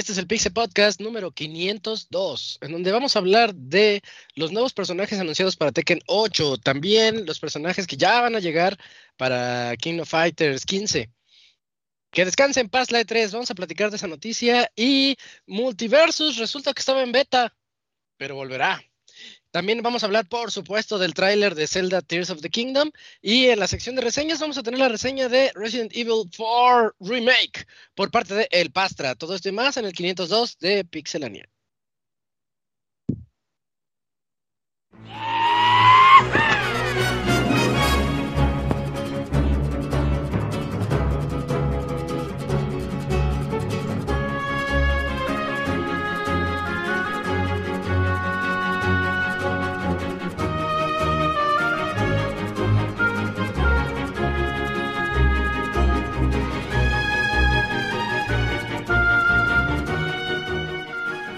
Este 0.00 0.12
es 0.12 0.18
el 0.18 0.26
Pixel 0.26 0.54
Podcast 0.54 0.98
número 0.98 1.30
502, 1.30 2.58
en 2.62 2.72
donde 2.72 2.90
vamos 2.90 3.14
a 3.14 3.18
hablar 3.18 3.54
de 3.54 4.00
los 4.34 4.50
nuevos 4.50 4.72
personajes 4.72 5.20
anunciados 5.20 5.56
para 5.56 5.72
Tekken 5.72 6.00
8, 6.06 6.56
también 6.56 7.26
los 7.26 7.38
personajes 7.38 7.86
que 7.86 7.98
ya 7.98 8.22
van 8.22 8.34
a 8.34 8.40
llegar 8.40 8.78
para 9.18 9.76
King 9.76 10.00
of 10.00 10.08
Fighters 10.08 10.64
15. 10.64 11.10
Que 12.10 12.24
descansen 12.24 12.64
en 12.64 12.70
paz 12.70 12.90
la 12.90 13.02
E3, 13.02 13.30
vamos 13.32 13.50
a 13.50 13.54
platicar 13.54 13.90
de 13.90 13.98
esa 13.98 14.06
noticia 14.06 14.72
y 14.74 15.18
Multiversus 15.46 16.38
resulta 16.38 16.72
que 16.72 16.80
estaba 16.80 17.02
en 17.02 17.12
beta, 17.12 17.54
pero 18.16 18.36
volverá. 18.36 18.82
También 19.50 19.82
vamos 19.82 20.02
a 20.02 20.06
hablar, 20.06 20.28
por 20.28 20.52
supuesto, 20.52 20.98
del 20.98 21.14
tráiler 21.14 21.54
de 21.54 21.66
Zelda 21.66 22.02
Tears 22.02 22.30
of 22.30 22.40
the 22.40 22.50
Kingdom. 22.50 22.90
Y 23.20 23.46
en 23.46 23.58
la 23.58 23.66
sección 23.66 23.96
de 23.96 24.02
reseñas 24.02 24.38
vamos 24.40 24.58
a 24.58 24.62
tener 24.62 24.78
la 24.78 24.88
reseña 24.88 25.28
de 25.28 25.50
Resident 25.54 25.92
Evil 25.94 26.30
4 26.36 26.94
Remake 27.00 27.66
por 27.94 28.10
parte 28.10 28.34
de 28.34 28.48
El 28.50 28.70
Pastra. 28.70 29.16
Todo 29.16 29.34
esto 29.34 29.48
y 29.48 29.52
más 29.52 29.76
en 29.76 29.86
el 29.86 29.92
502 29.92 30.58
de 30.58 30.84
Pixelania. 30.84 31.48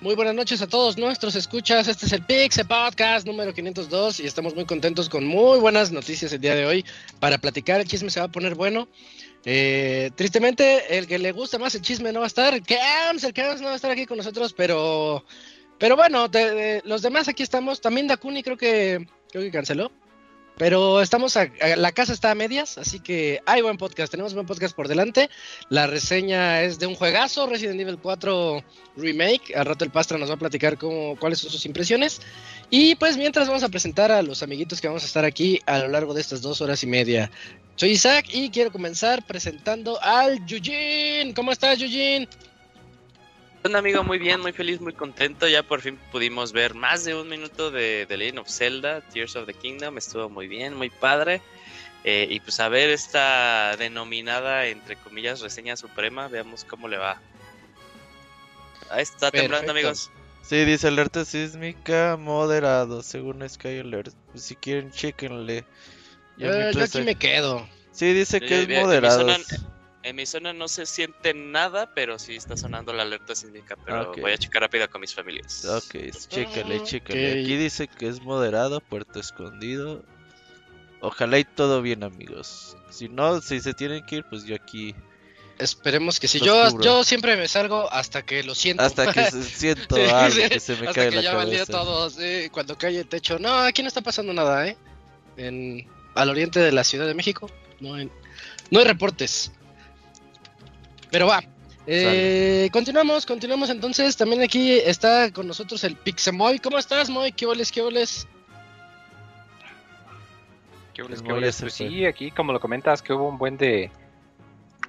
Muy 0.00 0.14
buenas 0.14 0.34
noches 0.34 0.62
a 0.62 0.66
todos 0.66 0.96
nuestros 0.96 1.34
escuchas. 1.34 1.86
Este 1.86 2.06
es 2.06 2.12
el 2.12 2.24
Pixel 2.24 2.66
Podcast 2.66 3.26
número 3.26 3.52
502 3.52 4.20
y 4.20 4.26
estamos 4.26 4.54
muy 4.54 4.64
contentos 4.64 5.10
con 5.10 5.26
muy 5.26 5.58
buenas 5.58 5.92
noticias 5.92 6.32
el 6.32 6.40
día 6.40 6.54
de 6.54 6.64
hoy 6.64 6.86
para 7.18 7.36
platicar. 7.36 7.82
El 7.82 7.86
chisme 7.86 8.08
se 8.08 8.18
va 8.18 8.24
a 8.24 8.30
poner 8.30 8.54
bueno. 8.54 8.88
Eh, 9.44 10.10
tristemente, 10.14 10.96
el 10.96 11.06
que 11.06 11.18
le 11.18 11.32
gusta 11.32 11.58
más 11.58 11.74
el 11.74 11.82
chisme 11.82 12.14
no 12.14 12.20
va 12.20 12.26
a 12.26 12.28
estar. 12.28 12.62
Kams, 12.62 13.24
el 13.24 13.34
Kams 13.34 13.60
no 13.60 13.66
va 13.66 13.74
a 13.74 13.76
estar 13.76 13.90
aquí 13.90 14.06
con 14.06 14.16
nosotros, 14.16 14.54
pero, 14.54 15.22
pero 15.78 15.96
bueno, 15.96 16.28
de, 16.28 16.50
de, 16.50 16.82
los 16.86 17.02
demás 17.02 17.28
aquí 17.28 17.42
estamos. 17.42 17.82
También 17.82 18.06
Dakuni 18.06 18.42
creo 18.42 18.56
que, 18.56 19.06
creo 19.30 19.44
que 19.44 19.50
canceló. 19.50 19.92
Pero 20.60 21.00
estamos, 21.00 21.38
a, 21.38 21.48
la 21.78 21.90
casa 21.92 22.12
está 22.12 22.30
a 22.30 22.34
medias, 22.34 22.76
así 22.76 23.00
que 23.00 23.40
hay 23.46 23.62
buen 23.62 23.78
podcast, 23.78 24.10
tenemos 24.10 24.34
buen 24.34 24.44
podcast 24.44 24.76
por 24.76 24.88
delante. 24.88 25.30
La 25.70 25.86
reseña 25.86 26.60
es 26.60 26.78
de 26.78 26.86
un 26.86 26.96
juegazo, 26.96 27.46
Resident 27.46 27.80
Evil 27.80 27.96
4 27.96 28.62
Remake. 28.98 29.56
Al 29.56 29.64
rato 29.64 29.86
el 29.86 29.90
Pastra 29.90 30.18
nos 30.18 30.28
va 30.28 30.34
a 30.34 30.38
platicar 30.38 30.76
cómo, 30.76 31.16
cuáles 31.18 31.38
son 31.38 31.50
sus 31.50 31.64
impresiones. 31.64 32.20
Y 32.68 32.94
pues 32.96 33.16
mientras 33.16 33.48
vamos 33.48 33.62
a 33.62 33.70
presentar 33.70 34.12
a 34.12 34.20
los 34.20 34.42
amiguitos 34.42 34.82
que 34.82 34.88
vamos 34.88 35.02
a 35.02 35.06
estar 35.06 35.24
aquí 35.24 35.58
a 35.64 35.78
lo 35.78 35.88
largo 35.88 36.12
de 36.12 36.20
estas 36.20 36.42
dos 36.42 36.60
horas 36.60 36.82
y 36.82 36.86
media. 36.86 37.30
Soy 37.76 37.92
Isaac 37.92 38.26
y 38.30 38.50
quiero 38.50 38.70
comenzar 38.70 39.26
presentando 39.26 39.98
al 40.02 40.44
Yujin. 40.44 41.32
¿Cómo 41.32 41.52
estás, 41.52 41.78
Yujin? 41.78 42.28
Un 43.62 43.76
amigo 43.76 44.02
muy 44.02 44.18
bien, 44.18 44.40
muy 44.40 44.52
feliz, 44.52 44.80
muy 44.80 44.94
contento. 44.94 45.46
Ya 45.46 45.62
por 45.62 45.80
fin 45.82 45.98
pudimos 46.10 46.52
ver 46.52 46.74
más 46.74 47.04
de 47.04 47.14
un 47.14 47.28
minuto 47.28 47.70
de 47.70 48.06
The 48.08 48.16
Legend 48.16 48.38
of 48.38 48.48
Zelda, 48.48 49.02
Tears 49.12 49.36
of 49.36 49.46
the 49.46 49.52
Kingdom. 49.54 49.98
Estuvo 49.98 50.30
muy 50.30 50.48
bien, 50.48 50.74
muy 50.74 50.88
padre. 50.88 51.42
Eh, 52.04 52.26
y 52.30 52.40
pues 52.40 52.58
a 52.60 52.70
ver 52.70 52.88
esta 52.88 53.76
denominada, 53.76 54.66
entre 54.66 54.96
comillas, 54.96 55.40
reseña 55.40 55.76
suprema, 55.76 56.28
veamos 56.28 56.64
cómo 56.64 56.88
le 56.88 56.96
va. 56.96 57.20
Ahí 58.88 59.02
está 59.02 59.30
Perfecto. 59.30 59.40
temblando, 59.42 59.72
amigos. 59.72 60.10
Sí, 60.42 60.64
dice 60.64 60.88
alerta 60.88 61.26
sísmica 61.26 62.16
moderado, 62.18 63.02
según 63.02 63.46
Sky 63.46 63.80
Alert. 63.80 64.14
Si 64.34 64.56
quieren, 64.56 64.90
chequenle. 64.90 65.58
Eh, 66.38 66.70
yo 66.74 66.82
aquí 66.82 67.02
me 67.02 67.14
quedo. 67.14 67.68
Sí, 67.92 68.14
dice 68.14 68.40
que 68.40 68.62
Eh, 68.62 68.66
es 68.70 68.82
moderado. 68.82 69.26
En 70.02 70.16
mi 70.16 70.24
zona 70.26 70.52
no 70.52 70.66
se 70.68 70.86
siente 70.86 71.34
nada, 71.34 71.92
pero 71.94 72.18
sí 72.18 72.34
está 72.36 72.56
sonando 72.56 72.92
la 72.92 73.02
alerta 73.02 73.34
sísmica. 73.34 73.76
Pero 73.84 74.10
Ok. 74.12 74.20
voy 74.20 74.32
a 74.32 74.38
checar 74.38 74.62
rápido 74.62 74.88
con 74.88 75.00
mis 75.00 75.14
familias. 75.14 75.64
Ok, 75.64 75.96
chécale, 76.28 76.76
Ah, 76.80 76.84
chécale. 76.84 77.32
Aquí 77.42 77.56
dice 77.56 77.86
que 77.88 78.08
es 78.08 78.20
moderado, 78.22 78.80
puerto 78.80 79.20
escondido. 79.20 80.02
Ojalá 81.02 81.38
y 81.38 81.44
todo 81.44 81.80
bien, 81.82 82.02
amigos. 82.04 82.76
Si 82.90 83.08
no, 83.08 83.40
si 83.40 83.60
se 83.60 83.72
tienen 83.74 84.04
que 84.04 84.16
ir, 84.16 84.24
pues 84.28 84.44
yo 84.44 84.54
aquí. 84.54 84.94
Esperemos 85.58 86.18
que 86.20 86.28
sí. 86.28 86.38
Los 86.38 86.46
Yo, 86.48 86.70
cubro. 86.70 86.84
yo 86.84 87.04
siempre 87.04 87.36
me 87.36 87.46
salgo 87.48 87.90
hasta 87.92 88.22
que 88.22 88.42
lo 88.42 88.54
siento. 88.54 88.82
Hasta 88.82 89.12
que 89.12 89.24
se- 89.30 89.42
siento 89.44 89.96
Sí, 89.96 90.02
algo 90.02 90.42
sí, 90.42 90.48
que 90.48 90.60
se 90.60 90.72
me 90.76 90.88
hasta 90.88 90.92
cae 90.94 91.10
que 91.10 91.16
la 91.16 91.22
ya 91.22 91.34
valía 91.34 91.66
todo, 91.66 92.08
sí, 92.10 92.48
cuando 92.50 92.76
cae 92.78 92.98
el 92.98 93.06
techo. 93.06 93.38
No, 93.38 93.58
aquí 93.58 93.82
no 93.82 93.88
está 93.88 94.00
pasando 94.00 94.32
nada, 94.32 94.66
¿eh? 94.66 94.76
En, 95.36 95.86
al 96.14 96.30
oriente 96.30 96.60
de 96.60 96.72
la 96.72 96.84
Ciudad 96.84 97.06
de 97.06 97.14
México 97.14 97.50
no 97.80 97.94
hay, 97.94 98.10
no 98.70 98.78
hay 98.80 98.84
reportes. 98.86 99.52
Pero 101.10 101.26
va. 101.26 101.42
Eh, 101.86 102.68
continuamos, 102.72 103.26
continuamos 103.26 103.70
entonces. 103.70 104.16
También 104.16 104.42
aquí 104.42 104.72
está 104.72 105.32
con 105.32 105.46
nosotros 105.46 105.82
el 105.84 105.96
Pixemoy. 105.96 106.58
¿Cómo 106.58 106.78
estás, 106.78 107.10
Moy? 107.10 107.32
¿Qué 107.32 107.46
oles, 107.46 107.72
qué 107.72 107.82
oles? 107.82 108.28
¿Qué 110.94 111.02
hubo, 111.02 111.14
Es 111.14 111.22
qué 111.22 111.48
ese 111.48 111.62
Pues 111.62 111.74
sí, 111.74 112.04
aquí 112.04 112.30
como 112.30 112.52
lo 112.52 112.60
comentas, 112.60 113.02
que 113.02 113.12
hubo 113.12 113.28
un 113.28 113.38
buen 113.38 113.56
de, 113.56 113.90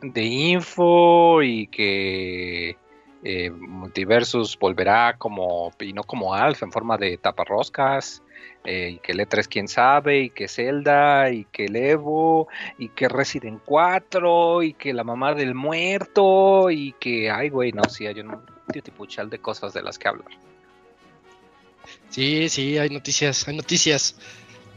de 0.01 0.23
info 0.23 1.41
y 1.41 1.67
que 1.67 2.75
eh, 3.23 3.49
Multiversus 3.51 4.57
volverá 4.57 5.15
como, 5.17 5.71
y 5.79 5.93
no 5.93 6.03
como 6.03 6.33
Alf, 6.33 6.63
en 6.63 6.71
forma 6.71 6.97
de 6.97 7.17
taparroscas, 7.17 8.23
y 8.65 8.97
que 8.99 9.13
el 9.13 9.19
E3 9.19 9.47
quién 9.47 9.67
sabe, 9.67 10.19
y 10.21 10.29
que 10.29 10.47
Zelda, 10.47 11.31
y 11.31 11.45
que 11.45 11.65
el 11.65 11.75
Evo, 11.75 12.47
y 12.77 12.89
que 12.89 13.07
Resident 13.07 13.61
4, 13.65 14.63
y 14.63 14.73
que 14.73 14.93
la 14.93 15.03
mamá 15.03 15.33
del 15.33 15.55
muerto, 15.55 16.69
y 16.69 16.93
que, 16.99 17.31
ay 17.31 17.49
güey, 17.49 17.71
no, 17.71 17.83
sí, 17.85 18.05
hay 18.05 18.19
un 18.19 18.37
titipuchal 18.71 19.29
de 19.29 19.39
cosas 19.39 19.73
de 19.73 19.81
las 19.81 19.97
que 19.97 20.07
hablar. 20.07 20.29
Sí, 22.09 22.49
sí, 22.49 22.77
hay 22.77 22.89
noticias, 22.89 23.47
hay 23.47 23.55
noticias. 23.55 24.15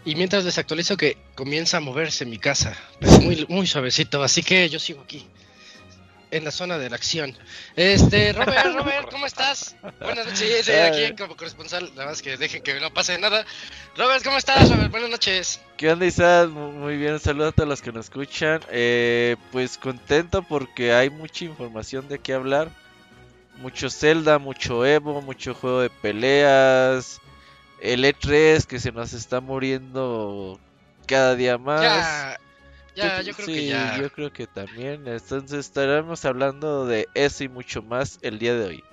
Y 0.05 0.15
mientras 0.17 0.45
les 0.45 0.59
actualizo 0.59 0.97
que 0.97 1.17
comienza 1.35 1.79
a 1.79 1.81
moverse 1.81 2.27
mi 2.27 2.39
casa, 2.39 2.77
pero 3.01 3.19
muy, 3.21 3.47
muy 3.49 3.67
suavecito, 3.67 4.23
así 4.23 4.43
que 4.43 4.69
yo 4.69 4.79
sigo 4.79 5.03
aquí, 5.03 5.27
en 6.37 6.45
la 6.45 6.51
zona 6.51 6.79
de 6.79 6.91
la 6.91 6.97
acción. 6.97 7.37
Este, 7.77 8.33
Robert, 8.35 8.75
Robert, 8.75 9.11
¿cómo 9.11 9.27
estás? 9.27 9.77
Buenas 10.01 10.27
noches, 10.27 10.69
aquí 10.69 11.15
como 11.17 11.37
corresponsal, 11.37 11.91
nada 11.95 12.09
más 12.11 12.23
que 12.23 12.37
dejen 12.37 12.63
que 12.63 12.79
no 12.81 12.93
pase 12.93 13.19
nada. 13.19 13.45
Robert, 13.97 14.25
¿cómo 14.25 14.37
estás, 14.39 14.69
Robert? 14.71 14.91
Buenas 14.91 15.11
noches. 15.11 15.61
¿Qué 15.77 15.91
onda, 15.91 16.07
Isaac? 16.07 16.49
Mu- 16.51 16.73
Muy 16.73 16.97
bien, 16.97 17.19
saludos 17.21 17.53
a 17.53 17.57
todos 17.57 17.69
los 17.69 17.83
que 17.83 17.93
nos 17.93 18.07
escuchan. 18.07 18.61
Eh, 18.71 19.37
pues 19.53 19.79
contento 19.79 20.43
porque 20.43 20.93
hay 20.93 21.11
mucha 21.11 21.45
información 21.45 22.09
de 22.09 22.19
qué 22.19 22.35
hablar. 22.35 22.69
Mucho 23.59 23.89
Zelda, 23.89 24.39
mucho 24.39 24.85
Evo, 24.85 25.23
mucho 25.23 25.55
juego 25.55 25.81
de 25.81 25.91
peleas. 25.91 27.21
El 27.81 28.05
E3 28.05 28.65
que 28.65 28.81
se 28.81 28.91
nos 28.93 29.13
está 29.13 29.41
muriendo 29.41 30.59
cada 31.07 31.35
día 31.37 31.59
más. 31.59 31.83
Ya, 31.83 32.41
ya, 32.95 33.21
yo 33.23 33.35
creo 33.35 33.47
sí, 33.47 33.53
que 33.55 33.67
ya. 33.67 33.99
Yo 33.99 34.11
creo 34.11 34.33
que 34.33 34.47
también. 34.47 35.07
Entonces 35.07 35.67
estaremos 35.67 36.25
hablando 36.25 36.87
de 36.87 37.09
eso 37.15 37.45
y 37.45 37.49
mucho 37.49 37.83
más 37.83 38.19
el 38.23 38.39
día 38.39 38.55
de 38.55 38.67
hoy. 38.67 38.85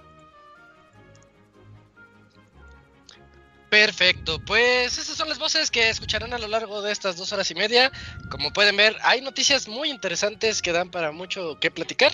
Perfecto, 3.72 4.38
pues 4.46 4.98
esas 4.98 5.16
son 5.16 5.30
las 5.30 5.40
voces 5.40 5.72
que 5.72 5.90
escucharán 5.90 6.34
a 6.34 6.38
lo 6.38 6.50
largo 6.50 6.82
de 6.82 6.92
estas 6.92 7.16
dos 7.16 7.32
horas 7.32 7.50
y 7.52 7.56
media. 7.56 7.90
Como 8.30 8.52
pueden 8.52 8.76
ver, 8.76 8.98
hay 9.02 9.22
noticias 9.22 9.70
muy 9.70 9.90
interesantes 9.90 10.62
que 10.62 10.74
dan 10.74 10.92
para 10.92 11.14
mucho 11.14 11.58
que 11.58 11.72
platicar. 11.72 12.12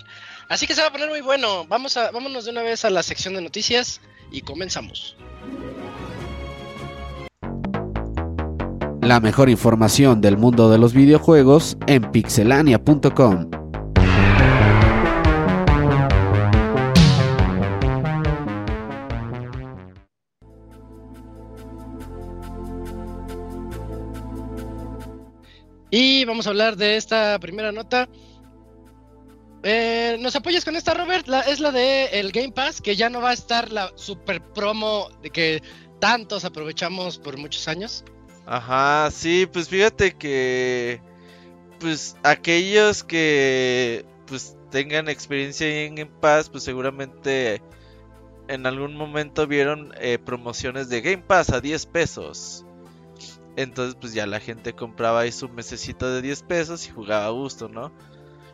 Así 0.49 0.67
que 0.67 0.75
se 0.75 0.81
va 0.81 0.89
a 0.89 0.91
poner 0.91 1.09
muy 1.09 1.21
bueno. 1.21 1.65
Vamos 1.65 1.97
a, 1.97 2.11
vámonos 2.11 2.45
de 2.45 2.51
una 2.51 2.61
vez 2.61 2.85
a 2.85 2.91
la 2.91 3.01
sección 3.01 3.33
de 3.33 3.41
noticias 3.41 4.01
y 4.31 4.41
comenzamos. 4.41 5.15
La 9.07 9.21
mejor 9.21 9.49
información 9.49 10.19
del 10.19 10.35
mundo 10.35 10.69
de 10.69 10.77
los 10.77 10.93
videojuegos 10.93 11.77
en 11.87 12.11
pixelania.com. 12.11 13.49
Y 25.89 26.25
vamos 26.25 26.45
a 26.45 26.49
hablar 26.49 26.75
de 26.75 26.97
esta 26.97 27.39
primera 27.39 27.71
nota. 27.71 28.09
Eh, 29.63 30.17
¿Nos 30.19 30.35
apoyas 30.35 30.65
con 30.65 30.75
esta, 30.75 30.93
Robert? 30.93 31.29
La, 31.29 31.39
es 31.43 31.61
la 31.61 31.71
de 31.71 32.07
el 32.07 32.33
Game 32.33 32.51
Pass, 32.51 32.81
que 32.81 32.97
ya 32.97 33.09
no 33.09 33.21
va 33.21 33.29
a 33.29 33.33
estar 33.33 33.71
la 33.71 33.89
super 33.95 34.41
promo 34.51 35.07
de 35.21 35.29
que 35.29 35.63
tantos 36.01 36.43
aprovechamos 36.43 37.17
por 37.19 37.37
muchos 37.37 37.69
años. 37.69 38.03
Ajá, 38.47 39.11
sí, 39.11 39.45
pues 39.51 39.67
fíjate 39.67 40.15
que 40.15 41.01
pues 41.81 42.15
aquellos 42.23 43.03
que 43.03 44.05
pues 44.25 44.55
tengan 44.71 45.09
experiencia 45.09 45.67
en 45.67 45.95
Game 45.95 46.11
Pass, 46.21 46.49
pues 46.49 46.63
seguramente 46.63 47.61
en 48.47 48.65
algún 48.65 48.95
momento 48.95 49.47
vieron 49.47 49.93
eh, 49.99 50.17
promociones 50.17 50.87
de 50.87 51.01
Game 51.01 51.23
Pass 51.27 51.49
a 51.49 51.59
10 51.59 51.87
pesos. 51.87 52.65
Entonces 53.57 53.97
pues 53.99 54.13
ya 54.13 54.25
la 54.25 54.39
gente 54.39 54.71
compraba 54.71 55.21
ahí 55.21 55.31
su 55.33 55.49
mesecito 55.49 56.09
de 56.09 56.21
10 56.21 56.43
pesos 56.43 56.87
y 56.87 56.91
jugaba 56.91 57.25
a 57.25 57.31
gusto, 57.31 57.67
¿no? 57.67 57.91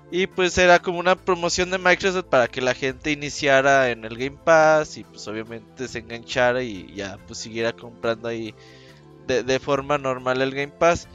Y 0.10 0.25
pues 0.25 0.57
era 0.57 0.80
como 0.80 0.98
una 0.98 1.16
promoción 1.16 1.69
de 1.69 1.78
Microsoft 1.78 2.25
para 2.25 2.48
que 2.48 2.62
la 2.62 2.74
gente 2.74 3.12
iniciara 3.12 3.92
en 3.92 4.06
el 4.06 4.18
Game 4.18 4.40
Pass 4.44 4.98
y 4.98 5.04
pues 5.04 5.28
obviamente 5.28 5.88
se 5.88 6.00
enganchara 6.00 6.63
y 6.63 6.94
ya 6.95 7.19
pues 7.28 7.38
siguiera 7.38 7.74
comprando 7.74 8.28
ahí 8.28 8.56
de, 9.28 9.60
forma 9.60 9.98
normal 9.98 10.42
el 10.42 10.52
Game 10.52 10.74
Pass. 10.78 11.08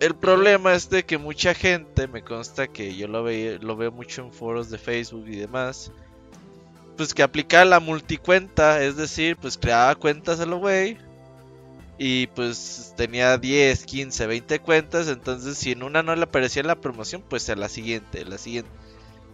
El 0.00 0.14
problema 0.14 0.74
es 0.74 0.90
de 0.90 1.04
que 1.04 1.18
mucha 1.18 1.54
gente, 1.54 2.08
me 2.08 2.22
consta 2.22 2.66
que 2.68 2.94
yo 2.96 3.08
lo, 3.08 3.22
ve, 3.22 3.58
lo 3.60 3.76
veo 3.76 3.92
mucho 3.92 4.22
en 4.22 4.32
foros 4.32 4.70
de 4.70 4.78
Facebook 4.78 5.24
y 5.28 5.36
demás, 5.36 5.92
pues 6.96 7.14
que 7.14 7.22
aplicaba 7.22 7.64
la 7.64 7.80
multicuenta, 7.80 8.82
es 8.82 8.96
decir, 8.96 9.36
pues 9.36 9.56
creaba 9.56 9.94
cuentas 9.94 10.40
a 10.40 10.46
lo 10.46 10.58
güey 10.58 10.98
y 11.98 12.26
pues 12.28 12.92
tenía 12.96 13.38
10, 13.38 13.84
15, 13.84 14.26
20 14.26 14.58
cuentas, 14.60 15.08
entonces 15.08 15.56
si 15.56 15.72
en 15.72 15.82
una 15.82 16.02
no 16.02 16.14
le 16.16 16.24
aparecía 16.24 16.62
la 16.62 16.80
promoción, 16.80 17.22
pues 17.28 17.48
a 17.50 17.56
la 17.56 17.68
siguiente, 17.68 18.24
la 18.24 18.38
siguiente. 18.38 18.70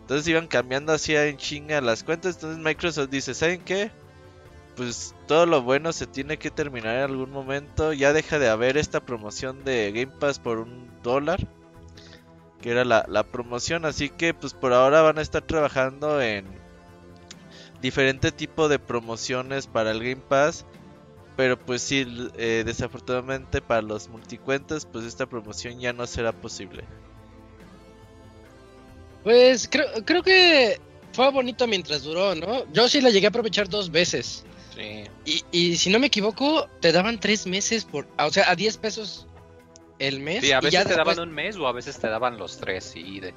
Entonces 0.03 0.29
iban 0.29 0.47
cambiando 0.47 0.93
así 0.93 1.15
en 1.17 1.37
chinga 1.37 1.81
las 1.81 2.05
cuentas, 2.05 2.35
entonces 2.35 2.63
Microsoft 2.63 3.11
dice, 3.11 3.33
¿saben 3.35 3.63
qué? 3.63 3.91
Pues 4.81 5.15
todo 5.27 5.45
lo 5.45 5.61
bueno 5.61 5.93
se 5.93 6.07
tiene 6.07 6.39
que 6.39 6.51
terminar 6.51 6.97
en 6.97 7.03
algún 7.03 7.31
momento, 7.31 7.93
ya 7.93 8.15
deja 8.15 8.39
de 8.39 8.49
haber 8.49 8.79
esta 8.79 9.05
promoción 9.05 9.63
de 9.63 9.93
Game 9.93 10.19
Pass 10.19 10.39
por 10.39 10.59
un 10.59 10.89
dólar, 11.03 11.47
que 12.63 12.71
era 12.71 12.87
la, 12.87 13.05
la 13.07 13.25
promoción, 13.25 13.85
así 13.85 14.09
que 14.09 14.33
pues 14.33 14.55
por 14.55 14.73
ahora 14.73 15.03
van 15.03 15.19
a 15.19 15.21
estar 15.21 15.43
trabajando 15.43 16.23
en 16.23 16.47
diferente 17.83 18.33
tipo 18.33 18.71
de 18.71 18.79
promociones 18.79 19.67
para 19.67 19.91
el 19.91 19.99
Game 19.99 20.23
Pass 20.27 20.65
pero 21.37 21.59
pues 21.59 21.83
sí, 21.83 22.07
eh, 22.39 22.63
desafortunadamente 22.65 23.61
para 23.61 23.83
los 23.83 24.09
multicuentas, 24.09 24.87
pues 24.87 25.05
esta 25.05 25.27
promoción 25.27 25.79
ya 25.79 25.93
no 25.93 26.07
será 26.07 26.33
posible. 26.33 26.85
Pues 29.25 29.69
creo, 29.71 29.89
creo 30.07 30.23
que 30.23 30.81
fue 31.13 31.31
bonito 31.31 31.67
mientras 31.67 32.03
duró, 32.03 32.35
¿no? 32.35 32.65
Yo 32.73 32.89
sí 32.89 33.03
la 33.03 33.11
llegué 33.11 33.27
a 33.27 33.29
aprovechar 33.29 33.69
dos 33.69 33.91
veces. 33.91 34.47
Sí. 34.75 35.05
Y, 35.25 35.45
y 35.51 35.77
si 35.77 35.91
no 35.91 35.99
me 35.99 36.07
equivoco, 36.07 36.69
te 36.81 36.93
daban 36.93 37.19
tres 37.21 37.47
meses 37.47 37.85
por... 37.85 38.07
O 38.19 38.31
sea, 38.31 38.51
a 38.51 38.57
10 38.57 38.77
pesos 38.79 39.27
el 39.99 40.21
mes. 40.21 40.43
Sí, 40.43 40.53
a 40.53 40.61
veces 40.61 40.87
te 40.87 40.95
daban 40.95 41.21
un 41.21 41.33
mes 41.33 41.57
o 41.57 41.67
a 41.67 41.73
veces 41.73 41.99
te 41.99 42.09
daban 42.09 42.39
los 42.39 42.59
tres, 42.59 42.85
sí. 42.85 43.21
De... 43.21 43.35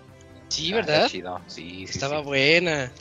Sí, 0.48 0.72
¿verdad? 0.72 1.08
Sí, 1.10 1.24
sí, 1.48 1.84
Estaba 1.84 2.22
buena. 2.22 2.92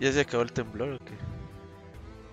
¿Ya 0.00 0.12
se 0.12 0.20
acabó 0.20 0.42
el 0.42 0.52
temblor 0.52 0.94
o 0.94 0.98
qué? 0.98 1.12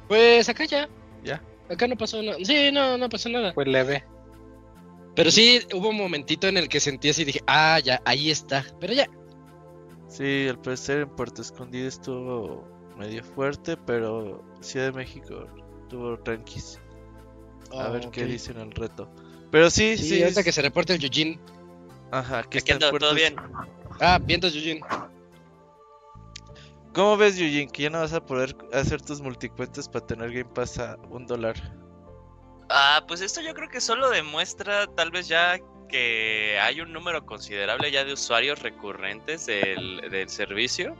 Pues 0.08 0.48
acá 0.48 0.66
ya. 0.66 0.88
Ya. 1.24 1.42
Acá 1.70 1.88
no 1.88 1.98
pasó 1.98 2.24
nada. 2.24 2.38
Sí, 2.44 2.72
no, 2.72 2.98
no 2.98 3.10
pasó 3.10 3.30
nada. 3.30 3.54
Fue 3.54 3.66
leve. 3.66 4.04
Pero 5.16 5.32
sí, 5.32 5.60
hubo 5.74 5.90
un 5.90 5.98
momentito 5.98 6.48
en 6.48 6.58
el 6.58 6.70
que 6.70 6.80
sentí 6.80 7.10
así 7.10 7.24
y 7.24 7.26
dije, 7.26 7.42
ah, 7.48 7.80
ya, 7.84 8.02
ahí 8.06 8.32
está. 8.32 8.66
Pero 8.80 8.94
ya. 8.94 9.10
Sí, 10.08 10.48
al 10.48 10.62
parecer 10.62 11.00
en 11.00 11.10
Puerto 11.10 11.42
Escondido 11.42 11.88
estuvo 11.88 12.77
medio 12.98 13.24
fuerte, 13.24 13.78
pero 13.78 14.44
Ciudad 14.62 14.88
de 14.88 14.92
México 14.94 15.48
estuvo 15.84 16.18
tranquis. 16.20 16.80
A 17.72 17.90
ver 17.90 18.10
qué 18.10 18.26
dicen 18.26 18.58
el 18.58 18.72
reto. 18.72 19.10
Pero 19.52 19.70
sí, 19.70 19.98
sí. 19.98 20.10
sí 20.10 20.24
hasta 20.24 20.44
que 20.44 20.52
se 20.52 20.62
reporte 20.62 20.94
el 20.94 21.00
Yujin. 21.00 21.40
Ajá, 22.12 22.44
que 22.44 22.58
está 22.60 22.80
todo 22.80 23.14
bien. 23.14 23.36
Ah, 24.00 24.20
vientos 24.22 24.54
Yujin. 24.54 24.82
¿Cómo 26.94 27.18
ves, 27.18 27.38
Yujin, 27.38 27.70
que 27.70 27.84
ya 27.84 27.90
no 27.90 28.00
vas 28.00 28.14
a 28.14 28.26
poder 28.26 28.56
hacer 28.74 29.02
tus 29.02 29.22
multicuentas 29.22 29.88
para 29.88 30.06
tener 30.06 30.32
Game 30.32 30.52
Pass 30.54 30.80
a 30.80 30.98
un 31.10 31.28
dólar? 31.28 31.56
Ah, 32.70 33.04
pues 33.08 33.22
esto 33.22 33.42
yo 33.42 33.54
creo 33.54 33.70
que 33.70 33.80
solo 33.80 34.10
demuestra 34.10 34.88
tal 34.88 35.12
vez 35.12 35.28
ya 35.28 35.60
que 35.90 36.60
hay 36.60 36.82
un 36.82 36.92
número 36.92 37.26
considerable 37.26 37.92
ya 37.92 38.04
de 38.04 38.14
usuarios 38.14 38.62
recurrentes 38.62 39.46
del, 39.46 40.02
del 40.10 40.28
servicio. 40.30 40.96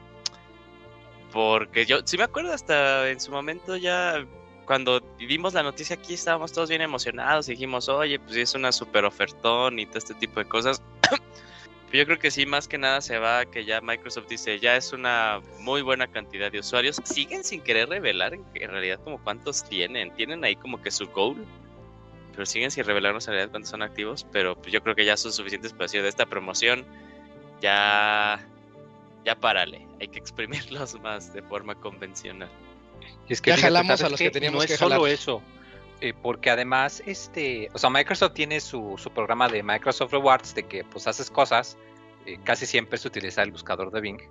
Porque 1.32 1.86
yo 1.86 2.00
sí 2.06 2.18
me 2.18 2.24
acuerdo 2.24 2.54
hasta 2.54 3.10
en 3.10 3.20
su 3.20 3.32
momento 3.32 3.76
ya 3.76 4.26
cuando 4.68 5.02
vimos 5.18 5.54
la 5.54 5.64
noticia 5.64 5.96
aquí 5.96 6.14
estábamos 6.14 6.52
todos 6.52 6.70
bien 6.70 6.82
emocionados 6.82 7.48
y 7.48 7.54
dijimos, 7.54 7.88
oye, 7.90 8.20
pues 8.20 8.36
es 8.36 8.54
una 8.54 8.72
super 8.72 9.06
ofertón 9.06 9.80
y 9.80 9.86
todo 9.86 9.98
este 9.98 10.14
tipo 10.14 10.40
de 10.40 10.46
cosas. 10.46 10.82
Yo 11.94 12.06
creo 12.06 12.20
que 12.20 12.30
sí, 12.30 12.46
más 12.46 12.68
que 12.68 12.78
nada 12.78 13.00
se 13.00 13.18
va 13.18 13.46
que 13.46 13.64
ya 13.64 13.80
Microsoft 13.80 14.28
dice, 14.28 14.60
ya 14.60 14.76
es 14.76 14.92
una 14.92 15.40
muy 15.60 15.82
buena 15.82 16.06
cantidad 16.08 16.52
de 16.52 16.60
usuarios. 16.60 17.00
Siguen 17.06 17.46
sin 17.46 17.62
querer 17.62 17.88
revelar 17.88 18.34
en, 18.34 18.44
realidad 18.54 19.00
como 19.06 19.24
cuántos 19.24 19.64
tienen. 19.64 20.14
Tienen 20.16 20.44
ahí 20.44 20.58
como 20.58 20.82
que 20.82 20.92
su 20.92 21.08
goal, 21.08 21.46
pero 22.34 22.46
siguen 22.46 22.72
sin 22.72 22.84
revelarnos 22.84 23.26
en 23.28 23.36
realidad 23.36 23.52
cuántos 23.52 23.72
son 23.72 23.84
activos. 23.84 24.28
Pero 24.34 24.58
pues 24.58 24.74
yo 24.74 24.84
creo 24.84 24.96
que 24.96 25.06
ya 25.06 25.16
son 25.16 25.32
suficientes 25.32 25.72
para 25.72 25.86
decir 25.86 26.04
de 26.04 26.10
esta 26.10 26.26
promoción. 26.26 26.86
Ya, 27.62 28.46
ya 29.28 29.36
párale. 29.36 29.86
Hay 30.00 30.08
que 30.08 30.20
exprimirlos 30.20 31.00
más 31.02 31.34
de 31.34 31.42
forma 31.42 31.76
convencional. 31.76 32.50
Y 33.28 33.34
es 33.34 33.42
que 33.42 33.52
ya 33.52 33.58
jalamos 33.58 34.02
a 34.02 34.10
los 34.10 34.18
que, 34.18 34.32
teníamos 34.32 34.66
no 34.66 34.74
es 34.74 34.80
solo 34.80 35.06
eso. 35.06 35.42
Eh, 36.00 36.14
porque 36.22 36.50
además, 36.50 37.04
este, 37.06 37.70
o 37.74 37.78
sea, 37.78 37.90
Microsoft 37.90 38.34
tiene 38.34 38.62
su, 38.62 38.96
su, 38.98 39.10
programa 39.12 39.50
de 39.50 39.64
Microsoft 39.64 40.12
Rewards, 40.12 40.56
de 40.56 40.64
que 40.64 40.84
pues 40.84 41.08
haces 41.08 41.30
cosas, 41.30 41.78
eh, 42.26 42.38
casi 42.44 42.66
siempre 42.66 42.98
se 42.98 43.08
utiliza 43.08 43.42
el 43.42 43.52
buscador 43.52 43.92
de 43.92 44.00
Bing, 44.00 44.22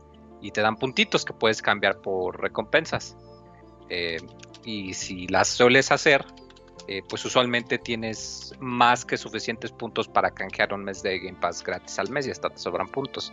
y 0.40 0.52
te 0.52 0.60
dan 0.60 0.76
puntitos 0.76 1.24
que 1.24 1.32
puedes 1.32 1.60
cambiar 1.60 2.00
por 2.00 2.40
recompensas. 2.40 3.16
Eh, 3.90 4.18
y 4.64 4.94
si 4.94 5.26
las 5.26 5.48
sueles 5.48 5.92
hacer, 5.92 6.24
pues 7.08 7.24
usualmente 7.24 7.78
tienes 7.78 8.54
más 8.60 9.04
que 9.04 9.16
suficientes 9.16 9.72
puntos 9.72 10.06
para 10.06 10.30
canjear 10.30 10.72
un 10.72 10.84
mes 10.84 11.02
de 11.02 11.18
Game 11.18 11.38
Pass 11.40 11.64
gratis 11.64 11.98
al 11.98 12.10
mes 12.10 12.28
y 12.28 12.30
hasta 12.30 12.48
te 12.48 12.58
sobran 12.58 12.86
puntos. 12.86 13.32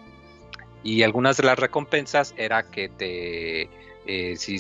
Y 0.84 1.04
algunas 1.04 1.38
de 1.38 1.44
las 1.44 1.58
recompensas 1.58 2.34
era 2.38 2.64
que 2.64 2.90
te 2.90 3.70
eh, 4.06 4.36
si, 4.36 4.58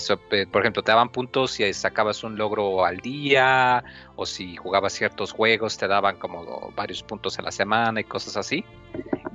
por 0.51 0.61
ejemplo, 0.61 0.83
te 0.83 0.91
daban 0.91 1.09
puntos 1.09 1.51
si 1.51 1.73
sacabas 1.73 2.23
un 2.23 2.37
logro 2.37 2.85
al 2.85 2.97
día 2.97 3.83
o 4.15 4.25
si 4.25 4.55
jugabas 4.55 4.93
ciertos 4.93 5.33
juegos 5.33 5.77
te 5.77 5.87
daban 5.87 6.15
como 6.17 6.71
varios 6.75 7.03
puntos 7.03 7.37
a 7.39 7.41
la 7.41 7.51
semana 7.51 7.99
y 7.99 8.03
cosas 8.05 8.37
así. 8.37 8.63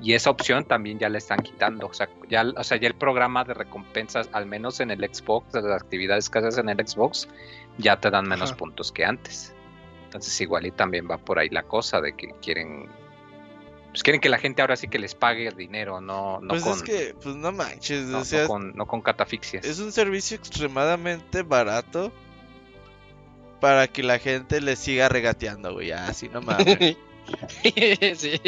Y 0.01 0.15
esa 0.15 0.31
opción 0.31 0.65
también 0.65 0.99
ya 0.99 1.09
la 1.09 1.19
están 1.19 1.41
quitando. 1.41 1.89
O 1.89 1.93
sea, 1.93 2.09
ya, 2.29 2.45
o 2.57 2.65
sea, 2.65 2.79
ya 2.79 2.89
el 2.89 2.95
programa 2.95 3.45
de 3.45 3.53
recompensas, 3.53 4.31
al 4.33 4.47
menos 4.47 4.81
en 4.81 4.91
el 4.91 5.01
Xbox, 5.01 5.53
de 5.53 5.63
las 5.63 5.83
actividades 5.83 6.31
que 6.31 6.39
haces 6.39 6.57
en 6.57 6.69
el 6.69 6.79
Xbox, 6.87 7.29
ya 7.77 8.01
te 8.01 8.11
dan 8.11 8.27
menos 8.27 8.53
puntos 8.53 8.93
que 8.93 9.05
antes. 9.05 9.55
Entonces 10.05 10.41
igual 10.41 10.65
y 10.65 10.71
también 10.71 11.07
va 11.11 11.19
por 11.19 11.39
ahí 11.39 11.51
la 11.51 11.65
cosa 11.65 12.01
de 12.01 12.15
que 12.15 12.29
quieren 12.41 12.89
pues 13.91 14.03
quieren 14.03 14.21
que 14.21 14.29
la 14.29 14.39
gente 14.39 14.63
ahora 14.63 14.77
sí 14.77 14.89
que 14.89 14.99
les 14.99 15.15
pague 15.15 15.49
el 15.49 15.57
dinero, 15.57 16.01
no, 16.01 16.41
no 16.41 16.49
pues 16.49 16.63
con... 16.63 16.73
es 16.75 16.83
que, 16.83 17.15
pues 17.23 17.37
no 17.37 17.53
manches, 17.53 18.05
no, 18.07 18.19
o 18.19 18.25
sea, 18.25 18.47
con, 18.47 18.75
no 18.75 18.87
con 18.87 19.01
catafixias. 19.01 19.65
Es 19.65 19.79
un 19.79 19.93
servicio 19.93 20.37
extremadamente 20.37 21.43
barato 21.43 22.13
para 23.61 23.89
que 23.89 24.03
la 24.03 24.19
gente 24.19 24.61
le 24.61 24.77
siga 24.77 25.09
regateando, 25.09 25.73
güey, 25.73 25.93
así 25.93 26.29
no 26.29 26.43
mames. 26.43 26.97
sí. 28.17 28.41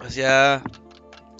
O 0.00 0.08
sea... 0.08 0.62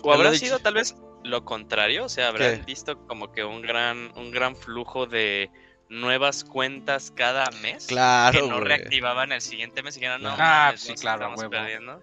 O 0.03 0.13
habrá 0.13 0.35
sido 0.35 0.59
tal 0.59 0.75
vez 0.75 0.97
lo 1.23 1.45
contrario, 1.45 2.05
o 2.05 2.09
sea, 2.09 2.29
habrán 2.29 2.65
visto 2.65 2.99
como 3.07 3.33
que 3.33 3.45
un 3.45 3.63
gran, 3.63 4.13
un 4.17 4.31
gran 4.31 4.57
flujo 4.57 5.07
de 5.07 5.51
nuevas 5.91 6.45
cuentas 6.45 7.13
cada 7.15 7.51
mes 7.63 7.87
claro, 7.87 8.41
que 8.41 8.49
no 8.49 8.61
reactivaban 8.61 9.33
el 9.33 9.41
siguiente 9.41 9.83
mes 9.83 9.97
y 9.97 10.01
que 10.01 10.09
no, 10.09 10.35
ah, 10.39 10.73
sí, 10.77 10.95
claro, 10.95 11.25
estamos 11.27 11.51
perdiendo. 11.51 12.01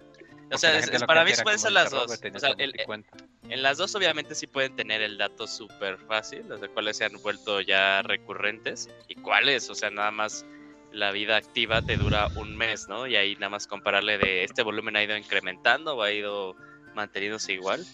O 0.50 0.56
sea, 0.56 0.80
para 1.06 1.24
mí 1.24 1.32
pueden 1.42 1.58
ser 1.58 1.72
las 1.72 1.90
dos. 1.90 2.10
O 2.10 2.38
sea, 2.38 2.54
en 2.58 3.62
las 3.62 3.78
dos 3.78 3.94
obviamente 3.94 4.34
sí 4.34 4.46
pueden 4.46 4.76
tener 4.76 5.02
el 5.02 5.18
dato 5.18 5.46
súper 5.46 5.98
fácil, 5.98 6.46
los 6.48 6.60
de 6.60 6.68
cuáles 6.68 6.98
se 6.98 7.06
han 7.06 7.20
vuelto 7.22 7.60
ya 7.60 8.02
recurrentes 8.02 8.88
y 9.08 9.14
cuáles, 9.16 9.68
o 9.70 9.74
sea, 9.74 9.90
nada 9.90 10.10
más 10.10 10.44
la 10.92 11.10
vida 11.10 11.36
activa 11.36 11.82
te 11.82 11.96
dura 11.96 12.28
un 12.36 12.56
mes, 12.56 12.88
¿no? 12.88 13.06
Y 13.06 13.16
ahí 13.16 13.34
nada 13.34 13.50
más 13.50 13.66
compararle 13.66 14.18
de 14.18 14.44
este 14.44 14.62
volumen 14.62 14.96
ha 14.96 15.02
ido 15.02 15.16
incrementando 15.16 15.96
o 15.96 16.02
ha 16.02 16.12
ido 16.12 16.56
manteniéndose 16.94 17.54
igual. 17.54 17.84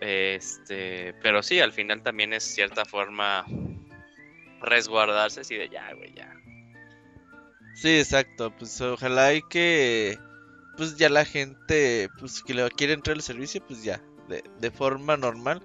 Este, 0.00 1.14
pero 1.22 1.42
sí, 1.42 1.60
al 1.60 1.72
final 1.72 2.02
también 2.02 2.32
es 2.32 2.44
cierta 2.44 2.84
forma 2.84 3.44
resguardarse 4.60 5.40
así 5.40 5.54
de 5.56 5.68
ya, 5.68 5.92
güey, 5.94 6.12
ya. 6.14 6.32
Sí, 7.74 7.98
exacto. 7.98 8.52
Pues 8.58 8.80
ojalá 8.80 9.34
y 9.34 9.42
que 9.42 10.18
pues 10.76 10.96
ya 10.96 11.08
la 11.08 11.24
gente 11.24 12.08
pues 12.18 12.42
que 12.42 12.54
le 12.54 12.68
quiere 12.70 12.92
entrar 12.92 13.16
al 13.16 13.22
servicio 13.22 13.64
pues 13.66 13.82
ya 13.82 14.00
de, 14.28 14.42
de 14.60 14.70
forma 14.70 15.16
normal. 15.16 15.62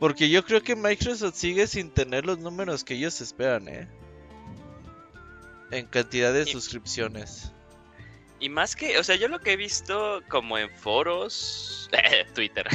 Porque 0.00 0.28
yo 0.28 0.44
creo 0.44 0.62
que 0.62 0.74
Microsoft 0.74 1.36
sigue 1.36 1.68
sin 1.68 1.90
tener 1.92 2.26
los 2.26 2.38
números 2.38 2.82
que 2.82 2.94
ellos 2.94 3.20
esperan, 3.20 3.68
¿eh? 3.68 3.88
En 5.70 5.86
cantidad 5.86 6.32
de 6.32 6.42
Y- 6.42 6.46
suscripciones. 6.52 7.52
Y 8.40 8.48
más 8.48 8.74
que, 8.74 8.98
o 8.98 9.04
sea, 9.04 9.14
yo 9.14 9.28
lo 9.28 9.38
que 9.38 9.52
he 9.52 9.56
visto 9.56 10.20
como 10.28 10.58
en 10.58 10.68
foros, 10.70 11.88
Twitter. 12.34 12.66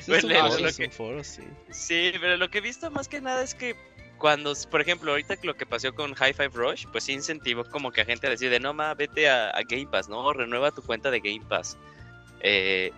Sí, 0.00 0.06
Bueno, 0.06 0.20
son 0.20 0.30
lo 0.32 0.48
foros, 0.52 0.76
que- 0.76 0.84
son 0.84 0.92
foros, 0.92 1.26
sí. 1.26 1.42
Sí, 1.70 2.12
pero 2.20 2.36
lo 2.36 2.48
que 2.50 2.58
he 2.58 2.60
visto 2.60 2.88
más 2.92 3.08
que 3.08 3.20
nada 3.20 3.42
es 3.42 3.56
que 3.56 3.74
cuando, 4.20 4.52
por 4.70 4.80
ejemplo, 4.80 5.10
ahorita 5.10 5.34
lo 5.42 5.56
que 5.56 5.66
pasó 5.66 5.92
con 5.92 6.14
High 6.14 6.34
Five 6.34 6.50
Rush, 6.54 6.86
pues 6.92 7.04
sí 7.04 7.12
incentivó 7.12 7.64
como 7.64 7.90
que 7.90 8.02
a 8.02 8.04
gente 8.04 8.28
a 8.28 8.30
decir 8.30 8.50
de 8.50 8.60
no 8.60 8.72
ma, 8.72 8.94
vete 8.94 9.28
a, 9.28 9.50
Game 9.68 9.88
Pass, 9.88 10.08
¿no? 10.08 10.32
Renueva 10.32 10.70
tu 10.70 10.82
cuenta 10.82 11.10
de 11.10 11.18
Game 11.18 11.44
Pass. 11.48 11.76
Eh, 12.40 12.92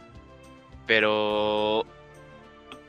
pero. 0.87 1.87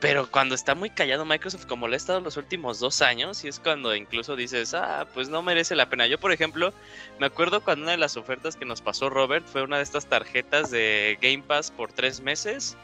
Pero 0.00 0.30
cuando 0.30 0.54
está 0.54 0.74
muy 0.74 0.90
callado 0.90 1.24
Microsoft, 1.24 1.64
como 1.64 1.88
lo 1.88 1.94
ha 1.94 1.96
estado 1.96 2.20
los 2.20 2.36
últimos 2.36 2.78
dos 2.78 3.00
años, 3.00 3.42
y 3.42 3.48
es 3.48 3.58
cuando 3.58 3.94
incluso 3.96 4.36
dices, 4.36 4.74
ah, 4.74 5.06
pues 5.14 5.30
no 5.30 5.40
merece 5.40 5.74
la 5.74 5.88
pena. 5.88 6.06
Yo, 6.06 6.18
por 6.18 6.30
ejemplo, 6.30 6.74
me 7.18 7.26
acuerdo 7.26 7.62
cuando 7.62 7.84
una 7.84 7.92
de 7.92 7.98
las 7.98 8.18
ofertas 8.18 8.56
que 8.56 8.66
nos 8.66 8.82
pasó 8.82 9.08
Robert 9.08 9.46
fue 9.46 9.62
una 9.62 9.78
de 9.78 9.84
estas 9.84 10.06
tarjetas 10.06 10.70
de 10.70 11.16
Game 11.22 11.42
Pass 11.46 11.70
por 11.70 11.90
tres 11.92 12.20
meses. 12.20 12.76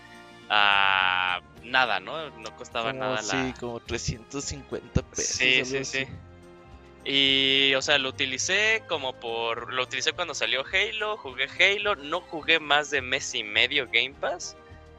A 0.53 1.41
nada, 1.63 2.01
¿no? 2.01 2.29
No 2.31 2.57
costaba 2.57 2.91
Como, 2.91 3.05
nada 3.05 3.23
sí, 3.23 3.37
la, 3.37 3.55
como 3.59 3.79
350 3.81 5.03
pesos. 5.03 5.37
Sí, 5.37 5.65
sí, 5.65 5.77
así. 5.79 5.85
sí. 5.85 6.07
Y, 7.05 7.75
o 7.77 7.83
sea, 7.83 7.99
lo 7.99 8.11
utilicé 8.11 8.83
como 8.89 9.15
por. 9.15 9.73
Lo 9.73 9.85
utilicé 9.85 10.13
cuando 10.13 10.35
salió 10.35 10.65
Halo, 10.67 11.17
jugué 11.17 11.47
Halo, 11.59 11.97
no 11.97 12.21
jugué 12.21 12.61
más 12.61 12.91
de 12.91 13.01
mes 13.01 13.35
y 13.35 13.43
medio 13.45 13.87
Game 13.87 14.15
Pass. 14.21 14.57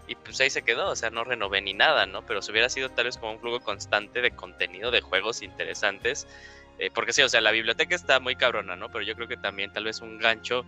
Y 0.07 0.15
pues 0.15 0.39
ahí 0.41 0.49
se 0.49 0.63
quedó, 0.63 0.89
o 0.89 0.95
sea, 0.95 1.09
no 1.09 1.23
renové 1.23 1.61
ni 1.61 1.73
nada, 1.73 2.05
¿no? 2.05 2.25
Pero 2.25 2.41
si 2.41 2.51
hubiera 2.51 2.69
sido 2.69 2.89
tal 2.89 3.05
vez 3.05 3.17
como 3.17 3.33
un 3.33 3.39
flujo 3.39 3.59
constante 3.61 4.21
de 4.21 4.31
contenido, 4.31 4.89
de 4.89 5.01
juegos 5.01 5.41
interesantes. 5.41 6.27
eh, 6.79 6.89
porque 6.93 7.13
sí, 7.13 7.21
o 7.21 7.29
sea, 7.29 7.41
la 7.41 7.51
biblioteca 7.51 7.93
está 7.95 8.19
muy 8.19 8.35
cabrona, 8.35 8.75
¿no? 8.75 8.89
Pero 8.89 9.03
yo 9.03 9.15
creo 9.15 9.27
que 9.27 9.37
también 9.37 9.71
tal 9.71 9.83
vez 9.83 10.01
un 10.01 10.17
gancho 10.17 10.65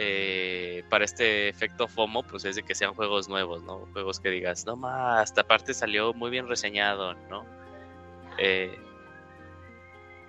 eh, 0.00 0.84
para 0.88 1.04
este 1.04 1.48
efecto 1.48 1.88
FOMO, 1.88 2.22
pues 2.22 2.44
es 2.44 2.54
de 2.54 2.62
que 2.62 2.76
sean 2.76 2.94
juegos 2.94 3.28
nuevos, 3.28 3.64
¿no? 3.64 3.88
Juegos 3.92 4.20
que 4.20 4.30
digas, 4.30 4.64
no 4.64 4.76
más, 4.76 5.30
esta 5.30 5.42
parte 5.42 5.74
salió 5.74 6.14
muy 6.14 6.30
bien 6.30 6.46
reseñado, 6.46 7.14
¿no? 7.28 7.44
Eh, 8.38 8.78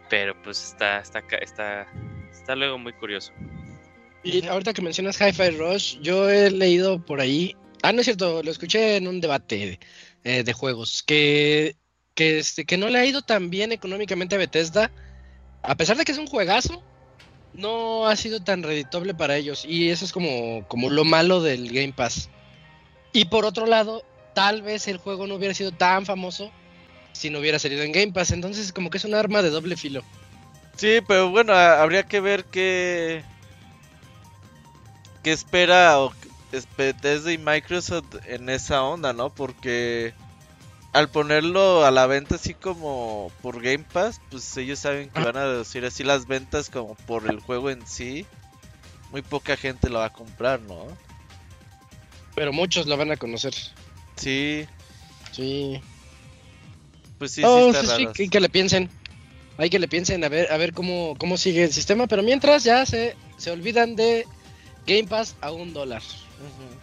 pero 0.09 0.33
pues 0.41 0.69
está, 0.69 1.01
está, 1.01 1.19
está, 1.39 1.87
está 2.31 2.55
luego 2.55 2.79
muy 2.79 2.93
curioso. 2.93 3.31
Y 4.23 4.43
ahorita 4.47 4.73
que 4.73 4.81
mencionas 4.81 5.21
Hi-Fi 5.21 5.51
Rush, 5.51 5.99
yo 5.99 6.27
he 6.31 6.49
leído 6.49 7.05
por 7.05 7.21
ahí. 7.21 7.55
Ah, 7.83 7.93
no 7.93 7.99
es 7.99 8.05
cierto, 8.05 8.41
lo 8.41 8.49
escuché 8.49 8.95
en 8.95 9.07
un 9.07 9.21
debate 9.21 9.79
eh, 10.23 10.43
de 10.43 10.53
juegos. 10.53 11.03
Que, 11.03 11.75
que, 12.15 12.39
este, 12.39 12.65
que 12.65 12.77
no 12.77 12.89
le 12.89 12.97
ha 12.97 13.05
ido 13.05 13.21
tan 13.21 13.51
bien 13.51 13.71
económicamente 13.71 14.33
a 14.33 14.39
Bethesda. 14.39 14.91
A 15.61 15.75
pesar 15.75 15.95
de 15.95 16.05
que 16.05 16.11
es 16.11 16.17
un 16.17 16.25
juegazo, 16.25 16.83
no 17.59 18.07
ha 18.07 18.15
sido 18.15 18.39
tan 18.41 18.63
reditable 18.63 19.13
para 19.13 19.35
ellos. 19.37 19.65
Y 19.65 19.89
eso 19.89 20.05
es 20.05 20.11
como, 20.11 20.65
como 20.67 20.89
lo 20.89 21.03
malo 21.05 21.41
del 21.41 21.71
Game 21.71 21.93
Pass. 21.93 22.29
Y 23.13 23.25
por 23.25 23.45
otro 23.45 23.65
lado, 23.65 24.03
tal 24.33 24.61
vez 24.61 24.87
el 24.87 24.97
juego 24.97 25.27
no 25.27 25.35
hubiera 25.35 25.53
sido 25.53 25.71
tan 25.71 26.05
famoso 26.05 26.51
si 27.11 27.29
no 27.29 27.39
hubiera 27.39 27.59
salido 27.59 27.83
en 27.83 27.91
Game 27.91 28.11
Pass. 28.13 28.31
Entonces, 28.31 28.71
como 28.71 28.89
que 28.89 28.97
es 28.97 29.05
un 29.05 29.13
arma 29.15 29.41
de 29.41 29.49
doble 29.49 29.75
filo. 29.77 30.03
Sí, 30.75 30.99
pero 31.07 31.29
bueno, 31.29 31.53
habría 31.53 32.03
que 32.03 32.19
ver 32.21 32.45
qué. 32.45 33.23
qué 35.23 35.31
espera 35.31 35.99
o 35.99 36.13
es- 36.51 36.67
Bethesda 36.77 37.31
y 37.33 37.37
Microsoft 37.37 38.15
en 38.25 38.49
esa 38.49 38.83
onda, 38.83 39.11
¿no? 39.13 39.29
Porque 39.29 40.13
al 40.93 41.09
ponerlo 41.09 41.85
a 41.85 41.91
la 41.91 42.07
venta 42.07 42.35
así 42.35 42.53
como 42.53 43.31
por 43.41 43.61
Game 43.61 43.85
Pass, 43.91 44.19
pues 44.31 44.55
ellos 44.57 44.79
saben 44.79 45.09
que 45.09 45.21
van 45.21 45.37
a 45.37 45.45
reducir 45.45 45.85
así 45.85 46.03
las 46.03 46.25
ventas 46.27 46.69
como 46.69 46.95
por 46.95 47.29
el 47.29 47.39
juego 47.39 47.69
en 47.69 47.85
sí. 47.87 48.25
Muy 49.11 49.21
poca 49.21 49.55
gente 49.57 49.89
lo 49.89 49.99
va 49.99 50.05
a 50.05 50.13
comprar, 50.13 50.59
¿no? 50.61 50.85
Pero 52.35 52.53
muchos 52.53 52.85
lo 52.87 52.95
van 52.97 53.11
a 53.11 53.17
conocer. 53.17 53.53
Sí, 54.15 54.65
Sí. 55.31 55.79
pues 57.17 57.31
sí, 57.31 57.41
Oh, 57.45 57.65
sí 57.65 57.69
está 57.69 57.81
sí, 57.81 57.87
sí, 57.97 58.03
raro. 58.03 58.13
que, 58.13 58.29
que 58.29 58.39
le 58.39 58.49
piensen. 58.49 58.89
Hay 59.57 59.69
que 59.69 59.77
le 59.79 59.87
piensen 59.87 60.23
a 60.23 60.29
ver, 60.29 60.51
a 60.51 60.57
ver 60.57 60.73
cómo, 60.73 61.15
cómo 61.17 61.37
sigue 61.37 61.63
el 61.65 61.73
sistema. 61.73 62.07
Pero 62.07 62.23
mientras 62.23 62.63
ya 62.63 62.85
se, 62.85 63.15
se 63.37 63.51
olvidan 63.51 63.95
de 63.95 64.25
Game 64.87 65.05
Pass 65.05 65.35
a 65.41 65.51
un 65.51 65.73
dólar. 65.73 66.01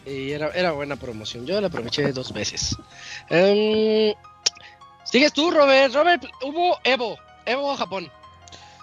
Y 0.04 0.30
era, 0.32 0.48
era 0.50 0.72
buena 0.72 0.96
promoción. 0.96 1.46
Yo 1.46 1.60
la 1.60 1.68
aproveché 1.68 2.12
dos 2.12 2.32
veces. 2.32 2.76
Em, 3.28 4.14
Sigues 5.04 5.32
tú, 5.32 5.50
Robert. 5.50 5.94
Robert, 5.94 6.24
hubo 6.42 6.78
Evo. 6.84 7.16
Evo 7.44 7.76
Japón. 7.76 8.10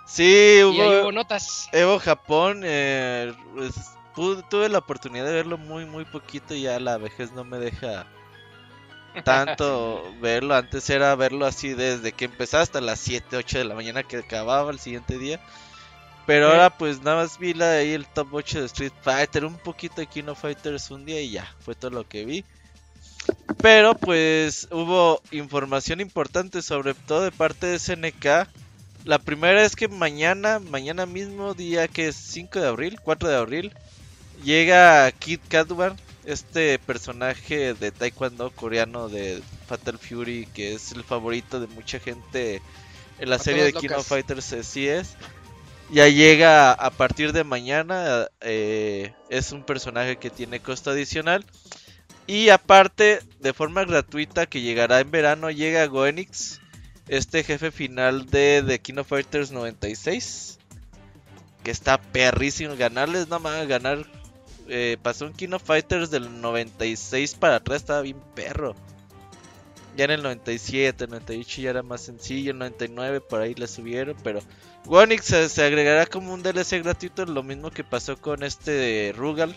Sí, 0.08 0.24
Y 0.24 0.58
ahí 0.60 0.64
hubo, 0.64 1.02
hubo 1.04 1.12
notas. 1.12 1.68
Evo 1.72 2.00
Japón, 2.00 2.62
eh, 2.64 3.34
pues, 3.54 3.74
pude- 4.16 4.44
tuve 4.50 4.70
la 4.70 4.78
oportunidad 4.80 5.26
de 5.26 5.34
verlo 5.34 5.58
muy, 5.58 5.86
muy 5.86 6.06
poquito. 6.06 6.56
Ya 6.56 6.80
la 6.80 6.98
vejez 6.98 7.32
no 7.34 7.44
me 7.44 7.58
deja 7.58 8.06
tanto 9.24 10.04
verlo. 10.22 10.56
Antes 10.56 10.90
era 10.90 11.16
verlo 11.16 11.46
así 11.46 11.70
desde 11.74 12.12
que 12.14 12.26
empezaba 12.26 12.64
hasta 12.64 12.82
las 12.82 13.00
7, 13.00 13.38
8 13.38 13.60
de 13.60 13.66
la 13.66 13.76
mañana 13.76 14.04
que 14.04 14.18
acababa 14.18 14.72
el 14.72 14.80
siguiente 14.80 15.18
día. 15.18 15.40
Pero 16.26 16.48
Sí. 16.48 16.52
ahora 16.54 16.78
pues 16.78 17.02
nada 17.02 17.18
más 17.18 17.38
vi 17.38 17.54
la, 17.54 17.74
ahí 17.74 17.92
el 17.92 18.06
top 18.08 18.34
8 18.34 18.62
de 18.62 18.66
Street 18.68 18.94
Fighter, 19.02 19.46
un 19.46 19.58
poquito 19.58 19.96
de 19.96 20.08
King 20.08 20.26
of 20.28 20.40
Fighters 20.42 20.90
un 20.92 21.06
día 21.06 21.22
y 21.22 21.32
ya, 21.32 21.54
fue 21.60 21.76
todo 21.76 21.92
lo 21.92 22.08
que 22.08 22.26
vi. 22.26 22.46
Pero 23.62 23.96
pues 23.96 24.68
hubo 24.72 25.22
información 25.32 26.02
importante 26.02 26.62
sobre 26.62 26.94
todo 26.94 27.22
de 27.22 27.32
parte 27.32 27.68
de 27.68 27.80
SNK. 27.80 28.48
La 29.06 29.20
primera 29.20 29.64
es 29.64 29.76
que 29.76 29.88
mañana, 29.88 30.60
mañana 30.60 31.06
mismo, 31.06 31.54
día 31.54 31.88
que 31.88 32.08
es 32.08 32.16
5 32.16 32.60
de 32.60 32.68
abril, 32.68 33.00
4 33.02 33.30
de 33.30 33.36
abril, 33.36 33.74
llega 34.44 35.12
Kid 35.12 35.40
Kadwan, 35.50 35.98
este 36.26 36.80
personaje 36.80 37.74
de 37.74 37.92
taekwondo 37.92 38.52
coreano 38.52 39.10
de 39.10 39.42
Fatal 39.68 39.98
Fury, 39.98 40.48
que 40.54 40.74
es 40.76 40.94
el 40.94 41.04
favorito 41.04 41.60
de 41.60 41.68
mucha 41.68 42.00
gente 42.00 42.62
en 43.20 43.30
la 43.30 43.40
serie 43.40 43.64
de 43.64 43.96
of 43.96 44.08
Fighters, 44.08 44.54
así 44.54 44.88
es. 44.88 45.16
Ya 45.94 46.08
llega 46.08 46.72
a 46.72 46.90
partir 46.90 47.34
de 47.34 47.44
mañana, 47.44 48.28
eh, 48.42 49.14
es 49.30 49.52
un 49.52 49.64
personaje 49.64 50.18
que 50.18 50.32
tiene 50.32 50.60
costo 50.60 50.90
adicional. 50.90 51.46
Y 52.26 52.50
aparte, 52.50 53.20
de 53.42 53.54
forma 53.54 53.86
gratuita, 53.86 54.48
que 54.48 54.62
llegará 54.62 55.02
en 55.02 55.12
verano, 55.12 55.52
llega 55.52 55.86
Goenix, 55.86 56.62
este 57.08 57.44
jefe 57.44 57.70
final 57.70 58.26
de 58.26 58.64
The 58.66 58.80
King 58.80 58.98
of 58.98 59.08
Fighters 59.10 59.52
96. 59.52 60.58
Que 61.64 61.70
está 61.70 62.02
perrísimo. 62.02 62.76
Ganarles, 62.76 63.28
no 63.28 63.40
más, 63.40 63.68
ganar. 63.68 64.08
eh, 64.70 64.98
pasó 65.04 65.28
un 65.28 65.34
King 65.34 65.52
of 65.54 65.64
Fighters 65.64 66.10
del 66.10 66.42
96 66.42 67.36
para 67.36 67.58
atrás, 67.58 67.82
estaba 67.82 68.02
bien 68.02 68.20
perro. 68.34 68.76
Ya 69.96 70.06
en 70.06 70.12
el 70.12 70.24
97, 70.24 71.08
98 71.08 71.62
ya 71.62 71.70
era 71.70 71.84
más 71.84 72.02
sencillo. 72.02 72.52
El 72.52 72.60
99 72.60 73.22
por 73.22 73.42
ahí 73.42 73.54
le 73.54 73.68
subieron, 73.68 74.16
pero. 74.24 74.42
Goenix 74.86 75.26
se, 75.26 75.50
se 75.50 75.64
agregará 75.64 76.06
como 76.06 76.34
un 76.34 76.44
DLC 76.44 76.84
gratuito, 76.84 77.26
lo 77.26 77.44
mismo 77.44 77.72
que 77.72 77.84
pasó 77.84 78.18
con 78.18 78.44
este 78.44 79.14
Rugal. 79.16 79.56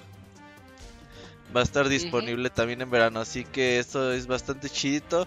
Va 1.54 1.60
a 1.60 1.64
estar 1.64 1.88
disponible 1.88 2.50
también 2.50 2.82
en 2.82 2.90
verano, 2.90 3.20
así 3.20 3.44
que 3.44 3.78
esto 3.78 4.12
es 4.12 4.26
bastante 4.26 4.68
chidito. 4.68 5.26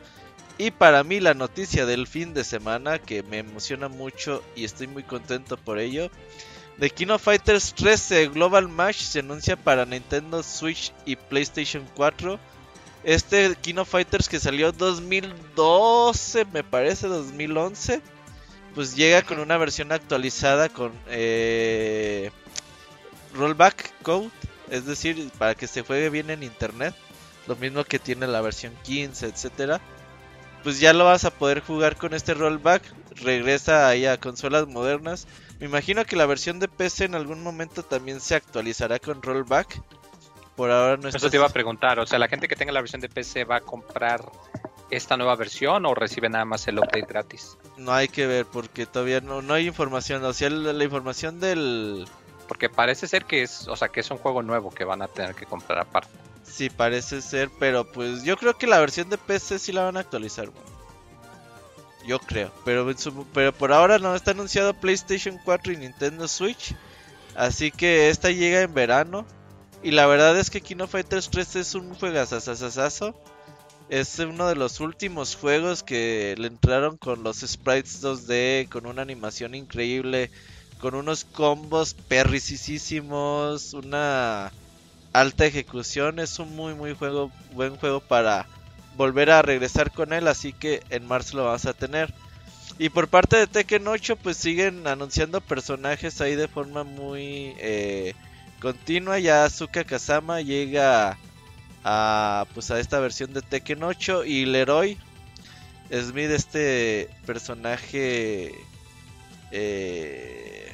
Y 0.58 0.72
para 0.72 1.06
mí 1.06 1.22
la 1.22 1.34
noticia 1.34 1.86
del 1.86 2.06
fin 2.06 2.34
de 2.34 2.44
semana 2.44 3.00
que 3.00 3.24
me 3.24 3.38
emociona 3.39 3.88
mucho 3.88 4.44
y 4.56 4.66
estoy 4.66 4.88
muy 4.88 5.04
contento 5.04 5.56
por 5.56 5.80
ello. 5.80 6.12
The 6.80 6.89
King 6.89 7.08
of 7.12 7.24
Fighters 7.24 7.74
13 7.74 8.28
Global 8.28 8.68
Match 8.68 8.98
se 8.98 9.20
anuncia 9.20 9.56
para 9.56 9.86
Nintendo 9.86 10.44
Switch 10.44 10.94
y 11.06 11.16
PlayStation 11.16 11.86
4. 11.96 12.38
Este 13.03 13.56
King 13.62 13.75
of 13.77 13.89
Fighters 13.89 14.27
que 14.27 14.39
salió 14.39 14.72
2012, 14.72 16.46
me 16.46 16.63
parece 16.63 17.08
2011, 17.08 18.01
pues 18.75 18.96
llega 18.96 19.22
con 19.22 19.39
una 19.39 19.58
versión 19.58 19.91
actualizada 19.91 20.70
con 20.70 20.91
eh, 21.08 22.32
rollback 23.34 23.94
code, 24.03 24.29
es 24.70 24.86
decir, 24.86 25.32
para 25.38 25.56
que 25.56 25.68
se 25.68 25.82
juegue 25.82 26.10
bien 26.10 26.29
en 26.29 26.44
internet, 26.44 26.94
lo 27.48 27.56
mismo 27.56 27.84
que 27.86 28.00
tiene 28.00 28.27
la 28.27 28.41
versión 28.41 28.74
15, 28.84 29.27
etcétera. 29.27 29.79
Pues 30.63 30.82
ya 30.82 30.91
lo 30.91 31.06
vas 31.06 31.24
a 31.24 31.32
poder 31.32 31.62
jugar 31.62 31.96
con 31.96 32.13
este 32.13 32.34
rollback, 32.34 32.84
regresa 33.22 33.88
ahí 33.88 34.06
a 34.06 34.20
consolas 34.20 34.68
modernas. 34.68 35.25
Me 35.60 35.68
imagino 35.68 36.03
que 36.03 36.18
la 36.18 36.25
versión 36.25 36.60
de 36.60 36.68
PC 36.68 37.06
en 37.06 37.15
algún 37.15 37.41
momento 37.41 37.82
también 37.82 38.20
se 38.20 38.36
actualizará 38.36 39.00
con 39.00 39.22
rollback. 39.22 39.82
Por 40.60 40.72
ahora 40.72 40.98
no 40.98 41.08
está 41.08 41.20
Eso 41.20 41.30
te 41.30 41.38
iba 41.38 41.46
a 41.46 41.54
preguntar, 41.54 42.01
o 42.01 42.06
sea, 42.06 42.20
la 42.20 42.28
gente 42.28 42.50
que 42.50 42.58
tenga 42.58 42.74
la 42.74 42.82
versión 42.82 43.00
de 43.00 43.08
PC 43.08 43.46
va 43.46 43.56
a 43.56 43.62
comprar 43.62 44.30
esta 44.92 45.16
nueva 45.16 45.38
versión 45.38 45.86
o 45.86 45.96
recibe 45.96 46.28
nada 46.28 46.44
más 46.44 46.68
el 46.68 46.80
update 46.80 47.06
gratis? 47.08 47.58
No 47.78 47.94
hay 47.94 48.10
que 48.10 48.28
ver 48.28 48.46
porque 48.46 48.86
todavía 48.86 49.22
no, 49.22 49.42
no 49.42 49.54
hay 49.54 49.68
información. 49.68 50.22
O 50.25 50.34
sea, 50.34 50.50
la, 50.50 50.74
la 50.74 50.84
información 50.84 51.39
del... 51.39 52.06
Porque 52.50 52.68
parece 52.68 53.08
ser 53.08 53.24
que 53.24 53.42
es, 53.42 53.70
o 53.70 53.78
sea, 53.78 53.88
que 53.88 54.01
es 54.01 54.12
un 54.12 54.18
juego 54.18 54.44
nuevo 54.44 54.70
que 54.70 54.84
van 54.84 55.01
a 55.01 55.08
tener 55.08 55.34
que 55.34 55.46
comprar 55.46 55.80
aparte. 55.80 56.12
Sí, 56.44 56.70
parece 56.70 57.22
ser, 57.22 57.50
pero 57.58 57.89
pues 57.89 58.24
yo 58.24 58.36
creo 58.36 58.58
que 58.58 58.68
la 58.68 58.82
versión 58.82 59.10
de 59.10 59.18
PC 59.18 59.60
sí 59.60 59.72
la 59.72 59.86
van 59.86 59.96
a 59.96 60.01
actualizar. 60.01 60.50
Yo 62.06 62.20
creo, 62.20 62.51
pero, 62.66 62.86
pero 63.34 63.54
por 63.54 63.72
ahora 63.72 63.98
no 63.98 64.13
está 64.13 64.32
anunciado 64.32 64.74
PlayStation 64.74 65.39
4 65.42 65.72
y 65.72 65.78
Nintendo 65.78 66.28
Switch. 66.28 66.75
Así 67.34 67.72
que 67.72 68.10
esta 68.10 68.30
llega 68.32 68.60
en 68.60 68.74
verano. 68.74 69.25
Y 69.81 69.91
la 69.91 70.07
verdad 70.07 70.38
es 70.38 70.50
que 70.50 70.62
Kino 70.62 70.88
Fighters 70.88 71.29
3 71.29 71.55
es 71.55 71.75
un 71.75 71.93
juegazazazazo. 71.95 73.15
Es 73.89 74.19
uno 74.19 74.48
de 74.48 74.55
los 74.55 74.81
últimos 74.81 75.36
juegos 75.36 75.83
que 75.83 76.36
le 76.38 76.48
entraron 76.48 76.98
con 76.98 77.24
los 77.24 77.38
sprites 77.38 78.03
2D, 78.03 78.69
con 78.69 78.86
una 78.86 79.01
animación 79.01 79.55
increíble, 79.55 80.29
con 80.79 80.95
unos 80.95 81.24
combos 81.24 81.95
perricisísimos, 81.95 83.74
una 83.74 84.51
alta 85.13 85.45
ejecución. 85.45 86.19
Es 86.19 86.38
un 86.39 86.55
muy 86.55 86.75
muy 86.75 86.93
juego, 86.93 87.31
buen 87.53 87.77
juego 87.77 88.00
para 88.00 88.48
volver 88.95 89.31
a 89.31 89.41
regresar 89.41 89.91
con 89.91 90.13
él, 90.13 90.27
así 90.27 90.53
que 90.53 90.83
en 90.89 91.07
marzo 91.07 91.38
lo 91.38 91.45
vamos 91.45 91.65
a 91.65 91.74
tener. 91.74 92.13
Y 92.77 92.89
por 92.89 93.07
parte 93.07 93.38
de 93.38 93.48
Tekken 93.48 93.88
8, 93.88 94.17
pues 94.17 94.38
siguen 94.38 94.86
anunciando 94.88 95.41
personajes 95.41 96.21
ahí 96.21 96.36
de 96.36 96.48
forma 96.48 96.83
muy 96.83 97.55
eh, 97.57 98.13
continua. 98.60 99.20
Ya 99.20 99.46
Azuka 99.46 99.84
Kazama 99.84 100.42
llega 100.42 101.18
a 101.84 102.46
pues 102.54 102.72
a 102.72 102.80
esta 102.80 103.00
versión 103.00 103.34
de 103.34 103.42
Tekken 103.42 103.84
8 103.84 104.25
y 104.25 104.46
Leroy 104.46 104.98
Smith, 105.92 106.30
este 106.30 107.10
personaje 107.25 108.51
eh, 109.51 110.72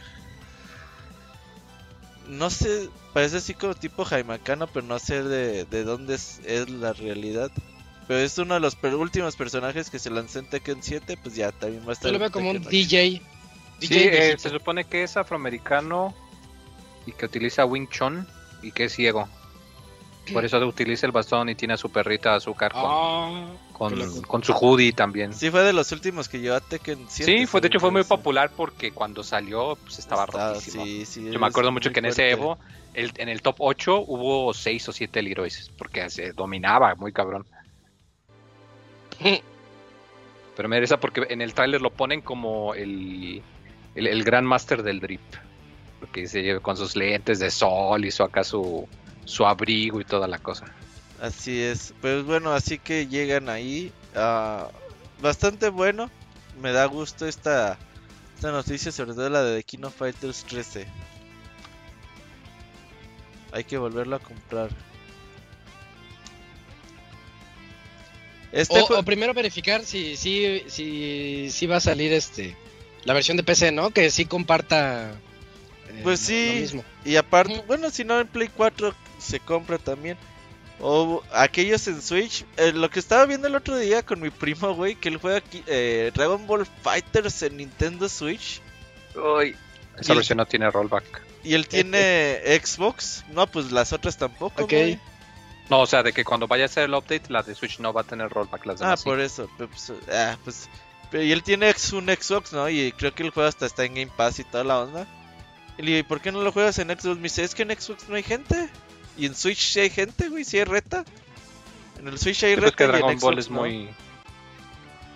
no 2.27 2.49
sé, 2.49 2.89
parece 3.13 3.37
así 3.37 3.53
como 3.53 3.75
tipo 3.75 4.03
jaimacano, 4.03 4.67
pero 4.67 4.85
no 4.85 4.97
sé 4.99 5.23
de, 5.23 5.65
de 5.65 5.83
dónde 5.83 6.15
es, 6.15 6.41
es 6.45 6.69
la 6.69 6.93
realidad. 6.93 7.51
Pero 8.07 8.19
es 8.19 8.37
uno 8.37 8.55
de 8.55 8.59
los 8.59 8.75
per- 8.75 8.95
últimos 8.95 9.35
personajes 9.35 9.89
que 9.89 9.99
se 9.99 10.09
lanzó 10.09 10.39
en 10.39 10.47
Tekken 10.47 10.81
7, 10.81 11.17
pues 11.21 11.35
ya 11.35 11.51
también 11.51 11.83
va 11.85 11.91
a 11.91 11.93
estar 11.93 12.07
Yo 12.11 12.13
lo 12.13 12.19
veo 12.19 12.31
como 12.31 12.49
un 12.49 12.61
Tekken 12.61 12.67
8. 12.67 12.71
DJ. 12.89 13.21
Sí, 13.79 13.87
DJ 13.87 14.31
eh, 14.33 14.37
se 14.37 14.49
supone 14.49 14.85
que 14.85 15.03
es 15.03 15.17
afroamericano 15.17 16.13
y 17.05 17.11
que 17.11 17.25
utiliza 17.25 17.65
Wing 17.65 17.87
Chun 17.87 18.27
y 18.61 18.71
que 18.71 18.85
es 18.85 18.93
ciego. 18.93 19.27
Por 20.33 20.43
eso 20.43 20.57
utiliza 20.67 21.05
el 21.05 21.11
bastón 21.11 21.49
y 21.49 21.55
tiene 21.55 21.75
a 21.75 21.77
su 21.77 21.91
perrita 21.91 22.33
azúcar 22.33 22.71
con, 22.71 22.81
Ah, 22.83 23.51
con, 24.27 24.43
su 24.43 24.53
hoodie 24.53 24.91
también. 24.91 25.33
Sí, 25.33 25.39
Sí, 25.45 25.51
fue 25.51 25.61
de 25.61 25.71
los 25.73 25.91
últimos 25.91 26.27
que 26.27 26.39
llevó 26.39 26.55
a 26.55 26.61
Tekken 26.61 27.05
7. 27.07 27.45
fue, 27.45 27.61
de 27.61 27.67
hecho 27.67 27.79
fue 27.79 27.91
muy 27.91 28.03
popular 28.03 28.49
porque 28.55 28.91
cuando 28.91 29.23
salió 29.23 29.75
pues 29.83 29.99
estaba 29.99 30.25
rotísimo. 30.25 30.83
sí, 30.83 31.05
sí, 31.05 31.31
Yo 31.31 31.39
me 31.39 31.45
acuerdo 31.47 31.71
mucho 31.71 31.91
que 31.91 31.99
en 31.99 32.05
ese. 32.05 32.31
Evo, 32.31 32.57
el- 32.95 33.11
en 33.17 33.29
el 33.29 33.41
top 33.43 33.55
8 33.59 33.99
hubo 34.07 34.51
6 34.53 34.89
o 34.89 34.91
7 34.91 35.21
Leroys, 35.21 35.71
porque 35.77 36.09
se 36.09 36.33
dominaba 36.33 36.95
muy 36.95 37.11
cabrón. 37.13 37.45
Pero 40.55 40.69
me 40.69 40.77
interesa 40.77 40.99
porque 40.99 41.25
en 41.29 41.41
el 41.41 41.53
tráiler 41.53 41.81
lo 41.81 41.89
ponen 41.91 42.21
como 42.21 42.73
el, 42.73 43.43
el, 43.93 44.07
el 44.07 44.23
gran 44.23 44.45
master 44.45 44.83
del 44.83 44.99
drip. 45.01 45.21
Porque 45.99 46.27
se 46.27 46.41
lleva 46.41 46.59
con 46.59 46.77
sus 46.77 46.95
lentes 46.95 47.39
de 47.39 47.49
sol, 47.49 48.05
hizo 48.05 48.23
acá 48.23 48.43
su, 48.43 48.87
su 49.23 49.45
abrigo 49.45 50.01
y 50.01 50.05
toda 50.05 50.27
la 50.27 50.39
cosa. 50.39 50.65
Así 51.21 51.61
es. 51.61 51.93
Pues 52.01 52.23
bueno, 52.23 52.51
así 52.51 52.77
que 52.77 53.07
llegan 53.07 53.49
ahí. 53.49 53.91
ah, 54.15 54.67
bastante 55.21 55.69
bueno. 55.69 56.09
Me 56.61 56.71
da 56.71 56.85
gusto 56.85 57.27
esta, 57.27 57.77
esta 58.35 58.51
noticia, 58.51 58.91
sobre 58.91 59.13
todo 59.13 59.29
la 59.29 59.43
de 59.43 59.65
of 59.83 59.95
Fighters 59.95 60.43
13. 60.45 60.87
Hay 63.51 63.63
que 63.63 63.77
volverlo 63.77 64.17
a 64.17 64.19
comprar. 64.19 64.69
Este 68.51 68.79
o 68.79 69.03
primero 69.03 69.33
verificar 69.33 69.83
si, 69.83 70.15
si, 70.15 70.63
si, 70.67 71.49
si 71.51 71.67
va 71.67 71.77
a 71.77 71.81
salir 71.81 72.13
este 72.13 72.55
la 73.05 73.13
versión 73.13 73.37
de 73.37 73.43
PC, 73.43 73.71
¿no? 73.71 73.91
Que 73.91 74.09
sí 74.09 74.25
comparta. 74.25 75.15
Pues 76.03 76.19
sí. 76.19 76.49
Lo 76.55 76.61
mismo. 76.61 76.85
Y 77.03 77.15
aparte, 77.15 77.63
bueno, 77.67 77.89
si 77.89 78.03
no 78.03 78.19
en 78.19 78.27
Play 78.27 78.49
4 78.55 78.93
se 79.19 79.39
compra 79.39 79.77
también. 79.77 80.17
O 80.81 81.23
aquellos 81.33 81.87
en 81.87 82.01
Switch. 82.01 82.43
eh, 82.57 82.73
lo 82.73 82.89
que 82.89 82.99
estaba 82.99 83.25
viendo 83.25 83.47
el 83.47 83.55
otro 83.55 83.77
día 83.77 84.03
con 84.03 84.19
mi 84.19 84.29
primo, 84.29 84.73
güey, 84.75 84.95
que 84.95 85.07
él 85.09 85.17
juega 85.17 85.37
aquí, 85.37 85.63
eh, 85.67 86.11
Dragon 86.13 86.45
Ball 86.47 86.65
Fighters 86.83 87.43
en 87.43 87.57
Nintendo 87.57 88.09
Switch. 88.09 88.61
Esa 89.97 90.13
Y- 90.13 90.15
versión 90.15 90.37
no 90.37 90.45
tiene 90.45 90.69
rollback. 90.69 91.21
Y 91.43 91.53
él 91.53 91.67
tiene 91.67 92.39
Xbox. 92.61 93.23
No, 93.31 93.47
pues 93.47 93.71
las 93.71 93.93
otras 93.93 94.17
tampoco. 94.17 94.63
Ok. 94.63 94.71
güey. 94.71 94.99
No, 95.69 95.79
o 95.81 95.85
sea, 95.87 96.03
de 96.03 96.11
que 96.13 96.23
cuando 96.25 96.47
vaya 96.47 96.63
a 96.63 96.65
hacer 96.65 96.83
el 96.85 96.93
update, 96.93 97.23
la 97.29 97.41
de 97.41 97.55
Switch 97.55 97.79
no 97.79 97.93
va 97.93 98.01
a 98.01 98.03
tener 98.03 98.29
rollback. 98.29 98.65
Las 98.65 98.81
Ah, 98.81 98.85
demás 98.85 98.99
sí. 98.99 99.05
por 99.05 99.19
eso. 99.19 99.49
pe- 99.57 99.67
Pues, 99.67 99.93
ah, 100.11 100.37
pues, 100.43 100.69
pero 101.09 101.23
y 101.23 101.31
él 101.31 101.41
tiene 101.43 101.73
un 101.93 102.07
Xbox, 102.07 102.51
¿no? 102.53 102.69
Y 102.69 102.91
creo 102.91 103.13
que 103.15 103.23
el 103.23 103.29
juego 103.29 103.47
hasta 103.47 103.65
está 103.65 103.83
en 103.85 103.93
Game 103.95 104.11
Pass 104.15 104.39
y 104.39 104.43
toda 104.43 104.63
la 104.63 104.79
onda. 104.81 105.07
Y 105.77 105.81
le 105.81 105.87
digo, 105.87 105.99
¿y 105.99 106.03
por 106.03 106.21
qué 106.21 106.31
no 106.31 106.41
lo 106.41 106.51
juegas 106.51 106.77
en 106.79 106.89
Xbox? 106.89 107.17
Me 107.17 107.23
dice, 107.23 107.43
es 107.43 107.53
que 107.55 107.63
en 107.63 107.69
Xbox 107.79 108.07
no 108.09 108.15
hay 108.15 108.23
gente. 108.23 108.69
Y 109.17 109.25
en 109.25 109.35
Switch 109.35 109.71
sí 109.71 109.79
hay 109.81 109.89
gente, 109.89 110.29
güey, 110.29 110.43
sí 110.43 110.57
hay 110.57 110.63
reta. 110.65 111.03
En 111.99 112.07
el 112.07 112.17
Switch 112.19 112.43
hay 112.43 112.55
pues 112.55 112.65
reta. 112.65 112.77
que 112.77 112.83
y 112.83 112.85
en 112.87 112.91
Dragon 112.93 113.19
Ball 113.19 113.39
es 113.39 113.49
no. 113.49 113.61
muy. 113.61 113.89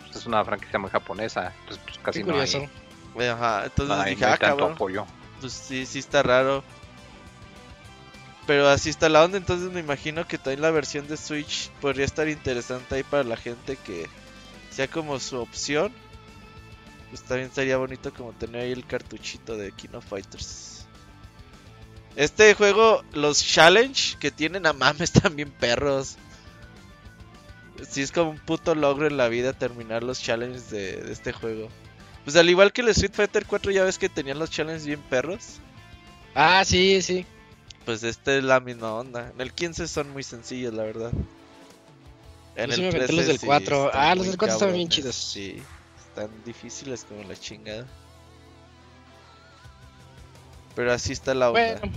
pues 0.06 0.18
es 0.18 0.26
una 0.26 0.44
franquicia 0.46 0.80
muy 0.80 0.90
japonesa. 0.90 1.54
Entonces, 1.62 1.84
pues 1.86 1.98
casi 2.00 2.20
no 2.24 2.34
curioso. 2.34 2.68
hay, 3.18 3.26
Ajá, 3.28 3.66
entonces 3.66 3.96
no 3.96 4.02
hay- 4.02 4.10
dije, 4.12 4.22
no 4.22 4.28
hay 4.28 4.34
ah, 4.34 4.38
tanto 4.38 4.56
cabrón. 4.58 4.74
apoyo. 4.74 5.06
Pues 5.42 5.54
sí, 5.54 5.86
sí 5.86 6.00
está 6.00 6.24
raro. 6.24 6.64
Pero 8.48 8.68
así 8.68 8.90
está 8.90 9.10
la 9.10 9.24
onda, 9.24 9.38
entonces 9.38 9.72
me 9.72 9.80
imagino 9.80 10.26
que 10.28 10.38
también 10.38 10.62
la 10.62 10.72
versión 10.72 11.08
de 11.08 11.18
Switch 11.18 11.70
podría 11.82 12.06
estar 12.06 12.28
interesante 12.28 12.96
ahí 12.96 13.04
para 13.04 13.24
la 13.24 13.38
gente 13.38 13.76
que 13.78 14.10
sea 14.72 14.88
como 14.88 15.20
su 15.20 15.38
opción. 15.40 15.94
Pues 17.10 17.24
también 17.24 17.50
estaría 17.50 17.78
bonito 17.78 18.14
como 18.14 18.34
tener 18.34 18.62
ahí 18.64 18.72
el 18.72 18.86
cartuchito 18.86 19.58
de 19.58 19.72
Kino 19.72 20.02
Fighters. 20.02 20.86
Este 22.16 22.54
juego, 22.54 23.04
los 23.14 23.44
challenge 23.44 24.18
que 24.20 24.32
tienen 24.32 24.66
a 24.66 24.74
mames 24.74 25.12
también 25.14 25.52
perros. 25.52 26.18
Sí 27.90 28.02
es 28.02 28.12
como 28.12 28.32
un 28.32 28.40
puto 28.40 28.76
logro 28.76 29.08
en 29.08 29.18
la 29.18 29.30
vida 29.30 29.54
terminar 29.54 30.04
los 30.04 30.22
challenges 30.22 30.70
de, 30.70 30.98
de 30.98 31.12
este 31.14 31.32
juego. 31.32 31.70
Pues 32.26 32.36
al 32.36 32.50
igual 32.50 32.74
que 32.74 32.82
el 32.82 32.90
Street 32.90 33.14
Fighter 33.14 33.46
4 33.46 33.72
ya 33.72 33.84
ves 33.84 33.98
que 33.98 34.10
tenían 34.10 34.38
los 34.38 34.52
challenges 34.52 34.86
bien 34.86 35.02
perros. 35.02 35.60
Ah, 36.36 36.64
sí, 36.66 37.02
sí. 37.02 37.26
Pues 37.86 38.04
este 38.04 38.38
es 38.38 38.44
la 38.44 38.60
misma 38.60 38.94
onda. 38.94 39.32
En 39.34 39.42
el 39.42 39.54
15 39.54 39.88
son 39.88 40.12
muy 40.12 40.24
sencillos, 40.24 40.74
la 40.74 40.84
verdad. 40.84 41.12
En 42.56 42.70
Yo 42.70 42.76
sí 42.76 42.82
me 42.84 43.08
los 43.08 43.28
del 43.28 43.40
4. 43.40 43.86
están 43.88 44.02
Ah, 44.02 44.16
los 44.16 44.28
del 44.28 44.38
4 44.38 44.54
estaban 44.54 44.76
bien 44.76 44.90
chidos. 44.90 45.16
Sí, 45.16 45.62
están 46.20 46.44
difíciles 46.46 47.06
como 47.06 47.24
la 47.24 47.36
chingada. 47.36 47.86
Pero 50.76 50.92
así 50.92 51.14
está 51.14 51.34
la 51.34 51.50
onda. 51.52 51.80
Bueno, 51.80 51.94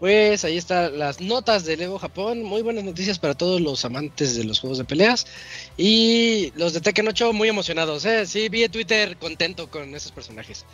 pues 0.00 0.44
ahí 0.44 0.56
están 0.56 0.98
las 0.98 1.20
notas 1.20 1.64
del 1.64 1.80
Evo 1.80 1.98
Japón. 1.98 2.42
Muy 2.42 2.62
buenas 2.62 2.84
noticias 2.84 3.18
para 3.18 3.34
todos 3.34 3.60
los 3.60 3.84
amantes 3.84 4.36
de 4.36 4.44
los 4.44 4.60
juegos 4.60 4.78
de 4.78 4.84
peleas. 4.84 5.26
Y 5.76 6.52
los 6.56 6.72
de 6.72 6.80
Tekken 6.80 7.08
8 7.08 7.32
muy 7.32 7.48
emocionados. 7.48 8.04
¿eh? 8.04 8.26
Sí, 8.26 8.48
vi 8.48 8.64
en 8.64 8.70
Twitter 8.70 9.16
contento 9.16 9.70
con 9.70 9.94
esos 9.94 10.12
personajes. 10.12 10.64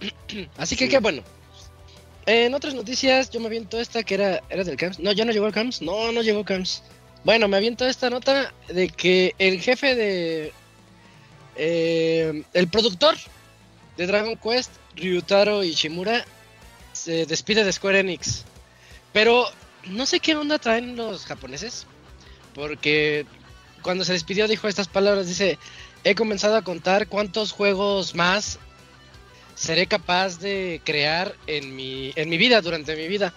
Así 0.56 0.76
que 0.76 0.86
Sí. 0.86 0.90
qué 0.90 0.98
bueno. 0.98 1.22
En 2.26 2.54
otras 2.54 2.74
noticias, 2.74 3.30
yo 3.30 3.40
me 3.40 3.46
aviento 3.46 3.80
esta 3.80 4.02
que 4.02 4.14
era, 4.14 4.42
era 4.50 4.62
del 4.62 4.76
CAMS. 4.76 4.98
No, 5.00 5.12
ya 5.12 5.24
no 5.24 5.32
llegó 5.32 5.46
el 5.46 5.52
CAMS. 5.52 5.82
No, 5.82 6.12
no 6.12 6.22
llegó 6.22 6.44
CAMS. 6.44 6.82
Bueno, 7.24 7.48
me 7.48 7.56
aviento 7.56 7.86
esta 7.86 8.08
nota 8.08 8.52
de 8.68 8.88
que 8.88 9.34
el 9.38 9.60
jefe 9.60 9.94
de. 9.94 10.52
Eh, 11.56 12.42
el 12.52 12.68
productor 12.68 13.16
de 13.96 14.06
Dragon 14.06 14.36
Quest, 14.36 14.70
Ryutaro 14.96 15.62
Ishimura, 15.62 16.24
se 16.92 17.26
despide 17.26 17.64
de 17.64 17.72
Square 17.72 18.00
Enix. 18.00 18.44
Pero 19.12 19.46
no 19.86 20.06
sé 20.06 20.20
qué 20.20 20.36
onda 20.36 20.58
traen 20.58 20.96
los 20.96 21.26
japoneses. 21.26 21.86
Porque 22.54 23.26
cuando 23.82 24.04
se 24.04 24.12
despidió 24.12 24.48
dijo 24.48 24.68
estas 24.68 24.88
palabras. 24.88 25.26
Dice, 25.26 25.58
he 26.04 26.14
comenzado 26.14 26.56
a 26.56 26.62
contar 26.62 27.08
cuántos 27.08 27.52
juegos 27.52 28.14
más 28.14 28.58
seré 29.54 29.86
capaz 29.86 30.38
de 30.38 30.80
crear 30.84 31.34
en 31.46 31.76
mi, 31.76 32.12
en 32.16 32.28
mi 32.28 32.38
vida, 32.38 32.60
durante 32.60 32.96
mi 32.96 33.08
vida. 33.08 33.34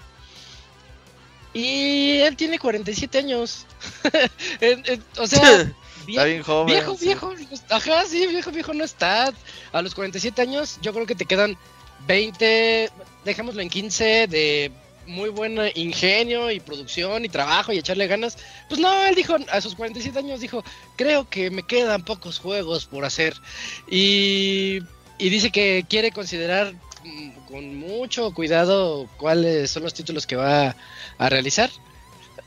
Y 1.53 2.19
él 2.19 2.35
tiene 2.35 2.59
47 2.59 3.17
años. 3.17 3.65
O 5.17 5.27
sea, 5.27 5.41
está 6.07 6.25
bien 6.25 6.43
joven. 6.43 6.67
Viejo, 6.67 6.95
sí. 6.95 7.05
viejo, 7.05 7.33
ajá, 7.69 8.05
sí, 8.05 8.27
viejo, 8.27 8.51
viejo 8.51 8.73
no 8.73 8.83
está. 8.83 9.33
A 9.71 9.81
los 9.81 9.95
47 9.95 10.41
años, 10.41 10.79
yo 10.81 10.93
creo 10.93 11.05
que 11.05 11.15
te 11.15 11.25
quedan 11.25 11.57
20, 12.07 12.89
dejémoslo 13.25 13.61
en 13.61 13.69
15 13.69 14.27
de 14.27 14.71
muy 15.05 15.29
buen 15.29 15.59
ingenio 15.75 16.51
y 16.51 16.59
producción 16.59 17.25
y 17.25 17.29
trabajo 17.29 17.73
y 17.73 17.77
echarle 17.77 18.07
ganas. 18.07 18.37
Pues 18.69 18.79
no, 18.79 19.05
él 19.05 19.15
dijo, 19.15 19.35
a 19.51 19.61
sus 19.61 19.75
47 19.75 20.17
años 20.17 20.39
dijo, 20.39 20.63
creo 20.95 21.29
que 21.29 21.49
me 21.49 21.63
quedan 21.63 22.03
pocos 22.03 22.39
juegos 22.39 22.85
por 22.85 23.05
hacer. 23.05 23.35
Y, 23.89 24.79
y 25.17 25.29
dice 25.29 25.51
que 25.51 25.85
quiere 25.89 26.11
considerar 26.11 26.73
mm, 27.03 27.29
con 27.47 27.75
mucho 27.77 28.33
cuidado 28.33 29.09
cuáles 29.17 29.71
son 29.71 29.83
los 29.83 29.93
títulos 29.93 30.27
que 30.27 30.35
va 30.35 30.75
a 31.17 31.29
realizar. 31.29 31.69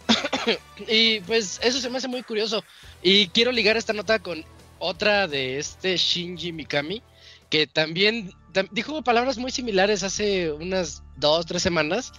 y 0.88 1.20
pues 1.20 1.60
eso 1.62 1.80
se 1.80 1.90
me 1.90 1.98
hace 1.98 2.08
muy 2.08 2.22
curioso. 2.22 2.62
Y 3.08 3.28
quiero 3.28 3.52
ligar 3.52 3.76
esta 3.76 3.92
nota 3.92 4.18
con 4.18 4.44
otra 4.80 5.28
de 5.28 5.60
este 5.60 5.96
Shinji 5.96 6.50
Mikami, 6.50 7.04
que 7.48 7.68
también 7.68 8.32
dijo 8.72 9.00
palabras 9.02 9.38
muy 9.38 9.52
similares 9.52 10.02
hace 10.02 10.50
unas 10.50 11.04
dos, 11.14 11.46
tres 11.46 11.62
semanas, 11.62 12.12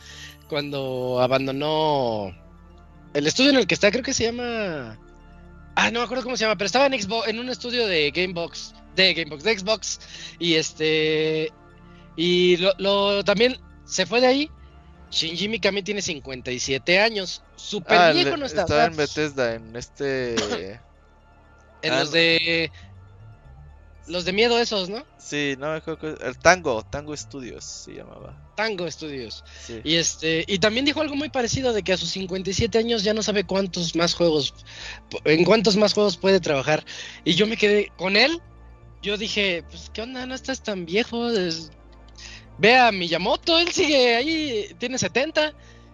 cuando 0.47 1.19
abandonó 1.19 2.33
el 3.13 3.27
estudio 3.27 3.49
en 3.49 3.57
el 3.57 3.67
que 3.67 3.73
está, 3.73 3.91
creo 3.91 4.01
que 4.01 4.13
se 4.13 4.31
llama... 4.31 4.97
Ah, 5.75 5.91
no 5.91 5.99
me 5.99 6.05
acuerdo 6.05 6.23
cómo 6.23 6.37
se 6.37 6.45
llama, 6.45 6.55
pero 6.55 6.67
estaba 6.67 6.85
en 6.85 7.01
Xbox, 7.01 7.27
en 7.27 7.39
un 7.39 7.49
estudio 7.49 7.85
de 7.85 8.09
Gamebox, 8.11 8.73
de 8.95 9.13
Gamebox, 9.13 9.43
de 9.43 9.59
Xbox, 9.59 9.99
y 10.39 10.53
este... 10.53 11.51
Y 12.15 12.55
lo, 12.77 13.25
también 13.25 13.57
se 13.83 14.05
fue 14.05 14.21
de 14.21 14.27
ahí. 14.27 14.51
Shinji 15.11 15.47
Mikami 15.47 15.83
tiene 15.83 16.01
57 16.01 16.99
años. 16.99 17.43
Super 17.55 17.97
ah, 17.97 18.11
viejo 18.11 18.37
no 18.37 18.45
está. 18.45 18.61
Estaba 18.61 18.85
en 18.85 18.95
Bethesda, 18.95 19.55
en 19.55 19.75
este... 19.75 20.35
en 21.81 21.99
los 21.99 22.11
de 22.11 22.71
los 24.07 24.23
de 24.23 24.31
miedo 24.31 24.57
esos, 24.57 24.89
¿no? 24.89 25.05
Sí, 25.17 25.55
no 25.59 25.71
me 25.71 25.77
acuerdo. 25.77 26.17
El 26.25 26.37
Tango, 26.37 26.83
Tango 26.83 27.15
Studios 27.15 27.63
se 27.65 27.93
llamaba. 27.93 28.53
Tango 28.55 28.89
Studios. 28.89 29.43
Y 29.83 29.95
este 29.95 30.45
y 30.47 30.59
también 30.59 30.85
dijo 30.85 31.01
algo 31.01 31.15
muy 31.15 31.29
parecido 31.29 31.73
de 31.73 31.83
que 31.83 31.93
a 31.93 31.97
sus 31.97 32.09
57 32.11 32.77
años 32.77 33.03
ya 33.03 33.13
no 33.13 33.21
sabe 33.21 33.43
cuántos 33.43 33.95
más 33.95 34.13
juegos 34.13 34.53
en 35.25 35.43
cuántos 35.43 35.75
más 35.75 35.93
juegos 35.93 36.17
puede 36.17 36.39
trabajar. 36.39 36.85
Y 37.25 37.33
yo 37.35 37.47
me 37.47 37.57
quedé 37.57 37.91
con 37.97 38.15
él. 38.15 38.41
Yo 39.01 39.17
dije, 39.17 39.63
pues 39.69 39.91
qué 39.93 40.01
onda, 40.01 40.25
no 40.25 40.35
estás 40.35 40.63
tan 40.63 40.85
viejo. 40.85 41.29
Ve 42.57 42.75
a 42.77 42.91
Miyamoto, 42.91 43.59
él 43.59 43.71
sigue 43.71 44.15
ahí, 44.15 44.75
tiene 44.79 44.97
70 44.97 45.53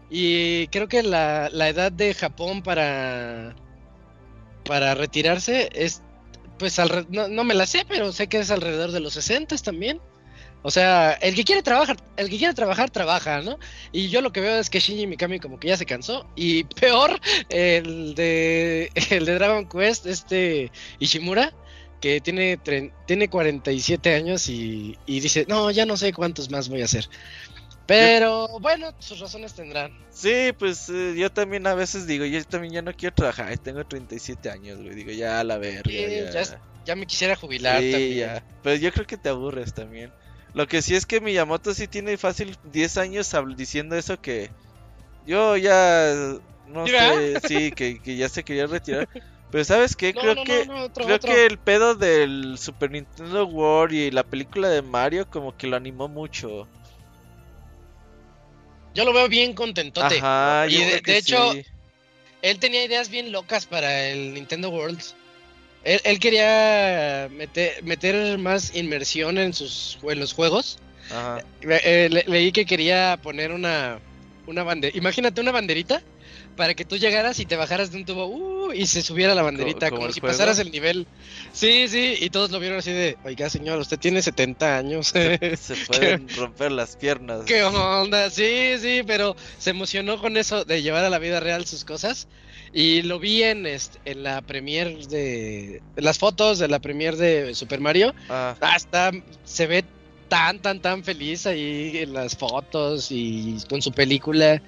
y 0.09 0.67
creo 0.67 0.87
que 0.87 1.03
la, 1.03 1.49
la 1.51 1.69
edad 1.69 1.91
de 1.91 2.13
Japón 2.13 2.61
para 2.61 3.55
para 4.63 4.95
retirarse 4.95 5.69
es 5.73 6.01
pues 6.57 6.77
no, 7.09 7.43
me 7.43 7.53
la 7.53 7.65
sé, 7.65 7.83
pero 7.87 8.11
sé 8.11 8.27
que 8.27 8.39
es 8.39 8.51
alrededor 8.51 8.91
de 8.91 8.99
los 8.99 9.13
60 9.13 9.57
también. 9.57 9.99
O 10.61 10.71
sea, 10.71 11.11
el 11.13 11.35
que 11.35 11.43
quiere 11.43 11.61
trabajar, 11.61 11.97
el 12.15 12.29
que 12.29 12.37
quiere 12.37 12.53
trabajar, 12.53 12.89
trabaja, 12.89 13.41
¿no? 13.41 13.57
Y 13.91 14.07
yo 14.07 14.21
lo 14.21 14.31
que 14.31 14.39
veo 14.39 14.57
es 14.57 14.69
que 14.69 14.79
Shinji 14.79 15.07
Mikami 15.07 15.39
como 15.39 15.59
que 15.59 15.67
ya 15.67 15.75
se 15.75 15.85
cansó. 15.85 16.25
Y 16.37 16.63
peor, 16.79 17.19
el 17.49 18.15
de 18.15 18.89
el 19.09 19.25
de 19.25 19.33
Dragon 19.33 19.67
Quest, 19.67 20.05
este 20.05 20.71
Ishimura, 20.99 21.53
que 22.03 22.19
tiene, 22.19 22.59
tiene 23.07 23.29
47 23.29 24.13
años 24.13 24.49
y, 24.49 24.97
y 25.05 25.21
dice, 25.21 25.45
no, 25.47 25.71
ya 25.71 25.85
no 25.85 25.95
sé 25.95 26.11
cuántos 26.11 26.51
más 26.51 26.67
voy 26.67 26.81
a 26.81 26.83
hacer. 26.83 27.07
Pero 27.85 28.59
bueno, 28.59 28.93
sus 28.99 29.21
razones 29.21 29.53
tendrán. 29.53 29.97
Sí, 30.09 30.51
pues 30.59 30.89
eh, 30.89 31.13
yo 31.15 31.31
también 31.31 31.65
a 31.65 31.75
veces 31.75 32.05
digo, 32.05 32.25
yo 32.25 32.43
también 32.43 32.73
ya 32.73 32.81
no 32.81 32.91
quiero 32.91 33.15
trabajar, 33.15 33.57
tengo 33.57 33.85
37 33.85 34.49
años, 34.49 34.81
güey, 34.81 34.95
digo, 34.95 35.11
ya 35.11 35.39
a 35.39 35.45
la 35.45 35.57
verga. 35.57 35.89
ya. 36.83 36.95
me 36.97 37.05
quisiera 37.05 37.37
jubilar 37.37 37.75
también. 37.75 38.17
Ya. 38.17 38.43
Pero 38.63 38.75
yo 38.75 38.91
creo 38.91 39.07
que 39.07 39.15
te 39.15 39.29
aburres 39.29 39.73
también. 39.73 40.11
Lo 40.53 40.67
que 40.67 40.81
sí 40.81 40.95
es 40.95 41.05
que 41.05 41.21
Miyamoto 41.21 41.73
sí 41.73 41.87
tiene 41.87 42.17
fácil 42.17 42.57
10 42.73 42.97
años 42.97 43.33
diciendo 43.55 43.95
eso 43.95 44.19
que 44.19 44.49
yo 45.25 45.55
ya 45.55 46.35
no 46.67 46.85
sé, 46.85 47.39
sí, 47.47 47.71
que, 47.71 48.01
ya 48.17 48.27
se 48.27 48.43
quería 48.43 48.67
retirar. 48.67 49.07
Pero 49.53 49.65
sabes 49.65 49.95
qué, 49.95 50.15
creo 50.15 50.33
que 50.43 50.67
creo 50.95 51.19
que 51.19 51.45
el 51.45 51.59
pedo 51.59 51.93
del 51.93 52.57
Super 52.57 52.89
Nintendo 52.89 53.45
World 53.45 53.93
y 53.93 54.09
la 54.09 54.23
película 54.23 54.67
de 54.67 54.81
Mario 54.81 55.29
como 55.29 55.55
que 55.55 55.67
lo 55.67 55.75
animó 55.75 56.07
mucho. 56.07 56.67
Yo 58.95 59.05
lo 59.05 59.13
veo 59.13 59.27
bien 59.27 59.53
contentote. 59.53 60.15
y 60.17 60.77
de, 60.77 61.01
hecho, 61.05 61.53
él 62.41 62.57
tenía 62.57 62.83
ideas 62.83 63.09
bien 63.09 63.31
locas 63.31 63.67
para 63.67 64.07
el 64.07 64.33
Nintendo 64.33 64.71
World. 64.71 64.99
Él, 65.83 66.19
quería 66.19 67.29
meter, 67.29 67.83
meter, 67.83 68.39
más 68.39 68.75
inmersión 68.75 69.37
en 69.37 69.53
sus 69.53 69.99
en 70.01 70.19
los 70.19 70.33
juegos. 70.33 70.79
Ajá. 71.11 71.43
Eh, 71.61 72.23
leí 72.25 72.51
que 72.51 72.65
quería 72.65 73.19
poner 73.21 73.51
una, 73.51 73.99
una 74.47 74.63
bandera. 74.63 74.97
Imagínate 74.97 75.41
una 75.41 75.51
banderita 75.51 76.01
para 76.55 76.73
que 76.73 76.85
tú 76.85 76.97
llegaras 76.97 77.39
y 77.39 77.45
te 77.45 77.55
bajaras 77.55 77.91
de 77.91 77.97
un 77.97 78.05
tubo 78.05 78.25
uh, 78.27 78.71
y 78.73 78.85
se 78.87 79.01
subiera 79.01 79.35
la 79.35 79.41
banderita, 79.41 79.89
como, 79.89 80.11
si 80.11 80.21
pasaras 80.21 80.59
el 80.59 80.71
nivel. 80.71 81.07
Sí, 81.51 81.87
sí, 81.87 82.15
y 82.19 82.29
todos 82.29 82.51
lo 82.51 82.59
vieron 82.59 82.79
así 82.79 82.91
de, 82.91 83.17
oiga 83.23 83.49
señor, 83.49 83.79
usted 83.79 83.99
tiene 83.99 84.21
70 84.21 84.77
años. 84.77 85.07
Se, 85.07 85.39
pueden 85.87 86.27
romper 86.35 86.71
las 86.71 86.95
piernas. 86.95 87.41
¿Qué 87.45 87.63
onda? 87.63 88.29
Sí, 88.29 88.75
sí, 88.79 89.01
pero 89.05 89.35
se 89.57 89.71
emocionó 89.71 90.19
con 90.19 90.37
eso 90.37 90.65
de 90.65 90.81
llevar 90.81 91.03
a 91.05 91.09
la 91.09 91.19
vida 91.19 91.39
real 91.39 91.65
sus 91.65 91.83
cosas. 91.85 92.27
Y 92.75 93.03
lo 93.03 93.19
vi 93.19 93.43
en, 93.43 93.67
este, 93.67 93.99
en 94.05 94.23
la 94.23 94.41
premiere 94.41 95.05
de... 95.05 95.81
las 95.95 96.17
fotos 96.17 96.57
de 96.57 96.67
la 96.67 96.79
premiere 96.79 97.17
de 97.17 97.53
Super 97.53 97.79
Mario. 97.79 98.15
Ah. 98.29 98.55
Hasta 98.59 99.11
se 99.43 99.67
ve 99.67 99.85
tan, 100.27 100.59
tan, 100.59 100.81
tan 100.81 101.03
feliz 101.03 101.45
ahí 101.45 101.91
en 101.99 102.13
las 102.13 102.35
fotos 102.35 103.11
y 103.11 103.57
con 103.69 103.83
su 103.83 103.91
película 103.91 104.63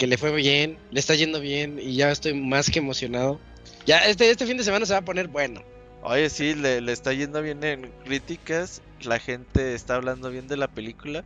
que 0.00 0.06
le 0.06 0.16
fue 0.16 0.34
bien, 0.34 0.78
le 0.90 0.98
está 0.98 1.14
yendo 1.14 1.42
bien 1.42 1.78
y 1.78 1.94
ya 1.94 2.10
estoy 2.10 2.32
más 2.32 2.70
que 2.70 2.78
emocionado. 2.78 3.38
Ya 3.84 3.98
este, 4.06 4.30
este 4.30 4.46
fin 4.46 4.56
de 4.56 4.64
semana 4.64 4.86
se 4.86 4.94
va 4.94 5.00
a 5.00 5.04
poner 5.04 5.28
bueno. 5.28 5.62
Oye, 6.02 6.30
sí, 6.30 6.54
le, 6.54 6.78
está 6.90 7.12
yendo 7.12 7.42
bien 7.42 7.62
en 7.62 7.92
críticas, 8.02 8.80
la 9.02 9.18
gente 9.18 9.74
está 9.74 9.96
hablando 9.96 10.30
bien 10.30 10.48
de 10.48 10.56
la 10.56 10.68
película. 10.68 11.22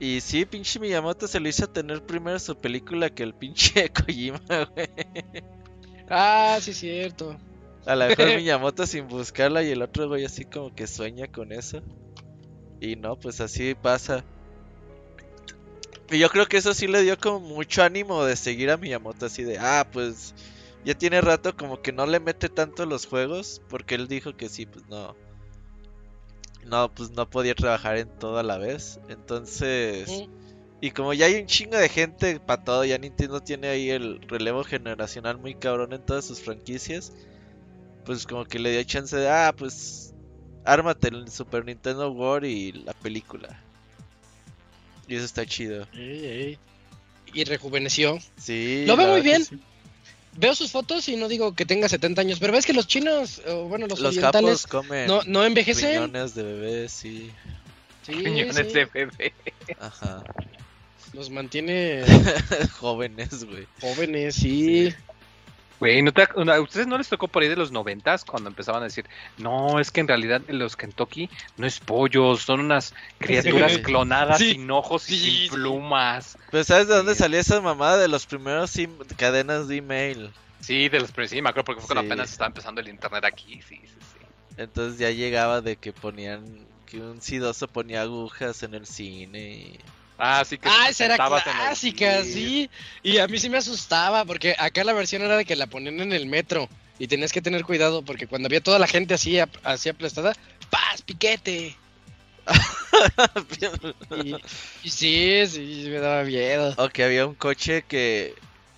Y 0.00 0.20
sí, 0.20 0.44
pinche 0.44 0.80
Miyamoto 0.80 1.28
se 1.28 1.38
lo 1.38 1.48
hizo 1.48 1.68
tener 1.68 2.02
primero 2.02 2.40
su 2.40 2.56
película 2.56 3.08
que 3.08 3.22
el 3.22 3.34
pinche 3.34 3.88
Kojima, 3.94 4.40
güey. 4.74 4.88
Ah, 6.10 6.58
sí, 6.60 6.74
cierto. 6.74 7.38
A 7.86 7.94
la 7.94 8.08
mejor 8.08 8.26
Miyamoto 8.36 8.84
sin 8.84 9.06
buscarla 9.06 9.62
y 9.62 9.70
el 9.70 9.80
otro 9.80 10.08
güey 10.08 10.24
así 10.24 10.44
como 10.44 10.74
que 10.74 10.88
sueña 10.88 11.28
con 11.28 11.52
eso. 11.52 11.80
Y 12.80 12.96
no, 12.96 13.14
pues 13.14 13.40
así 13.40 13.76
pasa. 13.80 14.24
Y 16.12 16.18
yo 16.18 16.28
creo 16.28 16.46
que 16.46 16.58
eso 16.58 16.74
sí 16.74 16.86
le 16.86 17.02
dio 17.02 17.18
como 17.18 17.40
mucho 17.40 17.82
ánimo 17.82 18.24
de 18.24 18.36
seguir 18.36 18.70
a 18.70 18.76
Miyamoto, 18.76 19.26
así 19.26 19.44
de, 19.44 19.58
ah, 19.58 19.88
pues 19.90 20.34
ya 20.84 20.94
tiene 20.94 21.20
rato 21.20 21.56
como 21.56 21.80
que 21.80 21.92
no 21.92 22.06
le 22.06 22.20
mete 22.20 22.48
tanto 22.48 22.84
los 22.84 23.06
juegos, 23.06 23.62
porque 23.68 23.94
él 23.94 24.08
dijo 24.08 24.36
que 24.36 24.48
sí, 24.48 24.66
pues 24.66 24.86
no. 24.88 25.16
No, 26.64 26.92
pues 26.94 27.10
no 27.10 27.28
podía 27.28 27.54
trabajar 27.54 27.96
en 27.96 28.08
todo 28.18 28.38
a 28.38 28.42
la 28.42 28.58
vez. 28.58 29.00
Entonces... 29.08 30.28
Y 30.82 30.90
como 30.90 31.14
ya 31.14 31.26
hay 31.26 31.36
un 31.36 31.46
chingo 31.46 31.76
de 31.76 31.88
gente 31.88 32.40
para 32.40 32.64
todo, 32.64 32.84
ya 32.84 32.98
Nintendo 32.98 33.40
tiene 33.40 33.68
ahí 33.68 33.90
el 33.90 34.20
relevo 34.22 34.64
generacional 34.64 35.38
muy 35.38 35.54
cabrón 35.54 35.92
en 35.92 36.04
todas 36.04 36.24
sus 36.24 36.40
franquicias. 36.40 37.12
Pues 38.04 38.26
como 38.26 38.44
que 38.44 38.58
le 38.58 38.72
dio 38.72 38.82
chance 38.82 39.16
de, 39.16 39.30
ah, 39.30 39.54
pues 39.56 40.12
ármate 40.64 41.08
el 41.08 41.30
Super 41.30 41.64
Nintendo 41.64 42.10
World 42.10 42.46
y 42.46 42.72
la 42.72 42.94
película. 42.94 43.61
Y 45.12 45.16
eso 45.16 45.26
está 45.26 45.44
chido. 45.44 45.86
Y 45.92 47.44
rejuveneció. 47.44 48.18
Sí. 48.38 48.84
Lo 48.86 48.96
veo 48.96 49.08
muy 49.08 49.20
bien. 49.20 49.44
Veo 50.38 50.54
sus 50.54 50.70
fotos 50.70 51.06
y 51.10 51.16
no 51.16 51.28
digo 51.28 51.54
que 51.54 51.66
tenga 51.66 51.86
70 51.86 52.22
años, 52.22 52.38
pero 52.40 52.54
ves 52.54 52.64
que 52.64 52.72
los 52.72 52.86
chinos, 52.86 53.42
bueno, 53.68 53.86
los, 53.88 54.00
los 54.00 54.16
orientales 54.16 54.66
comen 54.66 55.06
no, 55.06 55.20
no 55.26 55.44
envejecen. 55.44 56.04
Riñones 56.04 56.34
de 56.34 56.42
bebé, 56.42 56.88
sí. 56.88 57.30
sí 58.06 58.14
de 58.14 58.86
bebé. 58.86 59.34
Ajá. 59.78 60.24
Los 61.12 61.28
mantiene 61.28 62.04
jóvenes, 62.80 63.44
güey. 63.44 63.66
Jóvenes, 63.82 64.36
sí. 64.36 64.94
Güey, 65.82 65.98
¿a 65.98 66.60
ustedes 66.60 66.86
no 66.86 66.96
les 66.96 67.08
tocó 67.08 67.26
por 67.26 67.42
ahí 67.42 67.48
de 67.48 67.56
los 67.56 67.72
noventas 67.72 68.24
cuando 68.24 68.48
empezaban 68.48 68.82
a 68.82 68.84
decir, 68.84 69.04
no, 69.36 69.80
es 69.80 69.90
que 69.90 70.00
en 70.00 70.06
realidad 70.06 70.40
los 70.46 70.76
Kentucky 70.76 71.28
no 71.56 71.66
es 71.66 71.80
pollo, 71.80 72.36
son 72.36 72.60
unas 72.60 72.94
criaturas 73.18 73.78
clonadas 73.78 74.38
sin 74.38 74.70
ojos 74.70 75.10
y 75.10 75.18
sin 75.18 75.50
plumas? 75.50 76.38
Pero 76.52 76.62
¿sabes 76.62 76.86
de 76.86 76.94
dónde 76.94 77.16
salía 77.16 77.40
esa 77.40 77.60
mamada 77.60 77.96
de 77.96 78.06
los 78.06 78.26
primeros 78.26 78.72
cadenas 79.16 79.66
de 79.66 79.78
email? 79.78 80.30
Sí, 80.60 80.88
de 80.88 81.00
los 81.00 81.10
primeros, 81.10 81.30
sí, 81.32 81.42
me 81.42 81.48
acuerdo 81.48 81.64
porque 81.64 81.80
fue 81.80 81.96
cuando 81.96 82.06
apenas 82.06 82.30
estaba 82.30 82.46
empezando 82.46 82.80
el 82.80 82.86
internet 82.86 83.24
aquí, 83.24 83.60
sí, 83.62 83.80
sí, 83.82 83.98
sí. 83.98 84.24
Entonces 84.58 85.00
ya 85.00 85.10
llegaba 85.10 85.62
de 85.62 85.74
que 85.74 85.92
ponían, 85.92 86.64
que 86.86 87.00
un 87.00 87.20
sidoso 87.20 87.66
ponía 87.66 88.02
agujas 88.02 88.62
en 88.62 88.74
el 88.74 88.86
cine 88.86 89.50
y... 89.50 89.80
Ah, 90.18 90.44
sí 90.44 90.58
que 90.58 90.68
ah, 90.68 90.88
esa 90.88 91.06
era 91.06 91.16
clásica, 91.16 92.22
sí. 92.22 92.70
Y 93.02 93.18
a 93.18 93.26
mí 93.26 93.38
sí 93.38 93.48
me 93.48 93.58
asustaba, 93.58 94.24
porque 94.24 94.54
acá 94.58 94.84
la 94.84 94.92
versión 94.92 95.22
era 95.22 95.36
de 95.36 95.44
que 95.44 95.56
la 95.56 95.66
ponían 95.66 96.00
en 96.00 96.12
el 96.12 96.26
metro. 96.26 96.68
Y 96.98 97.08
tenías 97.08 97.32
que 97.32 97.42
tener 97.42 97.64
cuidado, 97.64 98.02
porque 98.02 98.26
cuando 98.26 98.46
había 98.46 98.60
toda 98.60 98.78
la 98.78 98.86
gente 98.86 99.14
así, 99.14 99.38
así 99.64 99.88
aplastada, 99.88 100.34
¡paz, 100.70 101.02
piquete! 101.02 101.76
Y, 104.24 104.36
y 104.84 104.90
sí, 104.90 105.46
sí, 105.46 105.84
me 105.88 105.98
daba 105.98 106.24
miedo. 106.24 106.74
o 106.76 106.88
que 106.88 107.04
había 107.04 107.26
un 107.26 107.34
coche 107.34 107.82
que, 107.82 108.34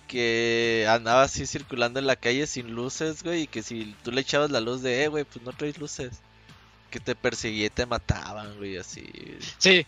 que 0.07 0.85
andaba 0.89 1.23
así 1.23 1.45
circulando 1.45 1.99
en 1.99 2.07
la 2.07 2.15
calle 2.15 2.47
sin 2.47 2.71
luces, 2.71 3.23
güey, 3.23 3.43
y 3.43 3.47
que 3.47 3.63
si 3.63 3.95
tú 4.03 4.11
le 4.11 4.21
echabas 4.21 4.51
la 4.51 4.61
luz 4.61 4.81
de, 4.81 5.03
eh, 5.03 5.07
güey, 5.07 5.23
pues 5.25 5.43
no 5.43 5.51
traes 5.51 5.77
luces. 5.77 6.21
Que 6.89 6.99
te 6.99 7.15
perseguía 7.15 7.65
y 7.65 7.69
te 7.69 7.85
mataban, 7.85 8.55
güey, 8.57 8.77
así. 8.77 9.05
Sí, 9.57 9.85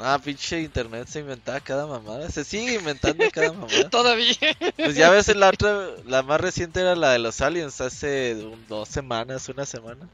Ah, 0.00 0.18
pinche 0.22 0.60
internet 0.60 1.08
se 1.08 1.20
inventaba 1.20 1.58
cada 1.60 1.86
mamada. 1.86 2.30
Se 2.30 2.44
sigue 2.44 2.74
inventando 2.74 3.28
cada 3.32 3.52
mamada. 3.52 3.88
todavía. 3.90 4.36
Pues 4.76 4.94
ya 4.94 5.10
ves, 5.10 5.34
la 5.34 5.48
otra, 5.48 5.88
la 6.06 6.22
más 6.22 6.40
reciente 6.40 6.80
era 6.80 6.94
la 6.94 7.10
de 7.12 7.18
los 7.18 7.40
aliens, 7.40 7.80
hace 7.80 8.34
un- 8.36 8.64
dos 8.68 8.88
semanas, 8.88 9.48
una 9.48 9.66
semana. 9.66 10.08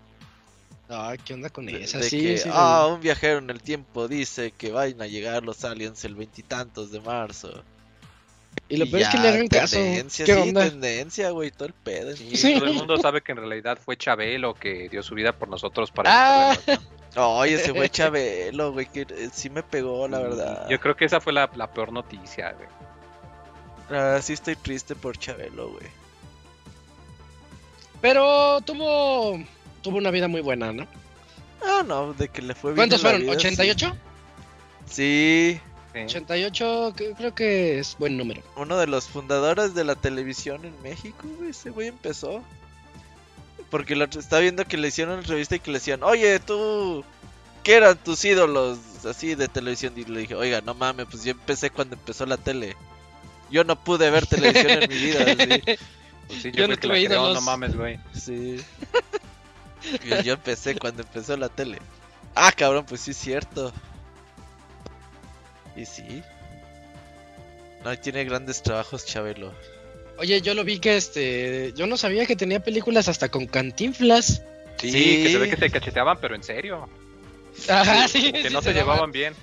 Ay, 0.88 1.18
¿qué 1.24 1.34
onda 1.34 1.48
con 1.50 1.68
esa? 1.68 1.98
de 1.98 2.08
Sí, 2.10 2.20
que, 2.22 2.38
sí, 2.38 2.48
ah, 2.52 2.88
un 2.92 3.00
viajero 3.00 3.38
en 3.38 3.50
el 3.50 3.62
tiempo 3.62 4.06
dice 4.08 4.52
que 4.52 4.70
van 4.70 5.00
a 5.00 5.06
llegar 5.06 5.42
los 5.42 5.64
aliens 5.64 6.04
el 6.04 6.14
veintitantos 6.14 6.90
de 6.90 7.00
marzo. 7.00 7.62
Y 8.68 8.76
lo 8.76 8.86
peor 8.86 9.02
es 9.02 9.08
que 9.08 9.16
ya, 9.16 9.22
le 9.22 9.28
hagan 9.28 9.48
caso. 9.48 9.76
Tendencia, 9.76 10.24
¿Qué 10.24 10.34
sí, 10.34 10.40
onda? 10.40 10.68
tendencia, 10.68 11.30
güey, 11.30 11.50
todo 11.50 11.66
el 11.66 11.74
pedo. 11.74 12.12
Y 12.12 12.36
Sí. 12.36 12.54
todo 12.54 12.66
el 12.66 12.74
mundo 12.74 12.96
sabe 12.98 13.20
que 13.22 13.32
en 13.32 13.38
realidad 13.38 13.78
fue 13.84 13.96
Chabelo 13.96 14.54
que 14.54 14.88
dio 14.88 15.02
su 15.02 15.14
vida 15.14 15.32
por 15.32 15.48
nosotros 15.48 15.90
para... 15.90 16.52
Ah. 16.52 16.56
Oye, 17.16 17.54
ese 17.54 17.72
fue 17.74 17.88
Chabelo, 17.90 18.72
güey, 18.72 18.86
que 18.86 19.02
eh, 19.02 19.28
sí 19.32 19.50
me 19.50 19.62
pegó, 19.62 20.08
la 20.08 20.18
verdad. 20.18 20.66
Yo 20.68 20.80
creo 20.80 20.96
que 20.96 21.04
esa 21.04 21.20
fue 21.20 21.32
la, 21.32 21.50
la 21.54 21.72
peor 21.72 21.92
noticia, 21.92 22.52
güey. 22.52 22.68
La 23.90 23.96
verdad, 24.02 24.22
sí 24.22 24.32
estoy 24.32 24.56
triste 24.56 24.94
por 24.96 25.16
Chabelo, 25.18 25.70
güey. 25.70 25.86
Pero 28.00 28.60
tuvo 28.62 29.38
tuvo 29.82 29.98
una 29.98 30.10
vida 30.10 30.28
muy 30.28 30.40
buena, 30.40 30.72
¿no? 30.72 30.86
Ah, 31.62 31.82
no, 31.86 32.12
de 32.14 32.28
que 32.28 32.42
le 32.42 32.54
fue 32.54 32.72
bien. 32.72 32.76
¿Cuántos 32.88 33.00
en 33.00 33.04
la 33.04 33.18
fueron? 33.18 33.36
vida, 33.38 33.50
sí. 33.50 33.56
¿88? 33.56 33.94
Sí, 34.86 35.60
Sí. 35.60 35.60
88 35.94 36.92
que- 36.96 37.12
creo 37.12 37.34
que 37.34 37.78
es 37.78 37.96
buen 37.98 38.16
número. 38.16 38.42
uno 38.56 38.76
de 38.78 38.86
los 38.86 39.06
fundadores 39.08 39.74
de 39.74 39.84
la 39.84 39.94
televisión 39.94 40.64
en 40.64 40.80
México, 40.82 41.26
güey, 41.38 41.50
ese 41.50 41.70
güey 41.70 41.88
empezó. 41.88 42.42
Porque 43.70 43.96
lo 43.96 44.04
estaba 44.04 44.40
viendo 44.40 44.64
que 44.66 44.76
le 44.76 44.88
hicieron 44.88 45.14
una 45.14 45.22
entrevista 45.22 45.56
y 45.56 45.60
que 45.60 45.70
le 45.70 45.78
decían, 45.78 46.02
oye, 46.02 46.38
tú, 46.38 47.04
¿qué 47.62 47.74
eran 47.74 47.96
tus 47.96 48.24
ídolos 48.24 48.78
así 49.04 49.34
de 49.34 49.48
televisión? 49.48 49.94
Y 49.96 50.04
le 50.04 50.20
dije, 50.20 50.34
oiga, 50.34 50.60
no 50.60 50.74
mames, 50.74 51.06
pues 51.10 51.24
yo 51.24 51.32
empecé 51.32 51.70
cuando 51.70 51.94
empezó 51.96 52.24
la 52.26 52.36
tele. 52.36 52.76
Yo 53.50 53.64
no 53.64 53.76
pude 53.82 54.10
ver 54.10 54.26
televisión 54.26 54.82
en 54.82 54.88
mi 54.90 54.96
vida, 54.96 55.20
así. 55.24 55.76
Pues 56.26 56.40
sí, 56.40 56.50
Yo 56.52 56.60
yo, 56.62 56.68
no 56.68 56.76
creo 56.76 56.80
que 56.80 56.86
la 56.86 56.94
tuve 56.94 57.00
ídolos. 57.02 57.34
no 57.34 57.40
mames, 57.42 57.76
güey. 57.76 58.00
Sí. 58.14 58.56
Yo, 60.08 60.22
yo 60.22 60.32
empecé 60.32 60.74
cuando 60.78 61.02
empezó 61.02 61.36
la 61.36 61.50
tele. 61.50 61.78
Ah, 62.34 62.50
cabrón, 62.52 62.86
pues 62.88 63.02
sí 63.02 63.10
es 63.10 63.18
cierto. 63.18 63.70
Y 65.76 65.84
sí. 65.86 66.22
No, 67.84 67.96
tiene 67.98 68.24
grandes 68.24 68.62
trabajos, 68.62 69.04
Chabelo. 69.04 69.52
Oye, 70.18 70.40
yo 70.40 70.54
lo 70.54 70.64
vi 70.64 70.78
que 70.78 70.96
este. 70.96 71.72
Yo 71.76 71.86
no 71.86 71.96
sabía 71.96 72.24
que 72.26 72.36
tenía 72.36 72.60
películas 72.60 73.08
hasta 73.08 73.28
con 73.28 73.46
cantinflas. 73.46 74.42
Sí, 74.78 74.90
Sí. 74.92 75.22
que 75.24 75.28
se 75.32 75.38
ve 75.38 75.50
que 75.50 75.56
se 75.56 75.70
cacheteaban, 75.70 76.18
pero 76.20 76.34
en 76.34 76.42
serio. 76.42 76.88
Ajá, 77.68 78.08
sí. 78.08 78.32
Que 78.32 78.48
sí 78.48 78.54
no 78.54 78.62
se, 78.62 78.72
llevaban 78.72 79.12
bien. 79.12 79.34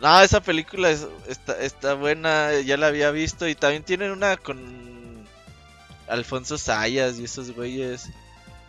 No, 0.00 0.20
esa 0.22 0.40
película 0.40 0.90
es- 0.90 1.06
está, 1.28 1.60
está 1.60 1.94
buena, 1.94 2.60
ya 2.60 2.76
la 2.76 2.88
había 2.88 3.10
visto. 3.10 3.48
Y 3.48 3.54
también 3.54 3.82
tienen 3.84 4.10
una 4.12 4.36
con 4.36 5.26
Alfonso 6.08 6.58
Sayas 6.58 7.18
y 7.18 7.24
esos 7.24 7.52
güeyes. 7.52 8.08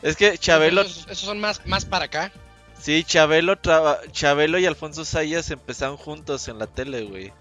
Es 0.01 0.15
que 0.15 0.37
Chabelo, 0.37 0.81
Esos, 0.81 1.03
esos 1.05 1.19
son 1.19 1.39
más, 1.39 1.65
más 1.65 1.85
para 1.85 2.05
acá. 2.05 2.31
Sí, 2.79 3.03
Chabelo, 3.03 3.57
traba- 3.57 3.99
Chabelo 4.11 4.57
y 4.59 4.65
Alfonso 4.65 5.05
Sayas 5.05 5.51
empezaron 5.51 5.97
juntos 5.97 6.47
en 6.47 6.59
la 6.59 6.67
tele, 6.67 7.03
güey. 7.03 7.31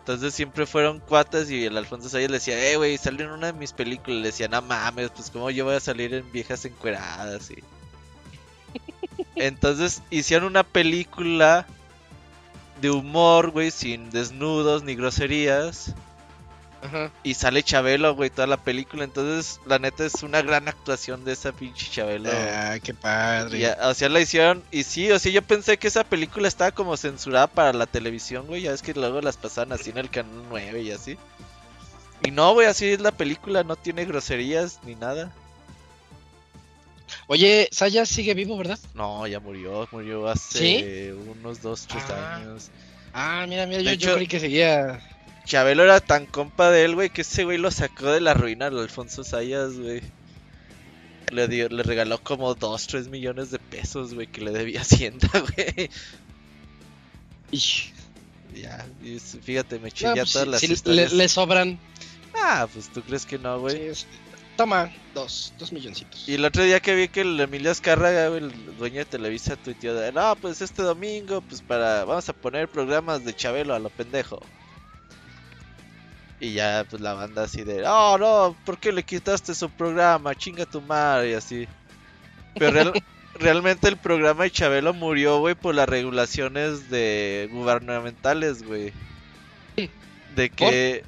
Entonces 0.00 0.34
siempre 0.34 0.66
fueron 0.66 0.98
cuatas 1.00 1.48
y 1.50 1.64
el 1.64 1.76
Alfonso 1.76 2.08
Sayas 2.08 2.30
le 2.30 2.38
decía, 2.38 2.70
eh, 2.70 2.76
güey, 2.76 2.98
salió 2.98 3.24
en 3.26 3.32
una 3.32 3.48
de 3.48 3.52
mis 3.52 3.72
películas. 3.72 4.20
Le 4.20 4.26
decía, 4.28 4.48
no 4.48 4.60
mames, 4.62 5.10
pues 5.10 5.30
como 5.30 5.50
yo 5.50 5.64
voy 5.64 5.76
a 5.76 5.80
salir 5.80 6.12
en 6.14 6.30
viejas 6.32 6.64
encueradas 6.64 7.50
y... 7.50 7.56
Entonces 9.36 10.02
hicieron 10.10 10.48
una 10.48 10.64
película 10.64 11.66
de 12.80 12.90
humor, 12.90 13.50
güey, 13.50 13.70
sin 13.70 14.10
desnudos 14.10 14.82
ni 14.82 14.94
groserías. 14.94 15.94
Ajá. 16.82 17.12
Y 17.22 17.34
sale 17.34 17.62
Chabelo, 17.62 18.14
güey, 18.16 18.28
toda 18.28 18.46
la 18.48 18.56
película. 18.56 19.04
Entonces, 19.04 19.60
la 19.66 19.78
neta 19.78 20.04
es 20.04 20.22
una 20.24 20.42
gran 20.42 20.66
actuación 20.68 21.24
de 21.24 21.32
esa 21.32 21.52
pinche 21.52 21.88
Chabelo. 21.90 22.28
Ah, 22.32 22.76
qué 22.82 22.92
padre. 22.92 23.58
Y, 23.58 23.64
o 23.64 23.94
sea, 23.94 24.08
la 24.08 24.20
hicieron. 24.20 24.64
Y 24.72 24.82
sí, 24.82 25.10
o 25.12 25.18
sea, 25.18 25.30
yo 25.30 25.42
pensé 25.42 25.78
que 25.78 25.86
esa 25.88 26.02
película 26.04 26.48
estaba 26.48 26.72
como 26.72 26.96
censurada 26.96 27.46
para 27.46 27.72
la 27.72 27.86
televisión, 27.86 28.46
güey. 28.48 28.62
Ya 28.62 28.72
es 28.72 28.82
que 28.82 28.94
luego 28.94 29.20
las 29.20 29.36
pasaban 29.36 29.72
así 29.72 29.90
en 29.90 29.98
el 29.98 30.10
canal 30.10 30.42
9 30.48 30.82
y 30.82 30.90
así. 30.90 31.16
Y 32.24 32.30
no, 32.32 32.52
güey, 32.52 32.66
así 32.66 32.86
es 32.88 33.00
la 33.00 33.12
película. 33.12 33.62
No 33.62 33.76
tiene 33.76 34.04
groserías 34.04 34.80
ni 34.84 34.94
nada. 34.96 35.32
Oye, 37.26 37.68
Saya 37.70 38.04
sigue 38.06 38.34
vivo, 38.34 38.56
¿verdad? 38.56 38.78
No, 38.94 39.26
ya 39.26 39.38
murió. 39.40 39.88
Murió 39.92 40.28
hace 40.28 41.12
unos 41.12 41.62
2, 41.62 41.86
3 41.86 42.04
Ah. 42.10 42.36
años. 42.36 42.70
Ah, 43.14 43.44
mira, 43.48 43.66
mira, 43.66 43.82
yo, 43.82 43.92
yo 43.92 44.14
creí 44.14 44.26
que 44.26 44.40
seguía. 44.40 45.00
Chabelo 45.44 45.82
era 45.82 46.00
tan 46.00 46.26
compa 46.26 46.70
de 46.70 46.84
él, 46.84 46.94
güey, 46.94 47.10
que 47.10 47.22
ese 47.22 47.44
güey 47.44 47.58
lo 47.58 47.70
sacó 47.70 48.10
de 48.10 48.20
la 48.20 48.34
ruina 48.34 48.66
al 48.66 48.78
Alfonso 48.78 49.24
Sayas, 49.24 49.78
güey. 49.78 50.02
Le, 51.30 51.48
dio, 51.48 51.68
le 51.68 51.82
regaló 51.82 52.22
como 52.22 52.54
2, 52.54 52.86
3 52.86 53.08
millones 53.08 53.50
de 53.50 53.58
pesos, 53.58 54.14
güey, 54.14 54.26
que 54.26 54.42
le 54.42 54.50
debía 54.50 54.82
Hacienda, 54.82 55.28
güey. 55.32 55.90
Ya, 58.54 58.86
y 59.02 59.18
fíjate, 59.18 59.78
me 59.78 59.88
No, 59.88 59.94
chingué 59.94 60.20
pues, 60.20 60.32
todas 60.32 60.48
las 60.48 60.60
sí, 60.60 60.66
le, 60.68 60.74
historias. 60.74 61.12
le 61.12 61.28
sobran. 61.28 61.78
Ah, 62.34 62.66
pues 62.72 62.90
tú 62.90 63.02
crees 63.02 63.24
que 63.26 63.38
no, 63.38 63.60
güey. 63.60 63.94
Sí, 63.94 64.06
Toma, 64.56 64.92
dos, 65.14 65.54
dos 65.58 65.72
milloncitos. 65.72 66.28
Y 66.28 66.34
el 66.34 66.44
otro 66.44 66.62
día 66.62 66.80
que 66.80 66.94
vi 66.94 67.08
que 67.08 67.22
el 67.22 67.40
Emilio 67.40 67.70
Azcárraga, 67.70 68.28
güey, 68.28 68.44
el 68.44 68.76
dueño 68.76 68.98
de 68.98 69.04
Televisa, 69.06 69.56
tuiteó 69.56 69.94
de, 69.94 70.12
no, 70.12 70.36
pues 70.36 70.60
este 70.60 70.82
domingo, 70.82 71.40
pues 71.40 71.62
para, 71.62 72.04
vamos 72.04 72.28
a 72.28 72.34
poner 72.34 72.68
programas 72.68 73.24
de 73.24 73.34
Chabelo 73.34 73.74
a 73.74 73.78
lo 73.78 73.88
pendejo. 73.88 74.40
Y 76.42 76.54
ya, 76.54 76.84
pues 76.90 77.00
la 77.00 77.14
banda 77.14 77.44
así 77.44 77.62
de, 77.62 77.84
oh, 77.86 78.18
no, 78.18 78.56
¿por 78.64 78.76
qué 78.78 78.90
le 78.90 79.04
quitaste 79.04 79.54
su 79.54 79.70
programa? 79.70 80.34
Chinga 80.34 80.66
tu 80.66 80.80
madre, 80.80 81.30
y 81.30 81.34
así. 81.34 81.68
Pero 82.58 82.72
real- 82.72 82.92
realmente 83.38 83.86
el 83.86 83.96
programa 83.96 84.42
de 84.42 84.50
Chabelo 84.50 84.92
murió, 84.92 85.38
güey, 85.38 85.54
por 85.54 85.72
las 85.76 85.88
regulaciones 85.88 86.90
de 86.90 87.48
gubernamentales, 87.52 88.64
güey. 88.64 88.92
De 90.34 90.50
que 90.50 91.04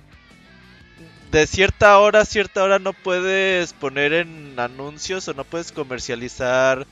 de 1.32 1.46
cierta 1.48 1.98
hora 1.98 2.20
a 2.20 2.24
cierta 2.24 2.62
hora 2.62 2.78
no 2.78 2.92
puedes 2.92 3.72
poner 3.72 4.12
en 4.12 4.54
anuncios 4.60 5.26
o 5.26 5.34
no 5.34 5.42
puedes 5.42 5.72
comercializar 5.72 6.86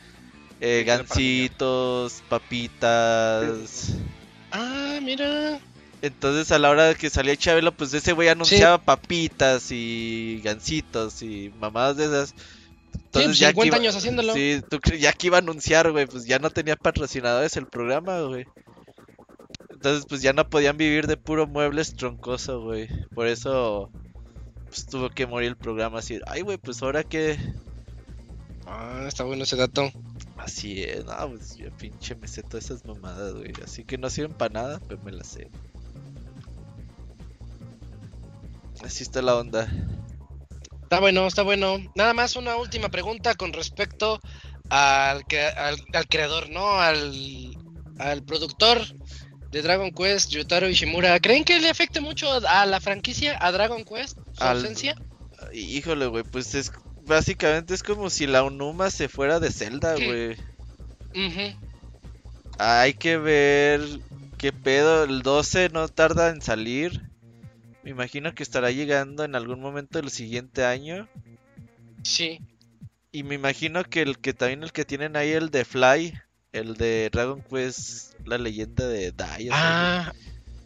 eh, 0.61 0.83
gancitos, 0.85 2.25
papitas. 2.29 3.91
Ah, 4.51 4.99
mira. 5.01 5.61
Entonces 6.03 6.51
a 6.53 6.59
la 6.59 6.69
hora 6.71 6.85
de 6.87 6.95
que 6.97 7.09
salía 7.11 7.37
Chabelo, 7.37 7.73
pues 7.73 7.95
ese 7.95 8.13
güey 8.13 8.29
anunciaba 8.29 8.79
papitas 8.79 9.69
y 9.71 10.41
gancitos 10.43 11.23
y 11.23 11.53
mamadas 11.61 11.97
de 11.97 12.05
esas. 12.07 12.35
pues, 13.13 13.39
ya 13.39 13.49
50 13.51 13.63
que 13.63 13.67
iba- 13.69 13.77
años 13.77 13.97
haciéndolo. 13.97 14.35
Sí, 14.35 14.61
tú 14.69 14.79
ya 14.99 15.13
que 15.13 15.29
iba 15.29 15.37
a 15.39 15.41
anunciar, 15.41 15.91
güey, 15.93 16.07
pues 16.07 16.25
ya 16.27 16.39
no 16.41 16.51
tenía 16.51 16.77
patrocinadores 16.77 17.57
el 17.57 17.67
programa, 17.67 18.21
güey. 18.23 18.47
Entonces, 19.71 20.05
pues 20.09 20.23
ya 20.23 20.33
no 20.33 20.49
podían 20.49 20.77
vivir 20.77 21.07
de 21.07 21.17
puro 21.17 21.47
muebles 21.47 21.95
troncoso, 21.95 22.61
güey. 22.63 22.89
Por 23.15 23.27
eso, 23.27 23.91
pues 24.67 24.87
tuvo 24.87 25.09
que 25.11 25.27
morir 25.27 25.49
el 25.51 25.57
programa 25.57 26.01
así. 26.01 26.21
Ay, 26.27 26.43
güey, 26.43 26.57
pues 26.59 26.83
ahora 26.83 27.03
que... 27.05 27.37
Ah, 28.67 29.05
está 29.09 29.25
bueno 29.25 29.43
ese 29.45 29.57
dato. 29.57 29.91
Así 30.37 30.83
es, 30.83 31.05
no, 31.05 31.29
pues 31.31 31.57
yo 31.57 31.71
pinche 31.77 32.15
me 32.17 32.27
sé 32.29 32.43
todas 32.43 32.65
esas 32.67 32.85
mamadas, 32.85 33.35
güey. 33.35 33.53
Así 33.65 33.85
que 33.85 33.99
no 33.99 34.09
sirven 34.11 34.33
para 34.37 34.53
nada, 34.53 34.81
pero 34.89 35.01
me 35.03 35.13
las 35.13 35.27
sé. 35.29 35.49
Así 38.85 39.03
está 39.03 39.23
la 39.23 39.37
onda. 39.37 39.69
Está 40.83 41.01
bueno, 41.01 41.27
está 41.27 41.43
bueno. 41.43 41.79
Nada 41.95 42.13
más 42.13 42.37
una 42.37 42.57
última 42.57 42.89
pregunta 42.91 43.35
con 43.35 43.53
respecto 43.53 44.21
al, 44.69 45.25
al, 45.57 45.77
al 45.93 46.09
creador, 46.09 46.51
¿no? 46.51 46.81
Al, 46.81 47.57
al 47.99 48.23
productor 48.23 48.81
de 49.51 49.63
Dragon 49.63 49.91
Quest, 49.93 50.31
Yutaro 50.31 50.69
Ishimura. 50.69 51.19
¿Creen 51.21 51.45
que 51.45 51.59
le 51.61 51.71
afecte 51.71 52.01
mucho 52.01 52.31
a, 52.47 52.67
la 52.67 52.81
franquicia, 52.81 53.39
a 53.41 53.53
Dragon 53.53 53.85
Quest, 53.85 54.19
su 54.33 54.43
Al- 54.43 54.57
ausencia? 54.59 54.95
Híjole, 55.53 56.07
güey, 56.07 56.25
pues 56.25 56.55
es... 56.55 56.73
Básicamente 57.05 57.75
es 57.75 57.83
como 57.83 58.11
si 58.11 58.29
la 58.29 58.45
Unuma 58.45 58.89
se 58.89 59.09
fuera 59.09 59.41
de 59.41 59.51
Zelda, 59.51 59.95
güey. 59.95 60.37
Hay 62.59 62.95
que 62.95 63.17
ver 63.19 63.81
qué 64.39 64.53
pedo. 64.53 65.03
El 65.05 65.23
12 65.23 65.71
no 65.71 65.89
tarda 65.89 66.31
en 66.31 66.41
salir. 66.43 67.11
Me 67.83 67.91
imagino 67.91 68.35
que 68.35 68.43
estará 68.43 68.71
llegando 68.71 69.25
en 69.25 69.35
algún 69.35 69.61
momento 69.61 70.01
del 70.01 70.11
siguiente 70.11 70.65
año. 70.65 71.09
Sí. 72.05 72.41
Y 73.11 73.25
me 73.25 73.35
imagino 73.35 73.85
que 73.85 74.03
el 74.03 74.19
que 74.19 74.33
también 74.33 74.63
el 74.63 74.73
que 74.73 74.85
tienen 74.85 75.17
ahí, 75.17 75.31
el 75.33 75.51
de 75.51 75.65
Fly, 75.65 76.15
El 76.53 76.75
de 76.77 77.11
Dragon 77.11 77.43
Quest, 77.43 78.15
la 78.25 78.39
leyenda 78.39 78.87
de 78.87 79.11
Dai. 79.13 79.49
Ah, 79.51 80.13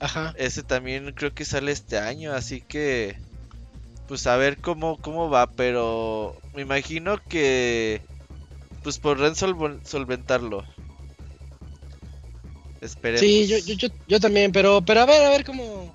ajá. 0.01 0.35
Ese 0.37 0.63
también 0.63 1.13
creo 1.13 1.33
que 1.33 1.45
sale 1.45 1.73
este 1.73 1.99
año, 1.99 2.33
así 2.35 2.61
que 2.61 3.17
pues 4.09 4.27
a 4.27 4.37
ver 4.37 4.59
cómo 4.59 4.99
cómo 5.01 5.29
va, 5.31 5.47
pero 5.49 6.37
me 6.55 6.63
imagino 6.63 7.19
que 7.29 8.01
pues 8.83 8.99
podrán 8.99 9.35
solv- 9.35 9.81
solventarlo. 9.85 10.65
Esperemos. 12.81 13.21
Sí, 13.21 13.47
yo, 13.47 13.59
yo, 13.59 13.75
yo, 13.75 13.89
yo 14.07 14.21
también, 14.21 14.53
pero, 14.53 14.83
pero 14.83 15.01
a 15.01 15.07
ver, 15.07 15.25
a 15.25 15.31
ver 15.31 15.45
cómo, 15.45 15.93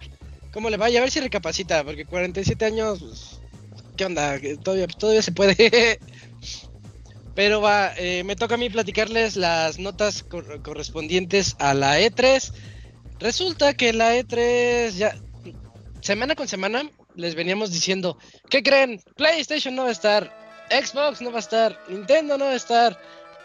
cómo 0.51 0.69
le 0.69 0.77
vaya, 0.77 0.99
a 0.99 1.01
ver 1.01 1.11
si 1.11 1.19
recapacita, 1.19 1.83
porque 1.83 2.05
47 2.05 2.65
años, 2.65 2.99
pues, 2.99 3.39
¿qué 3.95 4.05
onda? 4.05 4.39
Todavía, 4.63 4.87
todavía 4.87 5.21
se 5.21 5.31
puede. 5.31 5.99
Pero 7.35 7.61
va, 7.61 7.93
eh, 7.97 8.23
me 8.25 8.35
toca 8.35 8.55
a 8.55 8.57
mí 8.57 8.69
platicarles 8.69 9.37
las 9.37 9.79
notas 9.79 10.23
cor- 10.23 10.61
correspondientes 10.61 11.55
a 11.59 11.73
la 11.73 11.99
E3. 11.99 12.51
Resulta 13.19 13.73
que 13.73 13.93
la 13.93 14.15
E3 14.17 14.91
ya, 14.91 15.15
semana 16.01 16.35
con 16.35 16.47
semana, 16.49 16.89
les 17.15 17.35
veníamos 17.35 17.71
diciendo, 17.71 18.17
¿qué 18.49 18.61
creen? 18.61 19.01
PlayStation 19.15 19.75
no 19.75 19.83
va 19.83 19.89
a 19.89 19.93
estar, 19.93 20.29
Xbox 20.69 21.21
no 21.21 21.31
va 21.31 21.37
a 21.37 21.41
estar, 21.41 21.79
Nintendo 21.87 22.37
no 22.37 22.45
va 22.45 22.51
a 22.51 22.55
estar, 22.55 22.99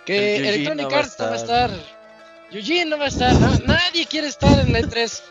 que 0.05 0.37
Electronic 0.49 0.93
Arts 0.93 1.17
no 1.19 1.27
va 1.27 1.33
a 1.33 1.37
estar. 1.37 1.71
Eugene 2.51 2.87
no 2.87 2.99
va 2.99 3.05
a 3.05 3.09
estar, 3.09 3.35
na- 3.35 3.59
nadie 3.67 4.07
quiere 4.07 4.27
estar 4.29 4.59
en 4.59 4.73
la 4.73 4.81
E3. 4.81 5.23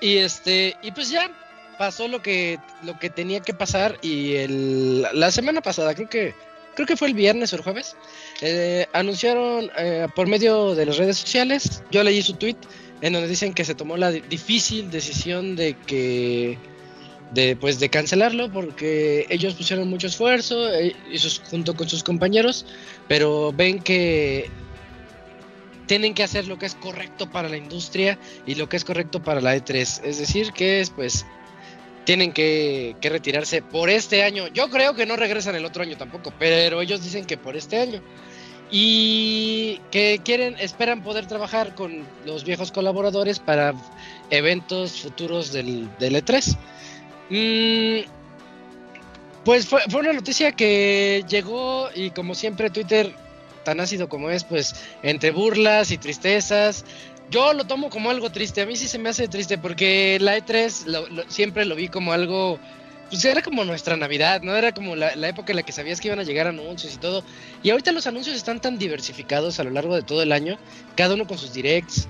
Y 0.00 0.16
este, 0.18 0.76
y 0.82 0.90
pues 0.90 1.08
ya 1.10 1.30
pasó 1.78 2.08
lo 2.08 2.22
que 2.22 2.58
lo 2.82 2.98
que 2.98 3.10
tenía 3.10 3.40
que 3.40 3.54
pasar 3.54 3.98
y 4.02 4.34
el, 4.34 5.02
la 5.12 5.30
semana 5.30 5.60
pasada, 5.60 5.94
creo 5.94 6.08
que 6.08 6.34
creo 6.74 6.86
que 6.86 6.96
fue 6.96 7.08
el 7.08 7.14
viernes 7.14 7.52
o 7.52 7.56
el 7.56 7.62
jueves, 7.62 7.96
eh, 8.42 8.86
anunciaron 8.92 9.70
eh, 9.78 10.06
por 10.14 10.26
medio 10.26 10.74
de 10.74 10.86
las 10.86 10.96
redes 10.98 11.16
sociales, 11.18 11.82
yo 11.90 12.02
leí 12.02 12.20
su 12.22 12.34
tweet 12.34 12.56
en 13.00 13.12
donde 13.12 13.28
dicen 13.28 13.54
que 13.54 13.64
se 13.64 13.74
tomó 13.74 13.96
la 13.96 14.10
di- 14.10 14.20
difícil 14.28 14.90
decisión 14.90 15.56
de 15.56 15.76
que 15.86 16.58
de 17.32 17.56
pues 17.56 17.80
de 17.80 17.88
cancelarlo 17.88 18.50
porque 18.52 19.26
ellos 19.30 19.54
pusieron 19.54 19.88
mucho 19.88 20.06
esfuerzo 20.08 20.72
eh, 20.72 20.94
y 21.12 21.18
junto 21.50 21.74
con 21.74 21.88
sus 21.88 22.02
compañeros, 22.04 22.66
pero 23.08 23.52
ven 23.52 23.80
que 23.80 24.50
tienen 25.86 26.14
que 26.14 26.22
hacer 26.22 26.46
lo 26.46 26.58
que 26.58 26.66
es 26.66 26.74
correcto 26.74 27.30
para 27.30 27.48
la 27.48 27.56
industria 27.56 28.18
y 28.46 28.54
lo 28.54 28.68
que 28.68 28.76
es 28.76 28.84
correcto 28.84 29.22
para 29.22 29.40
la 29.40 29.56
E3. 29.56 30.00
Es 30.04 30.18
decir, 30.18 30.52
que 30.52 30.80
es 30.80 30.90
pues 30.90 31.26
tienen 32.04 32.32
que, 32.32 32.96
retirarse 33.02 33.62
por 33.62 33.90
este 33.90 34.22
año. 34.22 34.48
Yo 34.48 34.68
creo 34.70 34.94
que 34.94 35.06
no 35.06 35.16
regresan 35.16 35.54
el 35.54 35.64
otro 35.64 35.82
año 35.82 35.96
tampoco, 35.96 36.32
pero 36.38 36.80
ellos 36.80 37.02
dicen 37.02 37.24
que 37.24 37.36
por 37.36 37.56
este 37.56 37.78
año. 37.78 38.00
Y 38.70 39.80
que 39.90 40.20
quieren, 40.24 40.56
esperan 40.58 41.02
poder 41.02 41.26
trabajar 41.26 41.74
con 41.74 42.04
los 42.24 42.44
viejos 42.44 42.72
colaboradores 42.72 43.38
para 43.38 43.74
eventos 44.30 45.00
futuros 45.02 45.52
del, 45.52 45.88
del 45.98 46.16
E3. 46.16 46.56
Mm, 47.30 48.08
pues 49.44 49.66
fue 49.66 49.82
una 50.00 50.12
noticia 50.12 50.52
que 50.52 51.24
llegó 51.28 51.88
y 51.94 52.10
como 52.10 52.34
siempre 52.34 52.70
Twitter, 52.70 53.14
tan 53.64 53.80
ácido 53.80 54.08
como 54.08 54.30
es, 54.30 54.44
pues 54.44 54.74
entre 55.02 55.30
burlas 55.32 55.90
y 55.90 55.98
tristezas, 55.98 56.84
yo 57.30 57.52
lo 57.54 57.64
tomo 57.64 57.90
como 57.90 58.10
algo 58.10 58.30
triste. 58.30 58.60
A 58.60 58.66
mí 58.66 58.76
sí 58.76 58.86
se 58.86 58.98
me 58.98 59.08
hace 59.08 59.26
triste 59.28 59.58
porque 59.58 60.18
la 60.20 60.36
E3 60.36 60.86
lo- 60.86 61.08
lo- 61.08 61.28
siempre 61.30 61.64
lo 61.64 61.74
vi 61.74 61.88
como 61.88 62.12
algo. 62.12 62.58
Pues 63.10 63.24
era 63.26 63.42
como 63.42 63.64
nuestra 63.64 63.96
Navidad, 63.96 64.40
¿no? 64.42 64.56
Era 64.56 64.72
como 64.72 64.96
la, 64.96 65.14
la 65.14 65.28
época 65.28 65.52
en 65.52 65.56
la 65.56 65.62
que 65.62 65.72
sabías 65.72 66.00
que 66.00 66.08
iban 66.08 66.18
a 66.18 66.22
llegar 66.24 66.46
anuncios 66.46 66.94
y 66.94 66.98
todo. 66.98 67.22
Y 67.62 67.70
ahorita 67.70 67.92
los 67.92 68.06
anuncios 68.06 68.34
están 68.36 68.60
tan 68.60 68.78
diversificados 68.78 69.60
a 69.60 69.64
lo 69.64 69.70
largo 69.70 69.94
de 69.94 70.02
todo 70.02 70.22
el 70.22 70.32
año, 70.32 70.58
cada 70.96 71.14
uno 71.14 71.26
con 71.26 71.38
sus 71.38 71.52
directs 71.52 72.08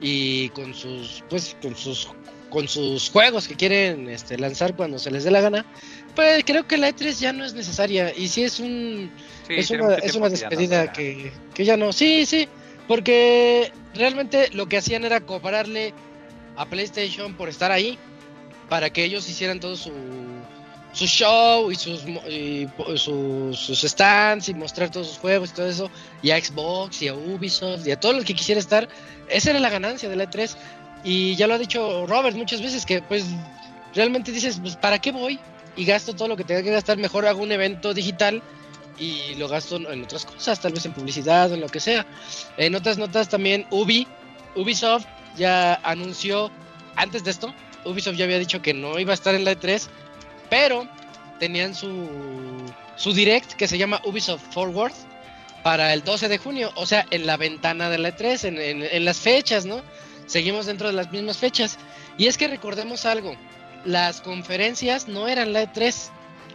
y 0.00 0.48
con 0.50 0.74
sus, 0.74 1.22
pues, 1.30 1.56
con 1.62 1.76
sus, 1.76 2.08
con 2.50 2.68
sus 2.68 3.08
juegos 3.10 3.48
que 3.48 3.54
quieren 3.54 4.08
este, 4.08 4.36
lanzar 4.36 4.74
cuando 4.76 4.98
se 4.98 5.10
les 5.10 5.24
dé 5.24 5.30
la 5.30 5.40
gana. 5.40 5.64
Pues 6.14 6.44
creo 6.44 6.66
que 6.66 6.76
la 6.76 6.90
E3 6.90 7.18
ya 7.18 7.32
no 7.32 7.44
es 7.44 7.54
necesaria. 7.54 8.12
Y 8.16 8.28
sí 8.28 8.44
es 8.44 8.60
un, 8.60 9.10
Sí, 9.46 9.54
es, 9.56 9.70
una, 9.70 9.94
es 9.94 10.14
una 10.14 10.26
no 10.26 10.30
despedida 10.30 10.92
que, 10.92 11.32
que 11.54 11.64
ya 11.64 11.76
no. 11.76 11.92
Sí, 11.92 12.26
sí, 12.26 12.48
porque 12.86 13.72
realmente 13.94 14.48
lo 14.52 14.66
que 14.66 14.76
hacían 14.76 15.04
era 15.04 15.20
cobrarle 15.20 15.94
a 16.56 16.66
PlayStation 16.66 17.34
por 17.34 17.48
estar 17.48 17.72
ahí 17.72 17.98
para 18.68 18.90
que 18.90 19.04
ellos 19.04 19.28
hicieran 19.28 19.60
todo 19.60 19.76
su, 19.76 19.92
su 20.92 21.06
show 21.06 21.70
y 21.70 21.74
sus 21.74 22.04
y 22.28 22.68
sus, 22.96 23.58
sus 23.58 23.80
stands 23.80 24.48
y 24.48 24.54
mostrar 24.54 24.90
todos 24.90 25.08
sus 25.08 25.18
juegos 25.18 25.50
y 25.50 25.54
todo 25.54 25.68
eso 25.68 25.90
y 26.22 26.30
a 26.30 26.42
Xbox 26.42 27.02
y 27.02 27.08
a 27.08 27.14
Ubisoft 27.14 27.86
y 27.86 27.90
a 27.90 27.98
todo 27.98 28.12
lo 28.12 28.22
que 28.22 28.34
quisiera 28.34 28.60
estar 28.60 28.88
esa 29.28 29.50
era 29.50 29.60
la 29.60 29.70
ganancia 29.70 30.08
de 30.08 30.16
la 30.16 30.30
E3 30.30 30.54
y 31.04 31.34
ya 31.36 31.46
lo 31.46 31.54
ha 31.54 31.58
dicho 31.58 32.06
Robert 32.06 32.36
muchas 32.36 32.62
veces 32.62 32.86
que 32.86 33.02
pues 33.02 33.24
realmente 33.94 34.32
dices 34.32 34.58
pues 34.60 34.76
para 34.76 34.98
qué 34.98 35.12
voy 35.12 35.38
y 35.76 35.84
gasto 35.84 36.14
todo 36.14 36.28
lo 36.28 36.36
que 36.36 36.44
tenga 36.44 36.62
que 36.62 36.70
gastar 36.70 36.98
mejor 36.98 37.26
hago 37.26 37.42
un 37.42 37.52
evento 37.52 37.94
digital 37.94 38.42
y 38.98 39.34
lo 39.36 39.48
gasto 39.48 39.76
en 39.76 40.02
otras 40.04 40.24
cosas, 40.26 40.60
tal 40.60 40.72
vez 40.72 40.84
en 40.84 40.92
publicidad 40.92 41.50
o 41.50 41.54
en 41.54 41.60
lo 41.60 41.68
que 41.68 41.80
sea. 41.80 42.06
En 42.56 42.74
otras 42.74 42.98
notas 42.98 43.28
también 43.28 43.66
Ubi, 43.70 44.06
Ubisoft 44.54 45.06
ya 45.36 45.74
anunció 45.82 46.50
antes 46.96 47.24
de 47.24 47.30
esto, 47.30 47.54
Ubisoft 47.84 48.16
ya 48.16 48.24
había 48.26 48.38
dicho 48.38 48.60
que 48.60 48.74
no 48.74 48.98
iba 48.98 49.12
a 49.12 49.14
estar 49.14 49.34
en 49.34 49.44
la 49.44 49.52
E3, 49.52 49.86
pero 50.50 50.86
tenían 51.40 51.74
su 51.74 52.08
su 52.96 53.12
direct 53.14 53.54
que 53.54 53.66
se 53.66 53.78
llama 53.78 54.00
Ubisoft 54.04 54.42
Forward 54.52 54.92
para 55.62 55.92
el 55.94 56.04
12 56.04 56.28
de 56.28 56.38
junio, 56.38 56.70
o 56.74 56.84
sea, 56.86 57.06
en 57.10 57.26
la 57.26 57.36
ventana 57.36 57.88
de 57.88 57.96
la 57.98 58.14
E3, 58.16 58.44
en, 58.48 58.58
en- 58.60 58.82
en 58.82 59.04
las 59.04 59.18
fechas, 59.18 59.64
¿no? 59.64 59.80
Seguimos 60.26 60.66
dentro 60.66 60.88
de 60.88 60.92
las 60.92 61.10
mismas 61.10 61.38
fechas. 61.38 61.78
Y 62.18 62.26
es 62.26 62.36
que 62.36 62.46
recordemos 62.48 63.06
algo, 63.06 63.34
las 63.84 64.20
conferencias 64.20 65.08
no 65.08 65.28
eran 65.28 65.52
la 65.52 65.62
E3, 65.64 66.10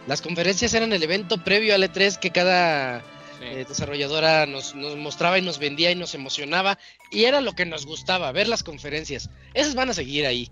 las 0.06 0.22
conferencias 0.22 0.72
eran 0.74 0.92
el 0.92 1.02
evento 1.02 1.42
previo 1.44 1.74
al 1.74 1.82
E3 1.82 2.18
que 2.18 2.30
cada 2.30 3.00
Sí. 3.38 3.44
eh, 3.44 3.64
desarrolladora 3.68 4.46
nos, 4.46 4.74
nos 4.74 4.96
mostraba 4.96 5.38
y 5.38 5.42
nos 5.42 5.58
vendía 5.60 5.92
y 5.92 5.94
nos 5.94 6.14
emocionaba. 6.14 6.76
Y 7.12 7.24
era 7.24 7.40
lo 7.40 7.52
que 7.52 7.66
nos 7.66 7.86
gustaba, 7.86 8.32
ver 8.32 8.48
las 8.48 8.64
conferencias. 8.64 9.30
Esas 9.54 9.76
van 9.76 9.90
a 9.90 9.94
seguir 9.94 10.26
ahí. 10.26 10.50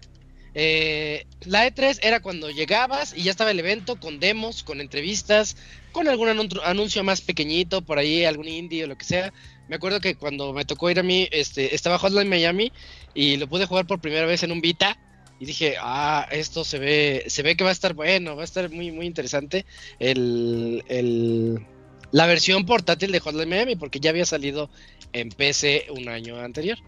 Eh, 0.55 1.27
la 1.41 1.67
E3 1.67 1.99
era 2.03 2.21
cuando 2.21 2.49
llegabas 2.51 3.13
y 3.17 3.25
ya 3.25 3.31
estaba 3.33 3.51
el 3.51 3.59
evento 3.59 3.97
con 3.99 4.21
demos, 4.21 4.63
con 4.63 4.81
entrevistas, 4.81 5.57
con 5.93 6.07
algún 6.09 6.29
anun- 6.29 6.61
anuncio 6.65 7.03
más 7.03 7.21
pequeñito, 7.21 7.83
por 7.83 7.99
ahí 7.99 8.25
algún 8.25 8.49
indie 8.49 8.85
o 8.85 8.87
lo 8.87 8.97
que 8.97 9.05
sea. 9.05 9.33
Me 9.69 9.77
acuerdo 9.77 10.01
que 10.01 10.15
cuando 10.15 10.53
me 10.53 10.65
tocó 10.65 10.89
ir 10.89 10.99
a 11.01 11.03
mí, 11.03 11.29
este, 11.33 11.75
estaba 11.75 11.99
Hotline 11.99 12.29
Miami 12.29 12.73
y 13.15 13.37
lo 13.37 13.49
pude 13.49 13.67
jugar 13.67 13.87
por 13.87 14.01
primera 14.01 14.27
vez 14.27 14.45
en 14.45 14.53
un 14.53 14.61
Vita. 14.61 14.97
Y 15.39 15.47
dije, 15.47 15.77
ah, 15.81 16.27
esto 16.31 16.65
se 16.65 16.79
ve, 16.79 17.25
se 17.29 17.43
ve 17.43 17.57
que 17.57 17.65
va 17.65 17.71
a 17.71 17.73
estar 17.73 17.95
bueno, 17.95 18.37
va 18.37 18.43
a 18.43 18.45
estar 18.45 18.71
muy, 18.71 18.91
muy 18.91 19.07
interesante. 19.07 19.67
El, 19.99 20.83
el, 20.89 21.67
la 22.13 22.27
versión 22.27 22.65
portátil 22.65 23.13
de 23.13 23.21
Hotline 23.21 23.49
Miami, 23.49 23.77
porque 23.77 24.01
ya 24.01 24.11
había 24.11 24.25
salido 24.25 24.71
en 25.13 25.29
PC 25.31 25.87
un 25.91 26.09
año 26.09 26.39
anterior. 26.39 26.79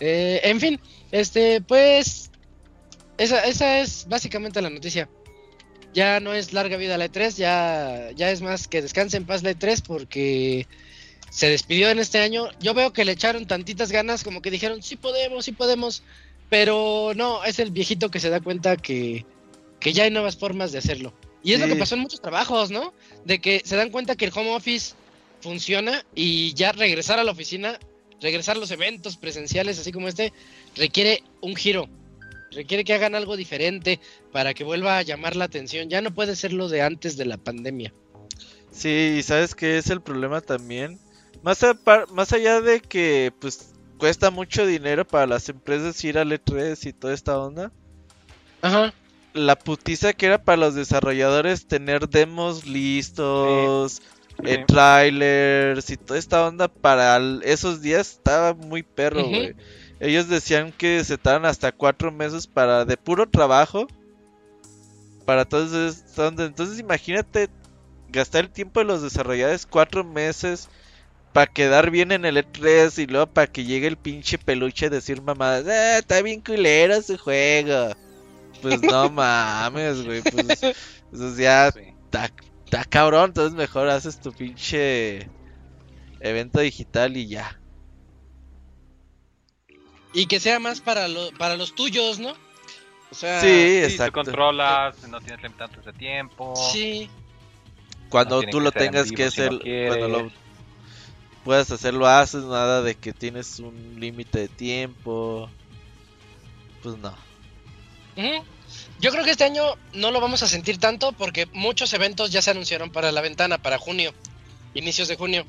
Eh, 0.00 0.40
en 0.44 0.60
fin, 0.60 0.80
este, 1.10 1.60
pues, 1.60 2.30
esa, 3.18 3.40
esa 3.44 3.80
es 3.80 4.06
básicamente 4.08 4.62
la 4.62 4.70
noticia. 4.70 5.08
Ya 5.94 6.20
no 6.20 6.34
es 6.34 6.52
larga 6.52 6.76
vida 6.76 6.98
la 6.98 7.06
E3, 7.06 7.36
ya, 7.36 8.10
ya 8.14 8.30
es 8.30 8.42
más 8.42 8.68
que 8.68 8.82
descanse 8.82 9.16
en 9.16 9.24
paz 9.24 9.42
la 9.42 9.52
E3 9.52 9.82
porque 9.86 10.66
se 11.30 11.48
despidió 11.48 11.90
en 11.90 11.98
este 11.98 12.18
año. 12.18 12.50
Yo 12.60 12.74
veo 12.74 12.92
que 12.92 13.04
le 13.04 13.12
echaron 13.12 13.46
tantitas 13.46 13.90
ganas 13.90 14.22
como 14.22 14.42
que 14.42 14.50
dijeron, 14.50 14.82
sí 14.82 14.96
podemos, 14.96 15.44
sí 15.44 15.52
podemos. 15.52 16.02
Pero 16.48 17.12
no, 17.16 17.44
es 17.44 17.58
el 17.58 17.70
viejito 17.70 18.10
que 18.10 18.20
se 18.20 18.30
da 18.30 18.40
cuenta 18.40 18.76
que, 18.76 19.24
que 19.80 19.92
ya 19.92 20.04
hay 20.04 20.10
nuevas 20.10 20.36
formas 20.36 20.72
de 20.72 20.78
hacerlo. 20.78 21.12
Y 21.42 21.52
es 21.52 21.60
lo 21.60 21.66
que 21.66 21.76
pasó 21.76 21.94
en 21.94 22.00
muchos 22.00 22.20
trabajos, 22.20 22.70
¿no? 22.70 22.92
De 23.24 23.40
que 23.40 23.62
se 23.64 23.76
dan 23.76 23.90
cuenta 23.90 24.16
que 24.16 24.24
el 24.24 24.32
home 24.34 24.50
office 24.54 24.94
funciona 25.40 26.04
y 26.14 26.54
ya 26.54 26.72
regresar 26.72 27.18
a 27.20 27.24
la 27.24 27.30
oficina, 27.32 27.78
regresar 28.20 28.56
a 28.56 28.60
los 28.60 28.70
eventos 28.72 29.16
presenciales 29.16 29.78
así 29.78 29.92
como 29.92 30.08
este, 30.08 30.32
requiere 30.74 31.22
un 31.40 31.54
giro. 31.54 31.88
Requiere 32.50 32.84
que 32.84 32.94
hagan 32.94 33.14
algo 33.14 33.36
diferente 33.36 34.00
para 34.32 34.54
que 34.54 34.64
vuelva 34.64 34.98
a 34.98 35.02
llamar 35.02 35.36
la 35.36 35.44
atención. 35.44 35.88
Ya 35.90 36.00
no 36.00 36.14
puede 36.14 36.34
ser 36.36 36.52
lo 36.52 36.68
de 36.68 36.82
antes 36.82 37.16
de 37.16 37.26
la 37.26 37.36
pandemia. 37.36 37.92
Sí, 38.72 39.16
y 39.18 39.22
sabes 39.22 39.54
que 39.54 39.78
es 39.78 39.90
el 39.90 40.00
problema 40.00 40.40
también. 40.40 40.98
Más, 41.42 41.62
apar- 41.62 42.08
más 42.10 42.32
allá 42.32 42.60
de 42.60 42.80
que 42.80 43.32
pues 43.40 43.72
cuesta 43.98 44.30
mucho 44.30 44.66
dinero 44.66 45.06
para 45.06 45.26
las 45.26 45.48
empresas 45.48 46.02
ir 46.04 46.18
al 46.18 46.32
E3 46.32 46.86
y 46.86 46.92
toda 46.92 47.14
esta 47.14 47.38
onda. 47.38 47.70
Ajá. 48.62 48.92
La 49.32 49.56
putiza 49.56 50.12
que 50.12 50.26
era 50.26 50.42
para 50.42 50.56
los 50.58 50.74
desarrolladores 50.74 51.66
tener 51.66 52.08
demos 52.08 52.66
listos, 52.66 54.00
eh, 54.44 54.56
Sí. 54.58 54.64
trailers 54.66 55.90
y 55.90 55.96
toda 55.96 56.18
esta 56.18 56.46
onda 56.46 56.68
para 56.68 57.18
esos 57.42 57.82
días 57.82 58.12
estaba 58.12 58.54
muy 58.54 58.82
perro, 58.82 59.24
güey. 59.24 59.54
Ellos 60.00 60.28
decían 60.28 60.72
que 60.72 61.02
se 61.04 61.16
tardan 61.18 61.46
hasta 61.46 61.72
cuatro 61.72 62.12
meses 62.12 62.46
para 62.46 62.84
de 62.84 62.96
puro 62.96 63.28
trabajo. 63.28 63.86
Para 65.24 65.44
todos. 65.44 66.02
Entonces 66.16 66.78
imagínate 66.78 67.48
gastar 68.08 68.44
el 68.44 68.50
tiempo 68.50 68.80
de 68.80 68.86
los 68.86 69.02
desarrolladores 69.02 69.66
cuatro 69.66 70.04
meses 70.04 70.68
para 71.36 71.52
quedar 71.52 71.90
bien 71.90 72.12
en 72.12 72.24
el 72.24 72.38
E3 72.38 72.98
y 72.98 73.06
luego 73.06 73.26
para 73.26 73.46
que 73.46 73.62
llegue 73.62 73.86
el 73.88 73.98
pinche 73.98 74.38
peluche 74.38 74.86
a 74.86 74.88
decir 74.88 75.20
mamadas, 75.20 75.66
"Ah, 75.66 75.98
está 75.98 76.22
bien 76.22 76.40
culero 76.40 77.02
su 77.02 77.18
juego. 77.18 77.92
Pues 78.62 78.80
no 78.80 79.10
mames, 79.10 80.02
güey, 80.02 80.22
pues, 80.22 80.62
pues 81.10 81.36
ya 81.36 81.68
Sí. 81.68 81.80
está, 82.06 82.30
está 82.64 82.84
cabrón, 82.86 83.26
entonces 83.26 83.52
mejor 83.52 83.86
haces 83.90 84.18
tu 84.18 84.32
pinche 84.32 85.28
evento 86.20 86.60
digital 86.60 87.14
y 87.18 87.28
ya. 87.28 87.60
Y 90.14 90.24
que 90.24 90.40
sea 90.40 90.58
más 90.58 90.80
para, 90.80 91.06
lo- 91.06 91.32
para 91.32 91.58
los 91.58 91.74
tuyos, 91.74 92.18
¿no? 92.18 92.32
O 93.10 93.14
sea, 93.14 93.42
Sí, 93.42 93.82
Sí, 93.82 93.82
tú 93.82 93.92
exacto. 93.92 94.22
controlas, 94.22 95.06
no 95.06 95.20
tienes 95.20 95.42
limitantes 95.42 95.84
de 95.84 95.92
tiempo. 95.92 96.54
sí. 96.72 97.10
Cuando 98.08 98.40
No 98.40 98.48
tú 98.48 98.58
lo 98.60 98.72
tengas 98.72 99.10
vivo 99.10 99.16
que 99.18 99.30
si 99.30 99.42
no 99.42 99.50
hacer, 99.50 99.58
cuando 99.86 100.08
lo 100.08 100.18
quieres. 100.22 100.45
Puedas 101.46 101.70
hacer, 101.70 101.94
lo 101.94 102.08
haces, 102.08 102.42
nada 102.42 102.82
de 102.82 102.96
que 102.96 103.12
tienes 103.12 103.60
un 103.60 104.00
límite 104.00 104.40
de 104.40 104.48
tiempo. 104.48 105.48
Pues 106.82 106.98
no. 106.98 107.16
Yo 108.98 109.12
creo 109.12 109.24
que 109.24 109.30
este 109.30 109.44
año 109.44 109.62
no 109.92 110.10
lo 110.10 110.20
vamos 110.20 110.42
a 110.42 110.48
sentir 110.48 110.78
tanto 110.78 111.12
porque 111.12 111.46
muchos 111.52 111.92
eventos 111.92 112.32
ya 112.32 112.42
se 112.42 112.50
anunciaron 112.50 112.90
para 112.90 113.12
la 113.12 113.20
ventana, 113.20 113.58
para 113.58 113.78
junio, 113.78 114.12
inicios 114.74 115.06
de 115.06 115.14
junio. 115.14 115.46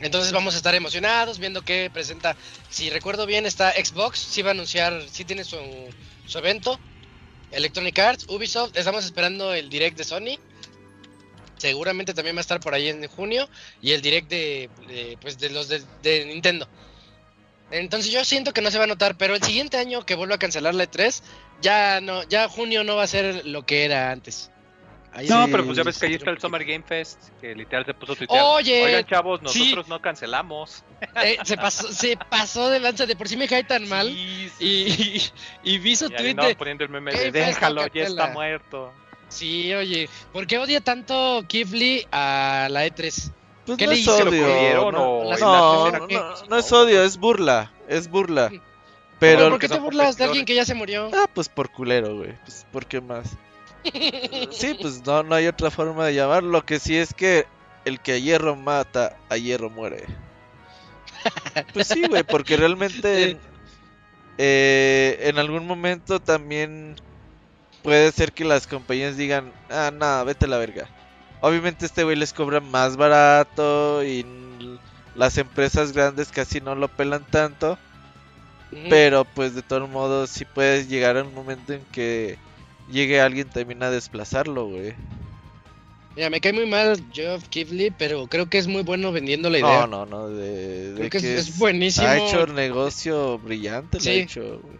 Entonces 0.00 0.32
vamos 0.32 0.54
a 0.54 0.56
estar 0.56 0.74
emocionados 0.74 1.38
viendo 1.38 1.62
qué 1.62 1.88
presenta. 1.92 2.34
Si 2.68 2.90
recuerdo 2.90 3.26
bien, 3.26 3.46
está 3.46 3.72
Xbox, 3.72 4.18
sí 4.18 4.42
va 4.42 4.48
a 4.48 4.54
anunciar, 4.54 5.04
sí 5.08 5.24
tiene 5.24 5.44
su, 5.44 5.56
su 6.26 6.36
evento. 6.38 6.80
Electronic 7.52 7.96
Arts, 8.00 8.26
Ubisoft, 8.28 8.76
estamos 8.76 9.04
esperando 9.04 9.54
el 9.54 9.70
direct 9.70 9.96
de 9.96 10.02
Sony. 10.02 10.49
Seguramente 11.60 12.14
también 12.14 12.34
va 12.36 12.40
a 12.40 12.42
estar 12.42 12.58
por 12.58 12.72
ahí 12.72 12.88
en 12.88 13.06
junio. 13.06 13.48
Y 13.82 13.92
el 13.92 14.00
direct 14.00 14.28
de, 14.30 14.70
de, 14.88 15.18
pues 15.20 15.38
de 15.38 15.50
los 15.50 15.68
de, 15.68 15.82
de 16.02 16.24
Nintendo. 16.24 16.66
Entonces 17.70 18.10
yo 18.10 18.24
siento 18.24 18.52
que 18.52 18.62
no 18.62 18.70
se 18.70 18.78
va 18.78 18.84
a 18.84 18.88
notar, 18.88 19.16
pero 19.16 19.34
el 19.34 19.42
siguiente 19.42 19.76
año 19.76 20.04
que 20.04 20.14
vuelva 20.16 20.36
a 20.36 20.38
cancelar 20.38 20.74
la 20.74 20.90
E3, 20.90 21.22
ya 21.60 22.00
no, 22.00 22.22
ya 22.24 22.48
junio 22.48 22.82
no 22.82 22.96
va 22.96 23.04
a 23.04 23.06
ser 23.06 23.46
lo 23.46 23.64
que 23.64 23.84
era 23.84 24.10
antes. 24.10 24.50
Ahí 25.12 25.28
No, 25.28 25.44
sí- 25.44 25.50
pero 25.52 25.64
pues 25.66 25.76
ya 25.76 25.82
ves 25.82 25.98
que 25.98 26.06
ahí 26.06 26.14
está 26.14 26.30
el 26.30 26.40
Summer. 26.40 26.64
Game 26.64 26.84
Fest, 26.86 27.20
que 27.40 27.54
literal 27.54 27.84
se 27.84 27.94
puso 27.94 28.16
tuitear. 28.16 28.42
Oye, 28.44 28.84
Oigan, 28.84 29.04
chavos, 29.06 29.40
sí. 29.52 29.58
nosotros 29.60 29.88
no 29.88 30.00
cancelamos. 30.00 30.82
Eh, 31.22 31.36
se 31.44 31.56
pasó, 31.56 31.92
se 31.92 32.16
pasó 32.16 32.70
de 32.70 32.80
lanza, 32.80 33.06
de 33.06 33.16
por 33.16 33.28
sí 33.28 33.36
me 33.36 33.46
cae 33.48 33.64
tan 33.64 33.88
mal. 33.88 34.06
Sí, 34.08 34.50
sí, 34.58 35.30
Y, 35.64 35.74
y, 35.74 35.78
vi 35.78 35.94
su 35.96 36.06
Y 36.06 36.10
tweet 36.10 36.34
no, 36.34 36.56
poniendo 36.56 36.84
el 36.84 36.90
meme 36.90 37.10
¿Qué 37.12 37.30
de 37.30 37.32
déjalo, 37.32 37.86
ya 37.88 38.04
está 38.04 38.28
muerto. 38.28 38.92
Sí, 39.30 39.72
oye, 39.72 40.10
¿por 40.32 40.46
qué 40.46 40.58
odia 40.58 40.80
tanto 40.80 41.42
Kifli 41.48 42.06
a 42.12 42.68
la 42.70 42.84
E 42.84 42.92
E3? 42.92 43.32
Pues 43.64 43.78
¿Qué 43.78 43.86
no 43.86 43.92
le 43.92 43.96
es 43.96 44.02
hizo? 44.02 44.16
¿Se 44.16 44.24
lo 44.24 44.30
odio. 44.30 44.92
no, 44.92 45.08
o 45.20 45.36
no, 45.38 45.90
no, 45.90 46.06
qué? 46.06 46.14
no, 46.14 46.34
no 46.48 46.56
es 46.58 46.72
odio, 46.72 47.02
es 47.02 47.16
burla. 47.16 47.72
Es 47.88 48.08
burla. 48.10 48.50
Pero, 49.18 49.50
¿Por 49.50 49.58
qué 49.58 49.68
te 49.68 49.78
burlas 49.78 50.16
de 50.16 50.24
alguien 50.24 50.44
que 50.44 50.54
ya 50.54 50.64
se 50.64 50.74
murió? 50.74 51.10
ah, 51.14 51.26
pues 51.32 51.48
por 51.48 51.70
culero, 51.70 52.16
güey. 52.16 52.36
Pues, 52.44 52.66
¿por 52.72 52.86
qué 52.86 53.00
más? 53.00 53.36
Sí, 54.50 54.76
pues 54.80 55.04
no, 55.06 55.22
no 55.22 55.34
hay 55.34 55.46
otra 55.46 55.70
forma 55.70 56.06
de 56.06 56.14
llamarlo. 56.14 56.50
Lo 56.50 56.66
que 56.66 56.78
sí 56.78 56.96
es 56.96 57.14
que 57.14 57.46
el 57.84 58.00
que 58.00 58.12
a 58.12 58.18
hierro 58.18 58.56
mata, 58.56 59.16
a 59.28 59.36
hierro 59.36 59.70
muere. 59.70 60.04
Pues 61.72 61.88
sí, 61.88 62.02
güey, 62.08 62.22
porque 62.22 62.56
realmente 62.56 63.36
eh, 64.38 65.18
en 65.22 65.38
algún 65.38 65.66
momento 65.66 66.20
también 66.20 66.96
puede 67.82 68.12
ser 68.12 68.32
que 68.32 68.44
las 68.44 68.66
compañías 68.66 69.16
digan, 69.16 69.52
ah, 69.70 69.90
no, 69.92 70.24
vete 70.24 70.44
a 70.46 70.48
la 70.48 70.58
verga. 70.58 70.88
Obviamente 71.40 71.86
este 71.86 72.04
güey 72.04 72.16
les 72.16 72.32
cobra 72.32 72.60
más 72.60 72.96
barato 72.96 74.04
y 74.04 74.26
las 75.14 75.38
empresas 75.38 75.92
grandes 75.92 76.30
casi 76.30 76.60
no 76.60 76.74
lo 76.74 76.88
pelan 76.88 77.24
tanto. 77.30 77.78
Pero 78.88 79.24
pues 79.24 79.54
de 79.56 79.62
todos 79.62 79.88
modos 79.90 80.30
sí 80.30 80.44
puedes 80.44 80.88
llegar 80.88 81.16
a 81.16 81.24
un 81.24 81.34
momento 81.34 81.72
en 81.72 81.82
que 81.90 82.38
llegue 82.88 83.20
alguien 83.20 83.48
también 83.48 83.82
a 83.82 83.90
desplazarlo, 83.90 84.66
güey. 84.68 84.94
Mira, 86.14 86.30
me 86.30 86.40
cae 86.40 86.52
muy 86.52 86.66
mal 86.66 87.02
Geoff 87.12 87.48
Keighley, 87.48 87.90
pero 87.90 88.26
creo 88.28 88.48
que 88.48 88.58
es 88.58 88.66
muy 88.68 88.82
bueno 88.82 89.10
vendiendo 89.10 89.48
la 89.50 89.58
idea. 89.58 89.86
No, 89.86 89.86
no, 89.86 90.06
no, 90.06 90.28
de, 90.28 90.92
de 90.92 90.94
creo 90.94 91.10
que, 91.10 91.16
es, 91.18 91.22
que 91.24 91.34
es 91.36 91.48
es- 91.48 91.58
buenísimo. 91.58 92.06
ha 92.06 92.16
hecho 92.18 92.46
negocio 92.46 93.38
brillante, 93.38 93.98
lo 93.98 94.10
ha 94.10 94.12
hecho, 94.14 94.60
güey. 94.62 94.76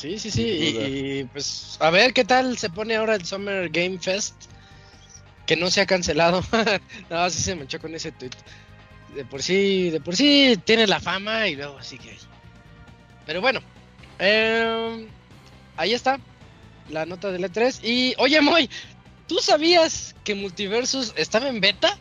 Sí, 0.00 0.18
sí, 0.18 0.30
sí. 0.30 0.42
Y, 0.42 1.18
y, 1.18 1.24
pues 1.24 1.76
a 1.78 1.90
ver 1.90 2.14
qué 2.14 2.24
tal 2.24 2.56
se 2.56 2.70
pone 2.70 2.96
ahora 2.96 3.16
el 3.16 3.26
Summer 3.26 3.68
Game 3.68 3.98
Fest. 3.98 4.34
Que 5.46 5.56
no 5.56 5.68
se 5.68 5.82
ha 5.82 5.86
cancelado. 5.86 6.42
no, 7.10 7.28
sí 7.28 7.42
se 7.42 7.54
manchó 7.54 7.78
con 7.78 7.94
ese 7.94 8.10
tweet. 8.10 8.30
De 9.14 9.26
por 9.26 9.42
sí, 9.42 9.90
de 9.90 10.00
por 10.00 10.16
sí 10.16 10.58
tiene 10.64 10.86
la 10.86 11.00
fama 11.00 11.48
y 11.48 11.56
luego 11.56 11.76
así 11.76 11.98
que. 11.98 12.16
Pero 13.26 13.42
bueno. 13.42 13.60
em, 14.18 15.06
ahí 15.76 15.92
está. 15.92 16.18
La 16.88 17.04
nota 17.04 17.30
del 17.30 17.44
E3. 17.44 17.84
Y 17.84 18.14
oye, 18.16 18.40
Moy, 18.40 18.70
¿tú 19.26 19.36
sabías 19.38 20.16
que 20.24 20.34
Multiversus 20.34 21.12
estaba 21.16 21.48
en 21.48 21.60
beta? 21.60 21.98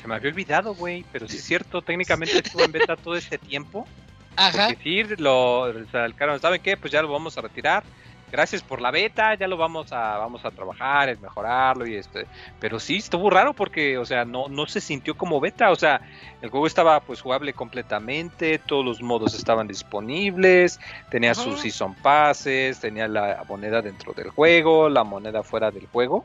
Se 0.00 0.06
me 0.06 0.14
había 0.14 0.30
olvidado, 0.30 0.72
güey, 0.72 1.04
pero 1.10 1.26
sí 1.28 1.38
es 1.38 1.44
cierto, 1.44 1.82
técnicamente 1.82 2.38
estuvo 2.38 2.62
en 2.62 2.70
beta 2.70 2.96
todo 3.02 3.16
este 3.16 3.38
tiempo. 3.38 3.88
Ajá. 4.36 4.68
Porque 4.68 4.82
sí, 4.82 5.02
lo 5.18 5.72
recalcaron, 5.72 6.38
¿saben 6.40 6.60
qué? 6.62 6.76
Pues 6.76 6.92
ya 6.92 7.02
lo 7.02 7.10
vamos 7.10 7.36
a 7.36 7.40
retirar. 7.40 7.82
Gracias 8.30 8.60
por 8.60 8.80
la 8.80 8.90
beta, 8.90 9.34
ya 9.34 9.46
lo 9.46 9.56
vamos 9.56 9.92
a 9.92 10.18
vamos 10.18 10.44
a 10.44 10.50
trabajar, 10.50 11.08
en 11.08 11.20
mejorarlo 11.20 11.86
y 11.86 11.94
este, 11.94 12.26
pero 12.58 12.80
sí 12.80 12.96
estuvo 12.96 13.30
raro 13.30 13.54
porque, 13.54 13.98
o 13.98 14.04
sea, 14.04 14.24
no 14.24 14.48
no 14.48 14.66
se 14.66 14.80
sintió 14.80 15.16
como 15.16 15.38
beta, 15.38 15.70
o 15.70 15.76
sea, 15.76 16.00
el 16.42 16.50
juego 16.50 16.66
estaba 16.66 16.98
pues 16.98 17.20
jugable 17.20 17.52
completamente, 17.52 18.58
todos 18.58 18.84
los 18.84 19.00
modos 19.00 19.34
estaban 19.34 19.68
disponibles, 19.68 20.80
tenía 21.08 21.30
Ajá. 21.30 21.42
sus 21.42 21.60
season 21.60 21.94
passes, 21.94 22.80
tenía 22.80 23.06
la 23.06 23.44
moneda 23.48 23.80
dentro 23.80 24.12
del 24.12 24.30
juego, 24.30 24.88
la 24.88 25.04
moneda 25.04 25.44
fuera 25.44 25.70
del 25.70 25.86
juego. 25.86 26.24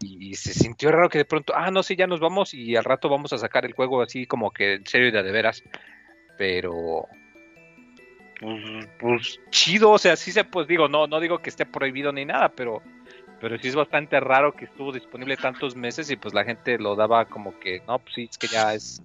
Y 0.00 0.36
se 0.36 0.54
sintió 0.54 0.92
raro 0.92 1.08
que 1.08 1.18
de 1.18 1.24
pronto, 1.24 1.52
ah, 1.56 1.72
no, 1.72 1.82
sí, 1.82 1.96
ya 1.96 2.06
nos 2.06 2.20
vamos 2.20 2.54
y 2.54 2.76
al 2.76 2.84
rato 2.84 3.08
vamos 3.08 3.32
a 3.32 3.38
sacar 3.38 3.64
el 3.64 3.72
juego 3.72 4.00
así 4.00 4.26
como 4.26 4.52
que 4.52 4.74
en 4.74 4.86
serio 4.86 5.08
y 5.08 5.10
de 5.10 5.32
veras. 5.32 5.64
Pero, 6.36 7.08
pues, 8.40 8.88
pues 9.00 9.40
chido, 9.50 9.90
o 9.90 9.98
sea, 9.98 10.16
sí 10.16 10.32
se, 10.32 10.44
pues 10.44 10.66
digo, 10.68 10.88
no, 10.88 11.06
no 11.06 11.20
digo 11.20 11.38
que 11.38 11.50
esté 11.50 11.66
prohibido 11.66 12.12
ni 12.12 12.24
nada, 12.24 12.48
pero, 12.50 12.82
pero 13.40 13.58
sí 13.58 13.68
es 13.68 13.74
bastante 13.74 14.18
raro 14.20 14.52
que 14.54 14.66
estuvo 14.66 14.92
disponible 14.92 15.36
tantos 15.36 15.76
meses 15.76 16.10
y 16.10 16.16
pues 16.16 16.34
la 16.34 16.44
gente 16.44 16.78
lo 16.78 16.96
daba 16.96 17.24
como 17.24 17.58
que, 17.58 17.80
no, 17.86 17.98
pues 17.98 18.14
sí, 18.14 18.28
es 18.30 18.38
que 18.38 18.48
ya 18.48 18.74
es, 18.74 19.02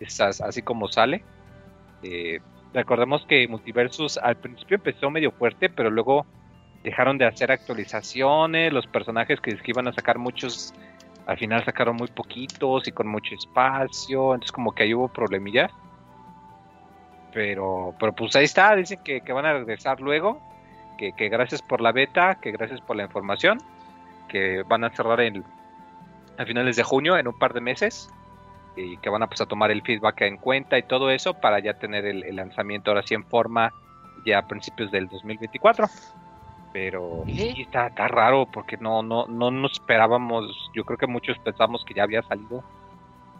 es 0.00 0.20
as- 0.20 0.40
así 0.40 0.62
como 0.62 0.88
sale. 0.88 1.24
Eh, 2.02 2.40
recordemos 2.72 3.24
que 3.26 3.46
Multiversus 3.48 4.18
al 4.18 4.36
principio 4.36 4.76
empezó 4.76 5.10
medio 5.10 5.30
fuerte, 5.32 5.68
pero 5.70 5.90
luego 5.90 6.26
dejaron 6.82 7.16
de 7.16 7.26
hacer 7.26 7.50
actualizaciones, 7.50 8.72
los 8.72 8.86
personajes 8.86 9.40
que, 9.40 9.56
que 9.56 9.70
iban 9.70 9.88
a 9.88 9.92
sacar 9.92 10.18
muchos, 10.18 10.72
al 11.26 11.38
final 11.38 11.64
sacaron 11.64 11.96
muy 11.96 12.08
poquitos 12.08 12.86
y 12.86 12.92
con 12.92 13.06
mucho 13.08 13.34
espacio, 13.34 14.34
entonces 14.34 14.52
como 14.52 14.72
que 14.74 14.82
ahí 14.82 14.94
hubo 14.94 15.08
problemillas. 15.08 15.70
Pero, 17.34 17.94
pero 17.98 18.12
pues 18.12 18.34
ahí 18.36 18.44
está, 18.44 18.74
dicen 18.76 19.00
que, 19.04 19.20
que 19.20 19.32
van 19.32 19.44
a 19.44 19.52
regresar 19.52 20.00
luego, 20.00 20.40
que, 20.96 21.12
que 21.12 21.28
gracias 21.28 21.60
por 21.60 21.80
la 21.80 21.92
beta, 21.92 22.36
que 22.36 22.52
gracias 22.52 22.80
por 22.80 22.96
la 22.96 23.02
información, 23.02 23.58
que 24.28 24.62
van 24.62 24.84
a 24.84 24.90
cerrar 24.90 25.20
en, 25.20 25.44
a 26.38 26.44
finales 26.46 26.76
de 26.76 26.84
junio, 26.84 27.18
en 27.18 27.26
un 27.26 27.36
par 27.36 27.52
de 27.52 27.60
meses, 27.60 28.08
y 28.76 28.96
que 28.98 29.10
van 29.10 29.24
a, 29.24 29.26
pues, 29.26 29.40
a 29.40 29.46
tomar 29.46 29.72
el 29.72 29.82
feedback 29.82 30.22
en 30.22 30.36
cuenta 30.36 30.78
y 30.78 30.84
todo 30.84 31.10
eso 31.10 31.34
para 31.34 31.58
ya 31.58 31.74
tener 31.74 32.06
el, 32.06 32.24
el 32.24 32.36
lanzamiento 32.36 32.90
ahora 32.90 33.02
sí 33.04 33.14
en 33.14 33.24
forma 33.24 33.72
ya 34.24 34.38
a 34.38 34.46
principios 34.46 34.90
del 34.90 35.08
2024. 35.08 35.88
Pero 36.72 37.22
sí 37.26 37.54
está, 37.58 37.86
está 37.86 38.08
raro 38.08 38.46
porque 38.46 38.76
no, 38.76 39.02
no, 39.02 39.26
no 39.26 39.50
nos 39.50 39.72
esperábamos, 39.72 40.70
yo 40.74 40.84
creo 40.84 40.98
que 40.98 41.06
muchos 41.06 41.38
pensamos 41.38 41.84
que 41.84 41.94
ya 41.94 42.02
había 42.02 42.22
salido, 42.22 42.64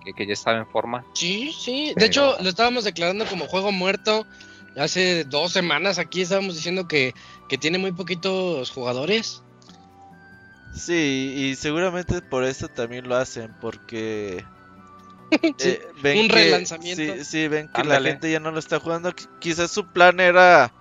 que, 0.05 0.13
que 0.13 0.27
ya 0.27 0.33
estaba 0.35 0.59
en 0.59 0.67
forma. 0.67 1.05
Sí, 1.15 1.53
sí. 1.59 1.89
De 1.89 1.95
Pero- 1.95 2.07
hecho, 2.07 2.37
lo 2.43 2.49
estábamos 2.49 2.85
declarando 2.85 3.25
como 3.27 3.47
juego 3.47 3.73
muerto 3.73 4.27
hace 4.77 5.25
dos 5.25 5.53
semanas. 5.53 5.99
Aquí 5.99 6.23
estábamos 6.23 6.55
diciendo 6.57 6.87
que, 6.89 7.15
que 7.49 7.59
tiene 7.59 7.79
muy 7.79 7.93
poquitos 7.93 8.71
jugadores. 8.71 9.43
Sí, 10.75 11.33
y 11.37 11.55
seguramente 11.57 12.21
por 12.21 12.45
eso 12.45 12.69
también 12.69 13.09
lo 13.09 13.15
hacen, 13.17 13.55
porque 13.61 14.45
Sí, 15.31 15.39
eh, 15.69 15.83
ven 16.03 16.19
un 16.19 16.29
que- 16.29 16.35
relanzamiento. 16.35 17.15
Sí, 17.19 17.25
sí, 17.25 17.49
ven 17.49 17.69
que 17.69 17.81
Ándale. 17.83 18.01
la 18.01 18.11
gente 18.11 18.31
ya 18.31 18.41
no 18.41 18.51
lo 18.51 18.59
está 18.59 18.81
jugando. 18.81 19.11
Qui- 19.13 19.29
Quizás 19.39 19.71
su 19.71 19.87
plan 19.87 20.19
era 20.21 20.73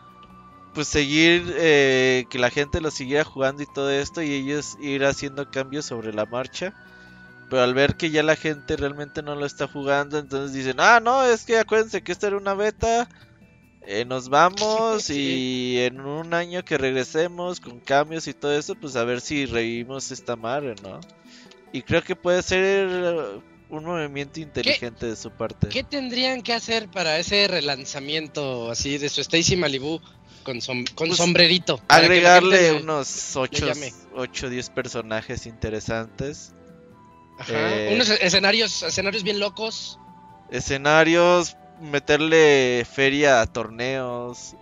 pues 0.74 0.88
seguir 0.88 1.53
eh, 1.57 2.26
que 2.32 2.39
la 2.39 2.49
gente 2.49 2.82
lo 2.82 2.89
siguiera 2.89 3.24
jugando 3.24 3.61
y 3.61 3.67
todo 3.71 3.91
esto 3.91 4.24
y 4.24 4.32
ellos 4.34 4.76
ir 4.82 5.05
haciendo 5.05 5.51
cambios 5.51 5.86
sobre 5.86 6.11
la 6.13 6.26
marcha. 6.26 6.74
Pero 7.50 7.62
al 7.64 7.74
ver 7.74 7.96
que 7.96 8.10
ya 8.10 8.24
la 8.24 8.36
gente 8.36 8.76
realmente 8.78 9.22
no 9.22 9.36
lo 9.36 9.46
está 9.46 9.68
jugando, 9.68 10.18
entonces 10.18 10.54
dicen, 10.54 10.78
ah, 10.80 11.00
no, 11.00 11.24
es 11.26 11.44
que 11.46 11.58
acuérdense 11.60 12.02
que 12.02 12.12
esta 12.12 12.28
era 12.28 12.38
una 12.38 12.54
beta, 12.56 13.08
eh, 13.86 14.06
nos 14.06 14.30
vamos 14.30 15.10
y 15.10 15.78
en 15.80 16.00
un 16.02 16.34
año 16.34 16.64
que 16.66 16.78
regresemos 16.78 17.60
con 17.60 17.80
cambios 17.80 18.28
y 18.28 18.34
todo 18.34 18.58
eso, 18.58 18.76
pues 18.76 18.96
a 18.96 19.04
ver 19.04 19.22
si 19.22 19.46
revivimos 19.46 20.12
esta 20.12 20.36
madre, 20.36 20.76
¿no? 20.82 21.00
Y 21.72 21.82
creo 21.82 22.02
que 22.04 22.16
puede 22.16 22.41
ser 22.44 22.62
eh, 22.64 23.41
un 23.70 23.86
movimiento 23.86 24.39
inteligente 24.39 25.08
de 25.08 25.16
su 25.16 25.32
parte. 25.32 25.68
¿Qué 25.70 25.84
tendrían 25.84 26.41
que 26.44 26.54
hacer 26.54 26.88
para 26.89 27.18
ese 27.18 27.48
relanzamiento 27.48 28.70
así 28.72 28.98
de 28.98 29.10
su 29.10 29.22
Stacy 29.22 29.56
Malibu 29.56 30.00
con, 30.44 30.58
som- 30.58 30.86
con 30.94 31.08
Pues, 31.08 31.18
sombrerito? 31.18 31.82
Agregarle 31.88 32.74
unos 32.74 33.36
8 33.36 33.66
llame. 33.68 33.91
o 34.16 34.26
10 34.28 34.70
personajes 34.70 35.46
interesantes. 35.48 36.54
Ajá, 37.38 37.76
eh, 37.76 37.94
Unos 37.96 38.10
escenarios, 38.10 38.84
escenarios 38.84 39.24
bien 39.24 39.40
locos. 39.40 40.00
Escenarios, 40.50 41.56
meterle 41.82 42.86
feria 42.90 43.42
a 43.42 43.48
torneos. 43.48 44.56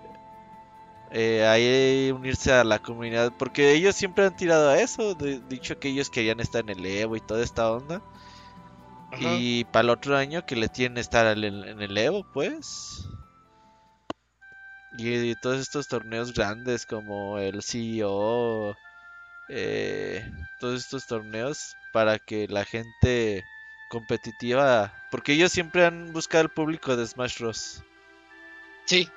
eh, 1.13 1.45
ahí 1.45 2.09
unirse 2.11 2.53
a 2.53 2.63
la 2.63 2.79
comunidad. 2.79 3.33
Porque 3.37 3.73
ellos 3.73 3.95
siempre 3.95 4.25
han 4.25 4.35
tirado 4.35 4.69
a 4.69 4.79
eso. 4.79 5.13
de- 5.13 5.41
dicho 5.49 5.77
que 5.77 5.89
ellos 5.89 6.09
querían 6.09 6.39
estar 6.39 6.63
en 6.63 6.69
el 6.79 6.85
Evo 6.85 7.17
y 7.17 7.19
toda 7.19 7.43
esta 7.43 7.69
onda. 7.69 8.01
Ajá. 9.11 9.37
Y 9.39 9.65
para 9.65 9.83
el 9.83 9.89
otro 9.89 10.15
año 10.15 10.45
que 10.45 10.55
le 10.55 10.69
tienen 10.69 10.97
estar 10.97 11.25
al- 11.27 11.43
en 11.43 11.81
el 11.81 11.97
Evo, 11.97 12.25
pues. 12.33 13.09
Y, 14.97 15.35
todos 15.35 15.59
estos 15.59 15.87
torneos 15.87 16.33
grandes 16.33 16.85
como 16.85 17.37
el 17.39 17.61
CEO, 17.61 18.77
eh, 19.49 20.31
todos 20.59 20.79
estos 20.79 21.05
torneos 21.05 21.77
para 21.91 22.19
que 22.19 22.47
la 22.47 22.65
gente 22.65 23.45
competitiva, 23.89 24.93
porque 25.11 25.33
ellos 25.33 25.51
siempre 25.51 25.85
han 25.85 26.13
buscado 26.13 26.43
el 26.43 26.49
público 26.49 26.95
de 26.95 27.05
Smash 27.07 27.39
Bros. 27.39 27.83
Sí, 28.85 29.09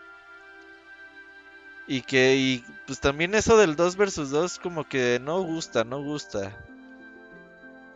Y 1.87 2.03
que, 2.03 2.37
y 2.37 2.65
pues 2.87 3.01
también 3.01 3.35
eso 3.35 3.57
del 3.57 3.77
2 3.77 3.97
versus 3.97 4.31
2 4.31 4.59
como 4.59 4.89
que 4.89 5.21
no 5.23 5.43
gusta, 5.43 5.85
no 5.85 6.03
gusta. 6.03 6.57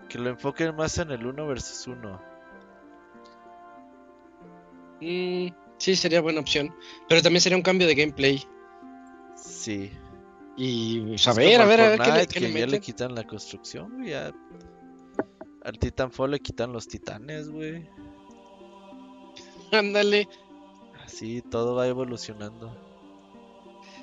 Que 0.08 0.18
lo 0.18 0.30
enfoquen 0.30 0.74
más 0.76 0.98
en 0.98 1.10
el 1.10 1.26
1 1.26 1.46
versus 1.46 1.86
1. 1.86 2.20
mm, 5.00 5.48
sí, 5.78 5.96
sería 5.96 6.20
buena 6.20 6.40
opción. 6.40 6.74
Pero 7.08 7.22
también 7.22 7.40
sería 7.40 7.56
un 7.56 7.62
cambio 7.62 7.86
de 7.86 7.94
gameplay. 7.94 8.42
Sí. 9.36 9.90
Y 10.56 11.00
pues, 11.02 11.22
Es 11.22 11.28
a 11.28 11.34
ver, 11.34 11.60
a 11.60 11.66
ver, 11.66 11.80
a 11.80 11.88
ver 11.90 11.98
qué 12.00 12.12
le, 12.12 12.26
que 12.26 12.52
ya 12.52 12.66
le 12.66 12.80
quitan 12.80 13.14
la 13.14 13.24
construcción, 13.24 14.04
ya- 14.04 14.32
Al 15.68 15.78
Titanfall 15.78 16.30
le 16.30 16.40
quitan 16.40 16.72
los 16.72 16.88
titanes, 16.88 17.50
güey. 17.50 17.86
Ándale. 19.70 20.26
Así 21.04 21.42
todo 21.42 21.74
va 21.74 21.86
evolucionando. 21.86 22.74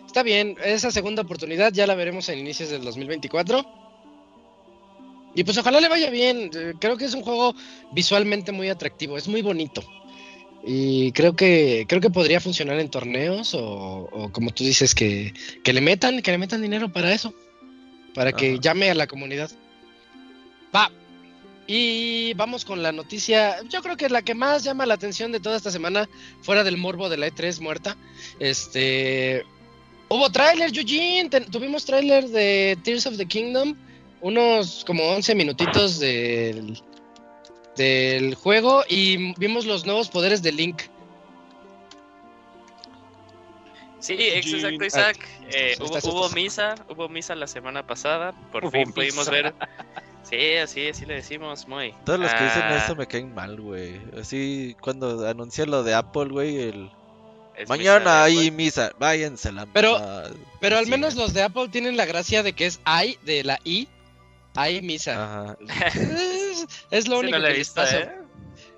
Está 0.05 0.22
bien, 0.22 0.55
esa 0.63 0.91
segunda 0.91 1.24
oportunidad 1.24 1.74
ya 1.74 1.88
la 1.88 1.95
veremos 1.95 2.30
en 2.30 2.38
inicios 2.38 2.70
del 2.70 2.84
2024. 2.84 3.66
Y 5.34 5.43
pues 5.43 5.57
ojalá 5.57 5.82
le 5.82 5.89
vaya 5.89 6.11
bien. 6.11 6.51
eh, 6.55 6.74
Creo 6.80 6.97
que 6.97 7.05
es 7.05 7.16
un 7.16 7.24
juego 7.24 7.55
visualmente 7.93 8.51
muy 8.51 8.70
atractivo, 8.70 9.18
es 9.18 9.28
muy 9.28 9.41
bonito. 9.41 9.84
Y 10.63 11.11
creo 11.13 11.36
que 11.36 11.86
creo 11.89 11.99
que 11.99 12.11
podría 12.11 12.39
funcionar 12.39 12.80
en 12.80 12.91
torneos 12.91 13.55
o, 13.55 14.07
o 14.11 14.32
como 14.32 14.51
tú 14.51 14.63
dices 14.63 14.93
que, 14.93 15.34
que 15.63 15.74
le 15.74 15.82
metan, 15.82 16.22
que 16.22 16.30
le 16.30 16.38
metan 16.38 16.61
dinero 16.61 16.93
para 16.93 17.11
eso, 17.11 17.34
para 18.13 18.34
que 18.34 18.59
llame 18.59 18.91
a 18.91 18.93
la 18.95 19.07
comunidad. 19.07 19.49
Va. 20.76 20.91
Y 21.68 22.34
vamos 22.36 22.63
con 22.63 22.84
la 22.84 22.91
noticia, 22.91 23.61
yo 23.70 23.82
creo 23.82 23.97
que 23.97 24.07
la 24.09 24.22
que 24.22 24.36
más 24.36 24.63
llama 24.63 24.86
la 24.86 24.93
atención 24.93 25.32
de 25.32 25.39
toda 25.39 25.57
esta 25.57 25.72
semana, 25.72 26.07
fuera 26.41 26.63
del 26.63 26.78
morbo 26.78 27.09
de 27.09 27.18
la 27.18 27.28
E3 27.28 27.59
muerta, 27.59 27.97
este, 28.39 29.43
Hubo 30.07 30.30
tráiler, 30.32 30.70
Eugene. 30.78 31.30
ten- 31.30 31.49
tuvimos 31.49 31.84
tráiler 31.84 32.28
de 32.30 32.78
Tears 32.84 33.07
of 33.07 33.18
the 33.18 33.26
Kingdom. 33.26 33.76
Unos 34.22 34.84
como 34.86 35.03
11 35.03 35.34
minutitos 35.34 35.97
del, 35.99 36.80
del 37.76 38.36
juego. 38.36 38.84
Y 38.88 39.34
vimos 39.39 39.66
los 39.66 39.84
nuevos 39.88 40.09
poderes 40.09 40.43
de 40.43 40.51
Link. 40.51 40.84
Sí, 43.99 44.16
exacto, 44.20 44.86
Isaac. 44.86 45.18
Eh, 45.49 45.76
Estás- 45.80 46.03
hubo, 46.05 46.30
misa, 46.30 46.76
hubo 46.89 47.09
misa 47.09 47.34
la 47.34 47.47
semana 47.47 47.86
pasada. 47.88 48.34
Por 48.51 48.63
Hubo 48.66 48.72
fin 48.72 48.91
pudimos 48.93 49.28
ver. 49.30 49.55
Sí, 50.38 50.55
así, 50.57 50.88
así 50.89 51.05
le 51.05 51.15
decimos, 51.15 51.67
muy. 51.67 51.93
Todos 52.05 52.19
los 52.19 52.33
que 52.33 52.43
dicen 52.43 52.61
Ah, 52.63 52.81
eso 52.83 52.95
me 52.95 53.07
caen 53.07 53.33
mal, 53.33 53.59
güey. 53.59 54.01
Así 54.19 54.75
cuando 54.81 55.27
anuncia 55.27 55.65
lo 55.65 55.83
de 55.83 55.93
Apple, 55.93 56.25
güey, 56.25 56.57
el... 56.61 56.91
es 57.55 57.69
Mañana 57.69 58.23
hay 58.23 58.51
misa, 58.51 58.91
váyanse 58.99 59.51
la... 59.51 59.65
Pero- 59.67 59.99
Pero 60.59 60.77
al 60.77 60.86
sí, 60.86 60.91
menos 60.91 61.15
los 61.15 61.33
de 61.33 61.43
Apple 61.43 61.69
tienen 61.69 61.95
la 61.97 62.05
gracia 62.05 62.43
de 62.43 62.53
que 62.53 62.65
es 62.65 62.79
I 62.86 63.17
de 63.23 63.43
la 63.43 63.59
I. 63.63 63.88
I 64.57 64.81
misa. 64.81 65.23
Ajá. 65.23 65.57
Es, 65.95 66.65
es 66.91 67.07
lo 67.07 67.19
Sí, 67.19 67.25
único 67.25 67.38
no 67.38 67.43
que 67.43 67.49
les 67.49 67.57
visto, 67.59 67.75
pasa. 67.81 67.99
¿eh? 67.99 68.15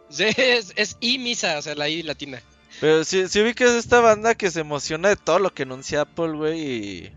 Sí, 0.10 0.26
es, 0.38 0.74
es 0.76 0.98
I 1.00 1.18
misa, 1.20 1.58
o 1.58 1.62
sea, 1.62 1.76
la 1.76 1.90
I 1.90 2.04
latina. 2.04 2.42
Pero 2.80 3.04
sí, 3.04 3.28
sí 3.28 3.42
vi 3.42 3.54
que 3.54 3.64
es 3.64 3.72
esta 3.72 4.00
banda 4.00 4.36
que 4.36 4.52
se 4.52 4.60
emociona 4.62 5.10
de 5.10 5.16
todo 5.16 5.40
lo 5.40 5.54
que 5.54 5.64
anuncia 5.64 6.02
Apple, 6.02 6.34
güey, 6.34 6.62
y... 6.62 7.12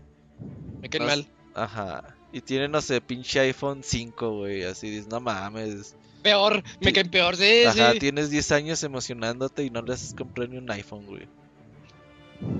Me 0.81 0.89
caen 0.89 1.05
mal. 1.05 1.27
Ajá. 1.53 2.15
Y 2.33 2.41
tiene, 2.41 2.67
no 2.67 2.81
sé, 2.81 3.01
pinche 3.01 3.39
iPhone 3.41 3.81
5, 3.83 4.37
güey, 4.37 4.63
así 4.63 4.89
dices, 4.89 5.07
no 5.07 5.19
mames. 5.19 5.95
Peor, 6.23 6.63
me 6.79 6.87
Sí. 6.87 6.93
caen 6.93 7.09
peor. 7.09 7.35
Sí, 7.35 7.63
Ajá, 7.65 7.93
sí. 7.93 7.99
tienes 7.99 8.29
10 8.29 8.51
años 8.51 8.83
emocionándote 8.83 9.63
y 9.63 9.69
no 9.69 9.81
les 9.81 10.03
has 10.03 10.13
comprado 10.13 10.49
ni 10.51 10.57
un 10.57 10.69
iPhone, 10.71 11.05
güey. 11.07 11.27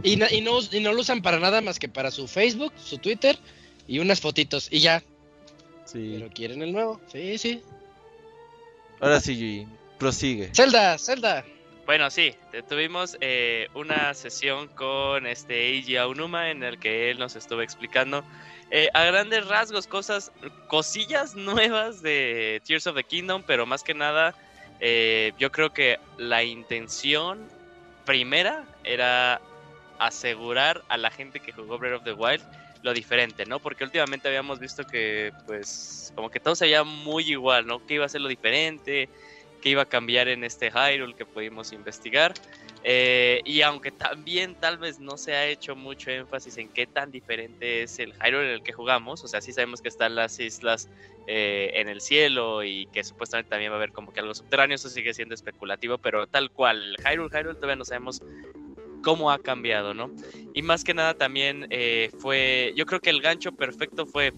Y, 0.04 0.16
no, 0.18 0.26
y 0.30 0.42
no 0.42 0.94
lo 0.94 1.00
usan 1.02 1.22
para 1.22 1.40
nada 1.40 1.62
más 1.62 1.80
que 1.80 1.88
para 1.90 2.12
su 2.12 2.28
Facebook, 2.28 2.74
su 2.84 2.98
Twitter 2.98 3.38
y 3.88 4.00
unas 4.00 4.20
fotitos. 4.20 4.68
Y 4.72 4.80
ya. 4.80 5.02
Sí. 5.86 6.12
Pero 6.18 6.30
quieren 6.34 6.62
el 6.62 6.72
nuevo. 6.74 7.00
Sí, 7.12 7.38
sí. 7.38 7.62
Ahora 9.00 9.20
sí, 9.20 9.36
Yuyin, 9.38 9.70
prosigue. 9.98 10.52
Zelda, 10.54 10.98
Zelda. 10.98 11.44
Bueno, 11.88 12.10
sí, 12.12 12.34
tuvimos 12.70 13.18
eh, 13.22 13.68
una 13.74 14.14
sesión 14.14 14.68
con 14.70 15.26
este 15.26 15.70
Eiji 15.70 15.98
Aonuma 15.98 16.52
en 16.52 16.62
el 16.64 16.78
que 16.80 17.10
él 17.10 17.18
nos 17.20 17.36
estuvo 17.36 17.62
explicando 17.62 18.24
eh, 18.72 18.90
a 18.94 19.04
grandes 19.04 19.46
rasgos 19.48 19.86
cosas, 19.86 20.32
cosillas 20.68 21.36
nuevas 21.36 22.02
de 22.02 22.62
Tears 22.66 22.88
of 22.88 22.96
the 22.96 23.04
Kingdom, 23.04 23.44
pero 23.46 23.66
más 23.66 23.84
que 23.84 23.94
nada, 23.94 24.34
eh, 24.80 25.34
yo 25.38 25.52
creo 25.52 25.74
que 25.74 26.00
la 26.18 26.44
intención 26.44 27.48
primera 28.06 28.64
era 28.84 29.42
asegurar 30.00 30.84
a 30.88 30.98
la 30.98 31.12
gente 31.12 31.40
que 31.40 31.52
jugó 31.52 31.78
Breath 31.78 32.00
of 32.00 32.04
the 32.04 32.14
Wild 32.14 32.44
lo 32.82 32.94
diferente, 32.94 33.46
¿no? 33.46 33.60
Porque 33.60 33.84
últimamente 33.84 34.28
habíamos 34.28 34.60
visto 34.60 34.86
que, 34.86 35.32
pues, 35.46 36.12
como 36.16 36.32
que 36.32 36.40
todo 36.40 36.56
se 36.56 36.66
veía 36.66 36.84
muy 36.84 37.30
igual, 37.30 37.68
¿no? 37.68 37.86
Que 37.86 37.96
iba 37.96 38.06
a 38.06 38.10
ser 38.10 38.22
lo 38.22 38.28
diferente, 38.28 39.08
que 39.62 39.70
iba 39.70 39.84
a 39.84 39.86
cambiar 39.86 40.28
en 40.28 40.44
este 40.44 40.72
Hyrule 40.72 41.14
que 41.14 41.26
pudimos 41.26 41.72
investigar. 41.74 42.34
Eh, 42.84 43.42
y 43.46 43.62
aunque 43.62 43.92
también 43.92 44.56
tal 44.56 44.78
vez 44.80 45.00
no 45.00 45.18
se 45.18 45.36
ha 45.36 45.46
hecho 45.48 45.76
mucho 45.76 46.10
énfasis 46.10 46.58
en 46.58 46.68
qué 46.70 46.88
tan 46.88 47.12
diferente 47.12 47.84
es 47.84 48.00
el 48.00 48.14
Hyrule 48.14 48.48
en 48.48 48.54
el 48.56 48.64
que 48.64 48.74
jugamos, 48.74 49.24
o 49.24 49.28
sea, 49.28 49.42
sí 49.42 49.54
sabemos 49.54 49.82
que 49.82 49.90
están 49.90 50.16
las 50.16 50.40
islas 50.40 50.90
eh, 51.28 51.72
en 51.76 51.90
el 51.90 52.02
cielo 52.02 52.64
y 52.64 52.88
que 52.88 53.04
supuestamente 53.04 53.50
también 53.50 53.72
va 53.72 53.76
a 53.76 53.78
haber 53.78 53.92
como 53.92 54.12
que 54.12 54.20
algo 54.20 54.34
subterráneo, 54.34 54.76
eso 54.76 54.90
sigue 54.90 55.14
siendo 55.14 55.36
especulativo, 55.36 56.00
pero 56.00 56.26
tal 56.26 56.50
cual, 56.50 56.96
el 56.96 57.06
Hyrule, 57.06 57.30
Hyrule 57.30 57.56
todavía 57.56 57.76
no 57.76 57.86
sabemos 57.86 58.22
cómo 59.04 59.32
ha 59.32 59.40
cambiado, 59.40 59.94
¿no? 59.94 60.12
Y 60.54 60.64
más 60.64 60.84
que 60.84 60.94
nada 60.94 61.14
también 61.14 61.68
eh, 61.70 62.10
fue, 62.20 62.74
yo 62.76 62.86
creo 62.86 63.00
que 63.00 63.12
el 63.12 63.22
gancho 63.22 63.52
perfecto 63.52 64.06
fue 64.06 64.34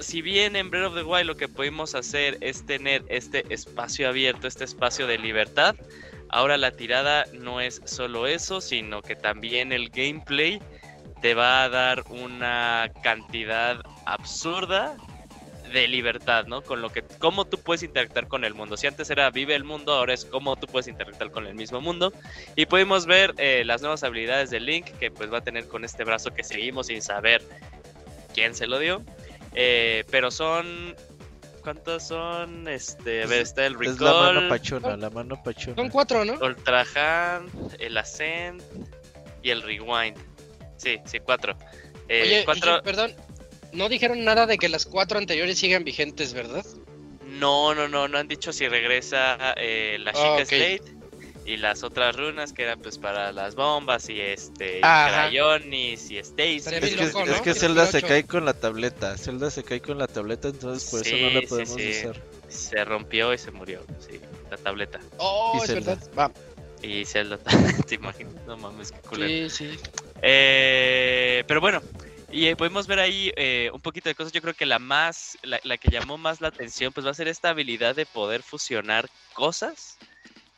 si 0.00 0.22
bien 0.22 0.56
en 0.56 0.70
Breath 0.70 0.86
of 0.86 0.94
the 0.94 1.02
Wild 1.02 1.26
lo 1.26 1.36
que 1.36 1.48
pudimos 1.48 1.94
hacer 1.94 2.38
es 2.40 2.64
tener 2.64 3.04
este 3.08 3.44
espacio 3.52 4.08
abierto, 4.08 4.46
este 4.46 4.64
espacio 4.64 5.06
de 5.06 5.18
libertad, 5.18 5.74
ahora 6.30 6.56
la 6.56 6.72
tirada 6.72 7.26
no 7.32 7.60
es 7.60 7.80
solo 7.84 8.26
eso, 8.26 8.60
sino 8.60 9.02
que 9.02 9.16
también 9.16 9.72
el 9.72 9.90
gameplay 9.90 10.60
te 11.20 11.34
va 11.34 11.64
a 11.64 11.68
dar 11.68 12.04
una 12.10 12.90
cantidad 13.02 13.80
absurda 14.06 14.96
de 15.72 15.86
libertad, 15.88 16.46
¿no? 16.46 16.62
Con 16.62 16.80
lo 16.82 16.90
que, 16.90 17.02
cómo 17.18 17.44
tú 17.44 17.58
puedes 17.58 17.82
interactuar 17.82 18.28
con 18.28 18.44
el 18.44 18.54
mundo. 18.54 18.76
Si 18.76 18.86
antes 18.86 19.10
era 19.10 19.30
vive 19.30 19.54
el 19.54 19.64
mundo, 19.64 19.92
ahora 19.92 20.14
es 20.14 20.24
cómo 20.24 20.56
tú 20.56 20.66
puedes 20.66 20.88
interactuar 20.88 21.30
con 21.30 21.46
el 21.46 21.54
mismo 21.54 21.80
mundo. 21.80 22.12
Y 22.56 22.66
pudimos 22.66 23.06
ver 23.06 23.34
eh, 23.38 23.64
las 23.64 23.82
nuevas 23.82 24.02
habilidades 24.02 24.50
de 24.50 24.60
Link, 24.60 24.86
que 24.98 25.10
pues 25.10 25.32
va 25.32 25.38
a 25.38 25.44
tener 25.44 25.68
con 25.68 25.84
este 25.84 26.04
brazo 26.04 26.32
que 26.32 26.44
seguimos 26.44 26.86
sin 26.86 27.02
saber 27.02 27.42
quién 28.34 28.54
se 28.54 28.66
lo 28.66 28.78
dio. 28.78 29.02
Eh, 29.54 30.04
pero 30.10 30.30
son. 30.30 30.94
¿Cuántos 31.68 32.04
son? 32.04 32.66
Este, 32.66 33.24
a 33.24 33.26
ver, 33.26 33.42
está 33.42 33.66
el 33.66 33.74
Es 33.82 34.00
la 34.00 34.10
mano 34.10 34.40
Recall, 34.40 34.48
pachona, 34.48 34.96
la 34.96 35.10
mano 35.10 35.42
pachona. 35.42 35.76
Son 35.76 35.90
cuatro, 35.90 36.24
¿no? 36.24 36.32
Ultra 36.40 36.86
Hand, 36.94 37.76
el 37.78 37.98
Ascent 37.98 38.62
y 39.42 39.50
el 39.50 39.60
Rewind. 39.60 40.16
Sí, 40.78 40.98
sí, 41.04 41.20
cuatro. 41.20 41.58
Eh, 42.08 42.22
Oye, 42.22 42.44
cuatro... 42.46 42.82
Perdón. 42.82 43.12
No 43.74 43.90
dijeron 43.90 44.24
nada 44.24 44.46
de 44.46 44.56
que 44.56 44.70
las 44.70 44.86
cuatro 44.86 45.18
anteriores 45.18 45.58
sigan 45.58 45.84
vigentes, 45.84 46.32
¿verdad? 46.32 46.64
No, 47.26 47.74
no, 47.74 47.86
no, 47.86 48.08
no 48.08 48.16
han 48.16 48.28
dicho 48.28 48.50
si 48.50 48.66
regresa 48.66 49.36
eh, 49.58 49.98
la 50.00 50.12
Ah, 50.12 50.14
chica 50.14 50.32
ok. 50.36 50.46
Slate. 50.46 50.97
Y 51.48 51.56
las 51.56 51.82
otras 51.82 52.14
runas 52.14 52.52
que 52.52 52.62
eran 52.64 52.78
pues 52.80 52.98
para 52.98 53.32
las 53.32 53.54
bombas 53.54 54.10
y 54.10 54.20
este. 54.20 54.80
Crayonis 54.80 56.10
y 56.10 56.18
Stacy. 56.18 56.56
Es 56.56 56.64
que, 56.68 56.80
loco, 57.06 57.22
es 57.22 57.28
¿no? 57.28 57.36
que 57.36 57.42
Que 57.42 57.54
Zelda 57.54 57.86
se 57.86 58.02
cae 58.02 58.24
con 58.24 58.44
la 58.44 58.52
tableta. 58.52 59.16
Zelda 59.16 59.50
se 59.50 59.64
cae 59.64 59.80
con 59.80 59.96
la 59.96 60.06
tableta, 60.06 60.48
entonces 60.48 60.90
por 60.90 61.00
eso 61.06 61.16
no 61.16 61.28
Sí, 61.28 61.34
la 61.34 61.40
sí, 61.40 61.46
podemos 61.46 61.74
sí. 61.74 61.90
usar. 61.90 62.22
Se 62.48 62.84
rompió 62.84 63.32
y 63.32 63.38
se 63.38 63.50
murió, 63.50 63.82
sí, 63.98 64.20
la 64.50 64.58
tableta. 64.58 65.00
Oh, 65.16 65.52
Y 65.54 65.58
es 65.58 65.66
Zelda. 65.66 65.94
verdad. 65.94 66.10
Va. 66.18 66.32
Y 66.82 67.04
Zelda, 67.06 67.38
¿te 67.88 67.94
imaginas? 67.94 68.34
No 68.46 68.58
mames, 68.58 68.92
qué 68.92 69.00
culero. 69.00 69.48
Sí, 69.48 69.70
sí. 69.70 69.78
Eh, 70.20 71.44
pero 71.46 71.60
bueno, 71.62 71.80
y 72.30 72.46
eh, 72.46 72.56
podemos 72.56 72.86
ver 72.86 72.98
ahí 72.98 73.32
eh, 73.36 73.70
un 73.72 73.80
poquito 73.80 74.10
de 74.10 74.14
cosas. 74.14 74.32
Yo 74.32 74.42
creo 74.42 74.52
que 74.54 74.66
la 74.66 74.78
más, 74.78 75.38
la, 75.42 75.60
la 75.64 75.78
que 75.78 75.90
llamó 75.90 76.18
más 76.18 76.42
la 76.42 76.48
atención, 76.48 76.92
pues 76.92 77.06
va 77.06 77.10
a 77.10 77.14
ser 77.14 77.26
esta 77.28 77.48
habilidad 77.48 77.96
de 77.96 78.04
poder 78.04 78.42
fusionar 78.42 79.08
cosas. 79.32 79.96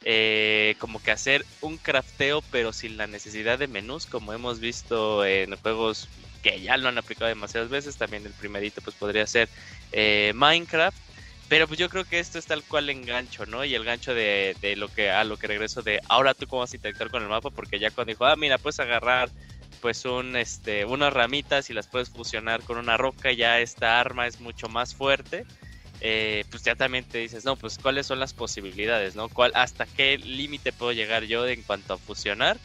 Eh, 0.04 0.76
como 0.78 1.02
que 1.02 1.10
hacer 1.10 1.44
un 1.60 1.76
crafteo, 1.76 2.42
pero 2.50 2.72
sin 2.72 2.96
la 2.96 3.06
necesidad 3.06 3.58
de 3.58 3.66
menús, 3.66 4.06
como 4.06 4.32
hemos 4.32 4.60
visto 4.60 5.24
en 5.24 5.56
juegos 5.56 6.08
que 6.42 6.60
ya 6.60 6.76
lo 6.76 6.88
han 6.88 6.98
aplicado 6.98 7.28
demasiadas 7.28 7.68
veces. 7.70 7.96
También 7.96 8.24
el 8.26 8.32
primerito, 8.32 8.80
pues 8.80 8.96
podría 8.96 9.26
ser 9.26 9.48
eh, 9.92 10.32
Minecraft. 10.34 10.96
Pero 11.48 11.66
pues 11.66 11.80
yo 11.80 11.88
creo 11.88 12.04
que 12.04 12.20
esto 12.20 12.38
es 12.38 12.46
tal 12.46 12.62
cual 12.62 12.88
engancho, 12.90 13.44
¿no? 13.44 13.64
Y 13.64 13.74
el 13.74 13.84
gancho 13.84 14.14
de, 14.14 14.56
de 14.60 14.76
lo 14.76 14.88
que 14.88 15.10
a 15.10 15.24
lo 15.24 15.36
que 15.36 15.48
regreso 15.48 15.82
de 15.82 16.00
ahora 16.08 16.32
tú 16.32 16.46
cómo 16.46 16.60
vas 16.60 16.72
a 16.72 16.76
interactuar 16.76 17.10
con 17.10 17.24
el 17.24 17.28
mapa, 17.28 17.50
porque 17.50 17.80
ya 17.80 17.90
cuando 17.90 18.12
dijo, 18.12 18.24
ah, 18.24 18.36
mira, 18.36 18.56
puedes 18.56 18.78
agarrar 18.78 19.30
pues 19.80 20.04
un 20.04 20.36
este 20.36 20.84
unas 20.84 21.12
ramitas 21.12 21.68
y 21.68 21.72
las 21.72 21.88
puedes 21.88 22.08
fusionar 22.10 22.62
con 22.62 22.78
una 22.78 22.96
roca, 22.96 23.32
ya 23.32 23.58
esta 23.58 23.98
arma 23.98 24.28
es 24.28 24.40
mucho 24.40 24.68
más 24.68 24.94
fuerte. 24.94 25.44
Eh, 26.00 26.44
pues 26.50 26.62
ya 26.62 26.74
también 26.74 27.04
te 27.04 27.18
dices, 27.18 27.44
no, 27.44 27.56
pues 27.56 27.78
cuáles 27.78 28.06
son 28.06 28.20
las 28.20 28.32
posibilidades, 28.32 29.16
¿no? 29.16 29.28
¿Cuál, 29.28 29.52
¿Hasta 29.54 29.86
qué 29.86 30.16
límite 30.18 30.72
puedo 30.72 30.92
llegar 30.92 31.24
yo 31.24 31.46
en 31.46 31.62
cuanto 31.62 31.94
a 31.94 31.98
fusionar? 31.98 32.58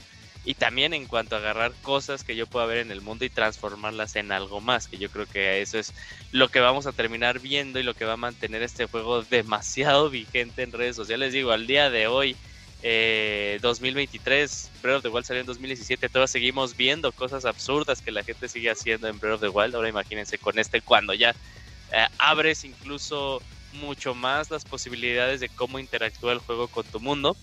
Y 0.45 0.53
también 0.53 0.93
en 0.93 1.05
cuanto 1.05 1.35
a 1.35 1.39
agarrar 1.39 1.73
cosas 1.81 2.23
que 2.23 2.35
yo 2.35 2.45
pueda 2.45 2.67
ver 2.67 2.77
en 2.77 2.91
el 2.91 3.01
mundo 3.01 3.25
y 3.25 3.29
transformarlas 3.29 4.15
en 4.15 4.31
algo 4.31 4.61
más, 4.61 4.87
que 4.87 4.97
yo 4.97 5.09
creo 5.09 5.25
que 5.25 5.61
eso 5.61 5.79
es 5.79 5.91
lo 6.31 6.49
que 6.49 6.59
vamos 6.59 6.85
a 6.85 6.91
terminar 6.91 7.39
viendo 7.39 7.79
y 7.79 7.83
lo 7.83 7.95
que 7.95 8.05
va 8.05 8.13
a 8.13 8.17
mantener 8.17 8.61
este 8.61 8.85
juego 8.85 9.23
demasiado 9.23 10.09
vigente 10.09 10.61
en 10.61 10.71
redes 10.71 10.95
sociales. 10.95 11.33
Digo, 11.33 11.51
al 11.51 11.65
día 11.65 11.89
de 11.89 12.07
hoy, 12.07 12.37
eh, 12.83 13.57
2023, 13.63 14.69
Breath 14.83 14.97
of 14.97 15.01
the 15.01 15.09
Wild 15.09 15.25
salió 15.25 15.41
en 15.41 15.47
2017, 15.47 16.07
todavía 16.07 16.27
seguimos 16.27 16.77
viendo 16.77 17.11
cosas 17.11 17.43
absurdas 17.45 18.01
que 18.01 18.11
la 18.11 18.23
gente 18.23 18.47
sigue 18.47 18.69
haciendo 18.69 19.07
en 19.07 19.19
Breath 19.19 19.35
of 19.35 19.41
the 19.41 19.49
Wild. 19.49 19.75
Ahora 19.75 19.89
imagínense 19.89 20.37
con 20.37 20.59
este 20.59 20.81
cuando 20.81 21.15
ya 21.15 21.35
eh, 21.91 22.05
abres 22.17 22.63
incluso 22.63 23.41
mucho 23.73 24.15
más 24.15 24.49
las 24.51 24.63
posibilidades 24.63 25.39
de 25.41 25.49
cómo 25.49 25.79
interactúa 25.79 26.31
el 26.33 26.39
juego 26.39 26.67
con 26.67 26.85
tu 26.85 26.99
mundo. 26.99 27.35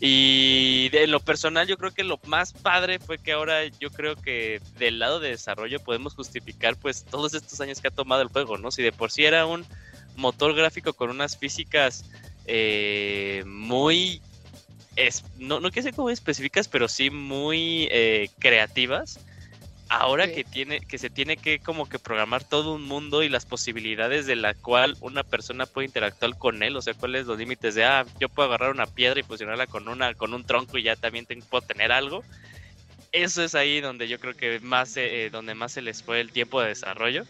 Y 0.00 0.90
de 0.90 1.06
lo 1.08 1.18
personal 1.18 1.66
yo 1.66 1.76
creo 1.76 1.90
que 1.92 2.04
lo 2.04 2.20
más 2.26 2.52
padre 2.52 2.98
fue 3.00 3.18
que 3.18 3.32
ahora 3.32 3.64
yo 3.80 3.90
creo 3.90 4.14
que 4.14 4.60
del 4.78 4.98
lado 5.00 5.18
de 5.18 5.30
desarrollo 5.30 5.80
podemos 5.80 6.14
justificar 6.14 6.76
pues 6.76 7.04
todos 7.04 7.34
estos 7.34 7.60
años 7.60 7.80
que 7.80 7.88
ha 7.88 7.92
tomado 7.92 8.22
el 8.22 8.28
juego, 8.28 8.58
¿no? 8.58 8.70
Si 8.70 8.82
de 8.82 8.92
por 8.92 9.10
sí 9.10 9.24
era 9.24 9.46
un 9.46 9.66
motor 10.14 10.54
gráfico 10.54 10.92
con 10.92 11.10
unas 11.10 11.36
físicas 11.36 12.04
eh, 12.44 13.42
muy... 13.46 14.20
es- 14.94 15.24
no, 15.36 15.58
no 15.60 15.70
quiero 15.70 15.86
decir 15.86 15.96
como 15.96 16.10
específicas, 16.10 16.68
pero 16.68 16.86
sí 16.88 17.10
muy 17.10 17.88
eh, 17.90 18.28
creativas. 18.38 19.18
Ahora 19.90 20.26
Sí. 20.26 20.34
que 20.34 20.44
tiene, 20.44 20.80
que 20.80 20.98
se 20.98 21.08
tiene 21.08 21.38
que 21.38 21.60
como 21.60 21.88
que 21.88 21.98
programar 21.98 22.44
todo 22.44 22.74
un 22.74 22.82
mundo 22.84 23.22
y 23.22 23.30
las 23.30 23.46
posibilidades 23.46 24.26
de 24.26 24.36
la 24.36 24.52
cual 24.54 24.96
una 25.00 25.22
persona 25.24 25.64
puede 25.64 25.86
interactuar 25.86 26.36
con 26.36 26.62
él, 26.62 26.76
o 26.76 26.82
sea, 26.82 26.92
cuáles 26.94 27.26
los 27.26 27.38
límites 27.38 27.74
de 27.74 27.84
ah, 27.84 28.04
yo 28.20 28.28
puedo 28.28 28.48
agarrar 28.48 28.70
una 28.70 28.86
piedra 28.86 29.18
y 29.18 29.22
fusionarla 29.22 29.66
con 29.66 29.88
una, 29.88 30.12
con 30.14 30.34
un 30.34 30.44
tronco 30.44 30.76
y 30.76 30.82
ya 30.82 30.96
también 30.96 31.24
tengo- 31.24 31.46
puedo 31.48 31.62
tener 31.62 31.90
algo. 31.90 32.22
Eso 33.12 33.42
es 33.42 33.54
ahí 33.54 33.80
donde 33.80 34.06
yo 34.08 34.18
creo 34.18 34.34
que 34.34 34.60
más 34.60 34.90
se- 34.90 35.24
eh, 35.24 35.30
donde 35.30 35.54
más 35.54 35.72
se 35.72 35.80
les 35.80 36.02
fue 36.02 36.20
el 36.20 36.30
tiempo 36.32 36.60
de 36.60 36.68
desarrollo. 36.68 37.24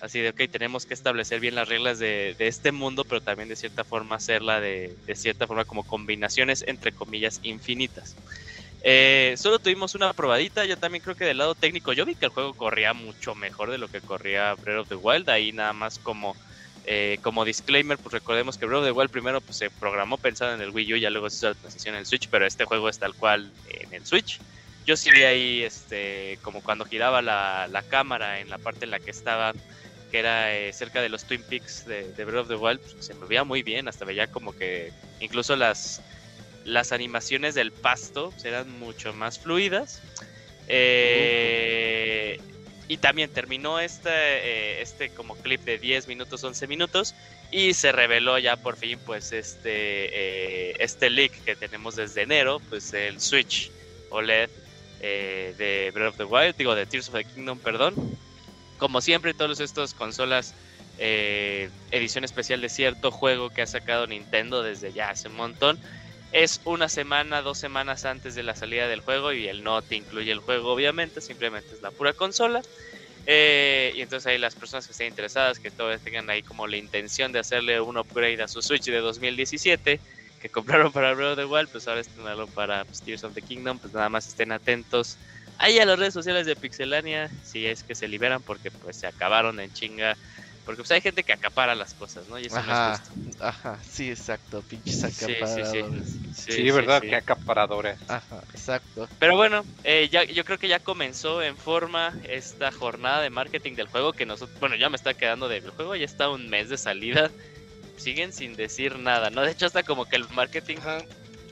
Así 0.00 0.20
de, 0.20 0.28
ok, 0.28 0.42
tenemos 0.52 0.84
que 0.86 0.94
establecer 0.94 1.40
bien 1.40 1.54
las 1.54 1.68
reglas 1.68 1.98
de, 1.98 2.36
de 2.38 2.46
este 2.46 2.70
mundo, 2.70 3.02
pero 3.04 3.20
también 3.20 3.48
de 3.48 3.56
cierta 3.56 3.82
forma 3.82 4.16
hacerla 4.16 4.60
de, 4.60 4.94
de 5.06 5.14
cierta 5.16 5.46
forma 5.46 5.64
como 5.64 5.84
combinaciones, 5.84 6.62
entre 6.68 6.92
comillas, 6.92 7.40
infinitas. 7.42 8.14
Eh, 8.88 9.34
solo 9.36 9.58
tuvimos 9.58 9.96
una 9.96 10.14
probadita, 10.14 10.64
yo 10.64 10.76
también 10.76 11.02
creo 11.02 11.16
que 11.16 11.24
del 11.24 11.38
lado 11.38 11.56
técnico, 11.56 11.92
yo 11.92 12.04
vi 12.04 12.14
que 12.14 12.26
el 12.26 12.30
juego 12.30 12.54
corría 12.54 12.94
mucho 12.94 13.34
mejor 13.34 13.72
de 13.72 13.78
lo 13.78 13.88
que 13.88 14.00
corría 14.00 14.54
Breath 14.54 14.82
of 14.82 14.88
the 14.88 14.94
Wild, 14.94 15.28
ahí 15.28 15.50
nada 15.52 15.72
más 15.72 15.98
como, 15.98 16.38
eh, 16.84 17.18
como 17.20 17.44
disclaimer, 17.44 17.98
pues 17.98 18.12
recordemos 18.12 18.56
que 18.56 18.64
Breath 18.66 18.82
of 18.82 18.86
the 18.86 18.92
Wild 18.92 19.10
primero 19.10 19.40
pues, 19.42 19.56
se 19.58 19.70
programó 19.72 20.18
pensando 20.18 20.54
en 20.54 20.60
el 20.60 20.70
Wii 20.70 20.94
U, 20.94 20.96
ya 20.98 21.10
luego 21.10 21.28
se 21.30 21.36
hizo 21.38 21.48
la 21.48 21.54
transición 21.56 21.96
en 21.96 22.00
el 22.00 22.06
Switch, 22.06 22.28
pero 22.30 22.46
este 22.46 22.64
juego 22.64 22.88
es 22.88 22.98
tal 22.98 23.16
cual 23.16 23.56
en 23.64 23.92
el 23.92 24.04
Switch. 24.04 24.40
Yo 24.84 24.96
sí 24.96 25.10
vi 25.10 25.24
ahí, 25.24 25.62
este, 25.64 26.38
como 26.40 26.62
cuando 26.62 26.84
giraba 26.84 27.22
la, 27.22 27.66
la 27.68 27.82
cámara 27.82 28.38
en 28.40 28.48
la 28.50 28.58
parte 28.60 28.84
en 28.84 28.92
la 28.92 29.00
que 29.00 29.10
estaba, 29.10 29.56
que 30.08 30.18
era 30.20 30.54
eh, 30.56 30.72
cerca 30.72 31.02
de 31.02 31.08
los 31.08 31.26
Twin 31.26 31.44
Peaks 31.44 31.82
de, 31.84 32.12
de 32.14 32.24
Breath 32.24 32.42
of 32.42 32.48
the 32.48 32.54
Wild, 32.54 32.80
pues, 32.80 32.94
se 33.00 33.14
movía 33.14 33.42
muy 33.42 33.62
bien, 33.64 33.88
hasta 33.88 34.04
veía 34.04 34.28
como 34.28 34.52
que 34.54 34.92
incluso 35.18 35.56
las, 35.56 36.04
las 36.66 36.92
animaciones 36.92 37.54
del 37.54 37.72
pasto 37.72 38.34
eran 38.44 38.78
mucho 38.78 39.12
más 39.12 39.38
fluidas. 39.38 40.02
Eh, 40.68 42.40
y 42.88 42.96
también 42.98 43.30
terminó 43.30 43.80
este, 43.80 44.82
este 44.82 45.10
como 45.10 45.36
clip 45.36 45.62
de 45.62 45.78
10 45.78 46.08
minutos, 46.08 46.42
11 46.42 46.66
minutos 46.66 47.14
y 47.50 47.74
se 47.74 47.92
reveló 47.92 48.38
ya 48.38 48.56
por 48.56 48.76
fin 48.76 48.98
pues 49.04 49.32
este, 49.32 49.70
eh, 50.70 50.76
este 50.78 51.10
leak 51.10 51.32
que 51.44 51.56
tenemos 51.56 51.96
desde 51.96 52.22
enero, 52.22 52.60
pues 52.68 52.92
el 52.92 53.20
Switch 53.20 53.70
OLED 54.10 54.50
de 55.00 55.90
Breath 55.94 56.10
of 56.10 56.16
the 56.16 56.24
Wild, 56.24 56.56
digo 56.56 56.74
de 56.74 56.84
Tears 56.86 57.08
of 57.08 57.14
the 57.14 57.24
Kingdom, 57.24 57.58
perdón. 57.60 57.94
Como 58.78 59.00
siempre, 59.00 59.34
todas 59.34 59.60
estas 59.60 59.94
consolas, 59.94 60.54
edición 60.98 62.24
especial 62.24 62.60
de 62.60 62.68
cierto 62.68 63.12
juego 63.12 63.50
que 63.50 63.62
ha 63.62 63.66
sacado 63.66 64.06
Nintendo 64.08 64.64
desde 64.64 64.92
ya 64.92 65.10
hace 65.10 65.28
un 65.28 65.36
montón, 65.36 65.78
es 66.32 66.60
una 66.64 66.88
semana, 66.88 67.42
dos 67.42 67.58
semanas 67.58 68.04
antes 68.04 68.34
de 68.34 68.42
la 68.42 68.54
salida 68.54 68.88
del 68.88 69.00
juego 69.00 69.32
y 69.32 69.48
el 69.48 69.62
no 69.62 69.82
te 69.82 69.96
incluye 69.96 70.32
el 70.32 70.40
juego, 70.40 70.72
obviamente, 70.72 71.20
simplemente 71.20 71.74
es 71.74 71.82
la 71.82 71.90
pura 71.90 72.12
consola. 72.12 72.62
Eh, 73.28 73.92
y 73.96 74.02
entonces 74.02 74.26
ahí 74.26 74.38
las 74.38 74.54
personas 74.54 74.86
que 74.86 74.92
estén 74.92 75.08
interesadas, 75.08 75.58
que 75.58 75.70
todavía 75.70 75.98
tengan 75.98 76.30
ahí 76.30 76.42
como 76.42 76.66
la 76.66 76.76
intención 76.76 77.32
de 77.32 77.40
hacerle 77.40 77.80
un 77.80 77.96
upgrade 77.98 78.40
a 78.42 78.48
su 78.48 78.62
Switch 78.62 78.84
de 78.84 78.98
2017, 78.98 80.00
que 80.40 80.48
compraron 80.50 80.92
para 80.92 81.14
Breath 81.14 81.32
of 81.32 81.38
the 81.38 81.44
Wild, 81.44 81.68
pues 81.70 81.88
ahora 81.88 82.00
estrenarlo 82.00 82.46
para 82.46 82.84
pues, 82.84 83.02
Tears 83.02 83.24
of 83.24 83.34
the 83.34 83.42
Kingdom, 83.42 83.78
pues 83.78 83.92
nada 83.92 84.08
más 84.08 84.28
estén 84.28 84.52
atentos 84.52 85.18
ahí 85.58 85.78
a 85.78 85.86
las 85.86 85.98
redes 85.98 86.14
sociales 86.14 86.46
de 86.46 86.56
Pixelania, 86.56 87.30
si 87.42 87.66
es 87.66 87.82
que 87.82 87.94
se 87.94 88.08
liberan, 88.08 88.42
porque 88.42 88.70
pues 88.70 88.96
se 88.96 89.06
acabaron 89.06 89.58
en 89.60 89.72
chinga, 89.72 90.16
porque 90.66 90.78
pues 90.82 90.90
hay 90.90 91.00
gente 91.00 91.22
que 91.22 91.32
acapara 91.32 91.76
las 91.76 91.94
cosas, 91.94 92.26
¿no? 92.26 92.38
Y 92.40 92.46
eso 92.46 92.56
no 92.56 92.72
Ajá, 92.72 92.94
es 92.94 93.00
justo. 93.08 93.44
ajá, 93.44 93.78
sí, 93.88 94.10
exacto, 94.10 94.62
pinches 94.62 94.96
Sí, 94.96 95.10
sí, 95.12 95.14
sí. 95.14 95.24
acaparadores. 95.24 96.18
Sí, 96.34 96.70
verdad, 96.72 97.00
sí. 97.00 97.08
que 97.08 97.14
acaparadores. 97.16 97.98
Ajá, 98.08 98.42
exacto. 98.52 99.08
Pero 99.20 99.36
bueno, 99.36 99.64
eh, 99.84 100.08
ya, 100.10 100.24
yo 100.24 100.44
creo 100.44 100.58
que 100.58 100.66
ya 100.66 100.80
comenzó 100.80 101.40
en 101.40 101.56
forma 101.56 102.12
esta 102.28 102.72
jornada 102.72 103.22
de 103.22 103.30
marketing 103.30 103.74
del 103.76 103.86
juego 103.86 104.12
que 104.12 104.26
nosotros, 104.26 104.58
bueno, 104.58 104.74
ya 104.74 104.90
me 104.90 104.96
está 104.96 105.14
quedando 105.14 105.48
de 105.48 105.58
el 105.58 105.70
juego, 105.70 105.94
ya 105.94 106.04
está 106.04 106.28
un 106.28 106.48
mes 106.50 106.68
de 106.68 106.78
salida, 106.78 107.30
siguen 107.96 108.32
sin 108.32 108.56
decir 108.56 108.98
nada, 108.98 109.30
¿no? 109.30 109.42
De 109.42 109.52
hecho, 109.52 109.66
hasta 109.66 109.84
como 109.84 110.04
que 110.06 110.16
el 110.16 110.28
marketing 110.30 110.78
Ajá. 110.78 111.04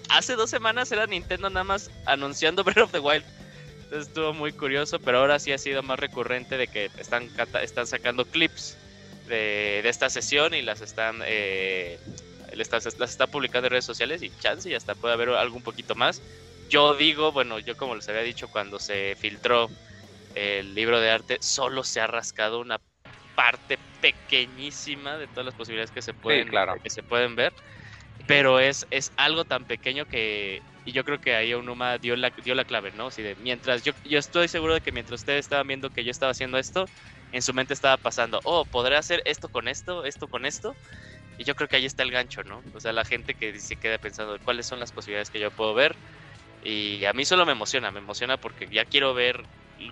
hace 0.09 0.35
dos 0.35 0.51
semanas 0.51 0.91
era 0.91 1.07
Nintendo 1.07 1.49
nada 1.51 1.62
más 1.65 1.89
anunciando 2.05 2.65
Breath 2.65 2.79
of 2.79 2.91
the 2.91 2.99
Wild. 2.99 3.25
Entonces 3.85 4.09
estuvo 4.09 4.33
muy 4.33 4.53
curioso, 4.53 4.99
pero 4.99 5.19
ahora 5.19 5.39
sí 5.39 5.53
ha 5.53 5.59
sido 5.59 5.85
más 5.85 6.01
recurrente 6.01 6.57
de 6.57 6.67
que 6.67 6.91
están, 6.99 7.31
están 7.62 7.87
sacando 7.87 8.25
clips 8.25 8.77
de, 9.29 9.81
de 9.83 9.89
esta 9.89 10.11
sesión 10.11 10.55
y 10.55 10.62
las 10.62 10.81
están, 10.81 11.20
eh, 11.25 11.99
las, 12.53 12.87
está 12.87 13.27
publicando 13.27 13.66
en 13.66 13.72
redes 13.72 13.85
sociales 13.85 14.22
y 14.22 14.31
chance 14.41 14.68
y 14.68 14.75
hasta 14.75 14.95
puede 14.95 15.14
haber 15.14 15.31
algo 15.31 15.57
un 15.57 15.62
poquito 15.62 15.95
más. 15.95 16.22
Yo 16.68 16.95
digo, 16.95 17.33
bueno, 17.33 17.59
yo 17.59 17.77
como 17.77 17.95
les 17.95 18.09
había 18.09 18.22
dicho 18.22 18.49
cuando 18.49 18.79
se 18.79 19.16
filtró 19.18 19.70
el 20.35 20.75
libro 20.75 21.01
de 21.01 21.11
arte, 21.11 21.39
solo 21.41 21.85
se 21.85 22.01
ha 22.01 22.07
rascado 22.07 22.61
una 22.61 22.81
parte 23.37 23.79
pequeñísima 24.01 25.16
de 25.16 25.27
todas 25.27 25.47
las 25.47 25.55
posibilidades 25.55 25.91
que 25.91 26.03
se 26.03 26.14
pueden, 26.14 26.49
claro. 26.49 26.77
que 26.83 26.91
se 26.91 27.03
pueden 27.03 27.37
ver 27.37 27.53
pero 28.27 28.59
es, 28.59 28.87
es 28.91 29.12
algo 29.16 29.45
tan 29.45 29.64
pequeño 29.64 30.07
que 30.07 30.62
y 30.87 30.93
yo 30.93 31.05
creo 31.05 31.18
que 31.20 31.35
ahí 31.35 31.55
Onuma 31.55 31.97
dio 31.97 32.14
la, 32.14 32.31
dio 32.31 32.55
la 32.55 32.64
clave, 32.64 32.93
¿no? 32.95 33.07
Así 33.07 33.22
de, 33.22 33.37
mientras 33.37 33.83
yo, 33.85 33.95
yo 34.05 34.18
estoy 34.18 34.49
seguro 34.49 34.75
de 34.75 34.83
que 34.83 34.93
mientras 34.93 35.20
ustedes 35.20 35.47
estaban 35.47 35.66
viendo 35.66 35.89
que 35.89 36.05
yo 36.05 36.11
estaba 36.11 36.33
haciendo 36.33 36.59
esto, 36.59 36.87
en 37.35 37.43
su 37.43 37.53
mente 37.53 37.74
estaba 37.74 37.97
pasando, 37.97 38.41
oh, 38.45 38.64
¿podré 38.64 38.97
hacer 38.97 39.20
esto 39.24 39.49
con 39.49 39.66
esto, 39.66 40.05
esto 40.05 40.28
con 40.28 40.47
esto? 40.47 40.76
Y 41.37 41.43
yo 41.43 41.57
creo 41.57 41.68
que 41.68 41.76
ahí 41.76 41.85
está 41.85 42.05
el 42.05 42.12
gancho, 42.12 42.45
¿no? 42.45 42.62
O 42.72 42.80
sea, 42.80 42.93
la 42.93 43.05
gente 43.05 43.35
que 43.35 43.59
se 43.59 43.74
queda 43.74 43.99
pensando 43.99 44.39
cuáles 44.45 44.66
son 44.66 44.78
las 44.78 44.93
posibilidades 44.93 45.30
que 45.30 45.41
yo 45.41 45.51
puedo 45.51 45.74
ver. 45.74 45.97
Y 46.62 47.05
a 47.05 47.12
mí 47.12 47.24
solo 47.24 47.45
me 47.45 47.51
emociona, 47.51 47.91
me 47.91 47.99
emociona 47.99 48.37
porque 48.37 48.68
ya 48.70 48.85
quiero 48.85 49.14
ver 49.14 49.45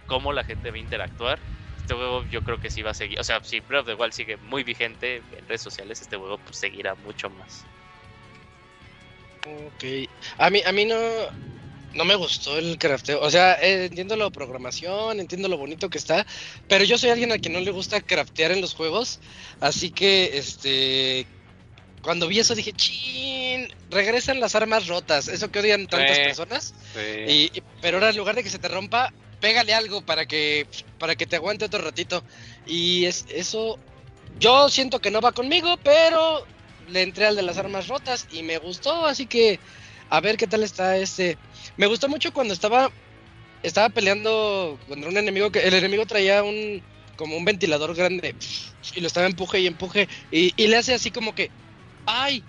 cómo 0.06 0.32
la 0.32 0.44
gente 0.44 0.70
va 0.70 0.76
a 0.76 0.80
interactuar. 0.80 1.40
Este 1.76 1.94
juego 1.94 2.24
yo 2.26 2.42
creo 2.42 2.60
que 2.60 2.70
sí 2.70 2.82
va 2.82 2.92
a 2.92 2.94
seguir, 2.94 3.18
o 3.18 3.24
sea, 3.24 3.42
si 3.42 3.58
Breath 3.58 3.80
of 3.80 3.86
the 3.88 3.94
Wild 3.94 4.12
sigue 4.12 4.36
muy 4.36 4.62
vigente 4.62 5.16
en 5.16 5.48
redes 5.48 5.62
sociales, 5.62 6.00
este 6.00 6.16
juego 6.16 6.38
pues 6.38 6.56
seguirá 6.56 6.94
mucho 6.94 7.28
más. 7.28 7.64
Ok. 9.44 9.84
A 10.38 10.48
mí, 10.48 10.62
a 10.64 10.70
mí 10.70 10.84
no, 10.84 10.96
no 11.94 12.04
me 12.04 12.14
gustó 12.14 12.58
el 12.58 12.78
crafteo. 12.78 13.20
O 13.20 13.30
sea, 13.30 13.54
eh, 13.60 13.86
entiendo 13.86 14.16
la 14.16 14.30
programación, 14.30 15.20
entiendo 15.20 15.48
lo 15.48 15.56
bonito 15.58 15.90
que 15.90 15.98
está, 15.98 16.26
pero 16.68 16.84
yo 16.84 16.98
soy 16.98 17.10
alguien 17.10 17.32
a 17.32 17.38
quien 17.38 17.52
no 17.54 17.60
le 17.60 17.70
gusta 17.70 18.00
craftear 18.00 18.52
en 18.52 18.60
los 18.60 18.74
juegos. 18.74 19.20
Así 19.60 19.90
que, 19.90 20.36
este, 20.38 21.26
cuando 22.02 22.26
vi 22.28 22.40
eso 22.40 22.54
dije, 22.54 22.72
chin, 22.72 23.68
regresan 23.90 24.40
las 24.40 24.54
armas 24.54 24.86
rotas. 24.88 25.28
Eso 25.28 25.50
que 25.50 25.60
odian 25.60 25.86
tantas 25.86 26.16
Sí. 26.16 26.22
personas. 26.24 26.74
Sí. 26.94 27.00
Y, 27.32 27.58
y- 27.58 27.62
pero 27.80 27.98
ahora 27.98 28.10
en 28.10 28.16
lugar 28.16 28.34
de 28.34 28.42
que 28.42 28.50
se 28.50 28.58
te 28.58 28.68
rompa, 28.68 29.12
pégale 29.40 29.74
algo 29.74 30.02
para 30.02 30.26
que, 30.26 30.66
para 30.98 31.14
que 31.14 31.26
te 31.26 31.36
aguante 31.36 31.64
otro 31.64 31.82
ratito. 31.82 32.24
Y 32.66 33.04
es, 33.06 33.26
eso, 33.32 33.78
yo 34.38 34.68
siento 34.68 35.00
que 35.00 35.10
no 35.10 35.20
va 35.20 35.32
conmigo, 35.32 35.76
pero 35.82 36.46
le 36.88 37.02
entré 37.02 37.26
al 37.26 37.36
de 37.36 37.42
las 37.42 37.58
armas 37.58 37.88
rotas 37.88 38.26
y 38.30 38.42
me 38.42 38.58
gustó, 38.58 39.06
así 39.06 39.26
que 39.26 39.60
a 40.10 40.20
ver 40.20 40.36
qué 40.36 40.46
tal 40.46 40.62
está 40.62 40.96
este. 40.96 41.38
Me 41.76 41.86
gustó 41.86 42.08
mucho 42.08 42.32
cuando 42.32 42.54
estaba, 42.54 42.90
estaba 43.62 43.88
peleando 43.88 44.78
contra 44.86 45.08
un 45.08 45.16
enemigo 45.16 45.50
que 45.50 45.60
el 45.60 45.74
enemigo 45.74 46.06
traía 46.06 46.42
un, 46.42 46.82
como 47.16 47.36
un 47.36 47.44
ventilador 47.44 47.94
grande 47.94 48.34
y 48.94 49.00
lo 49.00 49.06
estaba 49.06 49.26
empuje 49.26 49.60
y 49.60 49.66
empuje 49.66 50.08
y, 50.30 50.66
le 50.66 50.76
hace 50.76 50.94
así 50.94 51.10
como 51.10 51.34
que, 51.34 51.50
ay, 52.06 52.44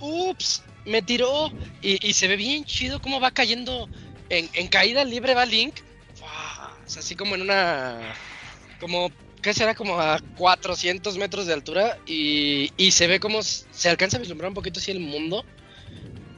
ups, 0.00 0.62
me 0.84 1.02
tiró 1.02 1.52
y, 1.82 2.06
y 2.06 2.12
se 2.12 2.28
ve 2.28 2.36
bien 2.36 2.64
chido 2.64 3.00
cómo 3.00 3.20
va 3.20 3.30
cayendo 3.30 3.88
en, 4.28 4.48
en 4.54 4.68
caída 4.68 5.04
libre 5.04 5.34
va 5.34 5.46
Link. 5.46 5.76
Es 6.86 6.96
así 6.96 7.14
como 7.14 7.34
en 7.34 7.42
una, 7.42 8.14
como, 8.80 9.10
¿qué 9.42 9.52
será? 9.52 9.74
Como 9.74 10.00
a 10.00 10.18
400 10.36 11.18
metros 11.18 11.46
de 11.46 11.52
altura 11.52 11.98
y, 12.06 12.72
y 12.76 12.90
se 12.92 13.06
ve 13.06 13.20
como 13.20 13.42
se 13.42 13.88
alcanza 13.88 14.16
a 14.16 14.20
vislumbrar 14.20 14.48
un 14.48 14.54
poquito 14.54 14.80
así 14.80 14.90
el 14.90 15.00
mundo. 15.00 15.44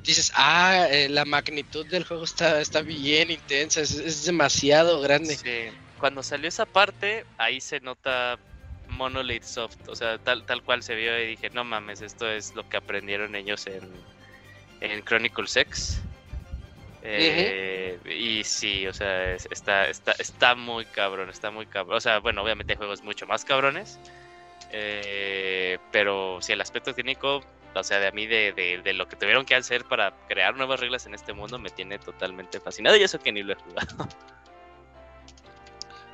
Dices, 0.05 0.32
ah, 0.34 0.86
eh, 0.90 1.09
la 1.09 1.24
magnitud 1.24 1.86
del 1.86 2.05
juego 2.05 2.24
está, 2.24 2.61
está 2.61 2.80
bien 2.82 3.30
intensa, 3.30 3.80
es, 3.82 3.92
es 3.92 4.24
demasiado 4.24 5.01
grande. 5.01 5.36
Sí, 5.36 5.68
Cuando 5.98 6.22
salió 6.22 6.48
esa 6.48 6.66
parte, 6.66 7.24
ahí 7.36 7.61
se 7.61 7.80
nota 7.80 8.38
Monolith 8.88 9.44
Soft, 9.44 9.76
o 9.88 9.94
sea, 9.94 10.18
tal, 10.18 10.44
tal 10.46 10.62
cual 10.62 10.82
se 10.82 10.94
vio 10.94 11.18
y 11.22 11.26
dije, 11.28 11.51
no 11.51 11.64
mames, 11.64 12.01
esto 12.01 12.28
es 12.30 12.55
lo 12.55 12.66
que 12.68 12.78
aprendieron 12.78 13.34
ellos 13.36 13.66
en, 13.66 13.82
en 14.80 15.03
Chronicle 15.03 15.46
Sex. 15.46 16.01
Eh, 17.03 17.98
Y 18.05 18.44
sí, 18.44 18.86
o 18.86 18.92
sea, 18.92 19.32
es- 19.34 19.48
está, 19.51 19.86
está, 19.88 20.12
está 20.18 20.55
muy 20.55 20.84
cabrón, 20.86 21.30
está 21.30 21.51
muy 21.51 21.66
cabrón. 21.66 21.96
O 21.96 22.01
sea, 22.01 22.18
bueno, 22.18 22.42
obviamente 22.42 22.72
hay 22.72 22.76
juegos 22.78 23.03
mucho 23.03 23.26
más 23.26 23.44
cabrones. 23.44 23.98
eh, 24.72 25.78
pero 25.90 26.38
sí, 26.40 26.53
el 26.53 26.61
aspecto 26.61 26.94
técnico, 26.94 27.44
o 27.75 27.85
sea, 27.85 28.01
de 28.01 28.09
a 28.09 28.11
mí, 28.12 28.27
de, 28.27 28.53
de, 28.53 28.81
de 28.83 28.93
lo 28.93 29.09
que 29.09 29.16
tuvieron 29.16 29.45
que 29.45 29.55
hacer 29.55 29.85
para 29.85 30.14
crear 30.29 30.57
nuevas 30.57 30.81
reglas 30.81 31.07
en 31.07 31.14
este 31.14 31.33
mundo, 31.33 31.59
me 31.59 31.71
tiene 31.71 31.99
totalmente 31.99 32.61
fascinado. 32.61 32.97
Y 32.97 33.03
eso 33.03 33.18
que 33.18 33.33
ni 33.33 33.43
lo 33.43 33.53
he 33.53 33.57
jugado. 33.57 34.09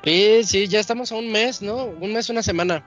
Sí, 0.03 0.41
sí, 0.43 0.67
ya 0.67 0.79
estamos 0.79 1.11
a 1.11 1.15
un 1.15 1.31
mes, 1.31 1.61
¿no? 1.61 1.85
Un 1.85 2.13
mes, 2.13 2.29
una 2.29 2.41
semana. 2.43 2.83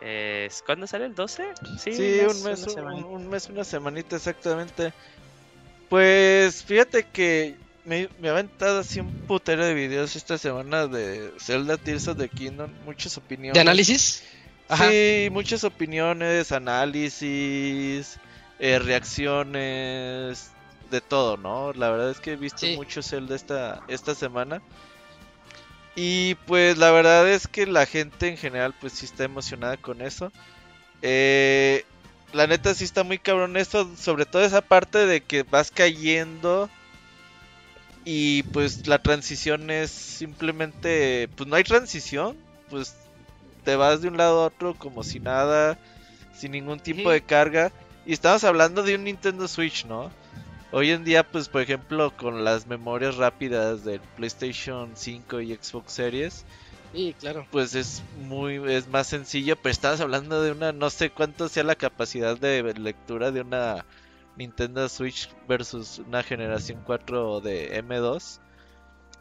Eh, 0.00 0.48
¿Cuándo 0.64 0.86
sale 0.86 1.06
el 1.06 1.14
12? 1.14 1.44
Sí, 1.78 1.90
un 2.20 2.42
mes, 2.42 2.42
una 2.42 2.50
un, 2.50 2.70
semana. 2.70 3.06
un 3.06 3.28
mes, 3.28 3.48
una 3.48 3.64
semanita 3.64 4.16
exactamente. 4.16 4.92
Pues 5.88 6.64
fíjate 6.64 7.04
que 7.04 7.56
me, 7.84 8.08
me 8.20 8.28
ha 8.28 8.32
aventado 8.32 8.80
así 8.80 9.00
un 9.00 9.12
putero 9.26 9.64
de 9.64 9.74
videos 9.74 10.16
esta 10.16 10.38
semana 10.38 10.86
de 10.86 11.32
Zelda 11.38 11.76
Tears 11.76 12.08
of 12.08 12.18
the 12.18 12.28
Kingdom, 12.28 12.70
muchas 12.84 13.16
opiniones. 13.16 13.54
¿De 13.54 13.60
análisis? 13.60 14.22
Ajá. 14.68 14.90
Sí, 14.90 15.28
muchas 15.30 15.64
opiniones, 15.64 16.52
análisis, 16.52 18.18
eh, 18.58 18.78
reacciones, 18.78 20.50
de 20.90 21.00
todo, 21.00 21.36
¿no? 21.36 21.72
La 21.72 21.90
verdad 21.90 22.10
es 22.10 22.20
que 22.20 22.32
he 22.32 22.36
visto 22.36 22.60
Sí. 22.66 22.76
mucho 22.76 23.02
Zelda 23.02 23.34
esta, 23.34 23.82
esta 23.88 24.14
semana. 24.14 24.62
Y 25.94 26.34
pues 26.46 26.76
la 26.78 26.90
verdad 26.90 27.28
es 27.28 27.48
que 27.48 27.66
la 27.66 27.86
gente 27.86 28.28
en 28.28 28.36
general 28.36 28.74
pues 28.80 28.92
sí 28.92 29.06
está 29.06 29.24
emocionada 29.24 29.76
con 29.76 30.02
eso. 30.02 30.30
Eh, 31.02 31.84
la 32.32 32.46
neta 32.46 32.74
sí 32.74 32.84
está 32.84 33.02
muy 33.02 33.18
cabrón 33.18 33.56
esto, 33.56 33.90
sobre 33.96 34.26
todo 34.26 34.44
esa 34.44 34.60
parte 34.60 35.06
de 35.06 35.22
que 35.22 35.42
vas 35.42 35.70
cayendo 35.70 36.68
y 38.04 38.42
pues 38.44 38.86
la 38.86 38.98
transición 38.98 39.70
es 39.70 39.90
simplemente, 39.90 41.28
pues 41.34 41.48
no 41.48 41.56
hay 41.56 41.64
transición, 41.64 42.36
pues 42.68 42.94
te 43.66 43.74
vas 43.76 44.00
de 44.00 44.08
un 44.08 44.16
lado 44.16 44.42
a 44.42 44.46
otro 44.46 44.74
como 44.76 45.02
si 45.02 45.18
nada, 45.18 45.76
sin 46.32 46.52
ningún 46.52 46.78
tipo 46.78 47.10
de 47.10 47.20
carga. 47.20 47.72
Y 48.06 48.12
estamos 48.12 48.44
hablando 48.44 48.84
de 48.84 48.94
un 48.94 49.02
Nintendo 49.04 49.48
Switch, 49.48 49.84
¿no? 49.86 50.12
Hoy 50.70 50.92
en 50.92 51.02
día, 51.02 51.24
pues 51.28 51.48
por 51.48 51.62
ejemplo, 51.62 52.16
con 52.16 52.44
las 52.44 52.68
memorias 52.68 53.16
rápidas 53.16 53.84
del 53.84 54.00
PlayStation 54.16 54.92
5 54.94 55.40
y 55.40 55.56
Xbox 55.56 55.92
Series, 55.92 56.44
Sí, 56.92 57.14
claro. 57.18 57.46
pues 57.50 57.74
es 57.74 58.04
muy 58.16 58.54
es 58.72 58.86
más 58.86 59.08
sencillo, 59.08 59.56
pero 59.56 59.72
estabas 59.72 60.00
hablando 60.00 60.40
de 60.42 60.52
una 60.52 60.70
no 60.72 60.88
sé 60.88 61.10
cuánto 61.10 61.48
sea 61.48 61.64
la 61.64 61.74
capacidad 61.74 62.38
de 62.38 62.62
lectura 62.74 63.32
de 63.32 63.40
una 63.40 63.84
Nintendo 64.36 64.88
Switch 64.88 65.28
versus 65.48 65.98
una 65.98 66.22
generación 66.22 66.82
4 66.84 67.40
de 67.40 67.82
M2. 67.82 68.38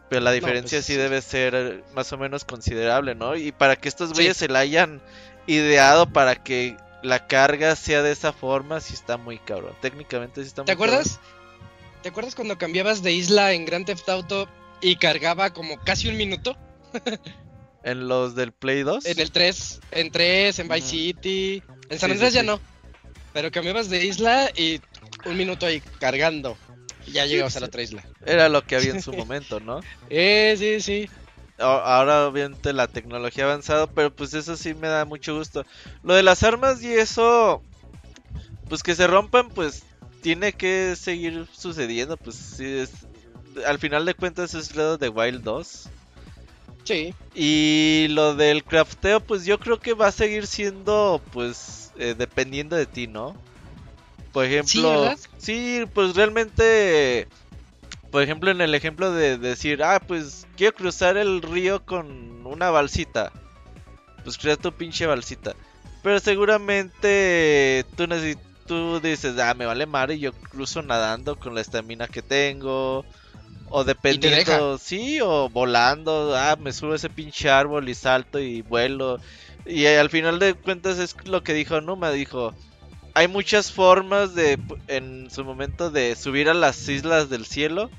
Pero 0.10 0.22
la 0.22 0.30
No, 0.32 0.36
diferencia 0.36 0.78
pues, 0.78 0.86
sí 0.86 0.96
debe 0.96 1.22
ser 1.22 1.84
más 1.94 2.12
o 2.14 2.18
menos 2.18 2.46
considerable, 2.46 3.16
¿no? 3.16 3.36
Y 3.36 3.52
para 3.52 3.76
que 3.76 3.90
estos 3.90 4.10
Sí. 4.10 4.16
güeyes 4.16 4.38
se 4.38 4.48
la 4.48 4.60
hayan 4.60 5.02
ideado 5.48 6.08
para 6.08 6.36
que 6.36 6.78
la 7.04 7.28
carga 7.28 7.76
sea 7.76 8.02
de 8.02 8.12
esa 8.12 8.32
forma, 8.34 8.82
sí 8.82 8.94
está 8.94 9.18
muy 9.18 9.38
cabrón. 9.40 9.76
Técnicamente 9.82 10.42
sí 10.42 10.48
está 10.48 10.62
muy 10.62 10.68
¿Te 10.68 10.72
acuerdas? 10.72 11.20
¿Te 12.04 12.10
acuerdas 12.10 12.36
cuando 12.36 12.58
cambiabas 12.58 13.02
de 13.02 13.14
isla 13.14 13.54
en 13.54 13.66
Grand 13.66 13.86
Theft 13.86 14.08
Auto 14.10 14.48
y 14.82 14.96
cargaba 14.98 15.52
como 15.54 15.80
casi 15.80 16.08
un 16.08 16.18
minuto? 16.18 16.56
En 17.84 18.08
los 18.08 18.34
del 18.34 18.52
Play 18.52 18.82
2. 18.82 19.06
En 19.06 19.20
el 19.20 19.32
3, 19.32 19.80
en 19.92 20.12
3, 20.12 20.58
en 20.58 20.68
Vice. 20.68 20.88
City. 20.88 21.64
En 21.90 22.00
San 22.00 22.10
Andrés 22.10 22.32
sí, 22.32 22.38
ya 22.38 22.42
no. 22.44 22.60
Pero 23.32 23.52
cambiabas 23.52 23.90
de 23.92 24.04
isla 24.04 24.50
y 24.56 24.82
un 25.26 25.38
minuto 25.38 25.68
ahí 25.68 25.82
cargando. 26.00 26.58
Ya 27.08 27.26
llegabas 27.26 27.54
pues, 27.54 27.58
a 27.58 27.60
la 27.62 27.66
otra 27.68 27.82
isla. 27.82 28.04
Era 28.26 28.50
lo 28.50 28.64
que 28.64 28.76
había 28.76 28.92
en 28.92 29.02
su 29.02 29.14
momento, 29.14 29.60
¿no? 29.60 29.82
Eh, 30.10 30.56
sí, 30.58 30.82
sí. 30.82 31.10
Ahora 31.58 32.28
obviamente 32.28 32.74
la 32.74 32.88
tecnología 32.88 33.46
ha 33.46 33.48
avanzado, 33.48 33.88
pero 33.88 34.14
pues 34.14 34.34
eso 34.34 34.58
sí 34.58 34.74
me 34.74 34.90
da 34.90 35.06
mucho 35.06 35.38
gusto. 35.38 35.66
Lo 36.04 36.14
de 36.14 36.24
las 36.24 36.44
armas 36.44 36.84
y 36.84 36.92
eso, 36.92 37.64
pues 38.68 38.84
que 38.84 38.94
se 38.94 39.08
rompan, 39.08 39.50
pues 39.50 39.84
tiene 40.22 40.52
que 40.54 40.96
seguir 40.98 41.48
sucediendo, 41.54 42.18
pues 42.18 42.36
sí 42.36 42.66
es... 42.66 42.92
Al 43.66 43.80
final 43.80 44.06
de 44.06 44.16
cuentas 44.16 44.54
es 44.54 44.76
of 44.78 45.00
the 45.00 45.08
Wild 45.08 45.44
2. 45.44 45.90
Sí. 46.84 47.14
Y 47.34 48.08
lo 48.10 48.36
del 48.36 48.64
crafteo, 48.64 49.20
pues 49.20 49.46
yo 49.46 49.60
creo 49.60 49.80
que 49.80 49.94
va 49.94 50.08
a 50.08 50.12
seguir 50.12 50.46
siendo, 50.48 51.22
pues, 51.32 51.92
eh, 51.98 52.16
dependiendo 52.18 52.76
de 52.76 52.86
ti, 52.86 53.08
¿no? 53.08 53.36
Por 54.36 54.44
ejemplo, 54.44 55.16
sí, 55.38 55.86
pues 55.94 56.14
realmente, 56.14 57.26
por 58.12 58.22
ejemplo, 58.22 58.52
en 58.52 58.60
el 58.60 58.76
ejemplo 58.76 59.14
de 59.14 59.38
decir, 59.38 59.82
ah, 59.82 60.02
pues 60.06 60.46
quiero 60.58 60.76
cruzar 60.76 61.16
el 61.16 61.42
río 61.42 61.86
con 61.86 62.46
una 62.46 62.70
balsita, 62.70 63.32
pues 64.26 64.38
crea 64.38 64.58
tu 64.58 64.74
pinche 64.74 65.06
balsita. 65.06 65.56
Pero 66.04 66.20
seguramente 66.20 67.86
tú, 67.96 68.10
tú 68.68 69.00
dices, 69.00 69.40
ah, 69.40 69.54
me 69.54 69.68
vale 69.68 69.86
madre, 69.86 70.20
yo 70.20 70.34
cruzo 70.34 70.82
nadando 70.82 71.40
con 71.40 71.56
la 71.56 71.62
estamina 71.62 72.10
que 72.10 72.22
tengo. 72.22 73.06
O 73.70 73.86
dependiendo, 73.86 74.78
sí, 74.78 75.22
o 75.22 75.48
volando, 75.48 76.36
ah, 76.36 76.58
me 76.60 76.74
subo 76.74 76.92
a 76.92 76.98
ese 76.98 77.10
pinche 77.10 77.50
árbol 77.50 77.88
y 77.88 77.96
salto 77.96 78.38
y 78.38 78.64
vuelo. 78.64 79.18
Y 79.66 79.86
al 79.86 80.10
final 80.10 80.40
de 80.40 80.56
cuentas 80.56 81.00
es 81.00 81.16
lo 81.24 81.42
que 81.42 81.54
dijo 81.54 81.80
Numa, 81.80 82.12
dijo, 82.12 82.54
hay 83.16 83.30
muchas 83.30 83.72
formas 83.72 84.36
de, 84.36 84.60
en 84.88 85.32
su 85.32 85.46
momento, 85.46 85.90
de 85.90 86.16
subir 86.18 86.50
a 86.50 86.54
las 86.54 86.88
islas 86.90 87.30
del 87.30 87.46
cielo. 87.46 87.90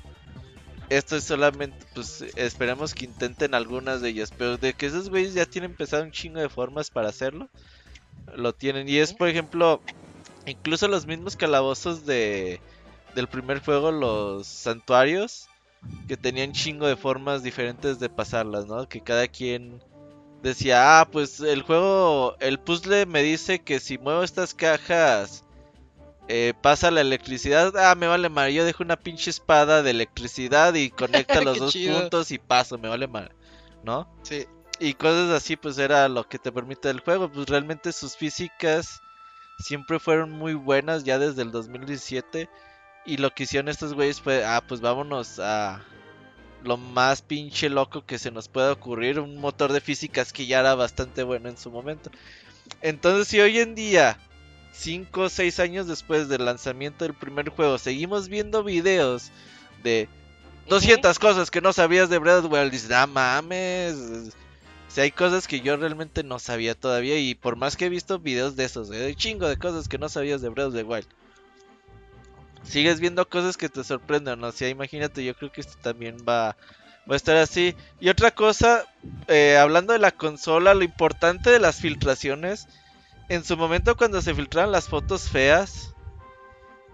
Esto 0.89 1.17
es 1.17 1.23
solamente, 1.23 1.75
pues, 1.95 2.23
esperemos 2.35 2.93
que 2.93 3.05
intenten 3.05 3.55
algunas 3.55 3.99
de 4.01 4.09
ellas. 4.09 4.31
Pero 4.37 4.57
de 4.57 4.73
que 4.73 4.85
esos 4.85 5.09
güeyes 5.09 5.33
ya 5.33 5.47
tienen 5.47 5.71
empezado 5.71 6.03
un 6.03 6.11
chingo 6.11 6.39
de 6.39 6.49
formas 6.49 6.91
para 6.91 7.09
hacerlo, 7.09 7.49
lo 8.35 8.53
tienen. 8.53 8.87
Y 8.87 8.97
es, 8.97 9.11
por 9.13 9.27
ejemplo, 9.27 9.81
incluso 10.45 10.87
los 10.87 11.07
mismos 11.07 11.35
calabozos 11.35 12.05
de 12.05 12.61
del 13.15 13.27
primer 13.27 13.59
juego, 13.63 13.91
los 13.91 14.45
santuarios, 14.45 15.49
que 16.07 16.15
tenían 16.15 16.51
chingo 16.51 16.85
de 16.85 16.95
formas 16.95 17.41
diferentes 17.41 17.97
de 17.99 18.09
pasarlas, 18.09 18.67
¿no? 18.67 18.87
Que 18.87 19.01
cada 19.01 19.27
quien 19.27 19.81
decía, 20.41 20.99
ah, 20.99 21.07
pues 21.09 21.39
el 21.39 21.61
juego, 21.61 22.35
el 22.39 22.59
puzzle 22.59 23.05
me 23.05 23.23
dice 23.23 23.59
que 23.59 23.79
si 23.79 23.97
muevo 23.97 24.23
estas 24.23 24.53
cajas 24.53 25.43
eh, 26.27 26.53
pasa 26.61 26.91
la 26.91 27.01
electricidad. 27.01 27.73
Ah, 27.77 27.95
me 27.95 28.07
vale 28.07 28.29
madre. 28.29 28.53
Yo 28.53 28.65
dejo 28.65 28.83
una 28.83 28.97
pinche 28.97 29.29
espada 29.29 29.81
de 29.81 29.91
electricidad 29.91 30.73
y 30.73 30.89
conecta 30.89 31.41
los 31.41 31.59
dos 31.59 31.73
chido. 31.73 31.99
puntos 31.99 32.31
y 32.31 32.37
paso, 32.37 32.77
me 32.77 32.89
vale 32.89 33.07
madre. 33.07 33.33
¿No? 33.83 34.07
Sí. 34.23 34.45
Y 34.79 34.93
cosas 34.93 35.31
así, 35.31 35.55
pues 35.55 35.77
era 35.77 36.07
lo 36.09 36.27
que 36.27 36.37
te 36.37 36.51
permite 36.51 36.89
el 36.89 36.99
juego. 36.99 37.31
Pues 37.31 37.47
realmente 37.47 37.91
sus 37.93 38.15
físicas 38.15 39.01
siempre 39.59 39.99
fueron 39.99 40.31
muy 40.31 40.53
buenas 40.53 41.03
ya 41.03 41.17
desde 41.17 41.41
el 41.41 41.51
2017. 41.51 42.49
Y 43.05 43.17
lo 43.17 43.31
que 43.31 43.43
hicieron 43.43 43.69
estos 43.69 43.93
güeyes 43.93 44.19
fue, 44.19 44.43
ah, 44.43 44.61
pues 44.67 44.81
vámonos 44.81 45.39
a 45.39 45.81
lo 46.67 46.77
más 46.77 47.21
pinche 47.21 47.69
loco 47.69 48.05
que 48.05 48.19
se 48.19 48.31
nos 48.31 48.47
pueda 48.47 48.71
ocurrir. 48.71 49.19
Un 49.19 49.37
motor 49.37 49.71
de 49.73 49.81
físicas 49.81 50.33
que 50.33 50.45
ya 50.45 50.59
era 50.59 50.75
bastante 50.75 51.23
bueno 51.23 51.49
en 51.49 51.57
su 51.57 51.71
momento. 51.71 52.11
Entonces, 52.81 53.27
si 53.27 53.39
hoy 53.39 53.59
en 53.59 53.75
día, 53.75 54.19
5 54.73 55.21
o 55.21 55.29
6 55.29 55.59
años 55.59 55.87
después 55.87 56.29
del 56.29 56.45
lanzamiento 56.45 57.05
del 57.05 57.13
primer 57.13 57.49
juego, 57.49 57.77
seguimos 57.77 58.29
viendo 58.29 58.63
videos 58.63 59.31
de 59.83 60.09
200 60.67 61.17
cosas 61.19 61.49
que 61.49 61.61
no 61.61 61.73
sabías 61.73 62.09
de 62.09 62.19
Breath 62.19 62.43
of 62.43 62.51
the 62.51 62.57
Wild, 62.57 62.71
dices, 62.71 62.91
ah, 62.91 63.07
mames. 63.07 63.95
O 63.95 64.91
sea, 64.91 65.03
hay 65.05 65.11
cosas 65.11 65.47
que 65.47 65.61
yo 65.61 65.77
realmente 65.77 66.23
no 66.23 66.39
sabía 66.39 66.75
todavía. 66.75 67.17
Y 67.17 67.35
por 67.35 67.55
más 67.55 67.77
que 67.77 67.85
he 67.85 67.89
visto 67.89 68.19
videos 68.19 68.55
de 68.55 68.65
esos, 68.65 68.91
hay 68.91 69.15
chingo 69.15 69.47
de 69.47 69.57
cosas 69.57 69.87
que 69.87 69.97
no 69.97 70.09
sabías 70.09 70.41
de 70.41 70.49
Breath 70.49 70.67
of 70.67 70.75
the 70.75 70.83
Wild. 70.83 71.07
Sigues 72.63 72.99
viendo 72.99 73.27
cosas 73.27 73.57
que 73.57 73.69
te 73.69 73.83
sorprenden, 73.83 74.39
¿no? 74.39 74.47
O 74.47 74.51
sea, 74.51 74.69
imagínate, 74.69 75.23
yo 75.23 75.35
creo 75.35 75.51
que 75.51 75.61
esto 75.61 75.77
también 75.81 76.17
va, 76.27 76.57
va 77.09 77.13
a 77.13 77.15
estar 77.15 77.37
así. 77.37 77.75
Y 77.99 78.09
otra 78.09 78.31
cosa, 78.31 78.85
eh, 79.27 79.57
hablando 79.57 79.93
de 79.93 79.99
la 79.99 80.11
consola, 80.11 80.73
lo 80.73 80.83
importante 80.83 81.49
de 81.49 81.59
las 81.59 81.77
filtraciones. 81.77 82.67
En 83.29 83.43
su 83.43 83.57
momento 83.57 83.97
cuando 83.97 84.21
se 84.21 84.33
filtraron 84.33 84.71
las 84.71 84.87
fotos 84.87 85.29
feas, 85.29 85.93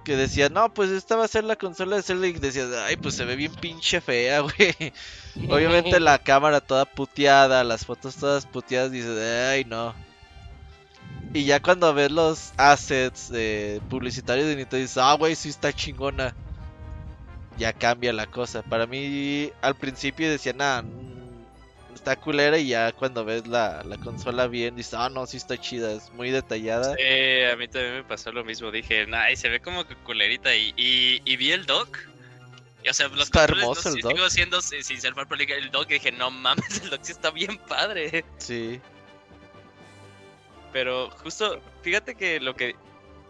que 0.03 0.15
decía, 0.15 0.49
no, 0.49 0.73
pues 0.73 0.89
esta 0.89 1.15
va 1.15 1.25
a 1.25 1.29
ser 1.29 1.43
la 1.43 1.55
consola 1.55 1.95
de 1.95 2.03
Zelda 2.03 2.27
y 2.27 2.33
decías, 2.33 2.69
ay, 2.85 2.97
pues 2.97 3.15
se 3.15 3.25
ve 3.25 3.35
bien 3.35 3.53
pinche 3.55 4.01
fea, 4.01 4.39
güey. 4.41 4.93
Obviamente 5.49 5.99
la 5.99 6.17
cámara 6.23 6.61
toda 6.61 6.85
puteada, 6.85 7.63
las 7.63 7.85
fotos 7.85 8.15
todas 8.15 8.45
puteadas, 8.45 8.91
dices, 8.91 9.17
ay, 9.17 9.65
no. 9.65 9.93
Y 11.33 11.45
ya 11.45 11.59
cuando 11.61 11.93
ves 11.93 12.11
los 12.11 12.53
assets 12.57 13.31
eh, 13.33 13.81
publicitarios 13.89 14.45
de 14.47 14.55
Nintendo, 14.55 14.77
dices, 14.81 14.97
ah, 14.97 15.13
güey, 15.13 15.35
sí 15.35 15.49
está 15.49 15.73
chingona. 15.73 16.35
Ya 17.57 17.73
cambia 17.73 18.13
la 18.13 18.27
cosa. 18.27 18.61
Para 18.61 18.85
mí, 18.85 19.51
al 19.61 19.75
principio 19.75 20.29
decía, 20.29 20.53
nada, 20.53 20.83
está 21.95 22.15
culera 22.15 22.57
y 22.57 22.67
ya 22.67 22.91
cuando 22.91 23.23
ves 23.25 23.47
la, 23.47 23.83
la 23.83 23.97
consola 23.97 24.47
bien 24.47 24.75
dices, 24.75 24.93
ah, 24.95 25.09
no, 25.09 25.25
sí 25.25 25.37
está 25.37 25.57
chida, 25.59 25.91
es 25.93 26.11
muy 26.13 26.29
detallada. 26.31 26.95
Sí, 26.95 27.43
a 27.51 27.55
mí 27.55 27.67
también 27.67 27.95
me 27.95 28.03
pasó 28.03 28.31
lo 28.31 28.43
mismo, 28.43 28.71
dije, 28.71 29.05
nah, 29.07 29.25
se 29.35 29.49
ve 29.49 29.59
como 29.59 29.85
que 29.87 29.95
culerita 29.95 30.55
y, 30.55 30.73
y, 30.77 31.21
y 31.25 31.37
vi 31.37 31.51
el 31.51 31.65
dock. 31.65 31.97
Y, 32.83 32.89
o 32.89 32.93
sea, 32.93 33.07
los 33.07 33.21
Está 33.25 33.45
hermoso 33.45 33.89
no, 33.89 33.89
el 33.89 33.95
si- 33.95 34.01
dock. 34.01 34.11
sigo 34.15 34.29
siendo 34.29 34.61
sin 34.61 34.83
sin 34.83 34.99
ser 34.99 35.13
pero 35.15 35.41
el 35.41 35.71
dock 35.71 35.89
y 35.91 35.93
dije, 35.95 36.11
no 36.11 36.29
mames, 36.31 36.81
el 36.81 36.89
dock 36.89 36.99
sí 37.03 37.11
está 37.11 37.31
bien 37.31 37.57
padre. 37.57 38.25
Sí. 38.37 38.81
Pero 40.73 41.09
justo, 41.11 41.61
fíjate 41.83 42.15
que 42.15 42.39
lo 42.39 42.55
que 42.55 42.75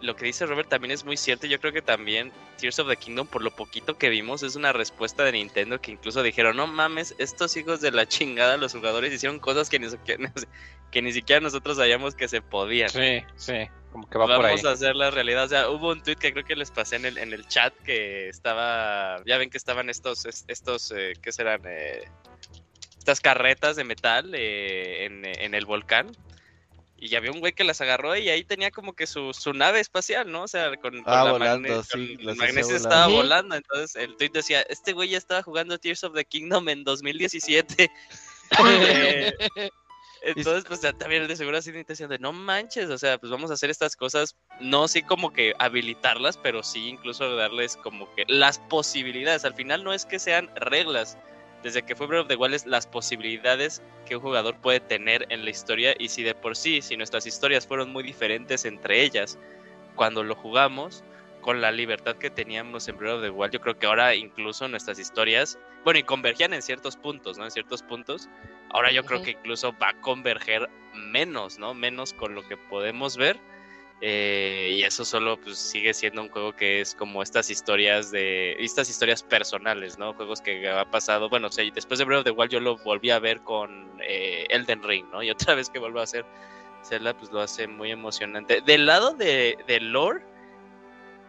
lo 0.02 0.18
que 0.18 0.26
dice 0.26 0.46
Robert 0.46 0.68
también 0.68 0.92
es 0.92 1.06
muy 1.06 1.16
cierto. 1.16 1.48
Yo 1.48 1.62
creo 1.62 1.72
que 1.72 1.82
también 1.82 2.32
Tears 2.58 2.78
of 2.80 2.90
the 2.90 2.98
Kingdom, 2.98 3.26
por 3.26 3.42
lo 3.42 3.52
poquito 3.52 3.98
que 3.98 4.10
vimos, 4.10 4.44
es 4.44 4.58
una 4.58 4.74
respuesta 4.74 5.24
de 5.24 5.32
Nintendo 5.32 5.80
que 5.80 5.92
incluso 5.92 6.22
dijeron, 6.24 6.58
no 6.58 6.68
mames, 6.68 7.16
estos 7.20 7.56
hijos 7.56 7.80
de 7.80 7.92
la 7.92 8.06
chingada, 8.06 8.58
los 8.58 8.74
jugadores 8.74 9.14
hicieron 9.14 9.40
cosas 9.40 9.70
que 9.70 9.80
ni, 9.80 9.88
que 10.92 11.02
ni 11.02 11.14
siquiera 11.14 11.40
nosotros 11.40 11.78
sabíamos 11.78 12.16
que 12.16 12.28
se 12.28 12.42
podían. 12.42 12.90
Sí, 12.90 13.24
sí, 13.38 13.54
como 13.94 14.10
que 14.10 14.18
va 14.18 14.26
por 14.36 14.46
ahí. 14.46 14.52
Vamos 14.56 14.66
a 14.66 14.72
hacer 14.72 14.94
la 14.96 15.10
realidad. 15.10 15.46
O 15.46 15.50
sea, 15.50 15.70
hubo 15.70 15.92
un 15.92 16.04
tweet 16.04 16.18
que 16.18 16.34
creo 16.34 16.44
que 16.44 16.58
les 16.58 16.70
pasé 16.72 16.98
en 16.98 17.06
el, 17.06 17.18
en 17.18 17.32
el 17.32 17.48
chat 17.48 17.74
que 17.86 18.28
estaba. 18.28 19.24
Ya 19.26 19.38
ven 19.38 19.50
que 19.50 19.58
estaban 19.58 19.90
estos, 19.90 20.26
es- 20.26 20.44
estos, 20.50 20.92
eh, 20.96 21.14
¿qué 21.22 21.32
serán? 21.32 21.62
Eh, 21.66 22.04
estas 22.98 23.22
carretas 23.22 23.78
de 23.78 23.86
metal 23.86 24.32
eh, 24.34 25.06
en, 25.06 25.24
en 25.26 25.54
el 25.56 25.66
volcán. 25.66 26.12
Y 26.98 27.16
había 27.16 27.32
un 27.32 27.40
güey 27.40 27.54
que 27.54 27.64
las 27.64 27.82
agarró 27.82 28.16
y 28.16 28.30
ahí 28.30 28.44
tenía 28.44 28.72
como 28.72 28.94
que 28.94 29.08
su, 29.08 29.34
su 29.34 29.52
nave 29.54 29.80
espacial, 29.82 30.32
¿no? 30.32 30.44
O 30.44 30.48
sea, 30.48 30.70
con, 30.78 31.04
con 31.04 31.14
Ah, 31.14 31.26
la 31.26 31.32
volando, 31.32 31.82
magne- 31.82 31.84
sí, 31.84 32.18
con 32.18 32.76
estaba 32.76 33.08
volando. 33.08 33.56
Entonces 33.56 33.96
el 33.96 34.16
tweet 34.16 34.30
decía: 34.32 34.62
Este 34.70 34.94
güey 34.94 35.10
ya 35.10 35.18
estaba 35.18 35.44
jugando 35.44 35.78
Tears 35.78 36.04
of 36.06 36.14
the 36.14 36.24
Kingdom 36.24 36.70
en 36.70 36.84
2017. 36.84 37.92
Eh, 38.70 39.34
entonces, 40.22 40.64
pues 40.68 40.82
ya 40.82 40.94
también 40.94 41.28
de 41.28 41.36
seguro 41.36 41.58
así 41.58 41.72
la 41.72 41.80
intención 41.80 42.10
de 42.10 42.20
no 42.20 42.32
manches, 42.32 42.90
o 42.90 42.98
sea, 42.98 43.18
pues 43.18 43.32
vamos 43.32 43.50
a 43.50 43.56
hacer 43.56 43.70
estas 43.72 43.96
cosas, 43.96 44.36
no 44.60 44.88
sí 44.88 45.02
como 45.02 45.34
que 45.34 45.54
habilitarlas, 45.58 46.38
pero 46.38 46.62
sí 46.62 46.88
incluso 46.90 47.36
darles 47.36 47.78
como 47.78 48.14
que 48.14 48.26
las 48.28 48.60
posibilidades. 48.60 49.44
Al 49.44 49.56
final 49.56 49.84
no 49.84 49.92
es 49.92 50.06
que 50.06 50.20
sean 50.20 50.52
reglas, 50.56 51.18
desde 51.64 51.84
que 51.84 51.96
fue 51.96 52.08
Breath 52.08 52.24
of 52.24 52.28
the 52.28 52.36
Wild 52.36 52.66
las 52.66 52.86
posibilidades 52.86 53.82
que 54.06 54.18
un 54.18 54.22
jugador 54.22 54.56
puede 54.58 54.80
tener 54.80 55.26
en 55.30 55.44
la 55.44 55.50
historia 55.50 55.96
y 55.98 56.10
si 56.10 56.22
de 56.24 56.36
por 56.36 56.56
sí, 56.56 56.82
si 56.82 56.98
nuestras 56.98 57.26
historias 57.26 57.66
fueron 57.66 57.92
muy 57.92 58.04
diferentes 58.04 58.66
entre 58.66 59.02
ellas 59.02 59.40
cuando 59.96 60.24
lo 60.24 60.36
jugamos, 60.36 61.04
con 61.44 61.62
la 61.62 61.72
libertad 61.72 62.16
que 62.16 62.32
teníamos 62.32 62.88
en 62.88 62.98
Breath 62.98 63.18
of 63.18 63.22
the 63.22 63.30
Wild, 63.30 63.54
yo 63.54 63.62
creo 63.62 63.78
que 63.78 63.86
ahora 63.86 64.16
incluso 64.16 64.68
nuestras 64.68 64.98
historias, 64.98 65.60
bueno, 65.84 66.00
y 66.00 66.04
convergían 66.04 66.54
en 66.54 66.64
ciertos 66.64 66.96
puntos, 66.96 67.38
¿no? 67.38 67.44
En 67.44 67.52
ciertos 67.52 67.84
puntos. 67.84 68.30
Ahora 68.70 68.92
yo 68.92 69.04
creo 69.04 69.22
que 69.22 69.32
incluso 69.32 69.76
va 69.78 69.90
a 69.90 70.02
converger 70.02 70.68
menos, 70.96 71.60
¿no? 71.60 71.76
Menos 71.76 72.14
con 72.14 72.34
lo 72.34 72.48
que 72.48 72.58
podemos 72.58 73.18
ver. 73.18 73.40
Eh, 74.06 74.80
y 74.80 74.84
eso 74.84 75.06
solo 75.06 75.40
pues 75.40 75.58
sigue 75.58 75.94
siendo 75.94 76.22
un 76.24 76.28
juego 76.28 76.54
que 76.54 76.82
es 76.82 76.94
como 76.94 77.24
estas 77.24 77.50
historias 77.50 78.12
de 78.12 78.52
estas 78.60 78.90
historias 78.90 79.24
personales, 79.24 79.98
¿no? 79.98 80.14
Juegos 80.14 80.42
que 80.42 80.68
ha 80.68 80.84
pasado, 80.84 81.30
bueno, 81.30 81.48
o 81.48 81.52
sea, 81.52 81.64
después 81.74 82.00
de 82.00 82.04
Breath 82.04 82.20
of 82.20 82.26
the 82.26 82.32
Wild 82.32 82.52
yo 82.52 82.60
lo 82.60 82.76
volví 82.80 83.12
a 83.12 83.20
ver 83.20 83.40
con 83.44 83.90
eh, 84.02 84.46
Elden 84.50 84.84
Ring, 84.84 85.06
¿no? 85.10 85.24
Y 85.24 85.32
otra 85.32 85.56
vez 85.56 85.70
que 85.70 85.80
vuelvo 85.80 86.02
a 86.02 86.04
hacer 86.04 86.26
Zelda, 86.84 87.16
pues 87.16 87.32
lo 87.32 87.40
hace 87.40 87.66
muy 87.66 87.92
emocionante. 87.92 88.60
Del 88.60 88.88
lado 88.88 89.14
de, 89.14 89.58
de 89.68 89.80
lore, 89.80 90.26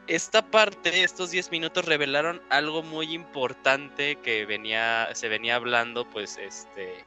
esta 0.08 0.42
parte, 0.42 1.04
estos 1.04 1.30
10 1.30 1.52
minutos 1.52 1.84
revelaron 1.84 2.42
algo 2.50 2.82
muy 2.82 3.14
importante 3.14 4.16
que 4.16 4.46
venía, 4.46 5.08
se 5.12 5.28
venía 5.28 5.54
hablando, 5.54 6.10
pues, 6.10 6.38
este, 6.38 7.04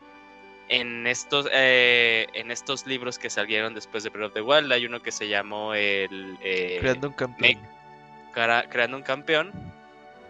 en 0.70 1.08
estos, 1.08 1.48
eh, 1.52 2.28
en 2.34 2.52
estos 2.52 2.86
libros 2.86 3.18
que 3.18 3.30
salieron 3.30 3.74
después 3.74 4.04
de 4.04 4.10
Breath 4.10 4.28
of 4.28 4.34
the 4.34 4.42
Wild. 4.42 4.72
Hay 4.72 4.86
uno 4.86 5.02
que 5.02 5.12
se 5.12 5.28
llamó 5.28 5.74
el 5.74 6.38
eh, 6.42 6.78
Creando 6.80 7.08
un 7.10 7.14
campeón. 7.14 7.60
Cara- 8.34 8.70
creando 8.70 8.98
un 8.98 9.04
campeón 9.04 9.52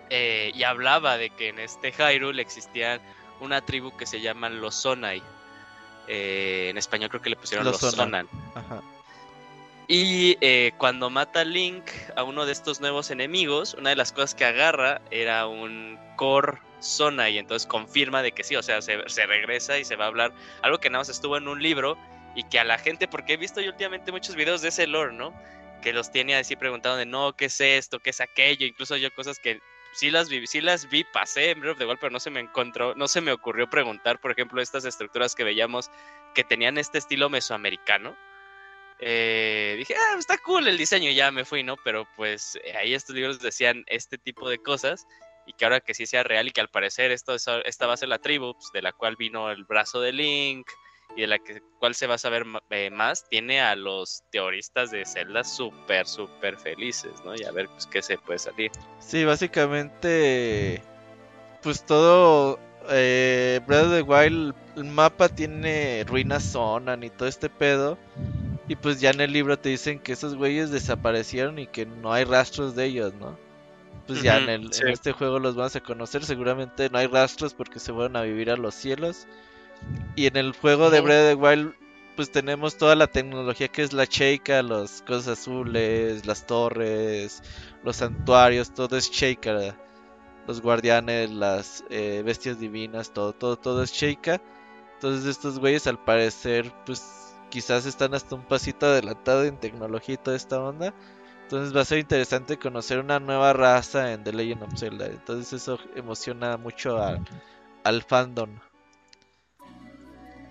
eh, 0.09 0.51
y 0.53 0.63
hablaba 0.63 1.17
de 1.17 1.29
que 1.31 1.49
en 1.49 1.59
este 1.59 1.91
Hyrule 1.91 2.41
existía 2.41 2.99
una 3.39 3.61
tribu 3.61 3.95
que 3.97 4.05
se 4.05 4.21
llaman 4.21 4.61
los 4.61 4.75
Sonai. 4.75 5.21
En 6.09 6.77
español 6.77 7.09
creo 7.09 7.21
que 7.21 7.29
le 7.29 7.35
pusieron 7.35 7.65
Los 7.65 7.81
los, 7.81 7.93
Sonan. 7.93 8.29
Ajá. 8.55 8.81
Y 9.89 10.35
cuando 10.77 11.09
mata 11.09 11.43
Link 11.43 11.83
a 12.15 12.23
uno 12.23 12.45
de 12.45 12.53
estos 12.53 12.79
nuevos 12.79 13.11
enemigos, 13.11 13.73
una 13.73 13.89
de 13.89 13.97
las 13.97 14.13
cosas 14.13 14.33
que 14.33 14.45
agarra 14.45 15.01
era 15.11 15.47
un 15.47 15.99
core 16.15 16.59
zona 16.80 17.30
y 17.30 17.38
entonces 17.38 17.67
confirma 17.67 18.21
de 18.21 18.32
que 18.32 18.43
sí, 18.43 18.55
o 18.55 18.63
sea, 18.63 18.82
se, 18.82 18.97
regresa 19.25 19.78
y 19.78 19.86
se 19.86 19.95
va 19.95 20.05
a 20.05 20.07
hablar 20.07 20.34
algo 20.61 20.80
que 20.80 20.89
nada 20.89 21.01
más 21.01 21.09
estuvo 21.09 21.38
en 21.38 21.47
un 21.47 21.61
libro 21.61 21.97
y 22.36 22.43
que 22.43 22.59
a 22.59 22.63
la 22.63 22.78
gente, 22.78 23.07
porque 23.07 23.34
he 23.34 23.38
visto 23.38 23.61
yo 23.61 23.71
últimamente 23.71 24.11
muchos 24.11 24.36
videos 24.36 24.61
de 24.61 24.69
ese 24.69 24.86
lore, 24.88 25.13
¿no? 25.13 25.34
Que 25.82 25.93
los 25.93 26.11
tiene 26.11 26.36
así 26.36 26.55
preguntando 26.55 26.97
de 26.97 27.05
no, 27.05 27.34
¿qué 27.34 27.45
es 27.45 27.59
esto? 27.59 27.99
¿Qué 27.99 28.11
es 28.11 28.21
aquello? 28.21 28.65
Incluso 28.65 28.95
yo 28.97 29.13
cosas 29.15 29.39
que 29.39 29.59
sí 29.93 30.11
las 30.11 30.30
vi, 30.30 30.45
sí 30.45 30.61
las 30.61 30.89
vi, 30.89 31.03
pasé 31.03 31.51
en 31.51 31.59
Breath 31.59 31.73
of 31.73 31.80
the 31.80 31.97
pero 31.97 32.11
no 32.11 32.19
se 32.19 32.30
me 32.30 32.39
encontró, 32.39 32.93
no 32.95 33.07
se 33.07 33.21
me 33.21 33.32
ocurrió 33.32 33.69
preguntar, 33.69 34.19
por 34.21 34.32
ejemplo, 34.32 34.61
estas 34.61 34.86
estructuras 34.86 35.34
que 35.34 35.43
veíamos 35.43 35.89
que 36.36 36.43
tenían 36.43 36.78
este 36.78 36.99
estilo 36.99 37.30
mesoamericano. 37.30 38.15
Eh, 38.99 39.75
dije, 39.78 39.95
ah, 39.95 40.15
está 40.17 40.38
cool 40.39 40.67
el 40.67 40.78
diseño, 40.78 41.11
ya 41.11 41.32
me 41.32 41.45
fui, 41.45 41.63
¿no? 41.63 41.78
Pero 41.78 42.07
pues 42.15 42.57
eh, 42.63 42.75
ahí 42.78 42.93
estos 42.93 43.15
libros 43.15 43.39
decían 43.39 43.84
este 43.88 44.17
tipo 44.17 44.49
de 44.49 44.57
cosas 44.57 45.07
y 45.47 45.53
que 45.53 45.65
ahora 45.65 45.79
que 45.79 45.93
sí 45.93 46.05
sea 46.05 46.23
real 46.23 46.47
y 46.47 46.51
que 46.51 46.61
al 46.61 46.67
parecer 46.69 47.11
esto 47.11 47.33
es- 47.33 47.47
esta 47.65 47.87
va 47.87 47.93
a 47.93 47.97
ser 47.97 48.09
la 48.09 48.19
tribu 48.19 48.53
pues, 48.53 48.71
de 48.73 48.81
la 48.81 48.91
cual 48.91 49.15
vino 49.15 49.49
el 49.49 49.63
brazo 49.63 50.01
de 50.01 50.11
Link 50.11 50.67
y 51.15 51.21
de 51.21 51.27
la 51.27 51.39
que, 51.39 51.61
cual 51.79 51.95
se 51.95 52.05
va 52.05 52.15
a 52.15 52.17
saber 52.19 52.45
eh, 52.69 52.89
más, 52.91 53.27
tiene 53.29 53.61
a 53.61 53.75
los 53.75 54.23
teoristas 54.29 54.91
de 54.91 55.05
Zelda 55.05 55.43
súper, 55.43 56.05
súper 56.05 56.57
felices, 56.57 57.11
¿no? 57.23 57.33
Y 57.35 57.43
a 57.45 57.51
ver 57.51 57.67
pues 57.69 57.87
qué 57.87 58.01
se 58.01 58.17
puede 58.17 58.39
salir. 58.39 58.71
Sí, 58.99 59.23
básicamente, 59.23 60.81
pues 61.63 61.83
todo 61.85 62.59
eh, 62.89 63.61
Breath 63.65 63.85
of 63.85 63.93
the 63.93 64.01
Wild, 64.01 64.53
el 64.75 64.83
mapa 64.83 65.29
tiene 65.29 66.03
ruinas 66.07 66.43
Sonan 66.43 67.03
y 67.03 67.09
todo 67.09 67.27
este 67.27 67.49
pedo. 67.49 67.97
Y 68.67 68.75
pues 68.75 68.99
ya 68.99 69.11
en 69.11 69.21
el 69.21 69.31
libro 69.31 69.57
te 69.57 69.69
dicen 69.69 69.99
que 69.99 70.11
esos 70.11 70.35
güeyes 70.35 70.71
desaparecieron 70.71 71.57
y 71.57 71.67
que 71.67 71.85
no 71.85 72.11
hay 72.11 72.25
rastros 72.25 72.75
de 72.75 72.85
ellos, 72.85 73.13
¿no? 73.13 73.39
Pues 74.08 74.22
ya 74.22 74.38
en, 74.38 74.49
el, 74.49 74.74
sí. 74.74 74.82
en 74.84 74.89
este 74.89 75.12
juego 75.12 75.38
los 75.39 75.55
vas 75.55 75.76
a 75.76 75.82
conocer. 75.82 76.24
Seguramente 76.24 76.89
no 76.89 76.97
hay 76.97 77.08
rastros 77.08 77.53
porque 77.53 77.80
se 77.80 77.93
fueron 77.93 78.16
a 78.16 78.22
vivir 78.22 78.49
a 78.49 78.55
los 78.55 78.74
cielos. 78.74 79.28
Y 80.16 80.28
en 80.28 80.38
el 80.38 80.53
juego 80.53 80.89
de. 80.89 81.01
Breath 81.01 81.24
of 81.24 81.30
the 81.30 81.36
Wild, 81.36 81.74
pues 82.16 82.32
tenemos 82.32 82.78
toda 82.78 82.95
la 82.95 83.08
tecnología 83.08 83.68
que 83.68 83.84
es 83.84 83.93
la 83.93 84.05
Sheikah, 84.05 84.64
las 84.64 85.03
cosas 85.03 85.39
azules, 85.39 86.26
las 86.26 86.47
torres, 86.47 87.43
los 87.84 87.97
santuarios, 87.97 88.74
todo 88.74 88.97
es 88.97 89.12
Sheikah. 89.12 89.76
Los 90.47 90.62
guardianes, 90.62 91.30
las 91.30 91.84
eh, 91.89 92.24
bestias 92.26 92.60
divinas, 92.60 93.12
todo, 93.12 93.34
todo, 93.34 93.58
todo 93.58 93.84
es 93.84 93.91
Sheikah. 93.91 94.41
Entonces 94.95 95.26
estos 95.26 95.60
güeyes 95.60 95.86
al 95.86 96.03
parecer, 96.03 96.74
pues 96.86 97.36
quizás 97.49 97.86
están 97.86 98.14
hasta 98.14 98.36
un 98.36 98.43
pasito 98.43 98.88
adelantado 98.88 99.43
en 99.43 99.60
tecnología 99.60 100.16
y 100.16 100.18
toda 100.18 100.38
esta 100.38 100.60
onda. 100.60 100.93
Entonces 101.47 101.73
va 101.73 101.79
a 101.79 101.85
ser 101.85 101.99
interesante 101.99 102.59
conocer 102.59 102.99
una 102.99 103.21
nueva 103.21 103.53
raza 103.53 104.11
en 104.11 104.21
The 104.25 104.33
Legend 104.33 104.63
of 104.63 104.77
Zelda. 104.77 105.05
Entonces 105.05 105.53
eso 105.53 105.79
emociona 105.95 106.57
mucho 106.57 107.01
al, 107.01 107.21
al 107.85 108.03
fandom. 108.03 108.49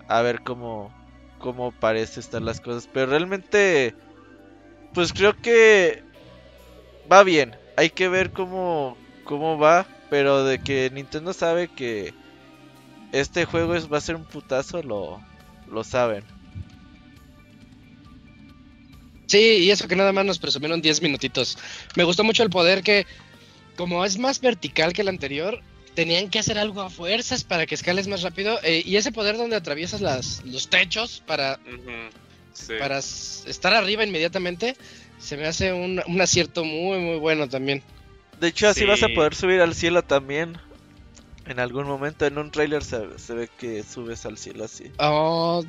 A 0.07 0.23
ver 0.23 0.41
cómo, 0.41 0.91
cómo 1.37 1.71
parece 1.71 2.19
estar 2.19 2.41
las 2.41 2.59
cosas. 2.59 2.89
Pero 2.91 3.11
realmente, 3.11 3.93
pues 4.95 5.13
creo 5.13 5.39
que 5.39 6.03
va 7.11 7.23
bien. 7.23 7.55
Hay 7.75 7.91
que 7.91 8.09
ver 8.09 8.31
cómo, 8.31 8.97
cómo 9.23 9.59
va. 9.59 9.85
Pero 10.09 10.45
de 10.45 10.57
que 10.57 10.89
Nintendo 10.91 11.31
sabe 11.31 11.67
que 11.67 12.11
este 13.11 13.45
juego 13.45 13.75
es, 13.75 13.91
va 13.91 13.99
a 13.99 14.01
ser 14.01 14.15
un 14.15 14.25
putazo, 14.25 14.81
lo, 14.81 15.21
lo 15.69 15.83
saben. 15.83 16.23
Sí, 19.27 19.37
y 19.37 19.71
eso 19.71 19.87
que 19.87 19.95
nada 19.95 20.11
más 20.13 20.25
nos 20.25 20.39
presumieron 20.39 20.81
10 20.81 21.01
minutitos. 21.01 21.57
Me 21.95 22.03
gustó 22.03 22.23
mucho 22.23 22.43
el 22.43 22.49
poder 22.49 22.81
que, 22.81 23.05
como 23.75 24.03
es 24.05 24.17
más 24.17 24.39
vertical 24.41 24.93
que 24.93 25.01
el 25.01 25.09
anterior, 25.09 25.61
tenían 25.93 26.29
que 26.29 26.39
hacer 26.39 26.57
algo 26.57 26.81
a 26.81 26.89
fuerzas 26.89 27.43
para 27.43 27.65
que 27.65 27.75
escales 27.75 28.07
más 28.07 28.21
rápido. 28.21 28.59
eh, 28.63 28.83
y 28.85 28.95
ese 28.95 29.11
poder 29.11 29.37
donde 29.37 29.55
atraviesas 29.55 30.01
las, 30.01 30.43
los 30.45 30.69
techos 30.69 31.21
para, 31.25 31.59
sí. 32.53 32.73
para 32.79 32.99
estar 32.99 33.73
arriba 33.73 34.03
inmediatamente, 34.03 34.77
se 35.19 35.37
me 35.37 35.45
hace 35.45 35.73
un, 35.73 36.01
un 36.07 36.21
acierto 36.21 36.63
muy, 36.63 36.99
muy 36.99 37.17
bueno 37.17 37.49
también. 37.49 37.83
De 38.39 38.49
hecho, 38.49 38.67
así 38.67 38.85
vas 38.85 39.01
a 39.03 39.07
poder 39.09 39.33
subir 39.35 39.59
al 39.59 39.73
cielo 39.73 40.03
también. 40.03 40.57
En 41.47 41.59
algún 41.59 41.87
momento 41.87 42.25
en 42.25 42.37
un 42.37 42.51
trailer 42.51 42.83
se, 42.83 43.17
se 43.17 43.33
ve 43.33 43.49
que 43.57 43.81
subes 43.83 44.25
al 44.25 44.37
cielo 44.37 44.65
así. 44.65 44.91
Oh, 44.99 45.63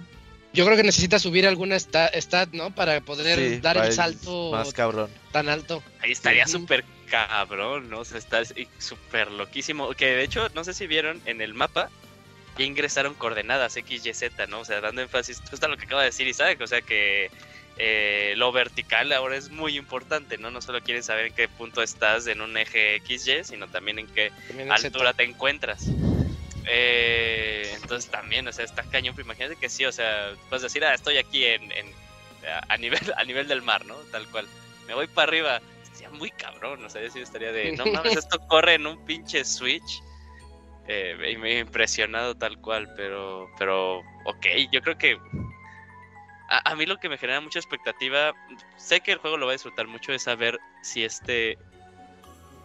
yo 0.53 0.65
creo 0.65 0.77
que 0.77 0.83
necesitas 0.83 1.23
subir 1.23 1.47
alguna 1.47 1.77
esta- 1.77 2.09
stat, 2.21 2.51
¿no? 2.53 2.75
Para 2.75 3.01
poder 3.01 3.39
Sí, 3.39 3.61
dar 3.61 3.77
el 3.77 3.93
salto 3.93 4.51
Más 4.53 4.73
cabrón. 4.73 5.11
tan 5.33 5.49
alto. 5.49 5.83
Ahí 6.01 6.13
estaría 6.13 6.47
súper 6.47 6.85
cabrón, 7.11 7.91
¿no? 7.91 8.01
O 8.01 8.05
sea, 8.05 8.19
está 8.19 8.43
súper 8.79 9.31
loquísimo. 9.31 9.93
Que 9.95 10.07
de 10.07 10.23
hecho, 10.25 10.49
no 10.55 10.65
sé 10.65 10.75
si 10.75 10.87
vieron 10.87 11.21
en 11.27 11.41
el 11.41 11.55
mapa, 11.55 11.91
ya 12.59 12.65
ingresaron 12.65 13.15
coordenadas 13.15 13.77
X, 13.77 14.05
Y, 14.07 14.13
Z, 14.15 14.47
¿no? 14.47 14.61
O 14.61 14.65
sea, 14.65 14.81
dando 14.81 15.01
énfasis 15.03 15.43
justo 15.49 15.67
a 15.67 15.69
lo 15.69 15.77
que 15.77 15.85
acaba 15.85 16.03
de 16.03 16.09
decir 16.09 16.27
Isaac. 16.27 16.61
O 16.61 16.67
sea, 16.67 16.81
que 16.83 17.31
eh, 17.77 18.35
lo 18.37 18.51
vertical 18.51 19.13
ahora 19.13 19.37
es 19.37 19.51
muy 19.51 19.77
importante, 19.77 20.37
¿no? 20.39 20.51
No 20.51 20.61
solo 20.61 20.83
quieren 20.83 21.03
saber 21.05 21.27
en 21.27 21.35
qué 21.35 21.47
punto 21.49 21.83
estás 21.83 22.27
en 22.27 22.41
un 22.41 22.57
eje 22.57 22.97
X, 22.97 23.29
Y, 23.29 23.45
sino 23.45 23.69
también 23.69 24.01
en 24.01 24.07
qué 24.09 24.33
También 24.49 24.73
altura 24.73 25.13
te 25.13 25.23
encuentras. 25.23 25.85
Eh, 26.71 27.73
entonces 27.75 28.11
también, 28.11 28.47
o 28.47 28.53
sea, 28.53 28.65
está 28.65 28.83
cañón, 28.83 29.15
pero 29.15 29.27
imagínate 29.27 29.57
que 29.57 29.69
sí, 29.69 29.85
o 29.87 29.93
sea, 29.93 30.33
puedes 30.49 30.63
decir, 30.63 30.85
ah, 30.85 30.95
estoy 30.95 31.17
aquí 31.17 31.45
en, 31.45 31.73
en- 31.73 31.95
a, 32.69 32.77
nivel, 32.77 33.01
a 33.17 33.25
nivel 33.25 33.49
del 33.49 33.63
mar, 33.63 33.85
¿no? 33.87 33.95
Tal 34.13 34.29
cual. 34.29 34.47
Me 34.87 34.95
voy 34.95 35.07
para 35.07 35.29
arriba. 35.29 35.61
Estaría 35.83 36.11
muy 36.11 36.31
cabrón, 36.31 36.85
o 36.85 36.91
sea, 36.91 37.03
yo 37.03 37.11
sí 37.11 37.21
estaría 37.21 37.53
de, 37.53 37.73
no 37.73 37.87
mames, 37.87 38.17
esto 38.17 38.39
corre 38.49 38.75
en 38.75 38.87
un 38.87 39.05
pinche 39.05 39.45
Switch. 39.45 40.03
Eh, 40.87 41.33
y 41.33 41.37
me 41.37 41.53
he 41.53 41.59
impresionado 41.59 42.35
tal 42.35 42.59
cual, 42.61 42.89
pero, 42.97 43.51
pero, 43.59 43.99
ok, 44.25 44.47
yo 44.73 44.81
creo 44.81 44.97
que 44.97 45.19
a, 46.49 46.71
a 46.71 46.75
mí 46.77 46.87
lo 46.87 46.97
que 46.97 47.11
me 47.11 47.19
genera 47.19 47.41
mucha 47.43 47.59
expectativa, 47.59 48.33
sé 48.77 49.01
que 49.01 49.13
el 49.13 49.19
juego 49.19 49.37
lo 49.37 49.45
va 49.47 49.53
a 49.53 49.57
disfrutar 49.57 49.87
mucho, 49.87 50.13
es 50.15 50.23
saber 50.23 50.59
si 50.83 51.05
este 51.05 51.59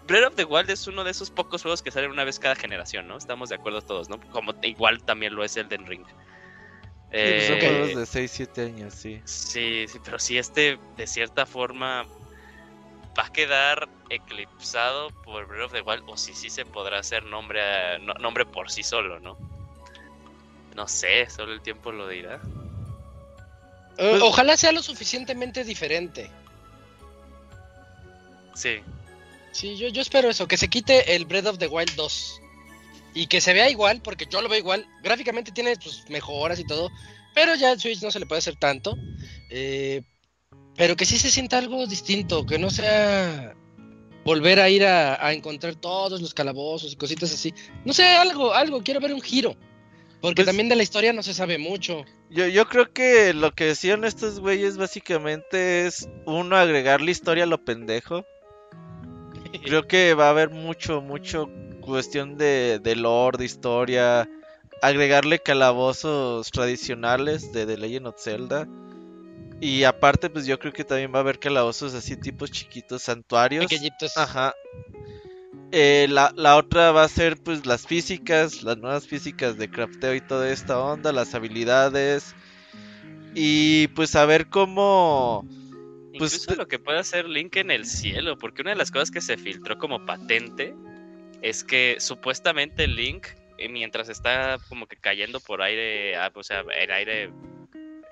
Breath 0.06 0.28
of 0.28 0.36
the 0.36 0.44
Wild 0.46 0.70
es 0.70 0.88
uno 0.88 1.04
de 1.04 1.12
esos 1.12 1.32
pocos 1.32 1.62
juegos 1.62 1.82
que 1.82 1.92
salen 1.92 2.12
una 2.12 2.24
vez 2.26 2.40
cada 2.40 2.56
generación, 2.56 3.08
¿no? 3.08 3.18
Estamos 3.18 3.50
de 3.50 3.56
acuerdo 3.56 3.82
todos, 3.82 4.10
¿no? 4.10 4.20
Como 4.32 4.54
igual 4.64 5.02
también 5.04 5.34
lo 5.34 5.44
es 5.44 5.56
Elden 5.56 5.86
Ring. 5.86 6.06
Sí, 6.06 6.14
pues 7.12 7.46
son 7.46 7.58
Eh, 7.60 7.62
juegos 7.62 7.96
de 7.96 8.06
6, 8.06 8.32
7 8.32 8.62
años, 8.66 8.94
sí. 8.96 9.22
Sí, 9.26 9.86
sí, 9.88 10.00
pero 10.04 10.20
si 10.20 10.38
este 10.38 10.80
de 10.98 11.08
cierta 11.08 11.46
forma 11.46 12.06
va 13.18 13.26
a 13.28 13.32
quedar 13.32 13.88
eclipsado 14.10 15.10
por 15.24 15.46
Breath 15.48 15.66
of 15.68 15.74
the 15.74 15.82
Wild 15.82 16.04
o 16.08 16.18
si 16.18 16.34
sí 16.34 16.50
se 16.50 16.66
podrá 16.66 17.00
hacer 17.00 17.24
nombre, 17.26 17.62
a- 17.62 18.00
no- 18.00 18.16
nombre 18.16 18.46
por 18.46 18.70
sí 18.72 18.84
solo, 18.84 19.20
¿no? 19.20 19.38
No 20.76 20.88
sé, 20.88 21.30
solo 21.30 21.54
el 21.54 21.62
tiempo 21.62 21.92
lo 21.92 22.08
dirá. 22.08 22.42
Eh, 24.00 24.20
ojalá 24.24 24.58
sea 24.58 24.72
lo 24.72 24.82
suficientemente 24.82 25.64
diferente. 25.64 26.32
Sí, 28.56 28.82
Sí, 29.54 29.78
yo, 29.78 29.88
yo 29.88 30.02
espero 30.02 30.30
eso, 30.30 30.48
que 30.48 30.58
se 30.58 30.68
quite 30.68 31.16
el 31.16 31.26
Breath 31.26 31.46
of 31.48 31.58
the 31.60 31.68
Wild 31.68 31.96
2. 31.96 32.42
Y 33.16 33.28
que 33.28 33.40
se 33.40 33.54
vea 33.54 33.70
igual, 33.70 34.02
porque 34.02 34.26
yo 34.30 34.42
lo 34.42 34.50
veo 34.50 34.60
igual. 34.60 34.86
Gráficamente 35.04 35.52
tiene 35.52 35.76
sus 35.80 36.10
mejoras 36.10 36.60
y 36.60 36.66
todo. 36.66 36.90
Pero 37.36 37.56
ya 37.56 37.72
en 37.72 37.80
Switch 37.80 38.02
no 38.02 38.12
se 38.12 38.20
le 38.20 38.26
puede 38.26 38.40
hacer 38.40 38.56
tanto. 38.56 38.98
Eh, 39.52 40.02
pero 40.76 40.96
que 40.96 41.06
sí 41.06 41.18
se 41.20 41.30
sienta 41.30 41.60
algo 41.60 41.86
distinto, 41.86 42.46
que 42.46 42.58
no 42.58 42.72
sea 42.72 43.56
volver 44.26 44.60
a 44.60 44.70
ir 44.70 44.86
a, 44.86 45.24
a 45.26 45.34
encontrar 45.34 45.76
todos 45.76 46.22
los 46.22 46.34
calabozos 46.34 46.94
y 46.94 46.96
cositas 46.96 47.32
así. 47.32 47.54
No 47.86 47.94
sé, 47.94 48.04
algo, 48.06 48.54
algo, 48.54 48.82
quiero 48.82 49.00
ver 49.00 49.14
un 49.14 49.22
giro. 49.22 49.56
Porque 50.22 50.36
Pues- 50.42 50.48
también 50.48 50.70
de 50.70 50.76
la 50.76 50.84
historia 50.84 51.14
no 51.14 51.22
se 51.22 51.34
sabe 51.36 51.58
mucho. 51.60 52.06
Yo, 52.32 52.48
yo 52.48 52.68
creo 52.68 52.92
que 52.92 53.34
lo 53.34 53.54
que 53.54 53.66
decían 53.66 54.04
estos 54.06 54.40
güeyes 54.40 54.78
básicamente 54.78 55.86
es 55.86 56.08
uno 56.26 56.56
agregar 56.56 57.02
la 57.02 57.12
historia 57.12 57.44
a 57.44 57.48
lo 57.48 57.64
pendejo. 57.64 58.26
Creo 59.62 59.88
que 59.88 60.14
va 60.14 60.28
a 60.28 60.30
haber 60.32 60.50
mucho, 60.50 61.02
mucho 61.02 61.50
cuestión 61.82 62.38
de, 62.38 62.80
de 62.82 62.96
lore, 62.96 63.38
de 63.38 63.46
historia. 63.46 64.30
Agregarle 64.82 65.40
calabozos 65.40 66.50
tradicionales 66.52 67.54
de 67.54 67.66
The 67.66 67.78
Legend 67.78 68.08
of 68.08 68.22
Zelda. 68.22 68.68
Y 69.62 69.84
aparte, 69.84 70.30
pues 70.30 70.46
yo 70.46 70.60
creo 70.60 70.74
que 70.74 70.84
también 70.84 71.14
va 71.14 71.20
a 71.20 71.22
haber 71.22 71.40
calabozos 71.40 71.94
así, 71.94 72.18
tipos 72.18 72.52
chiquitos, 72.52 73.04
santuarios. 73.04 73.66
Pequeñitos. 73.66 74.18
Ajá. 74.18 74.54
Eh, 75.72 76.08
la, 76.10 76.34
la 76.36 76.58
otra 76.58 76.92
va 76.92 77.04
a 77.04 77.08
ser 77.08 77.38
pues 77.42 77.66
las 77.66 77.88
físicas, 77.88 78.62
las 78.62 78.78
nuevas 78.78 79.08
físicas 79.08 79.58
de 79.58 79.72
crafteo 79.72 80.14
y 80.14 80.22
toda 80.22 80.52
esta 80.52 80.80
onda, 80.80 81.12
las 81.12 81.34
habilidades. 81.34 82.36
Y 83.34 83.88
pues 83.90 84.16
a 84.16 84.26
ver 84.26 84.48
cómo... 84.50 85.48
Pues, 86.18 86.34
Incluso 86.36 86.56
lo 86.56 86.68
que 86.68 86.78
puede 86.78 87.00
hacer 87.00 87.28
Link 87.28 87.56
en 87.56 87.72
el 87.72 87.86
cielo, 87.86 88.38
porque 88.38 88.62
una 88.62 88.72
de 88.72 88.78
las 88.78 88.92
cosas 88.92 89.10
que 89.10 89.20
se 89.20 89.36
filtró 89.36 89.80
como 89.80 90.06
patente 90.06 90.76
es 91.42 91.64
que 91.64 91.98
supuestamente 92.00 92.88
Link, 92.88 93.28
eh, 93.58 93.68
mientras 93.68 94.10
está 94.10 94.60
como 94.70 94.86
que 94.86 94.96
cayendo 94.96 95.40
por 95.40 95.62
aire, 95.64 96.16
ah, 96.16 96.32
o 96.34 96.44
sea, 96.44 96.64
en 96.72 96.92
aire, 96.92 97.32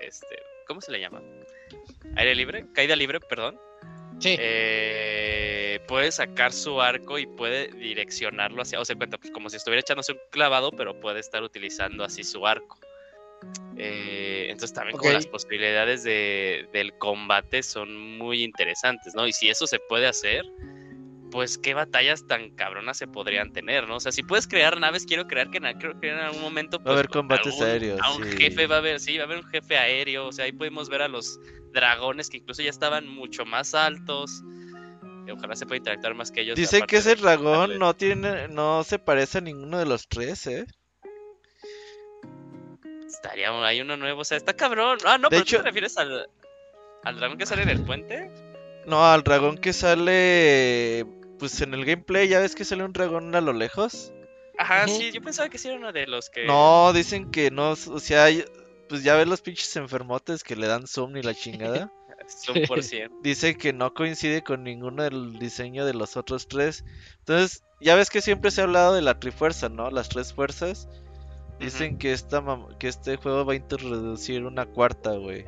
este, 0.00 0.36
¿cómo 0.66 0.80
se 0.80 0.90
le 0.90 1.00
llama? 1.00 1.22
Aire 2.16 2.34
libre, 2.34 2.66
caída 2.72 2.96
libre, 2.96 3.20
perdón. 3.20 3.58
Sí. 4.18 4.36
eh, 4.38 5.80
puede 5.88 6.12
sacar 6.12 6.52
su 6.52 6.80
arco 6.80 7.18
y 7.18 7.26
puede 7.26 7.68
direccionarlo 7.68 8.62
hacia, 8.62 8.80
o 8.80 8.84
sea, 8.84 8.94
cuenta, 8.96 9.18
pues 9.18 9.32
como 9.32 9.48
si 9.48 9.56
estuviera 9.56 9.80
echándose 9.80 10.12
un 10.12 10.18
clavado, 10.30 10.70
pero 10.72 11.00
puede 11.00 11.20
estar 11.20 11.42
utilizando 11.42 12.04
así 12.04 12.24
su 12.24 12.46
arco. 12.46 12.78
Eh, 13.76 14.46
entonces 14.50 14.74
también 14.74 14.96
como 14.98 15.12
las 15.12 15.26
posibilidades 15.26 16.04
de, 16.04 16.68
del 16.72 16.92
combate 16.98 17.62
son 17.62 18.18
muy 18.18 18.42
interesantes, 18.42 19.14
¿no? 19.14 19.26
Y 19.26 19.32
si 19.32 19.48
eso 19.48 19.66
se 19.66 19.78
puede 19.78 20.06
hacer, 20.06 20.44
pues 21.30 21.56
qué 21.56 21.72
batallas 21.72 22.26
tan 22.26 22.50
cabronas 22.50 22.98
se 22.98 23.06
podrían 23.06 23.52
tener, 23.52 23.88
¿no? 23.88 23.96
O 23.96 24.00
sea, 24.00 24.12
si 24.12 24.22
puedes 24.22 24.46
crear 24.46 24.78
naves, 24.78 25.06
quiero 25.06 25.26
creer 25.26 25.48
que, 25.48 25.58
en- 25.58 25.78
creo 25.78 25.98
que 25.98 26.10
en 26.10 26.18
algún 26.18 26.42
momento... 26.42 26.78
Va 26.80 26.90
a 26.90 26.92
haber 26.92 27.08
pues, 27.08 27.18
con 27.18 27.28
combates 27.28 27.60
aéreos, 27.62 28.00
A 28.04 28.14
un 28.14 28.24
sí. 28.24 28.36
jefe 28.38 28.66
va 28.66 28.76
a 28.76 28.78
haber, 28.78 29.00
sí, 29.00 29.16
va 29.16 29.22
a 29.22 29.26
haber 29.26 29.38
un 29.38 29.44
jefe 29.44 29.78
aéreo, 29.78 30.26
o 30.28 30.32
sea, 30.32 30.44
ahí 30.44 30.52
podemos 30.52 30.90
ver 30.90 31.00
a 31.02 31.08
los 31.08 31.40
dragones 31.72 32.28
que 32.28 32.36
incluso 32.36 32.62
ya 32.62 32.70
estaban 32.70 33.08
mucho 33.08 33.46
más 33.46 33.74
altos. 33.74 34.42
Ojalá 35.32 35.56
se 35.56 35.64
pueda 35.64 35.78
interactuar 35.78 36.14
más 36.14 36.30
que 36.30 36.42
ellos. 36.42 36.56
Dicen 36.56 36.84
que 36.86 36.96
ese 36.98 37.14
dragón 37.16 37.78
no 37.78 37.94
tiene, 37.94 38.48
no 38.48 38.84
se 38.84 38.98
parece 38.98 39.38
a 39.38 39.40
ninguno 39.40 39.78
de 39.78 39.86
los 39.86 40.06
tres, 40.08 40.46
¿eh? 40.46 40.66
Estaría 43.12 43.50
hay 43.64 43.80
uno 43.80 43.96
nuevo, 43.96 44.22
o 44.22 44.24
sea, 44.24 44.36
está 44.36 44.54
cabrón. 44.54 44.98
Ah, 45.04 45.18
no, 45.18 45.28
De 45.28 45.36
pero 45.36 45.42
¿tú 45.44 45.48
hecho- 45.48 45.56
te 45.58 45.62
refieres 45.64 45.96
al, 45.98 46.28
al 47.04 47.16
dragón 47.16 47.38
que 47.38 47.46
sale 47.46 47.66
del 47.66 47.80
puente? 47.84 48.30
No, 48.86 49.04
al 49.04 49.22
dragón 49.22 49.58
que 49.58 49.72
sale... 49.72 51.06
Pues 51.38 51.60
en 51.60 51.74
el 51.74 51.84
gameplay, 51.84 52.28
¿ya 52.28 52.38
ves 52.38 52.54
que 52.54 52.64
sale 52.64 52.84
un 52.84 52.92
dragón 52.92 53.34
a 53.34 53.40
lo 53.40 53.52
lejos? 53.52 54.12
Ajá, 54.58 54.86
sí, 54.86 55.10
yo 55.10 55.20
pensaba 55.20 55.48
que 55.48 55.58
sí 55.58 55.68
era 55.68 55.76
uno 55.76 55.92
de 55.92 56.06
los 56.06 56.30
que. 56.30 56.46
No, 56.46 56.92
dicen 56.92 57.32
que 57.32 57.50
no, 57.50 57.70
o 57.72 57.98
sea, 57.98 58.28
pues 58.88 59.02
ya 59.02 59.16
ves 59.16 59.26
los 59.26 59.40
pinches 59.40 59.74
enfermotes 59.74 60.44
que 60.44 60.54
le 60.54 60.68
dan 60.68 60.86
zoom 60.86 61.16
y 61.16 61.22
la 61.22 61.34
chingada. 61.34 61.90
Dice 63.22 63.56
que 63.56 63.72
no 63.72 63.92
coincide 63.94 64.42
con 64.42 64.62
ninguno 64.62 65.02
del 65.02 65.38
diseño 65.40 65.84
de 65.84 65.94
los 65.94 66.16
otros 66.16 66.46
tres. 66.46 66.84
Entonces, 67.20 67.64
ya 67.80 67.96
ves 67.96 68.10
que 68.10 68.20
siempre 68.20 68.50
se 68.52 68.60
ha 68.60 68.64
hablado 68.64 68.94
de 68.94 69.02
la 69.02 69.18
trifuerza, 69.18 69.68
¿no? 69.68 69.90
Las 69.90 70.08
tres 70.08 70.32
fuerzas. 70.32 70.88
Dicen 71.64 71.98
que 71.98 72.12
esta 72.12 72.40
mam- 72.40 72.76
que 72.78 72.88
este 72.88 73.16
juego 73.16 73.44
va 73.44 73.52
a 73.52 73.56
introducir 73.56 74.44
una 74.44 74.66
cuarta, 74.66 75.12
güey. 75.12 75.44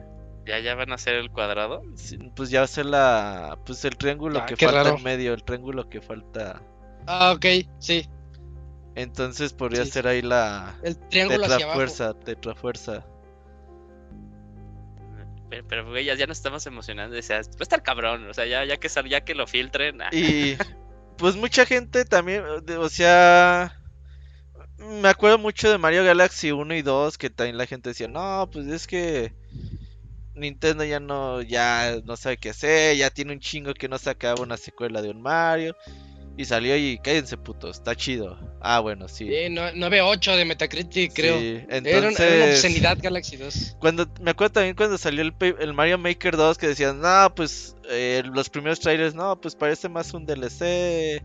¿Ya, 0.47 0.59
ya 0.61 0.75
van 0.75 0.93
a 0.93 0.97
hacer 0.97 1.15
el 1.15 1.31
cuadrado? 1.31 1.83
Sí, 1.97 2.19
Pues 2.37 2.51
ya 2.51 2.61
va 2.61 2.65
a 2.65 2.69
ser 2.69 2.87
la 2.87 3.59
pues 3.65 3.85
el 3.85 3.97
triángulo 3.97 4.41
Ah, 4.41 4.47
que 4.47 4.57
falta 4.57 4.83
raro. 4.85 4.97
en 4.99 5.03
medio, 5.03 5.33
el 5.35 5.43
triángulo 5.43 5.89
que 5.89 6.01
falta. 6.03 6.62
Ah, 7.07 7.33
ok, 7.35 7.47
sí. 7.79 8.07
Entonces 8.95 9.53
podría 9.53 9.85
Sí. 9.85 9.91
ser 9.93 10.07
ahí 10.07 10.23
la 10.23 10.77
El 10.83 10.97
triángulo 11.09 11.45
hacia 11.45 11.57
abajo. 11.65 11.81
tetrafuerza, 11.81 12.15
tetrafuerza. 12.25 13.07
Pero, 15.51 15.65
pero, 15.69 15.87
güey, 15.89 16.05
ya, 16.05 16.15
ya 16.15 16.27
nos 16.27 16.39
estamos 16.39 16.67
emocionando. 16.67 17.19
O 17.19 17.23
sea, 17.23 17.39
va 17.39 17.43
a 17.61 17.62
estar 17.62 17.83
cabrón. 17.83 18.29
O 18.29 18.35
sea, 18.35 18.47
ya, 18.47 18.65
ya, 18.65 18.77
que, 18.77 18.89
sal- 18.89 19.09
ya 19.09 19.23
que 19.23 19.35
lo 19.35 19.47
filtren. 19.47 20.03
ah, 20.03 20.11
Y 20.12 20.57
pues 21.19 21.37
mucha 21.37 21.65
gente 21.67 22.05
también, 22.05 22.43
o 22.79 22.89
sea, 22.89 23.79
me 24.79 25.09
acuerdo 25.09 25.39
mucho 25.39 25.70
de 25.70 25.79
Mario 25.79 26.05
Galaxy 26.05 26.53
1 26.53 26.75
y 26.75 26.83
2, 26.83 27.18
que 27.18 27.31
también 27.31 27.59
la 27.59 27.66
gente 27.66 27.91
decía, 27.91 28.09
no, 28.09 28.49
pues 28.53 28.66
es 28.66 28.87
que 28.87 29.33
Nintendo 30.35 30.85
ya 30.85 31.01
no, 31.01 31.43
ya 31.43 32.01
no 32.05 32.16
sabe 32.16 32.37
qué 32.37 32.51
hacer, 32.51 32.97
ya 32.97 33.11
tiene 33.11 33.33
un 33.33 33.41
chingo 33.41 33.75
que 33.75 33.89
no 33.89 33.99
sacaba 33.99 34.43
una 34.43 34.57
secuela 34.57 35.01
de 35.03 35.11
un 35.11 35.22
Mario. 35.22 35.77
Y 36.37 36.47
salió 36.47 36.77
y 36.77 36.99
cállense 36.99 37.37
putos, 37.37 37.77
está 37.77 37.95
chido. 37.95 38.37
Ah, 38.61 38.81
bueno, 38.81 39.07
sí. 39.07 39.29
Sí, 39.29 39.51
no, 39.51 39.62
9.8 39.70 40.37
de 40.37 40.45
Metacritic, 40.45 41.12
creo. 41.14 41.39
Sí, 41.39 41.62
Era, 41.68 41.77
entonces... 41.77 42.20
era 42.20 42.37
una 42.45 42.53
obscenidad 42.53 42.99
Galaxy 43.01 43.37
2. 43.37 43.77
Cuando, 43.79 44.09
me 44.20 44.33
acuerdo 44.33 44.55
también 44.55 44.75
cuando 44.75 44.99
salió 44.99 45.22
el, 45.22 45.33
el 45.61 45.72
Mario 45.75 45.97
Maker 45.97 46.37
2 46.37 46.59
que 46.59 46.66
decían, 46.66 47.01
no, 47.01 47.33
pues 47.37 47.77
eh, 47.89 48.25
los 48.25 48.51
primeros 48.51 48.81
trailers, 48.81 49.14
no, 49.14 49.41
pues 49.41 49.55
parece 49.55 49.89
más 49.89 50.12
un 50.12 50.27
DLC. 50.27 51.22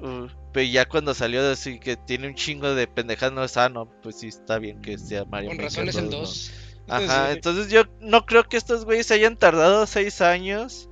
Uh, 0.00 0.26
pero 0.56 0.68
ya 0.68 0.88
cuando 0.88 1.12
salió 1.12 1.46
así 1.50 1.78
que 1.78 1.98
tiene 1.98 2.28
un 2.28 2.34
chingo 2.34 2.74
de 2.74 2.86
pendejadas, 2.86 3.34
no 3.34 3.44
es 3.44 3.58
ah, 3.58 3.68
no, 3.68 3.90
pues 4.00 4.20
sí 4.20 4.28
está 4.28 4.58
bien 4.58 4.80
que 4.80 4.96
sea 4.96 5.26
Mario 5.26 5.50
Con 5.50 5.58
Maker 5.58 5.70
razón 5.70 5.88
es 5.90 5.96
el 5.96 6.04
2, 6.08 6.12
¿no? 6.12 6.20
2. 6.20 6.52
Ajá, 6.88 7.26
Sí. 7.26 7.34
entonces 7.34 7.70
yo 7.70 7.82
no 8.00 8.24
creo 8.24 8.44
que 8.44 8.56
estos 8.56 8.86
güeyes 8.86 9.10
hayan 9.10 9.36
tardado 9.36 9.86
6 9.86 10.22
años 10.22 10.88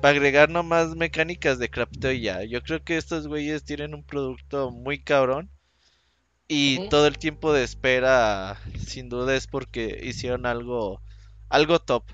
para 0.00 0.16
agregar 0.16 0.48
nomás 0.48 0.96
mecánicas 0.96 1.58
de 1.58 1.68
crafteo 1.68 2.12
y 2.12 2.22
ya. 2.22 2.44
Yo 2.44 2.62
creo 2.62 2.82
que 2.82 2.96
estos 2.96 3.28
güeyes 3.28 3.62
tienen 3.62 3.92
un 3.92 4.04
producto 4.04 4.70
muy 4.70 4.98
cabrón. 5.02 5.50
Y 6.48 6.88
todo 6.88 7.08
el 7.08 7.18
tiempo 7.18 7.52
de 7.52 7.64
espera, 7.64 8.58
sin 8.86 9.10
duda, 9.10 9.36
es 9.36 9.46
porque 9.46 10.00
hicieron 10.02 10.46
algo, 10.46 11.02
algo 11.50 11.78
top. 11.78 12.04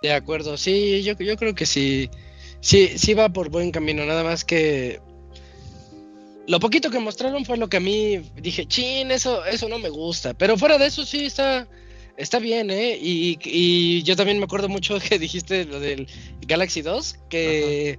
De 0.00 0.14
acuerdo, 0.14 0.56
sí, 0.56 1.02
yo, 1.02 1.12
yo 1.18 1.36
creo 1.36 1.54
que 1.54 1.66
sí, 1.66 2.08
sí, 2.66 2.98
sí 2.98 3.14
va 3.14 3.28
por 3.28 3.48
buen 3.50 3.70
camino, 3.70 4.04
nada 4.04 4.24
más 4.24 4.44
que 4.44 5.00
lo 6.48 6.60
poquito 6.60 6.90
que 6.90 6.98
mostraron 7.00 7.44
fue 7.44 7.56
lo 7.56 7.68
que 7.68 7.78
a 7.78 7.80
mí 7.80 8.18
dije, 8.36 8.66
chin, 8.66 9.10
eso, 9.10 9.44
eso 9.46 9.68
no 9.68 9.78
me 9.78 9.88
gusta, 9.88 10.34
pero 10.34 10.56
fuera 10.56 10.78
de 10.78 10.86
eso 10.86 11.04
sí 11.04 11.26
está, 11.26 11.66
está 12.16 12.38
bien, 12.38 12.70
¿eh? 12.70 12.96
Y, 13.00 13.38
y 13.44 14.02
yo 14.04 14.14
también 14.16 14.38
me 14.38 14.44
acuerdo 14.44 14.68
mucho 14.68 14.98
que 15.08 15.18
dijiste 15.18 15.64
lo 15.64 15.80
del 15.80 16.06
Galaxy 16.46 16.82
2, 16.82 17.16
que 17.28 17.98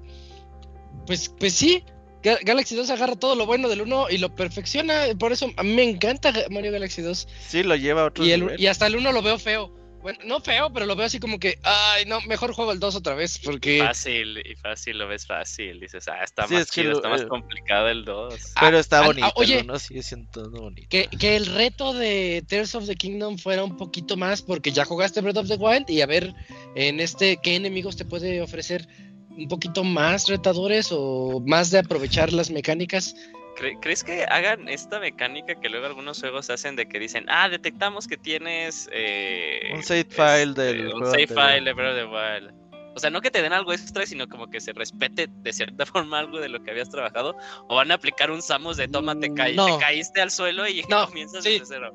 pues, 1.05 1.29
pues 1.37 1.53
sí, 1.53 1.83
Ga- 2.23 2.39
Galaxy 2.43 2.75
2 2.75 2.89
agarra 2.89 3.15
todo 3.15 3.35
lo 3.35 3.45
bueno 3.45 3.67
del 3.69 3.81
1 3.81 4.09
y 4.09 4.17
lo 4.17 4.33
perfecciona, 4.35 5.07
por 5.19 5.31
eso 5.33 5.49
a 5.57 5.63
mí 5.63 5.73
me 5.73 5.83
encanta 5.83 6.33
Mario 6.49 6.71
Galaxy 6.71 7.01
2 7.01 7.27
Sí, 7.47 7.63
lo 7.63 7.75
lleva 7.75 8.01
a 8.01 8.05
otro 8.05 8.25
y, 8.25 8.31
el- 8.31 8.41
nivel. 8.41 8.61
y 8.61 8.67
hasta 8.67 8.87
el 8.87 8.95
1 8.95 9.11
lo 9.11 9.21
veo 9.21 9.37
feo. 9.39 9.71
Bueno, 10.07 10.19
no 10.23 10.39
feo, 10.39 10.71
pero 10.71 10.85
lo 10.85 10.95
veo 10.95 11.05
así 11.05 11.19
como 11.19 11.37
que, 11.37 11.59
ay, 11.63 12.05
no, 12.05 12.21
mejor 12.21 12.53
juego 12.53 12.71
el 12.71 12.79
2 12.79 12.95
otra 12.95 13.13
vez, 13.13 13.41
porque... 13.43 13.79
Fácil, 13.79 14.37
y 14.37 14.55
fácil, 14.55 14.99
lo 14.99 15.05
ves 15.05 15.27
fácil. 15.27 15.81
Dices, 15.81 16.07
ah, 16.07 16.23
está 16.23 16.47
Sí, 16.47 16.53
más 16.53 16.63
es 16.63 16.71
chido, 16.71 16.91
lo- 16.91 16.95
está 16.95 17.09
más 17.09 17.23
eh, 17.23 17.27
complicado 17.27 17.89
el 17.89 18.05
2. 18.05 18.53
Pero 18.57 18.79
está 18.79 18.99
ah, 18.99 19.07
bonito, 19.07 19.27
ah, 19.27 19.33
oye. 19.35 19.65
¿no? 19.65 19.77
Sigue 19.77 20.01
siendo 20.03 20.31
todo 20.31 20.61
bonito. 20.61 20.87
Que, 20.89 21.09
que 21.09 21.35
el 21.35 21.45
reto 21.47 21.91
de 21.91 22.41
Tears 22.47 22.73
of 22.75 22.87
the 22.87 22.95
Kingdom 22.95 23.37
fuera 23.37 23.65
un 23.65 23.75
poquito 23.75 24.15
más, 24.15 24.41
porque 24.41 24.71
ya 24.71 24.85
jugaste 24.85 25.19
Breath 25.19 25.39
of 25.39 25.49
the 25.49 25.55
Wild 25.55 25.89
y 25.89 25.99
a 25.99 26.05
ver 26.05 26.33
en 26.75 27.01
este 27.01 27.35
qué 27.43 27.57
enemigos 27.57 27.97
te 27.97 28.05
puede 28.05 28.41
ofrecer 28.41 28.87
un 29.31 29.49
poquito 29.49 29.83
más 29.83 30.29
retadores 30.29 30.87
o 30.91 31.43
más 31.45 31.69
de 31.69 31.79
aprovechar 31.79 32.31
las 32.31 32.49
mecánicas. 32.49 33.13
¿Cre- 33.57 33.77
¿Crees 33.81 34.03
que 34.03 34.23
hagan 34.25 34.69
esta 34.69 34.99
mecánica 34.99 35.55
que 35.59 35.69
luego 35.69 35.87
algunos 35.87 36.19
juegos 36.19 36.49
hacen 36.49 36.75
de 36.75 36.87
que 36.87 36.99
dicen, 36.99 37.25
ah, 37.27 37.49
detectamos 37.49 38.07
que 38.07 38.15
tienes 38.17 38.87
eh, 38.91 39.71
Un 39.73 39.83
save 39.83 40.05
file 40.09 40.53
del 40.53 40.85
un 40.87 40.91
juego 40.91 41.05
save 41.11 41.23
anterior"? 41.23 41.49
file 41.49 41.65
de 41.65 41.73
Breath 41.73 41.91
of 41.91 41.97
the 41.97 42.05
Wild? 42.05 42.67
O 42.95 42.99
sea, 42.99 43.09
no 43.11 43.21
que 43.21 43.29
te 43.29 43.41
den 43.43 43.53
algo 43.53 43.73
extra, 43.73 44.05
sino 44.07 44.27
como 44.27 44.49
que 44.49 44.59
se 44.59 44.73
respete 44.73 45.27
de 45.29 45.53
cierta 45.53 45.85
forma 45.85 46.19
algo 46.19 46.39
de 46.39 46.49
lo 46.49 46.63
que 46.63 46.71
habías 46.71 46.89
trabajado. 46.89 47.35
O 47.67 47.75
van 47.75 47.91
a 47.91 47.95
aplicar 47.95 48.31
un 48.31 48.41
Samus 48.41 48.77
de 48.77 48.87
toma, 48.87 49.19
te, 49.19 49.29
caí- 49.31 49.55
No. 49.55 49.65
te 49.65 49.77
caíste 49.83 50.21
al 50.21 50.31
suelo 50.31 50.67
y 50.67 50.83
No, 50.89 51.05
comienzas 51.07 51.43
sí. 51.43 51.59
desde 51.59 51.65
cero. 51.75 51.93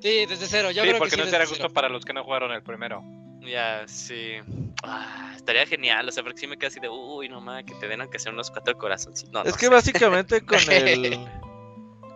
Sí, 0.00 0.24
desde 0.26 0.46
cero. 0.46 0.70
Yo 0.70 0.82
sí, 0.82 0.88
creo 0.88 0.98
porque 0.98 1.10
que 1.10 1.16
sí, 1.16 1.22
no 1.24 1.30
será 1.30 1.44
justo 1.44 1.62
cero. 1.64 1.74
para 1.74 1.88
los 1.90 2.04
que 2.06 2.12
no 2.14 2.24
jugaron 2.24 2.52
el 2.52 2.62
primero. 2.62 3.02
Ya, 3.40 3.84
sí. 3.88 4.34
Ah, 4.82 5.32
estaría 5.34 5.66
genial, 5.66 6.08
o 6.08 6.12
sea, 6.12 6.22
porque 6.22 6.38
sí 6.40 6.46
me 6.46 6.56
queda 6.58 6.68
así 6.68 6.80
de, 6.80 6.88
uy, 6.88 7.28
no 7.28 7.40
mames, 7.40 7.64
que 7.64 7.74
te 7.74 7.88
den 7.88 8.00
aunque 8.00 8.18
sea 8.18 8.32
unos 8.32 8.50
cuatro 8.50 8.76
corazones. 8.76 9.24
No, 9.32 9.42
Es 9.42 9.54
que 9.56 9.66
sé. 9.66 9.68
básicamente 9.68 10.40
con 10.44 10.58
el 10.70 11.18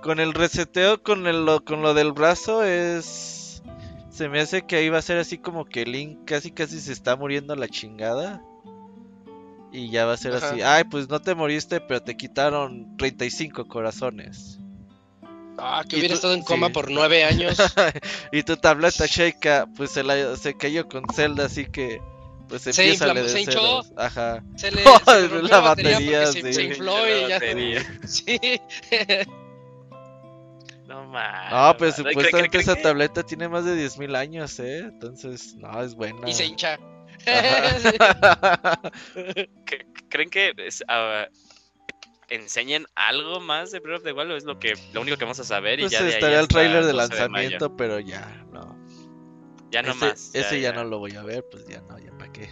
con 0.02 0.20
el 0.20 0.34
reseteo 0.34 1.02
con 1.02 1.26
el 1.26 1.46
lo- 1.46 1.64
con 1.64 1.80
lo 1.80 1.94
del 1.94 2.12
brazo 2.12 2.62
es 2.62 3.62
se 4.10 4.28
me 4.28 4.40
hace 4.40 4.66
que 4.66 4.76
ahí 4.76 4.90
va 4.90 4.98
a 4.98 5.02
ser 5.02 5.16
así 5.16 5.38
como 5.38 5.64
que 5.64 5.86
Link 5.86 6.24
casi 6.26 6.50
casi 6.52 6.78
se 6.80 6.92
está 6.92 7.16
muriendo 7.16 7.56
la 7.56 7.68
chingada. 7.68 8.42
Y 9.72 9.90
ya 9.90 10.04
va 10.06 10.12
a 10.12 10.16
ser 10.16 10.34
Ajá. 10.34 10.50
así, 10.50 10.62
ay, 10.62 10.84
pues 10.84 11.08
no 11.08 11.20
te 11.20 11.34
moriste, 11.34 11.80
pero 11.80 12.00
te 12.00 12.16
quitaron 12.16 12.96
35 12.96 13.66
corazones. 13.66 14.60
Ah, 15.58 15.84
que 15.88 15.96
hubiera 15.96 16.08
tú- 16.14 16.16
estado 16.16 16.34
en 16.34 16.42
coma 16.42 16.66
sí. 16.68 16.72
por 16.72 16.90
nueve 16.90 17.24
años. 17.24 17.56
y 18.32 18.42
tu 18.42 18.56
tableta 18.56 19.06
Sheikah, 19.06 19.66
pues 19.76 19.90
se, 19.92 20.02
la, 20.02 20.36
se 20.36 20.56
cayó 20.56 20.88
con 20.88 21.04
Zelda, 21.14 21.46
así 21.46 21.66
que 21.66 22.00
pues 22.48 22.62
Se 22.62 22.70
empieza 22.70 23.06
inflamó- 23.08 23.26
se 23.28 23.40
hinchó. 23.40 23.82
Ajá. 23.96 24.42
Se 24.56 24.70
le, 24.70 24.82
Oh, 24.86 24.98
se 25.04 25.28
la 25.28 25.42
la 25.48 25.60
batería, 25.60 25.92
batería, 25.92 26.24
porque 26.26 26.40
se, 26.42 26.48
sí. 26.48 26.54
se 26.54 26.62
infló 26.64 26.96
La 27.06 27.10
y 27.16 27.20
ya. 27.28 27.34
batería. 27.36 27.98
Sí. 28.06 28.38
No 30.86 31.04
mames. 31.06 31.50
No, 31.50 31.76
pero 31.78 31.90
¿Cre- 31.90 31.94
cre- 31.94 31.96
supuestamente 31.96 32.48
creen 32.50 32.62
esa 32.62 32.74
que- 32.76 32.82
tableta 32.82 33.22
tiene 33.22 33.48
más 33.48 33.64
de 33.64 33.74
10.000 33.74 34.16
años, 34.16 34.58
¿eh? 34.60 34.80
Entonces, 34.80 35.54
no, 35.56 35.82
es 35.82 35.94
buena. 35.94 36.28
y 36.28 36.34
se 36.34 36.44
hincha. 36.46 36.78
Ajá. 37.26 38.80
¿Cre- 39.14 39.86
¿Creen 40.10 40.30
que 40.30 40.52
es, 40.58 40.84
ah, 40.88 41.26
enseñen 42.28 42.86
algo 42.94 43.40
más 43.40 43.70
de 43.70 43.80
Breath 43.80 43.98
of 43.98 44.04
the 44.04 44.12
Wild 44.12 44.30
o 44.32 44.36
es 44.36 44.44
lo 44.44 44.58
que 44.58 44.74
lo 44.92 45.00
único 45.00 45.16
que 45.16 45.24
vamos 45.24 45.40
a 45.40 45.44
saber 45.44 45.78
y 45.80 45.82
pues 45.82 45.92
ya 45.92 46.00
de 46.02 46.08
ahí 46.08 46.14
estaría 46.14 46.40
el 46.40 46.48
tráiler 46.48 46.84
de 46.84 46.92
12 46.92 47.08
mayo? 47.08 47.16
lanzamiento, 47.28 47.76
pero 47.76 48.00
ya, 48.00 48.44
no. 48.52 48.76
Ya 49.70 49.82
no 49.82 49.90
ese, 49.90 50.06
más. 50.06 50.30
ese 50.34 50.60
ya, 50.60 50.72
no 50.72 50.84
lo 50.84 50.98
voy 50.98 51.16
a 51.16 51.22
ver, 51.22 51.44
pues 51.50 51.66
ya 51.66 51.80
no, 51.82 51.98
ya 51.98 52.10
para 52.16 52.32
qué. 52.32 52.48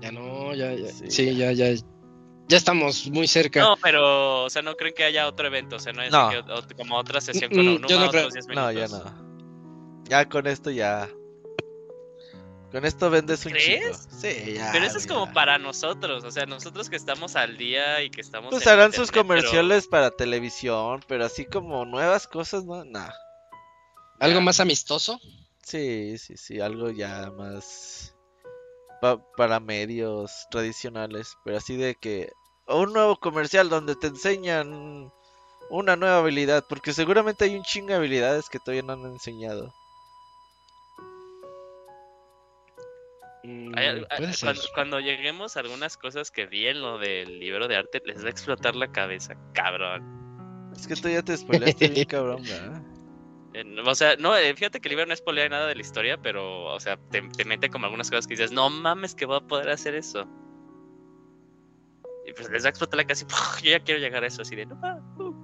Ya 0.00 0.10
no, 0.12 0.54
ya, 0.54 0.72
ya. 0.74 0.88
Sí, 0.88 1.10
Sí, 1.10 1.36
ya, 1.36 1.52
ya. 1.52 1.66
Ya 2.50 2.56
estamos 2.56 3.10
muy 3.10 3.28
cerca. 3.28 3.60
No, 3.60 3.76
pero, 3.82 4.44
o 4.44 4.48
sea, 4.50 4.62
no 4.62 4.74
creen 4.74 4.94
que 4.94 5.04
haya 5.04 5.26
otro 5.28 5.48
evento, 5.48 5.76
o 5.76 5.78
sea, 5.78 5.92
no 5.92 6.02
es 6.02 6.10
No. 6.10 6.30
que 6.30 6.74
como 6.74 6.96
otra 6.96 7.20
sesión 7.20 7.50
Mm, 7.52 7.54
con 7.54 7.66
mm, 7.66 7.76
uno, 7.76 7.88
yo 7.88 7.98
no 7.98 8.06
otros 8.06 8.22
creo. 8.28 8.30
10 8.30 8.46
No, 8.48 8.72
ya 8.72 8.86
minutos. 8.86 9.04
no. 9.04 10.04
Ya 10.08 10.26
con 10.26 10.46
esto 10.46 10.70
ya. 10.70 11.10
Con 12.70 12.84
esto 12.84 13.08
vendes 13.08 13.46
un 13.46 13.52
¿Crees? 13.52 14.02
chico. 14.08 14.16
Sí, 14.20 14.54
ya. 14.54 14.70
Pero 14.72 14.84
eso 14.84 14.98
es 14.98 15.06
como 15.06 15.32
para 15.32 15.58
nosotros, 15.58 16.22
o 16.24 16.30
sea, 16.30 16.44
nosotros 16.44 16.90
que 16.90 16.96
estamos 16.96 17.34
al 17.34 17.56
día 17.56 18.02
y 18.02 18.10
que 18.10 18.20
estamos... 18.20 18.50
Pues 18.50 18.66
en 18.66 18.72
harán 18.74 18.92
sus 18.92 19.10
pero- 19.10 19.22
comerciales 19.22 19.86
para 19.86 20.10
televisión, 20.10 21.00
pero 21.08 21.24
así 21.24 21.46
como 21.46 21.84
nuevas 21.86 22.26
cosas, 22.26 22.64
no, 22.64 22.84
nah. 22.84 23.10
Algo 24.20 24.40
ya. 24.40 24.44
más 24.44 24.60
amistoso. 24.60 25.18
Sí, 25.62 26.18
sí, 26.18 26.36
sí, 26.36 26.60
algo 26.60 26.90
ya 26.90 27.30
más 27.30 28.14
pa- 29.00 29.22
para 29.36 29.60
medios 29.60 30.46
tradicionales, 30.50 31.36
pero 31.44 31.56
así 31.58 31.76
de 31.76 31.94
que 31.94 32.30
o 32.66 32.80
un 32.82 32.92
nuevo 32.92 33.16
comercial 33.18 33.70
donde 33.70 33.96
te 33.96 34.08
enseñan 34.08 35.10
una 35.70 35.96
nueva 35.96 36.18
habilidad, 36.18 36.64
porque 36.68 36.92
seguramente 36.92 37.44
hay 37.44 37.54
un 37.56 37.62
chingo 37.62 37.88
de 37.88 37.94
habilidades 37.94 38.48
que 38.50 38.58
todavía 38.58 38.82
no 38.82 38.92
han 38.94 39.06
enseñado. 39.06 39.72
Mm, 43.44 43.72
Hay 43.76 43.86
al- 43.86 44.06
puede 44.16 44.30
a- 44.30 44.32
ser. 44.32 44.46
cuando, 44.48 44.62
cuando 44.74 45.00
lleguemos 45.00 45.56
a 45.56 45.60
algunas 45.60 45.96
cosas 45.96 46.30
que 46.30 46.46
vi 46.46 46.66
en 46.66 46.80
lo 46.82 46.98
del 46.98 47.38
libro 47.38 47.68
de 47.68 47.76
arte, 47.76 48.02
les 48.04 48.22
va 48.22 48.26
a 48.28 48.30
explotar 48.30 48.74
la 48.76 48.90
cabeza, 48.90 49.34
cabrón. 49.54 50.70
Es 50.76 50.86
que 50.86 50.94
tú 50.96 51.08
ya 51.08 51.22
te 51.22 51.36
spoileaste 51.36 51.88
bien 51.88 52.06
cabrón, 52.06 52.42
¿verdad? 52.42 52.82
Eh, 53.54 53.64
O 53.86 53.94
sea, 53.94 54.14
no, 54.16 54.36
eh, 54.36 54.54
fíjate 54.54 54.78
que 54.78 54.88
el 54.88 54.90
libro 54.90 55.06
no 55.06 55.16
spoilea 55.16 55.48
nada 55.48 55.66
de 55.66 55.74
la 55.74 55.80
historia, 55.80 56.18
pero, 56.20 56.66
o 56.66 56.78
sea, 56.80 56.98
te, 57.10 57.22
te 57.22 57.46
mete 57.46 57.70
como 57.70 57.86
algunas 57.86 58.10
cosas 58.10 58.26
que 58.26 58.34
dices, 58.34 58.52
no 58.52 58.68
mames 58.68 59.14
que 59.14 59.24
voy 59.24 59.38
a 59.38 59.40
poder 59.40 59.70
hacer 59.70 59.94
eso. 59.94 60.28
Y 62.26 62.32
pues 62.34 62.50
les 62.50 62.62
va 62.62 62.66
a 62.66 62.70
explotar 62.70 62.98
la 62.98 63.04
cabeza 63.04 63.24
y 63.24 63.28
yo 63.64 63.70
ya 63.70 63.80
quiero 63.80 64.00
llegar 64.00 64.22
a 64.22 64.26
eso, 64.26 64.42
así 64.42 64.54
de, 64.54 64.66
no, 64.66 64.78
ah, 64.84 64.98
uh". 65.18 65.34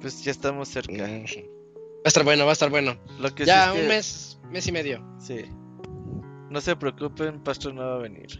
Pues 0.00 0.24
ya 0.24 0.30
estamos 0.30 0.68
cerca. 0.68 0.92
Mm. 1.06 1.24
Va 1.26 2.04
a 2.04 2.08
estar 2.08 2.24
bueno, 2.24 2.44
va 2.44 2.50
a 2.50 2.54
estar 2.54 2.70
bueno. 2.70 2.96
Lo 3.18 3.34
que 3.34 3.44
Ya, 3.44 3.64
sí 3.64 3.68
es 3.70 3.74
un 3.74 3.80
que- 3.82 3.88
mes, 3.88 4.40
mes 4.50 4.66
y 4.68 4.72
medio. 4.72 5.04
Sí. 5.20 5.44
No 6.50 6.60
se 6.60 6.76
preocupen, 6.76 7.42
Pastor 7.42 7.74
no 7.74 7.82
va 7.86 7.94
a 7.96 7.98
venir. 7.98 8.38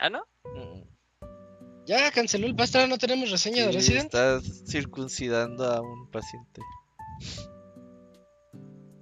Ah, 0.00 0.10
¿no? 0.10 0.22
Mm. 0.54 0.82
Ya 1.86 2.10
canceló 2.12 2.46
el 2.46 2.54
pastel, 2.54 2.88
no 2.88 2.98
tenemos 2.98 3.30
reseña 3.30 3.66
de 3.66 3.72
Sí, 3.72 3.78
Resident. 3.78 4.04
estás 4.06 4.62
circuncidando 4.66 5.64
a 5.64 5.80
un 5.80 6.10
paciente. 6.10 6.60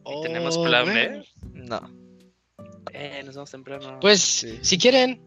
¿Y 0.07 0.23
tenemos 0.23 0.57
Oh, 0.57 0.65
plan. 0.65 0.87
B? 0.87 1.25
No. 1.53 1.81
Eh, 2.93 3.23
nos 3.25 3.35
vamos 3.35 3.51
temprano. 3.51 3.99
Pues, 4.01 4.21
Sí. 4.21 4.59
si 4.63 4.79
quieren, 4.79 5.21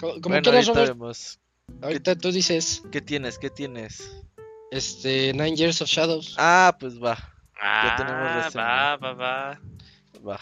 co- 0.00 0.14
como 0.20 0.34
bueno, 0.34 0.42
quieras, 0.42 0.66
ahorita 0.68 0.72
Robert. 0.80 0.98
vemos. 0.98 1.40
Ahorita 1.82 2.16
tú 2.16 2.32
dices. 2.32 2.82
¿Qué 2.90 3.00
tienes? 3.00 3.38
¿Qué 3.38 3.50
tienes? 3.50 4.24
Este, 4.72 5.32
Nine 5.32 5.54
Years 5.54 5.80
of 5.82 5.88
Shadows. 5.88 6.34
Ah, 6.38 6.76
pues 6.80 7.00
va, 7.02 7.16
Ah, 7.60 7.94
tenemos 7.96 8.44
reseña. 8.44 8.64
va, 8.64 8.96
va, 8.96 9.12
va. 9.14 9.60
va. 10.26 10.40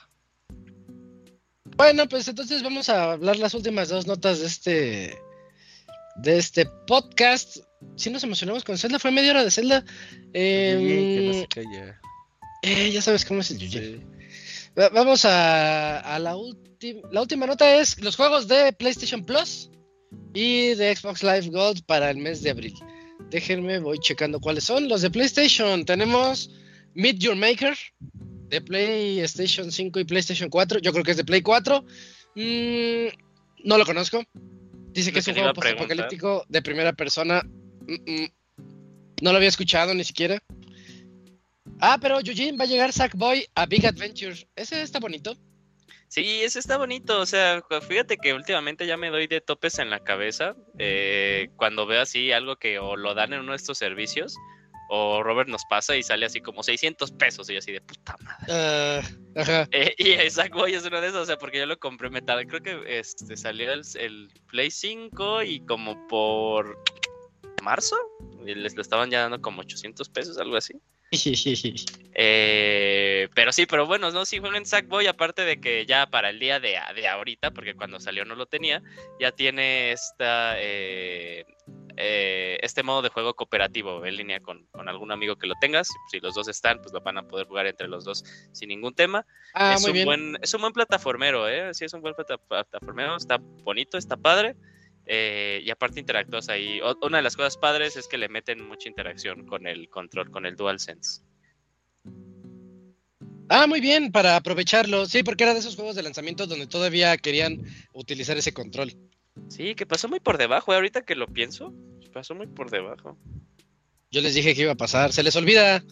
Bueno, 1.76 2.08
pues 2.08 2.26
entonces 2.28 2.62
vamos 2.62 2.88
a 2.88 3.12
hablar 3.12 3.36
las 3.36 3.54
últimas 3.54 3.88
dos 3.88 4.06
notas 4.06 4.40
de 4.40 4.46
este 4.46 5.18
de 6.16 6.38
este 6.38 6.64
podcast. 6.86 7.58
Si 7.96 8.08
nos 8.08 8.24
emocionamos 8.24 8.64
con 8.64 8.78
Zelda, 8.78 8.98
fue 8.98 9.10
media 9.10 9.32
hora 9.32 9.44
de 9.44 9.50
Zelda. 9.50 9.84
Eh, 10.32 11.18
que 11.20 11.26
no 11.26 11.34
se 11.34 11.48
calla. 11.48 12.00
eh, 12.62 12.90
ya 12.90 13.02
sabes 13.02 13.24
cómo 13.24 13.40
es 13.40 13.50
el 13.50 13.58
Yuji. 13.58 13.78
Sí. 13.78 14.00
Va- 14.78 14.88
Vamos 14.88 15.24
a, 15.26 16.00
a 16.00 16.18
la 16.18 16.36
última. 16.36 17.00
La 17.12 17.20
última 17.20 17.46
nota 17.46 17.76
es 17.76 18.00
los 18.02 18.16
juegos 18.16 18.48
de 18.48 18.72
PlayStation 18.72 19.24
Plus 19.24 19.70
y 20.34 20.74
de 20.74 20.94
Xbox 20.96 21.22
Live 21.22 21.48
Gold 21.50 21.82
para 21.84 22.10
el 22.10 22.16
mes 22.18 22.42
de 22.42 22.50
abril. 22.50 22.74
Déjenme, 23.30 23.78
voy 23.80 23.98
checando 23.98 24.40
cuáles 24.40 24.64
son. 24.64 24.88
Los 24.88 25.02
de 25.02 25.10
PlayStation 25.10 25.84
tenemos 25.84 26.50
Meet 26.94 27.18
Your 27.18 27.36
Maker 27.36 27.76
de 28.48 28.60
PlayStation 28.60 29.70
5 29.70 30.00
y 30.00 30.04
PlayStation 30.04 30.48
4. 30.48 30.80
Yo 30.80 30.92
creo 30.92 31.04
que 31.04 31.12
es 31.12 31.16
de 31.16 31.24
Play 31.24 31.42
4. 31.42 31.84
Mm, 32.34 33.06
no 33.64 33.78
lo 33.78 33.84
conozco. 33.84 34.22
Dice 34.92 35.12
que 35.12 35.18
es 35.18 35.28
un 35.28 35.34
juego 35.34 35.50
apocalíptico 35.50 36.44
de 36.48 36.62
primera 36.62 36.92
persona. 36.92 37.42
Mm, 37.86 38.10
mm. 38.10 38.28
No 39.22 39.32
lo 39.32 39.36
había 39.36 39.48
escuchado 39.48 39.94
ni 39.94 40.04
siquiera. 40.04 40.38
Ah, 41.80 41.98
pero 42.00 42.20
Eugene 42.20 42.56
va 42.56 42.64
a 42.64 42.68
llegar 42.68 42.92
Sackboy 42.92 43.46
a 43.54 43.66
Big 43.66 43.86
Adventure. 43.86 44.36
Ese 44.54 44.82
está 44.82 44.98
bonito. 44.98 45.36
Sí, 46.08 46.42
ese 46.42 46.58
está 46.58 46.78
bonito. 46.78 47.20
O 47.20 47.26
sea, 47.26 47.62
fíjate 47.86 48.16
que 48.16 48.32
últimamente 48.32 48.86
ya 48.86 48.96
me 48.96 49.10
doy 49.10 49.26
de 49.26 49.40
topes 49.40 49.78
en 49.78 49.90
la 49.90 50.00
cabeza 50.00 50.54
eh, 50.78 51.48
cuando 51.56 51.86
veo 51.86 52.00
así 52.00 52.32
algo 52.32 52.56
que 52.56 52.78
o 52.78 52.96
lo 52.96 53.14
dan 53.14 53.32
en 53.32 53.40
uno 53.40 53.52
de 53.52 53.56
estos 53.56 53.78
servicios 53.78 54.36
o 54.88 55.22
Robert 55.22 55.48
nos 55.48 55.64
pasa 55.64 55.96
y 55.96 56.02
sale 56.02 56.26
así 56.26 56.40
como 56.40 56.62
600 56.62 57.12
pesos 57.12 57.48
y 57.50 57.54
yo 57.54 57.58
así 57.58 57.72
de 57.72 57.80
puta 57.80 58.16
madre. 58.22 59.06
Ajá. 59.36 59.68
Eh, 59.72 59.94
y 59.98 60.12
el 60.12 60.30
Sackboy 60.30 60.74
es 60.74 60.84
uno 60.84 61.00
de 61.00 61.08
esos, 61.08 61.22
o 61.22 61.26
sea, 61.26 61.38
porque 61.38 61.58
yo 61.58 61.66
lo 61.66 61.78
compré 61.78 62.10
metal. 62.10 62.46
Creo 62.46 62.62
que 62.62 62.98
este 62.98 63.36
salió 63.36 63.72
el, 63.72 63.82
el 63.98 64.30
Play 64.48 64.70
5 64.70 65.42
y 65.42 65.60
como 65.60 66.06
por 66.08 66.78
marzo 67.62 67.96
les 68.44 68.76
lo 68.76 68.82
estaban 68.82 69.10
ya 69.10 69.22
dando 69.22 69.40
como 69.40 69.62
800 69.62 70.08
pesos, 70.08 70.38
algo 70.38 70.56
así. 70.56 70.74
Eh, 72.18 73.28
pero 73.34 73.52
sí, 73.52 73.66
pero 73.66 73.86
bueno, 73.86 74.10
no, 74.10 74.24
sí, 74.24 74.38
jueguen 74.38 74.64
Sackboy, 74.64 75.06
aparte 75.06 75.42
de 75.42 75.60
que 75.60 75.84
ya 75.84 76.06
para 76.06 76.30
el 76.30 76.38
día 76.38 76.58
de, 76.60 76.78
de 76.94 77.08
ahorita, 77.08 77.50
porque 77.50 77.74
cuando 77.74 78.00
salió 78.00 78.24
no 78.24 78.34
lo 78.34 78.46
tenía, 78.46 78.82
ya 79.20 79.32
tiene 79.32 79.92
esta, 79.92 80.54
eh, 80.56 81.44
eh, 81.96 82.58
este 82.62 82.82
modo 82.82 83.02
de 83.02 83.08
juego 83.08 83.34
cooperativo 83.34 84.04
en 84.04 84.16
línea 84.16 84.40
con, 84.40 84.66
con 84.66 84.88
algún 84.88 85.12
amigo 85.12 85.36
que 85.36 85.46
lo 85.46 85.54
tengas. 85.60 85.88
Si 86.10 86.20
los 86.20 86.34
dos 86.34 86.48
están, 86.48 86.80
pues 86.80 86.92
lo 86.92 87.00
van 87.00 87.18
a 87.18 87.22
poder 87.26 87.46
jugar 87.46 87.66
entre 87.66 87.88
los 87.88 88.04
dos 88.04 88.24
sin 88.52 88.68
ningún 88.68 88.94
tema. 88.94 89.24
Ah, 89.54 89.74
es, 89.74 89.82
muy 89.82 89.90
un 89.90 89.94
bien. 89.94 90.06
buen, 90.06 90.38
es 90.42 90.52
un 90.54 90.60
buen 90.60 90.72
plataformero, 90.72 91.48
¿eh? 91.48 91.72
Sí, 91.74 91.84
es 91.84 91.92
un 91.94 92.02
buen 92.02 92.14
plata- 92.14 92.38
plataformero, 92.38 93.16
está 93.16 93.38
bonito, 93.38 93.98
está 93.98 94.16
padre. 94.16 94.54
eh, 95.08 95.60
y 95.64 95.70
aparte 95.70 96.00
interactúas 96.00 96.48
ahí. 96.48 96.80
O- 96.80 96.98
una 97.06 97.18
de 97.18 97.22
las 97.22 97.36
cosas 97.36 97.56
padres 97.56 97.96
es 97.96 98.08
que 98.08 98.18
le 98.18 98.28
meten 98.28 98.66
mucha 98.66 98.88
interacción 98.88 99.46
con 99.46 99.66
el 99.68 99.88
control, 99.88 100.32
con 100.32 100.46
el 100.46 100.56
DualSense. 100.56 101.22
Ah, 103.48 103.68
muy 103.68 103.80
bien, 103.80 104.10
para 104.10 104.34
aprovecharlo. 104.34 105.06
Sí, 105.06 105.22
porque 105.22 105.44
era 105.44 105.52
de 105.54 105.60
esos 105.60 105.76
juegos 105.76 105.94
de 105.94 106.02
lanzamiento 106.02 106.48
donde 106.48 106.66
todavía 106.66 107.16
querían 107.16 107.62
utilizar 107.92 108.36
ese 108.36 108.52
control. 108.52 108.92
Sí, 109.48 109.74
que 109.74 109.86
pasó 109.86 110.08
muy 110.08 110.20
por 110.20 110.38
debajo, 110.38 110.72
¿eh? 110.72 110.76
ahorita 110.76 111.02
que 111.02 111.14
lo 111.14 111.26
pienso, 111.26 111.72
pasó 112.12 112.34
muy 112.34 112.46
por 112.46 112.70
debajo. 112.70 113.18
Yo 114.10 114.20
les 114.22 114.34
dije 114.34 114.54
que 114.54 114.62
iba 114.62 114.72
a 114.72 114.76
pasar. 114.76 115.12
Se 115.12 115.22
les 115.22 115.36
olvida. 115.36 115.84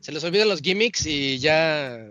Se 0.00 0.10
les 0.10 0.24
olvidan 0.24 0.48
los 0.48 0.60
gimmicks 0.60 1.06
y 1.06 1.38
ya. 1.38 2.08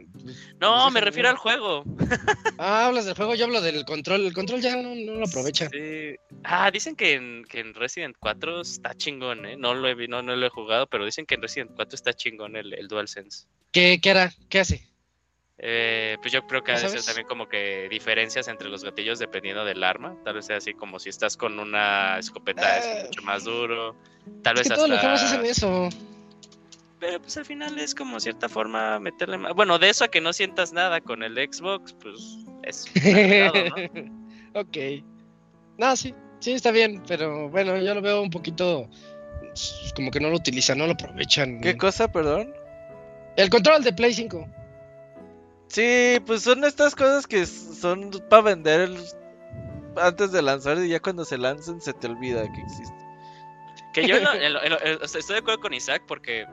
No, 0.62 0.90
me 0.92 1.02
refiero 1.02 1.30
al 1.30 1.38
juego. 1.38 1.84
Ah, 2.58 2.86
hablas 2.88 3.06
del 3.06 3.16
juego, 3.16 3.34
yo 3.34 3.46
hablo 3.46 3.60
del 3.60 3.86
control. 3.86 4.26
El 4.28 4.34
control 4.34 4.62
ya 4.62 4.76
no, 4.76 4.94
no 4.94 5.16
lo 5.16 5.26
aprovecha. 5.26 5.68
Sí. 5.70 6.16
Ah, 6.44 6.70
dicen 6.70 6.96
que 6.96 7.14
en, 7.14 7.44
que 7.50 7.60
en 7.60 7.74
Resident 7.74 8.16
4 8.20 8.62
está 8.62 8.94
chingón, 8.94 9.46
¿eh? 9.48 9.58
No 9.58 9.74
lo 9.74 9.88
he, 9.88 10.08
no, 10.08 10.22
no 10.22 10.36
lo 10.36 10.46
he 10.46 10.50
jugado, 10.50 10.86
pero 10.88 11.06
dicen 11.06 11.26
que 11.26 11.36
en 11.36 11.42
Resident 11.42 11.72
4 11.76 11.96
está 11.96 12.14
chingón 12.14 12.56
el, 12.56 12.74
el 12.74 12.88
DualSense. 12.88 13.48
¿Qué, 13.72 14.00
qué 14.00 14.12
hará? 14.12 14.32
¿Qué 14.48 14.60
hace? 14.60 14.91
Eh, 15.64 16.18
pues 16.22 16.32
yo 16.34 16.46
creo 16.48 16.64
que 16.64 16.72
¿No 16.72 16.78
ha 16.80 16.82
de 16.82 16.90
ser 16.90 17.04
también 17.04 17.28
como 17.28 17.48
que 17.48 17.88
diferencias 17.88 18.48
entre 18.48 18.68
los 18.68 18.84
gatillos 18.84 19.20
dependiendo 19.20 19.64
del 19.64 19.84
arma. 19.84 20.16
Tal 20.26 20.34
vez 20.34 20.48
sea 20.48 20.58
así 20.58 20.74
como 20.74 20.98
si 20.98 21.10
estás 21.10 21.38
con 21.38 21.60
una 21.60 22.18
escopeta 22.18 22.78
es 22.80 22.86
Ah. 22.86 23.04
mucho 23.06 23.22
más 23.22 23.44
duro. 23.44 23.96
Tal 24.42 24.56
Es 24.56 24.62
vez 24.62 24.70
que 24.70 24.76
todos 24.76 24.90
los 24.90 25.00
juegos 25.00 25.22
hasta... 25.22 25.36
hacen 25.38 25.46
eso. 25.46 25.90
Pero 27.00 27.20
pues 27.22 27.38
al 27.38 27.46
final 27.46 27.78
es 27.80 27.94
como 27.94 28.20
cierta 28.20 28.50
forma 28.50 29.00
meterle 29.00 29.38
más... 29.38 29.54
Bueno, 29.54 29.78
de 29.78 29.90
eso 29.90 30.04
a 30.04 30.08
que 30.08 30.20
no 30.22 30.34
sientas 30.34 30.74
nada 30.74 31.00
con 31.02 31.22
el 31.24 31.36
Xbox, 31.36 31.94
pues 31.94 32.38
es 32.64 32.86
ok. 34.54 34.78
No, 35.78 35.96
sí, 35.96 36.14
sí, 36.40 36.54
está 36.54 36.72
bien, 36.72 37.02
pero 37.08 37.50
bueno, 37.50 37.78
yo 37.78 37.94
lo 37.96 38.02
veo 38.02 38.22
un 38.22 38.30
poquito 38.30 38.88
s- 39.54 39.92
como 39.96 40.12
que 40.12 40.20
no 40.20 40.30
lo 40.30 40.36
utilizan, 40.38 40.78
no 40.78 40.86
lo 40.86 40.94
aprovechan. 40.94 41.60
¿Qué 41.62 41.76
cosa, 41.78 42.12
perdón? 42.12 42.54
El 43.36 43.50
control 43.50 43.84
de 43.84 43.94
Play 43.94 44.14
5. 44.14 44.48
Sí, 45.72 46.20
pues 46.26 46.42
son 46.44 46.64
estas 46.66 46.96
cosas 46.96 47.26
que 47.28 47.46
son 47.46 48.12
para 48.30 48.42
vender 48.44 48.82
el- 48.82 48.98
antes 49.96 50.32
de 50.32 50.42
lanzar 50.42 50.78
y 50.80 50.90
ya 50.90 51.00
cuando 51.00 51.24
se 51.24 51.38
lancen 51.38 51.80
se 51.82 51.94
te 51.94 52.08
olvida 52.08 52.52
que 52.52 52.62
existe. 52.62 52.94
Que 53.94 54.08
yo 54.08 54.16
lo- 54.20 54.34
en- 54.64 55.02
o 55.02 55.08
sea, 55.08 55.20
estoy 55.20 55.36
de 55.36 55.40
acuerdo 55.40 55.62
con 55.62 55.74
Isaac 55.74 56.04
porque 56.08 56.46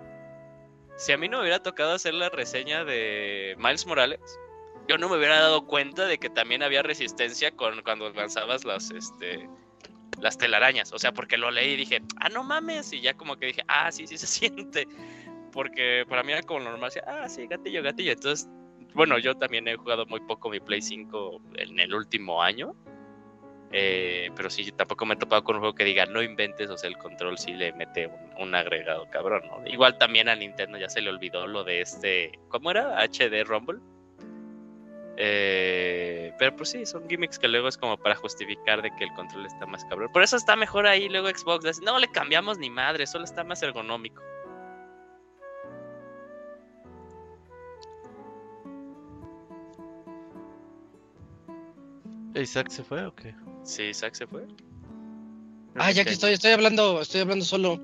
si 0.96 1.12
a 1.12 1.18
mí 1.18 1.28
no 1.28 1.38
me 1.38 1.42
hubiera 1.44 1.62
tocado 1.62 1.92
hacer 1.92 2.14
la 2.14 2.28
reseña 2.28 2.84
de 2.84 3.56
Miles 3.58 3.86
Morales, 3.86 4.20
yo 4.88 4.98
no 4.98 5.08
me 5.08 5.16
hubiera 5.16 5.40
dado 5.40 5.66
cuenta 5.66 6.06
de 6.06 6.18
que 6.18 6.30
también 6.30 6.62
había 6.62 6.82
resistencia 6.82 7.50
con 7.50 7.82
cuando 7.82 8.10
lanzabas 8.10 8.64
las 8.64 8.90
este 8.92 9.48
las 10.20 10.36
telarañas, 10.38 10.92
o 10.92 10.98
sea, 10.98 11.12
porque 11.12 11.36
lo 11.36 11.50
leí 11.52 11.74
y 11.74 11.76
dije, 11.76 12.02
"Ah, 12.20 12.28
no 12.28 12.42
mames", 12.42 12.92
y 12.92 13.00
ya 13.00 13.14
como 13.14 13.36
que 13.36 13.46
dije, 13.46 13.62
"Ah, 13.68 13.92
sí, 13.92 14.06
sí 14.08 14.16
se 14.18 14.26
siente." 14.66 14.86
Porque 15.52 16.04
para 16.08 16.22
mí 16.24 16.32
era 16.32 16.42
como 16.42 16.60
lo 16.60 16.70
normal, 16.70 16.90
decía, 16.90 17.04
"Ah, 17.06 17.28
sí, 17.28 17.46
gatillo, 17.46 17.82
gatillo." 17.84 18.12
Entonces, 18.12 18.48
bueno, 18.94 19.18
yo 19.18 19.34
también 19.34 19.68
he 19.68 19.76
jugado 19.76 20.06
muy 20.06 20.20
poco 20.20 20.50
mi 20.50 20.60
Play 20.60 20.82
5 20.82 21.40
en 21.56 21.80
el 21.80 21.94
último 21.94 22.42
año. 22.42 22.74
Eh, 23.70 24.30
pero 24.34 24.48
sí, 24.48 24.72
tampoco 24.72 25.04
me 25.04 25.14
he 25.14 25.16
topado 25.18 25.44
con 25.44 25.56
un 25.56 25.60
juego 25.60 25.74
que 25.74 25.84
diga 25.84 26.06
no 26.06 26.22
inventes, 26.22 26.70
o 26.70 26.78
sea, 26.78 26.88
el 26.88 26.96
control 26.96 27.36
sí 27.36 27.52
le 27.52 27.72
mete 27.74 28.10
un, 28.38 28.54
agregado 28.54 29.06
cabrón, 29.10 29.42
¿no? 29.46 29.66
Igual 29.66 29.98
también 29.98 30.28
a 30.28 30.34
Nintendo 30.34 30.78
ya 30.78 30.88
se 30.88 31.02
le 31.02 31.10
olvidó 31.10 31.46
lo 31.46 31.64
de 31.64 31.82
este, 31.82 32.38
¿cómo 32.48 32.70
era? 32.70 32.98
HD 33.02 33.44
Rumble. 33.44 33.80
Eh, 35.20 36.32
pero 36.38 36.54
pues 36.56 36.70
sí, 36.70 36.86
son 36.86 37.08
gimmicks 37.08 37.38
que 37.38 37.48
luego 37.48 37.68
es 37.68 37.76
como 37.76 37.98
para 37.98 38.14
justificar 38.14 38.80
de 38.80 38.90
que 38.96 39.04
el 39.04 39.12
control 39.14 39.44
está 39.44 39.66
más 39.66 39.84
cabrón. 39.84 40.10
Por 40.12 40.22
eso 40.22 40.36
está 40.36 40.54
mejor 40.56 40.86
ahí 40.86 41.08
luego 41.08 41.28
Xbox. 41.28 41.82
No 41.82 41.98
le 41.98 42.08
cambiamos 42.08 42.56
ni 42.58 42.70
madre, 42.70 43.06
solo 43.06 43.24
está 43.24 43.42
más 43.44 43.62
ergonómico. 43.62 44.22
¿Isaac 52.40 52.68
se 52.70 52.82
fue 52.84 53.04
o 53.06 53.14
qué? 53.14 53.34
Sí, 53.64 53.84
Isaac 53.84 54.14
se 54.14 54.26
fue. 54.26 54.46
Ah, 55.76 55.92
ya 55.92 56.04
que 56.04 56.10
estoy, 56.10 56.32
estoy 56.32 56.50
hablando, 56.52 57.00
estoy 57.00 57.20
hablando 57.20 57.44
solo. 57.44 57.80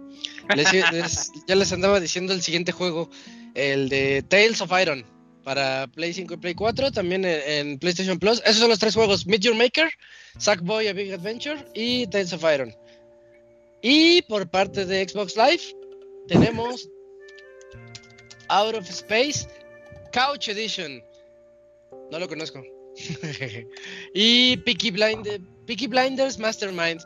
Les- 0.55 0.73
les- 0.93 1.31
ya 1.47 1.55
les 1.55 1.73
andaba 1.73 2.01
diciendo 2.01 2.33
el 2.33 2.43
siguiente 2.43 2.73
juego, 2.73 3.09
el 3.55 3.89
de 3.89 4.23
Tales 4.23 4.61
of 4.61 4.73
Iron 4.81 5.05
para 5.45 5.87
Play 5.89 6.13
5 6.15 6.35
y 6.35 6.37
Play 6.39 6.55
4, 6.55 6.91
también 6.91 7.25
en, 7.25 7.41
en 7.69 7.79
PlayStation 7.79 8.19
Plus. 8.19 8.41
Esos 8.45 8.57
son 8.59 8.71
los 8.71 8.79
tres 8.79 8.95
juegos: 8.95 9.27
Meet 9.27 9.43
Your 9.43 9.55
Maker, 9.55 9.91
Sackboy 10.39 10.89
A 10.89 10.93
Big 10.93 11.13
Adventure 11.13 11.65
y 11.75 12.07
Tales 12.09 12.33
of 12.33 12.43
Iron. 12.53 12.75
Y 13.83 14.23
por 14.23 14.49
parte 14.51 14.87
de 14.87 15.07
Xbox 15.09 15.37
Live 15.37 15.63
tenemos 16.27 16.89
Out 18.49 18.75
of 18.75 18.89
Space 18.89 19.47
Couch 20.13 20.49
Edition. 20.49 21.03
No 22.11 22.19
lo 22.19 22.27
conozco. 22.29 22.63
y 24.15 24.57
Peaky, 24.59 24.91
Blind- 24.93 25.41
Peaky 25.67 25.87
Blinders 25.89 26.39
Mastermind. 26.39 27.01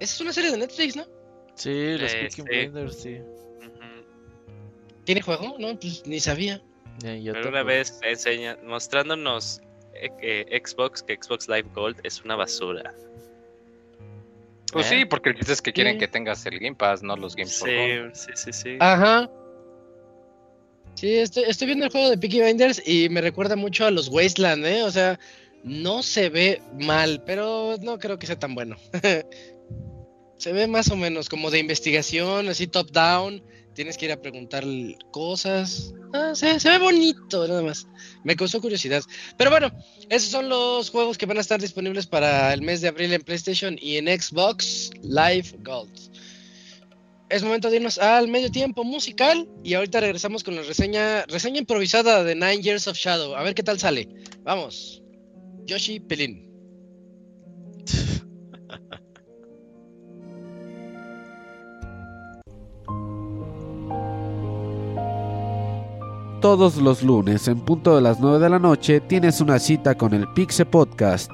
Esa 0.00 0.14
es 0.14 0.20
una 0.20 0.32
serie 0.32 0.50
de 0.50 0.58
Netflix, 0.58 0.96
¿no? 0.96 1.04
Sí, 1.54 1.96
los 1.98 2.12
Eh, 2.12 2.18
Peaky 2.20 2.34
sí. 2.36 2.42
Blinders, 2.42 2.96
sí. 2.96 3.18
¿Tiene 5.04 5.20
juego? 5.22 5.56
No, 5.58 5.78
pues 5.78 6.06
ni 6.06 6.18
sabía. 6.20 6.60
Ya, 6.98 7.14
yo 7.16 7.32
Pero 7.32 7.48
una 7.50 7.62
vez 7.62 7.98
enseña, 8.02 8.58
mostrándonos 8.64 9.60
eh, 9.94 10.10
que 10.20 10.62
Xbox, 10.64 11.02
que 11.02 11.16
Xbox 11.20 11.48
Live 11.48 11.68
Gold 11.74 12.00
es 12.02 12.22
una 12.24 12.34
basura. 12.36 12.92
Pues 14.72 14.90
¿Eh? 14.90 14.98
sí, 15.00 15.04
porque 15.04 15.30
el 15.30 15.36
chiste 15.36 15.52
es 15.52 15.62
que 15.62 15.72
quieren 15.72 15.94
Sí. 15.94 16.00
que 16.00 16.08
tengas 16.08 16.44
el 16.46 16.58
Game 16.58 16.74
Pass, 16.74 17.02
no 17.02 17.16
los 17.16 17.36
Games 17.36 17.56
for 17.58 17.68
Sí, 17.68 17.74
Gold. 17.76 18.14
sí, 18.14 18.30
sí, 18.34 18.52
sí. 18.52 18.76
Ajá. 18.80 19.30
Sí, 20.96 21.14
estoy, 21.16 21.44
estoy 21.46 21.66
viendo 21.66 21.84
el 21.84 21.92
juego 21.92 22.08
de 22.08 22.16
Peaky 22.16 22.40
Blinders 22.40 22.82
y 22.86 23.10
me 23.10 23.20
recuerda 23.20 23.54
mucho 23.54 23.84
a 23.84 23.90
los 23.90 24.08
Wasteland, 24.08 24.64
¿eh? 24.64 24.82
O 24.82 24.90
sea, 24.90 25.20
no 25.62 26.02
se 26.02 26.30
ve 26.30 26.62
mal, 26.80 27.22
pero 27.26 27.76
no 27.82 27.98
creo 27.98 28.18
que 28.18 28.26
sea 28.26 28.38
tan 28.38 28.54
bueno. 28.54 28.76
se 30.38 30.52
ve 30.52 30.66
más 30.66 30.90
o 30.90 30.96
menos 30.96 31.28
como 31.28 31.50
de 31.50 31.58
investigación, 31.58 32.48
así 32.48 32.66
top-down, 32.66 33.42
tienes 33.74 33.98
que 33.98 34.06
ir 34.06 34.12
a 34.12 34.22
preguntar 34.22 34.64
cosas. 35.10 35.92
Ah, 36.14 36.32
se, 36.34 36.58
se 36.60 36.70
ve 36.70 36.78
bonito, 36.78 37.46
nada 37.46 37.60
más. 37.60 37.86
Me 38.24 38.34
causó 38.34 38.62
curiosidad. 38.62 39.02
Pero 39.36 39.50
bueno, 39.50 39.70
esos 40.08 40.30
son 40.30 40.48
los 40.48 40.88
juegos 40.88 41.18
que 41.18 41.26
van 41.26 41.36
a 41.36 41.42
estar 41.42 41.60
disponibles 41.60 42.06
para 42.06 42.54
el 42.54 42.62
mes 42.62 42.80
de 42.80 42.88
abril 42.88 43.12
en 43.12 43.20
PlayStation 43.20 43.76
y 43.78 43.98
en 43.98 44.06
Xbox 44.06 44.90
Live 45.02 45.58
Gold. 45.58 46.15
Es 47.28 47.42
momento 47.42 47.70
de 47.70 47.76
irnos 47.76 47.98
al 47.98 48.28
medio 48.28 48.52
tiempo 48.52 48.84
musical 48.84 49.48
y 49.64 49.74
ahorita 49.74 49.98
regresamos 50.00 50.44
con 50.44 50.54
la 50.54 50.62
reseña, 50.62 51.26
reseña 51.26 51.58
improvisada 51.58 52.22
de 52.22 52.36
Nine 52.36 52.62
Years 52.62 52.86
of 52.86 52.96
Shadow. 52.96 53.34
A 53.34 53.42
ver 53.42 53.54
qué 53.54 53.64
tal 53.64 53.80
sale. 53.80 54.08
Vamos. 54.44 55.02
Yoshi 55.64 55.98
Pelín. 55.98 56.48
Todos 66.40 66.76
los 66.76 67.02
lunes 67.02 67.48
en 67.48 67.58
punto 67.58 67.96
de 67.96 68.02
las 68.02 68.20
9 68.20 68.38
de 68.38 68.50
la 68.50 68.60
noche 68.60 69.00
tienes 69.00 69.40
una 69.40 69.58
cita 69.58 69.96
con 69.96 70.14
el 70.14 70.32
Pixe 70.32 70.64
Podcast. 70.64 71.28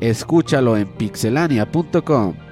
Escúchalo 0.00 0.78
en 0.78 0.90
pixelania.com. 0.96 2.43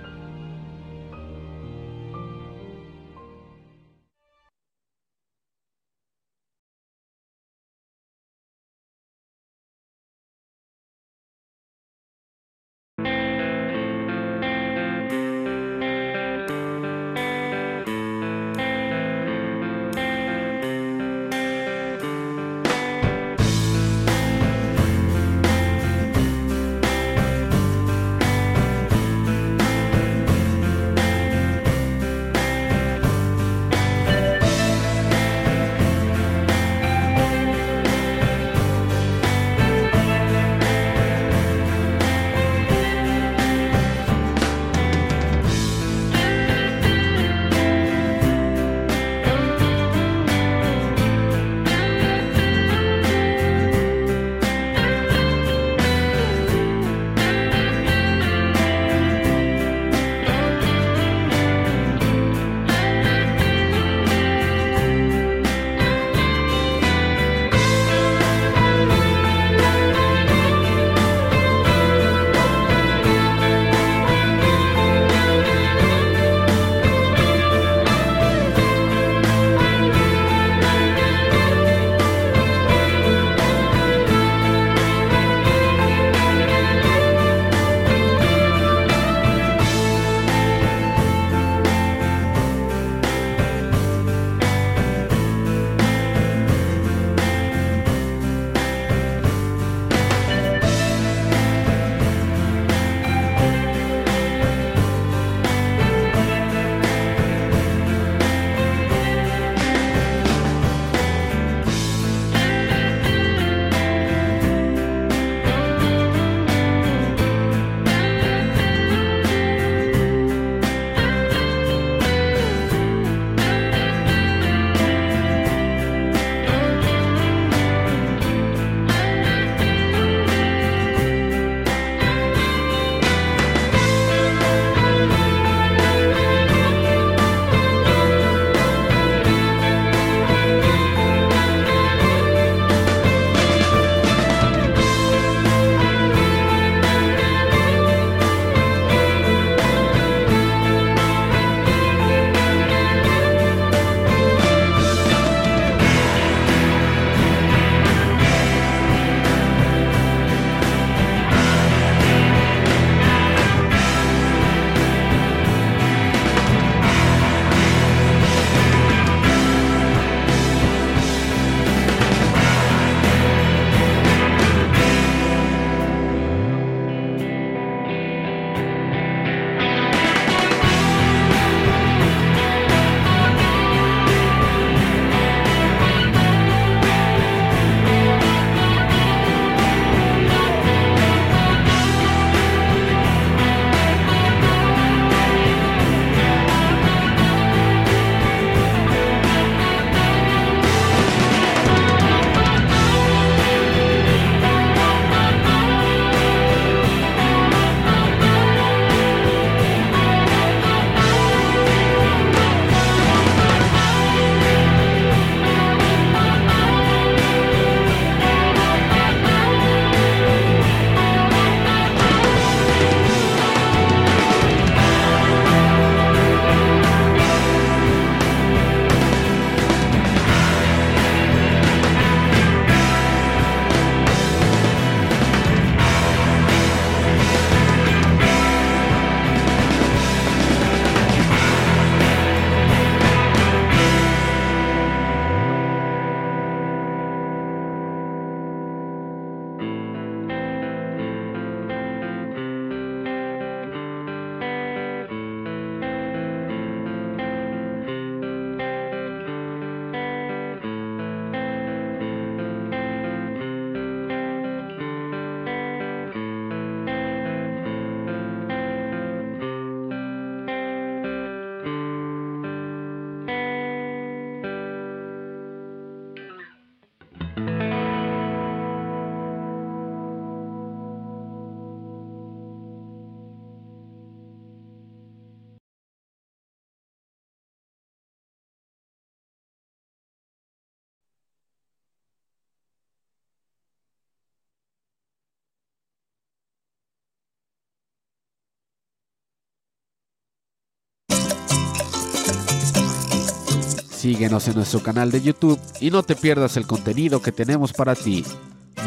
Síguenos 304.02 304.48
en 304.48 304.56
nuestro 304.56 304.82
canal 304.82 305.12
de 305.12 305.22
YouTube 305.22 305.60
y 305.78 305.92
no 305.92 306.02
te 306.02 306.16
pierdas 306.16 306.56
el 306.56 306.66
contenido 306.66 307.22
que 307.22 307.30
tenemos 307.30 307.72
para 307.72 307.94
ti. 307.94 308.24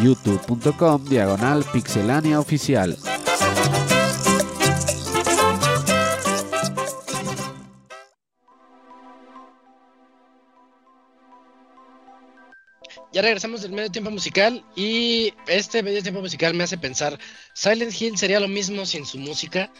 youtube.com 0.04 1.06
diagonal 1.06 1.64
pixelania 1.72 2.38
oficial. 2.38 2.98
Ya 13.14 13.22
regresamos 13.22 13.62
del 13.62 13.72
medio 13.72 13.90
tiempo 13.90 14.12
musical 14.12 14.66
y 14.76 15.34
este 15.48 15.82
medio 15.82 16.04
tiempo 16.04 16.20
musical 16.20 16.54
me 16.56 16.66
hace 16.66 16.78
pensar, 16.78 17.18
Silent 17.54 17.94
Hill 18.02 18.18
sería 18.18 18.42
lo 18.42 18.50
mismo 18.50 18.86
sin 18.86 19.06
su 19.06 19.18
música, 19.18 19.72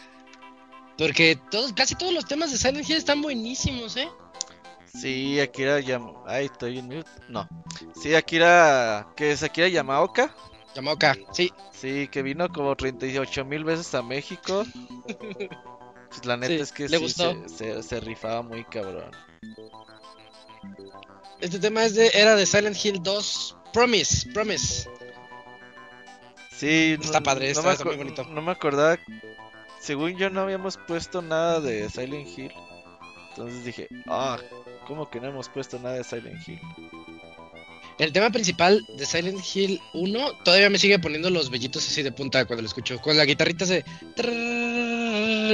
porque 0.96 1.38
todos, 1.50 1.74
casi 1.74 1.94
todos 1.94 2.14
los 2.14 2.24
temas 2.24 2.52
de 2.52 2.56
Silent 2.56 2.88
Hill 2.88 2.96
están 2.96 3.20
buenísimos, 3.20 3.98
¿eh? 3.98 4.08
Sí, 5.00 5.40
Akira 5.40 5.80
Yam... 5.80 6.12
Ay, 6.26 6.46
estoy 6.46 6.78
en 6.78 6.86
mute. 6.86 7.10
No. 7.28 7.48
Sí, 8.00 8.14
Akira... 8.14 9.06
¿Qué 9.16 9.32
es 9.32 9.42
Akira 9.42 9.68
Yamaoka? 9.68 10.34
Yamaoka, 10.74 11.14
sí. 11.32 11.52
Sí, 11.72 12.08
que 12.08 12.22
vino 12.22 12.48
como 12.48 12.74
38 12.76 13.44
mil 13.44 13.64
veces 13.64 13.94
a 13.94 14.02
México. 14.02 14.64
Pues 16.08 16.24
la 16.24 16.36
neta 16.36 16.54
Sí, 16.54 16.60
es 16.60 16.72
que 16.72 16.88
sí, 16.88 16.96
gustó. 16.98 17.32
se, 17.48 17.48
se- 17.48 17.82
se 17.82 18.00
rifaba 18.00 18.40
muy 18.40 18.64
cabrón. 18.64 19.10
Este 21.40 21.58
tema 21.58 21.84
es 21.84 21.94
de, 21.94 22.10
era 22.14 22.34
de 22.36 22.46
Silent 22.46 22.76
Hill 22.82 23.02
2, 23.02 23.56
Promise, 23.72 24.30
Promise. 24.32 24.88
Sí, 26.52 26.96
Está 27.00 27.20
padre, 27.20 27.50
está- 27.50 27.62
me 27.62 27.72
está 27.72 27.84
muy 27.84 27.96
bonito. 27.96 28.24
No 28.24 28.40
me 28.40 28.52
acordaba. 28.52 28.98
Según 29.80 30.16
yo 30.16 30.30
no 30.30 30.40
habíamos 30.42 30.78
puesto 30.78 31.20
nada 31.20 31.60
de 31.60 31.90
Silent 31.90 32.28
Hill. 32.38 32.52
Entonces 33.30 33.64
dije, 33.64 33.88
ah, 34.08 34.38
¿cómo 34.86 35.10
que 35.10 35.20
no 35.20 35.28
hemos 35.28 35.48
puesto 35.48 35.78
nada 35.78 35.96
de 35.96 36.04
Silent 36.04 36.48
Hill? 36.48 36.60
El 37.98 38.12
tema 38.12 38.30
principal 38.30 38.86
de 38.96 39.06
Silent 39.06 39.40
Hill 39.54 39.80
1 39.94 40.32
todavía 40.44 40.68
me 40.68 40.78
sigue 40.78 40.98
poniendo 40.98 41.30
los 41.30 41.48
vellitos 41.50 41.86
así 41.86 42.02
de 42.02 42.12
punta 42.12 42.44
cuando 42.44 42.62
lo 42.62 42.68
escucho. 42.68 42.98
Con 43.00 43.16
la 43.16 43.24
guitarrita 43.24 43.64
se... 43.64 43.84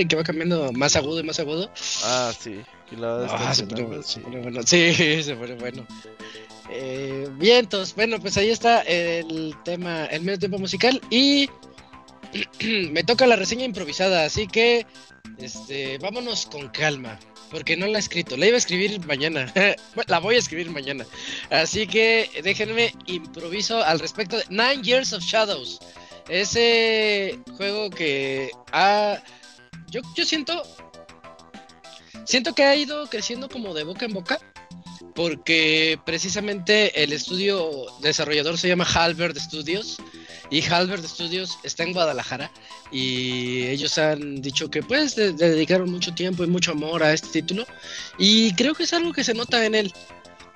y 0.00 0.04
que 0.06 0.16
va 0.16 0.24
cambiando 0.24 0.72
más 0.72 0.96
agudo 0.96 1.20
y 1.20 1.22
más 1.22 1.38
agudo. 1.38 1.70
Ah, 2.04 2.32
sí. 2.36 2.60
que 2.90 2.96
la 2.96 3.26
Ah, 3.30 3.54
se 3.54 3.66
pone, 3.66 3.82
bueno, 3.82 4.02
sí. 4.02 4.20
bueno. 4.20 4.62
Sí, 4.64 5.22
se 5.22 5.36
pone 5.36 5.54
bueno. 5.54 5.86
Eh, 6.70 7.28
vientos, 7.38 7.94
bueno, 7.94 8.18
pues 8.18 8.36
ahí 8.38 8.50
está 8.50 8.80
el 8.82 9.54
tema, 9.64 10.06
el 10.06 10.22
medio 10.22 10.38
tiempo 10.38 10.58
musical 10.58 11.00
y 11.10 11.48
me 12.90 13.04
toca 13.04 13.26
la 13.26 13.36
reseña 13.36 13.64
improvisada, 13.64 14.24
así 14.24 14.46
que 14.46 14.86
este, 15.38 15.98
vámonos 15.98 16.46
con 16.46 16.68
calma, 16.70 17.18
porque 17.52 17.76
no 17.76 17.86
la 17.86 17.98
he 17.98 18.00
escrito, 18.00 18.36
la 18.36 18.46
iba 18.46 18.56
a 18.56 18.58
escribir 18.58 18.98
mañana, 19.06 19.52
la 20.08 20.18
voy 20.18 20.34
a 20.34 20.38
escribir 20.38 20.70
mañana, 20.70 21.06
así 21.50 21.86
que 21.86 22.28
déjenme 22.42 22.92
improviso 23.06 23.84
al 23.84 24.00
respecto 24.00 24.38
de 24.38 24.44
Nine 24.48 24.82
Years 24.82 25.12
of 25.12 25.22
Shadows, 25.22 25.78
ese 26.28 27.38
juego 27.56 27.90
que 27.90 28.50
ha, 28.72 29.22
yo, 29.90 30.00
yo 30.16 30.24
siento 30.24 30.64
Siento 32.24 32.54
que 32.54 32.64
ha 32.64 32.76
ido 32.76 33.08
creciendo 33.08 33.48
como 33.48 33.74
de 33.74 33.84
boca 33.84 34.06
en 34.06 34.12
boca, 34.12 34.38
porque 35.14 35.98
precisamente 36.06 37.02
el 37.02 37.12
estudio 37.12 37.86
desarrollador 38.00 38.58
se 38.58 38.68
llama 38.68 38.84
Halberd 38.84 39.36
Studios, 39.38 39.96
y 40.52 40.62
Halberd 40.62 41.04
Studios 41.04 41.58
está 41.64 41.82
en 41.82 41.92
Guadalajara, 41.94 42.52
y 42.92 43.64
ellos 43.68 43.96
han 43.98 44.40
dicho 44.42 44.70
que 44.70 44.82
pues 44.82 45.16
dedicaron 45.16 45.90
mucho 45.90 46.14
tiempo 46.14 46.44
y 46.44 46.46
mucho 46.46 46.72
amor 46.72 47.02
a 47.02 47.12
este 47.12 47.28
título, 47.40 47.66
y 48.18 48.54
creo 48.54 48.74
que 48.74 48.84
es 48.84 48.92
algo 48.92 49.12
que 49.12 49.24
se 49.24 49.34
nota 49.34 49.64
en 49.64 49.74
él. 49.74 49.92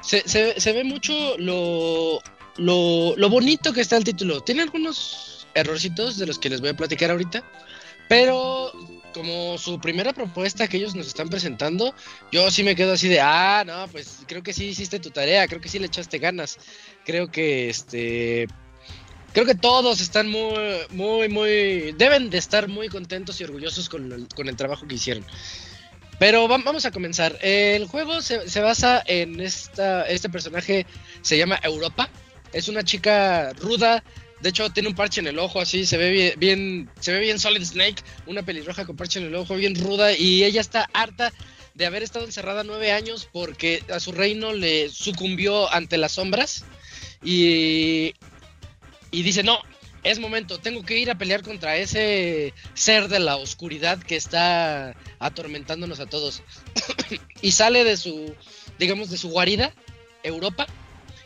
Se, 0.02 0.22
se- 0.28 0.60
se 0.60 0.72
ve 0.72 0.84
mucho 0.84 1.36
lo, 1.38 2.20
lo, 2.58 3.14
lo 3.16 3.28
bonito 3.30 3.72
que 3.72 3.80
está 3.80 3.96
el 3.96 4.04
título. 4.04 4.40
Tiene 4.42 4.62
algunos 4.62 5.48
errorcitos 5.54 6.18
de 6.18 6.26
los 6.26 6.38
que 6.38 6.50
les 6.50 6.60
voy 6.60 6.68
a 6.70 6.76
platicar 6.76 7.10
ahorita, 7.10 7.42
pero 8.08 8.70
como 9.14 9.56
su 9.56 9.80
primera 9.80 10.12
propuesta 10.12 10.68
que 10.68 10.76
ellos 10.76 10.94
nos 10.94 11.06
están 11.06 11.30
presentando, 11.30 11.94
yo 12.30 12.50
sí 12.50 12.62
me 12.62 12.76
quedo 12.76 12.92
así 12.92 13.08
de, 13.08 13.20
ah, 13.20 13.64
no, 13.66 13.88
pues 13.88 14.18
creo 14.26 14.42
que 14.42 14.52
sí 14.52 14.66
hiciste 14.66 15.00
tu 15.00 15.10
tarea, 15.10 15.48
creo 15.48 15.60
que 15.62 15.70
sí 15.70 15.78
le 15.78 15.86
echaste 15.86 16.18
ganas, 16.18 16.58
creo 17.06 17.28
que 17.30 17.70
este, 17.70 18.46
creo 19.36 19.44
que 19.44 19.54
todos 19.54 20.00
están 20.00 20.30
muy, 20.30 20.54
muy, 20.92 21.28
muy, 21.28 21.92
deben 21.98 22.30
de 22.30 22.38
estar 22.38 22.68
muy 22.68 22.88
contentos 22.88 23.38
y 23.38 23.44
orgullosos 23.44 23.90
con 23.90 24.10
el, 24.10 24.28
con 24.34 24.48
el 24.48 24.56
trabajo 24.56 24.88
que 24.88 24.94
hicieron. 24.94 25.26
Pero 26.18 26.48
va- 26.48 26.56
vamos 26.56 26.86
a 26.86 26.90
comenzar. 26.90 27.38
El 27.42 27.84
juego 27.84 28.22
se, 28.22 28.60
basa 28.62 29.02
en 29.06 29.38
esta, 29.40 30.04
este 30.08 30.30
personaje, 30.30 30.86
se 31.20 31.36
llama 31.36 31.60
Europa. 31.62 32.08
Es 32.54 32.68
una 32.68 32.82
chica 32.82 33.52
ruda, 33.60 34.02
de 34.40 34.48
hecho 34.48 34.70
tiene 34.70 34.88
un 34.88 34.94
parche 34.94 35.20
en 35.20 35.26
el 35.26 35.38
ojo, 35.38 35.60
así 35.60 35.84
se 35.84 35.98
ve 35.98 36.10
bien, 36.12 36.32
bien- 36.38 36.90
se 37.00 37.12
ve 37.12 37.20
bien 37.20 37.38
Solid 37.38 37.62
Snake, 37.62 38.02
una 38.24 38.42
pelirroja 38.42 38.86
con 38.86 38.96
parche 38.96 39.20
en 39.20 39.26
el 39.26 39.34
ojo, 39.34 39.54
bien 39.56 39.74
ruda, 39.74 40.16
y 40.16 40.44
ella 40.44 40.62
está 40.62 40.88
harta 40.94 41.30
de 41.74 41.84
haber 41.84 42.02
estado 42.02 42.24
encerrada 42.24 42.64
nueve 42.64 42.90
años 42.90 43.28
porque 43.30 43.82
a 43.92 44.00
su 44.00 44.12
reino 44.12 44.54
le 44.54 44.88
sucumbió 44.88 45.70
ante 45.70 45.98
las 45.98 46.12
sombras 46.12 46.64
y, 47.22 48.14
y 49.16 49.22
dice, 49.22 49.42
no, 49.42 49.58
es 50.02 50.18
momento, 50.18 50.58
tengo 50.58 50.84
que 50.84 50.98
ir 50.98 51.10
a 51.10 51.16
pelear 51.16 51.42
contra 51.42 51.78
ese 51.78 52.52
ser 52.74 53.08
de 53.08 53.18
la 53.18 53.36
oscuridad 53.36 53.98
que 53.98 54.14
está 54.14 54.94
atormentándonos 55.18 56.00
a 56.00 56.06
todos. 56.06 56.42
y 57.40 57.52
sale 57.52 57.82
de 57.82 57.96
su, 57.96 58.34
digamos, 58.78 59.08
de 59.08 59.16
su 59.16 59.30
guarida, 59.30 59.72
Europa, 60.22 60.66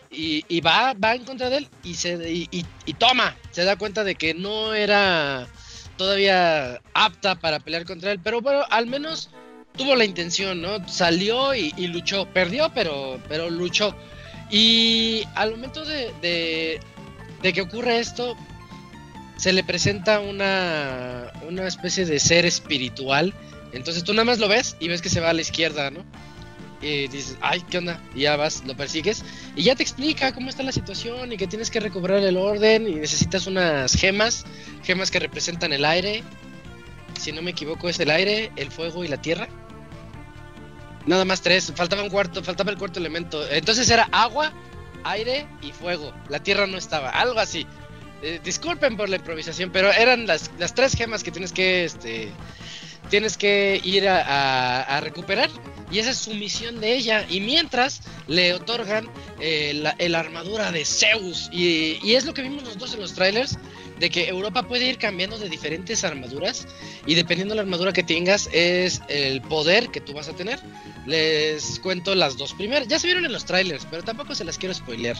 y, 0.09 0.61
va, 0.61 0.95
va 0.95 1.17
en 1.17 1.25
contra 1.25 1.51
de 1.51 1.59
él 1.59 1.69
y, 1.83 1.95
se, 1.95 2.17
y, 2.31 2.65
toma, 2.95 3.37
se 3.51 3.65
da 3.65 3.75
cuenta 3.75 4.05
de 4.05 4.15
que 4.15 4.35
no 4.35 4.73
era 4.73 5.49
todavía 5.97 6.81
apta 6.95 7.41
para 7.41 7.59
pelear 7.59 7.85
contra 7.85 8.13
él, 8.13 8.21
pero 8.23 8.41
bueno, 8.41 8.65
al 8.71 8.87
menos 8.87 9.31
tuvo 9.77 9.97
la 9.97 10.05
intención, 10.05 10.63
¿no? 10.63 10.89
Salió 10.89 11.57
y, 11.57 11.73
luchó, 11.89 12.27
perdió, 12.33 12.71
pero, 12.73 13.21
pero 13.29 13.51
luchó. 13.51 13.97
Y 14.51 15.23
al 15.35 15.53
momento 15.53 15.85
de, 15.85 16.81
de 17.43 17.53
que 17.53 17.61
ocurre 17.61 17.99
esto, 17.99 18.37
se 19.37 19.53
le 19.53 19.65
presenta 19.65 20.21
una, 20.21 21.33
una 21.49 21.67
especie 21.67 22.05
de 22.05 22.21
ser 22.21 22.45
espiritual. 22.45 23.35
Entonces 23.73 24.05
tú 24.05 24.13
nada 24.13 24.25
más 24.25 24.39
lo 24.39 24.49
ves 24.49 24.77
y 24.81 24.89
ves 24.89 25.01
que 25.01 25.09
se 25.09 25.21
va 25.21 25.31
a 25.31 25.33
la 25.33 25.41
izquierda, 25.41 25.91
¿no? 25.91 26.05
Y 26.83 27.09
dices, 27.09 27.37
ay, 27.41 27.63
¿qué 27.71 27.79
onda? 27.79 28.03
Y 28.15 28.21
ya 28.21 28.37
vas, 28.37 28.65
lo 28.65 28.75
persigues 28.75 29.23
y 29.55 29.63
ya 29.65 29.77
te 29.77 29.83
explica 29.83 30.33
cómo 30.33 30.49
está 30.49 30.63
la 30.63 30.73
situación 30.73 31.33
y 31.33 31.37
que 31.37 31.47
tienes 31.47 31.71
que 31.71 31.79
recobrar 31.79 32.19
el 32.19 32.37
orden 32.39 32.89
y 32.89 32.95
necesitas 32.95 33.47
unas 33.47 33.95
gemas, 33.95 34.45
gemas 34.83 35.11
que 35.11 35.19
representan 35.19 35.73
el 35.73 35.85
aire. 35.85 36.23
Si 37.19 37.33
no 37.33 37.43
me 37.43 37.51
equivoco 37.51 37.89
es 37.89 38.01
el 38.01 38.11
aire, 38.11 38.51
el 38.57 38.71
fuego 38.71 39.05
y 39.05 39.09
la 39.09 39.21
tierra. 39.21 39.49
Nada 41.07 41.25
más 41.25 41.43
tres, 41.43 41.73
faltaba 41.75 42.03
un 42.03 42.11
cuarto, 42.11 42.43
faltaba 42.43 42.71
el 42.71 42.79
cuarto 42.79 42.99
elemento. 42.99 43.47
Entonces 43.51 43.91
era 43.91 44.09
agua, 44.13 44.53
aire 45.05 45.47
y 45.63 45.73
fuego. 45.73 46.13
La 46.29 46.43
tierra 46.43 46.67
no 46.67 46.77
estaba, 46.79 47.11
algo 47.11 47.39
así. 47.41 47.67
Eh, 48.23 48.41
disculpen 48.45 48.97
por 48.97 49.09
la 49.09 49.17
improvisación, 49.17 49.71
pero 49.71 49.91
eran 49.93 50.27
las, 50.27 50.51
las 50.59 50.75
tres 50.75 50.95
gemas 50.95 51.23
que 51.23 51.31
tienes 51.33 51.53
que 51.53 51.85
este 51.85 52.31
tienes 53.09 53.37
que 53.37 53.81
ir 53.83 54.07
a, 54.09 54.83
a- 54.83 55.01
recuperar 55.01 55.49
y 55.91 55.99
esa 55.99 56.11
es 56.11 56.19
su 56.19 56.33
misión 56.35 56.81
de 56.81 56.95
ella 56.95 57.27
y 57.29 57.41
mientras 57.41 58.03
le 58.29 58.55
otorgan 58.55 59.09
eh, 59.41 59.73
la, 59.75 59.97
el 59.99 60.15
armadura 60.15 60.71
de 60.71 60.85
Zeus 60.85 61.49
y, 61.51 61.99
y 62.05 62.15
es 62.15 62.25
lo 62.25 62.35
que 62.35 62.43
vimos 62.43 62.63
los 62.63 62.79
dos 62.79 62.95
en 62.95 63.01
los 63.01 63.15
trailers 63.15 63.59
de 64.01 64.09
que 64.09 64.29
Europa 64.29 64.63
puede 64.63 64.87
ir 64.87 64.97
cambiando 64.97 65.39
de 65.39 65.49
diferentes 65.51 66.03
armaduras 66.05 66.67
y 67.07 67.15
dependiendo 67.15 67.53
de 67.53 67.57
la 67.57 67.63
armadura 67.63 67.93
que 67.93 68.03
tengas 68.03 68.49
es 68.53 69.03
el 69.09 69.43
poder 69.43 69.91
que 69.91 70.01
tú 70.01 70.15
vas 70.15 70.29
a 70.29 70.33
tener. 70.33 70.59
Les 71.07 71.79
cuento 71.81 72.15
las 72.15 72.39
dos 72.39 72.55
primeras 72.55 72.89
ya 72.89 72.99
se 72.99 73.07
vieron 73.07 73.25
en 73.27 73.33
los 73.33 73.45
trailers 73.45 73.87
pero 73.91 74.03
tampoco 74.03 74.35
se 74.35 74.45
las 74.45 74.57
quiero 74.57 74.75
spoilear. 74.75 75.17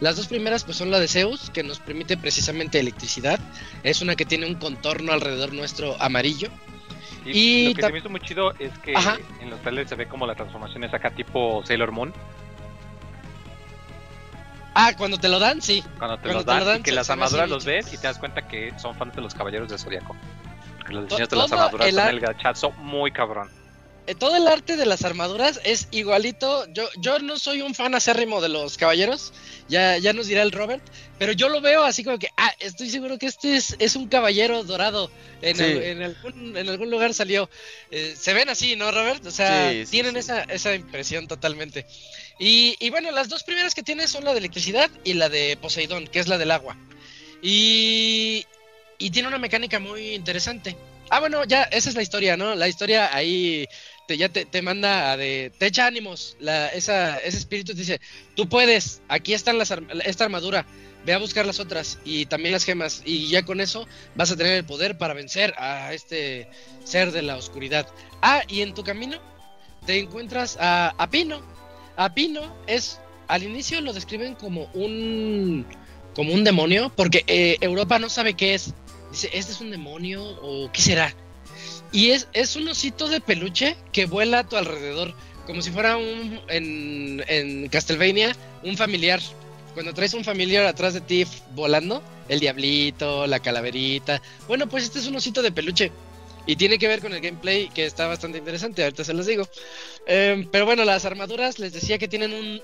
Las 0.00 0.16
dos 0.16 0.26
primeras 0.26 0.64
pues 0.64 0.76
son 0.76 0.90
la 0.90 0.98
de 0.98 1.06
Zeus 1.06 1.48
que 1.50 1.62
nos 1.62 1.78
permite 1.78 2.16
precisamente 2.16 2.80
electricidad. 2.80 3.38
Es 3.84 4.02
una 4.02 4.16
que 4.16 4.24
tiene 4.24 4.46
un 4.46 4.56
contorno 4.56 5.12
alrededor 5.12 5.52
nuestro 5.52 5.96
amarillo. 6.02 6.48
Y, 7.24 7.30
Y 7.30 7.68
lo 7.68 7.74
que 7.74 7.82
se 7.82 7.92
me 7.92 7.98
hizo 7.98 8.10
muy 8.10 8.20
chido 8.20 8.52
es 8.58 8.76
que 8.80 8.94
Ajá. 8.94 9.16
en 9.40 9.48
los 9.48 9.60
trailers 9.62 9.88
se 9.88 9.94
ve 9.94 10.08
como 10.08 10.26
la 10.26 10.34
transformación 10.34 10.84
es 10.84 10.92
acá 10.92 11.10
tipo 11.10 11.64
Sailor 11.64 11.92
Moon, 11.92 12.12
Ah, 14.74 14.92
cuando 14.96 15.18
te 15.18 15.28
lo 15.28 15.38
dan, 15.38 15.62
sí. 15.62 15.82
cuando 15.98 16.16
te 16.16 16.22
Cuando 16.22 16.38
los 16.40 16.44
te 16.46 16.50
lo 16.52 16.58
dan, 16.58 16.66
dan, 16.66 16.80
y 16.80 16.82
que 16.82 16.92
las 16.92 17.08
armaduras 17.10 17.48
los 17.48 17.64
ves 17.64 17.92
y 17.92 17.96
te 17.96 18.06
das 18.08 18.18
cuenta 18.18 18.46
que 18.46 18.72
son 18.76 18.94
fans 18.96 19.14
de 19.14 19.22
los 19.22 19.34
Caballeros 19.34 19.68
del 19.68 19.78
Zodiaco. 19.78 20.16
Porque 20.78 20.92
los 20.94 21.08
To- 21.08 21.14
diseños 21.16 21.28
de 21.30 21.36
las 21.36 21.52
armaduras 21.52 21.88
el 21.88 21.94
son 21.94 22.08
el 22.08 22.20
gachazo 22.20 22.70
muy 22.72 23.10
cabrón. 23.12 23.48
eh, 24.06 24.14
todo 24.14 24.36
el 24.36 24.46
arte 24.48 24.76
de 24.76 24.84
las 24.84 25.02
armaduras 25.04 25.60
es 25.64 25.88
igualito. 25.92 26.66
Yo, 26.74 26.88
yo 26.98 27.20
no 27.20 27.38
soy 27.38 27.62
un 27.62 27.74
fan 27.74 27.94
acérrimo 27.94 28.40
de 28.42 28.48
los 28.50 28.76
caballeros, 28.76 29.32
ya, 29.68 29.96
ya 29.96 30.12
nos 30.12 30.26
dirá 30.26 30.42
el 30.42 30.52
Robert, 30.52 30.82
pero 31.18 31.32
yo 31.32 31.48
lo 31.48 31.60
veo 31.62 31.84
así 31.84 32.04
como 32.04 32.18
que, 32.18 32.28
ah, 32.36 32.52
estoy 32.58 32.90
seguro 32.90 33.16
que 33.16 33.26
este 33.26 33.56
es, 33.56 33.76
es 33.78 33.96
un 33.96 34.08
caballero 34.08 34.62
dorado. 34.64 35.10
En, 35.40 35.56
Sí. 35.56 35.62
al- 35.62 35.82
en 35.82 36.02
algún, 36.02 36.56
en 36.56 36.68
algún 36.68 36.90
lugar 36.90 37.14
salió. 37.14 37.48
Eh, 37.90 38.14
se 38.18 38.34
ven 38.34 38.48
así, 38.50 38.76
¿no, 38.76 38.90
Robert? 38.90 39.24
O 39.24 39.30
sea, 39.30 39.70
Sí, 39.70 39.86
sí, 39.86 39.90
tienen 39.92 40.12
sí. 40.14 40.18
Esa, 40.18 40.42
esa 40.42 40.74
impresión 40.74 41.26
totalmente. 41.28 41.86
Y, 42.38 42.90
bueno, 42.90 43.10
las 43.12 43.28
dos 43.28 43.44
primeras 43.44 43.74
que 43.74 43.82
tiene 43.82 44.08
son 44.08 44.24
la 44.24 44.32
de 44.32 44.38
electricidad 44.38 44.90
y 45.04 45.14
la 45.14 45.28
de 45.28 45.56
Poseidón, 45.56 46.06
que 46.06 46.18
es 46.18 46.28
la 46.28 46.38
del 46.38 46.50
agua. 46.50 46.76
Y, 47.42 48.44
y 48.98 49.10
tiene 49.10 49.28
una 49.28 49.38
mecánica 49.38 49.78
muy 49.78 50.14
interesante. 50.14 50.76
Ah, 51.10 51.20
bueno, 51.20 51.44
ya, 51.44 51.64
esa 51.64 51.90
es 51.90 51.94
la 51.94 52.02
historia, 52.02 52.36
¿no? 52.36 52.54
La 52.54 52.66
historia 52.66 53.14
ahí 53.14 53.66
te, 54.08 54.16
ya 54.16 54.28
te, 54.30 54.46
te 54.46 54.62
manda 54.62 55.12
a 55.12 55.16
de. 55.16 55.52
Te 55.58 55.66
echa 55.66 55.86
ánimos. 55.86 56.36
La, 56.40 56.68
esa, 56.68 57.18
ese 57.18 57.38
espíritu 57.38 57.74
dice: 57.74 58.00
Tú 58.34 58.48
puedes, 58.48 59.02
aquí 59.08 59.34
están 59.34 59.58
las 59.58 59.72
esta 60.04 60.24
armadura. 60.24 60.66
Ve 61.04 61.12
a 61.12 61.18
buscar 61.18 61.44
las 61.44 61.60
otras 61.60 61.98
y 62.04 62.24
también 62.26 62.52
las 62.52 62.64
gemas. 62.64 63.02
Y 63.04 63.28
ya 63.28 63.44
con 63.44 63.60
eso 63.60 63.86
vas 64.14 64.30
a 64.30 64.36
tener 64.36 64.54
el 64.54 64.64
poder 64.64 64.96
para 64.96 65.12
vencer 65.12 65.54
a 65.58 65.92
este 65.92 66.48
ser 66.84 67.12
de 67.12 67.20
la 67.20 67.36
oscuridad. 67.36 67.86
Ah, 68.22 68.42
y 68.48 68.62
en 68.62 68.72
tu 68.72 68.82
camino 68.82 69.20
te 69.86 69.98
encuentras 69.98 70.56
a, 70.58 70.94
a 70.96 71.10
Pino. 71.10 71.53
A 71.96 72.14
Pino 72.14 72.42
es. 72.66 73.00
Al 73.26 73.42
inicio 73.42 73.80
lo 73.80 73.92
describen 73.92 74.34
como 74.34 74.68
un. 74.74 75.66
como 76.14 76.32
un 76.32 76.44
demonio. 76.44 76.92
Porque 76.94 77.24
eh, 77.26 77.58
Europa 77.60 77.98
no 77.98 78.08
sabe 78.08 78.34
qué 78.34 78.54
es. 78.54 78.74
Dice, 79.10 79.30
¿este 79.32 79.52
es 79.52 79.60
un 79.60 79.70
demonio 79.70 80.24
o 80.24 80.70
qué 80.72 80.80
será? 80.80 81.14
Y 81.92 82.10
es, 82.10 82.26
es 82.32 82.56
un 82.56 82.68
osito 82.68 83.08
de 83.08 83.20
peluche 83.20 83.76
que 83.92 84.06
vuela 84.06 84.40
a 84.40 84.48
tu 84.48 84.56
alrededor, 84.56 85.14
como 85.46 85.62
si 85.62 85.70
fuera 85.70 85.96
un, 85.96 86.40
en, 86.48 87.24
en 87.28 87.68
Castlevania, 87.68 88.34
un 88.64 88.76
familiar. 88.76 89.20
Cuando 89.74 89.94
traes 89.94 90.14
un 90.14 90.24
familiar 90.24 90.66
atrás 90.66 90.94
de 90.94 91.00
ti 91.00 91.24
volando, 91.54 92.02
el 92.28 92.40
diablito, 92.40 93.26
la 93.26 93.38
calaverita. 93.38 94.20
Bueno, 94.48 94.68
pues 94.68 94.84
este 94.84 94.98
es 94.98 95.06
un 95.06 95.16
osito 95.16 95.42
de 95.42 95.52
peluche. 95.52 95.92
Y 96.46 96.56
tiene 96.56 96.78
que 96.78 96.88
ver 96.88 97.00
con 97.00 97.12
el 97.14 97.20
gameplay 97.20 97.68
que 97.70 97.86
está 97.86 98.06
bastante 98.06 98.38
interesante, 98.38 98.82
ahorita 98.84 99.04
se 99.04 99.14
los 99.14 99.26
digo. 99.26 99.48
Em, 100.06 100.48
pero 100.50 100.66
bueno, 100.66 100.84
las 100.84 101.04
armaduras 101.04 101.58
les 101.58 101.72
decía 101.72 101.98
que 101.98 102.08
tienen 102.08 102.32
un, 102.34 102.60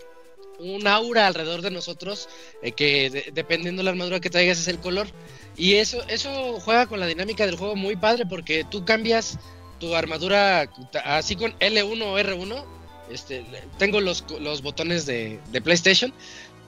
un 0.58 0.86
aura 0.86 1.26
alrededor 1.26 1.62
de 1.62 1.70
nosotros, 1.70 2.28
eh, 2.62 2.72
que 2.72 3.08
de- 3.10 3.30
dependiendo 3.32 3.80
de 3.80 3.84
la 3.84 3.90
armadura 3.92 4.20
que 4.20 4.30
traigas 4.30 4.58
es 4.58 4.68
el 4.68 4.78
color. 4.80 5.08
Y 5.56 5.74
eso, 5.76 6.02
eso 6.08 6.60
juega 6.60 6.86
con 6.86 7.00
la 7.00 7.06
dinámica 7.06 7.46
del 7.46 7.56
juego 7.56 7.76
muy 7.76 7.96
padre 7.96 8.24
porque 8.26 8.64
tú 8.70 8.84
cambias 8.84 9.38
tu 9.78 9.94
armadura 9.94 10.70
así 11.04 11.36
con 11.36 11.54
L1 11.58 12.02
o 12.06 12.18
R1. 12.18 12.64
Este, 13.10 13.44
tengo 13.78 14.00
los, 14.00 14.24
los 14.40 14.62
botones 14.62 15.04
de, 15.06 15.40
de 15.50 15.60
PlayStation, 15.60 16.12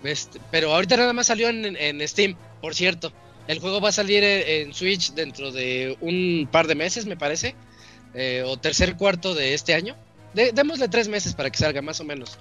este, 0.02 0.40
pero 0.50 0.74
ahorita 0.74 0.96
nada 0.96 1.12
más 1.12 1.28
salió 1.28 1.48
en, 1.48 1.76
en 1.76 2.08
Steam, 2.08 2.36
por 2.60 2.74
cierto. 2.74 3.12
El 3.48 3.58
juego 3.58 3.80
va 3.80 3.88
a 3.88 3.92
salir 3.92 4.22
en, 4.24 4.72
Switch 4.72 5.12
dentro 5.12 5.50
de 5.50 5.96
un 6.00 6.48
par 6.50 6.66
de 6.66 6.74
meses, 6.74 7.06
me 7.06 7.16
parece, 7.16 7.54
eh, 8.14 8.42
o 8.46 8.56
tercer 8.56 8.96
cuarto 8.96 9.34
de 9.34 9.54
este 9.54 9.74
año. 9.74 9.96
Démosle 10.34 10.88
tres 10.88 11.08
meses 11.08 11.34
para 11.34 11.50
que 11.50 11.58
salga, 11.58 11.82
más 11.82 12.00
o 12.00 12.04
menos. 12.04 12.38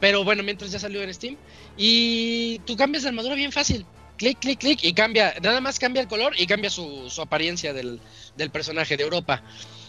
Pero 0.00 0.24
bueno, 0.24 0.42
mientras 0.42 0.70
ya 0.70 0.78
salió 0.78 1.02
en 1.02 1.12
Steam. 1.12 1.36
Y 1.76 2.58
tú 2.60 2.76
cambias 2.76 3.02
de 3.02 3.10
armadura 3.10 3.34
bien 3.34 3.52
fácil. 3.52 3.84
Clic, 4.16 4.38
clic, 4.38 4.58
clic 4.60 4.78
y 4.82 4.94
cambia. 4.94 5.34
Nada 5.42 5.60
más 5.60 5.78
cambia 5.78 6.00
el 6.00 6.08
color 6.08 6.32
y 6.38 6.46
cambia 6.46 6.70
su, 6.70 7.10
su 7.10 7.20
apariencia 7.20 7.74
del, 7.74 8.00
del 8.36 8.50
personaje 8.50 8.96
de 8.96 9.02
Europa. 9.02 9.42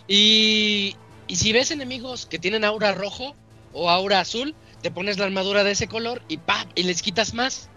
Y, 0.07 0.95
y 1.27 1.35
si 1.37 1.53
ves 1.53 1.71
enemigos 1.71 2.25
que 2.25 2.39
tienen 2.39 2.65
aura 2.65 2.93
rojo 2.93 3.35
o 3.71 3.89
aura 3.89 4.19
azul, 4.19 4.53
te 4.81 4.91
pones 4.91 5.17
la 5.17 5.25
armadura 5.25 5.63
de 5.63 5.71
ese 5.71 5.87
color 5.87 6.21
y 6.27 6.37
¡pap! 6.37 6.67
y 6.75 6.83
les 6.83 7.01
quitas 7.01 7.33
más. 7.33 7.69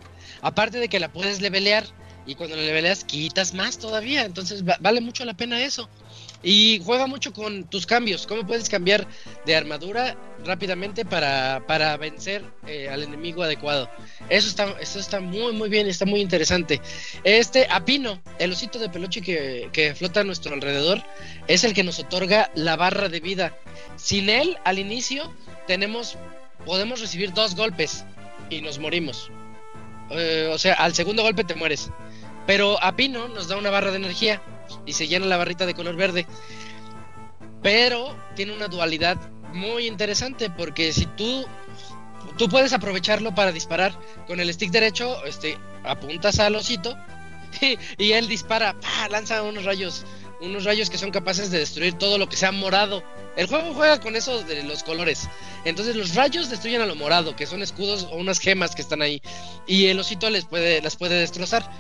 Aparte 0.43 0.78
de 0.78 0.89
que 0.89 1.01
la 1.01 1.12
puedes 1.12 1.40
levelear 1.40 1.85
y 2.28 2.34
cuando 2.36 2.55
la 2.56 2.62
leveleas 2.62 3.02
quitas 3.05 3.55
más 3.55 3.78
todavía. 3.78 4.24
Entonces 4.24 4.62
va- 4.68 4.76
vale 4.80 5.00
mucho 5.00 5.24
la 5.24 5.34
pena 5.34 5.60
eso. 5.62 5.88
Y 6.40 6.80
juega 6.84 7.09
mucho 7.09 7.32
con 7.32 7.64
tus 7.64 7.84
cambios. 7.84 8.26
¿Cómo 8.28 8.46
puedes 8.46 8.68
cambiar 8.68 9.09
de 9.44 9.56
armadura 9.56 10.16
rápidamente 10.44 11.05
para, 11.05 11.64
para 11.66 11.96
vencer 11.96 12.44
eh, 12.68 12.88
al 12.88 13.02
enemigo 13.02 13.42
adecuado? 13.42 13.90
Eso 14.28 14.48
está, 14.48 14.76
eso 14.80 15.00
está 15.00 15.18
muy, 15.18 15.52
muy 15.52 15.68
bien, 15.68 15.88
está 15.88 16.05
muy 16.05 16.20
interesante. 16.20 16.80
Este 17.24 17.66
Apino, 17.68 18.20
el 18.38 18.52
osito 18.52 18.78
de 18.78 18.88
peluche 18.88 19.20
que, 19.20 19.68
que 19.72 19.96
flota 19.96 20.20
a 20.20 20.24
nuestro 20.24 20.55
alrededor, 20.55 21.02
es 21.48 21.64
el 21.64 21.74
que 21.74 21.82
nos 21.82 21.98
otorga 21.98 22.52
la 22.55 22.76
barra 22.76 23.09
de 23.09 23.18
vida. 23.18 23.56
Sin 23.96 24.28
él, 24.28 24.59
al 24.64 24.78
inicio, 24.78 25.34
tenemos, 25.66 26.16
podemos 26.64 27.00
recibir 27.00 27.32
dos 27.32 27.56
golpes 27.56 28.05
y 28.48 28.60
nos 28.60 28.78
morimos. 28.78 29.28
Eh, 30.10 30.48
o 30.52 30.56
sea, 30.59 30.74
al 30.74 30.94
segundo 30.94 31.22
golpe 31.22 31.42
te 31.42 31.56
mueres. 31.56 31.90
Pero 32.48 32.82
Apino 32.82 33.28
nos 33.28 33.46
da 33.46 33.58
una 33.58 33.68
barra 33.68 33.90
de 33.90 33.98
energía 33.98 34.40
y 34.86 34.94
se 34.94 35.06
llena 35.06 35.26
la 35.26 35.36
barrita 35.36 35.66
de 35.66 35.74
color 35.74 35.96
verde. 35.96 36.26
Pero 37.62 38.16
tiene 38.36 38.54
una 38.54 38.68
dualidad 38.68 39.18
muy 39.52 39.86
interesante 39.86 40.48
porque 40.48 40.94
si 40.94 41.04
tú 41.04 41.44
tú 42.38 42.48
puedes 42.48 42.72
aprovecharlo 42.72 43.34
para 43.34 43.52
disparar 43.52 43.92
con 44.26 44.40
el 44.40 44.50
stick 44.50 44.70
derecho, 44.70 45.22
este 45.26 45.58
apuntas 45.84 46.38
al 46.38 46.56
osito 46.56 46.96
y, 47.98 48.12
él 48.12 48.28
dispara, 48.28 48.74
¡pa! 48.80 49.08
lanza 49.10 49.42
unos 49.42 49.66
rayos, 49.66 50.06
unos 50.40 50.64
rayos 50.64 50.88
que 50.88 50.96
son 50.96 51.10
capaces 51.10 51.50
de 51.50 51.58
destruir 51.58 51.98
todo 51.98 52.16
lo 52.16 52.30
que 52.30 52.36
sea 52.38 52.50
morado. 52.50 53.02
El 53.36 53.46
juego 53.46 53.74
juega 53.74 54.00
con 54.00 54.16
eso 54.16 54.42
de 54.44 54.62
los 54.62 54.84
colores. 54.84 55.28
Entonces 55.66 55.96
los 55.96 56.14
rayos 56.14 56.48
destruyen 56.48 56.80
a 56.80 56.86
lo 56.86 56.96
morado, 56.96 57.36
que 57.36 57.46
son 57.46 57.60
escudos 57.60 58.08
o 58.10 58.16
unas 58.16 58.38
gemas 58.38 58.74
que 58.74 58.80
están 58.80 59.02
ahí. 59.02 59.20
Y 59.66 59.88
el 59.88 60.00
osito 60.00 60.30
les 60.30 60.46
puede, 60.46 60.80
las 60.80 60.96
puede 60.96 61.20
destrozar. 61.20 61.70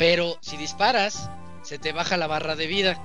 Pero 0.00 0.38
si 0.40 0.56
disparas, 0.56 1.28
se 1.62 1.78
te 1.78 1.92
baja 1.92 2.16
la 2.16 2.26
barra 2.26 2.56
de 2.56 2.66
vida. 2.66 2.98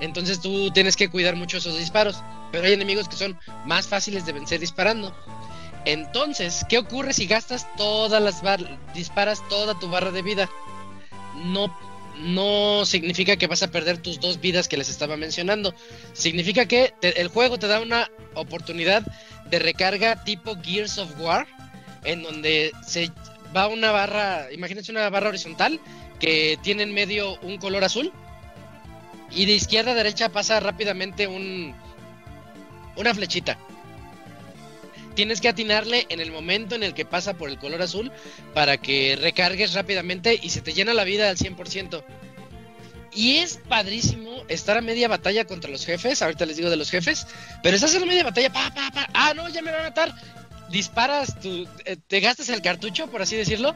Entonces 0.00 0.38
tú 0.42 0.70
tienes 0.72 0.94
que 0.94 1.08
cuidar 1.08 1.36
mucho 1.36 1.56
esos 1.56 1.78
disparos. 1.78 2.22
Pero 2.52 2.66
hay 2.66 2.74
enemigos 2.74 3.08
que 3.08 3.16
son 3.16 3.38
más 3.64 3.88
fáciles 3.88 4.26
de 4.26 4.34
vencer 4.34 4.60
disparando. 4.60 5.16
Entonces, 5.86 6.66
¿qué 6.68 6.76
ocurre 6.76 7.14
si 7.14 7.24
gastas 7.24 7.66
todas 7.78 8.22
las 8.22 8.42
barras, 8.42 8.68
disparas 8.92 9.40
toda 9.48 9.72
tu 9.78 9.88
barra 9.88 10.10
de 10.10 10.20
vida? 10.20 10.50
No, 11.46 11.74
no 12.18 12.84
significa 12.84 13.36
que 13.36 13.46
vas 13.46 13.62
a 13.62 13.70
perder 13.70 14.02
tus 14.02 14.20
dos 14.20 14.38
vidas 14.38 14.68
que 14.68 14.76
les 14.76 14.90
estaba 14.90 15.16
mencionando. 15.16 15.74
Significa 16.12 16.66
que 16.66 16.92
el 17.00 17.28
juego 17.28 17.58
te 17.58 17.68
da 17.68 17.80
una 17.80 18.10
oportunidad 18.34 19.02
de 19.46 19.58
recarga 19.58 20.24
tipo 20.24 20.58
Gears 20.62 20.98
of 20.98 21.18
War, 21.18 21.46
en 22.04 22.22
donde 22.22 22.70
se 22.86 23.10
va 23.56 23.68
una 23.68 23.90
barra, 23.90 24.52
imagínense 24.52 24.92
una 24.92 25.08
barra 25.10 25.28
horizontal 25.28 25.80
que 26.18 26.58
tiene 26.62 26.82
en 26.82 26.94
medio 26.94 27.38
un 27.40 27.58
color 27.58 27.84
azul 27.84 28.12
y 29.30 29.46
de 29.46 29.52
izquierda 29.52 29.92
a 29.92 29.94
derecha 29.94 30.28
pasa 30.28 30.60
rápidamente 30.60 31.26
un 31.26 31.74
una 32.96 33.14
flechita. 33.14 33.58
Tienes 35.14 35.40
que 35.40 35.48
atinarle 35.48 36.06
en 36.08 36.20
el 36.20 36.30
momento 36.30 36.74
en 36.74 36.82
el 36.82 36.94
que 36.94 37.04
pasa 37.04 37.34
por 37.34 37.50
el 37.50 37.58
color 37.58 37.82
azul 37.82 38.12
para 38.54 38.76
que 38.78 39.16
recargues 39.20 39.74
rápidamente 39.74 40.38
y 40.40 40.50
se 40.50 40.60
te 40.60 40.72
llena 40.72 40.94
la 40.94 41.04
vida 41.04 41.28
al 41.28 41.36
100%. 41.36 42.04
Y 43.12 43.38
es 43.38 43.58
padrísimo 43.68 44.44
estar 44.48 44.76
a 44.76 44.80
media 44.80 45.08
batalla 45.08 45.44
contra 45.44 45.70
los 45.70 45.84
jefes. 45.84 46.22
Ahorita 46.22 46.46
les 46.46 46.56
digo 46.56 46.70
de 46.70 46.76
los 46.76 46.90
jefes. 46.90 47.26
Pero 47.62 47.74
estás 47.74 47.94
en 47.94 48.06
media 48.06 48.22
batalla. 48.22 48.52
Pa, 48.52 48.72
pa, 48.72 48.90
pa. 48.92 49.08
Ah, 49.12 49.34
no, 49.34 49.48
ya 49.48 49.62
me 49.62 49.72
va 49.72 49.80
a 49.80 49.82
matar. 49.82 50.14
Disparas, 50.70 51.38
tu, 51.40 51.66
eh, 51.84 51.96
te 52.06 52.20
gastas 52.20 52.48
el 52.48 52.62
cartucho, 52.62 53.08
por 53.08 53.22
así 53.22 53.36
decirlo. 53.36 53.74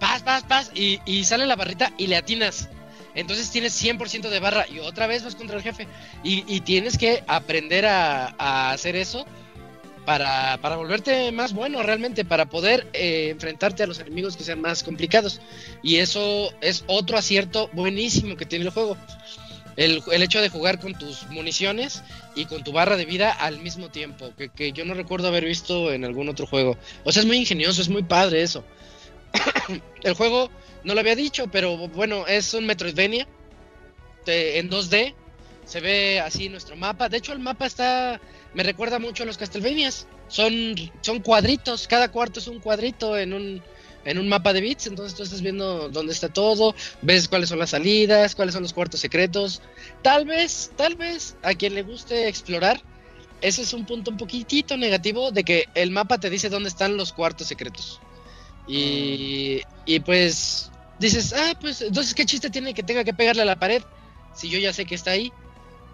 Paz, 0.00 0.22
paz, 0.22 0.44
paz. 0.44 0.70
Y, 0.74 1.24
sale 1.24 1.46
la 1.46 1.56
barrita 1.56 1.92
y 1.98 2.06
le 2.06 2.16
atinas. 2.16 2.68
Entonces 3.14 3.50
tienes 3.50 3.74
100% 3.82 4.28
de 4.28 4.40
barra 4.40 4.66
y 4.68 4.78
otra 4.78 5.06
vez 5.06 5.24
vas 5.24 5.34
contra 5.34 5.56
el 5.56 5.62
jefe. 5.62 5.86
Y, 6.22 6.44
y 6.46 6.60
tienes 6.60 6.98
que 6.98 7.24
aprender 7.26 7.86
a, 7.86 8.34
a 8.38 8.70
hacer 8.70 8.96
eso 8.96 9.26
para, 10.08 10.56
para 10.62 10.76
volverte 10.76 11.30
más 11.32 11.52
bueno 11.52 11.82
realmente, 11.82 12.24
para 12.24 12.46
poder 12.46 12.88
eh, 12.94 13.28
enfrentarte 13.28 13.82
a 13.82 13.86
los 13.86 13.98
enemigos 13.98 14.38
que 14.38 14.42
sean 14.42 14.58
más 14.58 14.82
complicados. 14.82 15.42
Y 15.82 15.96
eso 15.96 16.50
es 16.62 16.82
otro 16.86 17.18
acierto 17.18 17.68
buenísimo 17.74 18.34
que 18.34 18.46
tiene 18.46 18.64
el 18.64 18.70
juego. 18.70 18.96
El, 19.78 20.02
el 20.12 20.22
hecho 20.22 20.42
de 20.42 20.50
jugar 20.50 20.78
con 20.78 20.92
tus 20.92 21.26
municiones 21.28 22.02
y 22.34 22.44
con 22.44 22.64
tu 22.64 22.72
barra 22.72 22.98
de 22.98 23.06
vida 23.06 23.32
al 23.32 23.60
mismo 23.60 23.90
tiempo, 23.90 24.32
que, 24.36 24.50
que 24.50 24.72
yo 24.72 24.84
no 24.84 24.92
recuerdo 24.92 25.28
haber 25.28 25.44
visto 25.46 25.92
en 25.92 26.04
algún 26.04 26.28
otro 26.28 26.46
juego. 26.46 26.76
O 27.04 27.12
sea, 27.12 27.20
es 27.20 27.26
muy 27.26 27.38
ingenioso, 27.38 27.80
es 27.80 27.88
muy 27.88 28.02
padre 28.02 28.42
eso. 28.42 28.64
el 30.02 30.14
juego 30.14 30.50
no 30.84 30.94
lo 30.94 31.00
había 31.00 31.16
dicho, 31.16 31.46
pero 31.50 31.76
bueno, 31.88 32.26
es 32.26 32.52
un 32.54 32.66
Metroidvania 32.66 33.26
en 34.28 34.70
2D. 34.70 35.14
Se 35.64 35.80
ve 35.80 36.20
así 36.20 36.48
nuestro 36.48 36.76
mapa. 36.76 37.08
De 37.08 37.18
hecho, 37.18 37.32
el 37.32 37.38
mapa 37.38 37.66
está. 37.66 38.20
Me 38.54 38.62
recuerda 38.62 38.98
mucho 38.98 39.22
a 39.22 39.26
los 39.26 39.36
Castlevanias. 39.36 40.06
Son, 40.28 40.74
son 41.00 41.20
cuadritos. 41.20 41.86
Cada 41.86 42.10
cuarto 42.10 42.40
es 42.40 42.48
un 42.48 42.60
cuadrito 42.60 43.18
en 43.18 43.32
un, 43.32 43.62
en 44.04 44.18
un 44.18 44.28
mapa 44.28 44.52
de 44.52 44.60
bits, 44.60 44.86
entonces 44.86 45.16
tú 45.16 45.22
estás 45.22 45.42
viendo 45.42 45.88
dónde 45.88 46.12
está 46.12 46.28
todo, 46.28 46.74
ves 47.02 47.28
cuáles 47.28 47.48
son 47.48 47.58
las 47.58 47.70
salidas, 47.70 48.34
cuáles 48.34 48.54
son 48.54 48.62
los 48.62 48.72
cuartos 48.72 49.00
secretos. 49.00 49.60
Tal 50.02 50.24
vez, 50.24 50.70
tal 50.76 50.96
vez 50.96 51.36
a 51.42 51.54
quien 51.54 51.74
le 51.74 51.82
guste 51.82 52.28
explorar, 52.28 52.80
ese 53.40 53.62
es 53.62 53.72
un 53.72 53.86
punto 53.86 54.10
un 54.10 54.16
poquitito 54.16 54.76
negativo 54.76 55.30
de 55.30 55.44
que 55.44 55.66
el 55.74 55.90
mapa 55.90 56.18
te 56.18 56.30
dice 56.30 56.48
dónde 56.48 56.68
están 56.68 56.96
los 56.96 57.12
cuartos 57.12 57.46
secretos. 57.46 58.00
Y, 58.66 59.62
y 59.86 60.00
pues 60.00 60.70
dices, 60.98 61.32
ah, 61.32 61.54
pues 61.60 61.80
entonces 61.82 62.14
qué 62.14 62.26
chiste 62.26 62.50
tiene 62.50 62.74
que 62.74 62.82
tenga 62.82 63.04
que 63.04 63.14
pegarle 63.14 63.42
a 63.42 63.46
la 63.46 63.58
pared 63.58 63.82
si 64.34 64.48
yo 64.50 64.58
ya 64.58 64.72
sé 64.72 64.84
que 64.84 64.94
está 64.94 65.12
ahí. 65.12 65.32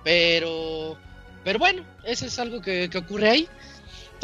Pero, 0.02 0.98
pero 1.44 1.59
bueno, 1.59 1.85
eso 2.05 2.26
es 2.26 2.39
algo 2.39 2.60
que, 2.60 2.89
que 2.90 2.98
ocurre 2.98 3.31
ahí. 3.31 3.48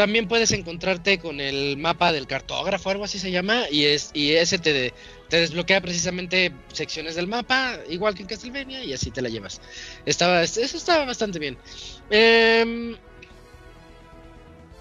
También 0.00 0.26
puedes 0.28 0.50
encontrarte 0.52 1.18
con 1.18 1.40
el 1.40 1.76
mapa 1.76 2.10
del 2.10 2.26
cartógrafo, 2.26 2.88
algo 2.88 3.04
así 3.04 3.18
se 3.18 3.30
llama, 3.30 3.64
y 3.70 3.84
es 3.84 4.10
y 4.14 4.32
ese 4.32 4.58
te, 4.58 4.94
te 5.28 5.36
desbloquea 5.40 5.82
precisamente 5.82 6.52
secciones 6.72 7.16
del 7.16 7.26
mapa, 7.26 7.74
igual 7.86 8.14
que 8.14 8.22
en 8.22 8.28
Castlevania, 8.28 8.82
y 8.82 8.94
así 8.94 9.10
te 9.10 9.20
la 9.20 9.28
llevas. 9.28 9.60
Estaba, 10.06 10.42
eso 10.42 10.58
estaba 10.62 11.04
bastante 11.04 11.38
bien. 11.38 11.58
Em, 12.08 12.96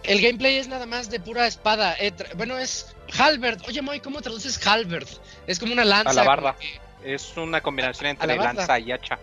el 0.03 0.21
gameplay 0.21 0.55
es 0.55 0.69
nada 0.69 0.85
más 0.85 1.09
de 1.09 1.19
pura 1.19 1.45
espada. 1.47 1.97
eh, 1.99 2.13
bueno, 2.37 2.57
es 2.57 2.95
halberd. 3.17 3.61
Oye, 3.67 3.81
Moy, 3.81 3.99
¿cómo 3.99 4.21
traduces 4.21 4.65
halberd? 4.65 5.09
Es 5.47 5.59
como 5.59 5.73
una 5.73 5.83
lanza. 5.83 6.13
Que- 6.57 6.79
Es 7.13 7.35
una 7.35 7.59
combinación 7.59 8.07
entre 8.11 8.23
Alabarda. 8.23 8.53
lanza 8.53 8.79
y 8.79 8.93
hacha. 8.93 9.19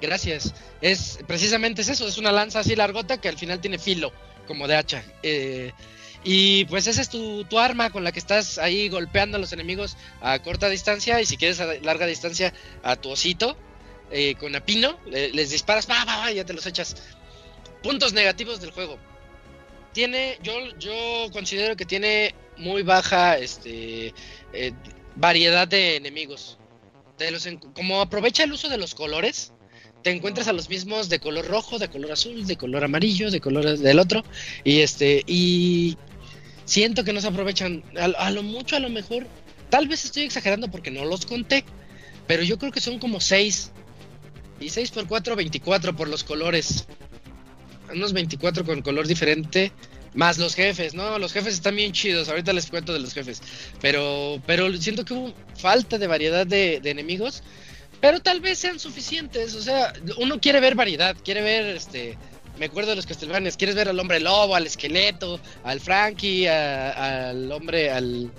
Gracias. 0.00 0.54
Es 0.80 1.18
precisamente 1.26 1.82
es 1.82 1.88
eso, 1.88 2.08
es 2.08 2.16
una 2.16 2.32
lanza 2.32 2.60
así 2.60 2.74
largota 2.74 3.20
que 3.20 3.28
al 3.28 3.36
final 3.36 3.60
tiene 3.60 3.78
filo, 3.78 4.12
como 4.46 4.68
de 4.68 4.76
hacha. 4.76 5.04
Eh, 5.22 5.72
y 6.22 6.64
pues 6.66 6.86
esa 6.86 7.02
es 7.02 7.10
tu, 7.10 7.44
tu 7.44 7.58
arma 7.58 7.90
con 7.90 8.02
la 8.04 8.10
que 8.12 8.18
estás 8.18 8.58
ahí 8.58 8.88
golpeando 8.88 9.36
a 9.36 9.40
los 9.40 9.52
enemigos 9.52 9.96
a 10.22 10.38
corta 10.38 10.68
distancia 10.70 11.20
y 11.20 11.26
si 11.26 11.36
quieres 11.36 11.60
a 11.60 11.66
larga 11.82 12.06
distancia 12.06 12.52
a 12.82 12.96
tu 12.96 13.10
osito 13.10 13.56
eh, 14.10 14.34
con 14.36 14.54
apino, 14.56 14.98
le- 15.06 15.30
les 15.32 15.50
disparas, 15.50 15.86
pa, 15.86 16.04
pa, 16.06 16.22
pa, 16.22 16.32
y 16.32 16.36
ya 16.36 16.44
te 16.44 16.52
los 16.54 16.66
echas. 16.66 16.96
Puntos 17.82 18.12
negativos 18.14 18.60
del 18.60 18.70
juego. 18.70 18.98
Tiene, 19.92 20.38
yo, 20.42 20.52
yo 20.78 21.28
considero 21.32 21.76
que 21.76 21.84
tiene 21.84 22.34
muy 22.56 22.82
baja 22.82 23.36
este, 23.38 24.14
eh, 24.52 24.72
variedad 25.16 25.68
de 25.68 25.96
enemigos. 25.96 26.58
De 27.18 27.30
los 27.30 27.46
como 27.74 28.00
aprovecha 28.00 28.42
el 28.42 28.52
uso 28.52 28.68
de 28.68 28.76
los 28.78 28.94
colores, 28.94 29.52
te 30.04 30.10
encuentras 30.10 30.48
a 30.48 30.52
los 30.52 30.68
mismos 30.68 31.08
de 31.08 31.18
color 31.18 31.46
rojo, 31.46 31.78
de 31.78 31.88
color 31.88 32.12
azul, 32.12 32.46
de 32.46 32.56
color 32.58 32.84
amarillo, 32.84 33.30
de 33.30 33.40
color 33.40 33.78
del 33.78 33.98
otro. 33.98 34.22
Y 34.62 34.80
este, 34.80 35.24
y 35.26 35.96
siento 36.66 37.04
que 37.04 37.14
no 37.14 37.22
se 37.22 37.28
aprovechan. 37.28 37.82
A, 37.98 38.04
a 38.26 38.30
lo 38.30 38.42
mucho, 38.42 38.76
a 38.76 38.80
lo 38.80 38.90
mejor, 38.90 39.26
tal 39.70 39.88
vez 39.88 40.04
estoy 40.04 40.24
exagerando 40.24 40.70
porque 40.70 40.90
no 40.90 41.06
los 41.06 41.24
conté, 41.24 41.64
pero 42.26 42.42
yo 42.42 42.58
creo 42.58 42.70
que 42.70 42.82
son 42.82 42.98
como 42.98 43.18
6. 43.18 43.72
Y 44.60 44.68
6 44.68 44.90
por 44.90 45.08
4, 45.08 45.36
24 45.36 45.96
por 45.96 46.08
los 46.08 46.22
colores. 46.22 46.86
Unos 47.90 48.12
24 48.12 48.66
con 48.66 48.82
color 48.82 49.06
diferente. 49.06 49.72
Más 50.12 50.36
los 50.36 50.54
jefes, 50.54 50.92
¿no? 50.92 51.18
Los 51.18 51.32
jefes 51.32 51.54
están 51.54 51.76
bien 51.76 51.92
chidos. 51.92 52.28
Ahorita 52.28 52.52
les 52.52 52.66
cuento 52.66 52.92
de 52.92 53.00
los 53.00 53.14
jefes. 53.14 53.40
Pero, 53.80 54.40
pero 54.46 54.70
siento 54.76 55.06
que 55.06 55.14
hubo 55.14 55.34
falta 55.56 55.96
de 55.96 56.06
variedad 56.06 56.46
de, 56.46 56.80
de 56.80 56.90
enemigos. 56.90 57.42
Pero 58.04 58.20
tal 58.20 58.42
vez 58.42 58.58
sean 58.58 58.78
suficientes. 58.78 59.54
O 59.54 59.62
sea, 59.62 59.94
uno 60.18 60.38
quiere 60.38 60.60
ver 60.60 60.74
variedad. 60.74 61.16
Quiere 61.24 61.40
ver, 61.40 61.74
este. 61.74 62.18
Me 62.58 62.66
acuerdo 62.66 62.90
de 62.90 62.96
los 62.96 63.06
Castlevanias. 63.06 63.56
Quieres 63.56 63.74
ver 63.74 63.88
al 63.88 63.98
hombre 63.98 64.20
lobo, 64.20 64.54
al 64.54 64.66
esqueleto, 64.66 65.40
al 65.62 65.80
Frankie, 65.80 66.46
al 66.46 67.50
hombre, 67.50 67.90
al. 67.90 68.30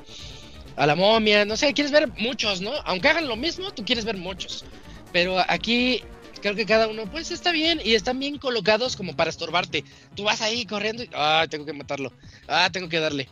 A 0.76 0.86
la 0.86 0.94
momia. 0.96 1.46
No 1.46 1.58
sé, 1.58 1.74
quieres 1.74 1.92
ver 1.92 2.10
muchos, 2.10 2.62
¿no? 2.62 2.74
Aunque 2.84 3.08
hagan 3.08 3.28
lo 3.28 3.38
mismo, 3.38 3.72
tú 3.72 3.84
quieres 3.84 4.06
ver 4.06 4.18
muchos. 4.18 4.66
Pero 5.12 5.40
aquí 5.48 6.04
creo 6.44 6.54
que 6.54 6.68
cada 6.68 6.88
uno, 6.88 7.10
pues 7.10 7.32
está 7.32 7.52
bien 7.52 7.82
y 7.84 7.96
están 7.96 8.20
bien 8.20 8.38
colocados 8.38 8.96
como 8.96 9.16
para 9.16 9.32
estorbarte. 9.32 9.84
Tú 10.16 10.26
vas 10.26 10.44
ahí 10.44 10.68
corriendo 10.68 11.02
y, 11.02 11.10
ah, 11.16 11.48
tengo 11.50 11.66
que 11.66 11.74
matarlo. 11.74 12.14
Ah, 12.48 12.70
tengo 12.72 12.88
que 12.88 13.00
darle. 13.00 13.28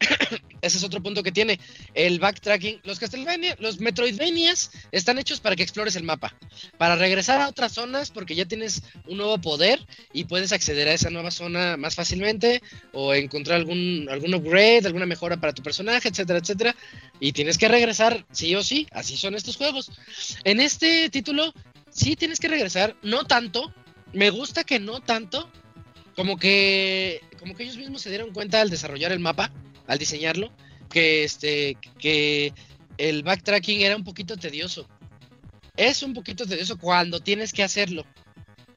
Ese 0.62 0.78
es 0.78 0.84
otro 0.84 1.02
punto 1.02 1.22
que 1.22 1.32
tiene. 1.32 1.60
El 1.94 2.18
backtracking. 2.18 2.80
Los 2.84 2.98
Castlevania, 2.98 3.56
los 3.58 3.80
Metroidvanias 3.80 4.70
están 4.92 5.18
hechos 5.18 5.40
para 5.40 5.56
que 5.56 5.62
explores 5.62 5.96
el 5.96 6.02
mapa. 6.02 6.34
Para 6.78 6.96
regresar 6.96 7.40
a 7.40 7.48
otras 7.48 7.72
zonas 7.72 8.10
porque 8.10 8.34
ya 8.34 8.46
tienes 8.46 8.82
un 9.06 9.18
nuevo 9.18 9.38
poder 9.38 9.84
y 10.12 10.24
puedes 10.24 10.52
acceder 10.52 10.88
a 10.88 10.94
esa 10.94 11.10
nueva 11.10 11.30
zona 11.30 11.76
más 11.76 11.94
fácilmente 11.94 12.62
o 12.92 13.14
encontrar 13.14 13.56
algún, 13.56 14.08
algún 14.10 14.34
upgrade, 14.34 14.86
alguna 14.86 15.06
mejora 15.06 15.36
para 15.36 15.52
tu 15.52 15.62
personaje, 15.62 16.08
etcétera, 16.08 16.38
etcétera. 16.38 16.76
Y 17.20 17.32
tienes 17.32 17.58
que 17.58 17.68
regresar 17.68 18.26
sí 18.32 18.54
o 18.54 18.62
sí. 18.62 18.86
Así 18.92 19.16
son 19.16 19.34
estos 19.34 19.56
juegos. 19.56 19.90
En 20.44 20.60
este 20.60 21.10
título 21.10 21.52
sí 21.90 22.16
tienes 22.16 22.40
que 22.40 22.48
regresar. 22.48 22.96
No 23.02 23.24
tanto. 23.24 23.72
Me 24.12 24.30
gusta 24.30 24.64
que 24.64 24.80
no 24.80 25.00
tanto. 25.00 25.50
Como 26.14 26.38
que, 26.38 27.20
como 27.38 27.54
que 27.54 27.64
ellos 27.64 27.76
mismos 27.76 28.00
se 28.00 28.08
dieron 28.08 28.32
cuenta 28.32 28.62
al 28.62 28.70
desarrollar 28.70 29.12
el 29.12 29.20
mapa 29.20 29.52
al 29.86 29.98
diseñarlo, 29.98 30.52
que 30.90 31.24
este, 31.24 31.76
que 31.98 32.52
el 32.98 33.22
backtracking 33.22 33.82
era 33.82 33.96
un 33.96 34.04
poquito 34.04 34.36
tedioso. 34.36 34.88
Es 35.76 36.02
un 36.02 36.14
poquito 36.14 36.46
tedioso 36.46 36.78
cuando 36.78 37.20
tienes 37.20 37.52
que 37.52 37.62
hacerlo, 37.62 38.06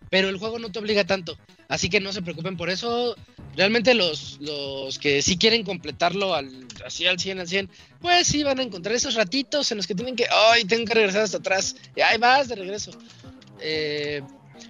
pero 0.10 0.30
el 0.30 0.38
juego 0.38 0.60
no 0.60 0.72
te 0.72 0.80
obliga 0.80 1.06
tanto, 1.06 1.38
así 1.70 1.90
que 1.90 2.00
no 2.00 2.12
se 2.12 2.22
preocupen 2.22 2.58
por 2.58 2.70
eso. 2.70 3.16
Realmente 3.56 3.94
los, 3.94 4.38
los 4.42 5.00
que 5.00 5.22
sí 5.22 5.38
quieren 5.38 5.64
completarlo 5.64 6.34
así 6.86 7.08
al 7.08 7.20
100, 7.20 7.40
al 7.40 7.48
100, 7.48 7.70
pues 8.00 8.28
sí 8.28 8.44
van 8.44 8.60
a 8.60 8.64
encontrar 8.64 8.96
esos 8.96 9.16
ratitos 9.16 9.72
en 9.72 9.78
los 9.78 9.88
que 9.88 9.96
tienen 9.96 10.16
que, 10.16 10.26
ay, 10.52 10.66
tengo 10.66 10.86
que 10.86 10.94
regresar 10.94 11.24
hasta 11.24 11.38
atrás, 11.38 11.76
y 11.96 12.02
ahí 12.02 12.18
vas 12.18 12.48
de 12.48 12.56
regreso. 12.56 12.92
Eh, 13.62 14.22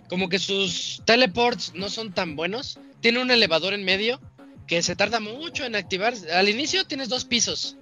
como 0.07 0.29
que 0.29 0.39
sus 0.39 1.01
teleports 1.05 1.73
no 1.75 1.89
son 1.89 2.13
tan 2.13 2.35
buenos, 2.35 2.79
tiene 2.99 3.19
un 3.19 3.31
elevador 3.31 3.73
en 3.73 3.83
medio, 3.83 4.19
que 4.69 4.83
se 4.83 4.95
tarda 4.95 5.19
mucho 5.19 5.65
en 5.65 5.75
activar. 5.75 6.13
Al 6.31 6.47
inicio 6.47 6.85
tienes 6.85 7.09
dos 7.09 7.25
pisos 7.25 7.75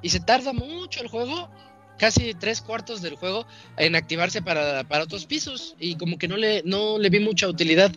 y 0.00 0.10
se 0.10 0.20
tarda 0.20 0.52
mucho 0.52 1.02
el 1.02 1.08
juego, 1.08 1.50
casi 1.98 2.34
tres 2.34 2.60
cuartos 2.62 3.02
del 3.02 3.16
juego, 3.16 3.46
en 3.76 3.96
activarse 3.96 4.40
para, 4.40 4.84
para 4.84 5.04
otros 5.04 5.26
pisos 5.26 5.74
y 5.80 5.96
como 5.96 6.16
que 6.16 6.28
no 6.28 6.36
le, 6.36 6.62
no 6.64 6.98
le 6.98 7.10
vi 7.10 7.18
mucha 7.18 7.48
utilidad. 7.48 7.92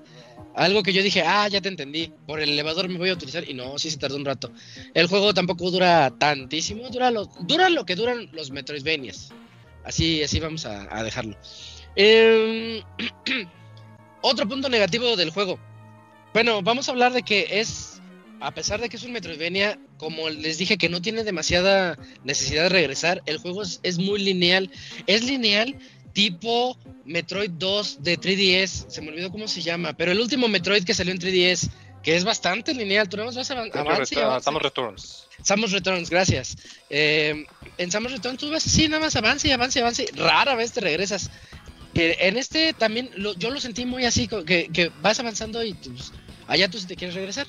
Algo 0.56 0.82
que 0.82 0.94
yo 0.94 1.04
dije, 1.04 1.22
ah, 1.22 1.48
ya 1.48 1.62
te 1.62 1.70
entendí, 1.70 2.12
por 2.26 2.40
el 2.40 2.50
elevador 2.50 2.90
me 2.90 2.98
voy 2.98 3.10
a 3.10 3.14
utilizar 3.14 3.48
y 3.48 3.54
no, 3.54 3.78
sí 3.78 3.92
se 3.92 3.98
tardó 3.98 4.16
un 4.16 4.26
rato. 4.26 4.52
El 4.96 5.06
juego 5.06 5.32
tampoco 5.36 5.70
dura 5.70 6.12
tantísimo, 6.18 6.90
dura 6.90 7.12
lo, 7.12 7.26
dura 7.42 7.70
lo 7.70 7.86
que 7.86 7.96
duran 7.96 8.30
los 8.34 8.50
Metroidvanias. 8.50 9.30
Así, 9.84 10.24
así 10.24 10.40
vamos 10.40 10.66
a, 10.66 11.04
dejarlo. 11.04 11.38
Eh, 11.96 12.82
otro 14.22 14.48
punto 14.48 14.70
negativo 14.70 15.16
del 15.16 15.30
juego. 15.30 15.60
Bueno, 16.34 16.64
vamos 16.64 16.88
a 16.88 16.92
hablar 16.92 17.14
de 17.14 17.22
que 17.22 17.60
es 17.60 17.97
a 18.40 18.54
pesar 18.54 18.80
de 18.82 18.90
que 18.90 18.98
es 18.98 19.04
un 19.04 19.12
Metroidvania, 19.12 19.80
como 19.98 20.30
les 20.30 20.58
dije 20.58 20.78
que 20.78 20.90
no 20.90 21.02
tiene 21.02 21.24
demasiada 21.24 21.98
necesidad 22.24 22.64
de 22.64 22.70
regresar, 22.70 23.22
el 23.26 23.38
juego 23.38 23.64
es, 23.64 23.80
es 23.84 23.98
muy 23.98 24.20
lineal. 24.20 24.72
Es 25.08 25.24
lineal 25.24 25.76
tipo 26.14 26.78
Metroid 27.06 27.52
2 27.52 28.04
de 28.04 28.18
3DS, 28.20 28.90
se 28.90 29.02
me 29.02 29.10
olvidó 29.10 29.32
cómo 29.32 29.48
se 29.48 29.62
llama, 29.62 29.94
pero 29.94 30.12
el 30.12 30.20
último 30.20 30.48
Metroid 30.48 30.84
que 30.84 30.94
salió 30.94 31.12
en 31.14 31.20
3DS, 31.20 31.70
que 32.04 32.16
es 32.16 32.24
bastante 32.24 32.74
lineal, 32.74 33.08
tú 33.10 33.18
nada 33.18 33.28
más 33.28 33.36
vas 33.36 33.50
avan- 33.52 33.70
avance 33.96 34.16
y 34.16 34.18
avance. 34.26 34.40
Estamos 34.40 34.62
Returns. 34.62 35.28
Samus 35.44 35.72
Returns, 35.72 36.10
gracias. 36.10 36.58
Eh, 36.90 37.46
en 37.78 37.92
Samus 37.92 38.12
Returns 38.12 38.40
tú 38.40 38.50
vas 38.50 38.66
así, 38.66 38.88
nada 38.88 39.02
más 39.04 39.16
avance 39.16 39.48
y 39.48 39.52
avance 39.52 39.78
y 39.80 39.82
avance. 39.82 40.06
Rara 40.16 40.56
vez 40.56 40.72
te 40.72 40.82
regresas. 40.82 41.30
Que 41.94 42.18
en 42.22 42.38
este 42.38 42.74
también 42.74 43.10
lo- 43.16 43.34
yo 43.36 43.50
lo 43.52 43.60
sentí 43.60 43.86
muy 43.86 44.06
así, 44.06 44.28
que 44.28 44.92
vas 45.02 45.20
avanzando 45.20 45.64
y 45.64 45.74
pues, 45.74 46.12
allá 46.48 46.68
tú 46.70 46.80
si 46.80 46.88
te 46.88 46.96
quieres 46.96 47.16
regresar. 47.16 47.48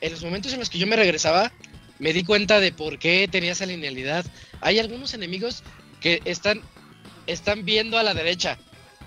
En 0.00 0.12
los 0.12 0.22
momentos 0.22 0.52
en 0.52 0.58
los 0.58 0.70
que 0.70 0.78
yo 0.78 0.86
me 0.86 0.96
regresaba, 0.96 1.52
me 1.98 2.12
di 2.12 2.24
cuenta 2.24 2.60
de 2.60 2.72
por 2.72 2.98
qué 2.98 3.28
tenía 3.30 3.52
esa 3.52 3.66
linealidad. 3.66 4.24
Hay 4.60 4.78
algunos 4.78 5.14
enemigos 5.14 5.62
que 6.00 6.22
están, 6.24 6.62
están 7.26 7.64
viendo 7.64 7.98
a 7.98 8.02
la 8.02 8.14
derecha. 8.14 8.58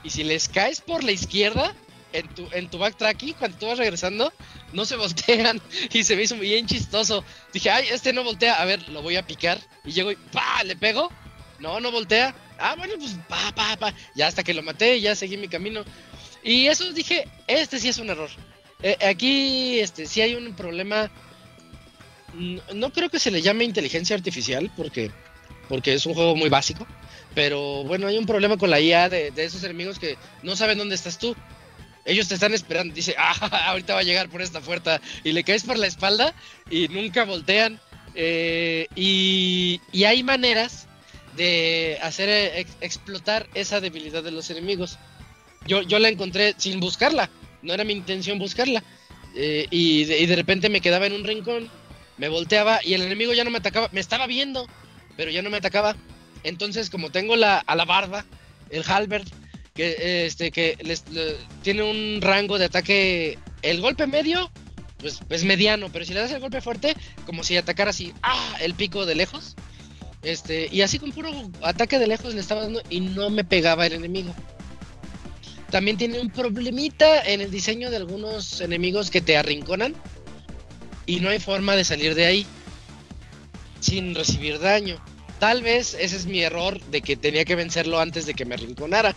Y 0.04 0.12
si 0.12 0.24
les 0.24 0.48
caes 0.48 0.82
por 0.82 1.04
la 1.04 1.12
izquierda, 1.12 1.76
en 2.14 2.28
tu, 2.36 2.48
en 2.52 2.70
tu 2.70 2.78
backtracking, 2.78 3.34
cuando 3.34 3.58
tú 3.58 3.66
vas 3.66 3.80
regresando, 3.80 4.32
no 4.72 4.86
se 4.86 4.96
voltean. 4.96 5.60
Y 5.92 6.04
se 6.04 6.16
me 6.16 6.24
hizo 6.24 6.38
bien 6.38 6.68
chistoso. 6.68 7.24
Dije, 7.52 7.70
ay, 7.72 7.88
este 7.92 8.14
no 8.14 8.24
voltea. 8.24 8.62
A 8.62 8.66
ver, 8.66 8.88
lo 8.90 9.02
voy 9.02 9.16
a 9.16 9.26
picar. 9.26 9.60
Y 9.84 9.92
llego 9.92 10.12
y 10.12 10.16
¡pa! 10.16 10.64
Le 10.64 10.76
pego. 10.76 11.12
No, 11.60 11.80
no 11.80 11.92
voltea. 11.92 12.36
Ah, 12.60 12.76
bueno, 12.78 12.94
pues 12.98 13.16
pa, 13.28 13.52
pa, 13.56 13.76
pa. 13.78 13.94
Ya 14.16 14.28
hasta 14.28 14.44
que 14.44 14.54
lo 14.54 14.62
maté, 14.62 15.02
ya 15.02 15.16
seguí 15.16 15.38
mi 15.38 15.48
camino. 15.48 15.84
Y 16.44 16.68
eso 16.68 16.92
dije, 16.94 17.28
este 17.48 17.80
sí 17.80 17.90
es 17.90 17.98
un 17.98 18.10
error. 18.10 18.30
Eh, 18.84 18.98
aquí, 19.08 19.80
este, 19.80 20.06
sí 20.06 20.22
hay 20.22 20.36
un 20.36 20.54
problema. 20.54 21.10
No 22.74 22.92
creo 22.92 23.10
que 23.10 23.20
se 23.20 23.32
le 23.32 23.42
llame 23.42 23.64
inteligencia 23.64 24.16
artificial, 24.16 24.72
porque, 24.76 25.12
porque 25.70 25.94
es 25.94 26.06
un 26.06 26.14
juego 26.14 26.36
muy 26.36 26.50
básico. 26.50 26.86
Pero 27.36 27.84
bueno, 27.84 28.08
hay 28.08 28.18
un 28.18 28.26
problema 28.26 28.58
con 28.58 28.70
la 28.70 28.80
IA 28.80 29.10
de, 29.10 29.32
de 29.32 29.44
esos 29.46 29.64
enemigos 29.64 29.98
que 30.00 30.18
no 30.44 30.56
saben 30.56 30.78
dónde 30.78 30.96
estás 30.96 31.18
tú. 31.18 31.36
Ellos 32.06 32.28
te 32.28 32.34
están 32.36 32.54
esperando. 32.54 32.94
Dice, 32.94 33.16
ah, 33.18 33.70
ahorita 33.70 33.94
va 33.94 34.02
a 34.02 34.04
llegar 34.04 34.30
por 34.30 34.42
esta 34.42 34.62
puerta. 34.62 35.00
Y 35.24 35.32
le 35.32 35.44
caes 35.44 35.64
por 35.64 35.78
la 35.78 35.88
espalda 35.88 36.34
y 36.70 36.88
nunca 36.90 37.24
voltean. 37.26 37.80
Eh, 38.16 38.88
y, 38.96 39.80
y 39.92 40.04
hay 40.04 40.22
maneras 40.24 40.86
de 41.36 41.98
hacer 42.04 42.30
eh, 42.30 42.60
ex- 42.60 42.78
explotar 42.82 43.48
esa 43.56 43.80
debilidad 43.82 44.22
de 44.24 44.30
los 44.32 44.50
enemigos. 44.52 44.98
Yo, 45.66 45.82
yo 45.82 45.98
la 45.98 46.10
encontré 46.10 46.54
sin 46.58 46.80
buscarla, 46.80 47.30
no 47.64 47.74
era 47.74 47.84
mi 47.84 47.94
intención 47.94 48.38
buscarla. 48.40 48.84
Eh, 49.36 49.66
y, 49.72 50.06
de, 50.06 50.36
repente 50.36 50.70
me 50.70 50.82
quedaba 50.82 51.08
en 51.08 51.14
un 51.14 51.24
rincón, 51.24 51.70
me 52.18 52.30
volteaba 52.30 52.80
y 52.84 52.94
el 52.94 53.02
enemigo 53.02 53.34
ya 53.34 53.44
no 53.44 53.50
me 53.50 53.58
atacaba, 53.58 53.90
me 53.92 54.00
estaba 54.00 54.28
viendo, 54.28 54.68
pero 55.18 55.32
ya 55.32 55.42
no 55.42 55.50
me 55.50 55.58
atacaba. 55.58 55.96
Entonces, 56.44 56.90
como 56.90 57.10
tengo 57.10 57.36
la 57.36 57.58
alabarda, 57.60 58.26
el 58.70 58.84
halberd, 58.88 59.28
que, 59.74 60.26
este, 60.28 60.52
que 60.52 60.78
les- 60.84 61.10
le- 61.10 61.36
tiene 61.64 61.82
un 61.84 62.22
rango 62.22 62.60
de 62.60 62.66
ataque, 62.66 63.40
el 63.64 63.82
golpe 63.82 64.06
medio, 64.06 64.52
pues 65.00 65.20
es 65.30 65.44
mediano, 65.44 65.92
pero 65.92 66.06
si 66.06 66.14
le 66.14 66.20
das 66.20 66.32
el 66.32 66.40
golpe 66.40 66.62
fuerte, 66.62 66.96
como 67.26 67.44
si 67.44 67.58
atacara 67.58 67.90
así, 67.90 68.14
¡ah! 68.22 68.56
el 68.62 68.76
pico 68.76 69.06
de 69.06 69.16
lejos. 69.16 69.56
Este, 70.22 70.70
y 70.72 70.82
así 70.82 71.00
con 71.00 71.12
puro 71.12 71.30
ataque 71.62 72.00
de 72.00 72.08
lejos 72.08 72.34
le 72.34 72.40
estaba 72.40 72.62
dando 72.62 72.82
y 72.90 73.02
no 73.02 73.30
me 73.30 73.44
pegaba 73.44 73.86
el 73.86 73.94
enemigo. 73.94 74.34
También 75.74 75.98
tiene 75.98 76.20
un 76.20 76.30
problemita 76.30 77.24
en 77.24 77.42
el 77.42 77.50
diseño 77.50 77.90
de 77.90 77.98
algunos 77.98 78.62
enemigos 78.62 79.10
que 79.10 79.22
te 79.22 79.38
arrinconan 79.38 79.96
y 81.08 81.20
no 81.20 81.30
hay 81.30 81.40
forma 81.40 81.76
de 81.76 81.84
salir 81.84 82.14
de 82.14 82.28
ahí 82.28 82.46
sin 83.80 84.14
recibir 84.14 84.60
daño. 84.60 85.04
Tal 85.40 85.64
vez 85.64 85.98
ese 86.00 86.16
es 86.16 86.28
mi 86.28 86.42
error 86.42 86.80
de 86.92 87.02
que 87.02 87.16
tenía 87.16 87.44
que 87.44 87.56
vencerlo 87.56 88.00
antes 88.00 88.28
de 88.28 88.36
que 88.36 88.46
me 88.46 88.54
arrinconara. 88.54 89.16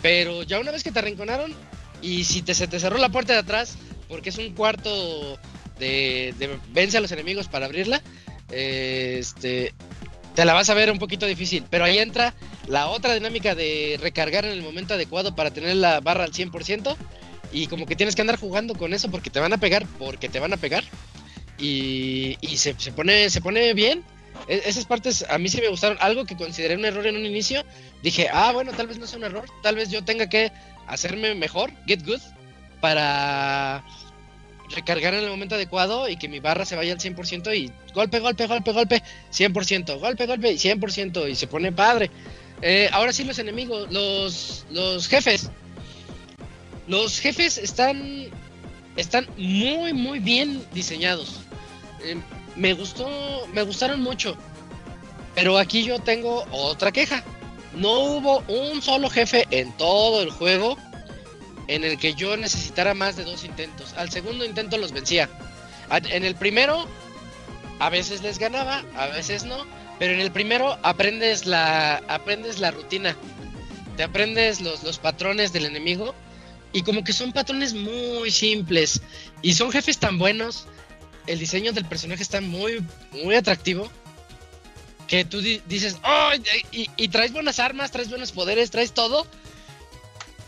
Pero 0.00 0.44
ya 0.44 0.60
una 0.60 0.70
vez 0.70 0.84
que 0.84 0.92
te 0.92 1.00
arrinconaron 1.00 1.52
y 2.00 2.22
si 2.22 2.40
te, 2.40 2.54
se 2.54 2.68
te 2.68 2.78
cerró 2.78 2.98
la 2.98 3.08
puerta 3.08 3.32
de 3.32 3.40
atrás, 3.40 3.76
porque 4.08 4.28
es 4.28 4.38
un 4.38 4.54
cuarto 4.54 5.40
de, 5.80 6.32
de 6.38 6.56
vence 6.68 6.98
a 6.98 7.00
los 7.00 7.10
enemigos 7.10 7.48
para 7.48 7.66
abrirla, 7.66 8.00
este, 8.52 9.74
te 10.36 10.44
la 10.44 10.52
vas 10.52 10.68
a 10.68 10.74
ver 10.74 10.92
un 10.92 10.98
poquito 10.98 11.26
difícil. 11.26 11.64
Pero 11.68 11.84
ahí 11.84 11.98
entra 11.98 12.34
la 12.68 12.88
otra 12.88 13.14
dinámica 13.14 13.54
de 13.54 13.98
recargar 14.00 14.44
en 14.44 14.52
el 14.52 14.62
momento 14.62 14.94
adecuado 14.94 15.34
para 15.34 15.50
tener 15.50 15.74
la 15.76 16.00
barra 16.00 16.24
al 16.24 16.32
100%. 16.32 16.94
Y 17.52 17.66
como 17.68 17.86
que 17.86 17.96
tienes 17.96 18.14
que 18.14 18.20
andar 18.20 18.38
jugando 18.38 18.74
con 18.74 18.92
eso 18.92 19.10
porque 19.10 19.30
te 19.30 19.40
van 19.40 19.54
a 19.54 19.58
pegar, 19.58 19.86
porque 19.98 20.28
te 20.28 20.38
van 20.38 20.52
a 20.52 20.58
pegar. 20.58 20.84
Y, 21.58 22.36
y 22.42 22.58
se, 22.58 22.74
se 22.78 22.92
pone, 22.92 23.30
se 23.30 23.40
pone 23.40 23.72
bien. 23.72 24.04
E- 24.46 24.62
esas 24.66 24.84
partes 24.84 25.24
a 25.28 25.38
mí 25.38 25.48
sí 25.48 25.58
me 25.60 25.68
gustaron. 25.68 25.96
Algo 26.00 26.26
que 26.26 26.36
consideré 26.36 26.76
un 26.76 26.84
error 26.84 27.06
en 27.06 27.16
un 27.16 27.24
inicio. 27.24 27.64
Dije, 28.02 28.28
ah, 28.30 28.52
bueno, 28.52 28.72
tal 28.72 28.88
vez 28.88 28.98
no 28.98 29.06
sea 29.06 29.18
un 29.18 29.24
error. 29.24 29.46
Tal 29.62 29.74
vez 29.74 29.90
yo 29.90 30.04
tenga 30.04 30.28
que 30.28 30.52
hacerme 30.86 31.34
mejor, 31.34 31.72
get 31.86 32.04
good, 32.06 32.20
para 32.80 33.82
recargar 34.74 35.14
en 35.14 35.24
el 35.24 35.30
momento 35.30 35.54
adecuado 35.54 36.08
y 36.08 36.16
que 36.16 36.28
mi 36.28 36.40
barra 36.40 36.64
se 36.64 36.76
vaya 36.76 36.92
al 36.92 36.98
100% 36.98 37.56
y 37.56 37.72
golpe, 37.94 38.20
golpe, 38.20 38.46
golpe, 38.46 38.72
golpe, 38.72 39.02
100%, 39.32 39.98
golpe, 39.98 40.26
golpe 40.26 40.52
y 40.52 40.56
100% 40.56 41.30
y 41.30 41.34
se 41.34 41.46
pone 41.46 41.72
padre. 41.72 42.10
Eh, 42.62 42.88
ahora 42.92 43.12
sí 43.12 43.24
los 43.24 43.38
enemigos, 43.38 43.90
los, 43.90 44.66
los 44.70 45.08
jefes. 45.08 45.50
Los 46.88 47.18
jefes 47.18 47.58
están, 47.58 48.28
están 48.96 49.26
muy, 49.36 49.92
muy 49.92 50.18
bien 50.18 50.64
diseñados. 50.72 51.40
Eh, 52.04 52.16
me 52.54 52.72
gustó, 52.72 53.08
me 53.52 53.62
gustaron 53.62 54.00
mucho. 54.00 54.36
Pero 55.34 55.58
aquí 55.58 55.82
yo 55.82 55.98
tengo 55.98 56.46
otra 56.50 56.92
queja. 56.92 57.22
No 57.74 57.92
hubo 58.00 58.38
un 58.48 58.80
solo 58.80 59.10
jefe 59.10 59.46
en 59.50 59.70
todo 59.76 60.22
el 60.22 60.30
juego 60.30 60.78
en 61.68 61.84
el 61.84 61.98
que 61.98 62.14
yo 62.14 62.36
necesitara 62.36 62.94
más 62.94 63.16
de 63.16 63.24
dos 63.24 63.44
intentos. 63.44 63.92
Al 63.94 64.10
segundo 64.10 64.44
intento 64.44 64.78
los 64.78 64.92
vencía. 64.92 65.28
En 65.90 66.24
el 66.24 66.34
primero, 66.34 66.86
a 67.78 67.90
veces 67.90 68.22
les 68.22 68.38
ganaba, 68.38 68.84
a 68.96 69.06
veces 69.06 69.44
no. 69.44 69.56
Pero 69.98 70.12
en 70.12 70.20
el 70.20 70.30
primero 70.30 70.78
aprendes 70.82 71.46
la, 71.46 71.96
aprendes 72.08 72.58
la 72.58 72.70
rutina. 72.70 73.16
Te 73.96 74.02
aprendes 74.02 74.60
los, 74.60 74.82
los 74.82 74.98
patrones 74.98 75.52
del 75.52 75.64
enemigo. 75.66 76.14
Y 76.72 76.82
como 76.82 77.02
que 77.04 77.12
son 77.12 77.32
patrones 77.32 77.72
muy 77.74 78.30
simples. 78.30 79.00
Y 79.42 79.54
son 79.54 79.70
jefes 79.72 79.98
tan 79.98 80.18
buenos. 80.18 80.66
El 81.26 81.38
diseño 81.38 81.72
del 81.72 81.86
personaje 81.86 82.22
está 82.22 82.40
muy, 82.40 82.84
muy 83.12 83.34
atractivo. 83.34 83.90
Que 85.08 85.24
tú 85.24 85.40
di- 85.40 85.62
dices, 85.66 85.96
"Oh, 86.04 86.30
y, 86.72 86.90
y 86.96 87.08
traes 87.08 87.32
buenas 87.32 87.58
armas, 87.60 87.90
traes 87.92 88.10
buenos 88.10 88.32
poderes, 88.32 88.70
traes 88.72 88.92
todo 88.92 89.26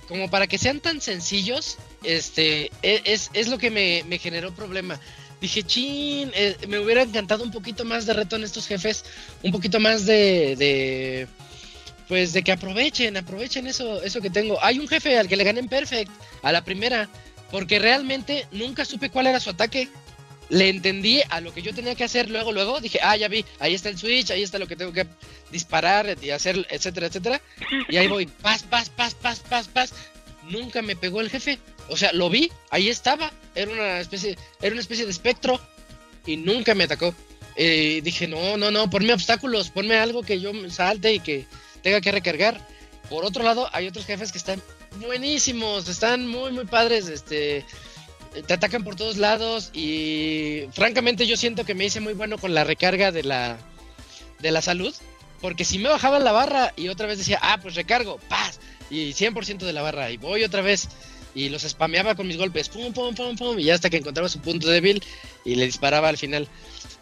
como 0.08 0.30
para 0.30 0.46
que 0.46 0.58
sean 0.58 0.80
tan 0.80 1.00
sencillos, 1.00 1.76
este, 2.02 2.70
e- 2.82 3.02
es, 3.04 3.30
es 3.34 3.48
lo 3.48 3.58
que 3.58 3.70
me, 3.70 4.02
me 4.08 4.18
generó 4.18 4.52
problema. 4.52 4.98
Dije, 5.40 5.62
chin, 5.62 6.32
eh, 6.34 6.56
me 6.66 6.78
hubiera 6.80 7.02
encantado 7.02 7.44
un 7.44 7.52
poquito 7.52 7.84
más 7.84 8.06
de 8.06 8.14
reto 8.14 8.36
en 8.36 8.44
estos 8.44 8.66
jefes, 8.66 9.04
un 9.42 9.52
poquito 9.52 9.78
más 9.78 10.04
de, 10.06 10.56
de 10.56 11.28
pues 12.08 12.32
de 12.32 12.42
que 12.42 12.52
aprovechen, 12.52 13.16
aprovechen 13.16 13.66
eso, 13.66 14.02
eso 14.02 14.20
que 14.20 14.30
tengo. 14.30 14.58
Hay 14.64 14.78
un 14.78 14.88
jefe 14.88 15.16
al 15.18 15.28
que 15.28 15.36
le 15.36 15.44
gané 15.44 15.60
en 15.60 15.68
Perfect, 15.68 16.10
a 16.42 16.50
la 16.50 16.64
primera, 16.64 17.08
porque 17.50 17.78
realmente 17.78 18.46
nunca 18.50 18.84
supe 18.84 19.10
cuál 19.10 19.26
era 19.28 19.38
su 19.38 19.50
ataque. 19.50 19.88
Le 20.50 20.68
entendí 20.68 21.20
a 21.28 21.40
lo 21.40 21.52
que 21.52 21.62
yo 21.62 21.74
tenía 21.74 21.94
que 21.94 22.04
hacer 22.04 22.30
luego, 22.30 22.52
luego. 22.52 22.80
Dije, 22.80 22.98
ah, 23.02 23.16
ya 23.16 23.28
vi, 23.28 23.44
ahí 23.58 23.74
está 23.74 23.88
el 23.88 23.98
switch, 23.98 24.30
ahí 24.30 24.42
está 24.42 24.58
lo 24.58 24.66
que 24.66 24.76
tengo 24.76 24.92
que 24.92 25.06
disparar 25.50 26.16
y 26.22 26.30
hacer, 26.30 26.66
etcétera, 26.70 27.08
etcétera. 27.08 27.40
Y 27.88 27.96
ahí 27.96 28.08
voy, 28.08 28.26
paz, 28.26 28.62
paz, 28.62 28.88
paz, 28.88 29.14
paz, 29.14 29.40
paz, 29.40 29.68
paz. 29.68 29.92
Nunca 30.44 30.80
me 30.80 30.96
pegó 30.96 31.20
el 31.20 31.30
jefe. 31.30 31.58
O 31.88 31.96
sea, 31.96 32.12
lo 32.12 32.30
vi, 32.30 32.50
ahí 32.70 32.88
estaba. 32.88 33.32
Era 33.54 33.70
una 33.70 34.00
especie, 34.00 34.38
era 34.62 34.72
una 34.72 34.80
especie 34.80 35.04
de 35.04 35.10
espectro. 35.10 35.60
Y 36.26 36.36
nunca 36.36 36.74
me 36.74 36.84
atacó. 36.84 37.14
Eh, 37.56 38.00
dije, 38.04 38.28
no, 38.28 38.56
no, 38.56 38.70
no, 38.70 38.88
ponme 38.88 39.12
obstáculos, 39.12 39.70
ponme 39.70 39.96
algo 39.96 40.22
que 40.22 40.40
yo 40.40 40.52
salte 40.70 41.12
y 41.14 41.20
que 41.20 41.46
tenga 41.82 42.00
que 42.00 42.12
recargar. 42.12 42.64
Por 43.10 43.24
otro 43.24 43.42
lado, 43.42 43.68
hay 43.72 43.88
otros 43.88 44.06
jefes 44.06 44.32
que 44.32 44.38
están 44.38 44.62
buenísimos, 45.00 45.88
están 45.88 46.26
muy, 46.26 46.52
muy 46.52 46.66
padres. 46.66 47.08
Este, 47.08 47.64
te 48.46 48.54
atacan 48.54 48.84
por 48.84 48.96
todos 48.96 49.16
lados. 49.16 49.70
Y 49.72 50.64
francamente, 50.72 51.26
yo 51.26 51.36
siento 51.36 51.64
que 51.64 51.74
me 51.74 51.86
hice 51.86 52.00
muy 52.00 52.14
bueno 52.14 52.38
con 52.38 52.54
la 52.54 52.64
recarga 52.64 53.12
de 53.12 53.24
la, 53.24 53.58
de 54.40 54.50
la 54.50 54.62
salud. 54.62 54.94
Porque 55.40 55.64
si 55.64 55.78
me 55.78 55.88
bajaba 55.88 56.18
la 56.18 56.32
barra 56.32 56.72
y 56.76 56.88
otra 56.88 57.06
vez 57.06 57.18
decía, 57.18 57.38
ah, 57.42 57.58
pues 57.62 57.74
recargo, 57.74 58.18
paz, 58.28 58.58
y 58.90 59.12
100% 59.12 59.58
de 59.58 59.72
la 59.72 59.82
barra, 59.82 60.10
y 60.10 60.16
voy 60.16 60.42
otra 60.42 60.62
vez, 60.62 60.88
y 61.34 61.48
los 61.48 61.62
spameaba 61.62 62.16
con 62.16 62.26
mis 62.26 62.36
golpes, 62.36 62.68
pum, 62.68 62.92
pum, 62.92 63.14
pum, 63.14 63.36
pum, 63.36 63.58
y 63.58 63.70
hasta 63.70 63.88
que 63.88 63.98
encontraba 63.98 64.28
su 64.28 64.40
punto 64.40 64.68
débil 64.68 65.02
y 65.44 65.54
le 65.54 65.66
disparaba 65.66 66.08
al 66.08 66.18
final. 66.18 66.48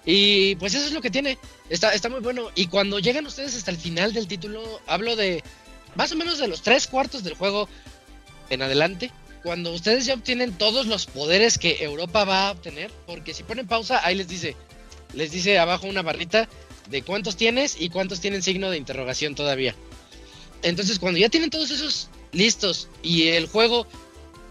Y 0.04 0.54
pues 0.56 0.74
eso 0.74 0.86
es 0.86 0.92
lo 0.92 1.00
que 1.00 1.10
tiene, 1.10 1.38
está, 1.70 1.94
está 1.94 2.08
muy 2.08 2.20
bueno. 2.20 2.50
Y 2.54 2.66
cuando 2.66 2.98
llegan 2.98 3.26
ustedes 3.26 3.56
hasta 3.56 3.70
el 3.70 3.78
final 3.78 4.12
del 4.12 4.28
título, 4.28 4.80
hablo 4.86 5.16
de 5.16 5.42
más 5.94 6.12
o 6.12 6.16
menos 6.16 6.38
de 6.38 6.48
los 6.48 6.62
tres 6.62 6.86
cuartos 6.86 7.24
del 7.24 7.34
juego 7.34 7.68
en 8.50 8.62
adelante. 8.62 9.10
Cuando 9.46 9.70
ustedes 9.72 10.06
ya 10.06 10.14
obtienen 10.14 10.58
todos 10.58 10.86
los 10.86 11.06
poderes 11.06 11.56
que 11.56 11.84
Europa 11.84 12.24
va 12.24 12.48
a 12.48 12.50
obtener, 12.50 12.90
porque 13.06 13.32
si 13.32 13.44
ponen 13.44 13.68
pausa, 13.68 14.04
ahí 14.04 14.16
les 14.16 14.26
dice, 14.26 14.56
les 15.14 15.30
dice 15.30 15.56
abajo 15.60 15.86
una 15.86 16.02
barrita 16.02 16.48
de 16.90 17.02
cuántos 17.02 17.36
tienes 17.36 17.80
y 17.80 17.88
cuántos 17.90 18.18
tienen 18.18 18.42
signo 18.42 18.70
de 18.72 18.76
interrogación 18.76 19.36
todavía. 19.36 19.76
Entonces, 20.64 20.98
cuando 20.98 21.20
ya 21.20 21.28
tienen 21.28 21.50
todos 21.50 21.70
esos 21.70 22.08
listos 22.32 22.88
y 23.04 23.28
el 23.28 23.46
juego 23.46 23.86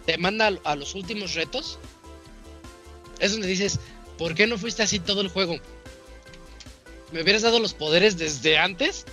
te 0.06 0.18
manda 0.18 0.50
a- 0.64 0.76
los 0.78 0.96
últimos 0.96 1.34
retos, 1.34 1.78
es 3.20 3.34
donde 3.34 3.48
dices, 3.48 3.82
¿por 4.18 4.34
qué 4.34 4.48
no 4.48 4.58
fuiste 4.58 4.82
así 4.82 5.00
todo 5.00 5.20
el 5.20 5.28
juego? 5.28 5.58
¿Me 7.12 7.22
hubieras 7.22 7.42
dado 7.42 7.60
los 7.60 7.74
poderes 7.74 8.18
desde 8.18 8.58
antes? 8.58 9.04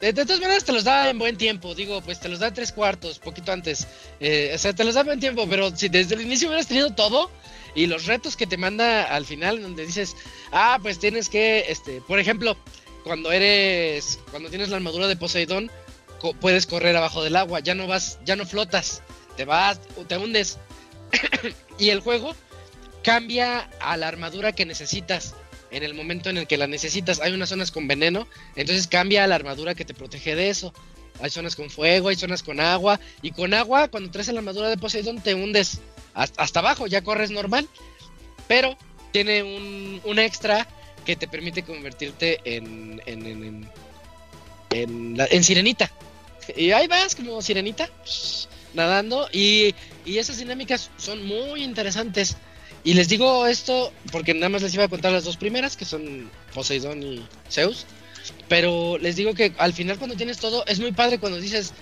De, 0.00 0.12
todas 0.12 0.40
maneras 0.40 0.64
te 0.64 0.72
los 0.72 0.84
da 0.84 1.10
en 1.10 1.18
buen 1.18 1.36
tiempo, 1.36 1.74
digo, 1.74 2.00
pues 2.02 2.20
te 2.20 2.28
los 2.28 2.38
da 2.38 2.52
tres 2.52 2.70
cuartos, 2.70 3.18
poquito 3.18 3.50
antes. 3.50 3.88
Eh, 4.20 4.52
o 4.54 4.58
sea, 4.58 4.72
te 4.72 4.84
los 4.84 4.94
da 4.94 5.00
en 5.00 5.06
buen 5.06 5.20
tiempo, 5.20 5.46
pero 5.48 5.74
si 5.76 5.88
desde 5.88 6.14
el 6.14 6.20
inicio 6.20 6.48
hubieras 6.48 6.68
tenido 6.68 6.94
todo 6.94 7.30
y 7.74 7.86
los 7.86 8.06
retos 8.06 8.36
que 8.36 8.46
te 8.46 8.56
manda 8.56 9.04
al 9.04 9.24
final, 9.26 9.60
donde 9.60 9.84
dices, 9.84 10.14
ah, 10.52 10.78
pues 10.80 11.00
tienes 11.00 11.28
que, 11.28 11.64
este, 11.68 12.00
por 12.02 12.20
ejemplo, 12.20 12.56
cuando 13.02 13.32
eres, 13.32 14.20
cuando 14.30 14.50
tienes 14.50 14.68
la 14.68 14.76
armadura 14.76 15.08
de 15.08 15.16
Poseidón, 15.16 15.68
puedes 16.40 16.66
correr 16.66 16.96
abajo 16.96 17.24
del 17.24 17.34
agua, 17.34 17.58
ya 17.60 17.74
no 17.74 17.88
vas, 17.88 18.20
ya 18.24 18.36
no 18.36 18.46
flotas, 18.46 19.02
te 19.36 19.44
vas, 19.44 19.80
te 20.06 20.16
hundes. 20.16 20.58
y 21.78 21.90
el 21.90 22.00
juego 22.00 22.36
cambia 23.02 23.68
a 23.80 23.96
la 23.96 24.06
armadura 24.06 24.52
que 24.52 24.64
necesitas 24.64 25.34
en 25.70 25.82
el 25.82 25.94
momento 25.94 26.30
en 26.30 26.38
el 26.38 26.46
que 26.46 26.56
la 26.56 26.66
necesitas. 26.66 27.20
Hay 27.20 27.32
unas 27.32 27.48
zonas 27.48 27.70
con 27.70 27.88
veneno, 27.88 28.26
entonces 28.56 28.86
cambia 28.86 29.26
la 29.26 29.34
armadura 29.34 29.74
que 29.74 29.84
te 29.84 29.94
protege 29.94 30.34
de 30.34 30.50
eso. 30.50 30.72
Hay 31.20 31.30
zonas 31.30 31.56
con 31.56 31.68
fuego, 31.68 32.08
hay 32.10 32.16
zonas 32.16 32.42
con 32.42 32.60
agua, 32.60 33.00
y 33.22 33.32
con 33.32 33.52
agua, 33.52 33.88
cuando 33.88 34.10
traes 34.10 34.28
la 34.28 34.38
armadura 34.38 34.68
de 34.68 34.76
Poseidón, 34.76 35.20
te 35.20 35.34
hundes 35.34 35.80
hasta, 36.14 36.60
abajo, 36.60 36.86
ya 36.86 37.02
corres 37.02 37.30
normal, 37.30 37.68
pero 38.46 38.76
tiene 39.12 39.42
un, 39.42 40.00
un 40.04 40.18
extra 40.18 40.68
que 41.04 41.16
te 41.16 41.26
permite 41.26 41.62
convertirte 41.64 42.40
en, 42.44 43.02
en, 43.06 43.26
en, 43.26 43.44
en, 43.44 43.70
en 44.70 45.16
la- 45.16 45.26
en 45.30 45.42
sirenita. 45.42 45.90
Y 46.56 46.70
ahí 46.70 46.86
vas 46.86 47.14
como 47.16 47.42
sirenita, 47.42 47.88
nadando, 48.74 49.28
y, 49.32 49.74
y 50.04 50.18
esas 50.18 50.38
dinámicas 50.38 50.90
son 50.98 51.26
muy 51.26 51.62
interesantes. 51.64 52.36
Y 52.88 52.94
les 52.94 53.06
digo 53.06 53.46
esto 53.46 53.92
porque 54.10 54.32
nada 54.32 54.48
más 54.48 54.62
les 54.62 54.72
iba 54.72 54.84
a 54.84 54.88
contar 54.88 55.12
las 55.12 55.24
dos 55.24 55.36
primeras, 55.36 55.76
que 55.76 55.84
son 55.84 56.30
Poseidón 56.54 57.02
y 57.02 57.22
Zeus. 57.50 57.84
Pero 58.48 58.96
les 58.96 59.14
digo 59.14 59.34
que 59.34 59.52
al 59.58 59.74
final 59.74 59.98
cuando 59.98 60.16
tienes 60.16 60.38
todo, 60.38 60.64
es 60.64 60.80
muy 60.80 60.92
padre 60.92 61.18
cuando 61.18 61.38
dices 61.38 61.74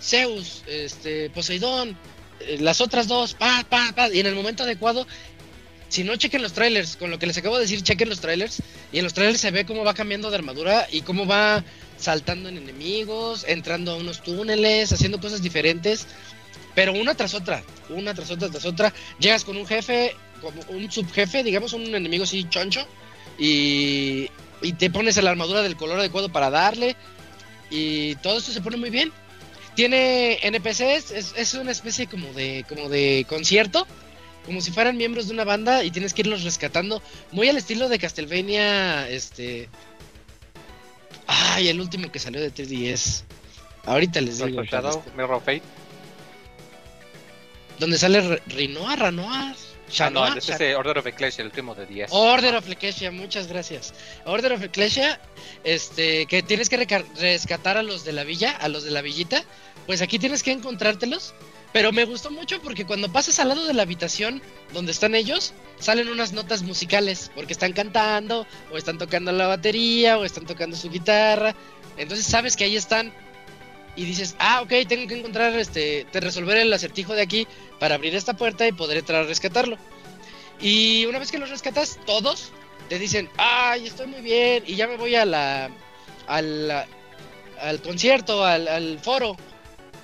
Zeus, 0.00 0.62
este, 0.66 1.28
Poseidón, 1.28 1.98
eh, 2.40 2.56
las 2.60 2.80
otras 2.80 3.08
dos, 3.08 3.34
pa, 3.34 3.66
pa, 3.68 3.92
pa, 3.94 4.08
y 4.08 4.20
en 4.20 4.26
el 4.26 4.34
momento 4.34 4.62
adecuado, 4.62 5.06
si 5.90 6.02
no 6.02 6.16
chequen 6.16 6.40
los 6.40 6.54
trailers, 6.54 6.96
con 6.96 7.10
lo 7.10 7.18
que 7.18 7.26
les 7.26 7.36
acabo 7.36 7.56
de 7.56 7.64
decir, 7.64 7.82
chequen 7.82 8.08
los 8.08 8.20
trailers, 8.20 8.62
y 8.90 8.96
en 8.96 9.04
los 9.04 9.12
trailers 9.12 9.42
se 9.42 9.50
ve 9.50 9.66
cómo 9.66 9.84
va 9.84 9.92
cambiando 9.92 10.30
de 10.30 10.36
armadura 10.36 10.86
y 10.90 11.02
cómo 11.02 11.26
va 11.26 11.62
saltando 11.98 12.48
en 12.48 12.56
enemigos, 12.56 13.44
entrando 13.46 13.92
a 13.92 13.96
unos 13.96 14.22
túneles, 14.22 14.92
haciendo 14.92 15.20
cosas 15.20 15.42
diferentes, 15.42 16.06
pero 16.74 16.94
una 16.94 17.14
tras 17.14 17.34
otra, 17.34 17.62
una 17.90 18.14
tras 18.14 18.30
otra, 18.30 18.48
tras 18.48 18.64
otra, 18.64 18.94
llegas 19.18 19.44
con 19.44 19.58
un 19.58 19.66
jefe, 19.66 20.14
como 20.40 20.60
un 20.68 20.90
subjefe, 20.90 21.42
digamos, 21.42 21.72
un 21.72 21.94
enemigo 21.94 22.24
así 22.24 22.44
choncho, 22.48 22.86
y, 23.38 24.30
y 24.62 24.72
te 24.72 24.90
pones 24.90 25.22
la 25.22 25.30
armadura 25.30 25.62
del 25.62 25.76
color 25.76 26.00
adecuado 26.00 26.30
para 26.30 26.50
darle, 26.50 26.96
y 27.70 28.14
todo 28.16 28.38
esto 28.38 28.52
se 28.52 28.60
pone 28.60 28.76
muy 28.76 28.90
bien. 28.90 29.12
Tiene 29.74 30.38
NPCs, 30.42 31.12
es, 31.12 31.34
es 31.36 31.54
una 31.54 31.70
especie 31.70 32.08
como 32.08 32.32
de, 32.32 32.64
como 32.68 32.88
de 32.88 33.24
concierto, 33.28 33.86
como 34.44 34.60
si 34.60 34.72
fueran 34.72 34.96
miembros 34.96 35.28
de 35.28 35.34
una 35.34 35.44
banda 35.44 35.84
y 35.84 35.90
tienes 35.90 36.14
que 36.14 36.22
irlos 36.22 36.42
rescatando, 36.42 37.02
muy 37.32 37.48
al 37.48 37.58
estilo 37.58 37.88
de 37.88 37.98
Castlevania, 37.98 39.08
este... 39.08 39.68
Ay, 41.26 41.68
el 41.68 41.80
último 41.80 42.10
que 42.10 42.18
salió 42.18 42.40
de 42.40 42.52
3DS. 42.52 43.24
Ahorita 43.84 44.20
les 44.22 44.38
digo. 44.44 44.64
Shadow, 44.64 44.98
este, 44.98 45.10
Mirror 45.12 45.40
Fate. 45.40 45.62
donde 47.78 47.98
sale 47.98 48.40
Rinoa, 48.46 48.96
Ranoa, 48.96 49.54
Ah, 50.00 50.10
no, 50.10 50.26
el- 50.26 50.38
ese 50.38 50.74
Order 50.76 50.98
of 50.98 51.06
Ecclesia, 51.06 51.42
el 51.42 51.48
último 51.48 51.74
de 51.74 51.86
10. 51.86 52.10
Order 52.12 52.56
of 52.56 52.68
Ecclesia, 52.68 53.10
muchas 53.10 53.46
gracias. 53.46 53.94
Order 54.24 54.52
of 54.52 54.62
Ecclesia, 54.62 55.20
este, 55.64 56.26
que 56.26 56.42
tienes 56.42 56.68
que 56.68 56.76
rescatar 57.16 57.76
a 57.76 57.82
los 57.82 58.04
de 58.04 58.12
la 58.12 58.24
villa, 58.24 58.50
a 58.52 58.68
los 58.68 58.84
de 58.84 58.90
la 58.90 59.02
villita, 59.02 59.42
pues 59.86 60.02
aquí 60.02 60.18
tienes 60.18 60.42
que 60.42 60.52
encontrártelos. 60.52 61.34
Pero 61.70 61.92
me 61.92 62.06
gustó 62.06 62.30
mucho 62.30 62.62
porque 62.62 62.86
cuando 62.86 63.12
pasas 63.12 63.38
al 63.40 63.48
lado 63.50 63.66
de 63.66 63.74
la 63.74 63.82
habitación 63.82 64.40
donde 64.72 64.90
están 64.90 65.14
ellos, 65.14 65.52
salen 65.78 66.08
unas 66.08 66.32
notas 66.32 66.62
musicales, 66.62 67.30
porque 67.34 67.52
están 67.52 67.74
cantando, 67.74 68.46
o 68.72 68.78
están 68.78 68.96
tocando 68.96 69.32
la 69.32 69.46
batería, 69.48 70.16
o 70.16 70.24
están 70.24 70.46
tocando 70.46 70.76
su 70.78 70.88
guitarra. 70.88 71.54
Entonces 71.98 72.24
sabes 72.26 72.56
que 72.56 72.64
ahí 72.64 72.74
están 72.76 73.12
y 73.98 74.04
dices, 74.04 74.36
ah, 74.38 74.60
ok, 74.62 74.72
tengo 74.88 75.08
que 75.08 75.18
encontrar, 75.18 75.58
este, 75.58 76.06
te 76.12 76.20
resolver 76.20 76.56
el 76.56 76.72
acertijo 76.72 77.14
de 77.14 77.22
aquí 77.22 77.48
para 77.80 77.96
abrir 77.96 78.14
esta 78.14 78.34
puerta 78.34 78.64
y 78.64 78.70
poder 78.70 78.98
entrar 78.98 79.24
a 79.24 79.26
rescatarlo. 79.26 79.76
Y 80.60 81.04
una 81.06 81.18
vez 81.18 81.32
que 81.32 81.38
los 81.38 81.50
rescatas, 81.50 81.98
todos 82.06 82.52
te 82.88 83.00
dicen, 83.00 83.28
ay, 83.36 83.88
estoy 83.88 84.06
muy 84.06 84.20
bien, 84.20 84.62
y 84.68 84.76
ya 84.76 84.86
me 84.86 84.96
voy 84.96 85.16
a 85.16 85.68
al 86.28 86.86
concierto, 87.82 88.44
al 88.44 89.00
foro, 89.00 89.36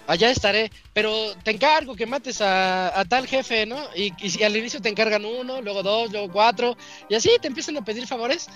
allá 0.07 0.31
estaré, 0.31 0.71
pero 0.93 1.35
te 1.43 1.53
encargo 1.53 1.95
que 1.95 2.07
mates 2.07 2.41
a, 2.41 3.05
tal 3.09 3.27
jefe, 3.27 3.67
¿no? 3.67 3.79
Y, 3.95 4.43
al 4.43 4.57
inicio 4.57 4.81
te 4.81 4.89
encargan 4.89 5.25
uno, 5.25 5.61
luego 5.61 5.83
dos, 5.83 6.11
luego 6.13 6.33
cuatro, 6.33 6.77
y 7.09 7.15
así 7.15 7.31
te 7.41 7.49
empiezan 7.49 7.77
a 7.77 7.85
pedir 7.85 8.07
favores. 8.07 8.47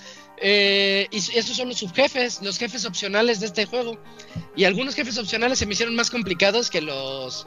Eh, 0.40 1.08
y 1.10 1.16
esos 1.16 1.56
son 1.56 1.68
los 1.68 1.78
subjefes, 1.78 2.42
los 2.42 2.58
jefes 2.58 2.84
opcionales 2.84 3.40
de 3.40 3.46
este 3.46 3.66
juego. 3.66 3.98
Y 4.56 4.64
algunos 4.64 4.94
jefes 4.94 5.18
opcionales 5.18 5.58
se 5.58 5.66
me 5.66 5.72
hicieron 5.72 5.94
más 5.94 6.10
complicados 6.10 6.70
que 6.70 6.80
los 6.80 7.46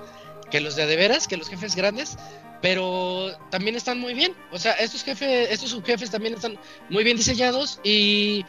que 0.50 0.60
los 0.60 0.76
de 0.76 0.86
de 0.86 0.98
veras, 0.98 1.30
que 1.30 1.38
los 1.38 1.48
jefes 1.48 1.76
grandes, 1.76 2.18
pero 2.62 3.32
también 3.50 3.76
están 3.76 4.00
muy 4.00 4.14
bien. 4.14 4.36
O 4.52 4.60
sea, 4.60 4.74
estos 4.74 5.04
jefes, 5.04 5.50
estos 5.50 5.72
subjefes 5.72 6.12
también 6.12 6.34
están 6.34 6.60
muy 6.90 7.04
bien 7.04 7.18
diseñados 7.18 7.80
y 7.84 8.46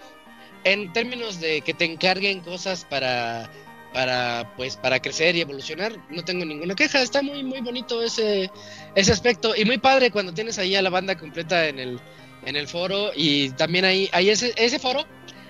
en 0.64 0.92
términos 0.92 1.40
de 1.40 1.60
que 1.62 1.74
te 1.74 1.84
encarguen 1.84 2.40
cosas 2.40 2.84
para 2.84 3.50
para 3.92 4.52
pues 4.56 4.76
para 4.76 5.00
crecer 5.00 5.36
y 5.36 5.40
evolucionar, 5.40 5.96
no 6.10 6.24
tengo 6.24 6.44
ninguna 6.44 6.74
queja, 6.74 7.02
está 7.02 7.22
muy 7.22 7.42
muy 7.42 7.60
bonito 7.60 8.02
ese 8.02 8.50
ese 8.94 9.12
aspecto. 9.12 9.54
Y 9.56 9.64
muy 9.64 9.78
padre 9.78 10.10
cuando 10.10 10.32
tienes 10.32 10.58
ahí 10.58 10.74
a 10.74 10.82
la 10.82 10.90
banda 10.90 11.16
completa 11.16 11.68
en 11.68 11.78
el 11.78 12.00
en 12.44 12.56
el 12.56 12.68
foro. 12.68 13.12
Y 13.14 13.50
también 13.50 13.84
ahí 13.84 14.08
ahí 14.12 14.30
ese 14.30 14.52
ese 14.56 14.78
foro 14.78 15.04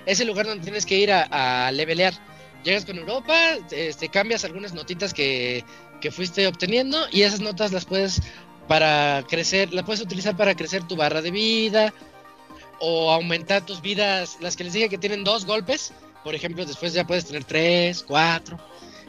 es 0.06 0.20
el 0.20 0.26
lugar 0.26 0.46
donde 0.46 0.64
tienes 0.64 0.86
que 0.86 0.98
ir 0.98 1.12
a, 1.12 1.66
a 1.66 1.72
levelear. 1.72 2.14
Llegas 2.64 2.84
con 2.84 2.96
Europa, 2.96 3.34
este, 3.72 4.08
cambias 4.08 4.44
algunas 4.44 4.72
notitas 4.72 5.12
que, 5.12 5.64
que 6.00 6.12
fuiste 6.12 6.46
obteniendo 6.46 7.06
y 7.10 7.22
esas 7.22 7.40
notas 7.40 7.72
las 7.72 7.84
puedes 7.84 8.22
para 8.68 9.24
crecer, 9.28 9.72
las 9.74 9.84
puedes 9.84 10.00
utilizar 10.00 10.36
para 10.36 10.54
crecer 10.54 10.86
tu 10.86 10.94
barra 10.94 11.22
de 11.22 11.32
vida 11.32 11.92
o 12.78 13.10
aumentar 13.10 13.66
tus 13.66 13.80
vidas, 13.80 14.38
las 14.40 14.56
que 14.56 14.64
les 14.64 14.72
dije 14.72 14.88
que 14.88 14.98
tienen 14.98 15.24
dos 15.24 15.44
golpes, 15.44 15.92
por 16.24 16.34
ejemplo, 16.34 16.64
después 16.64 16.92
ya 16.92 17.06
puedes 17.06 17.26
tener 17.26 17.44
tres, 17.44 18.02
cuatro, 18.06 18.58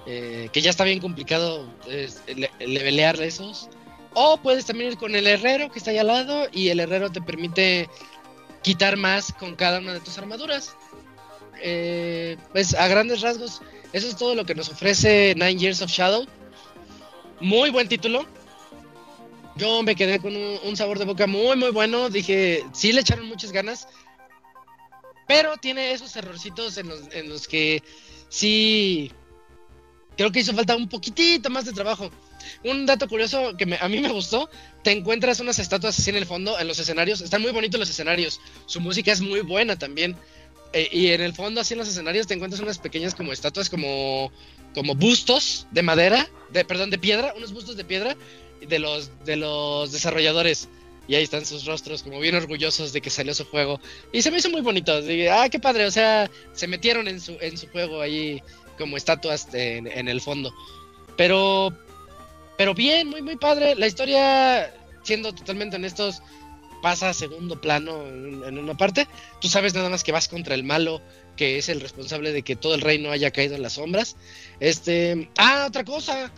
eh, 0.05 0.49
que 0.51 0.61
ya 0.61 0.69
está 0.69 0.83
bien 0.83 0.99
complicado 0.99 1.67
le- 1.87 2.51
levelear 2.65 3.19
esos. 3.21 3.69
O 4.13 4.37
puedes 4.37 4.65
también 4.65 4.91
ir 4.91 4.97
con 4.97 5.15
el 5.15 5.25
herrero 5.27 5.71
que 5.71 5.79
está 5.79 5.91
ahí 5.91 5.97
al 5.97 6.07
lado 6.07 6.47
y 6.51 6.69
el 6.69 6.79
herrero 6.79 7.11
te 7.11 7.21
permite 7.21 7.89
quitar 8.61 8.95
más 8.95 9.33
con 9.33 9.55
cada 9.55 9.79
una 9.79 9.93
de 9.93 9.99
tus 10.01 10.17
armaduras. 10.17 10.75
Eh, 11.61 12.37
pues 12.51 12.73
a 12.75 12.87
grandes 12.87 13.21
rasgos, 13.21 13.61
eso 13.91 14.07
es 14.07 14.15
todo 14.17 14.35
lo 14.35 14.45
que 14.45 14.53
nos 14.55 14.69
ofrece 14.69 15.33
Nine 15.35 15.55
Years 15.57 15.81
of 15.81 15.89
Shadow. 15.89 16.25
Muy 17.39 17.69
buen 17.69 17.87
título. 17.87 18.25
Yo 19.55 19.83
me 19.83 19.95
quedé 19.95 20.19
con 20.19 20.35
un, 20.35 20.57
un 20.63 20.75
sabor 20.75 20.97
de 20.99 21.05
boca 21.05 21.27
muy, 21.27 21.55
muy 21.55 21.71
bueno. 21.71 22.09
Dije, 22.09 22.63
sí 22.73 22.91
le 22.91 23.01
echaron 23.01 23.27
muchas 23.27 23.51
ganas. 23.51 23.87
Pero 25.35 25.57
tiene 25.57 25.91
esos 25.91 26.15
errorcitos 26.15 26.77
en 26.77 26.89
los, 26.89 27.01
en 27.11 27.29
los 27.29 27.47
que 27.47 27.81
sí 28.29 29.11
creo 30.15 30.31
que 30.31 30.41
hizo 30.41 30.53
falta 30.53 30.75
un 30.75 30.87
poquitito 30.87 31.49
más 31.49 31.65
de 31.65 31.71
trabajo. 31.73 32.09
Un 32.63 32.85
dato 32.85 33.07
curioso 33.07 33.55
que 33.57 33.65
me- 33.65 33.77
a 33.79 33.87
mí 33.89 33.99
me 33.99 34.09
gustó, 34.09 34.49
te 34.83 34.91
encuentras 34.91 35.39
unas 35.39 35.57
estatuas 35.59 35.97
así 35.97 36.09
en 36.09 36.17
el 36.17 36.25
fondo, 36.25 36.59
en 36.59 36.67
los 36.67 36.77
escenarios. 36.77 37.21
Están 37.21 37.41
muy 37.41 37.51
bonitos 37.51 37.79
los 37.79 37.89
escenarios. 37.89 38.39
Su 38.67 38.79
música 38.79 39.11
es 39.11 39.21
muy 39.21 39.41
buena 39.41 39.77
también. 39.77 40.15
Eh, 40.73 40.89
y 40.91 41.07
en 41.07 41.21
el 41.21 41.33
fondo, 41.33 41.61
así 41.61 41.73
en 41.73 41.79
los 41.79 41.87
escenarios, 41.87 42.27
te 42.27 42.33
encuentras 42.33 42.61
unas 42.61 42.79
pequeñas 42.79 43.15
como 43.15 43.31
estatuas, 43.31 43.69
como, 43.69 44.31
como 44.75 44.93
bustos 44.95 45.67
de 45.71 45.83
madera, 45.83 46.27
de, 46.51 46.65
perdón, 46.65 46.89
de 46.89 46.97
piedra, 46.97 47.33
unos 47.37 47.53
bustos 47.53 47.77
de 47.77 47.85
piedra 47.85 48.15
de 48.67 48.79
los, 48.79 49.09
de 49.25 49.35
los 49.37 49.91
desarrolladores. 49.91 50.67
Y 51.07 51.15
ahí 51.15 51.23
están 51.23 51.45
sus 51.45 51.65
rostros, 51.65 52.01
como 52.03 52.19
bien 52.19 52.35
orgullosos 52.35 52.93
de 52.93 53.01
que 53.01 53.09
salió 53.09 53.33
su 53.33 53.45
juego. 53.45 53.79
Y 54.11 54.21
se 54.21 54.31
me 54.31 54.37
hizo 54.37 54.49
muy 54.49 54.61
bonito. 54.61 55.01
Dije, 55.01 55.29
ah, 55.29 55.49
qué 55.49 55.59
padre. 55.59 55.85
O 55.85 55.91
sea, 55.91 56.29
se 56.53 56.67
metieron 56.67 57.07
en 57.07 57.19
su, 57.19 57.37
en 57.41 57.57
su 57.57 57.67
juego 57.67 58.01
ahí 58.01 58.41
como 58.77 58.95
estatuas 58.95 59.53
en, 59.53 59.87
en 59.87 60.07
el 60.07 60.21
fondo. 60.21 60.53
Pero, 61.17 61.73
pero 62.57 62.73
bien, 62.73 63.09
muy, 63.09 63.21
muy 63.21 63.35
padre. 63.35 63.75
La 63.75 63.87
historia, 63.87 64.73
siendo 65.03 65.33
totalmente 65.33 65.75
honestos, 65.75 66.21
pasa 66.81 67.09
a 67.09 67.13
segundo 67.13 67.59
plano 67.59 68.05
en, 68.07 68.43
en 68.45 68.57
una 68.57 68.75
parte. 68.75 69.07
Tú 69.41 69.49
sabes 69.49 69.73
nada 69.73 69.89
más 69.89 70.03
que 70.03 70.13
vas 70.13 70.29
contra 70.29 70.55
el 70.55 70.63
malo, 70.63 71.01
que 71.35 71.57
es 71.57 71.69
el 71.69 71.81
responsable 71.81 72.31
de 72.31 72.43
que 72.43 72.55
todo 72.55 72.75
el 72.75 72.81
reino 72.81 73.11
haya 73.11 73.31
caído 73.31 73.55
en 73.55 73.61
las 73.61 73.73
sombras. 73.73 74.15
Este, 74.59 75.29
ah, 75.37 75.65
otra 75.67 75.83
cosa. 75.83 76.31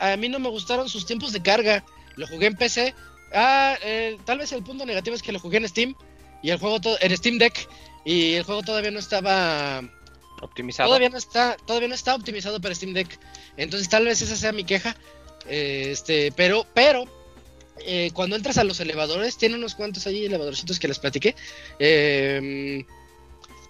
A 0.00 0.16
mí 0.16 0.28
no 0.28 0.40
me 0.40 0.48
gustaron 0.48 0.88
sus 0.88 1.06
tiempos 1.06 1.32
de 1.32 1.42
carga. 1.42 1.84
Lo 2.16 2.26
jugué 2.26 2.46
en 2.46 2.56
PC. 2.56 2.94
Ah, 3.34 3.76
eh, 3.82 4.18
tal 4.24 4.38
vez 4.38 4.52
el 4.52 4.62
punto 4.62 4.84
negativo 4.84 5.16
es 5.16 5.22
que 5.22 5.32
lo 5.32 5.38
jugué 5.38 5.58
en 5.58 5.68
Steam 5.68 5.94
y 6.42 6.50
el 6.50 6.58
juego 6.58 6.78
en 7.00 7.16
Steam 7.16 7.38
Deck 7.38 7.68
y 8.04 8.34
el 8.34 8.44
juego 8.44 8.62
todavía 8.62 8.90
no 8.90 8.98
estaba 8.98 9.82
Optimizado. 10.42 10.88
Todavía 10.88 11.08
no 11.08 11.18
está, 11.18 11.56
todavía 11.66 11.86
no 11.86 11.94
está 11.94 12.16
optimizado 12.16 12.60
para 12.60 12.74
Steam 12.74 12.94
Deck. 12.94 13.16
Entonces 13.56 13.88
tal 13.88 14.04
vez 14.06 14.20
esa 14.22 14.34
sea 14.34 14.50
mi 14.50 14.64
queja. 14.64 14.96
Eh, 15.48 15.90
este, 15.92 16.32
pero, 16.32 16.66
pero 16.74 17.04
eh, 17.86 18.10
cuando 18.12 18.34
entras 18.34 18.58
a 18.58 18.64
los 18.64 18.80
elevadores, 18.80 19.38
tiene 19.38 19.54
unos 19.54 19.76
cuantos 19.76 20.04
ahí 20.08 20.26
elevadorcitos 20.26 20.80
que 20.80 20.88
les 20.88 20.98
platiqué. 20.98 21.36
Eh, 21.78 22.84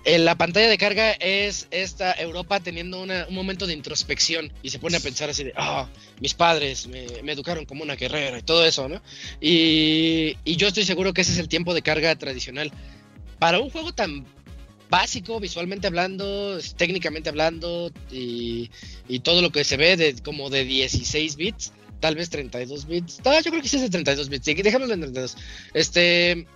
la 0.05 0.35
pantalla 0.37 0.69
de 0.69 0.79
carga 0.79 1.13
es 1.13 1.69
esta 1.71 2.13
Europa 2.15 2.59
teniendo 2.61 3.01
una- 3.01 3.27
un 3.29 3.35
momento 3.35 3.67
de 3.67 3.73
introspección 3.75 4.53
y 4.63 4.71
se 4.71 4.79
pone 4.79 4.97
a 4.97 5.01
pensar 5.01 5.31
así 5.31 5.45
de, 5.45 5.53
ah, 5.57 5.89
mis 6.21 6.35
padres 6.35 6.87
me, 6.89 7.05
educaron 7.31 7.65
como 7.67 7.83
una 7.85 7.95
guerrera 7.95 8.39
y 8.39 8.43
todo 8.43 8.65
eso, 8.67 8.89
¿no? 8.89 9.01
Y, 9.41 10.37
y 10.45 10.57
yo 10.57 10.69
estoy 10.69 10.85
seguro 10.85 11.13
que 11.13 11.21
ese 11.21 11.33
es 11.33 11.39
el 11.39 11.49
tiempo 11.49 11.73
de 11.75 11.83
carga 11.83 12.15
tradicional. 12.17 12.73
Para 13.39 13.61
un 13.61 13.71
juego 13.71 13.93
tan 13.93 14.25
básico, 14.91 15.41
visualmente 15.41 15.87
hablando, 15.87 16.59
técnicamente 16.77 17.29
hablando 17.29 17.91
y, 18.11 18.71
y 19.09 19.21
todo 19.21 19.41
lo 19.41 19.51
que 19.51 19.65
se 19.65 19.77
ve 19.77 19.97
de 19.97 20.15
como 20.17 20.51
de 20.51 20.65
16 20.65 21.37
bits, 21.37 21.73
tal 22.01 22.15
vez 22.17 22.29
32 22.29 22.87
bits. 22.87 23.21
No, 23.25 23.33
yo 23.41 23.51
creo 23.51 23.63
que 23.63 23.69
sí 23.69 23.77
es 23.77 23.83
de 23.83 23.89
32 23.91 24.29
bits, 24.29 24.45
sí, 24.45 24.55
dejémoslo 24.55 24.95
en 24.95 25.01
32. 25.01 25.37
Este 25.75 26.47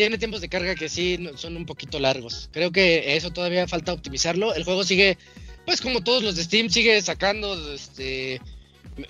tiene 0.00 0.16
tiempos 0.16 0.40
de 0.40 0.48
carga 0.48 0.74
que 0.74 0.88
sí 0.88 1.28
son 1.36 1.58
un 1.58 1.66
poquito 1.66 1.98
largos. 1.98 2.48
Creo 2.54 2.72
que 2.72 3.16
eso 3.16 3.32
todavía 3.32 3.68
falta 3.68 3.92
optimizarlo. 3.92 4.54
El 4.54 4.64
juego 4.64 4.82
sigue, 4.82 5.18
pues 5.66 5.82
como 5.82 6.02
todos 6.02 6.22
los 6.22 6.36
de 6.36 6.44
Steam, 6.44 6.70
sigue 6.70 7.02
sacando 7.02 7.74
este 7.74 8.40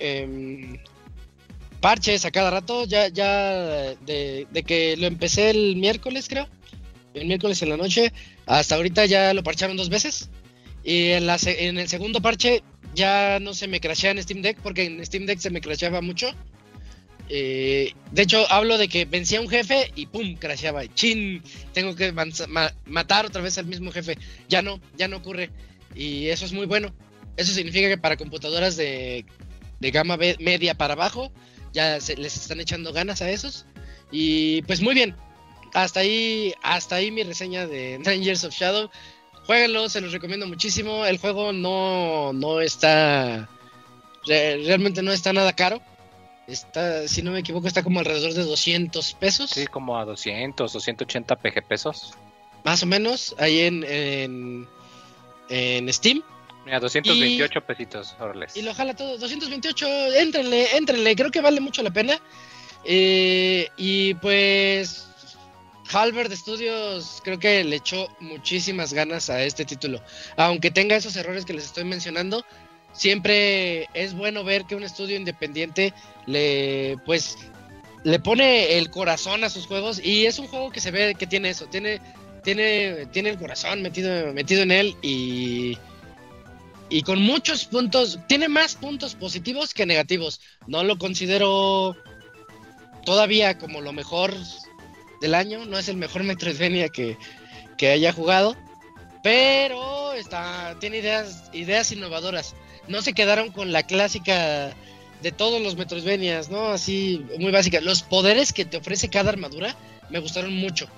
em, 0.00 0.78
parches 1.80 2.24
a 2.24 2.32
cada 2.32 2.50
rato. 2.50 2.86
Ya, 2.86 3.06
ya 3.06 3.94
de, 4.04 4.64
que 4.66 4.96
lo 4.96 5.06
empecé 5.06 5.50
el 5.50 5.76
miércoles, 5.76 6.26
creo. 6.28 6.48
El 7.14 7.28
miércoles 7.28 7.62
en 7.62 7.68
la 7.68 7.76
noche. 7.76 8.12
Hasta 8.46 8.74
ahorita 8.74 9.06
ya 9.06 9.32
lo 9.32 9.44
parcharon 9.44 9.76
dos 9.76 9.90
veces. 9.90 10.28
Y 10.82 11.10
en, 11.10 11.28
la, 11.28 11.38
en 11.46 11.78
el 11.78 11.88
segundo 11.88 12.20
parche 12.20 12.64
ya 12.96 13.38
no 13.38 13.54
se 13.54 13.68
me 13.68 13.78
crashea 13.78 14.10
en 14.10 14.20
Steam 14.24 14.42
Deck 14.42 14.58
porque 14.60 14.86
en 14.86 15.06
Steam 15.06 15.24
Deck 15.24 15.38
se 15.38 15.50
me 15.50 15.60
crasheaba 15.60 16.00
mucho. 16.00 16.34
Eh, 17.32 17.92
de 18.10 18.22
hecho, 18.22 18.44
hablo 18.50 18.76
de 18.76 18.88
que 18.88 19.04
vencía 19.04 19.40
un 19.40 19.48
jefe 19.48 19.92
y 19.94 20.06
pum, 20.06 20.34
crasheaba. 20.34 20.82
Chin, 20.94 21.40
tengo 21.72 21.94
que 21.94 22.12
matar 22.86 23.26
otra 23.26 23.40
vez 23.40 23.56
al 23.56 23.66
mismo 23.66 23.92
jefe. 23.92 24.18
Ya 24.48 24.62
no, 24.62 24.80
ya 24.98 25.06
no 25.06 25.18
ocurre. 25.18 25.50
Y 25.94 26.26
eso 26.26 26.44
es 26.44 26.52
muy 26.52 26.66
bueno. 26.66 26.92
Eso 27.36 27.52
significa 27.52 27.88
que 27.88 27.98
para 27.98 28.16
computadoras 28.16 28.76
de, 28.76 29.24
de 29.78 29.90
gama 29.92 30.16
media 30.16 30.74
para 30.74 30.94
abajo 30.94 31.30
ya 31.72 32.00
se 32.00 32.16
les 32.16 32.36
están 32.36 32.58
echando 32.60 32.92
ganas 32.92 33.22
a 33.22 33.30
esos. 33.30 33.64
Y 34.10 34.62
pues 34.62 34.80
muy 34.82 34.94
bien. 34.94 35.14
Hasta 35.72 36.00
ahí, 36.00 36.52
hasta 36.64 36.96
ahí 36.96 37.12
mi 37.12 37.22
reseña 37.22 37.64
de 37.68 37.98
Nine 38.04 38.32
of 38.32 38.52
Shadow. 38.52 38.90
Jueguenlo, 39.46 39.88
se 39.88 40.00
los 40.00 40.10
recomiendo 40.12 40.48
muchísimo. 40.48 41.06
El 41.06 41.18
juego 41.18 41.52
no, 41.52 42.32
no 42.32 42.60
está. 42.60 43.48
re- 44.26 44.64
realmente 44.64 45.00
no 45.02 45.12
está 45.12 45.32
nada 45.32 45.54
caro. 45.54 45.80
Está, 46.46 47.06
si 47.06 47.22
no 47.22 47.30
me 47.30 47.40
equivoco, 47.40 47.68
está 47.68 47.82
como 47.82 48.00
alrededor 48.00 48.34
de 48.34 48.42
200 48.42 49.14
pesos. 49.14 49.50
Sí, 49.50 49.66
como 49.66 49.98
a 49.98 50.04
200 50.04 50.74
o 50.74 50.80
180 50.80 51.36
PG 51.36 51.62
pesos. 51.66 52.14
Más 52.64 52.82
o 52.82 52.86
menos. 52.86 53.34
Ahí 53.38 53.60
en, 53.60 53.84
en, 53.84 54.68
en 55.48 55.92
Steam. 55.92 56.22
Mira, 56.64 56.80
228 56.80 57.60
pesitos, 57.62 58.16
órales. 58.18 58.56
Y 58.56 58.62
lo 58.62 58.74
jala 58.74 58.94
todo. 58.94 59.16
228, 59.18 59.86
éntrenle, 60.14 60.76
éntrenle. 60.76 61.16
Creo 61.16 61.30
que 61.30 61.40
vale 61.40 61.60
mucho 61.60 61.82
la 61.82 61.90
pena. 61.90 62.20
Eh, 62.84 63.68
y 63.76 64.14
pues. 64.14 65.06
Halberd 65.92 66.32
Studios 66.36 67.20
creo 67.24 67.40
que 67.40 67.64
le 67.64 67.76
echó 67.76 68.06
muchísimas 68.20 68.92
ganas 68.92 69.28
a 69.28 69.42
este 69.42 69.64
título. 69.64 70.00
Aunque 70.36 70.70
tenga 70.70 70.94
esos 70.94 71.16
errores 71.16 71.44
que 71.44 71.52
les 71.52 71.64
estoy 71.64 71.82
mencionando, 71.82 72.44
siempre 72.92 73.88
es 73.94 74.14
bueno 74.14 74.44
ver 74.44 74.64
que 74.64 74.74
un 74.76 74.82
estudio 74.82 75.16
independiente 75.16 75.92
le 76.26 76.96
pues 77.06 77.36
le 78.02 78.18
pone 78.18 78.78
el 78.78 78.90
corazón 78.90 79.44
a 79.44 79.50
sus 79.50 79.66
juegos 79.66 80.00
y 80.02 80.26
es 80.26 80.38
un 80.38 80.46
juego 80.46 80.70
que 80.70 80.80
se 80.80 80.90
ve 80.90 81.14
que 81.18 81.26
tiene 81.26 81.50
eso, 81.50 81.66
tiene 81.66 82.00
tiene 82.42 83.06
tiene 83.06 83.30
el 83.30 83.38
corazón 83.38 83.82
metido 83.82 84.32
metido 84.32 84.62
en 84.62 84.70
él 84.72 84.96
y 85.02 85.76
y 86.90 87.02
con 87.02 87.22
muchos 87.22 87.66
puntos, 87.66 88.18
tiene 88.26 88.48
más 88.48 88.74
puntos 88.74 89.14
positivos 89.14 89.72
que 89.72 89.86
negativos. 89.86 90.40
No 90.66 90.82
lo 90.82 90.98
considero 90.98 91.96
todavía 93.04 93.56
como 93.58 93.80
lo 93.80 93.92
mejor 93.92 94.34
del 95.20 95.34
año, 95.36 95.64
no 95.66 95.78
es 95.78 95.88
el 95.88 95.96
mejor 95.96 96.24
Metroidvania 96.24 96.88
que, 96.88 97.16
que 97.78 97.90
haya 97.90 98.12
jugado, 98.12 98.56
pero 99.22 100.12
está 100.14 100.76
tiene 100.80 100.98
ideas 100.98 101.48
ideas 101.52 101.92
innovadoras. 101.92 102.56
No 102.90 103.02
se 103.02 103.12
quedaron 103.12 103.50
con 103.50 103.72
la 103.72 103.84
clásica 103.84 104.74
de 105.22 105.32
todos 105.32 105.62
los 105.62 105.76
Metroidvanias, 105.76 106.50
¿no? 106.50 106.68
Así 106.68 107.24
muy 107.38 107.52
básica. 107.52 107.80
Los 107.80 108.02
poderes 108.02 108.52
que 108.52 108.64
te 108.64 108.78
ofrece 108.78 109.08
cada 109.08 109.30
armadura 109.30 109.76
me 110.10 110.18
gustaron 110.18 110.54
mucho. 110.54 110.88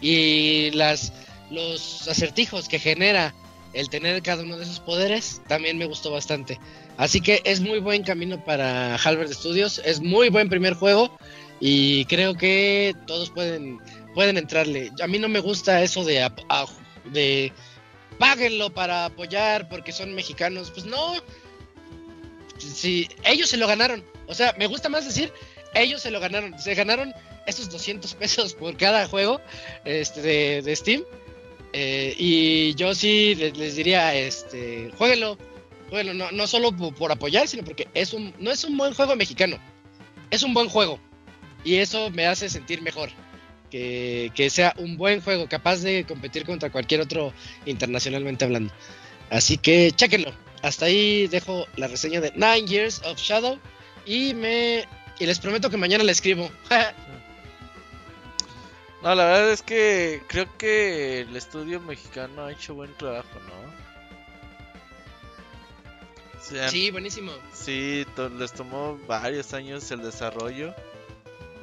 Y 0.00 0.70
las 0.72 1.12
los 1.50 2.08
acertijos 2.08 2.68
que 2.68 2.78
genera 2.78 3.34
el 3.74 3.90
tener 3.90 4.22
cada 4.22 4.42
uno 4.42 4.56
de 4.56 4.64
esos 4.64 4.80
poderes 4.80 5.42
también 5.46 5.76
me 5.78 5.86
gustó 5.86 6.10
bastante. 6.10 6.58
Así 6.96 7.20
que 7.20 7.42
es 7.44 7.60
muy 7.60 7.80
buen 7.80 8.04
camino 8.04 8.42
para 8.44 8.96
Halberd 8.96 9.32
Studios, 9.32 9.82
es 9.84 10.00
muy 10.00 10.30
buen 10.30 10.48
primer 10.48 10.74
juego 10.74 11.16
y 11.60 12.04
creo 12.06 12.34
que 12.34 12.94
todos 13.06 13.30
pueden 13.30 13.80
pueden 14.14 14.38
entrarle. 14.38 14.92
A 15.02 15.06
mí 15.08 15.18
no 15.18 15.28
me 15.28 15.40
gusta 15.40 15.82
eso 15.82 16.04
de 16.04 16.26
de 17.12 17.52
páguenlo 18.18 18.72
para 18.72 19.06
apoyar 19.06 19.68
porque 19.68 19.92
son 19.92 20.14
mexicanos, 20.14 20.70
pues 20.70 20.86
no. 20.86 21.14
Si 22.58 23.08
ellos 23.24 23.50
se 23.50 23.56
lo 23.56 23.66
ganaron, 23.66 24.04
o 24.26 24.34
sea, 24.34 24.54
me 24.58 24.66
gusta 24.66 24.88
más 24.88 25.04
decir 25.04 25.32
ellos 25.74 26.02
se 26.02 26.10
lo 26.10 26.20
ganaron, 26.20 26.58
se 26.58 26.74
ganaron 26.74 27.12
esos 27.46 27.70
200 27.70 28.14
pesos 28.14 28.54
por 28.54 28.76
cada 28.76 29.06
juego 29.08 29.40
este 29.84 30.62
de, 30.62 30.76
Steam. 30.76 31.02
Eh, 31.72 32.14
y 32.16 32.74
yo 32.74 32.94
sí 32.94 33.34
les, 33.34 33.74
diría, 33.74 34.14
este, 34.14 34.90
jueguenlo, 34.96 35.36
jueguenlo, 35.90 36.14
no, 36.14 36.30
no 36.30 36.46
solo 36.46 36.70
po- 36.70 36.92
por, 36.92 37.10
apoyar, 37.10 37.48
sino 37.48 37.64
porque 37.64 37.88
es 37.94 38.12
un, 38.12 38.32
no 38.38 38.52
es 38.52 38.62
un 38.62 38.76
buen 38.76 38.94
juego 38.94 39.16
mexicano, 39.16 39.58
es 40.30 40.44
un 40.44 40.54
buen 40.54 40.68
juego. 40.68 41.00
Y 41.64 41.76
eso 41.76 42.10
me 42.10 42.26
hace 42.26 42.48
sentir 42.48 42.80
mejor. 42.80 43.10
Que, 43.74 44.30
que 44.36 44.50
sea 44.50 44.72
un 44.78 44.96
buen 44.96 45.20
juego, 45.20 45.48
capaz 45.48 45.78
de 45.80 46.04
competir 46.06 46.46
contra 46.46 46.70
cualquier 46.70 47.00
otro 47.00 47.32
internacionalmente 47.66 48.44
hablando. 48.44 48.72
Así 49.30 49.58
que 49.58 49.90
chéquenlo. 49.90 50.32
Hasta 50.62 50.84
ahí 50.84 51.26
dejo 51.26 51.66
la 51.74 51.88
reseña 51.88 52.20
de 52.20 52.30
Nine 52.36 52.66
Years 52.68 53.02
of 53.04 53.18
Shadow. 53.18 53.58
Y 54.06 54.32
me. 54.34 54.84
Y 55.18 55.26
les 55.26 55.40
prometo 55.40 55.70
que 55.70 55.76
mañana 55.76 56.04
le 56.04 56.12
escribo. 56.12 56.48
No, 59.02 59.14
la 59.14 59.24
verdad 59.26 59.50
es 59.52 59.60
que 59.62 60.22
creo 60.28 60.46
que 60.56 61.20
el 61.22 61.36
estudio 61.36 61.78
mexicano 61.80 62.44
ha 62.46 62.52
hecho 62.52 62.74
buen 62.74 62.94
trabajo, 62.94 63.38
¿no? 63.40 63.74
Sí, 66.70 66.90
buenísimo. 66.90 67.32
Sí, 67.52 68.06
to- 68.16 68.28
les 68.30 68.52
tomó 68.52 68.98
varios 69.06 69.52
años 69.52 69.90
el 69.90 70.00
desarrollo. 70.02 70.74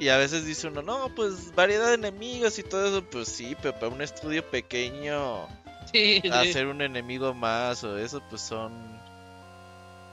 Y 0.02 0.08
a 0.08 0.16
veces 0.16 0.44
dice 0.44 0.66
uno, 0.66 0.82
no, 0.82 1.14
pues 1.14 1.54
variedad 1.54 1.86
de 1.86 1.94
enemigos 1.94 2.58
y 2.58 2.64
todo 2.64 2.88
eso. 2.88 3.04
Pues 3.08 3.28
sí, 3.28 3.56
pero 3.62 3.72
para 3.74 3.86
un 3.86 4.02
estudio 4.02 4.44
pequeño, 4.44 5.46
Sí, 5.92 6.18
sí. 6.20 6.28
hacer 6.28 6.66
un 6.66 6.82
enemigo 6.82 7.32
más 7.34 7.84
o 7.84 7.96
eso, 7.96 8.20
pues 8.28 8.42
son 8.42 8.72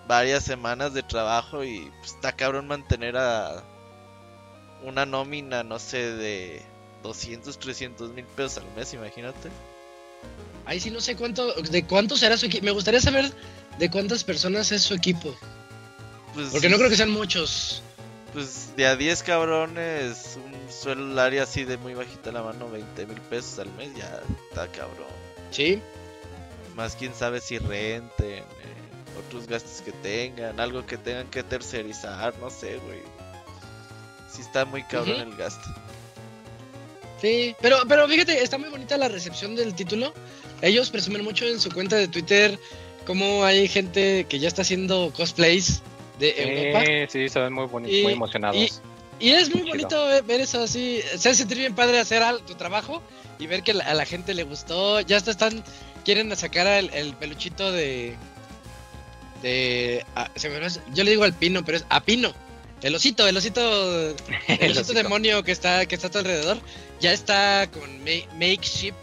varias 0.07 0.43
semanas 0.43 0.93
de 0.93 1.01
trabajo. 1.01 1.63
Y 1.63 1.91
pues, 2.01 2.13
está 2.13 2.33
cabrón 2.33 2.67
mantener 2.67 3.17
a 3.17 3.63
una 4.83 5.07
nómina, 5.07 5.63
no 5.63 5.79
sé, 5.79 6.13
de 6.13 6.61
200, 7.01 7.57
300 7.57 8.11
mil 8.11 8.25
pesos 8.25 8.59
al 8.63 8.71
mes, 8.75 8.93
imagínate. 8.93 9.49
Ahí 10.67 10.79
sí 10.79 10.91
no 10.91 11.01
sé 11.01 11.15
cuánto, 11.15 11.51
de 11.63 11.83
cuánto 11.87 12.15
será 12.15 12.37
su 12.37 12.45
equipo. 12.45 12.63
Me 12.63 12.69
gustaría 12.69 13.01
saber 13.01 13.33
de 13.79 13.89
cuántas 13.89 14.23
personas 14.23 14.71
es 14.71 14.83
su 14.83 14.93
equipo. 14.93 15.35
Pues, 16.35 16.49
Porque 16.49 16.69
no 16.69 16.77
creo 16.77 16.91
que 16.91 16.95
sean 16.95 17.09
muchos. 17.09 17.81
Pues 18.33 18.75
de 18.75 18.85
a 18.85 18.95
10 18.95 19.23
cabrones, 19.23 20.37
un 20.37 20.71
suelario 20.71 21.41
así 21.41 21.63
de 21.63 21.77
muy 21.77 21.95
bajita 21.95 22.31
la 22.31 22.43
mano, 22.43 22.69
20 22.69 23.05
mil 23.07 23.19
pesos 23.21 23.59
al 23.59 23.71
mes, 23.73 23.89
ya 23.95 24.21
está 24.49 24.67
cabrón. 24.67 25.07
Sí. 25.51 25.81
Más 26.75 26.95
quién 26.95 27.13
sabe 27.15 27.41
si 27.41 27.57
renten, 27.57 28.09
eh, 28.19 28.43
otros 29.17 29.47
gastos 29.47 29.81
que 29.81 29.91
tengan, 29.91 30.59
algo 30.59 30.85
que 30.85 30.97
tengan 30.97 31.27
que 31.27 31.43
tercerizar, 31.43 32.33
no 32.39 32.49
sé, 32.49 32.77
güey. 32.77 33.01
Sí 34.31 34.41
está 34.41 34.63
muy 34.65 34.83
cabrón 34.83 35.19
el 35.21 35.35
gasto. 35.35 35.67
Sí. 37.19 37.55
Pero, 37.61 37.77
pero 37.87 38.07
fíjate, 38.07 38.43
está 38.43 38.57
muy 38.57 38.69
bonita 38.69 38.95
la 38.97 39.07
recepción 39.07 39.55
del 39.55 39.73
título. 39.73 40.13
Ellos 40.61 40.89
presumen 40.91 41.23
mucho 41.23 41.45
en 41.45 41.59
su 41.59 41.71
cuenta 41.71 41.95
de 41.95 42.07
Twitter 42.07 42.59
cómo 43.05 43.43
hay 43.43 43.67
gente 43.67 44.25
que 44.29 44.39
ya 44.39 44.47
está 44.47 44.61
haciendo 44.61 45.11
cosplays 45.15 45.81
de 46.19 46.35
Europa. 46.37 46.83
Eh, 46.87 47.07
sí, 47.09 47.29
se 47.29 47.39
ven 47.39 47.53
muy 47.53 47.65
bonitos, 47.65 47.97
Y- 47.97 48.03
muy 48.03 48.13
emocionados. 48.13 48.81
Y 49.21 49.31
es 49.31 49.53
muy 49.53 49.67
bonito 49.69 50.05
ver, 50.05 50.23
ver 50.23 50.39
eso 50.41 50.61
así. 50.63 51.01
Se 51.17 51.29
hace 51.29 51.35
sentir 51.35 51.57
bien 51.57 51.75
padre 51.75 51.99
hacer 51.99 52.21
al- 52.23 52.41
tu 52.43 52.55
trabajo 52.55 53.01
y 53.37 53.47
ver 53.47 53.63
que 53.63 53.71
a 53.71 53.93
la 53.93 54.05
gente 54.05 54.33
le 54.33 54.43
gustó. 54.43 55.01
Ya 55.01 55.17
hasta 55.17 55.31
están. 55.31 55.63
Quieren 56.05 56.33
sacar 56.37 56.67
el, 56.67 56.89
el 56.93 57.13
peluchito 57.15 57.71
de. 57.71 58.15
De. 59.41 60.05
ah, 60.15 60.29
se 60.35 60.49
me 60.49 60.57
olvidó- 60.57 60.81
yo 60.93 61.03
le 61.03 61.11
digo 61.11 61.23
al 61.23 61.33
pino, 61.33 61.63
pero 61.65 61.77
es 61.77 61.85
a 61.89 62.01
pino. 62.01 62.33
El 62.81 62.95
osito, 62.95 63.27
el 63.27 63.35
osito. 63.35 63.61
El, 64.09 64.15
El 64.47 64.71
osito 64.71 64.81
osito. 64.81 64.93
demonio 64.93 65.43
que 65.43 65.51
está, 65.51 65.85
que 65.85 65.95
está 65.95 66.07
a 66.07 66.11
tu 66.11 66.17
alrededor. 66.19 66.57
Ya 67.01 67.11
está 67.11 67.67
con 67.71 67.99
ma- 68.03 68.33
Makeshift. 68.35 68.95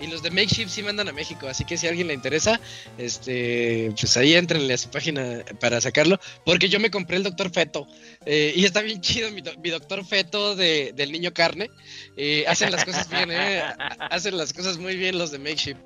Y 0.00 0.06
los 0.06 0.22
de 0.22 0.30
Makeshift 0.30 0.70
sí 0.70 0.82
mandan 0.82 1.08
a 1.08 1.12
México. 1.12 1.48
Así 1.48 1.64
que 1.64 1.76
si 1.76 1.86
a 1.86 1.90
alguien 1.90 2.06
le 2.08 2.14
interesa, 2.14 2.60
este. 2.98 3.92
Pues 4.00 4.16
ahí 4.16 4.34
entrenle 4.34 4.74
a 4.74 4.78
su 4.78 4.88
página 4.90 5.44
para 5.60 5.80
sacarlo. 5.80 6.18
Porque 6.44 6.68
yo 6.68 6.78
me 6.80 6.90
compré 6.90 7.16
el 7.16 7.22
Doctor 7.24 7.50
Feto. 7.50 7.86
Eh, 8.24 8.52
y 8.54 8.64
está 8.64 8.80
bien 8.82 9.00
chido 9.00 9.30
mi, 9.32 9.40
do- 9.40 9.56
mi 9.62 9.70
doctor 9.70 10.04
feto 10.04 10.54
de, 10.54 10.92
del 10.94 11.10
niño 11.12 11.32
carne. 11.32 11.70
Eh, 12.16 12.44
hacen 12.46 12.70
las 12.70 12.84
cosas 12.84 13.08
bien, 13.10 13.30
¿eh? 13.32 13.60
Ha- 13.60 13.74
Hacen 14.10 14.36
las 14.36 14.52
cosas 14.52 14.78
muy 14.78 14.96
bien 14.96 15.18
los 15.18 15.30
de 15.30 15.38
Makeshift. 15.38 15.78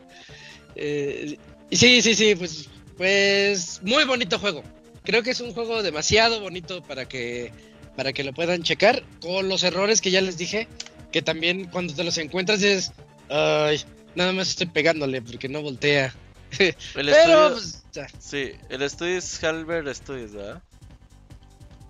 Eh, 0.76 1.36
y 1.70 1.76
sí, 1.76 2.02
sí, 2.02 2.14
sí, 2.14 2.34
pues, 2.34 2.68
pues 2.97 3.80
muy 3.82 4.05
bonito 4.05 4.39
juego. 4.39 4.62
Creo 5.05 5.22
que 5.22 5.30
es 5.30 5.40
un 5.40 5.52
juego 5.52 5.82
demasiado 5.82 6.40
bonito 6.40 6.82
para 6.82 7.06
que, 7.09 7.52
para 7.97 8.12
que 8.12 8.24
lo 8.24 8.32
puedan 8.32 8.62
checar. 8.62 9.02
Con 9.20 9.48
los 9.48 9.62
errores 9.62 10.01
que 10.01 10.10
ya 10.10 10.20
les 10.20 10.36
dije, 10.39 10.68
que 11.12 11.22
también 11.22 11.64
cuando 11.66 11.94
te 11.94 12.05
los 12.05 12.18
encuentras 12.18 12.62
es... 12.62 12.93
Ay, 13.28 13.80
nada 14.14 14.32
más 14.32 14.48
estoy 14.51 14.66
pegándole 14.66 15.22
porque 15.22 15.48
no 15.48 15.62
voltea. 15.62 16.14
El 16.59 16.74
Pero, 16.94 17.10
estudio, 17.10 17.51
pues, 17.52 17.82
ya. 17.93 18.06
sí, 18.20 18.52
el 18.68 18.82
estudio 18.82 19.16
es 19.18 19.43
Halberd 19.43 19.94
Studios, 19.94 20.32
¿verdad? 20.32 20.62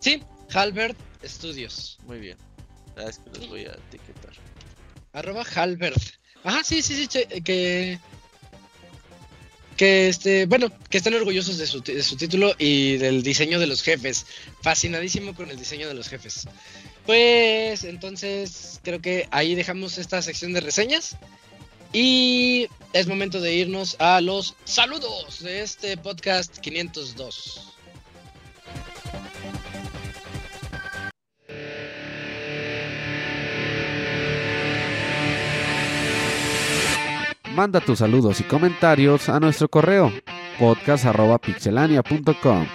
Sí, 0.01 0.23
Halbert 0.53 0.97
Studios. 1.25 1.99
Muy 2.07 2.19
bien. 2.21 2.39
Ah, 2.97 3.05
es 3.09 3.19
que 3.19 3.31
los 3.39 3.49
voy 3.49 3.65
a 3.65 3.73
etiquetar. 3.73 4.33
Arroba 5.13 5.45
Halbert. 5.55 5.97
Ajá, 6.45 6.63
sí, 6.65 6.81
sí, 6.83 6.95
sí, 6.95 7.07
che- 7.09 7.27
que... 7.43 7.99
Que 9.77 10.09
este, 10.09 10.47
bueno, 10.47 10.71
que 10.91 10.99
están 10.99 11.15
orgullosos 11.15 11.57
de 11.59 11.67
su, 11.67 11.81
de 11.83 12.03
su 12.03 12.17
título 12.17 12.55
y 12.59 12.99
del 12.99 13.23
diseño 13.23 13.59
de 13.59 13.67
los 13.67 13.83
jefes. 13.83 14.27
Fascinadísimo 14.63 15.35
con 15.35 15.51
el 15.51 15.57
diseño 15.57 15.89
de 15.89 15.95
los 15.95 16.09
jefes. 16.09 16.47
Pues 17.07 17.83
entonces 17.85 18.81
creo 18.85 19.01
que 19.01 19.27
ahí 19.31 19.55
dejamos 19.55 19.99
esta 19.99 20.21
sección 20.23 20.53
de 20.53 20.61
reseñas. 20.61 21.17
Y 21.93 22.69
es 22.93 23.07
momento 23.07 23.41
de 23.41 23.55
irnos 23.55 23.97
a 23.99 24.21
los 24.21 24.55
saludos 24.65 25.41
de 25.41 25.63
este 25.63 25.97
podcast 25.97 26.59
502. 26.59 27.69
Manda 37.55 37.81
tus 37.81 37.99
saludos 37.99 38.41
y 38.41 38.45
comentarios 38.45 39.29
a 39.29 39.39
nuestro 39.39 39.69
correo 39.69 40.11
podcast.pixelania.com. 40.59 42.67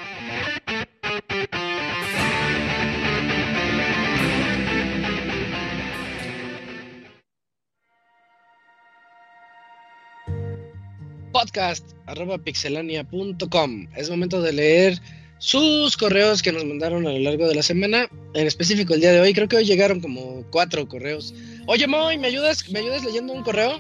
podcast 11.57 11.91
arroba 12.05 12.38
pixelania.com. 12.38 13.88
Es 13.95 14.11
momento 14.11 14.41
de 14.43 14.53
leer 14.53 14.99
sus 15.39 15.97
correos 15.97 16.43
que 16.43 16.51
nos 16.51 16.63
mandaron 16.65 17.07
a 17.07 17.11
lo 17.11 17.17
largo 17.17 17.47
de 17.47 17.55
la 17.55 17.63
semana. 17.63 18.07
En 18.35 18.45
específico 18.45 18.93
el 18.93 19.01
día 19.01 19.11
de 19.11 19.21
hoy. 19.21 19.34
Creo 19.34 19.47
que 19.47 19.55
hoy 19.55 19.65
llegaron 19.65 19.99
como 19.99 20.45
cuatro 20.51 20.88
correos. 20.88 21.34
Oye, 21.65 21.88
Moy, 21.88 22.19
¿me 22.19 22.27
ayudas, 22.27 22.69
¿me 22.69 22.79
ayudas 22.79 23.03
leyendo 23.03 23.34
un 23.34 23.41
correo? 23.41 23.79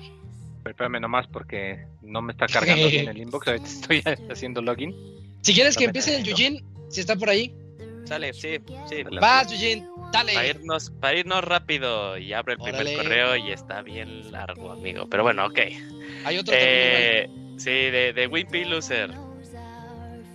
Pero 0.63 0.71
espérame 0.71 0.99
nomás 0.99 1.27
porque 1.27 1.85
no 2.01 2.23
me 2.23 2.31
está 2.31 2.47
cargando 2.47 2.87
bien 2.87 3.09
el 3.09 3.17
inbox. 3.19 3.47
Ahorita 3.47 3.67
estoy 3.67 4.01
haciendo 4.31 4.59
login. 4.63 4.95
Si 5.41 5.53
quieres 5.53 5.77
que 5.77 5.85
empiece 5.85 6.15
el. 6.15 6.23
Yujin, 6.23 6.65
si 6.89 7.01
está 7.01 7.15
por 7.15 7.29
ahí. 7.29 7.53
Sale, 8.05 8.33
sí, 8.33 8.57
sí. 8.89 9.03
Vas, 9.21 9.51
Yujin, 9.51 9.85
dale. 10.11 10.33
Para 10.33 10.47
irnos, 10.47 10.89
para 10.99 11.15
irnos 11.19 11.43
rápido 11.43 12.17
y 12.17 12.33
abro 12.33 12.53
el 12.53 12.59
primer 12.59 12.81
Órale. 12.81 12.97
correo 12.97 13.35
y 13.35 13.51
está 13.51 13.83
bien 13.83 14.31
largo, 14.31 14.71
amigo. 14.71 15.07
Pero 15.07 15.21
bueno, 15.21 15.45
ok. 15.45 15.59
Hay 16.25 16.37
otro 16.37 16.53
también 16.53 16.71
Eh, 16.73 17.29
sí, 17.57 17.69
de, 17.69 18.13
de 18.13 18.27
Wimpy 18.27 18.65
Loser. 18.65 19.11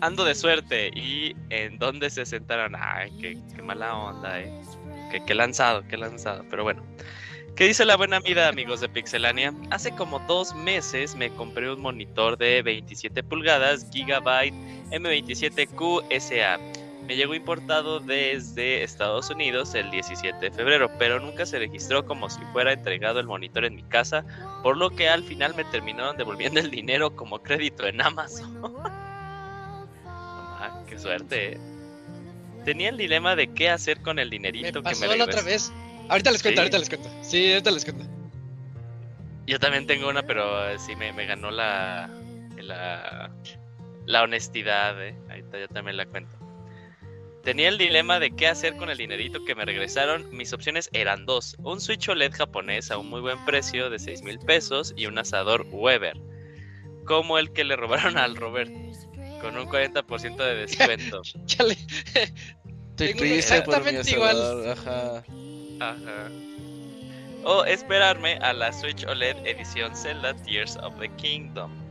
Ando 0.01 0.25
de 0.25 0.35
suerte. 0.35 0.91
¿Y 0.95 1.37
en 1.51 1.79
dónde 1.79 2.11
se 2.11 2.27
sentaron? 2.27 2.75
Ay, 2.77 3.11
qué, 3.21 3.39
qué 3.55 3.63
mala 3.63 3.97
onda, 3.97 4.41
eh. 4.41 4.53
Qué, 5.11 5.25
qué 5.25 5.35
lanzado, 5.35 5.87
qué 5.89 5.97
lanzado. 5.97 6.45
Pero 6.51 6.65
bueno. 6.65 6.83
¿Qué 7.55 7.67
dice 7.67 7.85
la 7.85 7.97
buena 7.97 8.19
vida, 8.19 8.49
amigos 8.49 8.81
de 8.81 8.89
Pixelania? 8.89 9.53
Hace 9.71 9.95
como 9.95 10.19
dos 10.21 10.55
meses 10.55 11.15
me 11.15 11.29
compré 11.35 11.71
un 11.71 11.83
monitor 11.83 12.39
de 12.39 12.63
27 12.63 13.23
pulgadas 13.23 13.87
Gigabyte 13.93 14.55
M27Q 14.91 16.07
SA. 16.19 16.59
Me 17.07 17.17
llegó 17.17 17.35
importado 17.35 17.99
desde 18.01 18.83
Estados 18.85 19.29
Unidos 19.31 19.75
el 19.75 19.91
17 19.91 20.39
de 20.39 20.51
febrero, 20.53 20.91
pero 20.99 21.19
nunca 21.21 21.45
se 21.47 21.59
registró 21.59 22.07
como 22.07 22.31
si 22.31 22.41
fuera 22.53 22.73
entregado 22.73 23.19
el 23.21 23.27
monitor 23.27 23.65
en 23.65 23.75
mi 23.75 23.83
casa, 23.83 24.25
por 24.63 24.77
lo 24.77 24.91
que 24.91 25.09
al 25.09 25.25
final 25.25 25.55
me 25.55 25.65
terminaron 25.65 26.17
devolviendo 26.17 26.61
el 26.61 26.71
dinero 26.71 27.15
como 27.17 27.43
crédito 27.43 27.87
en 27.87 28.01
Amazon. 28.01 28.63
Ah, 30.65 30.81
qué 30.89 30.97
suerte. 30.97 31.55
eh. 31.55 31.59
Tenía 32.65 32.91
el 32.91 32.97
dilema 32.97 33.35
de 33.35 33.49
qué 33.49 33.69
hacer 33.69 34.01
con 34.01 34.21
el 34.21 34.29
Me 34.29 34.37
dinerito 34.37 34.81
que 34.81 34.91
pasó 34.91 35.09
me 35.09 35.17
la 35.17 35.25
otra 35.25 35.43
vez. 35.43 35.73
Ahorita 36.09 36.31
les 36.31 36.41
cuento, 36.41 36.61
Sí. 36.61 36.63
ahorita 36.63 36.79
les 36.79 36.89
cuento. 36.89 37.09
Sí, 37.23 37.51
ahorita 37.53 37.71
les 37.73 37.85
cuento. 37.85 38.05
Yo 39.47 39.59
también 39.59 39.89
tengo 39.89 40.09
una, 40.09 40.23
pero 40.23 40.69
eh, 40.71 40.79
sí 40.79 40.95
me, 40.95 41.13
me 41.13 41.27
ganó 41.27 41.51
la, 41.51 42.09
la 42.59 43.33
la 44.07 44.23
honestidad, 44.23 45.05
eh. 45.05 45.17
Ahorita 45.29 45.59
yo 45.59 45.67
también 45.67 45.97
la 45.97 46.07
cuento. 46.07 46.37
Tenía 47.43 47.69
el 47.69 47.79
dilema 47.79 48.21
de 48.21 48.31
qué 48.31 48.47
hacer 48.47 48.77
con 48.77 48.89
el 48.89 48.99
dinerito 48.99 49.45
que 49.45 49.57
me 49.57 49.65
regresaron. 49.65 50.29
Mis 50.31 50.53
opciones 50.53 50.89
eran 50.93 51.27
dos: 51.27 51.57
un 51.59 51.81
Switch 51.81 52.09
OLED 52.09 52.33
japonés 52.33 52.91
a 52.91 52.99
un 52.99 53.11
muy 53.11 53.21
buen 53.21 53.45
precio 53.45 53.91
de 53.91 53.99
6 53.99 54.23
mil 54.23 54.39
pesos 54.39 54.95
y 54.97 55.07
un 55.07 55.19
asador 55.19 55.67
Weber, 55.71 56.17
como 57.05 57.39
el 57.39 57.53
que 57.53 57.65
le 57.65 57.75
robaron 57.75 58.17
al 58.17 58.37
Robert, 58.37 58.71
con 59.41 59.57
un 59.59 59.67
40% 59.69 60.37
de 60.37 60.55
descuento. 60.55 61.23
Chale. 61.47 61.77
Estoy 62.91 63.15
por 63.15 63.23
mi 63.23 63.33
exactamente 63.33 64.11
igual. 64.11 64.37
asador, 64.37 64.79
Ajá. 64.79 65.25
Ajá. 65.81 66.31
O 67.45 67.65
esperarme 67.65 68.35
a 68.37 68.53
la 68.53 68.73
Switch 68.73 69.05
OLED 69.05 69.45
edición 69.45 69.97
Zelda 69.97 70.33
Tears 70.45 70.77
of 70.77 70.97
the 71.01 71.09
Kingdom. 71.17 71.82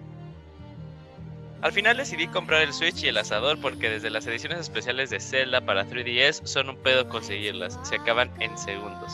Al 1.62 1.72
final 1.72 1.98
decidí 1.98 2.28
comprar 2.28 2.64
el 2.64 2.74
Switch 2.74 3.04
y 3.04 3.08
el 3.08 3.18
asador 3.18 3.60
porque 3.62 3.90
desde 3.90 4.10
las 4.10 4.26
ediciones 4.26 4.60
especiales 4.60 5.12
de 5.12 5.20
Zelda 5.20 5.62
para 5.62 5.86
3DS 5.86 6.44
son 6.46 6.70
un 6.70 6.78
pedo 6.78 7.08
conseguirlas, 7.08 7.80
se 7.84 7.98
acaban 7.98 8.32
en 8.40 8.58
segundos. 8.58 9.12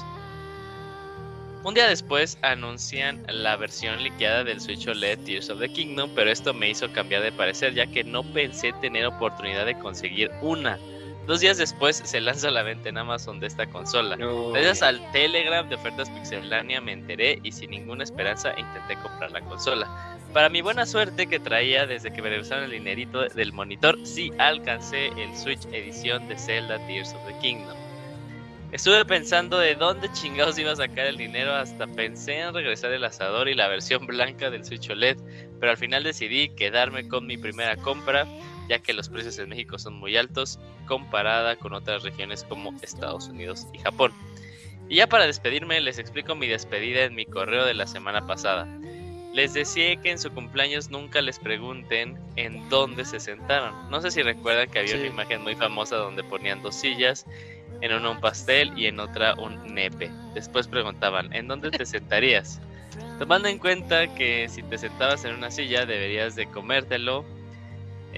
Un 1.65 1.74
día 1.74 1.90
después 1.90 2.38
anuncian 2.44 3.22
la 3.28 3.57
versión 3.57 4.02
liqueada 4.02 4.45
del 4.45 4.61
Switch 4.61 4.88
OLED 4.88 5.19
Tears 5.26 5.49
of 5.49 5.60
the 5.60 5.68
Kingdom, 5.68 6.10
pero 6.15 6.32
esto 6.32 6.53
me 6.53 6.69
hizo 6.69 6.90
cambiar 6.94 7.22
de 7.22 7.34
parecer 7.34 7.74
ya 7.74 7.86
que 7.86 8.06
no 8.06 8.24
pensé 8.24 8.72
tener 8.80 9.06
oportunidad 9.06 9.65
de 9.65 9.78
conseguir 9.78 10.32
una. 10.41 10.80
Dos 11.27 11.41
días 11.41 11.57
después 11.57 12.01
se 12.05 12.21
lanza 12.21 12.47
a 12.47 12.51
la 12.51 12.63
venta 12.63 12.87
en 12.87 12.97
Amazon 12.97 13.41
de 13.41 13.47
esta 13.47 13.65
consola. 13.67 14.15
Gracias 14.15 14.81
al 14.81 15.11
Telegram 15.11 15.67
de 15.67 15.75
ofertas 15.75 16.09
Pixelania 16.09 16.79
me 16.79 16.93
enteré 16.93 17.41
y 17.43 17.51
sin 17.51 17.71
ninguna 17.71 18.05
esperanza 18.05 18.53
intenté 18.57 18.95
comprar 19.03 19.31
la 19.31 19.41
consola. 19.41 20.17
Para 20.31 20.47
mi 20.47 20.61
buena 20.61 20.85
suerte 20.85 21.27
que 21.27 21.37
traía 21.37 21.85
desde 21.85 22.13
que 22.13 22.21
me 22.21 22.29
regresaron 22.29 22.63
el 22.63 22.71
dinerito 22.71 23.27
del 23.27 23.51
monitor, 23.51 23.97
sí 24.05 24.31
alcancé 24.37 25.07
el 25.21 25.35
Switch 25.35 25.65
edición 25.73 26.29
de 26.29 26.37
Zelda 26.37 26.77
Tears 26.87 27.13
of 27.13 27.27
the 27.27 27.37
Kingdom. 27.39 27.75
Estuve 28.71 29.03
pensando 29.03 29.59
de 29.59 29.75
dónde 29.75 30.09
chingados 30.13 30.57
iba 30.57 30.71
a 30.71 30.75
sacar 30.77 31.07
el 31.07 31.17
dinero, 31.17 31.53
hasta 31.53 31.87
pensé 31.87 32.39
en 32.39 32.53
regresar 32.53 32.93
el 32.93 33.03
asador 33.03 33.49
y 33.49 33.53
la 33.53 33.67
versión 33.67 34.05
blanca 34.05 34.49
del 34.49 34.63
Switch 34.63 34.89
OLED, 34.89 35.17
pero 35.59 35.71
al 35.71 35.77
final 35.77 36.03
decidí 36.03 36.49
quedarme 36.55 37.07
con 37.09 37.25
mi 37.25 37.37
primera 37.37 37.75
compra, 37.75 38.25
ya 38.68 38.80
que 38.80 38.94
los 38.94 39.10
precios 39.10 39.38
en 39.39 39.49
México 39.49 39.80
son 39.80 39.94
muy 39.95 40.18
altos 40.18 40.60
comparada 40.88 41.56
con 41.56 41.73
otras 41.73 42.03
regiones 42.03 42.44
como 42.44 42.73
Estados 42.81 43.27
Unidos 43.27 43.68
y 43.73 43.80
Japón. 43.80 44.11
Y 44.89 44.95
ya 44.95 45.07
para 45.07 45.26
despedirme 45.26 45.81
les 45.81 45.99
explico 45.99 46.35
mi 46.35 46.48
despedida 46.48 47.03
en 47.03 47.15
mi 47.15 47.26
correo 47.26 47.65
de 47.65 47.73
la 47.73 47.88
semana 47.88 48.26
pasada. 48.26 48.68
Les 49.34 49.53
decía 49.53 49.95
que 49.98 50.10
en 50.11 50.18
su 50.18 50.31
cumpleaños 50.31 50.89
nunca 50.89 51.22
les 51.22 51.38
pregunten 51.39 52.18
en 52.38 52.68
dónde 52.69 53.06
se 53.06 53.19
sentaron. 53.19 53.89
No 53.91 54.02
sé 54.02 54.10
si 54.11 54.23
recuerdan 54.23 54.69
que 54.69 54.80
había 54.80 54.94
Sí. 54.94 54.99
una 54.99 55.07
imagen 55.07 55.44
muy 55.44 55.56
famosa 55.56 55.98
donde 55.98 56.23
ponían 56.23 56.64
dos 56.64 56.76
sillas, 56.76 57.26
en 57.81 57.94
una 57.94 58.10
un 58.11 58.19
pastel 58.22 58.72
y 58.76 58.88
en 58.88 58.99
otra 58.99 59.35
un 59.35 59.76
nepe. 59.76 60.10
Después 60.34 60.68
preguntaban, 60.68 61.31
¿en 61.34 61.48
dónde 61.48 61.69
te 61.69 61.85
sentarías? 61.85 62.60
Tomando 63.19 63.48
en 63.48 63.60
cuenta 63.60 64.07
que 64.15 64.48
si 64.49 64.64
te 64.64 64.77
sentabas 64.77 65.23
en 65.26 65.35
una 65.35 65.52
silla 65.52 65.85
deberías 65.85 66.35
de 66.35 66.48
comértelo, 66.48 67.23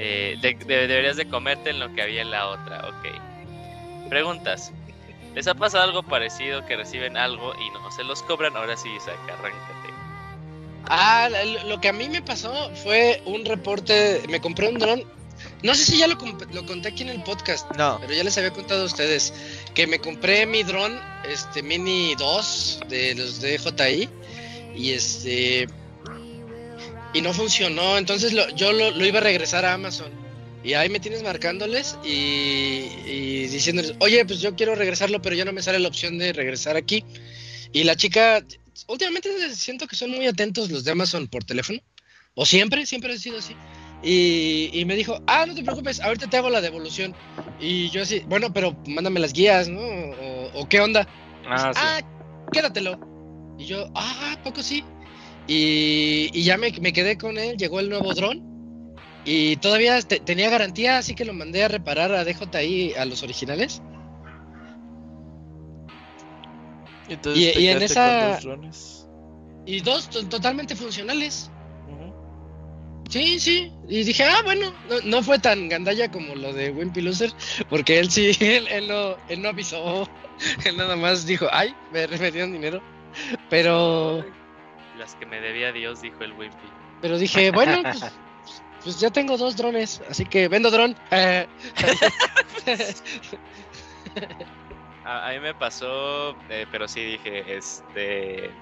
eh, 0.01 0.37
de- 0.41 0.53
de- 0.55 0.87
deberías 0.87 1.17
de 1.17 1.27
comerte 1.27 1.69
en 1.71 1.79
lo 1.79 1.93
que 1.93 2.01
había 2.01 2.21
en 2.21 2.31
la 2.31 2.47
otra, 2.47 2.87
ok. 2.87 4.09
Preguntas. 4.09 4.71
¿Les 5.35 5.45
ha 5.47 5.53
pasado 5.53 5.83
algo 5.83 6.01
parecido 6.03 6.65
que 6.65 6.75
reciben 6.75 7.15
algo 7.17 7.53
y 7.55 7.69
no 7.71 7.91
se 7.91 8.03
los 8.03 8.23
cobran? 8.23 8.55
Ahora 8.57 8.75
sí, 8.77 8.89
Isaac, 8.95 9.19
arráncate. 9.27 9.89
Ah, 10.87 11.29
lo 11.67 11.79
que 11.79 11.89
a 11.89 11.93
mí 11.93 12.09
me 12.09 12.21
pasó 12.21 12.71
fue 12.83 13.21
un 13.25 13.45
reporte. 13.45 14.23
Me 14.29 14.41
compré 14.41 14.69
un 14.69 14.79
dron. 14.79 15.03
No 15.61 15.75
sé 15.75 15.85
si 15.85 15.97
ya 15.99 16.07
lo, 16.07 16.17
comp- 16.17 16.49
lo 16.51 16.65
conté 16.65 16.89
aquí 16.89 17.03
en 17.03 17.09
el 17.09 17.21
podcast, 17.23 17.69
No. 17.77 17.97
pero 18.01 18.13
ya 18.13 18.23
les 18.23 18.37
había 18.37 18.51
contado 18.51 18.81
a 18.81 18.85
ustedes 18.85 19.33
que 19.73 19.85
me 19.87 19.99
compré 19.99 20.45
mi 20.45 20.63
dron 20.63 20.99
este 21.29 21.61
Mini 21.61 22.15
2 22.15 22.79
de 22.89 23.15
los 23.15 23.39
de 23.39 23.57
DJI 23.57 24.09
y 24.75 24.91
este 24.93 25.69
y 27.13 27.21
no 27.21 27.33
funcionó, 27.33 27.97
entonces 27.97 28.33
lo- 28.33 28.49
yo 28.55 28.71
lo, 28.71 28.91
lo 28.91 29.05
iba 29.05 29.19
a 29.19 29.23
regresar 29.23 29.65
a 29.65 29.73
Amazon 29.73 30.11
y 30.63 30.73
ahí 30.73 30.89
me 30.89 30.99
tienes 30.99 31.23
marcándoles 31.23 31.97
y, 32.03 32.89
y 33.07 33.47
diciéndoles, 33.47 33.93
oye, 33.99 34.25
pues 34.25 34.41
yo 34.41 34.55
quiero 34.55 34.75
regresarlo, 34.75 35.21
pero 35.21 35.35
ya 35.35 35.45
no 35.45 35.53
me 35.53 35.61
sale 35.61 35.79
la 35.79 35.87
opción 35.87 36.17
de 36.17 36.33
regresar 36.33 36.75
aquí. 36.75 37.03
Y 37.71 37.83
la 37.83 37.95
chica, 37.95 38.43
últimamente 38.87 39.29
siento 39.55 39.87
que 39.87 39.95
son 39.95 40.11
muy 40.11 40.27
atentos 40.27 40.69
los 40.69 40.83
de 40.83 40.91
Amazon 40.91 41.27
por 41.27 41.43
teléfono, 41.45 41.79
o 42.35 42.45
siempre, 42.45 42.85
siempre 42.85 43.13
ha 43.13 43.17
sido 43.17 43.37
así. 43.39 43.55
Y, 44.03 44.69
y 44.73 44.85
me 44.85 44.95
dijo, 44.95 45.21
ah, 45.27 45.45
no 45.47 45.55
te 45.55 45.63
preocupes, 45.63 45.99
ahorita 46.01 46.27
te 46.29 46.37
hago 46.37 46.49
la 46.49 46.61
devolución. 46.61 47.15
Y 47.59 47.89
yo 47.89 48.01
así, 48.01 48.21
bueno, 48.27 48.51
pero 48.53 48.75
mándame 48.87 49.19
las 49.19 49.33
guías, 49.33 49.69
¿no? 49.69 49.79
O, 49.81 50.51
o 50.61 50.69
qué 50.69 50.79
onda. 50.81 51.07
Ah, 51.47 51.71
sí. 51.73 51.79
Ah, 51.81 52.01
quédatelo. 52.51 52.99
Y 53.57 53.65
yo, 53.65 53.89
ah, 53.95 54.35
¿a 54.37 54.43
poco 54.43 54.61
sí. 54.63 54.83
Y, 55.51 56.29
y 56.31 56.43
ya 56.43 56.57
me, 56.57 56.71
me 56.79 56.93
quedé 56.93 57.17
con 57.17 57.39
él, 57.39 57.57
llegó 57.57 57.79
el 57.79 57.89
nuevo 57.89 58.13
dron. 58.13 58.43
Y 59.25 59.55
todavía 59.57 59.99
te- 60.03 60.19
tenía 60.19 60.47
garantía, 60.51 60.99
así 60.99 61.15
que 61.15 61.25
lo 61.25 61.33
mandé 61.33 61.63
a 61.63 61.67
reparar 61.67 62.11
a 62.13 62.23
DJI 62.23 62.93
a 62.93 63.05
los 63.05 63.23
originales. 63.23 63.81
Entonces 67.07 67.43
Y- 67.43 67.51
te 67.53 67.61
y 67.61 67.67
en 67.69 67.81
esa- 67.81 68.19
con 68.19 68.31
dos 68.33 68.43
drones. 68.43 69.07
Y 69.65 69.79
dos 69.81 70.09
to- 70.09 70.27
totalmente 70.29 70.75
funcionales. 70.75 71.49
Sí, 73.09 73.39
sí. 73.39 73.71
Y 73.87 74.03
dije, 74.03 74.23
ah, 74.23 74.41
bueno, 74.45 74.71
no, 74.87 74.99
no 75.03 75.23
fue 75.23 75.39
tan 75.39 75.67
gandalla 75.67 76.11
como 76.11 76.35
lo 76.35 76.53
de 76.53 76.69
Wimpy 76.69 77.01
Loser, 77.01 77.31
porque 77.67 77.97
él 77.97 78.11
sí, 78.11 78.29
él, 78.39 78.67
él 78.67 78.87
no, 78.87 79.15
él 79.29 79.41
no 79.41 79.49
avisó. 79.49 80.07
Él 80.65 80.77
nada 80.77 80.95
más 80.95 81.25
dijo, 81.25 81.47
ay, 81.51 81.75
me, 81.91 82.07
me 82.07 82.31
dieron 82.31 82.53
dinero. 82.53 82.81
Pero, 83.49 84.23
Las 84.99 85.15
que 85.15 85.25
me 85.25 85.39
debía 85.39 85.71
Dios, 85.71 86.01
dijo 86.01 86.23
el 86.25 86.33
Wimpy. 86.33 86.71
pero 86.99 87.17
dije, 87.17 87.51
bueno, 87.51 87.81
pues, 87.83 88.19
pues 88.83 88.99
ya 88.99 89.09
tengo 89.09 89.37
dos 89.37 89.55
drones, 89.55 90.01
así 90.09 90.25
que 90.25 90.47
vendo 90.49 90.69
dron. 90.69 90.93
A, 95.03 95.29
a 95.29 95.31
mí 95.33 95.39
me 95.39 95.55
pasó, 95.55 96.37
eh, 96.49 96.65
pero 96.69 96.87
sí 96.87 97.03
dije, 97.03 97.55
este, 97.57 98.53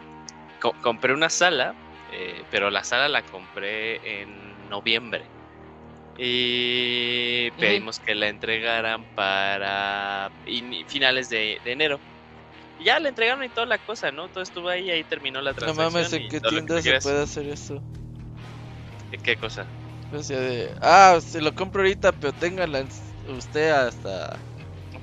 co- 0.60 0.76
compré 0.82 1.14
una 1.14 1.30
sala, 1.30 1.76
eh, 2.08 2.46
pero 2.50 2.70
la 2.70 2.84
sala 2.84 3.10
la 3.10 3.24
compré 3.24 4.22
en 4.22 4.70
noviembre. 4.70 5.26
Y 6.20 7.52
pedimos 7.52 8.00
que 8.00 8.16
la 8.16 8.28
entregaran 8.28 9.06
para 9.14 10.32
finales 10.88 11.30
de, 11.30 11.60
de 11.64 11.72
enero. 11.72 12.00
Y 12.78 12.86
ya 12.86 13.00
la 13.00 13.10
entregaron 13.10 13.44
y 13.44 13.50
toda 13.50 13.66
la 13.66 13.80
cosa, 13.80 14.12
¿no? 14.12 14.30
Todo 14.30 14.44
estuvo 14.44 14.70
ahí, 14.70 14.90
ahí 14.90 15.04
terminó 15.04 15.42
la 15.42 15.54
No 15.54 15.74
transacción. 15.74 15.94
mames, 15.94 16.14
y 16.14 16.16
¿en 16.18 16.30
qué 16.30 16.40
lo 16.40 16.50
que 16.50 16.56
tienda 16.56 16.82
se 16.82 17.00
puede 17.00 17.22
hacer 17.24 17.48
eso? 17.48 17.84
¿Qué 19.24 19.36
cosa? 19.38 19.68
O 20.12 20.24
sea, 20.24 20.40
de, 20.40 20.74
ah, 20.82 21.20
se 21.22 21.42
lo 21.42 21.54
compro 21.54 21.82
ahorita, 21.82 22.12
pero 22.14 22.34
téngala 22.34 22.80
en- 22.80 22.90
usted 23.28 23.72
hasta 23.72 24.40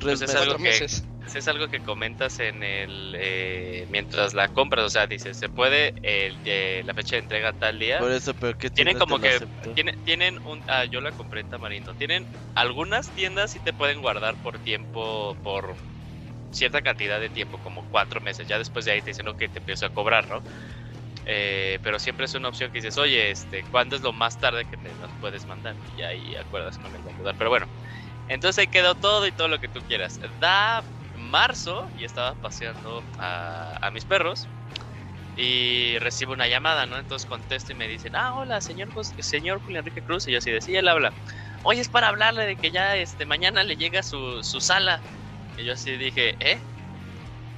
Pues 0.00 0.22
es 0.22 0.34
algo 0.34 0.56
que- 0.56 0.62
meses. 0.64 1.08
Es 1.34 1.48
algo 1.48 1.68
que 1.68 1.80
comentas 1.80 2.38
en 2.38 2.62
el 2.62 3.16
eh, 3.18 3.86
mientras 3.88 4.34
la 4.34 4.48
compras, 4.48 4.84
o 4.84 4.90
sea, 4.90 5.06
dices, 5.06 5.36
se 5.38 5.48
puede 5.48 5.94
el, 6.02 6.38
eh, 6.44 6.82
la 6.84 6.92
fecha 6.94 7.16
de 7.16 7.22
entrega 7.22 7.52
tal 7.54 7.78
día. 7.78 7.98
Por 7.98 8.12
eso, 8.12 8.34
pero 8.34 8.56
¿qué 8.56 8.68
Tienen 8.70 8.98
tienda 8.98 9.06
como 9.06 9.18
que 9.22 9.38
tienen, 9.74 9.94
tienen 10.04 10.38
un 10.44 10.62
ah, 10.68 10.84
yo 10.84 11.00
la 11.00 11.12
compré 11.12 11.40
en 11.40 11.48
Tamarindo. 11.48 11.94
Tienen 11.94 12.26
algunas 12.54 13.10
tiendas 13.12 13.50
sí 13.52 13.60
te 13.60 13.72
pueden 13.72 14.00
guardar 14.02 14.36
por 14.42 14.58
tiempo 14.60 15.36
por 15.42 15.76
cierta 16.54 16.82
cantidad 16.82 17.20
de 17.20 17.30
tiempo, 17.30 17.58
como 17.58 17.84
cuatro 17.88 18.20
meses. 18.20 18.46
Ya 18.48 18.58
después 18.58 18.84
de 18.84 18.92
ahí 18.92 19.02
te 19.02 19.10
dicen 19.10 19.26
que 19.38 19.48
te 19.48 19.58
empiezo 19.60 19.86
a 19.86 19.90
cobrar, 19.90 20.28
¿no? 20.28 20.44
Eh, 21.26 21.78
pero 21.82 21.98
siempre 21.98 22.26
es 22.26 22.34
una 22.34 22.48
opción 22.48 22.70
que 22.70 22.78
dices, 22.78 22.98
oye, 22.98 23.30
este, 23.30 23.66
¿cuándo 23.66 23.96
es 23.96 24.02
lo 24.02 24.12
más 24.12 24.38
tarde 24.38 24.66
que 24.66 24.76
te 24.76 24.94
nos 24.96 25.14
puedes 25.14 25.46
mandar? 25.46 25.78
Y 25.86 26.02
ahí 26.02 26.36
acuerdas 26.36 26.78
con 26.78 26.94
el 26.94 27.02
vendedor. 27.02 27.34
Pero 27.38 27.50
bueno, 27.50 27.66
entonces 28.28 28.58
ahí 28.60 28.68
quedó 28.68 28.94
todo 28.96 29.26
y 29.26 29.32
todo 29.32 29.48
lo 29.48 29.58
que 29.60 29.68
tú 29.68 29.82
quieras. 29.82 30.20
Da 30.40 30.86
marzo 31.14 31.90
y 31.94 32.04
estaba 32.04 32.36
paseando 32.36 33.08
a, 33.18 33.90
mis 33.92 34.04
perros 34.06 34.50
y 35.34 35.98
recibo 36.00 36.32
una 36.32 36.48
llamada, 36.48 36.86
¿no? 36.86 36.98
Entonces 36.98 37.26
contesto 37.26 37.72
y 37.72 37.76
me 37.76 37.88
dicen, 37.88 38.14
ah, 38.16 38.34
hola, 38.34 38.60
señor, 38.60 38.90
Jos- 38.92 39.14
señor 39.18 39.60
Julián 39.60 39.80
Enrique 39.80 40.02
Cruz. 40.02 40.26
Y 40.28 40.32
yo 40.32 40.38
así 40.38 40.50
de, 40.50 40.60
sí, 40.60 40.74
él 40.76 40.88
habla. 40.88 41.16
Oye, 41.62 41.80
es 41.80 41.88
para 41.88 42.08
hablarle 42.08 42.46
de 42.46 42.56
que 42.56 42.70
ya 42.70 42.96
este, 42.96 43.26
mañana 43.26 43.64
le 43.64 43.76
llega 43.76 44.02
su, 44.02 44.42
su 44.42 44.60
sala. 44.60 45.04
Y 45.56 45.64
yo 45.64 45.72
así 45.72 45.96
dije, 45.96 46.36
¿eh? 46.40 46.62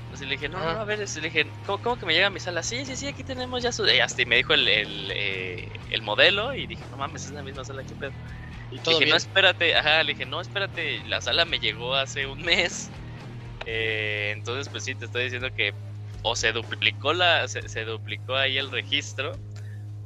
Así 0.08 0.24
le 0.24 0.32
dije, 0.34 0.48
no, 0.48 0.60
no, 0.60 0.72
no, 0.72 0.80
a 0.80 0.84
ver, 0.84 0.98
le 1.00 1.20
dije, 1.22 1.52
¿cómo, 1.64 1.80
cómo 1.80 1.98
que 1.98 2.06
me 2.06 2.14
llega 2.14 2.30
mi 2.30 2.38
sala? 2.38 2.62
Sí, 2.62 2.86
sí, 2.86 2.96
sí, 2.96 3.08
aquí 3.08 3.24
tenemos 3.24 3.62
ya 3.62 3.72
su... 3.72 3.84
Y 3.86 3.98
hasta 4.00 4.22
y 4.22 4.26
me 4.26 4.36
dijo 4.36 4.54
el, 4.54 4.68
el, 4.68 5.10
eh, 5.14 5.80
el 5.90 6.02
modelo 6.02 6.54
y 6.54 6.66
dije, 6.68 6.86
no 6.86 6.96
mames, 6.96 7.26
es 7.26 7.32
la 7.32 7.42
misma 7.42 7.64
sala, 7.64 7.82
qué 7.84 7.96
pedo. 7.96 8.14
Y 8.70 8.80
todo 8.80 9.00
dije, 9.00 9.04
bien. 9.04 9.08
no, 9.08 9.16
espérate, 9.16 9.74
ajá, 9.76 10.02
le 10.04 10.12
dije, 10.12 10.26
no, 10.26 10.40
espérate, 10.40 11.02
la 11.04 11.20
sala 11.20 11.44
me 11.44 11.58
llegó 11.60 11.94
hace 11.94 12.26
un 12.26 12.42
mes. 12.42 12.94
Eh, 13.64 14.32
entonces, 14.36 14.70
pues 14.70 14.84
sí, 14.84 14.96
te 14.96 15.06
estoy 15.06 15.24
diciendo 15.24 15.50
que 15.54 15.74
o 16.22 16.36
se 16.36 16.52
duplicó 16.52 17.14
la, 17.14 17.48
se, 17.48 17.68
se 17.68 17.84
duplicó 17.84 18.36
ahí 18.36 18.58
el 18.58 18.70
registro, 18.72 19.40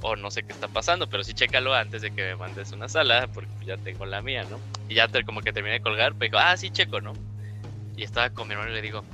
o 0.00 0.16
no 0.16 0.30
sé 0.30 0.44
qué 0.44 0.52
está 0.52 0.68
pasando, 0.68 1.08
pero 1.08 1.24
sí 1.24 1.34
chécalo 1.34 1.74
antes 1.74 2.02
de 2.02 2.12
que 2.12 2.22
me 2.22 2.36
mandes 2.36 2.72
una 2.72 2.88
sala, 2.88 3.28
porque 3.28 3.52
ya 3.66 3.78
tengo 3.78 4.06
la 4.06 4.22
mía, 4.22 4.46
¿no? 4.46 4.64
Y 4.88 4.96
ya 4.96 5.08
te- 5.08 5.24
como 5.24 5.42
que 5.42 5.52
terminé 5.52 5.74
de 5.76 5.80
colgar, 5.82 6.16
me 6.18 6.26
dijo, 6.26 6.38
ah, 6.38 6.56
sí, 6.58 6.70
checo, 6.70 7.00
¿no? 7.02 7.18
Y 8.00 8.04
estaba 8.04 8.30
con 8.30 8.48
mi 8.48 8.54
hermano 8.54 8.70
y 8.72 8.74
le 8.76 8.80
digo, 8.80 9.04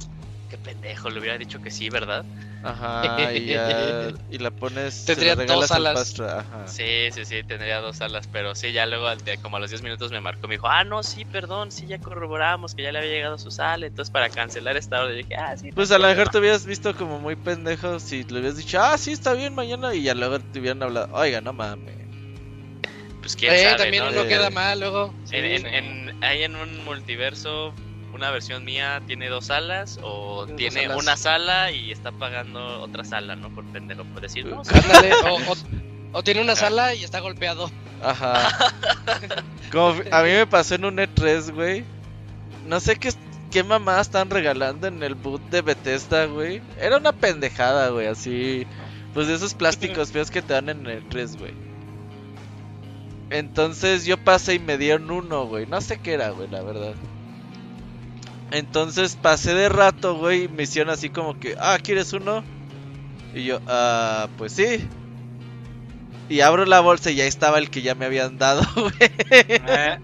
qué 0.49 0.57
pendejo, 0.59 1.11
le 1.11 1.19
hubiera 1.19 1.37
dicho 1.37 1.61
que 1.61 1.73
sí, 1.73 1.91
¿verdad? 1.91 2.25
Ajá, 2.63 3.33
y 3.35 3.47
ya. 3.47 4.13
Y 4.31 4.39
la 4.39 4.53
pones. 4.53 4.95
se 4.95 5.11
la 5.11 5.15
Tendría 5.15 5.35
regalas 5.35 5.71
dos 5.71 5.77
al 5.77 5.87
alas. 5.89 6.21
Ajá. 6.21 6.67
Sí, 6.69 7.09
sí, 7.11 7.25
sí, 7.25 7.43
tendría 7.43 7.81
dos 7.81 7.97
salas, 7.97 8.29
pero 8.31 8.55
sí, 8.55 8.71
ya 8.71 8.87
luego, 8.87 9.09
como 9.43 9.57
a 9.57 9.61
los 9.61 9.71
10 9.71 9.83
minutos 9.83 10.13
me 10.13 10.21
marcó, 10.21 10.47
me 10.47 10.55
dijo, 10.55 10.69
ah, 10.69 10.85
no, 10.85 11.03
sí, 11.03 11.25
perdón, 11.25 11.73
sí, 11.73 11.89
ya 11.89 11.99
corroboramos 11.99 12.77
que 12.77 12.85
ya 12.85 12.93
le 12.93 12.99
había 12.99 13.11
llegado 13.11 13.39
su 13.39 13.51
sala, 13.51 13.87
entonces 13.87 14.13
para 14.13 14.29
cancelar 14.31 14.77
esta 14.77 15.03
orden, 15.03 15.17
dije, 15.17 15.35
ah, 15.37 15.57
sí. 15.57 15.73
Pues 15.73 15.91
a 15.91 15.99
lo 15.99 16.05
mejor 16.07 16.15
problema". 16.15 16.31
te 16.31 16.39
hubieras 16.39 16.65
visto 16.67 16.95
como 16.95 17.19
muy 17.19 17.35
pendejo 17.35 17.99
si 17.99 18.23
le 18.23 18.39
hubieras 18.39 18.57
dicho, 18.57 18.81
ah, 18.81 18.97
sí, 18.99 19.11
está 19.13 19.33
bien 19.35 19.53
mañana. 19.57 19.93
Y 19.95 20.05
ya 20.05 20.15
luego 20.15 20.39
te 20.39 20.61
hubieran 20.61 20.81
hablado, 20.85 21.09
oiga, 21.13 21.41
no 21.41 21.53
mames. 21.53 21.97
Pues 23.21 23.35
quién 23.35 23.55
Eh, 23.55 23.59
sabe, 23.59 23.77
también 23.79 24.05
¿no? 24.05 24.11
uno 24.11 24.23
Eh, 24.23 24.29
queda 24.29 24.51
mal 24.51 24.79
luego. 24.79 25.15
En, 25.33 25.45
en- 25.45 25.61
Sí. 25.63 25.67
en- 25.73 26.15
hay 26.21 26.43
en 26.45 26.55
un 26.55 26.85
multiverso, 26.85 27.75
una 28.17 28.31
versión 28.31 28.65
mía 28.65 29.01
tiene 29.07 29.29
dos 29.29 29.47
salas, 29.47 29.99
o 30.03 30.47
Tiene 30.47 30.53
dos 30.53 30.57
tiene 30.75 30.87
salas. 30.89 31.03
una 31.03 31.17
sala 31.17 31.71
y 31.71 31.93
está 31.93 32.11
pagando 32.13 32.81
otra 32.81 33.05
sala, 33.05 33.37
¿no? 33.37 33.51
Por 33.51 33.65
pendejo, 33.67 34.05
por 34.05 34.21
decir, 34.23 34.47
no, 34.47 34.65
sí, 34.65 34.73
Ándale, 34.75 35.13
o, 35.31 35.35
o- 35.53 36.19
o 36.19 36.23
tiene 36.23 36.41
una 36.41 36.57
sala 36.57 36.95
y 36.95 37.05
está 37.05 37.21
golpeado. 37.21 37.71
Ajá. 38.03 38.49
Como 39.73 39.89
a 40.11 40.23
mí 40.23 40.31
me 40.31 40.47
pasó 40.47 40.75
en 40.77 40.85
un 40.87 40.97
E3, 40.97 41.53
güey. 41.55 41.85
No 42.67 42.81
sé 42.81 42.97
qué, 42.97 43.13
qué 43.51 43.63
mamá 43.63 44.01
están 44.01 44.31
regalando 44.31 44.87
en 44.87 45.03
el 45.03 45.15
boot 45.15 45.43
de 45.51 45.63
Bethesda, 45.63 46.25
güey. 46.27 46.63
Era 46.81 46.97
una 46.97 47.13
pendejada, 47.13 47.91
güey, 47.91 48.07
así. 48.07 48.67
Pues 49.15 49.29
de 49.29 49.35
esos 49.35 49.55
plásticos 49.55 50.11
feos 50.13 50.31
que 50.31 50.43
te 50.43 50.55
dan 50.55 50.69
en 50.69 50.87
el 50.87 51.07
3, 51.09 51.37
güey. 51.39 51.53
Entonces 53.31 54.05
yo 54.05 54.17
pasé 54.19 54.55
y 54.55 54.59
me 54.59 54.79
dieron 54.79 55.11
uno, 55.11 55.47
güey. 55.47 55.67
No 55.67 55.81
sé 55.81 55.99
qué 55.99 56.13
era, 56.15 56.31
güey, 56.31 56.49
la 56.49 56.63
verdad. 56.63 56.95
Entonces 58.51 59.17
pasé 59.17 59.55
de 59.55 59.69
rato, 59.69 60.17
güey, 60.17 60.49
me 60.49 60.65
hicieron 60.65 60.93
así 60.93 61.11
como 61.11 61.39
que, 61.39 61.57
ah, 61.59 61.79
¿quieres 61.83 62.13
uno? 62.13 62.45
Y 63.35 63.45
yo, 63.45 63.61
ah, 63.67 64.29
pues 64.37 64.53
sí. 64.55 64.89
Y 66.29 66.41
abro 66.41 66.65
la 66.65 66.81
bolsa 66.81 67.11
y 67.11 67.21
ahí 67.21 67.29
estaba 67.29 67.59
el 67.59 67.71
que 67.71 67.83
ya 67.83 67.95
me 67.95 68.05
habían 68.07 68.39
dado, 68.39 68.63
güey. 68.75 68.93
Eh, 69.31 69.99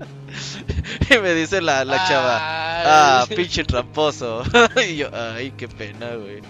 Y 1.10 1.19
me 1.19 1.35
dice 1.35 1.60
la, 1.60 1.85
la 1.85 2.05
chava, 2.09 2.39
ah, 2.85 3.27
pinche 3.35 3.64
tramposo. 3.64 4.43
y 4.89 4.97
yo, 4.97 5.10
ay, 5.12 5.52
qué 5.52 5.69
pena, 5.69 6.14
güey. 6.14 6.40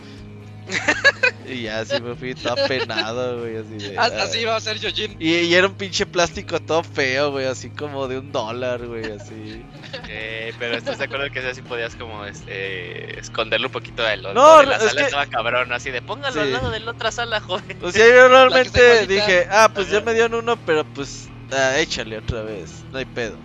y 1.46 1.62
ya 1.62 1.80
así 1.80 2.00
me 2.00 2.14
fui 2.14 2.34
todo 2.34 2.52
apenado, 2.54 3.40
güey, 3.40 3.56
así 3.56 3.76
de... 3.88 3.98
Así 3.98 4.44
va 4.44 4.56
a 4.56 4.60
ser 4.60 4.78
Yojin. 4.78 5.16
Y, 5.18 5.34
y 5.34 5.54
era 5.54 5.66
un 5.66 5.74
pinche 5.74 6.06
plástico 6.06 6.60
todo 6.60 6.82
feo, 6.82 7.30
güey, 7.32 7.46
así 7.46 7.70
como 7.70 8.08
de 8.08 8.18
un 8.18 8.32
dólar, 8.32 8.86
güey, 8.86 9.10
así. 9.12 9.64
Eh, 10.08 10.52
pero 10.58 10.76
estás 10.76 10.98
de 10.98 11.04
acuerdo 11.04 11.30
que 11.30 11.40
así 11.40 11.62
podías 11.62 11.94
como 11.96 12.24
este, 12.24 13.18
esconderlo 13.18 13.68
un 13.68 13.72
poquito 13.72 14.02
de 14.02 14.16
lo 14.18 14.32
No, 14.34 14.60
de 14.60 14.66
la 14.66 14.76
es 14.76 14.82
sala 14.84 15.00
que- 15.00 15.06
estaba 15.06 15.26
cabrón, 15.26 15.72
así 15.72 15.90
de 15.90 16.00
póngalo 16.02 16.32
Sí. 16.34 16.38
al 16.40 16.52
lado 16.52 16.70
de 16.70 16.80
la 16.80 16.90
otra 16.92 17.10
sala, 17.12 17.40
joven. 17.40 17.78
O 17.82 17.90
sea, 17.92 18.06
yo 18.06 18.28
realmente 18.28 19.06
dije, 19.06 19.46
ah, 19.50 19.70
pues 19.74 19.90
ya 19.90 20.00
me 20.00 20.14
dieron 20.14 20.34
uno, 20.34 20.56
pero 20.64 20.84
pues 20.84 21.28
ah, 21.52 21.78
échale 21.78 22.18
otra 22.18 22.42
vez, 22.42 22.70
no 22.92 22.98
hay 22.98 23.04
pedo. 23.04 23.36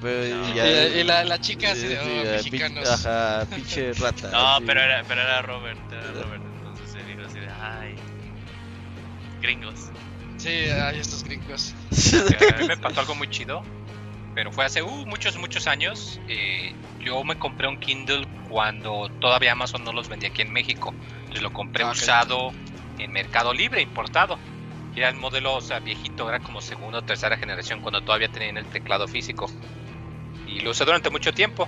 Pero 0.00 0.36
No. 0.36 0.48
y 0.48 0.52
Y, 0.52 0.54
ya, 0.54 0.86
y 0.88 1.04
la, 1.04 1.24
la 1.24 1.38
chica 1.40 1.72
así 1.72 1.86
de, 1.88 1.98
oh, 1.98 2.32
mexicanos. 2.36 2.88
Ajá, 2.88 3.46
pinche 3.54 3.92
rata. 4.00 4.30
No, 4.30 4.56
así. 4.56 4.64
pero 4.66 4.80
era, 4.80 5.02
pero 5.04 5.20
era 5.22 5.42
Robert, 5.42 5.78
era 5.92 6.12
Robert, 6.12 6.42
entonces 6.58 6.90
se 6.90 6.98
dijo 7.04 7.22
así 7.26 7.38
de, 7.40 7.48
ay, 7.50 7.94
gringos. 9.40 9.90
Sí, 10.36 10.48
ay, 10.48 10.98
estos 11.00 11.24
gringos. 11.24 11.74
a 11.92 12.58
mí 12.60 12.66
me 12.68 12.76
pasó 12.76 13.00
algo 13.00 13.14
muy 13.14 13.28
chido, 13.28 13.62
pero 14.34 14.50
fue 14.52 14.64
hace 14.64 14.82
uh, 14.82 15.06
muchos, 15.06 15.36
muchos 15.36 15.66
años. 15.66 16.20
eh, 16.28 16.74
yo 17.00 17.22
me 17.24 17.36
compré 17.36 17.66
un 17.68 17.78
Kindle 17.78 18.26
cuando 18.48 19.08
todavía 19.20 19.52
Amazon 19.52 19.84
no 19.84 19.92
los 19.92 20.08
vendía 20.08 20.28
aquí 20.30 20.42
en 20.42 20.52
México. 20.52 20.94
Entonces 21.20 21.42
lo 21.42 21.52
compré 21.52 21.84
Ah, 21.84 21.90
usado 21.90 22.52
en 22.98 23.12
Mercado 23.12 23.52
Libre, 23.54 23.80
importado. 23.82 24.38
Era 25.00 25.08
el 25.08 25.16
modelo, 25.16 25.54
o 25.54 25.60
sea, 25.62 25.78
viejito, 25.78 26.28
era 26.28 26.40
como 26.40 26.60
segunda 26.60 26.98
o 26.98 27.02
tercera 27.02 27.34
generación 27.38 27.80
cuando 27.80 28.02
todavía 28.02 28.28
tenían 28.28 28.58
el 28.58 28.66
teclado 28.66 29.08
físico. 29.08 29.50
Y 30.46 30.60
lo 30.60 30.72
usé 30.72 30.84
durante 30.84 31.08
mucho 31.08 31.32
tiempo. 31.32 31.66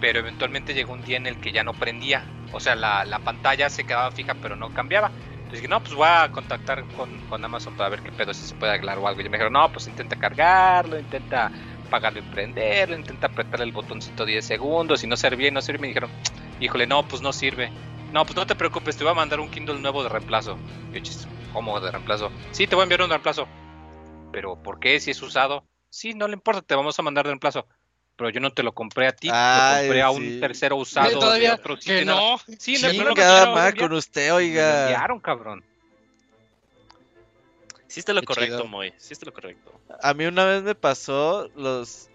Pero 0.00 0.20
eventualmente 0.20 0.72
llegó 0.72 0.92
un 0.92 1.02
día 1.02 1.16
en 1.16 1.26
el 1.26 1.38
que 1.40 1.50
ya 1.50 1.64
no 1.64 1.72
prendía. 1.72 2.24
O 2.52 2.60
sea, 2.60 2.76
la, 2.76 3.04
la 3.04 3.18
pantalla 3.18 3.68
se 3.68 3.82
quedaba 3.82 4.12
fija 4.12 4.34
pero 4.34 4.54
no 4.54 4.70
cambiaba. 4.70 5.10
Entonces 5.32 5.54
dije, 5.54 5.66
no, 5.66 5.80
pues 5.80 5.94
voy 5.94 6.06
a 6.08 6.30
contactar 6.30 6.84
con, 6.96 7.18
con 7.22 7.44
Amazon 7.44 7.74
para 7.74 7.88
ver 7.88 8.02
qué 8.02 8.12
pedo, 8.12 8.32
si 8.32 8.46
se 8.46 8.54
puede 8.54 8.70
arreglar 8.74 8.98
o 8.98 9.08
algo. 9.08 9.20
Y 9.20 9.24
me 9.24 9.30
dijeron, 9.30 9.52
no, 9.52 9.72
pues 9.72 9.88
intenta 9.88 10.14
cargarlo, 10.14 11.00
intenta 11.00 11.50
apagarlo 11.88 12.20
y 12.20 12.22
prenderlo, 12.22 12.94
intenta 12.94 13.26
apretar 13.26 13.60
el 13.60 13.72
botoncito 13.72 14.24
10 14.24 14.44
segundos. 14.44 15.02
Y 15.02 15.08
no 15.08 15.16
servía, 15.16 15.48
y 15.48 15.50
no 15.50 15.62
sirve. 15.62 15.80
Me 15.80 15.88
dijeron, 15.88 16.10
híjole, 16.60 16.86
no, 16.86 17.02
pues 17.08 17.22
no 17.22 17.32
sirve. 17.32 17.72
No, 18.12 18.24
pues 18.24 18.36
no 18.36 18.46
te 18.46 18.54
preocupes, 18.54 18.96
te 18.96 19.02
voy 19.02 19.10
a 19.10 19.16
mandar 19.16 19.40
un 19.40 19.48
Kindle 19.48 19.80
nuevo 19.80 20.04
de 20.04 20.08
reemplazo. 20.10 20.56
Yo, 20.92 21.00
"Chis, 21.00 21.26
¿cómo 21.56 21.80
de 21.80 21.90
reemplazo? 21.90 22.30
Sí, 22.50 22.66
te 22.66 22.74
voy 22.74 22.82
a 22.82 22.84
enviar 22.84 23.00
un 23.00 23.08
reemplazo. 23.08 23.48
¿Pero 24.30 24.62
por 24.62 24.78
qué? 24.78 25.00
Si 25.00 25.10
es 25.10 25.22
usado. 25.22 25.64
Sí, 25.88 26.12
no 26.12 26.28
le 26.28 26.34
importa, 26.34 26.60
te 26.60 26.74
vamos 26.74 26.98
a 26.98 27.02
mandar 27.02 27.24
de 27.24 27.30
reemplazo. 27.30 27.66
pero 28.14 28.28
yo 28.28 28.40
no 28.40 28.52
te 28.52 28.62
lo 28.62 28.72
compré 28.74 29.06
a 29.08 29.12
ti, 29.12 29.30
Ay, 29.32 29.84
lo 29.84 29.86
compré 29.86 30.02
a 30.02 30.10
un 30.10 30.20
sí. 30.22 30.40
tercero 30.40 30.76
usado. 30.76 31.08
de 31.08 31.14
todavía 31.14 31.54
otro 31.54 31.76
sitio 31.78 31.96
que 31.98 32.04
no. 32.04 32.36
Sí, 32.58 32.74
no 32.74 32.88
me 32.88 32.98
madre 33.04 33.08
enviaron. 33.08 33.78
con 33.78 33.92
usted, 33.94 34.26
Me 34.26 34.32
oiga. 34.32 34.82
enviaron, 34.82 35.18
cabrón. 35.20 35.64
Hiciste 37.88 38.12
lo 38.12 38.20
Qué 38.20 38.26
correcto, 38.26 38.56
chido. 38.58 38.68
Moy. 38.68 38.92
Hiciste 38.98 39.24
lo 39.24 39.32
correcto. 39.32 39.80
A 40.02 40.12
mí 40.12 40.26
una 40.26 40.44
vez 40.44 40.62
me 40.62 40.74
pasó 40.74 41.48
los 41.56 42.10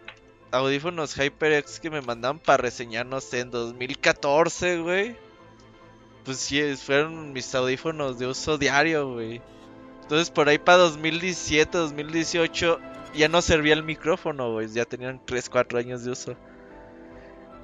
audífonos 0.51 1.15
HyperX 1.15 1.79
que 1.79 1.89
me 1.89 2.01
mandaban 2.01 2.37
para 2.37 2.57
reseñar, 2.57 3.07
no 3.07 3.19
sé, 3.21 3.39
en 3.39 3.49
2014, 3.49 4.77
güey. 4.81 5.15
Pues 6.23 6.37
sí, 6.37 6.61
fueron 6.75 7.33
mis 7.33 7.53
audífonos 7.55 8.19
de 8.19 8.27
uso 8.27 8.57
diario, 8.57 9.13
güey. 9.13 9.41
Entonces 10.03 10.29
por 10.29 10.49
ahí 10.49 10.57
para 10.57 10.77
2017, 10.79 11.77
2018 11.77 12.79
ya 13.15 13.27
no 13.27 13.41
servía 13.41 13.73
el 13.73 13.83
micrófono, 13.83 14.53
güey. 14.53 14.67
Ya 14.67 14.85
tenían 14.85 15.21
3, 15.25 15.49
4 15.49 15.79
años 15.79 16.03
de 16.03 16.11
uso. 16.11 16.35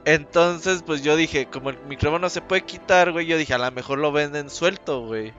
Entonces, 0.06 0.84
pues 0.84 1.04
yo 1.04 1.18
dije, 1.18 1.48
como 1.48 1.70
el 1.70 1.78
micrófono 1.80 2.30
se 2.30 2.42
puede 2.42 2.64
quitar, 2.64 3.12
güey, 3.12 3.26
yo 3.26 3.38
dije, 3.38 3.54
a 3.54 3.58
lo 3.58 3.70
mejor 3.72 4.00
lo 4.00 4.14
venden 4.14 4.50
suelto, 4.50 5.02
güey. 5.02 5.34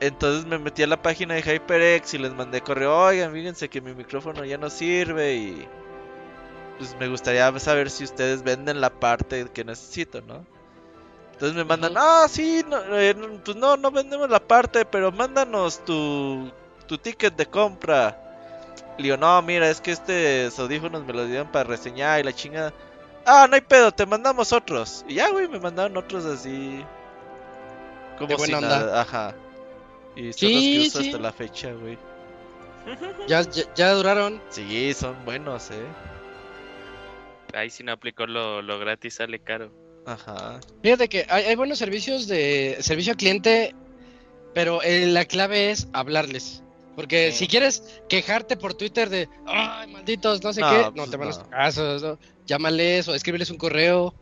Entonces 0.00 0.46
me 0.46 0.58
metí 0.58 0.82
a 0.82 0.86
la 0.86 1.02
página 1.02 1.34
de 1.34 1.42
HyperX 1.42 2.14
y 2.14 2.18
les 2.18 2.32
mandé 2.32 2.62
correo, 2.62 2.96
oigan, 2.96 3.32
fíjense 3.32 3.68
que 3.68 3.82
mi 3.82 3.92
micrófono 3.92 4.42
ya 4.46 4.56
no 4.56 4.70
sirve 4.70 5.34
y 5.34 5.68
pues 6.78 6.96
me 6.98 7.08
gustaría 7.08 7.58
saber 7.58 7.90
si 7.90 8.04
ustedes 8.04 8.42
venden 8.42 8.80
la 8.80 8.88
parte 8.88 9.46
que 9.52 9.64
necesito, 9.64 10.22
¿no? 10.22 10.46
Entonces 11.40 11.56
me 11.56 11.64
mandan, 11.64 11.94
ah, 11.96 12.26
sí, 12.28 12.62
no, 12.68 12.98
eh, 12.98 13.14
no, 13.14 13.42
pues 13.42 13.56
no, 13.56 13.76
no 13.78 13.90
vendemos 13.90 14.28
la 14.28 14.40
parte, 14.40 14.84
pero 14.84 15.10
mándanos 15.10 15.82
tu, 15.86 16.52
tu 16.86 16.98
ticket 16.98 17.34
de 17.34 17.46
compra. 17.46 18.18
Le 18.98 19.04
digo, 19.04 19.16
no, 19.16 19.40
mira, 19.42 19.70
es 19.70 19.80
que 19.80 19.92
estos 19.92 20.58
audífonos 20.58 21.04
me 21.06 21.14
los 21.14 21.28
dieron 21.28 21.50
para 21.50 21.64
reseñar 21.64 22.20
y 22.20 22.24
la 22.24 22.34
chingada. 22.34 22.74
Ah, 23.24 23.46
no 23.48 23.54
hay 23.54 23.62
pedo, 23.62 23.90
te 23.92 24.04
mandamos 24.04 24.52
otros. 24.52 25.04
Y 25.08 25.14
ya, 25.14 25.30
güey, 25.30 25.48
me 25.48 25.58
mandaron 25.60 25.96
otros 25.96 26.26
así. 26.26 26.84
Como 28.18 28.36
De 28.36 28.38
si 28.38 28.52
buena 28.52 28.60
nada, 28.60 28.80
onda. 28.80 29.00
ajá. 29.00 29.34
Y 30.14 30.32
son 30.34 30.50
Sí, 30.50 30.52
los 30.52 30.62
que 30.68 30.80
uso 30.80 31.00
sí. 31.00 31.06
hasta 31.08 31.18
la 31.18 31.32
fecha, 31.32 31.72
güey. 31.72 31.98
Ya, 33.26 33.42
ya, 33.42 33.64
ya 33.74 33.92
duraron. 33.94 34.42
Sí, 34.50 34.92
son 34.94 35.24
buenos, 35.24 35.70
eh. 35.70 35.96
Ahí 37.54 37.70
si 37.70 37.82
no 37.82 37.92
aplicó 37.92 38.26
lo, 38.26 38.62
lo 38.62 38.78
gratis 38.78 39.14
sale 39.14 39.40
caro. 39.42 39.72
Ajá. 40.10 40.60
Fíjate 40.82 41.08
que 41.08 41.26
hay, 41.28 41.44
hay 41.44 41.54
buenos 41.56 41.78
servicios 41.78 42.26
de 42.26 42.76
servicio 42.80 43.12
al 43.12 43.16
cliente, 43.16 43.74
pero 44.54 44.82
eh, 44.82 45.06
la 45.06 45.24
clave 45.24 45.70
es 45.70 45.86
hablarles. 45.92 46.62
Porque 46.96 47.30
Sí. 47.30 47.38
si 47.38 47.46
quieres 47.46 47.82
quejarte 48.08 48.56
por 48.56 48.74
Twitter 48.74 49.08
de, 49.08 49.28
ay, 49.46 49.90
malditos, 49.92 50.42
no 50.42 50.52
sé 50.52 50.60
No, 50.60 50.68
qué, 50.70 50.76
no 50.78 50.90
pues 50.92 51.10
te 51.10 51.16
van 51.16 51.28
a 51.28 51.30
no. 51.30 51.36
hacer 51.36 51.48
caso, 51.48 51.98
¿no? 51.98 52.18
llámales 52.46 53.06
o 53.08 53.14
escríbeles 53.14 53.50
un 53.50 53.58
correo 53.58 54.12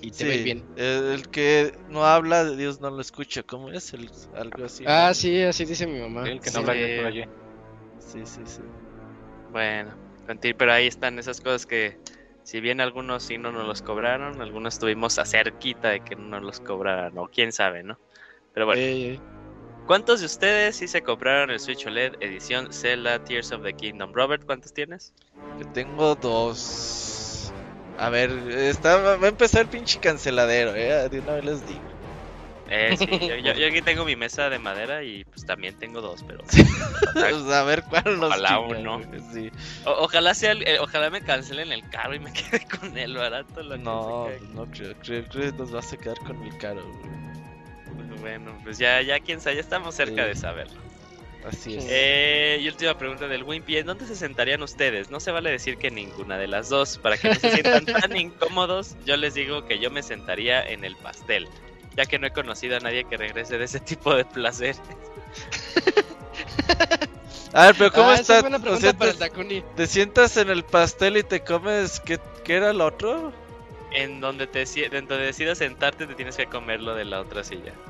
y 0.00 0.10
te 0.12 0.30
Sí, 0.30 0.42
bien. 0.44 0.64
El, 0.76 1.04
el 1.12 1.28
que 1.28 1.76
no 1.88 2.06
habla, 2.06 2.44
Dios 2.50 2.80
no 2.80 2.90
lo 2.90 3.00
escucha. 3.00 3.42
¿Cómo 3.42 3.70
es? 3.72 3.92
El, 3.94 4.08
algo 4.36 4.64
así. 4.64 4.84
Ah, 4.86 5.08
¿no? 5.08 5.14
sí, 5.14 5.42
así 5.42 5.64
dice 5.64 5.86
mi 5.86 5.98
mamá. 5.98 6.28
El 6.28 6.40
que 6.40 6.50
Sí. 6.50 6.54
no 6.54 6.60
habla 6.70 7.08
allí. 7.08 7.24
Sí, 7.98 8.24
sí, 8.24 8.42
sí. 8.46 8.62
Bueno, 9.50 9.96
pero 10.56 10.72
ahí 10.72 10.86
están 10.86 11.18
esas 11.18 11.40
cosas 11.40 11.66
que, 11.66 11.96
si 12.44 12.60
bien 12.60 12.80
algunos 12.80 13.24
sí 13.24 13.38
no 13.38 13.50
nos 13.50 13.66
los 13.66 13.82
cobraron, 13.82 14.40
algunos 14.40 14.74
estuvimos 14.74 15.18
a 15.18 15.24
cerquita 15.24 15.88
de 15.88 16.00
que 16.00 16.14
no 16.14 16.28
nos 16.28 16.42
los 16.42 16.60
cobraran, 16.60 17.16
o 17.18 17.26
quién 17.26 17.52
sabe, 17.52 17.82
¿no? 17.82 17.98
Pero 18.52 18.66
bueno, 18.66 18.80
Eh, 18.82 19.18
¿cuántos 19.86 20.20
de 20.20 20.26
ustedes 20.26 20.76
sí 20.76 20.86
se 20.86 21.02
compraron 21.02 21.50
el 21.50 21.58
Switch 21.58 21.86
OLED 21.86 22.14
edición 22.20 22.72
Zelda 22.72 23.18
Tears 23.24 23.50
of 23.52 23.62
the 23.62 23.72
Kingdom? 23.72 24.12
Robert, 24.12 24.44
¿cuántos 24.44 24.72
tienes? 24.72 25.12
Yo 25.58 25.66
tengo 25.72 26.14
dos. 26.14 27.52
A 27.98 28.10
ver, 28.10 28.30
está, 28.50 28.96
va 29.16 29.26
a 29.26 29.28
empezar 29.28 29.62
el 29.62 29.68
pinche 29.68 29.98
canceladero, 30.00 30.74
eh. 30.74 31.08
De 31.08 31.20
una 31.20 31.34
vez 31.34 31.44
les 31.44 31.66
digo. 31.66 31.93
Eh, 32.68 32.96
sí, 32.96 33.06
yo, 33.28 33.36
yo- 33.36 33.52
yo 33.54 33.66
aquí 33.68 33.82
tengo 33.82 34.04
mi 34.04 34.16
mesa 34.16 34.48
de 34.48 34.58
madera 34.58 35.02
y 35.04 35.24
pues 35.24 35.44
también 35.44 35.78
tengo 35.78 36.00
dos, 36.00 36.24
pero 36.26 36.42
Pues, 37.12 37.34
a 37.52 37.62
ver 37.64 37.82
cuál 37.84 38.04
nos 38.18 38.30
Ojalá 38.30 38.58
uno. 38.60 39.00
güey, 39.00 39.20
Sí. 39.32 39.50
o- 39.84 40.04
ojalá 40.04 40.34
sea, 40.34 40.52
el- 40.52 40.66
eh, 40.66 40.78
ojalá 40.80 41.10
me 41.10 41.20
cancelen 41.20 41.72
el 41.72 41.88
carro 41.90 42.14
y 42.14 42.20
me 42.20 42.32
quede 42.32 42.66
con 42.66 42.96
el 42.96 43.16
barato. 43.16 43.62
lo 43.62 43.76
que 43.76 43.82
No, 43.82 44.28
se 44.28 44.38
cae. 44.38 44.48
no 44.54 44.66
creo, 44.70 44.94
creo, 45.02 45.24
creo 45.28 45.50
que 45.52 45.58
nos 45.58 45.70
vas 45.72 45.92
a 45.92 45.96
quedar 45.96 46.18
con 46.18 46.42
el 46.42 46.56
caro, 46.58 46.82
güey. 46.82 47.14
Pues 48.08 48.20
bueno, 48.20 48.58
pues 48.64 48.78
ya, 48.78 49.00
ya 49.02 49.20
quién 49.20 49.40
sabe, 49.40 49.56
ya 49.56 49.60
estamos 49.62 49.94
cerca 49.94 50.22
Sí. 50.22 50.28
de 50.28 50.34
saberlo. 50.34 50.80
Así 51.46 51.76
es. 51.76 51.84
Eh, 51.90 52.58
y 52.62 52.68
última 52.68 52.96
pregunta 52.96 53.28
del 53.28 53.42
Wimpy, 53.42 53.76
¿en 53.76 53.84
dónde 53.86 54.06
se 54.06 54.16
sentarían 54.16 54.62
ustedes? 54.62 55.10
No 55.10 55.20
se 55.20 55.30
vale 55.30 55.50
decir 55.50 55.76
que 55.76 55.90
ninguna 55.90 56.38
de 56.38 56.48
las 56.48 56.70
dos, 56.70 56.96
para 56.96 57.18
que 57.18 57.28
no 57.28 57.34
se 57.34 57.50
sientan 57.50 57.84
tan 57.84 58.16
incómodos, 58.16 58.96
yo 59.04 59.18
les 59.18 59.34
digo 59.34 59.66
que 59.66 59.78
yo 59.78 59.90
me 59.90 60.02
sentaría 60.02 60.62
en 60.66 60.86
el 60.86 60.96
pastel, 60.96 61.46
ya 61.96 62.06
que 62.06 62.18
no 62.18 62.26
he 62.26 62.32
conocido 62.32 62.76
a 62.76 62.80
nadie 62.80 63.04
que 63.04 63.16
regrese 63.16 63.58
de 63.58 63.64
ese 63.64 63.80
tipo 63.80 64.14
de 64.14 64.24
placer. 64.24 64.76
A 67.52 67.66
ver, 67.66 67.76
pero 67.76 67.92
¿cómo 67.92 68.10
ah, 68.10 68.18
esa 68.18 68.20
está? 68.20 68.34
es 68.34 68.40
buena 68.40 68.60
¿Te 68.60 68.60
pregunta 68.60 68.92
para 68.94 69.10
el 69.10 69.16
sientas, 69.16 69.18
Takuni. 69.18 69.64
te 69.74 69.86
sientas 69.86 70.36
en 70.36 70.50
el 70.50 70.64
pastel 70.64 71.16
y 71.16 71.24
te 71.24 71.42
comes. 71.42 72.00
¿Qué, 72.00 72.20
qué 72.44 72.56
era 72.56 72.70
el 72.70 72.80
otro? 72.80 73.32
En 73.90 74.20
donde 74.20 74.46
te 74.46 74.66
si- 74.66 74.84
en 74.84 75.06
donde 75.06 75.24
decidas 75.24 75.58
sentarte 75.58 76.06
te 76.06 76.14
tienes 76.14 76.36
que 76.36 76.48
comer 76.48 76.80
lo 76.82 76.94
de 76.94 77.04
la 77.06 77.20
otra 77.20 77.42
silla. 77.44 77.80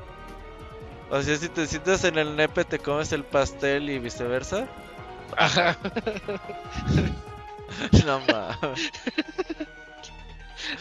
O 1.09 1.21
sea, 1.21 1.35
si 1.37 1.49
te 1.49 1.65
sientas 1.67 2.03
en 2.03 2.17
el 2.19 2.35
nepe, 2.35 2.63
te 2.65 2.79
comes 2.79 3.11
el 3.11 3.25
pastel 3.25 3.89
y 3.89 3.97
viceversa. 3.99 4.67
Ajá. 5.37 5.77
No 8.05 8.21
mames. 8.21 8.91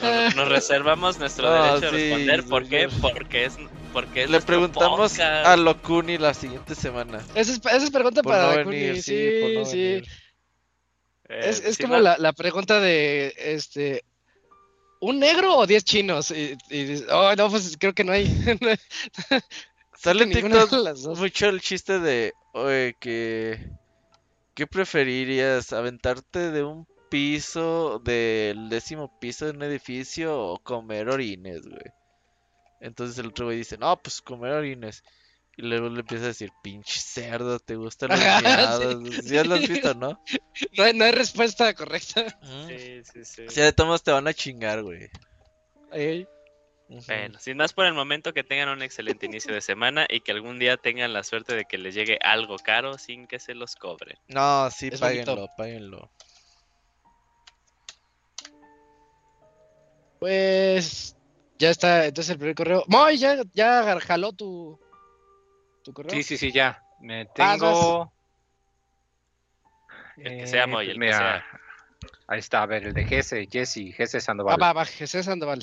Nos, 0.01 0.35
nos 0.37 0.49
reservamos 0.49 1.19
nuestro 1.19 1.51
No, 1.51 1.79
derecho 1.79 1.87
a 1.87 1.91
sí, 1.91 1.97
responder, 1.97 2.45
¿por 2.45 2.65
sí, 2.65 2.69
qué? 2.69 2.89
sí. 2.91 2.97
Porque 3.01 3.45
es 3.45 3.57
porque 3.93 4.25
es 4.25 4.31
Le 4.31 4.41
preguntamos 4.41 5.13
podcast. 5.13 5.47
a 5.47 5.57
Locuni 5.57 6.19
la 6.19 6.35
siguiente 6.35 6.75
semana. 6.75 7.29
Esa 7.35 7.53
es, 7.53 7.59
esa 7.59 7.77
es 7.77 7.91
pregunta 7.91 8.23
Por 8.23 8.33
para 8.33 8.57
no 8.65 8.65
venir, 8.65 8.97
sí, 9.03 9.03
sí, 9.03 9.41
por 9.41 9.53
no 9.53 9.65
sí. 9.65 10.03
Eh, 11.29 11.41
Es, 11.49 11.61
es 11.65 11.79
como 11.79 11.99
la, 11.99 12.17
la 12.19 12.33
pregunta 12.33 12.81
de, 12.81 13.35
este, 13.39 14.05
¿un 15.01 15.19
negro 15.21 15.57
o 15.57 15.67
10 15.67 15.85
chinos? 15.85 16.31
Y, 16.31 16.57
y 16.71 16.85
dices, 16.85 17.07
oh, 17.11 17.35
no, 17.37 17.51
pues 17.51 17.77
creo 17.79 17.95
que 17.95 18.05
no 18.05 18.13
hay. 18.13 18.27
Sale 19.95 20.25
en 20.25 20.33
TikTok 20.33 20.73
mucho 21.17 21.49
el 21.49 21.61
chiste 21.61 21.99
de, 22.01 22.33
oye, 22.53 22.97
que... 23.01 23.59
¿Qué 24.55 24.67
preferirías? 24.69 25.73
¿Aventarte 25.73 26.53
de 26.53 26.63
un 26.63 26.87
piso, 27.15 28.01
del 28.01 28.69
décimo 28.69 29.09
piso 29.21 29.45
de 29.45 29.53
un 29.53 29.63
edificio 29.63 30.37
o 30.37 30.59
comer 30.59 31.09
orines, 31.09 31.63
güey? 31.63 31.93
Entonces 32.81 33.17
el 33.19 33.29
otro 33.29 33.47
güey 33.47 33.59
dice, 33.59 33.79
no, 33.79 33.97
pues 34.03 34.21
comer 34.21 34.51
orines. 34.51 35.05
Y 35.57 35.63
luego 35.63 35.89
le 35.91 36.01
empieza 36.01 36.25
a 36.25 36.29
decir, 36.29 36.51
pinche 36.65 36.99
cerdo, 36.99 37.61
¿te 37.61 37.77
gustan 37.77 38.11
los 38.11 38.19
Ajá, 38.19 38.41
miados? 38.41 39.01
Sí. 39.23 39.33
ya 39.33 39.45
lo 39.45 39.55
has 39.55 39.69
visto, 39.69 39.95
¿no? 39.95 40.21
no, 40.77 40.83
hay, 40.83 40.93
no 40.93 41.05
hay 41.05 41.13
respuesta 41.13 41.73
correcta. 41.75 42.25
Ujú. 42.43 42.69
Sí, 42.69 43.05
sí, 43.05 43.25
sí. 43.25 43.47
O 43.47 43.51
sea, 43.53 43.67
de 43.67 43.73
todos 43.73 44.03
te 44.03 44.11
van 44.11 44.27
a 44.27 44.35
chingar, 44.35 44.83
güey. 44.83 45.09
Ey. 45.93 46.27
Ujú. 46.89 47.01
Bueno, 47.07 47.39
sin 47.39 47.57
más 47.59 47.73
por 47.73 47.87
el 47.87 47.95
momento, 47.95 48.33
que 48.33 48.43
tengan 48.43 48.71
un 48.71 48.83
excelente 48.83 49.27
inicio 49.27 49.55
de 49.55 49.61
semana 49.61 50.05
y 50.11 50.21
que 50.21 50.33
algún 50.33 50.59
día 50.59 50.77
tengan 50.79 51.13
la 51.13 51.23
suerte 51.23 51.55
de 51.55 51.65
que 51.65 51.79
les 51.79 51.95
llegue 51.95 52.19
algo 52.21 52.57
caro 52.59 52.99
sin 52.99 53.29
que 53.29 53.39
se 53.39 53.55
los 53.55 53.77
cobren. 53.77 54.19
No, 54.27 54.69
sí, 54.73 54.89
Es 54.91 55.01
páguenlo, 55.01 55.37
bonito. 55.37 55.55
páguenlo. 55.57 56.11
Pues 60.25 61.15
ya 61.59 61.69
está, 61.69 62.07
entonces 62.07 62.31
el 62.31 62.39
primer 62.39 62.55
correo. 62.55 62.83
Moy, 62.87 63.19
ya, 63.19 63.43
ya 63.53 64.01
jaló 64.01 64.33
tu, 64.33 64.81
tu 65.83 65.93
correo. 65.93 66.13
Sí, 66.13 66.23
sí, 66.23 66.39
sí, 66.39 66.51
ya. 66.51 66.83
Me 66.99 67.29
Ah, 67.37 67.57
tengo. 67.59 68.11
El 70.17 70.39
que 70.39 70.47
sea, 70.47 70.65
Eh, 70.65 70.67
Moy, 70.67 70.87
el 70.87 70.93
que 70.95 70.99
mira, 70.99 71.19
sea. 71.19 71.45
Ahí 72.27 72.39
está, 72.39 72.63
a 72.63 72.67
ver, 72.67 72.87
el 72.87 72.95
de 72.95 73.05
Jesse, 73.05 73.47
Jesse, 73.53 73.95
Jesse 73.95 74.15
Ah, 74.15 74.21
Sandoval. 74.21 74.63
va, 74.63 74.73
va, 74.73 74.87
Jesús 74.87 75.27
Sandoval. 75.27 75.61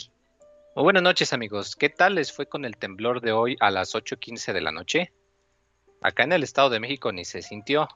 Muy 0.75 0.83
buenas 0.83 1.01
noches, 1.01 1.33
amigos. 1.33 1.75
¿Qué 1.75 1.89
tal 1.89 2.13
les 2.13 2.31
fue 2.31 2.45
con 2.45 2.63
el 2.63 2.77
temblor 2.77 3.19
de 3.21 3.31
hoy 3.31 3.57
a 3.61 3.71
las 3.71 3.95
8:15 3.95 4.53
de 4.53 4.61
la 4.61 4.71
noche? 4.71 5.11
Acá 6.01 6.21
en 6.21 6.33
el 6.33 6.43
Estado 6.43 6.69
de 6.69 6.79
México 6.79 7.11
ni 7.11 7.25
se 7.25 7.41
sintió. 7.41 7.88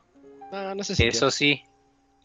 No, 0.51 0.73
no 0.73 0.83
sé 0.83 0.95
si. 0.95 1.05
Eso 1.05 1.29
sí, 1.29 1.61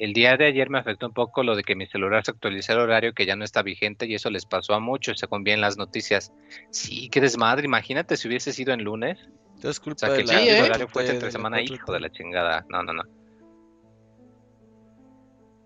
el 0.01 0.14
día 0.14 0.39
de 0.39 0.47
ayer 0.47 0.70
me 0.70 0.78
afectó 0.78 1.06
un 1.06 1.12
poco 1.12 1.43
lo 1.43 1.55
de 1.55 1.62
que 1.62 1.77
mi 1.77 1.86
celular 1.86 2.24
se 2.24 2.31
actualizó 2.31 2.72
el 2.72 2.78
horario 2.78 3.12
que 3.12 3.27
ya 3.27 3.36
no 3.36 3.44
está 3.44 3.62
vigente 3.62 4.06
y 4.06 4.14
eso 4.14 4.31
les 4.31 4.47
pasó 4.47 4.72
a 4.72 4.81
muchos, 4.81 5.18
según 5.18 5.44
bien 5.44 5.60
las 5.60 5.77
noticias. 5.77 6.32
Sí, 6.70 7.10
qué 7.10 7.20
desmadre. 7.20 7.66
Imagínate 7.66 8.16
si 8.16 8.27
hubiese 8.27 8.55
sido 8.55 8.72
en 8.72 8.82
lunes. 8.82 9.18
Es 9.62 9.78
O 9.78 9.82
culpa 9.82 10.06
sea, 10.06 10.16
que 10.16 10.24
de 10.24 10.59
el 10.59 10.64
horario 10.64 10.89
fuese 10.89 11.12
entre 11.12 11.27
la 11.27 11.32
semana, 11.32 11.60
hijo 11.60 11.93
de 11.93 12.01
la 12.01 12.10
chingada. 12.10 12.64
No, 12.70 12.82
no, 12.82 12.94
no. 12.94 13.02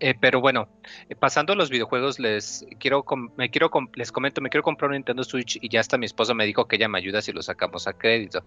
Eh, 0.01 0.13
pero 0.19 0.41
bueno, 0.41 0.67
eh, 1.09 1.15
pasando 1.15 1.53
a 1.53 1.55
los 1.55 1.69
videojuegos, 1.69 2.19
les 2.19 2.65
quiero, 2.79 3.05
me 3.37 3.49
quiero, 3.49 3.69
com- 3.71 3.87
les 3.95 4.11
comento, 4.11 4.41
me 4.41 4.49
quiero 4.49 4.61
comprar 4.63 4.89
un 4.89 4.95
Nintendo 4.95 5.23
Switch 5.23 5.57
y 5.61 5.69
ya 5.69 5.79
hasta 5.79 5.97
mi 5.97 6.05
esposa 6.05 6.33
me 6.33 6.45
dijo 6.45 6.67
que 6.67 6.75
ella 6.75 6.89
me 6.89 6.97
ayuda 6.97 7.21
si 7.21 7.31
lo 7.31 7.41
sacamos 7.41 7.87
a 7.87 7.93
crédito. 7.93 8.43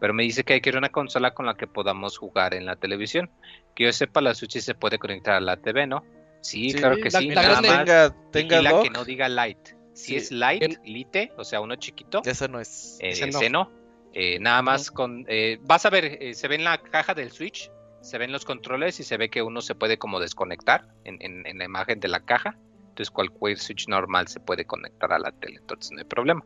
Pero 0.00 0.14
me 0.14 0.22
dice 0.22 0.42
que 0.42 0.60
quiere 0.62 0.78
una 0.78 0.88
consola 0.88 1.32
con 1.34 1.44
la 1.46 1.54
que 1.54 1.66
podamos 1.66 2.16
jugar 2.16 2.54
en 2.54 2.64
la 2.64 2.76
televisión. 2.76 3.30
Que 3.74 3.84
yo 3.84 3.92
sepa, 3.92 4.22
la 4.22 4.34
Switch 4.34 4.58
se 4.58 4.74
puede 4.74 4.98
conectar 4.98 5.34
a 5.34 5.40
la 5.40 5.58
TV, 5.58 5.86
¿no? 5.86 6.02
Sí, 6.40 6.70
Sí, 6.70 6.78
claro 6.78 6.96
que 6.96 7.10
la- 7.10 7.18
sí. 7.18 7.28
la 7.28 7.42
nada 7.42 7.60
más 7.60 7.62
tenga, 7.62 8.16
tenga 8.30 8.56
vigila 8.58 8.70
dock, 8.70 8.82
que 8.84 8.90
no 8.90 9.04
diga 9.04 9.28
light. 9.28 9.58
Si 9.92 10.12
Sí. 10.12 10.16
es 10.16 10.30
light, 10.32 10.78
lite, 10.84 11.32
o 11.36 11.44
sea, 11.44 11.60
uno 11.60 11.76
chiquito, 11.76 12.22
esa 12.24 12.48
no 12.48 12.58
es. 12.60 12.98
eh, 13.00 13.10
Ese 13.10 13.26
no. 13.26 13.38
ese 13.38 13.50
no. 13.50 13.70
Eh, 14.14 14.38
nada 14.40 14.62
más 14.62 14.90
con... 14.90 15.26
eh, 15.28 15.58
vas 15.62 15.84
a 15.84 15.90
ver, 15.90 16.34
se 16.34 16.48
ve 16.48 16.54
en 16.54 16.64
la 16.64 16.78
caja 16.78 17.12
del 17.14 17.30
Switch, 17.32 17.70
se 18.06 18.18
ven 18.18 18.32
los 18.32 18.44
controles 18.44 18.98
y 19.00 19.04
se 19.04 19.16
ve 19.16 19.28
que 19.28 19.42
uno 19.42 19.60
se 19.60 19.74
puede 19.74 19.98
como 19.98 20.20
desconectar 20.20 20.88
en, 21.04 21.16
en- 21.20 21.46
en 21.46 21.58
la 21.58 21.64
imagen 21.64 22.00
de 22.00 22.08
la 22.08 22.20
caja. 22.20 22.56
Entonces 22.88 23.10
cualquier 23.10 23.58
Switch 23.58 23.88
normal 23.88 24.28
se 24.28 24.40
puede 24.40 24.64
conectar 24.64 25.12
a 25.12 25.18
la 25.18 25.30
tele, 25.32 25.58
entonces 25.60 25.92
no 25.92 25.98
hay 25.98 26.04
problema. 26.04 26.44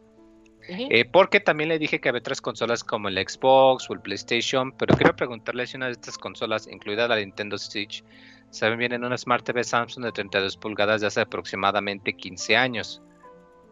Eh, 0.69 1.05
porque 1.05 1.41
también 1.41 1.69
le 1.69 1.79
dije 1.79 2.01
que 2.01 2.09
había 2.11 2.19
otras 2.21 2.41
consolas 2.41 2.85
como 2.85 3.09
el 3.09 3.17
Xbox 3.17 3.89
o 3.89 3.95
el 3.95 4.01
PlayStation, 4.01 4.73
pero 4.73 4.95
quiero 4.97 5.17
preguntarle 5.17 5.67
si 5.67 5.77
una 5.77 5.87
de 5.87 5.93
estas 5.93 6.17
consolas, 6.19 6.67
incluida 6.67 7.09
la 7.09 7.17
Nintendo 7.17 7.57
Switch, 7.59 8.05
saben 8.51 8.79
bien 8.79 8.93
en 8.93 9.05
una 9.05 9.17
Smart 9.17 9.45
TV 9.45 9.65
Samsung 9.65 10.05
de 10.05 10.13
32 10.13 10.57
pulgadas 10.59 11.01
de 11.01 11.07
hace 11.09 11.21
aproximadamente 11.23 12.13
15 12.15 12.57
años. 12.57 13.01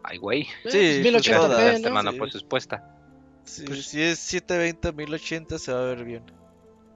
Ay, 0.03 0.17
güey, 0.17 0.47
Sí, 0.65 1.01
1080p, 1.03 1.35
todas, 1.35 1.59
¿no? 1.61 1.67
esta 1.69 1.89
mano 1.91 2.11
Sí. 2.13 2.17
pues 2.17 2.35
expuesta. 2.35 2.95
Si, 3.43 3.65
Pues- 3.65 3.85
si 3.85 4.01
es 4.01 4.19
720 4.19 4.91
1080 4.93 5.59
se 5.59 5.71
va 5.73 5.81
a 5.81 5.85
ver 5.85 6.03
bien. 6.03 6.23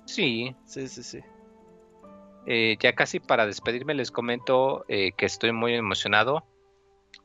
Sí, 0.06 0.56
Sí, 0.66 0.88
sí, 0.88 1.04
sí. 1.04 1.20
eh, 2.46 2.78
ya 2.80 2.94
casi 2.94 3.20
para 3.20 3.46
despedirme 3.46 3.94
les 3.94 4.12
comento 4.12 4.86
eh, 4.88 5.12
que 5.18 5.26
estoy 5.26 5.52
muy 5.52 5.74
emocionado 5.74 6.44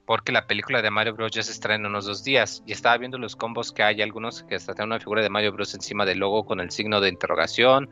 porque 0.08 0.32
la 0.32 0.46
película 0.46 0.80
de 0.80 0.90
Mario 0.90 1.14
Bros. 1.14 1.32
ya 1.32 1.42
se 1.42 1.52
estrena 1.52 1.84
en 1.84 1.90
unos 1.90 2.06
dos 2.06 2.24
días 2.24 2.62
y 2.66 2.72
estaba 2.72 2.96
viendo 2.96 3.18
los 3.18 3.36
combos 3.36 3.72
que 3.72 3.82
hay, 3.82 4.00
algunos 4.00 4.42
que 4.42 4.54
hasta 4.54 4.72
tienen 4.72 4.92
una 4.92 5.00
figura 5.00 5.22
de 5.22 5.28
Mario 5.28 5.52
Bros. 5.52 5.74
encima 5.74 6.06
del 6.06 6.18
logo 6.18 6.46
con 6.46 6.60
el 6.60 6.70
signo 6.70 7.02
de 7.02 7.10
interrogación 7.10 7.90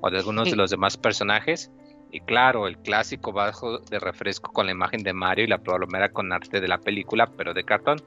o 0.00 0.08
de 0.08 0.18
algunos 0.18 0.48
de 0.48 0.54
los 0.54 0.70
demás 0.70 0.96
personajes. 0.96 1.72
Y 2.12 2.20
claro, 2.20 2.68
el 2.68 2.78
clásico 2.78 3.32
bajo 3.32 3.78
de 3.78 3.98
refresco 3.98 4.52
con 4.52 4.66
la 4.66 4.72
imagen 4.72 5.02
de 5.02 5.12
Mario 5.12 5.44
y 5.44 5.48
la 5.48 5.58
palomera 5.58 6.10
con 6.10 6.32
arte 6.32 6.60
de 6.60 6.68
la 6.68 6.78
película, 6.78 7.26
pero 7.36 7.52
de 7.52 7.64
cartón. 7.64 8.00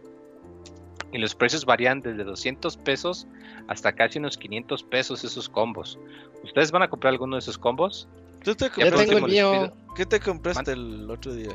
Y 1.11 1.17
los 1.17 1.33
precios 1.33 1.65
varían 1.65 2.01
desde 2.01 2.23
200 2.23 2.77
pesos 2.77 3.27
hasta 3.67 3.91
casi 3.93 4.19
unos 4.19 4.37
500 4.37 4.83
pesos 4.83 5.23
esos 5.23 5.49
combos. 5.49 5.97
¿Ustedes 6.43 6.71
van 6.71 6.83
a 6.83 6.87
comprar 6.89 7.11
alguno 7.13 7.35
de 7.35 7.39
esos 7.39 7.57
combos? 7.57 8.07
¿Tú 8.43 8.55
te 8.55 8.69
Ya 8.77 8.91
tengo 8.91 9.17
el 9.17 9.23
mío. 9.23 9.73
¿Qué 9.95 10.05
te 10.05 10.19
compraste 10.19 10.71
el 10.73 11.09
otro 11.09 11.33
día? 11.33 11.49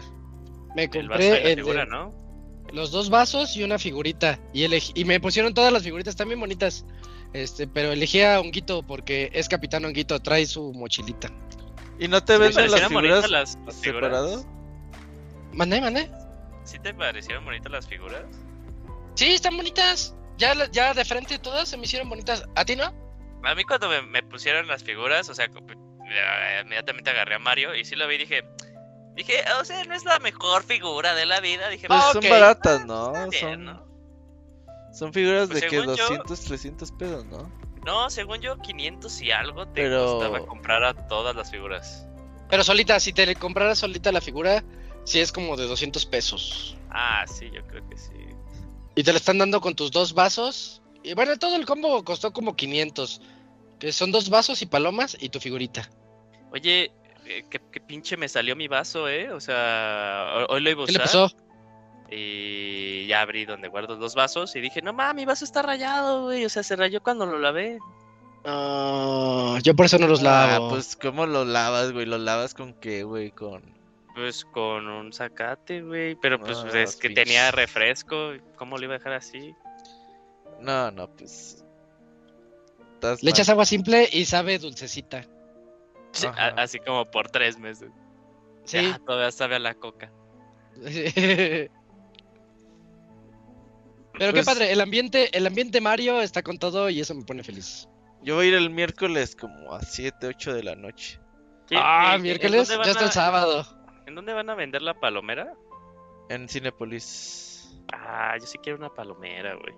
Me 0.75 0.85
El 0.93 1.09
vaso 1.09 1.21
de 1.23 1.29
compré 1.29 1.31
la 1.45 1.51
el 1.51 1.57
figura, 1.57 1.87
¿no? 1.87 2.11
los 2.73 2.91
dos 2.91 3.09
vasos 3.11 3.57
y 3.57 3.63
una 3.63 3.79
figurita. 3.79 4.41
Y, 4.53 4.65
elegí- 4.65 4.93
y 4.97 5.05
me 5.05 5.21
pusieron 5.21 5.55
todas 5.55 5.73
las 5.73 5.85
figuritas, 5.85 6.13
están 6.13 6.27
bien 6.29 6.41
bonitas. 6.41 6.85
Este, 7.33 7.67
pero 7.69 7.93
elegí 7.93 8.21
a 8.23 8.41
Honguito 8.41 8.83
porque 8.83 9.31
es 9.33 9.49
Capitán 9.49 9.85
Honguito, 9.85 10.21
trae 10.21 10.45
su 10.47 10.73
mochilita. 10.73 11.31
¿Y 12.01 12.09
no 12.09 12.23
te 12.25 12.33
¿Sí 12.35 12.39
te 12.41 12.45
venden 12.45 12.71
las 12.73 12.89
figuras 12.89 13.31
las, 13.31 13.57
figuras? 13.57 13.77
separado? 13.81 14.45
¿Mandé, 15.53 15.81
mandé? 15.81 16.11
¿Sí 16.65 16.79
te 16.81 16.93
parecieron 16.93 17.45
bonitas 17.45 17.71
las 17.71 17.87
figuras? 17.87 18.25
Sí, 19.15 19.35
están 19.35 19.57
bonitas. 19.57 20.15
Ya, 20.37 20.55
ya 20.71 20.95
de 20.95 21.05
frente 21.05 21.39
todas 21.39 21.69
se 21.69 21.77
me 21.77 21.85
hicieron 21.85 22.09
bonitas. 22.09 22.45
¿A 22.57 22.65
ti 22.65 22.75
no? 22.77 22.93
A 23.45 23.55
mí 23.55 23.63
cuando 23.65 23.89
me, 23.89 24.03
me 24.03 24.23
pusieron 24.23 24.67
las 24.67 24.83
figuras, 24.83 25.29
o 25.29 25.35
sea, 25.35 25.49
inmediatamente 26.63 27.11
agarré 27.11 27.35
a 27.37 27.39
Mario 27.39 27.75
y 27.75 27.85
sí 27.85 27.95
lo 27.95 28.07
vi 28.09 28.17
y 28.17 28.19
dije, 28.19 28.43
dije, 29.15 29.45
o 29.61 29.65
sea, 29.65 29.85
no 29.85 29.95
es 29.95 30.05
la 30.05 30.19
mejor 30.19 30.65
figura 30.65 31.15
de 31.15 31.27
la 31.27 31.41
vida. 31.41 31.69
Dije, 31.69 31.87
Pues 31.87 32.01
Ah, 32.03 32.11
son 32.13 32.29
baratas, 32.29 32.85
¿no? 32.87 33.13
Bien, 33.13 33.33
Son, 33.41 33.65
¿no? 33.65 33.87
son 34.93 35.13
figuras 35.13 35.49
Pues 35.49 35.61
de 35.61 35.69
que 35.69 35.77
según 35.81 35.97
yo- 35.97 36.03
200, 36.09 36.41
300 36.41 36.93
pesos, 36.93 37.25
¿no? 37.27 37.51
No, 37.85 38.09
según 38.09 38.41
yo, 38.41 38.57
500 38.59 39.21
y 39.21 39.31
algo 39.31 39.67
te 39.67 39.83
Pero- 39.83 40.07
costaba 40.19 40.47
comprar 40.47 40.83
a 40.85 40.95
todas 41.07 41.37
las 41.37 41.51
figuras. 41.51 42.07
Pero 42.49 42.65
solita, 42.65 42.99
si 42.99 43.13
te 43.13 43.27
le 43.27 43.35
compraras 43.37 43.79
solita 43.79 44.11
la 44.11 44.21
figura, 44.23 44.65
sí 45.05 45.21
es 45.21 45.31
como 45.33 45.57
de 45.57 45.67
200 45.67 46.07
pesos. 46.07 46.79
Ah, 46.91 47.25
sí, 47.27 47.51
yo 47.53 47.65
creo 47.67 47.87
que 47.89 47.97
sí. 47.99 48.11
Y 48.95 49.03
te 49.03 49.13
la 49.13 49.19
están 49.19 49.39
dando 49.39 49.61
con 49.61 49.75
tus 49.75 49.91
dos 49.91 50.15
vasos. 50.15 50.83
Y 51.03 51.15
bueno, 51.15 51.37
todo 51.39 51.57
el 51.57 51.67
combo 51.67 52.03
costó 52.05 52.33
como 52.33 52.55
500. 52.57 53.21
Que 53.79 53.93
son 53.93 54.13
dos 54.13 54.31
vasos 54.31 54.63
y 54.63 54.67
palomas 54.67 55.17
y 55.21 55.29
tu 55.29 55.41
figurita. 55.41 55.91
Oye, 56.53 56.93
eh, 57.27 57.45
¿qué, 57.51 57.61
qué 57.73 57.81
pinche 57.81 58.17
me 58.17 58.29
salió 58.29 58.55
mi 58.55 58.69
vaso, 58.69 59.09
¿eh? 59.09 59.33
O 59.33 59.41
sea, 59.41 60.27
ho- 60.49 60.53
hoy 60.55 60.61
lo 60.61 60.71
iba 60.71 60.83
a 60.85 60.87
¿Qué 60.87 60.93
le 60.93 60.99
usar 60.99 61.07
pasó? 61.07 61.37
y 62.11 63.07
ya 63.09 63.23
abrí 63.23 63.45
donde 63.45 63.67
guardo 63.69 63.97
los 63.97 64.15
vasos 64.15 64.55
y 64.55 64.61
dije, 64.61 64.81
no 64.83 64.93
mames, 64.93 65.17
mi 65.17 65.25
vaso 65.25 65.45
está 65.45 65.63
rayado, 65.63 66.25
güey. 66.25 66.45
O 66.45 66.49
sea, 66.49 66.63
se 66.63 66.77
rayó 66.77 67.03
cuando 67.03 67.27
lo 67.27 67.39
lavé. 67.39 67.79
Ah, 68.45 69.59
yo 69.63 69.75
por 69.75 69.87
eso 69.87 69.99
no 69.99 70.07
los 70.07 70.21
Ah, 70.21 70.47
lavo. 70.53 70.69
pues 70.71 70.97
¿cómo 70.97 71.27
lo 71.27 71.45
lavas, 71.45 71.93
güey? 71.93 72.07
¿Lo 72.07 72.19
lavas 72.19 72.55
con 72.55 72.75
qué, 72.75 73.03
güey? 73.03 73.31
Con... 73.33 73.74
Pues 74.15 74.45
con 74.45 74.87
un 74.89 75.13
zacate, 75.13 75.83
güey. 75.83 76.15
Pero 76.17 76.39
pues 76.39 76.59
Ah, 76.59 76.79
es 76.81 76.97
que 76.97 77.09
pinche. 77.09 77.25
tenía 77.25 77.51
refresco. 77.51 78.33
¿Cómo 78.57 78.79
lo 78.79 78.85
iba 78.85 78.95
a 78.95 78.99
dejar 78.99 79.15
así? 79.15 79.55
No, 80.61 80.91
no, 80.93 81.09
pues... 81.11 81.65
Estás 82.95 83.23
Le 83.23 83.31
mal. 83.31 83.35
echas 83.35 83.49
agua 83.49 83.65
simple 83.67 84.09
y 84.13 84.25
sabe 84.25 84.59
dulcecita. 84.59 85.27
Sí, 86.13 86.27
a- 86.29 86.55
así 86.63 86.79
como 86.79 87.11
por 87.11 87.29
tres 87.29 87.59
meses. 87.59 87.91
Sí. 88.65 88.81
Ya, 88.83 88.99
todavía 89.05 89.33
sabe 89.33 89.57
a 89.57 89.59
la 89.59 89.75
coca. 89.75 90.11
Pero 94.13 94.33
qué 94.33 94.33
Pues- 94.33 94.47
padre, 94.47 94.71
el 94.73 94.81
ambiente, 94.81 95.37
el 95.37 95.47
ambiente 95.47 95.81
Mario 95.81 96.21
está 96.23 96.43
con 96.43 96.59
todo 96.59 96.89
y 96.89 97.01
eso 97.01 97.15
me 97.15 97.25
pone 97.25 97.43
feliz. 97.43 97.89
Yo 98.23 98.37
voy 98.37 98.47
a 98.47 98.49
ir 98.51 98.55
el 98.55 98.71
miércoles 98.71 99.35
como 99.37 99.75
a 99.75 99.83
7, 99.83 100.29
8 100.29 100.55
de 100.55 100.63
la 100.63 100.77
noche. 100.77 101.19
¿Qué- 101.67 101.77
ah, 101.79 102.17
miércoles, 102.21 102.69
ya 102.69 102.81
está 102.83 103.01
a- 103.01 103.05
el 103.07 103.11
sábado. 103.13 103.67
¿En 104.07 104.15
dónde 104.15 104.33
van 104.33 104.51
a 104.51 104.55
vender 104.55 104.83
la 104.83 104.95
palomera? 104.95 105.53
En 106.29 106.49
Cinepolis. 106.49 107.83
Ah, 107.93 108.37
yo 108.39 108.47
sí 108.47 108.59
quiero 108.59 108.79
una 108.79 108.91
palomera, 108.93 109.55
güey. 109.55 109.75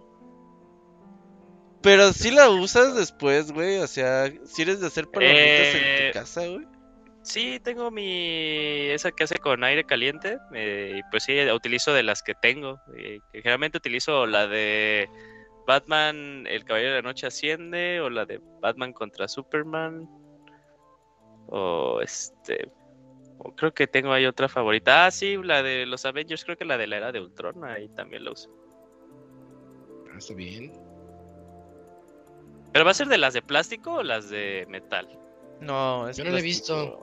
Pero 1.83 2.13
si 2.13 2.31
la 2.31 2.49
usas 2.51 2.97
después, 2.97 3.53
güey. 3.53 3.79
O 3.79 3.87
sea, 3.87 4.31
si 4.45 4.63
eres 4.63 4.81
de 4.81 4.89
hacer 4.89 5.07
palomitas 5.09 5.75
en 5.75 5.83
Eh, 5.85 6.11
tu 6.13 6.19
casa, 6.19 6.47
güey. 6.47 6.67
Sí, 7.23 7.59
tengo 7.61 7.91
mi. 7.91 8.89
Esa 8.91 9.11
que 9.11 9.25
hace 9.25 9.39
con 9.39 9.63
aire 9.65 9.85
caliente. 9.85 10.39
eh, 10.55 10.95
y 10.97 11.01
pues 11.11 11.25
sí, 11.25 11.39
utilizo 11.51 11.93
de 11.93 12.03
las 12.03 12.23
que 12.23 12.35
tengo. 12.35 12.81
eh, 12.97 13.19
generalmente 13.33 13.79
utilizo 13.79 14.27
la 14.27 14.47
de 14.47 15.09
Batman, 15.67 16.47
El 16.47 16.65
Caballero 16.65 16.93
de 16.95 17.03
la 17.03 17.09
Noche 17.09 17.27
Asciende. 17.27 18.01
O 18.01 18.11
la 18.11 18.25
de 18.25 18.41
Batman 18.61 18.93
contra 18.93 19.29
Superman. 19.29 20.09
O 21.49 22.01
este. 22.01 22.69
Creo 23.57 23.73
que 23.73 23.87
tengo 23.87 24.13
ahí 24.13 24.27
otra 24.27 24.49
favorita. 24.49 25.07
Ah, 25.07 25.11
sí, 25.11 25.37
la 25.43 25.63
de 25.63 25.87
los 25.87 26.05
Avengers. 26.05 26.45
Creo 26.45 26.57
que 26.57 26.65
la 26.65 26.77
de 26.79 26.87
la 26.87 26.97
era 26.97 27.13
de 27.13 27.21
Ultron. 27.21 27.65
Ahí 27.65 27.89
también 27.91 28.25
la 28.25 28.33
uso. 28.33 28.51
Ah, 30.13 30.19
Está 30.19 30.35
bien. 30.35 30.73
¿Pero 32.73 32.85
va 32.85 32.91
a 32.91 32.95
ser 32.95 33.09
de 33.09 33.19
las 33.19 33.33
de 33.35 33.43
plástico 33.43 33.95
o 33.95 34.03
las 34.03 34.29
de 34.29 34.67
metal? 34.69 35.09
No, 35.61 36.09
es 36.09 36.17
Yo 36.17 36.25
no 36.25 36.31
la 36.31 36.39
he 36.39 36.43
plástico. 36.43 37.03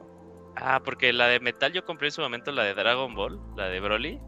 Ah, 0.55 0.81
porque 0.83 1.11
la 1.11 1.27
de 1.27 1.39
metal 1.39 1.73
yo 1.73 1.83
compré 1.83 2.09
en 2.09 2.11
su 2.11 2.21
momento 2.21 2.51
la 2.51 2.63
de 2.63 2.75
Dragon 2.75 3.13
Ball, 3.15 3.39
la 3.57 3.69
de 3.69 3.79
Broly. 3.79 4.19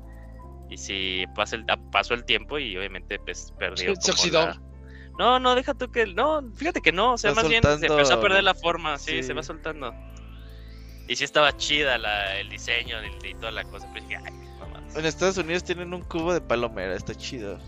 Y 0.69 0.77
si 0.77 1.25
pasa 1.35 1.55
el, 1.55 1.65
ah, 1.69 1.77
pasó 1.91 2.15
el 2.15 2.25
tiempo 2.25 2.57
y 2.57 2.75
obviamente 2.75 3.19
pues 3.19 3.53
perdió. 3.59 3.93
Se 3.99 4.11
oxidó. 4.11 4.47
la- 4.47 4.61
No, 5.19 5.39
no, 5.39 5.53
deja 5.53 5.75
tú 5.75 5.91
que. 5.91 6.07
No, 6.07 6.41
fíjate 6.55 6.81
que 6.81 6.91
no. 6.91 7.13
O 7.13 7.17
sea, 7.17 7.31
Va 7.31 7.35
más 7.35 7.49
bien 7.49 7.61
se 7.61 7.85
empezó 7.85 8.15
a 8.15 8.21
perder 8.21 8.43
la 8.43 8.55
forma. 8.55 8.97
Sí, 8.97 9.11
sí. 9.17 9.23
se 9.23 9.33
va 9.33 9.43
soltando. 9.43 9.93
Y 11.07 11.15
sí 11.15 11.23
estaba 11.23 11.55
chida 11.55 11.97
la, 11.97 12.37
el 12.37 12.49
diseño 12.49 12.97
y, 13.03 13.29
y 13.29 13.33
toda 13.35 13.51
la 13.51 13.63
cosa. 13.63 13.87
Pero 13.93 14.05
dije, 14.05 14.21
ay, 14.23 14.33
mamadas. 14.59 14.95
En 14.95 15.05
Estados 15.05 15.37
Unidos 15.37 15.63
tienen 15.63 15.93
un 15.93 16.01
cubo 16.01 16.33
de 16.33 16.41
palomera, 16.41 16.95
está 16.95 17.13
chido. 17.13 17.59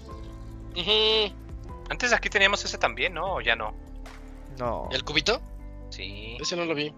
Antes 1.90 2.14
aquí 2.14 2.30
teníamos 2.30 2.64
ese 2.66 2.78
también, 2.78 3.14
¿no? 3.14 3.36
¿O 3.36 3.42
ya 3.42 3.56
no? 3.56 3.76
No. 4.58 4.90
¿El 4.92 5.04
cubito? 5.04 5.42
Sí. 5.90 6.38
Ese 6.40 6.56
no 6.56 6.66
lo 6.66 6.76
vi. 6.76 6.94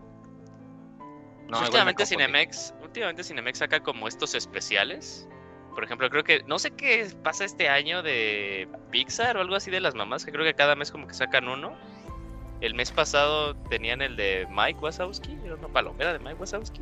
No, 1.48 1.60
últimamente. 1.62 2.06
Cinemex, 2.06 2.74
últimamente 2.82 3.24
Cinemex 3.24 3.60
saca 3.60 3.82
como 3.82 4.08
estos 4.08 4.36
especiales. 4.36 5.28
Por 5.74 5.84
ejemplo, 5.84 6.10
creo 6.10 6.24
que 6.24 6.44
no 6.44 6.60
sé 6.60 6.72
qué 6.72 7.10
pasa 7.24 7.46
este 7.46 7.70
año 7.70 8.04
de 8.04 8.68
Pixar 8.92 9.38
o 9.38 9.42
algo 9.42 9.56
así 9.56 9.72
de 9.72 9.80
las 9.80 9.96
mamás, 9.96 10.26
que 10.26 10.32
creo 10.32 10.44
que 10.44 10.54
cada 10.54 10.76
mes 10.76 10.92
como 10.92 11.08
que 11.08 11.14
sacan 11.14 11.48
uno. 11.48 11.78
El 12.62 12.74
mes 12.76 12.92
pasado 12.92 13.56
tenían 13.70 14.02
el 14.02 14.16
de 14.18 14.46
Mike 14.50 14.80
Wazowski, 14.80 15.38
era 15.46 15.56
una 15.56 15.68
palomera 15.70 16.12
de 16.14 16.20
Mike 16.20 16.36
Wazowski. 16.36 16.82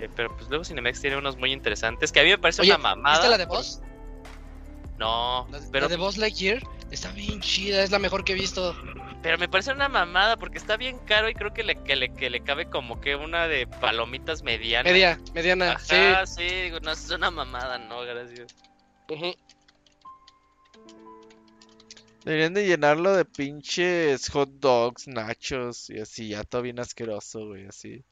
Eh, 0.00 0.08
pero 0.16 0.34
pues 0.36 0.48
luego 0.48 0.64
Cinemex 0.64 1.00
tiene 1.00 1.16
unos 1.16 1.36
muy 1.36 1.52
interesantes 1.52 2.10
que 2.10 2.20
a 2.20 2.24
mí 2.24 2.30
me 2.30 2.38
parece 2.38 2.62
Oye, 2.62 2.70
una 2.70 2.78
mamada. 2.78 3.16
¿viste 3.16 3.28
la 3.30 3.38
de 3.38 3.46
por- 3.46 3.58
Buzz? 3.58 3.80
No, 4.98 5.46
La, 5.50 5.58
la 5.58 5.64
pero, 5.72 5.88
de 5.88 5.96
Buzz 5.96 6.16
Lightyear 6.18 6.62
está 6.90 7.10
bien 7.12 7.40
chida, 7.40 7.82
es 7.82 7.90
la 7.90 7.98
mejor 7.98 8.24
que 8.24 8.32
he 8.32 8.34
visto. 8.34 8.74
pero 9.22 9.38
me 9.38 9.48
parece 9.48 9.72
una 9.72 9.88
mamada 9.88 10.36
porque 10.36 10.58
está 10.58 10.76
bien 10.76 10.98
caro 11.06 11.28
y 11.28 11.34
creo 11.34 11.54
que 11.54 11.62
le, 11.62 11.76
que 11.76 11.96
le, 11.96 12.12
que 12.12 12.28
le 12.28 12.40
cabe 12.40 12.66
como 12.66 13.00
que 13.00 13.16
una 13.16 13.46
de 13.48 13.66
palomitas 13.66 14.42
medianas. 14.42 14.90
Media, 14.92 15.18
mediana, 15.32 15.72
Ajá, 15.72 16.26
sí, 16.26 16.42
digo, 16.44 16.80
no, 16.80 16.90
es 16.92 17.08
una 17.10 17.30
mamada, 17.30 17.78
no, 17.78 18.00
gracias. 18.02 18.54
sí. 19.08 19.36
Deberían 22.24 22.52
de 22.54 22.66
llenarlo 22.66 23.14
de 23.16 23.24
pinches 23.24 24.28
hot 24.30 24.50
dogs, 24.60 25.08
nachos 25.08 25.88
y 25.90 26.00
así, 26.00 26.28
ya 26.28 26.44
todo 26.44 26.62
bien 26.62 26.78
asqueroso, 26.78 27.46
güey, 27.46 27.66
así. 27.66 28.04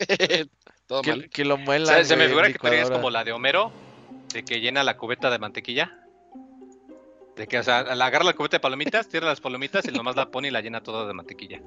todo 0.86 1.02
Que, 1.02 1.10
mal. 1.10 1.30
que 1.30 1.44
lo 1.44 1.54
O 1.54 1.58
muelan. 1.58 1.86
sea, 1.86 2.04
se 2.04 2.16
me 2.16 2.26
figura 2.26 2.46
que 2.48 2.54
licuadora. 2.54 2.90
como 2.90 3.10
la 3.10 3.22
de 3.24 3.32
Homero, 3.32 3.70
de 4.32 4.44
que 4.44 4.60
llena 4.60 4.82
la 4.82 4.96
cubeta 4.96 5.30
de 5.30 5.38
mantequilla. 5.38 5.96
De 7.36 7.46
que, 7.46 7.58
o 7.58 7.62
sea, 7.62 7.94
la 7.94 8.06
agarra 8.06 8.24
la 8.24 8.32
cubeta 8.32 8.56
de 8.56 8.60
palomitas, 8.60 9.08
tira 9.08 9.26
las 9.26 9.40
palomitas 9.40 9.86
y 9.86 9.92
nomás 9.92 10.16
la 10.16 10.30
pone 10.30 10.48
y 10.48 10.50
la 10.50 10.60
llena 10.60 10.82
toda 10.82 11.06
de 11.06 11.12
mantequilla. 11.14 11.60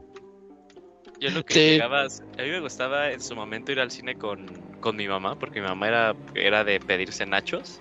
Yo 1.20 1.30
lo 1.32 1.46
que 1.46 1.54
Sí. 1.54 1.60
llegaba, 1.72 2.04
a 2.04 2.42
mí 2.42 2.50
me 2.50 2.60
gustaba 2.60 3.12
en 3.12 3.22
su 3.22 3.36
momento 3.36 3.72
ir 3.72 3.80
al 3.80 3.92
cine 3.92 4.16
con, 4.16 4.48
con 4.80 4.96
mi 4.96 5.08
mamá, 5.08 5.38
porque 5.38 5.62
mi 5.62 5.68
mamá 5.68 5.88
era, 5.88 6.16
era 6.34 6.64
de 6.64 6.80
pedirse 6.80 7.26
nachos. 7.26 7.80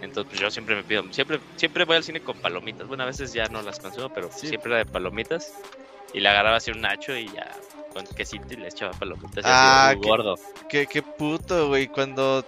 Entonces 0.00 0.26
pues, 0.30 0.40
yo 0.40 0.50
siempre 0.50 0.76
me 0.76 0.84
pido, 0.84 1.02
siempre, 1.12 1.40
siempre 1.56 1.84
voy 1.84 1.96
al 1.96 2.04
cine 2.04 2.20
con 2.20 2.38
palomitas. 2.38 2.86
Bueno, 2.86 3.02
a 3.02 3.06
veces 3.06 3.32
ya 3.32 3.46
no 3.48 3.62
las 3.62 3.80
consumo, 3.80 4.08
pero 4.12 4.30
Sí. 4.32 4.46
siempre 4.48 4.70
era 4.70 4.78
de 4.78 4.86
palomitas. 4.86 5.52
Y 6.14 6.20
le 6.20 6.28
agarraba 6.28 6.56
así 6.56 6.70
un 6.70 6.80
nacho 6.80 7.14
y 7.16 7.26
ya 7.28 7.50
con 7.92 8.06
quesito 8.06 8.46
y 8.54 8.56
le 8.56 8.68
echaba 8.68 8.92
palomitas. 8.92 9.44
Y 9.44 9.48
Ah, 9.48 9.88
así, 9.88 9.98
uh, 9.98 10.00
qué- 10.00 10.08
gordo. 10.08 10.34
Qué, 10.68 10.86
qué 10.86 11.02
puto, 11.02 11.68
güey. 11.68 11.88
Cuando. 11.88 12.44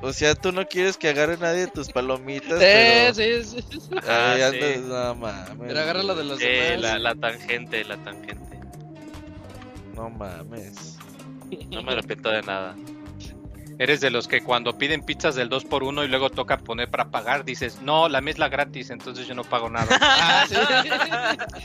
O 0.00 0.12
sea, 0.12 0.34
tú 0.34 0.50
no 0.52 0.66
quieres 0.66 0.96
que 0.96 1.08
agarre 1.08 1.36
nadie 1.38 1.66
tus 1.68 1.88
palomitas. 1.90 2.60
Eh, 2.60 3.12
pero... 3.14 3.42
sí, 3.44 3.60
sí. 3.62 3.88
Ah, 4.08 4.32
Ahí 4.32 4.38
sí. 4.38 4.42
andas, 4.42 4.78
no 4.80 5.14
mames. 5.14 5.66
Pero 5.68 5.80
agarra 5.80 6.02
lo 6.02 6.14
de 6.14 6.24
los 6.24 6.38
Sí, 6.38 6.46
demás. 6.46 6.80
la, 6.80 6.98
la 6.98 7.14
tangente, 7.14 7.84
la 7.84 7.96
tangente. 7.98 8.58
No 9.94 10.10
mames. 10.10 10.98
No 11.70 11.82
me 11.82 11.92
arrepiento 11.92 12.30
de 12.30 12.42
nada. 12.42 12.74
Eres 13.76 14.00
de 14.00 14.10
los 14.10 14.28
que 14.28 14.40
cuando 14.40 14.78
piden 14.78 15.02
pizzas 15.02 15.34
del 15.34 15.50
2x1 15.50 16.04
y 16.04 16.08
luego 16.08 16.30
toca 16.30 16.58
poner 16.58 16.88
para 16.88 17.06
pagar, 17.06 17.44
dices, 17.44 17.82
no, 17.82 18.08
la 18.08 18.20
mezcla 18.20 18.48
gratis, 18.48 18.90
entonces 18.90 19.26
yo 19.26 19.34
no 19.34 19.42
pago 19.42 19.68
nada. 19.68 19.86
Ah, 20.00 20.44
sí. 20.48 20.54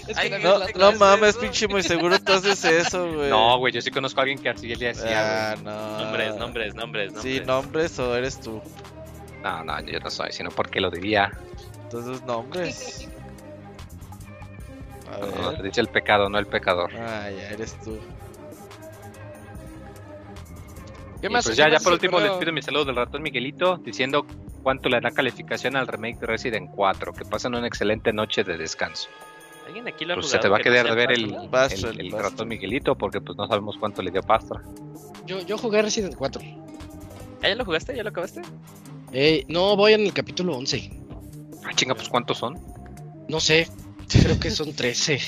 Es 0.07 0.17
que 0.17 0.21
Ay, 0.23 0.29
la 0.31 0.39
no, 0.39 0.59
No, 0.59 0.65
no 0.91 0.97
mames, 0.97 1.29
eso? 1.31 1.39
pinche, 1.41 1.67
muy 1.67 1.83
seguro 1.83 2.17
tú 2.19 2.33
haces 2.33 2.63
eso, 2.65 3.07
güey. 3.13 3.29
No, 3.29 3.57
güey, 3.59 3.71
yo 3.73 3.81
sí 3.81 3.91
conozco 3.91 4.19
a 4.21 4.23
alguien 4.23 4.39
que 4.39 4.49
así 4.49 4.73
le 4.75 4.89
hacía, 4.89 5.51
Ah, 5.51 5.55
no. 5.63 5.99
Nombres, 5.99 6.35
nombres, 6.35 6.73
nombres, 6.75 7.13
nombres. 7.13 7.35
Sí, 7.39 7.45
nombres 7.45 7.99
o 7.99 8.15
eres 8.15 8.39
tú. 8.39 8.59
No, 9.43 9.63
no, 9.63 9.79
yo 9.81 9.99
no 9.99 10.09
soy, 10.09 10.31
sino 10.31 10.49
porque 10.49 10.81
lo 10.81 10.89
diría. 10.89 11.31
Entonces, 11.83 12.23
nombres. 12.23 13.07
A 15.11 15.17
No, 15.19 15.49
ver. 15.51 15.61
dice 15.63 15.81
el 15.81 15.87
pecado, 15.87 16.29
no 16.29 16.37
el 16.39 16.45
pecador. 16.47 16.91
Ah, 16.95 17.29
ya 17.31 17.49
eres 17.49 17.75
tú. 17.83 17.99
¿Qué 21.21 21.29
más? 21.29 21.45
pues 21.45 21.55
¿Qué 21.55 21.61
ya, 21.61 21.67
ya 21.67 21.73
más 21.73 21.83
por 21.83 21.93
último 21.93 22.19
les 22.19 22.31
pido 22.33 22.51
mi 22.51 22.61
saludo 22.61 22.85
del 22.85 22.95
ratón 22.95 23.21
Miguelito 23.21 23.77
diciendo 23.77 24.25
cuánto 24.63 24.89
le 24.89 24.99
da 25.01 25.11
calificación 25.11 25.75
al 25.75 25.87
remake 25.87 26.19
de 26.19 26.27
Resident 26.27 26.69
4. 26.73 27.13
Que 27.13 27.25
pasen 27.25 27.55
una 27.55 27.67
excelente 27.67 28.13
noche 28.13 28.43
de 28.43 28.57
descanso. 28.57 29.09
¿Alguien 29.67 29.87
aquí 29.87 30.05
lo 30.05 30.13
ha 30.13 30.15
Pues 30.15 30.29
se 30.29 30.39
te 30.39 30.47
va 30.47 30.57
a 30.57 30.59
no 30.59 30.63
quedar 30.63 30.87
de 30.87 30.95
ver 30.95 31.11
el, 31.11 32.11
ratón 32.11 32.47
Miguelito 32.47 32.95
porque 32.95 33.21
pues 33.21 33.37
no 33.37 33.47
sabemos 33.47 33.77
cuánto 33.77 34.01
le 34.01 34.11
dio 34.11 34.21
Pastra. 34.21 34.61
Yo, 35.25 35.41
yo 35.41 35.57
jugué 35.57 35.81
Resident 35.81 36.15
4. 36.15 36.41
¿Ah, 37.41 37.47
¿Ya 37.47 37.55
lo 37.55 37.65
jugaste? 37.65 37.95
¿Ya 37.95 38.03
lo 38.03 38.09
acabaste? 38.09 38.41
Eh, 39.11 39.45
no, 39.47 39.75
voy 39.75 39.93
en 39.93 40.01
el 40.01 40.13
capítulo 40.13 40.57
11. 40.57 40.91
Ah, 41.63 41.73
chinga, 41.75 41.95
pues 41.95 42.09
cuántos 42.09 42.37
son. 42.37 42.59
No 43.27 43.39
sé, 43.39 43.67
creo 44.07 44.39
que 44.39 44.51
son 44.51 44.73
13. 44.73 45.19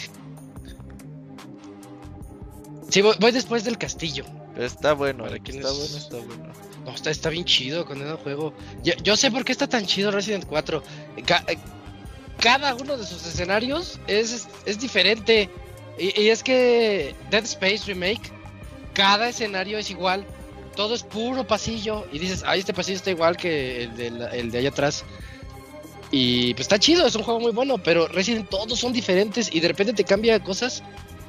Sí, 2.89 3.01
voy, 3.01 3.15
voy 3.19 3.31
después 3.31 3.63
del 3.63 3.77
castillo. 3.77 4.25
Pero 4.53 4.65
está 4.65 4.93
bueno, 4.93 5.23
Para 5.23 5.35
está 5.37 5.51
bueno, 5.71 5.97
está 5.97 6.17
bueno. 6.17 6.53
No, 6.85 6.91
está, 6.93 7.11
está 7.11 7.29
bien 7.29 7.45
chido 7.45 7.85
con 7.85 8.01
el 8.01 8.15
juego. 8.17 8.53
Yo, 8.83 8.93
yo 9.03 9.15
sé 9.15 9.29
por 9.31 9.45
qué 9.45 9.51
está 9.51 9.67
tan 9.67 9.85
chido 9.85 10.11
Resident 10.11 10.45
4. 10.45 10.83
Ca- 11.25 11.43
eh, 11.47 11.57
cada 12.39 12.73
uno 12.75 12.97
de 12.97 13.05
sus 13.05 13.25
escenarios 13.25 13.99
es, 14.07 14.47
es 14.65 14.79
diferente. 14.79 15.49
Y, 15.97 16.19
y 16.21 16.29
es 16.29 16.41
que 16.43 17.15
Dead 17.29 17.43
Space 17.43 17.83
Remake, 17.85 18.21
cada 18.93 19.29
escenario 19.29 19.77
es 19.77 19.89
igual. 19.91 20.25
Todo 20.75 20.95
es 20.95 21.03
puro 21.03 21.45
pasillo. 21.45 22.07
Y 22.11 22.19
dices, 22.19 22.43
ay, 22.45 22.59
este 22.61 22.73
pasillo 22.73 22.97
está 22.97 23.11
igual 23.11 23.37
que 23.37 23.83
el 23.83 23.95
de, 23.95 24.09
la- 24.11 24.29
el 24.29 24.49
de 24.51 24.57
allá 24.57 24.69
atrás. 24.69 25.03
Y 26.09 26.53
pues 26.55 26.61
está 26.65 26.77
chido, 26.79 27.05
es 27.07 27.15
un 27.15 27.23
juego 27.23 27.39
muy 27.39 27.51
bueno. 27.51 27.77
Pero 27.77 28.07
Resident 28.07 28.49
todos 28.49 28.79
son 28.79 28.91
diferentes 28.91 29.53
y 29.53 29.59
de 29.59 29.67
repente 29.69 29.93
te 29.93 30.03
cambia 30.03 30.39
cosas. 30.43 30.81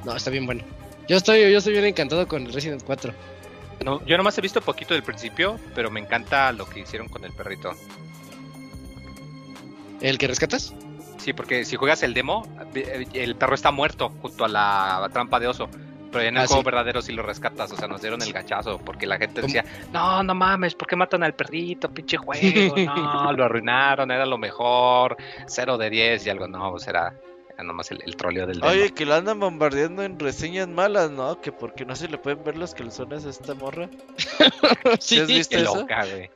No, 0.03 0.15
está 0.15 0.29
bien 0.29 0.45
bueno. 0.45 0.63
Yo 1.07 1.17
estoy, 1.17 1.51
yo 1.51 1.57
estoy 1.57 1.73
bien 1.73 1.85
encantado 1.85 2.27
con 2.27 2.51
Resident 2.51 2.83
4. 2.83 3.13
No, 3.83 4.05
yo 4.05 4.15
nomás 4.17 4.37
he 4.37 4.41
visto 4.41 4.61
poquito 4.61 4.93
del 4.93 5.03
principio, 5.03 5.59
pero 5.75 5.91
me 5.91 5.99
encanta 5.99 6.51
lo 6.53 6.65
que 6.65 6.79
hicieron 6.81 7.09
con 7.09 7.25
el 7.25 7.33
perrito. 7.33 7.73
¿El 10.01 10.17
que 10.17 10.27
rescatas? 10.27 10.73
Sí, 11.17 11.33
porque 11.33 11.65
si 11.65 11.75
juegas 11.75 12.03
el 12.03 12.13
demo, 12.13 12.47
el 13.13 13.35
perro 13.35 13.55
está 13.55 13.71
muerto 13.71 14.09
junto 14.21 14.45
a 14.45 14.47
la 14.47 15.09
trampa 15.11 15.39
de 15.39 15.47
oso. 15.47 15.69
Pero 16.11 16.25
en 16.25 16.37
el 16.37 16.43
Ah, 16.43 16.47
juego 16.47 16.61
sí. 16.61 16.65
verdadero 16.65 17.01
sí 17.01 17.11
lo 17.11 17.23
rescatas, 17.23 17.71
o 17.71 17.75
sea, 17.75 17.87
nos 17.87 18.01
dieron 18.01 18.21
el 18.21 18.31
gachazo, 18.31 18.77
porque 18.77 19.07
la 19.07 19.17
gente 19.17 19.41
decía, 19.41 19.65
no, 19.91 20.21
no 20.21 20.35
mames, 20.35 20.75
¿por 20.75 20.87
qué 20.87 20.95
matan 20.95 21.23
al 21.23 21.33
perrito? 21.33 21.89
Pinche 21.91 22.17
juego, 22.17 22.75
no, 22.77 23.33
lo 23.33 23.43
arruinaron, 23.45 24.11
era 24.11 24.23
lo 24.27 24.37
mejor, 24.37 25.17
0 25.47 25.75
de 25.79 25.89
10 25.89 26.27
y 26.27 26.29
algo, 26.29 26.47
no, 26.47 26.69
pues 26.69 26.87
era, 26.87 27.15
nomás 27.63 27.89
el, 27.91 28.01
el 28.05 28.15
troleo 28.15 28.45
del 28.45 28.59
demo. 28.59 28.71
Oye, 28.71 28.93
que 28.93 29.05
lo 29.05 29.15
andan 29.15 29.39
bombardeando 29.39 30.03
en 30.03 30.19
reseñas 30.19 30.67
malas, 30.67 31.09
¿no? 31.11 31.41
Que 31.41 31.51
porque 31.51 31.85
no 31.85 31.95
se 31.95 32.07
le 32.07 32.17
pueden 32.17 32.43
ver 32.43 32.57
los 32.57 32.73
calzones 32.73 33.25
a 33.25 33.29
esta 33.29 33.53
morra. 33.55 33.89
¿Sí 34.99 35.19
has 35.19 35.27
visto 35.27 35.57
eso? 35.57 35.75
loca, 35.75 36.05
güey. 36.05 36.29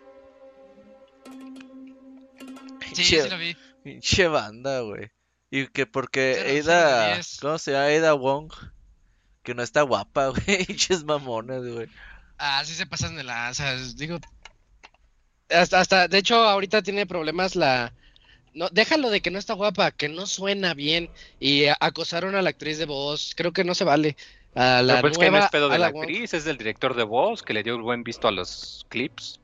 Sí, 2.93 3.03
Che- 3.03 3.23
sí 3.23 3.29
lo 3.29 3.37
vi. 3.37 3.55
Pinche 3.83 4.27
banda, 4.27 4.81
güey. 4.81 5.09
Y 5.49 5.67
que 5.67 5.85
porque 5.85 6.61
diez. 6.63 7.37
¿cómo 7.41 7.57
se 7.57 7.71
llama? 7.71 7.85
Ada 7.85 8.13
Wong, 8.13 8.51
que 9.43 9.53
no 9.53 9.63
está 9.63 9.81
guapa, 9.83 10.27
güey. 10.45 10.65
Pinches 10.65 11.03
mamonas, 11.03 11.63
güey. 11.65 11.87
Ah, 12.37 12.63
sí 12.65 12.73
se 12.73 12.85
pasan 12.85 13.15
de 13.15 13.23
lanzas, 13.23 13.95
digo. 13.95 14.17
Hasta, 15.49 15.79
hasta, 15.79 16.07
de 16.07 16.17
hecho, 16.17 16.35
ahorita 16.35 16.81
tiene 16.81 17.05
problemas 17.05 17.55
la. 17.55 17.93
No, 18.57 18.69
déjalo 18.71 19.11
de 19.11 19.21
que 19.21 19.29
no 19.29 19.37
está 19.37 19.53
guapa, 19.53 19.91
que 19.91 20.09
no 20.09 20.25
suena 20.25 20.73
bien. 20.73 21.11
Y 21.39 21.65
acosaron 21.79 22.33
a 22.35 22.41
la 22.41 22.49
actriz 22.49 22.79
de 22.79 22.85
voz. 22.85 23.33
Creo 23.35 23.51
que 23.53 23.63
no 23.63 23.75
se 23.75 23.83
vale. 23.83 24.17
A 24.55 24.81
la 24.81 24.95
Pero 24.95 25.01
pues 25.09 25.17
que 25.19 25.25
no 25.25 25.31
nueva 25.31 25.45
es 25.45 25.51
pedo 25.51 25.69
de 25.69 25.77
la 25.77 25.87
actriz, 25.87 26.33
es 26.33 26.43
del 26.43 26.57
director 26.57 26.95
de 26.95 27.03
voz, 27.03 27.43
que 27.43 27.53
le 27.53 27.61
dio 27.61 27.75
el 27.75 27.83
buen 27.83 28.03
visto 28.03 28.27
a 28.27 28.31
los 28.31 28.83
clips. 28.89 29.39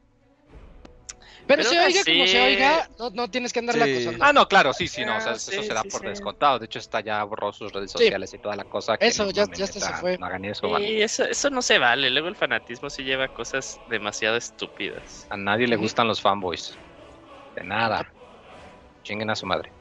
Pero, 1.45 1.57
Pero 1.57 1.63
se 1.69 1.79
oiga 1.79 2.03
como 2.05 2.25
se 2.25 2.41
oiga, 2.41 2.89
no, 2.97 3.09
no 3.11 3.29
tienes 3.29 3.51
que 3.53 3.59
andarla 3.59 3.85
Sí. 3.85 3.91
acosando. 3.91 4.23
Ah, 4.25 4.33
no, 4.33 4.47
claro, 4.47 4.73
sí, 4.73 4.87
sí, 4.87 5.03
no, 5.05 5.17
o 5.17 5.21
sea, 5.21 5.33
Ah, 5.33 5.35
eso 5.35 5.51
sí, 5.51 5.61
se 5.61 5.73
da 5.73 5.81
sí, 5.83 5.89
por 5.89 6.01
sí. 6.01 6.07
descontado. 6.07 6.57
De 6.57 6.65
hecho, 6.65 6.79
está 6.79 7.01
ya 7.01 7.21
borró 7.25 7.51
sus 7.51 7.71
redes 7.71 7.91
Sí. 7.91 7.97
sociales 7.99 8.33
y 8.33 8.39
toda 8.39 8.55
la 8.55 8.63
cosa. 8.63 8.97
que 8.97 9.05
Eso, 9.07 9.25
no 9.25 9.31
ya- 9.31 9.45
ya 9.53 9.67
se 9.67 9.79
fue. 9.79 10.17
No 10.17 10.25
hagan 10.25 10.45
eso, 10.45 10.69
vale. 10.69 10.89
Y 10.89 11.01
eso, 11.01 11.25
eso 11.25 11.49
no 11.51 11.61
se 11.61 11.77
vale. 11.79 12.09
Luego 12.09 12.29
el 12.29 12.35
fanatismo 12.37 12.89
sí 12.89 13.03
lleva 13.03 13.27
cosas 13.27 13.81
demasiado 13.85 14.37
estúpidas. 14.37 15.27
A 15.29 15.37
nadie 15.37 15.67
le 15.67 15.75
gustan 15.75 16.07
los 16.07 16.21
fanboys. 16.21 16.77
De 17.55 17.63
nada. 17.63 18.11
Chinguen 19.03 19.29
a 19.29 19.35
su 19.35 19.45
madre. 19.45 19.71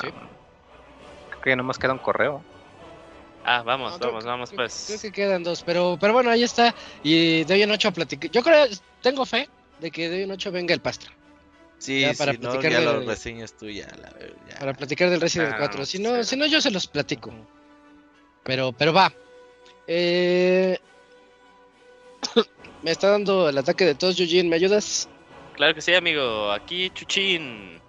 Sí. 0.00 0.08
Creo 1.30 1.42
que 1.42 1.50
ya 1.50 1.56
nomás 1.56 1.78
queda 1.78 1.92
un 1.92 1.98
correo. 1.98 2.42
Ah, 3.44 3.62
vamos, 3.62 3.92
No, 3.92 3.98
creo- 3.98 4.10
vamos, 4.10 4.24
vamos, 4.24 4.50
creo- 4.50 4.56
pues. 4.58 4.84
Creo 4.86 5.00
que 5.00 5.12
quedan 5.12 5.42
dos, 5.42 5.62
pero, 5.62 5.96
pero 6.00 6.12
bueno, 6.12 6.30
ahí 6.30 6.42
está. 6.42 6.74
Y 7.02 7.44
de 7.44 7.54
hoy 7.54 7.62
en 7.62 7.70
ocho 7.72 7.88
a 7.88 7.90
platicar. 7.90 8.30
Yo 8.30 8.42
creo, 8.42 8.66
tengo 9.02 9.26
fe 9.26 9.48
de 9.80 9.90
que 9.90 10.08
de 10.08 10.16
hoy 10.18 10.22
en 10.22 10.30
ocho 10.30 10.50
venga 10.52 10.72
el 10.74 10.80
pastra. 10.80 11.10
Sí, 11.78 12.02
Ya, 12.02 12.14
para 12.14 12.32
si 12.32 12.38
no, 12.38 12.50
platicar 12.50 12.70
ya 12.72 12.78
de- 12.78 12.84
lo 12.84 13.00
reseñas 13.00 13.52
tú 13.54 13.68
ya, 13.68 13.88
la 14.00 14.10
ver- 14.10 14.36
ya. 14.48 14.58
Para 14.60 14.72
platicar 14.74 15.10
del 15.10 15.20
Resident 15.20 15.54
Ah, 15.54 15.58
4. 15.58 15.84
Si 15.84 15.98
no, 15.98 16.14
sí. 16.18 16.24
si 16.30 16.36
no, 16.36 16.46
yo 16.46 16.60
se 16.60 16.70
los 16.70 16.86
platico. 16.86 17.32
Pero, 18.44 18.72
pero 18.72 18.92
va. 18.92 19.12
Eh... 19.88 20.78
Me 22.82 22.90
está 22.92 23.08
dando 23.10 23.48
el 23.48 23.58
ataque 23.58 23.84
de 23.84 23.94
todos, 23.96 24.18
Eugene. 24.20 24.48
¿Me 24.48 24.56
ayudas? 24.56 25.08
Claro 25.54 25.74
que 25.74 25.80
sí, 25.80 25.94
amigo. 25.94 26.50
Aquí 26.50 26.90
Chuchín. 26.90 27.80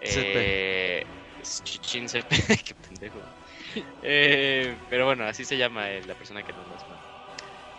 Eh, 0.00 1.04
es 1.42 1.62
Chuchín 1.64 2.08
CP. 2.08 2.28
Qué 2.64 2.74
pendejo. 2.74 3.18
Eh, 4.02 4.74
pero 4.88 5.06
bueno, 5.06 5.24
así 5.24 5.44
se 5.44 5.56
llama 5.56 5.90
eh, 5.90 6.02
la 6.06 6.14
persona 6.14 6.42
que 6.42 6.52
nos 6.52 6.66
manda. 6.66 7.00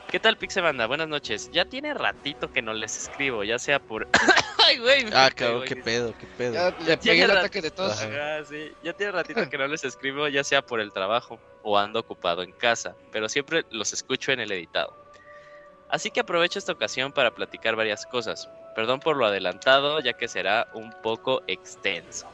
¿Qué 0.09 0.19
tal, 0.19 0.37
Pixebanda? 0.37 0.87
Buenas 0.87 1.07
noches. 1.07 1.49
Ya 1.53 1.65
tiene 1.65 1.93
ratito 1.93 2.51
que 2.51 2.61
no 2.61 2.73
les 2.73 2.97
escribo, 2.97 3.45
ya 3.45 3.57
sea 3.57 3.79
por. 3.79 4.09
¡Ay, 4.65 4.77
güey! 4.77 5.05
Ah, 5.13 5.31
cabrón, 5.33 5.63
qué 5.65 5.77
pedo, 5.77 6.13
qué 6.19 6.27
pedo. 6.37 6.53
Ya 6.53 6.69
le 6.69 6.97
pegué 6.97 6.97
tiene 6.97 7.23
el 7.23 7.31
ataque 7.31 7.61
de 7.61 7.71
todos. 7.71 8.01
Ajá, 8.01 8.43
sí. 8.43 8.73
Ya 8.83 8.91
tiene 8.93 9.13
ratito 9.13 9.49
que 9.49 9.57
no 9.57 9.67
les 9.67 9.85
escribo, 9.85 10.27
ya 10.27 10.43
sea 10.43 10.61
por 10.61 10.81
el 10.81 10.91
trabajo 10.91 11.39
o 11.63 11.77
ando 11.77 11.99
ocupado 11.99 12.43
en 12.43 12.51
casa, 12.51 12.95
pero 13.11 13.29
siempre 13.29 13.65
los 13.71 13.93
escucho 13.93 14.33
en 14.33 14.41
el 14.41 14.51
editado. 14.51 14.95
Así 15.89 16.11
que 16.11 16.19
aprovecho 16.19 16.59
esta 16.59 16.73
ocasión 16.73 17.11
para 17.11 17.33
platicar 17.33 17.75
varias 17.75 18.05
cosas. 18.05 18.49
Perdón 18.75 18.99
por 18.99 19.17
lo 19.17 19.25
adelantado, 19.25 19.99
ya 19.99 20.13
que 20.13 20.27
será 20.27 20.67
un 20.73 20.91
poco 21.01 21.41
extenso. 21.47 22.27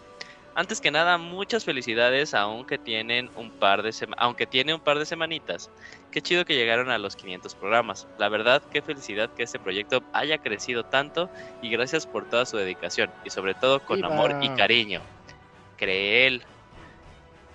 Antes 0.58 0.82
que 0.82 0.90
nada, 0.90 1.20
muchas 1.20 1.66
felicidades 1.66 2.34
aunque 2.34 2.80
tienen 2.80 3.30
un 3.36 3.52
par 3.52 3.84
de 3.84 3.94
aunque 4.18 4.48
tiene 4.48 4.74
un 4.74 4.80
par 4.80 4.98
de 4.98 5.06
semanitas. 5.06 5.70
Qué 6.10 6.20
chido 6.20 6.46
que 6.46 6.56
llegaron 6.56 6.90
a 6.90 6.98
los 6.98 7.16
500 7.16 7.54
programas. 7.54 8.08
La 8.18 8.28
verdad, 8.28 8.64
qué 8.72 8.82
felicidad 8.82 9.30
que 9.30 9.44
este 9.44 9.60
proyecto 9.60 10.02
haya 10.14 10.40
crecido 10.40 10.84
tanto 10.84 11.30
y 11.62 11.70
gracias 11.70 12.08
por 12.08 12.28
toda 12.28 12.48
su 12.48 12.58
dedicación 12.58 13.12
y 13.24 13.30
sobre 13.30 13.54
todo 13.54 13.82
con 13.82 14.04
amor 14.04 14.36
y 14.42 14.50
cariño. 14.50 15.02
Creel. 15.78 16.44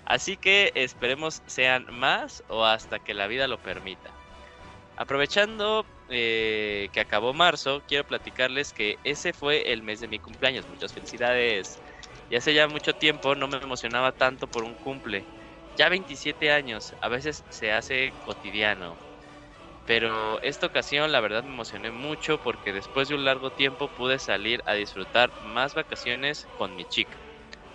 Así 0.04 0.36
que 0.36 0.70
esperemos 0.76 1.42
sean 1.46 1.92
más 1.92 2.44
o 2.46 2.64
hasta 2.64 3.00
que 3.00 3.14
la 3.14 3.26
vida 3.26 3.48
lo 3.48 3.58
permita. 3.58 4.10
Aprovechando 5.02 5.90
eh, 6.08 6.88
que 6.92 7.00
acabó 7.00 7.34
marzo, 7.34 7.82
quiero 7.88 8.04
platicarles 8.04 8.72
que 8.72 9.00
ese 9.02 9.32
fue 9.32 9.72
el 9.72 9.82
mes 9.82 9.98
de 9.98 10.06
mi 10.06 10.20
cumpleaños. 10.20 10.68
Muchas 10.68 10.92
felicidades. 10.92 11.82
Y 12.28 12.36
hace 12.36 12.54
ya 12.54 12.68
mucho 12.68 12.94
tiempo 12.94 13.34
no 13.34 13.48
me 13.48 13.56
emocionaba 13.58 14.12
tanto 14.12 14.46
por 14.48 14.62
un 14.62 14.76
cumple. 14.76 15.28
Ya 15.72 15.88
27 15.88 16.52
años, 16.52 16.94
a 17.00 17.08
veces 17.08 17.44
se 17.48 17.72
hace 17.72 18.16
cotidiano. 18.22 19.02
Pero 19.84 20.40
esta 20.42 20.66
ocasión 20.66 21.12
la 21.12 21.20
verdad 21.20 21.44
me 21.44 21.50
emocioné 21.52 21.90
mucho 21.92 22.38
porque 22.38 22.72
después 22.72 23.08
de 23.08 23.16
un 23.16 23.24
largo 23.24 23.50
tiempo 23.50 23.90
pude 23.90 24.18
salir 24.20 24.62
a 24.66 24.74
disfrutar 24.74 25.34
más 25.38 25.74
vacaciones 25.74 26.48
con 26.54 26.74
mi 26.76 26.86
chica. 26.86 27.24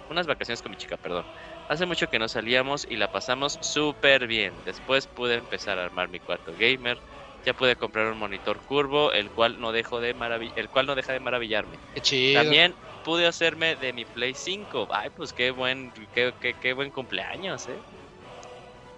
Unas 0.10 0.28
vacaciones 0.28 0.62
con 0.62 0.72
mi 0.72 0.78
chica, 0.78 0.98
perdón. 0.98 1.28
Hace 1.68 1.86
mucho 1.86 2.08
que 2.08 2.20
no 2.20 2.30
salíamos 2.30 2.86
y 2.90 2.98
la 2.98 3.10
pasamos 3.10 3.58
súper 3.62 4.28
bien. 4.28 4.64
Después 4.64 5.08
pude 5.08 5.36
empezar 5.36 5.80
a 5.80 5.86
armar 5.86 6.10
mi 6.10 6.20
cuarto 6.22 6.56
gamer. 6.56 7.04
Ya 7.48 7.54
pude 7.54 7.78
comprar 7.78 8.12
un 8.12 8.18
monitor 8.18 8.62
curvo, 8.66 9.14
el 9.14 9.32
cual 9.32 9.58
no, 9.58 9.72
dejo 9.72 10.02
de 10.02 10.10
el 10.56 10.70
cual 10.70 10.86
no 10.86 10.96
deja 10.96 11.14
de 11.14 11.22
maravillarme. 11.22 11.78
Qué 11.94 12.02
chido. 12.02 12.44
También 12.44 12.76
pude 13.04 13.26
hacerme 13.26 13.78
de 13.78 13.94
mi 13.94 14.04
Play 14.04 14.36
5. 14.36 14.86
Ay, 14.92 15.12
pues 15.12 15.32
qué 15.32 15.52
buen, 15.52 15.94
qué, 16.12 16.34
qué- 16.42 16.56
qué 16.60 16.74
buen 16.74 16.92
cumpleaños, 16.92 17.70
eh. 17.70 17.86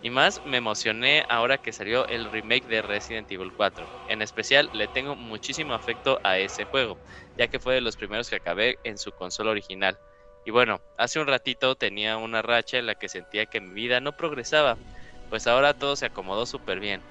Y 0.02 0.10
más 0.10 0.42
me 0.44 0.58
emocioné 0.58 1.24
ahora 1.30 1.58
que 1.58 1.72
salió 1.74 2.08
el 2.08 2.32
remake 2.32 2.66
de 2.68 2.82
Resident 2.82 3.32
Evil 3.32 3.54
4. 3.54 3.92
En 4.08 4.22
especial 4.22 4.70
le 4.74 4.88
tengo 4.90 5.16
muchísimo 5.16 5.74
afecto 5.74 6.20
a 6.24 6.38
ese 6.40 6.66
juego, 6.66 7.00
ya 7.38 7.48
que 7.48 7.60
fue 7.60 7.76
de 7.76 7.82
los 7.82 7.96
primeros 7.98 8.30
que 8.30 8.38
acabé 8.38 8.80
en 8.84 8.98
su 8.98 9.14
consola 9.14 9.52
original. 9.52 10.00
Y 10.44 10.52
bueno, 10.52 10.84
hace 10.98 11.20
un 11.20 11.28
ratito 11.28 11.76
tenía 11.76 12.18
una 12.18 12.42
racha 12.42 12.78
en 12.80 12.88
la 12.88 12.96
que 12.96 13.10
sentía 13.10 13.46
que 13.46 13.62
mi 13.62 13.74
vida 13.74 14.00
no 14.02 14.14
progresaba, 14.14 14.82
pues 15.30 15.48
ahora 15.48 15.74
todo 15.74 15.96
se 15.96 16.06
acomodó 16.08 16.46
súper 16.46 16.80
bien. 16.80 17.06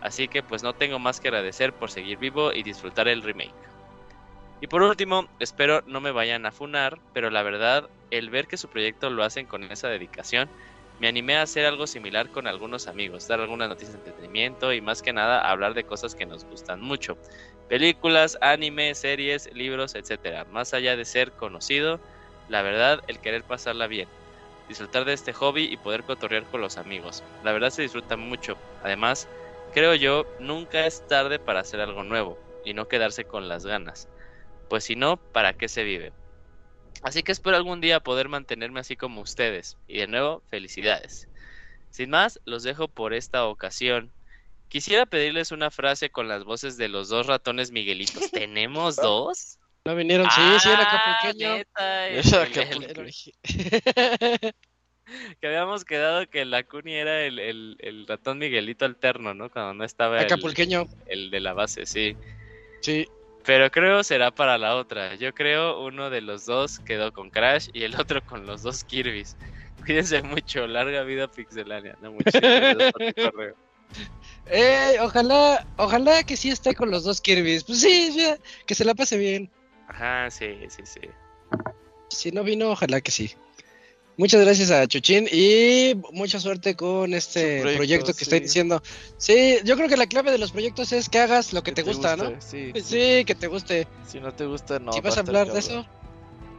Así 0.00 0.28
que 0.28 0.42
pues 0.42 0.62
no 0.62 0.74
tengo 0.74 0.98
más 0.98 1.20
que 1.20 1.28
agradecer 1.28 1.74
por 1.74 1.90
seguir 1.90 2.18
vivo 2.18 2.52
y 2.52 2.62
disfrutar 2.62 3.08
el 3.08 3.22
remake. 3.22 3.54
Y 4.60 4.66
por 4.66 4.82
último, 4.82 5.28
espero 5.38 5.82
no 5.86 6.00
me 6.00 6.12
vayan 6.12 6.44
a 6.46 6.52
funar, 6.52 7.02
pero 7.12 7.30
la 7.30 7.42
verdad, 7.42 7.90
el 8.10 8.30
ver 8.30 8.46
que 8.46 8.58
su 8.58 8.68
proyecto 8.68 9.10
lo 9.10 9.24
hacen 9.24 9.46
con 9.46 9.64
esa 9.64 9.88
dedicación, 9.88 10.52
me 10.98 11.08
animé 11.08 11.36
a 11.36 11.42
hacer 11.42 11.64
algo 11.64 11.86
similar 11.86 12.30
con 12.30 12.46
algunos 12.46 12.86
amigos, 12.86 13.26
dar 13.26 13.40
algunas 13.40 13.70
noticias 13.70 13.92
de 13.94 13.98
entretenimiento 13.98 14.72
y 14.74 14.82
más 14.82 15.00
que 15.00 15.14
nada 15.14 15.40
hablar 15.50 15.72
de 15.74 15.84
cosas 15.84 16.14
que 16.14 16.26
nos 16.26 16.44
gustan 16.44 16.80
mucho. 16.82 17.18
Películas, 17.68 18.36
anime, 18.42 18.94
series, 18.94 19.48
libros, 19.52 19.94
etc. 19.94 20.44
Más 20.46 20.74
allá 20.74 20.96
de 20.96 21.06
ser 21.06 21.34
conocido, 21.34 22.02
la 22.46 22.60
verdad, 22.62 23.00
el 23.06 23.20
querer 23.20 23.44
pasarla 23.44 23.86
bien. 23.86 24.12
Disfrutar 24.68 25.04
de 25.06 25.14
este 25.14 25.32
hobby 25.32 25.64
y 25.64 25.78
poder 25.78 26.04
cotorrear 26.04 26.46
con 26.46 26.60
los 26.60 26.76
amigos. 26.78 27.24
La 27.40 27.52
verdad 27.52 27.70
se 27.70 27.82
disfruta 27.82 28.16
mucho. 28.16 28.60
Además, 28.80 29.30
creo 29.70 29.94
yo, 29.94 30.24
nunca 30.38 30.86
es 30.86 31.06
tarde 31.08 31.38
para 31.38 31.60
hacer 31.60 31.80
algo 31.80 32.04
nuevo 32.04 32.38
y 32.64 32.74
no 32.74 32.88
quedarse 32.88 33.24
con 33.24 33.48
las 33.48 33.64
ganas. 33.64 34.08
Pues 34.68 34.84
si 34.84 34.96
no, 34.96 35.16
¿para 35.16 35.54
qué 35.54 35.68
se 35.68 35.82
vive? 35.82 36.12
Así 37.02 37.22
que 37.22 37.32
espero 37.32 37.56
algún 37.56 37.80
día 37.80 38.00
poder 38.00 38.28
mantenerme 38.28 38.80
así 38.80 38.96
como 38.96 39.20
ustedes. 39.20 39.76
Y 39.88 39.98
de 39.98 40.06
nuevo, 40.06 40.42
felicidades. 40.50 41.28
Sin 41.90 42.10
más, 42.10 42.40
los 42.44 42.62
dejo 42.62 42.88
por 42.88 43.14
esta 43.14 43.46
ocasión. 43.46 44.12
Quisiera 44.68 45.06
pedirles 45.06 45.50
una 45.50 45.70
frase 45.70 46.10
con 46.10 46.28
las 46.28 46.44
voces 46.44 46.76
de 46.76 46.88
los 46.88 47.08
dos 47.08 47.26
ratones 47.26 47.72
Miguelitos. 47.72 48.30
¿Tenemos 48.32 48.96
dos? 48.96 49.58
No 49.84 49.96
vinieron, 49.96 50.30
sí, 50.30 50.42
sí, 50.60 50.68
acapulqueño. 50.68 51.64
Ah, 51.74 52.06
neta, 52.08 52.08
Ese 52.08 52.36
el-. 55.10 55.26
El 55.30 55.36
que 55.36 55.46
habíamos 55.46 55.84
quedado 55.84 56.28
que 56.28 56.44
la 56.44 56.62
Cuni 56.62 56.94
era 56.94 57.22
el, 57.22 57.38
el- 57.38 57.76
el 57.80 58.06
ratón 58.06 58.38
Miguelito 58.38 58.84
alterno, 58.84 59.34
¿no? 59.34 59.50
Cuando 59.50 59.74
no 59.74 59.84
estaba 59.84 60.18
el, 60.18 60.24
Acapulqueño, 60.26 60.86
el 61.06 61.30
de 61.30 61.40
la 61.40 61.52
base, 61.52 61.86
sí. 61.86 62.16
sí. 62.80 63.06
Pero 63.44 63.70
creo 63.70 64.04
será 64.04 64.30
para 64.30 64.58
la 64.58 64.76
otra. 64.76 65.14
Yo 65.14 65.32
creo 65.32 65.80
uno 65.84 66.10
de 66.10 66.20
los 66.20 66.44
dos 66.44 66.78
quedó 66.80 67.10
con 67.12 67.30
Crash 67.30 67.68
y 67.72 67.84
el 67.84 67.94
otro 67.98 68.22
con 68.24 68.46
los 68.46 68.62
dos 68.62 68.84
Kirby's. 68.84 69.36
Cuídense 69.84 70.22
mucho, 70.22 70.66
larga 70.66 71.02
vida 71.04 71.26
Pixelania. 71.30 71.96
No, 72.02 72.12
correo. 72.12 73.54
Eh, 74.46 74.98
ojalá, 75.00 75.66
ojalá 75.76 76.22
que 76.22 76.36
sí 76.36 76.50
esté 76.50 76.74
con 76.74 76.90
los 76.90 77.02
dos 77.04 77.20
Kirby's. 77.20 77.64
Pues 77.64 77.80
sí, 77.80 78.12
ya, 78.16 78.36
que 78.66 78.74
se 78.74 78.84
la 78.84 78.94
pase 78.94 79.16
bien. 79.18 79.50
Ajá, 79.88 80.30
sí, 80.30 80.58
sí, 80.68 80.82
sí. 80.84 81.00
Si 82.08 82.30
no 82.30 82.44
vino, 82.44 82.70
ojalá 82.70 83.00
que 83.00 83.10
sí. 83.10 83.32
Muchas 84.20 84.42
gracias 84.42 84.70
a 84.70 84.86
Chuchín 84.86 85.26
y 85.32 85.94
mucha 86.12 86.38
suerte 86.38 86.76
con 86.76 87.14
este 87.14 87.62
proyecto, 87.62 87.78
proyecto, 87.78 88.12
que 88.12 88.24
está 88.24 88.36
sí. 88.36 88.42
diciendo. 88.42 88.82
Sí, 89.16 89.56
yo 89.64 89.76
creo 89.76 89.88
que 89.88 89.96
la 89.96 90.06
clave 90.06 90.30
de 90.30 90.36
los 90.36 90.52
proyectos 90.52 90.92
es 90.92 91.08
que 91.08 91.20
hagas 91.20 91.54
lo 91.54 91.62
que, 91.62 91.72
te, 91.72 91.80
gusta, 91.80 92.16
¿no? 92.18 92.34
Sí, 92.38 92.70
Sí, 92.84 93.24
que 93.24 93.34
te 93.34 93.46
guste. 93.46 93.88
Si 94.06 94.20
no 94.20 94.30
te 94.34 94.44
gusta, 94.44 94.78
no. 94.78 94.92
si 94.92 95.00
va 95.00 95.08
vas 95.08 95.16
a 95.16 95.20
hablar 95.20 95.50
de 95.50 95.58
eso, 95.58 95.86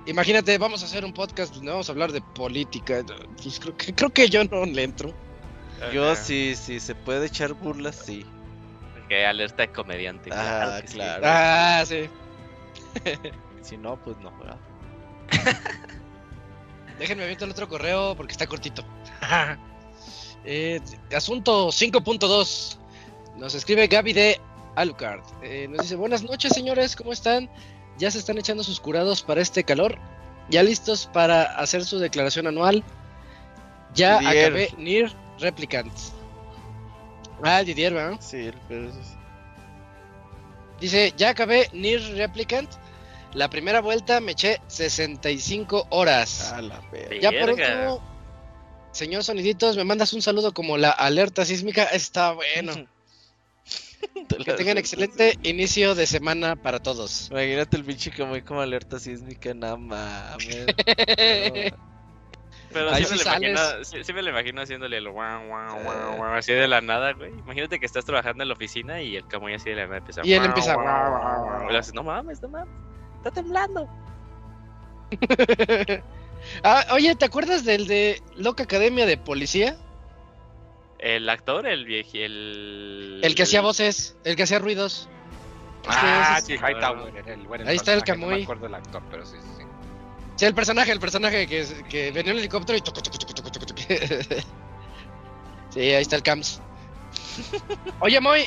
imagínate, 0.08 0.58
vamos 0.58 0.82
a 0.82 0.88
hacer 0.88 1.06
un 1.06 1.14
podcast 1.14 1.54
donde 1.54 1.70
vamos 1.70 1.88
a 1.88 1.92
hablar 1.92 2.12
de 2.12 2.22
política. 2.34 3.06
Pues 3.44 3.60
creo 3.60 3.78
que, 3.78 3.94
creo 3.94 4.10
que 4.10 4.28
yo 4.28 4.44
no 4.44 4.66
le 4.66 4.82
entro. 4.82 5.14
Yo 5.94 6.10
Ajá. 6.10 6.16
sí, 6.16 6.56
sí, 6.56 6.80
se 6.80 6.96
puede 6.96 7.28
echar 7.28 7.54
burlas, 7.54 7.96
sí. 7.96 8.26
Que 9.08 9.24
alerta 9.24 9.62
de 9.62 9.72
comediante. 9.72 10.32
Ah, 10.34 10.82
sí. 10.84 10.94
claro. 10.96 11.22
Ah, 11.24 11.84
sí. 11.86 12.10
Si 13.62 13.78
no, 13.78 14.04
pues 14.04 14.18
no. 14.18 14.32
Déjenme 17.00 17.24
abierto 17.24 17.46
el 17.46 17.52
otro 17.52 17.68
correo 17.68 18.16
porque 18.16 18.32
está 18.34 18.48
cortito. 18.48 18.84
Eh, 20.44 20.80
asunto 21.16 21.68
5.2. 21.68 22.78
Nos 23.38 23.54
escribe 23.54 23.86
Gaby 23.86 24.14
de 24.14 24.42
Alucard. 24.76 25.22
Eh, 25.44 25.68
nos 25.70 25.84
dice, 25.84 25.96
buenas 25.96 26.24
noches 26.24 26.52
señores, 26.54 26.96
¿cómo 26.96 27.14
están? 27.14 27.48
¿Ya 28.00 28.10
se 28.10 28.18
están 28.18 28.40
echando 28.40 28.64
sus 28.64 28.80
curados 28.80 29.22
para 29.22 29.40
este 29.40 29.64
calor? 29.64 30.00
¿Ya 30.50 30.64
listos 30.64 31.08
para 31.14 31.44
hacer 31.58 31.86
su 31.86 32.00
declaración 32.00 32.48
anual? 32.48 32.84
Ya 33.94 34.18
Didier. 34.18 34.46
acabé 34.48 34.70
Nier 34.80 35.12
Replicant. 35.38 35.94
Ah, 37.44 37.62
Didier, 37.62 37.94
¿verdad? 37.94 38.18
Sí, 38.20 38.38
el 38.38 38.56
pero 38.68 38.90
es- 38.90 38.96
Dice, 40.80 41.14
ya 41.18 41.30
acabé 41.30 41.70
Nier 41.72 42.02
Replicant. 42.16 42.68
La 43.34 43.50
primera 43.50 43.82
vuelta 43.82 44.20
me 44.20 44.34
eché 44.34 44.60
65 44.68 45.88
horas. 45.90 46.52
A 46.52 46.62
la. 46.62 46.82
Ya 47.22 47.32
por 47.32 47.52
último, 47.52 48.02
señor 48.92 49.24
Soniditos, 49.24 49.78
me 49.78 49.86
mandas 49.86 50.14
un 50.14 50.22
saludo 50.22 50.54
como 50.54 50.78
la 50.78 50.92
alerta 50.92 51.46
sísmica. 51.46 51.86
Está 51.86 52.34
bueno. 52.34 52.74
Que 54.44 54.54
tengan 54.54 54.78
excelente 54.78 55.38
inicio 55.44 55.94
de 55.94 56.08
semana 56.08 56.56
para 56.56 56.80
todos. 56.80 57.30
Imagínate 57.30 57.78
el 57.78 57.84
pinche 57.84 58.12
como 58.12 58.34
como 58.44 58.62
alerta 58.62 58.98
sísmica, 58.98 59.54
nada 59.54 59.78
mames. 59.78 60.66
Pero 62.74 62.96
sí, 62.96 63.16
me 63.16 63.22
imagino, 63.22 63.84
sí, 63.84 64.04
sí 64.04 64.14
me 64.14 64.22
lo 64.22 64.30
imagino 64.30 64.62
haciéndole 64.62 64.98
el 64.98 65.10
guau, 65.10 65.46
guau, 65.48 65.84
guau, 65.84 66.16
guau, 66.16 66.34
así 66.34 66.54
de 66.54 66.68
la 66.68 66.82
nada, 66.82 67.14
güey. 67.14 67.32
Imagínate 67.32 67.80
que 67.80 67.86
estás 67.86 68.06
trabajando 68.06 68.44
en 68.44 68.50
la 68.50 68.56
oficina 68.56 69.02
y 69.02 69.18
el 69.18 69.28
camoy 69.28 69.54
así 69.54 69.70
de 69.70 69.76
la 69.76 69.86
nada 69.86 69.98
empieza. 69.98 70.22
Y 70.24 70.34
él 70.34 70.46
empieza, 70.46 70.76
guau, 70.76 70.86
guau, 70.86 71.70
guau, 71.70 71.82
no 71.94 72.04
mames, 72.04 72.42
no 72.42 72.50
mames. 72.50 72.91
Está 73.22 73.30
temblando. 73.30 73.88
ah, 76.64 76.86
oye, 76.94 77.16
¿te 77.16 77.26
acuerdas 77.26 77.64
del 77.64 77.86
de 77.86 78.20
Loca 78.36 78.64
Academia 78.64 79.06
de 79.06 79.18
Policía? 79.18 79.78
El 80.98 81.30
actor, 81.30 81.68
el 81.68 81.86
viejo, 81.86 82.10
el... 82.16 83.20
El 83.24 83.36
que 83.36 83.44
hacía 83.44 83.62
voces, 83.62 84.16
el 84.24 84.36
que 84.36 84.44
hacía 84.44 84.58
ruidos. 84.58 85.08
Ah, 85.88 86.40
sí, 86.44 86.54
es- 86.54 86.62
Hightower 86.62 87.16
era 87.16 87.34
el 87.34 87.46
bueno. 87.48 87.66
Ahí 87.68 87.76
está 87.76 87.94
el 87.94 88.00
personaje, 88.00 88.20
No 88.22 88.28
Camuy. 88.28 88.38
me 88.38 88.44
acuerdo 88.44 88.64
del 88.64 88.76
actor, 88.76 89.04
pero 89.12 89.26
sí, 89.26 89.38
sí, 89.40 89.48
sí. 89.58 89.64
Sí, 90.38 90.46
el 90.46 90.56
personaje, 90.56 90.92
el 90.92 91.00
personaje 91.00 91.46
que, 91.46 91.64
que 91.90 92.06
venía 92.12 92.32
en 92.32 92.38
el 92.38 92.40
helicóptero 92.40 92.76
y... 92.78 92.82
tucu, 92.82 93.02
tucu, 93.02 93.14
tucu. 93.14 93.82
Sí, 95.70 95.80
ahí 95.80 96.02
está 96.02 96.16
el 96.16 96.24
Cams. 96.24 96.60
Oye, 98.00 98.20
Moy, 98.20 98.46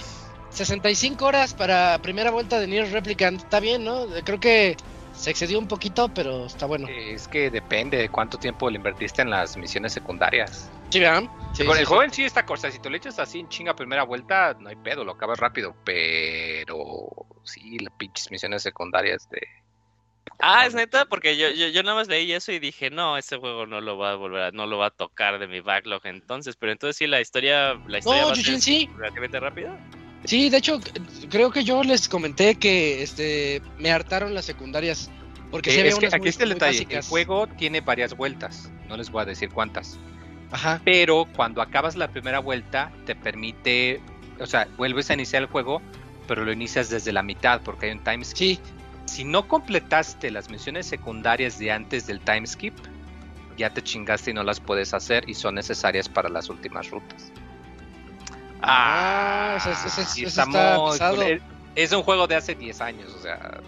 65 0.55 1.25
horas 1.27 1.53
para 1.53 1.99
primera 1.99 2.31
vuelta 2.31 2.61
de 2.61 2.67
Nier 2.67 2.91
Replicant. 2.91 3.39
Está 3.41 3.61
bien, 3.61 3.85
¿no? 3.85 4.07
Creo 4.25 4.39
que 4.39 4.77
se 5.13 5.31
excedió 5.31 5.59
un 5.59 5.69
poquito, 5.69 6.09
pero 6.15 6.47
está 6.47 6.67
bueno. 6.67 6.89
Es 6.89 7.29
que 7.29 7.51
depende 7.51 7.97
de 7.97 8.09
cuánto 8.09 8.39
tiempo 8.39 8.71
le 8.71 8.77
invertiste 8.77 9.23
en 9.23 9.31
las 9.31 9.57
misiones 9.57 9.93
secundarias. 9.93 10.71
¿Sí, 10.91 11.01
vean? 11.01 11.29
Sí, 11.55 11.65
Con 11.65 11.75
sí, 11.75 11.81
el 11.81 11.87
sí. 11.87 11.89
juego 11.89 12.03
en 12.03 12.13
sí 12.13 12.25
esta 12.25 12.45
cosa, 12.45 12.71
si 12.71 12.79
tú 12.79 12.91
le 12.91 12.99
echas 12.99 13.19
así 13.19 13.41
en 13.41 13.49
chinga 13.49 13.75
primera 13.75 14.05
vuelta, 14.05 14.57
no 14.61 14.69
hay 14.69 14.77
pedo, 14.77 15.05
lo 15.05 15.13
acabas 15.13 15.39
rápido, 15.39 15.75
pero 15.85 17.11
sí, 17.45 17.79
las 17.79 17.93
pinches 17.95 18.31
misiones 18.31 18.63
secundarias 18.63 19.29
de... 19.31 19.41
Ah, 20.41 20.67
es 20.67 20.75
neta, 20.75 21.05
porque 21.05 21.37
yo, 21.37 21.49
yo, 21.51 21.69
yo 21.69 21.83
nada 21.83 21.97
más 21.97 22.09
leí 22.09 22.33
eso 22.33 22.51
y 22.51 22.59
dije, 22.59 22.91
no, 22.91 23.17
ese 23.17 23.37
juego 23.37 23.67
no 23.67 23.81
lo 23.81 23.99
va 23.99 24.13
a 24.13 24.15
volver 24.17 24.43
a, 24.43 24.51
no 24.51 24.67
lo 24.67 24.79
va 24.79 24.87
a 24.87 24.91
tocar 24.91 25.39
de 25.39 25.47
mi 25.47 25.61
backlog 25.61 26.05
entonces, 26.07 26.57
pero 26.57 26.73
entonces 26.73 26.97
sí, 26.97 27.07
la 27.07 27.21
historia, 27.21 27.81
la 27.87 27.99
historia 27.99 28.23
No, 28.23 28.27
va 28.29 28.33
a 28.33 28.37
ser 28.37 28.61
sí. 28.61 28.89
relativamente 28.97 29.41
rápida. 29.41 29.71
Sí, 30.25 30.49
de 30.51 30.57
hecho, 30.59 30.81
creo 31.29 31.51
que 31.51 31.65
yo 31.65 31.83
les 31.83 32.09
comenté 32.09 32.55
que 32.57 33.03
este 33.03 33.63
me 33.79 33.91
hartaron 33.93 34.35
las 34.35 34.45
secundarias. 34.45 35.11
Porque 35.51 35.71
Eh, 35.71 35.81
había 35.81 35.93
es 35.93 35.99
que 35.99 36.07
aquí 36.07 36.19
muy- 36.19 36.29
está 36.31 36.43
el 36.45 36.49
detalle, 36.51 36.79
básicas. 36.79 37.05
el 37.05 37.09
juego 37.11 37.47
tiene 37.47 37.81
varias 37.81 38.17
vueltas, 38.17 38.71
no 38.89 38.97
les 38.97 39.11
voy 39.11 39.23
a 39.23 39.25
decir 39.25 39.51
cuántas, 39.51 39.99
Ajá. 40.51 40.81
pero 40.85 41.29
cuando 41.37 41.63
acabas 41.63 41.95
la 41.95 42.09
primera 42.09 42.41
vuelta 42.41 42.91
te 43.07 43.15
permite 43.15 44.01
o 44.41 44.47
sea, 44.47 44.67
vuelves 44.77 45.11
a 45.11 45.15
iniciar 45.15 45.43
el 45.43 45.49
juego, 45.49 45.81
pero 46.27 46.45
lo 46.45 46.51
inicias 46.51 46.91
desde 46.91 47.13
la 47.13 47.23
mitad 47.23 47.61
porque 47.63 47.87
hay 47.87 47.93
un 47.93 48.03
time 48.03 48.25
skip. 48.25 48.59
Sí, 48.59 48.73
Si 49.07 49.23
no 49.25 49.47
completaste 49.47 50.31
las 50.33 50.51
misiones 50.51 50.87
secundarias 50.87 51.59
de 51.59 51.71
antes 51.71 52.07
del 52.09 52.19
time 52.21 52.45
skip, 52.47 52.75
ya 53.57 53.71
te 53.73 53.81
chingaste 53.83 54.31
y 54.33 54.35
no 54.35 54.43
las 54.43 54.59
puedes 54.59 54.93
hacer 54.95 55.29
y 55.29 55.35
son 55.35 55.55
necesarias 55.55 56.09
para 56.09 56.29
las 56.31 56.49
últimas 56.49 56.91
rutas. 56.91 57.31
Ah, 58.67 59.55
eso- 59.57 59.71
eso- 59.71 59.89
eso- 59.89 60.03
sí 60.05 60.21
eso 60.25 60.29
está 60.29 60.43
está 60.43 60.79
muy 60.79 60.93
pesado. 60.93 61.17
cool. 61.17 61.25
Es, 61.33 61.43
es 61.77 61.93
un 61.93 62.03
juego 62.03 62.27
de 62.27 62.37
hace 62.37 62.55
10 62.55 62.81
años, 62.81 63.13
o 63.13 63.21
sea, 63.21 63.61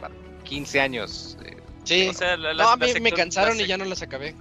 15 0.45 0.81
años. 0.81 1.37
eh, 1.45 1.57
sí. 1.85 2.09
O 2.09 2.15
sea, 2.15 2.37
la- 2.37 2.55
no, 2.55 2.69
a 2.71 2.77
mí 2.77 2.93
me 3.01 3.13
cansaron 3.13 3.61
y 3.61 3.67
ya 3.67 3.77
no 3.77 3.85
las 3.85 4.03
acabé. 4.03 4.35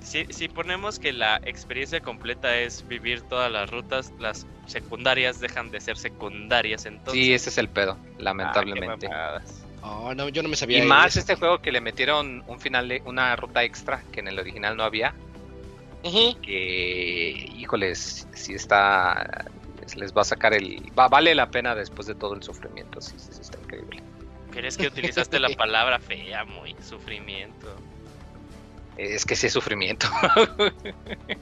Si, 0.00 0.24
si 0.30 0.48
ponemos 0.48 0.98
que 1.00 1.12
la 1.12 1.40
experiencia 1.44 2.00
completa 2.00 2.56
es 2.56 2.86
vivir 2.86 3.22
todas 3.22 3.50
las 3.50 3.70
rutas, 3.70 4.12
las 4.20 4.46
secundarias 4.66 5.40
dejan 5.40 5.70
de 5.70 5.80
ser 5.80 5.96
secundarias 5.96 6.86
entonces. 6.86 7.14
sí, 7.14 7.32
ese 7.32 7.50
es 7.50 7.58
el 7.58 7.68
pedo, 7.68 7.98
Ah, 8.00 8.08
lamentablemente. 8.18 9.06
qué 9.06 9.12
mamadas. 9.12 9.64
Oh, 9.82 10.14
no, 10.14 10.28
yo 10.28 10.42
no 10.42 10.48
me 10.48 10.56
sabía. 10.56 10.84
y 10.84 10.86
más 10.86 11.16
este 11.16 11.34
juego 11.36 11.58
que 11.60 11.72
le 11.72 11.80
metieron 11.80 12.42
un 12.46 12.60
final, 12.60 12.88
de- 12.88 13.02
una 13.04 13.34
ruta 13.36 13.64
extra 13.64 14.04
que 14.12 14.20
en 14.20 14.28
el 14.28 14.38
original 14.38 14.76
no 14.76 14.84
había. 14.84 15.14
Que 16.42 17.30
híjoles 17.56 18.28
si 18.32 18.54
está 18.54 19.44
les, 19.86 19.96
les 19.96 20.12
va 20.12 20.22
a 20.22 20.24
sacar 20.24 20.52
el 20.54 20.90
va, 20.98 21.08
vale 21.08 21.34
la 21.34 21.50
pena 21.50 21.74
después 21.74 22.06
de 22.06 22.14
todo 22.14 22.34
el 22.34 22.42
sufrimiento 22.42 23.00
sí, 23.00 23.18
sí, 23.18 23.28
sí, 23.32 23.40
está 23.42 23.58
increíble 23.58 24.02
Pero 24.52 24.68
es 24.68 24.76
que 24.76 24.86
utilizaste 24.88 25.38
la 25.40 25.48
palabra 25.56 25.98
fea, 25.98 26.44
muy 26.44 26.74
sufrimiento. 26.82 27.74
es 28.96 29.24
que 29.24 29.36
sí 29.36 29.46
es 29.46 29.52
sufrimiento 29.52 30.08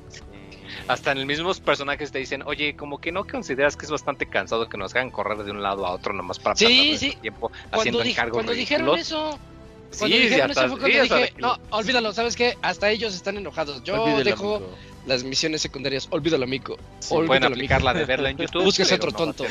Sí. 0.08 0.20
hasta 0.88 1.12
en 1.12 1.18
el 1.18 1.26
mismos 1.26 1.60
personajes 1.60 2.10
te 2.12 2.18
dicen 2.18 2.42
oye 2.46 2.74
como 2.76 2.98
que 2.98 3.12
no 3.12 3.24
consideras 3.24 3.76
que 3.76 3.86
es 3.86 3.90
bastante 3.92 4.26
cansado 4.26 4.68
que 4.68 4.76
nos 4.76 4.94
hagan 4.94 5.10
correr 5.10 5.38
de 5.38 5.50
un 5.50 5.62
lado 5.62 5.86
a 5.86 5.90
otro 5.90 6.12
nomás 6.12 6.38
para 6.38 6.54
Sí, 6.56 6.96
sí. 6.98 7.16
tiempo 7.20 7.50
Cuando, 7.50 7.78
haciendo 7.78 8.02
di- 8.02 8.10
encargos 8.10 8.34
cuando 8.34 8.52
dijeron 8.52 8.98
eso, 8.98 9.38
cuando 9.98 10.16
sí, 10.16 10.22
dijeron 10.22 10.50
eso 10.50 10.60
fue 10.60 10.68
cuando 10.70 10.86
sí, 10.88 10.98
hasta 10.98 11.16
dije, 11.18 11.32
no, 11.38 11.58
olvídalo, 11.70 12.12
¿sabes 12.12 12.34
qué? 12.36 12.56
Hasta 12.62 12.90
ellos 12.90 13.14
están 13.14 13.36
enojados. 13.36 13.82
Yo 13.84 13.94
Olvídelo, 13.94 14.24
dejo 14.24 14.56
amigo. 14.56 14.76
Las 15.06 15.24
misiones 15.24 15.62
secundarias, 15.62 16.06
olvídalo, 16.10 16.44
amigo. 16.44 16.76
Sí, 17.00 17.08
pueden 17.24 17.44
olvídalo, 17.44 17.54
aplicar 17.54 17.76
amigo. 17.76 17.92
la 17.92 17.98
de 17.98 18.04
verla 18.04 18.30
en 18.30 18.38
YouTube 18.38 18.64
Busques 18.64 18.90
otro 18.92 19.10
no 19.10 19.16
tonto. 19.16 19.44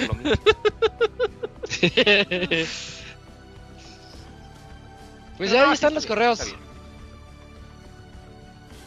pues 5.38 5.50
No, 5.50 5.52
ya 5.52 5.64
ahí 5.64 5.68
sí, 5.70 5.74
están 5.74 5.76
está 5.76 5.90
los 5.94 6.04
bien, 6.04 6.08
correos. 6.08 6.40
está. 6.40 6.58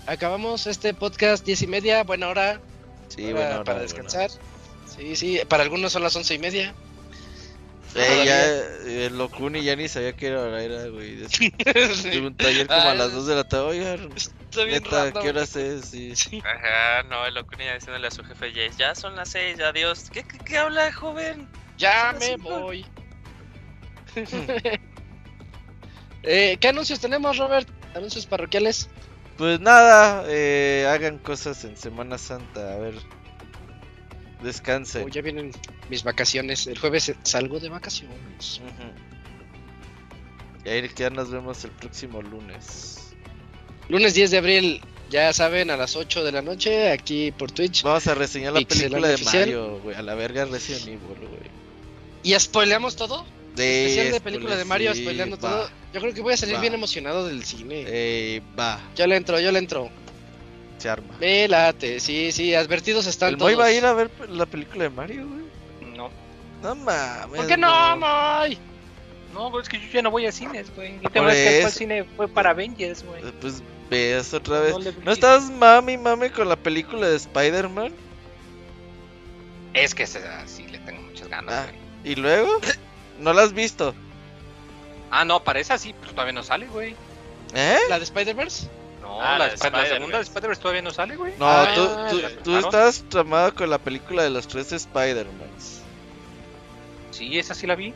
Acabamos 0.07 0.67
este 0.67 0.95
podcast 0.95 1.45
diez 1.45 1.63
y 1.63 1.67
media, 1.67 2.05
buena 2.05 2.29
hora, 2.29 2.61
Sí, 3.09 3.33
hora 3.33 3.35
bueno, 3.49 3.65
para 3.65 3.81
descansar. 3.81 4.31
Sí, 4.87 5.17
sí, 5.17 5.41
para 5.49 5.63
algunos 5.65 5.93
son 5.93 6.03
las 6.03 6.15
once 6.17 6.35
y 6.35 6.39
media. 6.39 6.75
Eh, 7.95 8.23
ya, 8.27 8.47
eh, 8.87 9.11
Locuni 9.11 9.63
ya 9.63 9.75
ni 9.75 9.89
sabía 9.89 10.15
que 10.15 10.35
hora 10.35 10.63
era, 10.63 10.87
güey. 10.89 11.17
Tuve 11.27 12.27
un 12.27 12.35
taller 12.37 12.67
como 12.67 12.81
a 12.81 12.95
las 12.95 13.13
2 13.13 13.27
de 13.27 13.35
la 13.35 13.45
tarde. 13.45 13.65
Oigan, 13.65 14.11
Está 14.57 14.65
bien 14.65 14.83
neta, 14.83 15.05
random. 15.05 15.23
¿qué 15.23 15.29
horas 15.31 15.57
es? 15.57 15.87
Sí. 16.17 16.43
Ajá, 16.45 17.03
no, 17.09 17.27
el 17.27 17.37
Okunia 17.37 17.75
diciéndole 17.75 18.07
a 18.07 18.11
su 18.11 18.25
jefe 18.25 18.51
Jace, 18.51 18.79
ya 18.79 18.95
son 18.95 19.15
las 19.17 19.29
seis, 19.31 19.61
adiós. 19.61 20.11
¿Qué, 20.11 20.23
qué, 20.25 20.39
qué 20.39 20.59
habla, 20.59 20.93
joven? 20.93 21.49
Ya 21.79 22.15
me 22.19 22.27
cinco. 22.27 22.61
voy. 22.61 22.87
Eh, 26.29 26.57
¿Qué 26.61 26.67
anuncios 26.67 26.99
tenemos, 26.99 27.39
Robert? 27.39 27.69
Anuncios 27.95 28.27
parroquiales. 28.27 28.89
Pues 29.39 29.61
nada, 29.61 30.25
eh, 30.27 30.85
hagan 30.91 31.19
cosas 31.19 31.63
en 31.65 31.77
Semana 31.77 32.19
Santa, 32.19 32.73
a 32.75 32.79
ver. 32.79 32.95
Descansen. 34.43 35.05
Oh, 35.05 35.09
ya 35.09 35.23
vienen 35.23 35.53
mis 35.89 36.03
vacaciones. 36.03 36.67
El 36.67 36.79
jueves 36.81 37.15
salgo 37.23 37.61
de 37.61 37.69
vacaciones. 37.69 38.61
Y 40.65 40.69
ahí 40.69 40.91
ya 40.97 41.11
nos 41.11 41.31
vemos 41.31 41.65
el 41.65 41.71
próximo 41.71 42.21
lunes. 42.23 43.06
Lunes 43.89 44.15
10 44.15 44.31
de 44.33 44.39
abril, 44.39 44.81
ya 45.11 45.33
saben, 45.33 45.71
a 45.71 45.77
las 45.77 45.95
8 45.97 46.25
de 46.25 46.33
la 46.33 46.43
noche, 46.43 46.91
aquí 46.91 47.31
por 47.33 47.51
Twitch. 47.53 47.83
Vamos 47.83 48.07
a 48.07 48.15
reseñar 48.15 48.53
la 48.53 48.59
Pixel 48.61 48.83
película 48.91 49.09
de 49.09 49.15
oficial. 49.15 49.41
Mario, 49.43 49.81
güey. 49.83 49.97
A 49.97 50.03
la 50.03 50.15
verga 50.15 50.45
Resident 50.45 50.83
Evil, 50.87 51.01
güey. 51.29 51.51
¿Y 52.23 52.39
spoileamos 52.39 52.97
todo? 52.97 53.25
De 53.55 53.87
Especial 53.87 54.13
de 54.13 54.21
película 54.21 54.57
de 54.57 54.65
Mario, 54.65 54.93
sí, 54.95 55.03
spoileando 55.03 55.37
va. 55.39 55.51
todo. 55.51 55.71
Yo 55.95 56.01
creo 56.01 56.13
que 56.13 56.21
voy 56.21 56.35
a 56.35 56.37
salir 56.37 56.57
va. 56.57 56.61
bien 56.61 56.75
emocionado 56.75 57.27
del 57.27 57.45
cine. 57.45 57.85
Eh, 57.87 58.43
va, 58.59 58.81
Yo 58.97 59.07
le 59.07 59.17
entro, 59.17 59.39
yo 59.41 59.51
le 59.53 59.59
entro. 59.61 59.89
se 60.79 60.89
arma. 60.91 61.15
Me 61.21 61.47
late, 61.49 62.01
sí, 62.01 62.33
sí, 62.33 62.55
advertidos 62.55 63.07
están 63.07 63.31
El 63.31 63.37
Moy 63.39 63.53
todos. 63.55 63.65
va 63.65 63.69
a 63.69 63.73
ir 63.73 63.87
a 63.87 63.93
ver 63.95 64.11
la 64.29 64.45
película 64.47 64.85
de 64.85 64.91
Mario, 64.91 65.27
güey. 65.27 65.97
no 65.97 66.11
No 66.63 66.75
mames. 66.75 67.37
¿Por 67.37 67.47
qué 67.47 67.57
no, 67.57 67.97
Moy? 67.97 68.59
no 69.33 69.51
güey, 69.51 69.63
es 69.63 69.69
que 69.69 69.79
yo 69.79 69.87
ya 69.93 70.03
no 70.03 70.11
voy 70.11 70.27
a 70.27 70.33
cines 70.33 70.75
güey 70.75 70.97
yo 70.97 71.03
Por 71.03 71.13
tengo 71.13 71.27
que 71.29 71.33
al 71.49 71.55
eso. 71.69 71.71
cine 71.71 72.05
fue 72.17 72.27
para 72.29 72.51
Avengers 72.51 73.05
güey 73.05 73.21
Eh, 73.23 73.33
Pues 73.41 73.63
veas 73.91 74.33
otra 74.35 74.61
vez. 74.61 74.73
No 74.73 74.79
le- 74.81 74.93
¿No 74.93 75.13
estás 75.13 75.51
mami 75.51 75.97
mami 75.99 76.31
con 76.31 76.49
la 76.49 76.57
película 76.57 77.09
de 77.09 77.17
Spider-Man? 77.17 77.93
es 79.75 79.95
que 79.95 80.05
esa 80.05 80.47
sí 80.47 80.67
le 80.69 80.79
tengo 80.79 81.03
muchas 81.03 81.29
ganas 81.29 81.55
Ah. 81.55 81.63
güey 81.71 82.13
¿Y 82.13 82.15
luego? 82.17 82.49
¿No 83.21 83.33
la 83.33 83.43
has 83.43 83.53
visto? 83.53 83.95
ah 85.11 85.25
no 85.25 85.43
para 85.45 85.61
esa 85.61 85.79
sí 85.79 85.95
pero 86.01 86.13
todavía 86.13 86.33
no 86.33 86.43
sale 86.43 86.67
güey 86.67 86.95
¿Eh? 87.55 87.79
¿La 87.89 87.99
de 87.99 88.05
Spider-Verse? 88.05 88.69
no 89.03 89.21
Ah, 89.21 89.39
la, 89.39 89.47
la 89.49 89.55
de 89.55 89.71
la 89.71 89.87
segunda 89.87 90.17
de 90.19 90.23
Spider-Man 90.25 90.59
todavía 90.59 90.83
no 90.83 90.91
sale 90.91 91.17
güey 91.17 91.35
No, 91.39 91.47
Ah, 91.47 92.09
tú, 92.11 92.21
tú 92.43 92.57
estás 92.57 93.05
tramado 93.09 93.55
con 93.55 93.69
la 93.71 93.79
película 93.79 94.23
de 94.23 94.31
los 94.31 94.49
tres 94.49 94.73
Spider-Mans. 94.73 95.81
sí 97.11 97.39
esa 97.39 97.55
sí 97.55 97.67
la 97.67 97.75
vi 97.77 97.93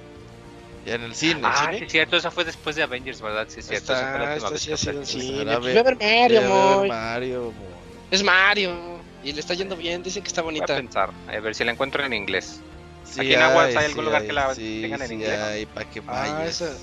Ya 0.91 0.97
en 0.97 1.03
el 1.05 1.15
cine. 1.15 1.41
ah 1.45 1.69
¿sí? 1.73 1.79
sí 1.79 1.85
es 1.85 1.93
cierto 1.93 2.17
esa 2.17 2.33
fue 2.33 2.45
después 2.45 2.75
de 2.75 2.83
Avengers 2.83 3.21
verdad 3.21 3.47
sí 3.49 3.61
es 3.61 3.67
cierto 3.69 3.93
esa 3.93 4.11
fue 4.11 4.19
la 4.19 4.35
Está, 4.35 4.35
última 4.35 4.49
está, 4.49 4.51
vez 4.51 4.63
sí 4.63 4.73
ha 4.73 4.77
sido 4.77 4.99
en 5.01 5.07
cine. 5.07 5.45
ve- 5.45 5.53
a 5.53 5.59
ver 5.61 5.97
Mario, 6.01 6.43
Moy. 6.43 6.89
Mario, 6.89 7.53
mo. 7.53 7.83
Es 8.11 8.25
Mario. 8.25 9.01
Y 9.23 9.33
le 9.33 9.39
está 9.41 9.55
yendo 9.55 9.77
bien, 9.77 10.03
dicen 10.03 10.23
que 10.25 10.29
está 10.29 10.43
voy 10.43 10.57
a 10.57 10.59
bonita. 10.65 10.75
pensar 10.75 11.11
a 11.29 11.39
ver 11.39 11.55
si 11.55 11.63
la 11.63 11.71
encuentro 11.71 12.05
en 12.05 12.13
inglés 12.13 12.61
Sí 13.05 13.21
Aquí 13.21 13.35
en 13.35 13.43
Aguas 13.43 13.67
hay 13.69 13.77
sí 13.77 13.85
algún 13.85 14.05
lugar 14.07 14.27
que 14.27 14.33
la 14.33 14.53
sí, 14.55 14.81
tengan 14.83 15.03
en 15.03 15.09
sí 15.09 15.15
inglés, 15.15 15.39
¿no? 15.39 15.47
hay, 15.47 15.67
para 15.67 15.89
que 15.91 16.01
Ah, 16.01 16.05
vayas. 16.07 16.61
eso, 16.61 16.79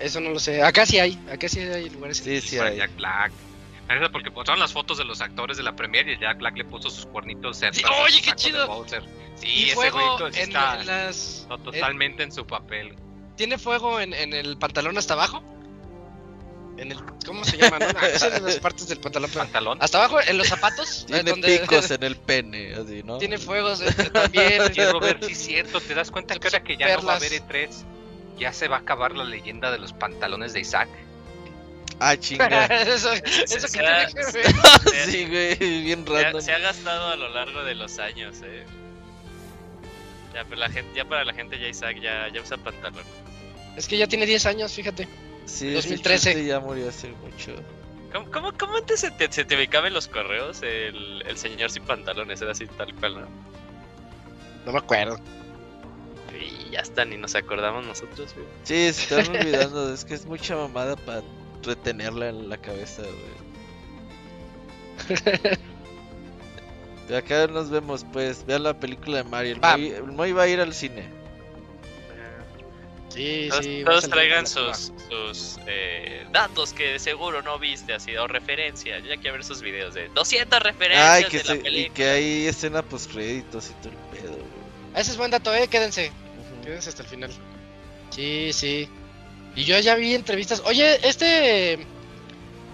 eso 0.00 0.20
no 0.20 0.30
lo 0.30 0.38
sé. 0.40 0.62
Acá 0.62 0.86
sí 0.86 0.98
hay, 0.98 1.22
acá 1.30 1.46
sí 1.48 1.60
hay 1.60 1.90
lugares. 1.90 2.16
Sí, 2.16 2.40
sí 2.40 2.56
Para 2.56 2.70
hay. 2.70 2.78
Jack 2.78 2.96
Black. 2.96 3.32
Eso 3.90 4.10
porque 4.10 4.30
mostraron 4.30 4.60
las 4.60 4.72
fotos 4.72 4.96
de 4.96 5.04
los 5.04 5.20
actores 5.20 5.58
de 5.58 5.62
la 5.62 5.76
premier 5.76 6.08
y 6.08 6.18
Jack 6.18 6.38
Black 6.38 6.56
le 6.56 6.64
puso 6.64 6.88
sus 6.88 7.04
cuernitos 7.06 7.58
cerca. 7.58 7.76
Sí, 7.76 7.84
oye, 8.02 8.22
qué 8.22 8.32
chido. 8.32 8.84
Sí, 9.36 9.46
y 9.46 9.64
ese 9.70 9.74
pues, 9.74 9.92
en, 9.94 10.34
está 10.34 10.80
en 10.80 10.86
las. 10.86 11.46
no, 11.50 11.58
totalmente 11.58 12.22
en 12.22 12.32
su 12.32 12.46
papel. 12.46 12.94
¿Tiene 13.36 13.58
fuego 13.58 14.00
en, 14.00 14.12
en 14.14 14.32
el 14.32 14.56
pantalón 14.58 14.96
hasta 14.98 15.14
abajo? 15.14 15.42
En 16.76 16.90
el, 16.90 16.98
¿Cómo 17.24 17.44
se 17.44 17.56
llama? 17.56 17.78
No, 17.78 17.92
no, 17.92 18.00
es 18.00 18.22
en 18.22 18.44
las 18.44 18.56
partes 18.58 18.88
del 18.88 18.98
pantalón. 18.98 19.30
Pantalón. 19.30 19.78
Hasta 19.80 19.98
abajo, 19.98 20.20
en 20.20 20.36
los 20.38 20.48
zapatos. 20.48 21.02
eh, 21.02 21.06
Tiene 21.06 21.30
donde- 21.30 21.58
picos 21.60 21.90
en 21.92 22.02
el 22.02 22.16
pene, 22.16 22.74
así, 22.74 23.02
¿no? 23.04 23.18
Tiene 23.18 23.38
fuegos 23.38 23.80
eh, 23.80 23.92
también. 24.12 24.60
Oye, 24.62 24.92
Robert, 24.92 25.22
sí 25.24 25.32
es 25.32 25.38
cierto. 25.38 25.80
¿Te 25.80 25.94
das 25.94 26.10
cuenta 26.10 26.36
que 26.38 26.48
ahora 26.48 26.62
que 26.62 26.76
ya 26.76 26.96
no 26.96 27.02
va 27.04 27.14
a 27.14 27.16
haber 27.16 27.40
Perlas. 27.42 27.84
E3, 27.84 28.38
ya 28.38 28.52
se 28.52 28.66
va 28.68 28.76
a 28.76 28.80
acabar 28.80 29.14
la 29.14 29.24
leyenda 29.24 29.70
de 29.70 29.78
los 29.78 29.92
pantalones 29.92 30.52
de 30.52 30.60
Isaac? 30.60 30.88
Ah, 32.00 32.16
chinga. 32.16 32.66
eso 32.66 33.12
eso 33.12 33.66
que 33.68 33.78
tiene 33.78 34.06
que 34.12 34.32
ver. 34.32 34.52
se- 34.92 35.10
sí, 35.12 35.26
güey, 35.26 35.82
bien 35.84 36.04
random. 36.04 36.42
se 36.42 36.52
ha 36.52 36.58
gastado 36.58 37.08
a 37.10 37.16
lo 37.16 37.28
largo 37.28 37.62
de 37.62 37.76
los 37.76 38.00
años, 38.00 38.36
eh. 38.44 38.64
Ya, 40.34 40.42
pero 40.42 40.56
la 40.56 40.68
gente, 40.68 40.90
ya 40.96 41.04
para 41.04 41.24
la 41.24 41.32
gente 41.32 41.56
ya 41.60 41.68
Isaac 41.68 41.98
ya, 42.02 42.26
ya 42.34 42.40
usa 42.40 42.56
pantalón. 42.56 43.04
Es 43.76 43.88
que 43.88 43.98
ya 43.98 44.06
tiene 44.06 44.26
10 44.26 44.46
años, 44.46 44.72
fíjate. 44.72 45.08
Sí, 45.46 45.68
ese 45.68 45.88
2013. 45.88 46.32
chiste 46.32 46.46
ya 46.46 46.60
murió 46.60 46.88
hace 46.88 47.08
mucho. 47.08 47.54
¿Cómo, 48.12 48.30
cómo, 48.30 48.52
cómo 48.56 48.76
antes 48.76 49.00
se 49.00 49.10
te, 49.10 49.30
se 49.30 49.44
te 49.44 49.56
ubicaba 49.56 49.88
en 49.88 49.94
los 49.94 50.06
correos 50.06 50.62
el, 50.62 51.22
el 51.26 51.36
señor 51.36 51.70
sin 51.70 51.82
pantalones? 51.82 52.40
Era 52.40 52.52
así 52.52 52.66
tal 52.66 52.94
cual, 52.94 53.22
¿no? 53.22 53.26
No 54.64 54.72
me 54.72 54.78
acuerdo. 54.78 55.18
Y 56.32 56.70
ya 56.70 56.80
está, 56.80 57.04
ni 57.04 57.16
nos 57.16 57.34
acordamos 57.34 57.86
nosotros, 57.86 58.32
güey. 58.34 58.46
Sí, 58.62 58.92
se 58.92 59.18
están 59.18 59.36
olvidando. 59.36 59.92
Es 59.92 60.04
que 60.04 60.14
es 60.14 60.26
mucha 60.26 60.56
mamada 60.56 60.96
para 60.96 61.22
retenerla 61.62 62.28
en 62.28 62.48
la 62.48 62.56
cabeza, 62.56 63.02
güey. 63.02 63.44
De 67.08 67.16
acá 67.16 67.46
nos 67.48 67.68
vemos, 67.68 68.06
pues. 68.12 68.46
Vean 68.46 68.62
la 68.62 68.78
película 68.78 69.18
de 69.18 69.24
Mario. 69.24 69.54
El 69.54 69.64
Va. 69.64 69.76
Moy, 69.76 69.88
el 69.88 70.04
Moy 70.04 70.32
va 70.32 70.44
a 70.44 70.48
ir 70.48 70.60
al 70.60 70.72
cine. 70.72 71.08
Sí, 73.14 73.46
Todos, 73.48 73.64
sí. 73.64 73.82
todos 73.84 74.08
traigan 74.10 74.46
sus, 74.46 74.92
sus 75.08 75.58
eh, 75.68 76.26
datos 76.32 76.72
que 76.72 76.94
de 76.94 76.98
seguro 76.98 77.42
no 77.42 77.58
viste, 77.60 77.94
así, 77.94 78.16
o 78.16 78.26
referencias. 78.26 79.02
Yo 79.04 79.08
ya 79.10 79.16
quiero 79.20 79.34
ver 79.34 79.44
sus 79.44 79.60
videos 79.62 79.94
de 79.94 80.08
200 80.08 80.60
referencias 80.60 81.08
Ay, 81.08 81.24
que 81.26 81.38
de 81.38 81.44
se, 81.44 81.48
la 81.50 81.54
y 81.54 81.62
película. 81.62 81.94
que 81.94 82.08
hay 82.08 82.46
escena 82.46 82.82
post 82.82 83.12
créditos 83.12 83.70
y 83.70 83.74
todo 83.82 83.92
el 83.92 84.18
pedo, 84.18 84.32
güey. 84.32 85.00
Ese 85.00 85.12
es 85.12 85.16
buen 85.16 85.30
dato, 85.30 85.54
eh. 85.54 85.68
Quédense. 85.68 86.10
Quédense 86.64 86.88
hasta 86.88 87.02
el 87.02 87.08
final. 87.08 87.30
Sí, 88.10 88.50
sí. 88.52 88.88
Y 89.54 89.62
yo 89.64 89.78
ya 89.78 89.94
vi 89.94 90.14
entrevistas. 90.14 90.60
Oye, 90.64 90.98
este. 91.08 91.86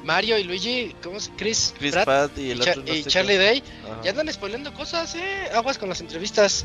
Mario 0.04 0.38
y 0.38 0.44
Luigi, 0.44 0.96
¿cómo 1.02 1.20
se 1.20 1.30
Chris, 1.32 1.74
Chris 1.78 1.92
Pratt 1.92 2.06
Pratt 2.06 2.38
y 2.38 2.52
el 2.52 2.62
otro 2.62 2.82
no 2.82 2.94
y 2.94 3.04
Charlie 3.04 3.36
Day 3.36 3.62
Ajá. 3.84 4.00
ya 4.02 4.10
andan 4.12 4.32
spoileando 4.32 4.72
cosas, 4.72 5.14
eh. 5.14 5.50
Aguas 5.54 5.76
con 5.76 5.90
las 5.90 6.00
entrevistas. 6.00 6.64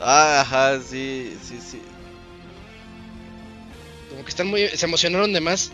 Ah, 0.00 0.42
ajá, 0.42 0.80
sí, 0.80 1.36
sí, 1.42 1.58
sí. 1.60 1.82
Como 4.12 4.24
que 4.24 4.30
están 4.30 4.46
muy. 4.48 4.68
Se 4.68 4.86
emocionaron 4.86 5.32
de 5.32 5.40
más. 5.40 5.72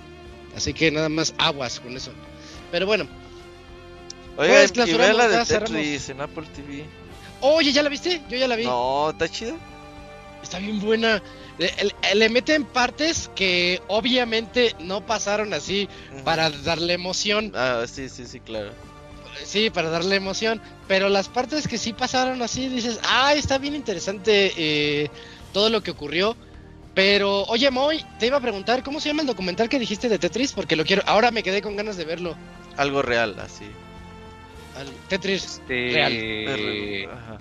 Así 0.56 0.72
que 0.72 0.90
nada 0.90 1.08
más 1.08 1.34
aguas 1.38 1.78
con 1.80 1.96
eso. 1.96 2.10
Pero 2.70 2.86
bueno. 2.86 3.06
Oiga, 4.36 4.54
Pues, 4.72 4.88
y 4.88 4.92
vean 4.94 5.16
la 5.16 5.28
de. 5.28 5.44
Tetris 5.44 6.08
en 6.08 6.20
Apple 6.20 6.46
TV. 6.54 6.84
Oye, 7.40 7.72
¿ya 7.72 7.82
la 7.82 7.88
viste? 7.88 8.22
Yo 8.28 8.36
ya 8.36 8.48
la 8.48 8.56
vi. 8.56 8.64
No, 8.64 9.10
¿está 9.10 9.28
chida? 9.28 9.54
Está 10.42 10.58
bien 10.58 10.80
buena. 10.80 11.22
Le, 11.58 11.72
le- 11.82 12.14
le 12.14 12.28
meten 12.28 12.64
partes 12.64 13.30
que 13.34 13.82
obviamente 13.88 14.76
no 14.78 15.04
pasaron 15.04 15.52
así 15.52 15.88
para 16.24 16.50
darle 16.50 16.92
emoción. 16.94 17.52
Ah, 17.54 17.84
sí, 17.92 18.08
sí, 18.08 18.26
sí, 18.26 18.38
claro. 18.40 18.70
Sí, 19.44 19.70
para 19.70 19.90
darle 19.90 20.16
emoción. 20.16 20.60
Pero 20.86 21.08
las 21.08 21.28
partes 21.28 21.66
que 21.66 21.78
sí 21.78 21.92
pasaron 21.92 22.40
así, 22.42 22.68
dices, 22.68 23.00
ah, 23.02 23.34
está 23.34 23.58
bien 23.58 23.74
interesante 23.74 24.52
eh, 24.56 25.10
todo 25.52 25.68
lo 25.70 25.82
que 25.82 25.90
ocurrió. 25.90 26.36
Pero, 26.98 27.44
oye, 27.44 27.70
Moy, 27.70 28.04
te 28.18 28.26
iba 28.26 28.38
a 28.38 28.40
preguntar, 28.40 28.82
¿cómo 28.82 28.98
se 28.98 29.08
llama 29.08 29.20
el 29.22 29.28
documental 29.28 29.68
que 29.68 29.78
dijiste 29.78 30.08
de 30.08 30.18
Tetris? 30.18 30.52
Porque 30.52 30.74
lo 30.74 30.84
quiero. 30.84 31.02
Ahora 31.06 31.30
me 31.30 31.44
quedé 31.44 31.62
con 31.62 31.76
ganas 31.76 31.96
de 31.96 32.04
verlo. 32.04 32.34
Algo 32.76 33.02
real, 33.02 33.36
así. 33.38 33.66
Al 34.76 34.88
Tetris. 35.08 35.44
Este, 35.44 35.92
Real. 35.94 37.08
Ajá. 37.16 37.38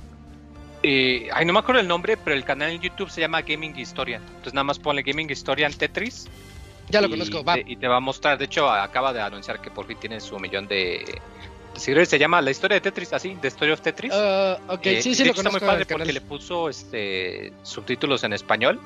eh, 0.84 1.30
ay, 1.34 1.44
no 1.45 1.53
me 1.53 1.60
acuerdo 1.60 1.82
el 1.82 1.88
nombre, 1.88 2.18
pero 2.18 2.36
el 2.36 2.44
canal 2.44 2.69
en 2.69 2.82
YouTube 2.82 3.10
se 3.10 3.19
llama 3.19 3.42
Gaming 3.42 3.76
Historian. 3.80 4.22
Entonces 4.27 4.53
nada 4.53 4.64
más 4.64 4.77
ponle 4.77 5.02
Gaming 5.02 5.32
Historian 5.32 5.74
Tetris. 5.74 6.27
Ya 6.90 7.02
lo 7.02 7.08
y 7.08 7.10
conozco, 7.10 7.44
va. 7.44 7.56
te- 7.56 7.64
y 7.66 7.77
te 7.77 7.88
va 7.88 7.95
a 7.98 8.00
mostrar. 8.00 8.38
De 8.38 8.45
hecho, 8.45 8.69
acaba 8.69 9.11
de 9.11 9.22
anunciar 9.22 9.60
que 9.60 9.72
por 9.72 9.88
fin 9.88 9.98
tiene 10.00 10.19
su 10.19 10.38
millón 10.38 10.68
de 10.68 11.19
seguidores. 11.76 12.10
Se 12.10 12.19
llama 12.19 12.42
La 12.44 12.52
Historia 12.52 12.76
de 12.76 12.82
Tetris, 12.82 13.11
así, 13.11 13.36
The 13.42 13.48
Story 13.48 13.72
of 13.72 13.82
Tetris. 13.82 14.14
Ah, 14.14 14.60
ok, 14.68 14.86
Eh, 14.86 15.02
sí, 15.02 15.16
sí 15.16 15.24
de 15.24 15.30
lo 15.30 15.32
hecho 15.32 15.42
está 15.42 15.50
conozco. 15.50 15.66
muy 15.66 15.74
padre 15.74 15.86
porque 15.88 16.14
le 16.14 16.22
puso 16.22 16.69
este 16.69 17.52
subtítulos 17.64 18.24
en 18.24 18.34
español. 18.34 18.80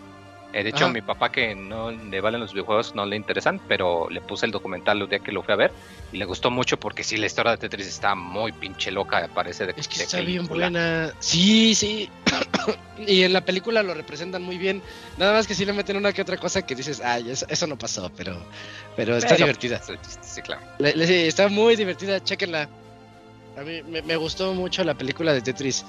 Eh, 0.54 0.64
de 0.64 0.70
hecho, 0.70 0.86
Ajá. 0.86 0.94
mi 0.94 1.02
papá 1.02 1.32
que 1.32 1.56
no 1.56 1.92
le 1.92 2.20
valen 2.20 2.42
los 2.42 2.52
videojuegos 2.52 2.94
no 2.94 3.06
le 3.06 3.16
interesan, 3.16 3.62
pero 3.70 4.10
le 4.10 4.20
puse 4.20 4.46
el 4.46 4.52
documental 4.52 5.02
el 5.02 5.08
día 5.08 5.20
que 5.20 5.32
lo 5.32 5.44
fui 5.44 5.54
a 5.54 5.56
ver 5.58 5.72
y 6.12 6.18
le 6.18 6.26
gustó 6.26 6.52
mucho 6.52 6.78
porque 6.78 7.04
sí, 7.06 7.16
la 7.16 7.28
historia 7.28 7.52
de 7.54 7.58
Tetris 7.58 7.88
está 7.88 8.16
muy 8.16 8.52
pinche 8.52 8.92
loca, 8.92 9.30
parece 9.34 9.66
de 9.68 9.74
Es 9.78 9.88
que 9.88 10.00
de 10.00 10.04
está 10.04 10.20
bien 10.20 10.48
buena. 10.48 11.14
Sí, 11.20 11.74
sí. 11.74 12.10
y 12.98 13.24
en 13.24 13.32
la 13.34 13.42
película 13.46 13.82
lo 13.82 13.94
representan 13.94 14.42
muy 14.44 14.58
bien. 14.58 14.82
Nada 15.18 15.32
más 15.34 15.48
que 15.48 15.56
sí 15.56 15.64
le 15.64 15.72
meten 15.74 15.96
una 15.96 16.12
que 16.12 16.22
otra 16.22 16.36
cosa 16.38 16.62
que 16.66 16.76
dices, 16.76 17.02
ay, 17.02 17.30
eso, 17.32 17.46
eso 17.48 17.66
no 17.68 17.78
pasó, 17.78 18.12
pero, 18.18 18.38
pero 18.98 19.16
está 19.16 19.30
Pero, 19.30 19.46
divertida. 19.46 19.82
Sí, 20.22 20.42
claro. 20.42 20.62
Le- 20.80 20.96
le- 20.96 21.08
sí, 21.08 21.14
está 21.28 21.48
muy 21.48 21.78
divertida, 21.78 22.22
chequenla. 22.22 22.68
A 23.58 23.62
mí 23.62 23.82
me, 23.84 24.02
me 24.02 24.16
gustó 24.18 24.54
mucho 24.54 24.84
la 24.84 24.96
película 24.96 25.34
de 25.34 25.42
Tetris. 25.42 25.86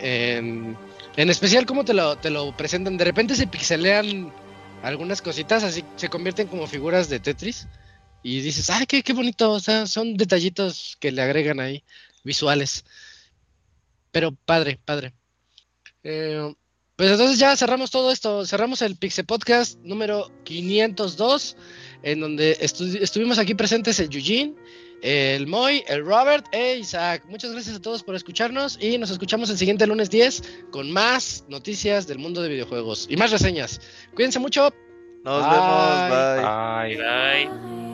En, 0.00 0.76
en 1.16 1.30
especial 1.30 1.66
cómo 1.66 1.84
te 1.84 1.94
lo, 1.94 2.16
te 2.16 2.30
lo 2.30 2.56
presentan. 2.56 2.96
De 2.96 3.04
repente 3.04 3.34
se 3.34 3.46
pixelean 3.46 4.32
algunas 4.82 5.22
cositas, 5.22 5.62
así 5.64 5.84
se 5.96 6.08
convierten 6.08 6.48
como 6.48 6.66
figuras 6.66 7.08
de 7.08 7.20
Tetris. 7.20 7.66
Y 8.22 8.40
dices, 8.40 8.70
ay, 8.70 8.86
qué, 8.86 9.02
qué 9.02 9.12
bonito. 9.12 9.52
O 9.52 9.60
sea, 9.60 9.86
son 9.86 10.16
detallitos 10.16 10.96
que 10.98 11.12
le 11.12 11.22
agregan 11.22 11.60
ahí, 11.60 11.84
visuales. 12.24 12.84
Pero 14.10 14.32
padre, 14.32 14.78
padre. 14.84 15.12
Eh, 16.02 16.54
pues 16.96 17.10
entonces 17.10 17.38
ya 17.38 17.56
cerramos 17.56 17.90
todo 17.90 18.10
esto. 18.10 18.46
Cerramos 18.46 18.80
el 18.82 18.96
Pixel 18.96 19.26
Podcast 19.26 19.78
número 19.80 20.30
502 20.44 21.56
en 22.02 22.20
donde 22.20 22.58
estu- 22.60 22.98
estuvimos 23.00 23.38
aquí 23.38 23.54
presentes 23.54 23.98
el 23.98 24.14
Eugene, 24.14 24.54
el 25.04 25.46
Moy, 25.46 25.84
el 25.86 26.02
Robert 26.04 26.46
e 26.50 26.78
Isaac. 26.78 27.26
Muchas 27.28 27.52
gracias 27.52 27.76
a 27.76 27.82
todos 27.82 28.02
por 28.02 28.14
escucharnos 28.14 28.78
y 28.80 28.96
nos 28.96 29.10
escuchamos 29.10 29.50
el 29.50 29.58
siguiente 29.58 29.86
lunes 29.86 30.08
10 30.08 30.42
con 30.70 30.90
más 30.90 31.44
noticias 31.46 32.06
del 32.06 32.18
mundo 32.18 32.40
de 32.40 32.48
videojuegos 32.48 33.06
y 33.10 33.16
más 33.18 33.30
reseñas. 33.30 33.82
Cuídense 34.14 34.38
mucho. 34.38 34.72
Nos 35.22 35.42
Bye. 35.42 35.50
vemos, 35.50 36.08
bye. 36.08 36.44
Ay. 36.46 36.96
Bye. 36.96 37.93